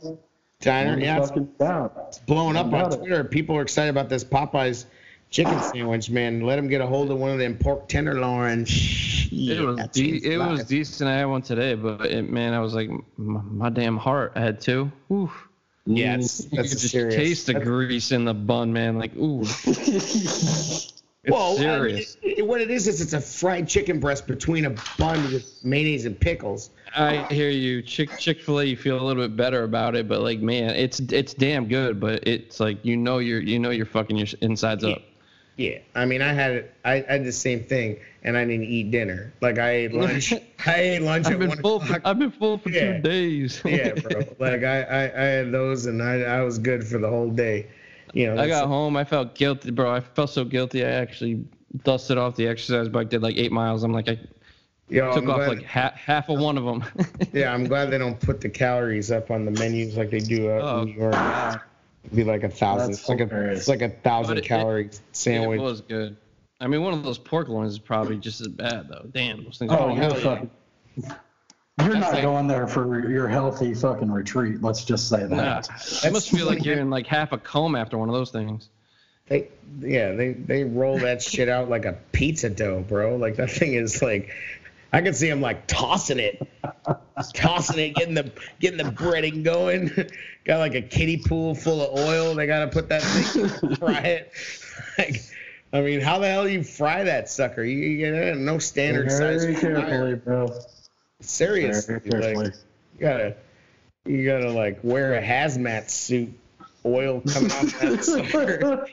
diner, 0.62 0.98
yeah, 1.00 1.18
it's 1.20 1.30
fucking 1.30 1.50
out. 1.62 2.20
blowing 2.26 2.56
up 2.56 2.68
on 2.68 2.74
About 2.74 2.94
it. 2.94 2.98
Twitter. 2.98 3.24
People 3.24 3.58
are 3.58 3.62
excited 3.62 3.90
about 3.90 4.10
this 4.10 4.24
Popeyes 4.24 4.86
chicken 5.30 5.60
sandwich, 5.62 6.10
man. 6.10 6.42
Let 6.42 6.56
them 6.58 6.68
get 6.68 6.82
a 6.82 6.88
hold 6.88 7.12
of 7.12 7.18
one 7.20 7.32
of 7.32 7.40
them 7.40 7.58
pork 7.58 7.88
tenderloins. 7.88 8.70
It 9.32 9.60
was 9.60 9.78
de- 9.90 9.94
seems 9.94 10.24
it 10.24 10.38
was 10.38 10.64
decent. 10.66 11.10
I 11.10 11.16
had 11.18 11.26
one 11.26 11.42
today, 11.42 11.74
but 11.76 12.06
it, 12.06 12.30
man, 12.30 12.54
I 12.54 12.60
was 12.60 12.74
like, 12.74 12.90
my, 13.18 13.42
my 13.42 13.70
damn 13.70 13.98
heart. 13.98 14.34
I 14.36 14.42
had 14.42 14.62
two. 14.62 14.92
Ooh. 15.12 15.32
Yeah, 15.88 16.16
it's, 16.16 16.44
You 16.46 16.50
that's 16.58 16.70
could 16.70 16.80
just 16.80 16.92
serious. 16.92 17.16
taste 17.16 17.46
the 17.48 17.54
That's- 17.54 17.68
grease 17.70 18.12
in 18.12 18.26
the 18.26 18.34
bun, 18.34 18.72
man. 18.74 18.98
Like, 18.98 19.16
ooh. 19.18 19.44
It's 21.26 21.32
Well, 21.32 21.48
I 21.54 21.54
mean, 21.54 21.60
serious. 21.64 22.18
it- 22.22 22.46
what 22.46 22.62
it 22.62 22.70
is 22.70 22.88
is 22.88 23.02
it's 23.02 23.14
a 23.14 23.20
fried 23.22 23.68
chicken 23.68 24.00
breast 24.00 24.28
between 24.28 24.66
a 24.66 24.76
bun 25.00 25.24
with 25.34 25.52
mayonnaise 25.64 26.06
and 26.06 26.20
pickles. 26.20 26.70
I 26.96 27.26
hear 27.34 27.50
you. 27.50 27.82
Chick 27.82 28.10
Chick 28.20 28.42
Fil 28.42 28.60
A, 28.60 28.64
you 28.64 28.78
feel 28.78 29.00
a 29.00 29.04
little 29.04 29.24
bit 29.24 29.36
better 29.36 29.64
about 29.64 29.96
it, 29.96 30.08
but 30.08 30.22
like, 30.22 30.40
man, 30.40 30.70
it's 30.72 31.00
it's 31.00 31.34
damn 31.34 31.68
good. 31.68 32.00
But 32.00 32.28
it's 32.28 32.60
like 32.60 32.78
you 32.86 32.96
know 32.96 33.18
you're 33.18 33.42
you 33.42 33.58
know 33.60 33.72
you're 33.72 33.86
fucking 33.86 34.16
your 34.18 34.28
insides 34.42 34.84
up. 34.84 35.02
Yeah, 35.58 35.78
I 35.96 36.06
mean, 36.06 36.22
I 36.22 36.34
had 36.34 36.52
it. 36.52 36.74
I, 36.84 36.96
I 37.08 37.14
had 37.14 37.26
the 37.26 37.32
same 37.32 37.64
thing, 37.64 37.98
and 38.24 38.36
I 38.38 38.44
didn't 38.46 38.66
eat 38.66 38.92
dinner. 38.92 39.34
Like 39.42 39.58
I 39.58 39.72
ate 39.72 39.94
lunch. 39.94 40.34
I 40.66 40.76
ate 40.76 41.02
lunch 41.02 41.28
I've 41.28 41.40
been 41.40 41.52
full. 41.62 41.80
For. 41.80 42.02
I've 42.06 42.20
been 42.20 42.32
full 42.32 42.58
for 42.58 42.70
Yeah. 42.70 42.98
two 42.98 43.02
days. 43.02 43.62
yeah, 43.66 43.94
bro. 43.94 44.22
Like 44.40 44.64
I, 44.64 44.82
I, 44.84 45.04
I 45.04 45.24
had 45.26 45.52
those, 45.52 45.86
and 45.86 46.04
I, 46.04 46.22
I 46.22 46.42
was 46.44 46.60
good 46.60 46.86
for 46.86 46.98
the 46.98 47.10
whole 47.10 47.30
day. 47.30 47.68
You 48.16 48.34
know, 48.34 48.42
I 48.42 48.48
got 48.48 48.64
so- 48.64 48.68
home. 48.68 48.96
I 48.98 49.04
felt 49.04 49.36
guilty, 49.36 49.70
bro. 49.72 49.94
I 49.94 50.00
felt 50.00 50.30
so 50.32 50.44
guilty. 50.46 50.84
I 50.84 50.90
actually 50.90 51.46
dusted 51.84 52.18
off 52.18 52.36
the 52.36 52.48
exercise 52.48 52.88
bike. 52.90 53.10
Did 53.10 53.22
like 53.22 53.38
eight 53.38 53.52
miles. 53.52 53.84
I'm 53.84 53.92
like, 53.94 54.08
I 54.10 54.18
Yo, 54.90 55.14
took 55.14 55.24
I'm 55.24 55.30
off 55.30 55.36
glad- 55.38 55.50
like 55.50 55.64
half 55.64 55.94
half 55.94 56.30
of 56.30 56.40
one 56.40 56.58
of 56.58 56.64
them. 56.66 56.84
Yeah, 57.34 57.54
I'm 57.54 57.66
glad 57.66 57.92
they 57.92 57.98
don't 57.98 58.20
put 58.20 58.40
the 58.42 58.50
calories 58.50 59.12
up 59.12 59.30
on 59.32 59.46
the 59.46 59.52
menus 59.52 59.98
like 59.98 60.10
they 60.10 60.20
do 60.20 60.50
out 60.50 60.62
Oh, 60.62 60.82
in 60.82 60.86
New 60.90 60.94
York. 61.02 61.62
It'd 62.06 62.16
be 62.16 62.24
like 62.24 62.44
a 62.44 62.50
thousand. 62.50 62.92
That's 62.92 63.02
It's 63.02 63.10
like 63.10 63.20
a, 63.20 63.26
hilarious. 63.26 63.60
it's 63.60 63.68
like 63.68 63.82
a 63.82 63.90
thousand 63.90 64.36
But 64.36 64.46
it- 64.46 64.48
calorie 64.48 64.86
it 64.86 65.00
sandwich. 65.12 65.60
was 65.60 65.82
good. 65.82 66.16
I 66.62 66.68
mean, 66.68 66.82
one 66.84 66.94
of 66.94 67.04
those 67.04 67.18
pork 67.18 67.50
loins 67.50 67.74
is 67.74 67.80
probably 67.80 68.16
just 68.18 68.40
as 68.40 68.48
bad 68.48 68.88
though. 68.88 69.06
Damn, 69.12 69.44
those 69.44 69.58
things. 69.58 69.72
Oh, 69.74 69.76
are 69.76 69.92
you're 69.92 70.02
hell 70.22 70.50
yeah. 70.98 71.16
Fucking. 71.78 71.92
You're 71.92 72.00
That's 72.02 72.12
not 72.12 72.14
like- 72.16 72.24
going 72.24 72.48
there 72.48 72.68
for 72.68 73.10
your 73.10 73.28
healthy 73.28 73.74
fucking 73.74 74.12
retreat. 74.12 74.62
Let's 74.62 74.84
just 74.86 75.10
say 75.10 75.28
Nah, 75.28 75.62
that. 75.62 75.70
it 76.04 76.14
must 76.14 76.30
feel 76.32 76.46
like 76.46 76.64
you're 76.66 76.80
in 76.80 76.90
like 76.90 77.08
half 77.08 77.32
a 77.32 77.38
coma 77.38 77.80
after 77.80 77.98
one 77.98 78.10
of 78.10 78.16
those 78.16 78.32
things. 78.32 78.70
They, 79.28 79.48
yeah, 79.80 80.12
they 80.14 80.34
they 80.34 80.64
roll 80.64 81.00
that 81.00 81.22
shit 81.22 81.50
out 81.50 81.68
like 81.70 81.86
a 81.86 81.94
pizza 82.12 82.50
dough, 82.50 82.86
bro. 82.88 83.16
Like 83.16 83.38
that 83.38 83.50
thing 83.50 83.74
is 83.74 84.00
like, 84.04 84.30
I 84.94 85.02
can 85.02 85.16
see 85.16 85.28
them 85.28 85.42
like 85.42 85.66
tossing 85.66 86.20
it, 86.20 86.48
tossing 87.34 87.80
it, 87.80 87.96
getting 87.96 88.14
the 88.14 88.32
getting 88.60 88.78
the 88.78 88.92
breading 88.92 89.44
going. 89.44 89.90
Got 90.46 90.60
like 90.60 90.76
a 90.76 90.82
kiddie 90.84 91.18
pool 91.18 91.56
full 91.56 91.82
of 91.82 92.00
oil. 92.08 92.36
They 92.36 92.46
gotta 92.46 92.68
put 92.68 92.88
that 92.90 93.02
thing, 93.02 93.76
fry 93.78 93.98
it. 94.00 94.32
Like, 95.00 95.24
I 95.74 95.82
mean, 95.82 96.02
how 96.02 96.20
the 96.20 96.28
hell 96.30 96.44
do 96.44 96.52
you 96.52 96.64
fry 96.64 97.04
that 97.04 97.28
sucker? 97.28 97.64
You, 97.64 97.78
you 97.80 97.98
get 97.98 98.38
no 98.38 98.60
standard 98.60 99.10
size. 99.12 99.44
Very 99.44 99.56
fryer. 99.56 99.74
carefully, 99.82 100.16
bro. 100.16 100.56
Serious. 101.22 101.86
Very 101.86 102.36
Like, 102.36 102.54
you 102.94 103.00
gotta 103.00 103.36
you 104.06 104.26
gotta 104.26 104.52
like 104.52 104.80
wear 104.84 105.16
a 105.16 105.22
hazmat 105.22 105.90
suit, 105.90 106.34
oil 106.86 107.22
coming 107.22 107.52
off 107.52 107.80
that 107.80 108.04
sucker. 108.04 108.88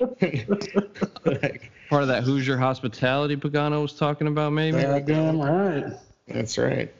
like, 1.42 1.70
Part 1.90 2.02
of 2.02 2.08
that 2.08 2.22
Hoosier 2.22 2.56
hospitality 2.56 3.36
Pagano 3.36 3.82
was 3.82 3.92
talking 3.92 4.26
about, 4.26 4.52
maybe. 4.52 4.78
Yeah, 4.78 4.98
damn 5.00 5.40
right. 5.40 5.92
that's 6.26 6.56
right. 6.56 6.92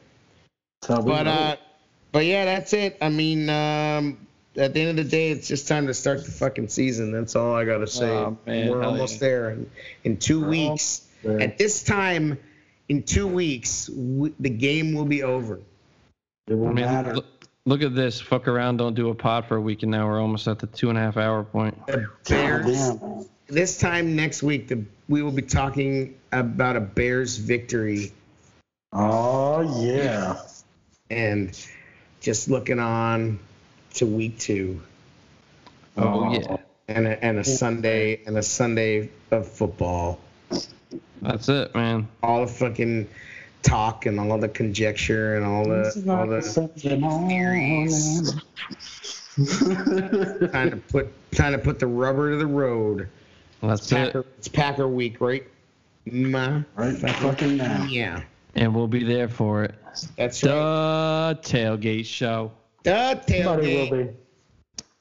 That's 0.87 1.03
But 1.03 1.27
uh, 1.27 1.55
but 2.11 2.25
yeah, 2.25 2.45
that's 2.45 2.73
it. 2.73 2.97
I 3.01 3.09
mean, 3.09 3.49
um, 3.49 4.27
at 4.55 4.73
the 4.73 4.81
end 4.81 4.99
of 4.99 5.05
the 5.05 5.09
day, 5.09 5.31
it's 5.31 5.47
just 5.47 5.67
time 5.67 5.87
to 5.87 5.93
start 5.93 6.23
the 6.23 6.31
fucking 6.31 6.67
season. 6.67 7.11
That's 7.11 7.35
all 7.35 7.55
I 7.55 7.65
gotta 7.65 7.87
say. 7.87 8.09
Oh, 8.09 8.37
man, 8.45 8.69
We're 8.69 8.83
almost 8.83 9.15
yeah. 9.15 9.19
there. 9.27 9.49
In, 9.49 9.71
in 10.03 10.17
2 10.17 10.45
weeks, 10.45 11.07
there. 11.23 11.41
at 11.41 11.57
this 11.57 11.81
time, 11.81 12.37
in 12.89 13.03
two 13.03 13.27
weeks, 13.27 13.87
w- 13.87 14.33
the 14.39 14.49
game 14.49 14.93
will 14.93 15.05
be 15.05 15.23
over. 15.23 15.59
it 16.47 16.53
will 16.53 16.67
I 16.69 16.73
mean, 16.73 16.85
matter. 16.85 17.15
look, 17.15 17.25
look 17.65 17.81
at 17.81 17.95
this. 17.95 18.19
Fuck 18.21 18.47
around, 18.47 18.77
don't 18.77 18.93
do 18.95 19.09
a 19.09 19.15
pod 19.15 19.45
for 19.45 19.55
a 19.57 19.61
week, 19.61 19.83
and 19.83 19.91
now 19.91 20.07
we're 20.07 20.21
almost 20.21 20.47
at 20.47 20.59
the 20.59 20.67
two 20.67 20.89
and 20.89 20.97
a 20.97 21.01
half 21.01 21.17
hour 21.17 21.43
point. 21.43 21.85
The 21.87 22.07
Bears. 22.27 22.89
damn. 22.91 23.25
this 23.47 23.77
time 23.77 24.15
next 24.15 24.43
week, 24.43 24.67
the, 24.67 24.83
we 25.07 25.21
will 25.21 25.31
be 25.31 25.41
talking 25.41 26.15
about 26.31 26.75
a 26.75 26.81
Bears 26.81 27.37
victory 27.37 28.11
Oh 28.91 29.81
yeah. 29.83 30.39
and 31.09 31.57
just 32.21 32.47
looking 32.49 32.79
on 32.79 33.39
to 33.95 34.05
week 34.05 34.39
two 34.39 34.81
Oh 35.97 36.33
yeah, 36.33 36.57
and 36.87 37.05
a, 37.07 37.23
and 37.23 37.37
a 37.39 37.43
Sunday 37.43 38.21
and 38.25 38.35
a 38.37 38.41
Sunday 38.43 39.09
of 39.29 39.47
football. 39.47 40.19
That's 41.23 41.49
it, 41.49 41.73
man. 41.75 42.07
All 42.21 42.41
the 42.45 42.51
fucking 42.51 43.07
talk 43.61 44.05
and 44.05 44.19
all 44.19 44.37
the 44.37 44.49
conjecture 44.49 45.35
and 45.35 45.45
all 45.45 45.63
the 45.65 46.05
all 46.09 46.27
the 46.27 46.41
Sunday 46.41 46.99
trying 50.49 50.69
to 50.71 50.77
put 50.89 51.11
trying 51.31 51.53
to 51.53 51.57
put 51.59 51.79
the 51.79 51.87
rubber 51.87 52.31
to 52.31 52.37
the 52.37 52.45
road. 52.47 53.09
That's 53.61 53.89
Packer, 53.89 54.19
it. 54.19 54.27
it's 54.37 54.47
Packer 54.47 54.87
week, 54.87 55.21
right? 55.21 55.45
Ma, 56.05 56.61
right 56.75 56.95
fucking 56.97 57.55
now. 57.57 57.85
yeah, 57.85 58.21
And 58.55 58.75
we'll 58.75 58.89
be 58.89 59.03
there 59.03 59.29
for 59.29 59.63
it. 59.63 59.73
that's 60.17 60.41
The 60.41 60.49
right. 60.49 61.33
tailgate 61.41 62.05
show. 62.05 62.51
The 62.83 63.21
Somebody 63.25 63.75
will 63.77 63.89
be. 64.05 64.09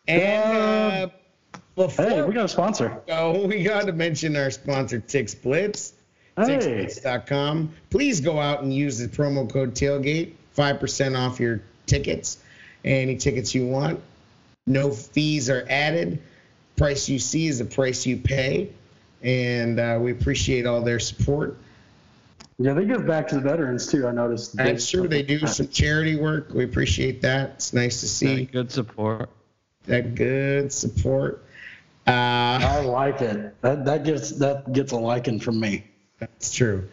And 0.07 0.57
uh, 0.57 1.09
before 1.75 2.05
Hey, 2.09 2.23
we 2.23 2.33
got 2.35 2.45
a 2.45 2.49
sponsor. 2.49 3.01
go, 3.09 3.45
we 3.47 3.65
got 3.65 3.87
to 3.87 3.93
mention 3.93 4.37
our 4.37 4.51
sponsor, 4.53 5.01
Tix 5.01 5.41
Blitz. 6.37 7.03
Hey. 7.03 7.69
Please 7.91 8.21
go 8.21 8.39
out 8.39 8.63
and 8.63 8.75
use 8.75 8.99
the 8.99 9.09
promo 9.09 9.51
code 9.51 9.75
tailgate, 9.75 10.33
five 10.53 10.81
percent 10.81 11.17
off 11.17 11.41
your 11.41 11.63
tickets, 11.87 12.39
any 12.85 13.17
tickets 13.17 13.55
you 13.55 13.67
want. 13.67 14.01
No 14.67 14.91
fees 14.91 15.51
are 15.51 15.67
added. 15.69 16.23
Price 16.77 17.09
you 17.09 17.19
see 17.19 17.49
is 17.49 17.59
the 17.59 17.65
price 17.65 18.07
you 18.07 18.17
pay, 18.17 18.71
and 19.23 19.79
uh, 19.79 19.99
we 20.01 20.13
appreciate 20.13 20.67
all 20.67 20.81
their 20.83 20.99
support. 20.99 21.59
Yeah, 22.59 22.75
they 22.75 22.85
give 22.85 23.07
back 23.07 23.29
to 23.29 23.35
the 23.37 23.41
veterans 23.41 23.87
too. 23.87 24.07
I 24.07 24.13
noticed. 24.13 24.57
That's 24.57 24.89
true. 24.89 25.09
They 25.09 25.23
do 25.23 25.47
some 25.47 25.69
charity 25.69 26.17
work. 26.17 26.53
We 26.55 26.65
appreciate 26.65 27.21
that. 27.23 27.51
It's 27.57 27.73
nice 27.73 28.01
to 28.01 28.09
see 28.09 28.47
Good 28.47 28.71
support. 28.71 29.29
that 29.85 30.15
good 30.15 30.73
support. 30.73 31.45
Uh, 32.07 32.11
I 32.11 32.81
like 32.81 33.21
it. 33.21 33.61
That 33.63 33.85
that 33.85 34.05
gets 34.05 34.31
that 34.33 34.73
gets 34.73 34.93
a 34.93 34.97
liking 34.97 35.41
from 35.41 35.61
me. 35.61 35.85
That's 36.23 36.55
true. 36.55 36.89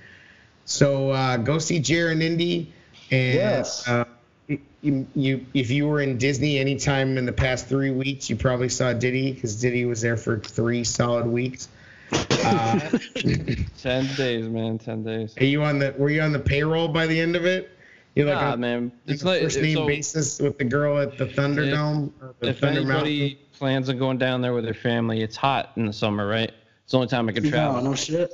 So 0.65 1.11
uh, 1.11 1.37
go 1.37 1.57
see 1.59 1.79
Jared 1.79 2.21
Indy, 2.21 2.71
and 3.11 3.33
Yes. 3.35 3.87
uh, 3.87 4.05
you, 4.81 5.05
you 5.15 5.45
if 5.53 5.69
you 5.69 5.87
were 5.87 6.01
in 6.01 6.17
Disney 6.17 6.57
anytime 6.57 7.17
in 7.17 7.25
the 7.25 7.31
past 7.33 7.67
three 7.67 7.91
weeks, 7.91 8.29
you 8.29 8.35
probably 8.35 8.69
saw 8.69 8.93
Diddy 8.93 9.33
because 9.33 9.55
Diddy 9.59 9.85
was 9.85 10.01
there 10.01 10.17
for 10.17 10.39
three 10.39 10.83
solid 10.83 11.25
weeks. 11.27 11.67
Uh, 12.11 12.89
Ten 13.81 14.05
days, 14.15 14.47
man. 14.47 14.79
Ten 14.79 15.03
days. 15.03 15.35
are 15.39 15.43
you 15.45 15.63
on 15.63 15.79
the? 15.79 15.93
Were 15.97 16.09
you 16.09 16.21
on 16.21 16.31
the 16.31 16.39
payroll 16.39 16.87
by 16.87 17.05
the 17.07 17.19
end 17.19 17.35
of 17.35 17.45
it? 17.45 17.69
You're 18.15 18.25
like 18.27 18.39
Nah, 18.41 18.51
on 18.53 18.59
man. 18.59 18.91
It's 19.05 19.21
a 19.23 19.25
like 19.27 19.41
first 19.41 19.61
name 19.61 19.75
so 19.75 19.85
basis 19.87 20.39
with 20.39 20.57
the 20.57 20.63
girl 20.63 20.97
at 20.99 21.17
the 21.17 21.25
Thunderdome. 21.27 22.11
or 22.21 22.33
the 22.39 22.49
if 22.49 22.59
Thunder 22.59 22.79
anybody 22.81 23.39
plans 23.53 23.89
on 23.89 23.97
going 23.99 24.17
down 24.17 24.41
there 24.41 24.53
with 24.53 24.63
their 24.65 24.73
family, 24.73 25.21
it's 25.21 25.35
hot 25.35 25.71
in 25.75 25.85
the 25.85 25.93
summer, 25.93 26.27
right? 26.27 26.51
It's 26.83 26.91
the 26.91 26.97
only 26.97 27.07
time 27.09 27.29
I 27.29 27.33
can 27.33 27.43
No, 27.43 27.49
travel. 27.49 27.81
no 27.83 27.93
shit. 27.95 28.31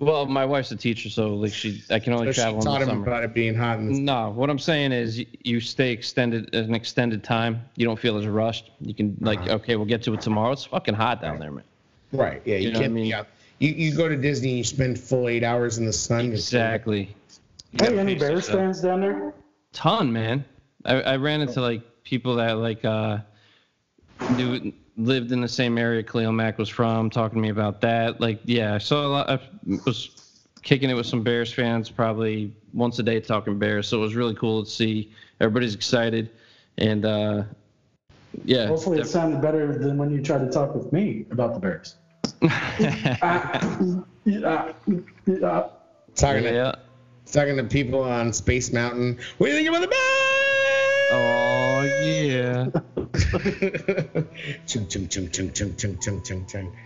Well, 0.00 0.26
my 0.26 0.44
wife's 0.44 0.70
a 0.70 0.76
teacher, 0.76 1.08
so 1.10 1.34
like 1.34 1.52
she, 1.52 1.82
I 1.90 1.98
can 1.98 2.12
only 2.12 2.26
So 2.28 2.32
she 2.32 2.40
travel 2.40 2.60
in 2.60 2.64
taught 2.64 2.78
the 2.78 2.84
him 2.84 2.88
summer. 2.90 3.02
about 3.02 3.24
it 3.24 3.34
being 3.34 3.54
hot 3.54 3.78
in 3.80 3.92
the 3.92 3.98
No, 4.00 4.30
what 4.30 4.48
I'm 4.48 4.58
saying 4.58 4.92
is 4.92 5.18
y- 5.18 5.26
you 5.42 5.58
stay 5.60 5.90
extended 5.90 6.54
an 6.54 6.72
extended 6.72 7.24
time. 7.24 7.62
You 7.74 7.84
don't 7.84 7.98
feel 7.98 8.16
as 8.16 8.24
rushed. 8.26 8.70
You 8.80 8.94
can 8.94 9.16
like, 9.20 9.40
Uh-huh. 9.40 9.54
okay, 9.56 9.74
we'll 9.74 9.86
get 9.86 10.02
to 10.04 10.14
it 10.14 10.20
tomorrow. 10.20 10.52
It's 10.52 10.64
fucking 10.64 10.94
hot 10.94 11.20
down 11.20 11.40
there, 11.40 11.50
man. 11.50 11.64
Right. 12.12 12.40
Yeah. 12.44 12.56
You, 12.58 12.68
You 12.68 12.72
know 12.74 12.78
what 12.78 12.78
I 12.78 12.82
can't 12.84 12.94
mean? 12.94 13.04
be 13.06 13.14
out. 13.14 13.26
You, 13.58 13.70
you 13.70 13.92
go 13.96 14.08
to 14.08 14.16
Disney, 14.16 14.50
and 14.50 14.58
you 14.58 14.64
spend 14.64 15.00
full 15.00 15.28
eight 15.28 15.42
hours 15.42 15.78
in 15.78 15.84
the 15.86 15.92
sun. 15.92 16.26
Exactly. 16.26 17.16
You 17.72 17.78
Hey, 17.80 17.86
gotta 17.86 17.98
any 18.00 18.12
pace 18.14 18.20
Bears 18.20 18.32
yourself. 18.46 18.58
fans 18.60 18.80
down 18.82 19.00
there? 19.00 19.34
Ton, 19.72 20.12
man. 20.12 20.44
I, 20.84 21.02
I 21.02 21.16
ran 21.16 21.40
into 21.40 21.60
like 21.60 21.82
people 22.04 22.36
that 22.36 22.52
like 22.58 22.84
uh 22.84 23.18
knew 24.38 24.72
lived 24.96 25.32
in 25.32 25.40
the 25.40 25.48
same 25.48 25.78
area 25.78 26.02
Khalil 26.02 26.32
Mack 26.32 26.58
was 26.58 26.68
from, 26.68 27.10
talking 27.10 27.36
to 27.36 27.42
me 27.42 27.50
about 27.50 27.80
that. 27.82 28.20
Like, 28.20 28.40
yeah, 28.44 28.74
I 28.74 28.78
saw 28.78 29.06
a 29.06 29.08
lot. 29.08 29.30
I 29.30 29.40
was 29.86 30.10
kicking 30.62 30.90
it 30.90 30.94
with 30.94 31.06
some 31.06 31.22
Bears 31.22 31.52
fans 31.52 31.88
probably 31.88 32.52
once 32.72 32.98
a 32.98 33.02
day 33.02 33.20
talking 33.20 33.58
Bears, 33.58 33.88
so 33.88 33.98
it 33.98 34.00
was 34.00 34.14
really 34.14 34.34
cool 34.34 34.64
to 34.64 34.70
see 34.70 35.12
everybody's 35.40 35.74
excited 35.74 36.30
and 36.78 37.04
uh 37.04 37.42
yeah. 38.44 38.66
Hopefully, 38.66 39.00
it 39.00 39.06
sounded 39.06 39.40
better 39.40 39.78
than 39.78 39.96
when 39.96 40.10
you 40.10 40.22
tried 40.22 40.40
to 40.40 40.50
talk 40.50 40.74
with 40.74 40.92
me 40.92 41.26
about 41.30 41.54
the 41.54 41.60
Bears. 41.60 41.96
Ah, 42.42 42.76
yeah, 44.24 44.72
yeah. 45.26 45.68
Talking, 46.14 46.42
to, 46.42 46.52
yeah. 46.52 46.74
talking 47.30 47.56
to 47.56 47.64
people 47.64 48.02
on 48.02 48.32
Space 48.32 48.72
Mountain. 48.72 49.18
What 49.38 49.46
do 49.46 49.52
you 49.52 49.58
think 49.58 49.68
about 49.68 49.80
the 49.80 49.88
Bears? 49.88 50.00
Oh 51.10 51.57
yeah. 51.88 52.66
Chung, 54.66 54.86
chung, 54.88 55.08
chung, 55.08 55.30
chung, 55.30 55.52
chung, 55.52 55.76
chung, 55.76 55.98
chung, 55.98 56.22
chung, 56.22 56.46
chung. 56.46 56.76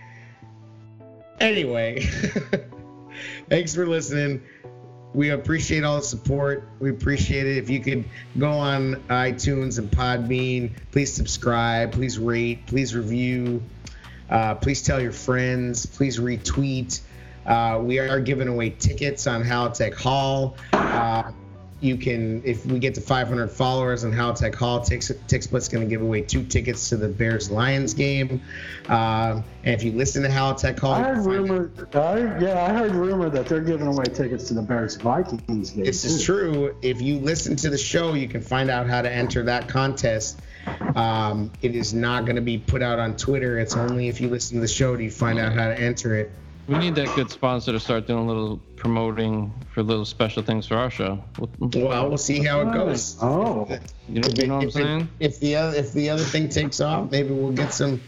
Anyway, 1.39 2.01
thanks 3.49 3.75
for 3.75 3.85
listening. 3.87 4.41
We 5.13 5.29
appreciate 5.29 5.83
all 5.83 5.97
the 5.97 6.03
support. 6.03 6.67
We 6.79 6.89
appreciate 6.89 7.45
it. 7.45 7.57
If 7.57 7.69
you 7.69 7.79
could 7.79 8.05
go 8.37 8.49
on 8.51 8.95
iTunes 9.09 9.77
and 9.77 9.91
Podbean, 9.91 10.71
please 10.91 11.13
subscribe, 11.13 11.91
please 11.91 12.17
rate, 12.17 12.65
please 12.65 12.95
review, 12.95 13.61
uh, 14.29 14.55
please 14.55 14.81
tell 14.81 15.01
your 15.01 15.11
friends, 15.11 15.85
please 15.85 16.17
retweet. 16.19 17.01
Uh, 17.45 17.79
we 17.83 17.99
are 17.99 18.19
giving 18.19 18.47
away 18.47 18.69
tickets 18.71 19.27
on 19.27 19.43
Howtech 19.43 19.93
Hall. 19.93 20.55
Uh, 20.71 21.31
you 21.83 21.97
can, 21.97 22.41
if 22.45 22.65
we 22.65 22.79
get 22.79 22.95
to 22.95 23.01
500 23.01 23.49
followers 23.49 24.03
on 24.03 24.11
Howtech 24.11 24.55
Hall, 24.55 24.79
Tix, 24.79 25.13
TixBlitz's 25.27 25.67
going 25.67 25.83
to 25.83 25.89
give 25.89 26.01
away 26.01 26.21
two 26.21 26.43
tickets 26.43 26.89
to 26.89 26.97
the 26.97 27.09
Bears 27.09 27.51
Lions 27.51 27.93
game. 27.93 28.41
Um, 28.87 29.43
and 29.63 29.75
if 29.75 29.83
you 29.83 29.91
listen 29.91 30.23
to 30.23 30.29
Howtech 30.29 30.79
Hall, 30.79 30.93
I 30.93 31.03
heard 31.03 31.25
rumor. 31.25 31.71
I, 31.93 32.17
yeah, 32.39 32.63
I 32.63 32.73
heard 32.73 32.93
rumor 32.93 33.29
that 33.29 33.47
they're 33.47 33.61
giving 33.61 33.87
away 33.87 34.05
tickets 34.05 34.47
to 34.47 34.53
the 34.53 34.61
Bears 34.61 34.95
Vikings 34.95 35.71
game. 35.71 35.83
This 35.83 36.05
is 36.05 36.23
true. 36.23 36.75
If 36.81 37.01
you 37.01 37.19
listen 37.19 37.55
to 37.57 37.69
the 37.69 37.77
show, 37.77 38.13
you 38.13 38.27
can 38.27 38.41
find 38.41 38.69
out 38.69 38.87
how 38.87 39.01
to 39.01 39.11
enter 39.11 39.43
that 39.43 39.67
contest. 39.67 40.39
Um, 40.95 41.51
it 41.61 41.75
is 41.75 41.93
not 41.93 42.25
going 42.25 42.37
to 42.37 42.41
be 42.41 42.57
put 42.57 42.81
out 42.81 42.99
on 42.99 43.17
Twitter. 43.17 43.59
It's 43.59 43.75
only 43.75 44.07
if 44.07 44.21
you 44.21 44.29
listen 44.29 44.55
to 44.55 44.61
the 44.61 44.67
show 44.67 44.95
do 44.95 45.03
you 45.03 45.11
find 45.11 45.37
out 45.39 45.53
how 45.53 45.67
to 45.67 45.79
enter 45.79 46.15
it. 46.15 46.31
We 46.67 46.77
need 46.77 46.95
that 46.95 47.13
good 47.15 47.29
sponsor 47.29 47.73
to 47.73 47.79
start 47.79 48.07
doing 48.07 48.23
a 48.23 48.25
little 48.27 48.57
promoting 48.77 49.51
for 49.73 49.83
little 49.83 50.05
special 50.05 50.41
things 50.43 50.65
for 50.65 50.75
our 50.77 50.89
show. 50.89 51.21
Well, 51.59 52.07
we'll 52.07 52.17
see 52.17 52.41
how 52.43 52.61
it 52.61 52.71
goes. 52.73 53.17
Oh, 53.21 53.67
You 54.07 54.21
know, 54.21 54.29
you 54.29 54.47
know 54.47 54.55
what 54.55 54.61
I'm 54.63 54.67
if, 54.69 54.73
saying? 54.73 55.09
if 55.19 55.39
the 55.41 55.55
other 55.57 55.75
if 55.77 55.91
the 55.93 56.09
other 56.09 56.23
thing 56.23 56.47
takes 56.47 56.79
off, 56.79 57.11
maybe 57.11 57.33
we'll 57.33 57.51
get 57.51 57.73
some 57.73 57.99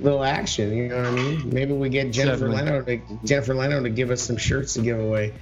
little 0.00 0.22
action. 0.22 0.76
You 0.76 0.88
know 0.88 0.96
what 0.98 1.06
I 1.06 1.10
mean? 1.10 1.50
Maybe 1.50 1.72
we 1.72 1.88
get 1.88 2.12
Jennifer 2.12 2.48
Definitely. 2.48 2.96
Leno 2.98 3.18
to 3.18 3.26
Jennifer 3.26 3.54
Leno 3.54 3.82
to 3.82 3.90
give 3.90 4.10
us 4.10 4.22
some 4.22 4.36
shirts 4.36 4.74
to 4.74 4.82
give 4.82 5.00
away. 5.00 5.32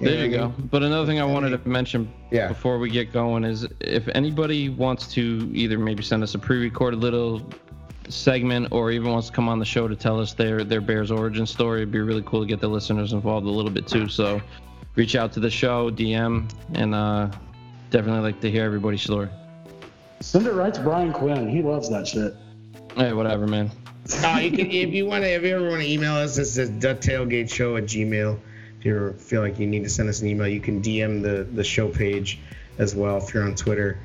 There 0.00 0.24
you 0.24 0.30
go. 0.36 0.48
mean? 0.48 0.68
But 0.70 0.82
another 0.84 1.06
thing 1.06 1.20
I 1.20 1.24
wanted 1.24 1.50
to 1.60 1.68
mention 1.68 2.12
Yeah. 2.30 2.48
before 2.48 2.78
we 2.78 2.88
get 2.90 3.12
going 3.12 3.44
is 3.44 3.66
if 3.80 4.08
anybody 4.14 4.68
wants 4.68 5.06
to 5.14 5.50
either 5.52 5.78
maybe 5.78 6.02
send 6.02 6.22
us 6.22 6.34
a 6.34 6.38
pre-recorded 6.38 7.00
little 7.00 7.42
segment 8.08 8.68
or 8.72 8.90
even 8.90 9.10
wants 9.10 9.28
to 9.28 9.32
come 9.32 9.48
on 9.48 9.58
the 9.58 9.64
show 9.64 9.88
to 9.88 9.96
tell 9.96 10.20
us 10.20 10.32
their 10.34 10.64
their 10.64 10.80
Bears 10.80 11.10
origin 11.10 11.46
story, 11.46 11.80
it'd 11.80 11.92
be 11.92 12.00
really 12.00 12.22
cool 12.22 12.40
to 12.40 12.46
get 12.46 12.60
the 12.60 12.68
listeners 12.68 13.12
involved 13.12 13.46
a 13.46 13.50
little 13.50 13.70
bit 13.70 13.86
too. 13.86 14.08
So 14.08 14.40
reach 14.94 15.16
out 15.16 15.32
to 15.34 15.40
the 15.40 15.50
show, 15.50 15.90
DM, 15.90 16.50
and 16.74 16.94
uh, 16.94 17.30
definitely 17.90 18.22
like 18.22 18.40
to 18.40 18.50
hear 18.50 18.64
everybody's 18.64 19.02
story. 19.02 19.28
send 20.20 20.46
it 20.46 20.52
right 20.52 20.72
to 20.74 20.80
Brian 20.82 21.12
Quinn. 21.12 21.48
He 21.48 21.62
loves 21.62 21.90
that 21.90 22.06
shit. 22.06 22.34
Hey, 22.96 23.12
whatever, 23.12 23.46
man. 23.46 23.70
Uh, 24.24 24.38
you 24.42 24.50
can, 24.50 24.70
if 24.70 24.92
you 24.92 25.06
want 25.06 25.22
to, 25.24 25.30
if 25.30 25.42
you 25.42 25.54
ever 25.54 25.68
want 25.68 25.82
to 25.82 25.88
email 25.88 26.14
us, 26.14 26.36
this 26.36 26.58
is 26.58 26.70
ducktailgateshow 26.70 27.78
at 27.78 27.84
gmail. 27.84 28.38
If 28.78 28.84
you 28.84 28.96
ever 28.96 29.12
feel 29.12 29.42
like 29.42 29.58
you 29.58 29.66
need 29.66 29.84
to 29.84 29.90
send 29.90 30.08
us 30.08 30.20
an 30.20 30.26
email, 30.28 30.48
you 30.48 30.60
can 30.60 30.82
DM 30.82 31.22
the 31.22 31.44
the 31.44 31.62
show 31.64 31.88
page 31.88 32.40
as 32.78 32.94
well 32.94 33.18
if 33.18 33.32
you're 33.32 33.44
on 33.44 33.54
Twitter. 33.54 33.98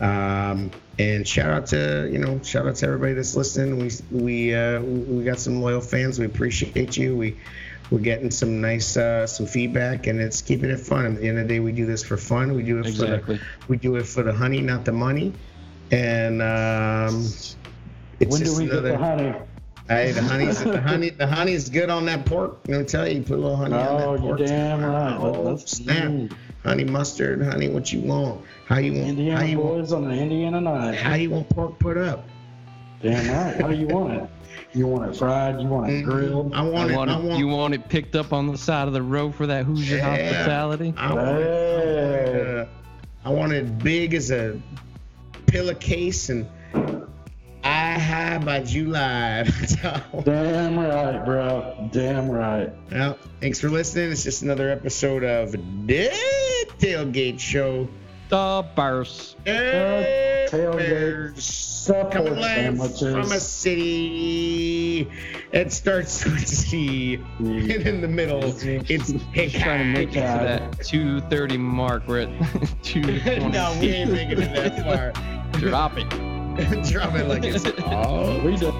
Um, 0.00 0.70
and 0.98 1.26
shout 1.26 1.50
out 1.50 1.66
to 1.68 2.08
you 2.12 2.18
know 2.18 2.40
shout 2.42 2.66
out 2.66 2.76
to 2.76 2.86
everybody 2.86 3.14
that's 3.14 3.34
listening. 3.36 3.78
We 3.78 3.90
we 4.10 4.54
uh, 4.54 4.80
we 4.80 5.24
got 5.24 5.38
some 5.38 5.60
loyal 5.60 5.80
fans. 5.80 6.18
We 6.18 6.26
appreciate 6.26 6.96
you. 6.96 7.16
We 7.16 7.36
we're 7.90 7.98
getting 8.00 8.30
some 8.30 8.60
nice 8.60 8.96
uh, 8.96 9.26
some 9.26 9.46
feedback, 9.46 10.06
and 10.06 10.20
it's 10.20 10.40
keeping 10.42 10.70
it 10.70 10.80
fun. 10.80 11.06
At 11.06 11.20
the 11.20 11.28
end 11.28 11.38
of 11.38 11.48
the 11.48 11.54
day, 11.54 11.60
we 11.60 11.72
do 11.72 11.86
this 11.86 12.02
for 12.04 12.16
fun. 12.16 12.54
We 12.54 12.62
do 12.62 12.78
it 12.78 12.86
Exactly. 12.86 13.38
for 13.38 13.42
the, 13.42 13.48
we 13.68 13.76
do 13.76 13.96
it 13.96 14.04
for 14.06 14.22
the 14.22 14.32
honey, 14.32 14.60
not 14.60 14.84
the 14.84 14.92
money. 14.92 15.32
And 15.90 16.40
um, 16.42 17.20
it's 17.24 17.56
When 18.20 18.30
do 18.40 18.44
just 18.46 18.58
we 18.58 18.64
get 18.66 18.72
another- 18.74 18.88
the 18.92 18.96
honey? 18.98 19.34
Hey, 19.86 20.12
the 20.12 20.22
honey's 20.22 20.64
the 20.64 20.80
honey 20.80 21.10
the 21.10 21.26
honey's 21.26 21.68
good 21.68 21.90
on 21.90 22.06
that 22.06 22.24
pork. 22.24 22.58
I'm 22.66 22.72
gonna 22.72 22.84
tell 22.84 23.06
you, 23.06 23.20
put 23.22 23.34
a 23.38 23.42
little 23.42 23.56
honey 23.56 23.74
Oh, 23.74 24.14
on 24.14 24.16
that 24.16 24.24
you're 24.26 24.36
damn 24.38 24.82
right. 24.82 25.18
Oh, 25.20 25.56
snap. 25.58 26.30
Honey 26.64 26.84
mustard, 26.84 27.42
honey, 27.44 27.68
what 27.68 27.92
you 27.92 28.00
want? 28.00 28.40
How 28.66 28.78
you 28.78 28.92
want? 28.94 29.04
How 29.04 29.10
Indiana 29.10 29.44
you 29.44 29.58
want? 29.58 29.74
boys 29.80 29.92
on 29.92 30.04
the 30.08 30.14
Indiana 30.14 30.60
night. 30.60 30.94
How 30.96 31.14
you 31.14 31.30
want 31.30 31.48
pork 31.50 31.78
put 31.78 31.98
up? 31.98 32.26
Damn 33.02 33.28
right. 33.30 33.60
How 33.60 33.68
do 33.68 33.74
you 33.76 33.86
want 33.86 34.14
it? 34.14 34.30
You 34.72 34.86
want 34.86 35.10
it 35.10 35.16
fried? 35.16 35.60
You 35.60 35.68
want 35.68 35.90
it 35.90 36.02
Mhm. 36.02 36.04
grilled? 36.04 36.54
I 36.54 36.62
want 36.62 36.90
I 36.90 36.92
it. 36.94 36.96
want 36.96 37.10
I 37.10 37.18
it, 37.18 37.22
want. 37.22 37.38
you 37.38 37.48
want 37.48 37.74
it 37.74 37.88
picked 37.90 38.16
up 38.16 38.32
on 38.32 38.46
the 38.50 38.56
side 38.56 38.88
of 38.88 38.94
the 38.94 39.02
road 39.02 39.34
for 39.34 39.46
that 39.46 39.66
Hoosier 39.66 39.96
Yeah. 39.98 40.08
hospitality? 40.32 40.94
I 40.96 41.12
want 41.12 41.28
it. 41.38 41.44
Hey. 41.44 42.60
uh, 42.60 43.28
I 43.28 43.30
want 43.30 43.52
it 43.52 43.78
big 43.80 44.14
as 44.14 44.30
a 44.30 44.58
pillowcase 45.46 46.30
and 46.30 46.46
eye 47.94 47.98
high 47.98 48.38
by 48.38 48.60
July. 48.62 49.44
Damn 50.24 50.78
right, 50.78 51.24
bro. 51.24 51.88
Damn 51.92 52.28
right. 52.28 52.72
well, 52.90 53.18
thanks 53.40 53.60
for 53.60 53.68
listening. 53.68 54.10
It's 54.10 54.24
just 54.24 54.42
another 54.42 54.70
episode 54.70 55.22
of 55.22 55.52
Da 55.86 56.10
Tailgate 56.78 57.38
Show. 57.38 57.88
The 58.30 58.66
Bears. 58.74 59.36
Dead 59.44 60.50
Tailgate 60.50 60.76
Bears. 60.78 61.44
Supper 61.44 62.10
Coming 62.10 62.36
live 62.36 62.56
sandwiches. 62.78 63.12
from 63.12 63.32
a 63.32 63.38
city. 63.40 65.08
It 65.52 65.70
starts 65.72 66.24
with 66.24 66.48
C, 66.48 67.14
and 67.38 67.70
in 67.70 68.00
the 68.00 68.08
middle, 68.08 68.42
it's 68.42 68.64
Just 68.88 69.60
trying 69.60 69.78
to 69.80 69.84
make 69.84 70.08
it 70.08 70.14
to 70.14 70.20
that 70.20 70.82
230 70.84 71.58
mark. 71.58 72.08
We're 72.08 72.20
at 72.22 72.28
220. 72.82 73.48
no, 73.52 73.76
we 73.78 73.88
ain't 73.90 74.10
making 74.10 74.40
it 74.40 74.54
that 74.54 74.82
far. 74.82 75.60
Drop 75.60 75.96
it. 75.98 76.33
Drop 76.88 77.16
it 77.16 77.26
like 77.26 77.42
it's 77.42 77.66
oh. 77.66 78.40
We 78.44 78.56
do. 78.56 78.72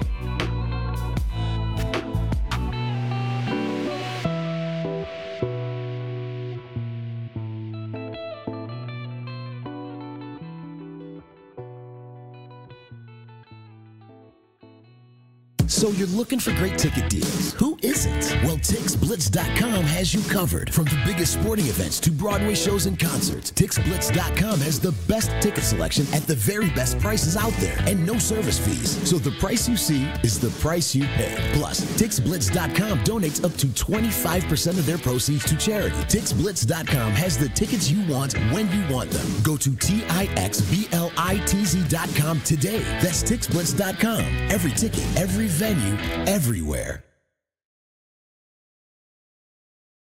So 15.85 15.91
you're 15.91 16.07
looking 16.07 16.39
for 16.39 16.51
great 16.53 16.79
ticket 16.79 17.11
deals. 17.11 17.53
Who 17.53 17.77
isn't? 17.83 18.43
Well, 18.43 18.57
TixBlitz.com 18.57 19.83
has 19.83 20.15
you 20.15 20.21
covered. 20.33 20.73
From 20.73 20.85
the 20.85 20.99
biggest 21.05 21.33
sporting 21.33 21.67
events 21.67 21.99
to 21.99 22.09
Broadway 22.09 22.55
shows 22.55 22.87
and 22.87 22.97
concerts, 22.97 23.51
TixBlitz.com 23.51 24.61
has 24.61 24.79
the 24.79 24.93
best 25.07 25.29
ticket 25.43 25.63
selection 25.63 26.07
at 26.11 26.23
the 26.23 26.33
very 26.33 26.71
best 26.71 26.97
prices 26.97 27.37
out 27.37 27.53
there 27.59 27.77
and 27.81 28.03
no 28.03 28.17
service 28.17 28.57
fees. 28.57 28.97
So 29.07 29.19
the 29.19 29.29
price 29.39 29.69
you 29.69 29.77
see 29.77 30.05
is 30.23 30.39
the 30.39 30.49
price 30.59 30.95
you 30.95 31.03
pay. 31.03 31.35
Plus, 31.53 31.81
TixBlitz.com 32.01 33.03
donates 33.03 33.45
up 33.45 33.53
to 33.57 33.67
25% 33.67 34.79
of 34.79 34.87
their 34.87 34.97
proceeds 34.97 35.45
to 35.45 35.55
charity. 35.55 35.97
TixBlitz.com 36.07 37.11
has 37.11 37.37
the 37.37 37.49
tickets 37.49 37.91
you 37.91 38.03
want 38.11 38.33
when 38.51 38.71
you 38.71 38.83
want 38.91 39.11
them. 39.11 39.27
Go 39.43 39.55
to 39.57 39.69
TIXBLITZ.com 39.69 42.41
today. 42.41 42.79
That's 43.03 43.21
TixBlitz.com. 43.21 44.25
Every 44.49 44.71
ticket, 44.71 45.05
every 45.15 45.45
venue, 45.45 45.74
menu 45.75 45.97
everywhere. 46.27 47.04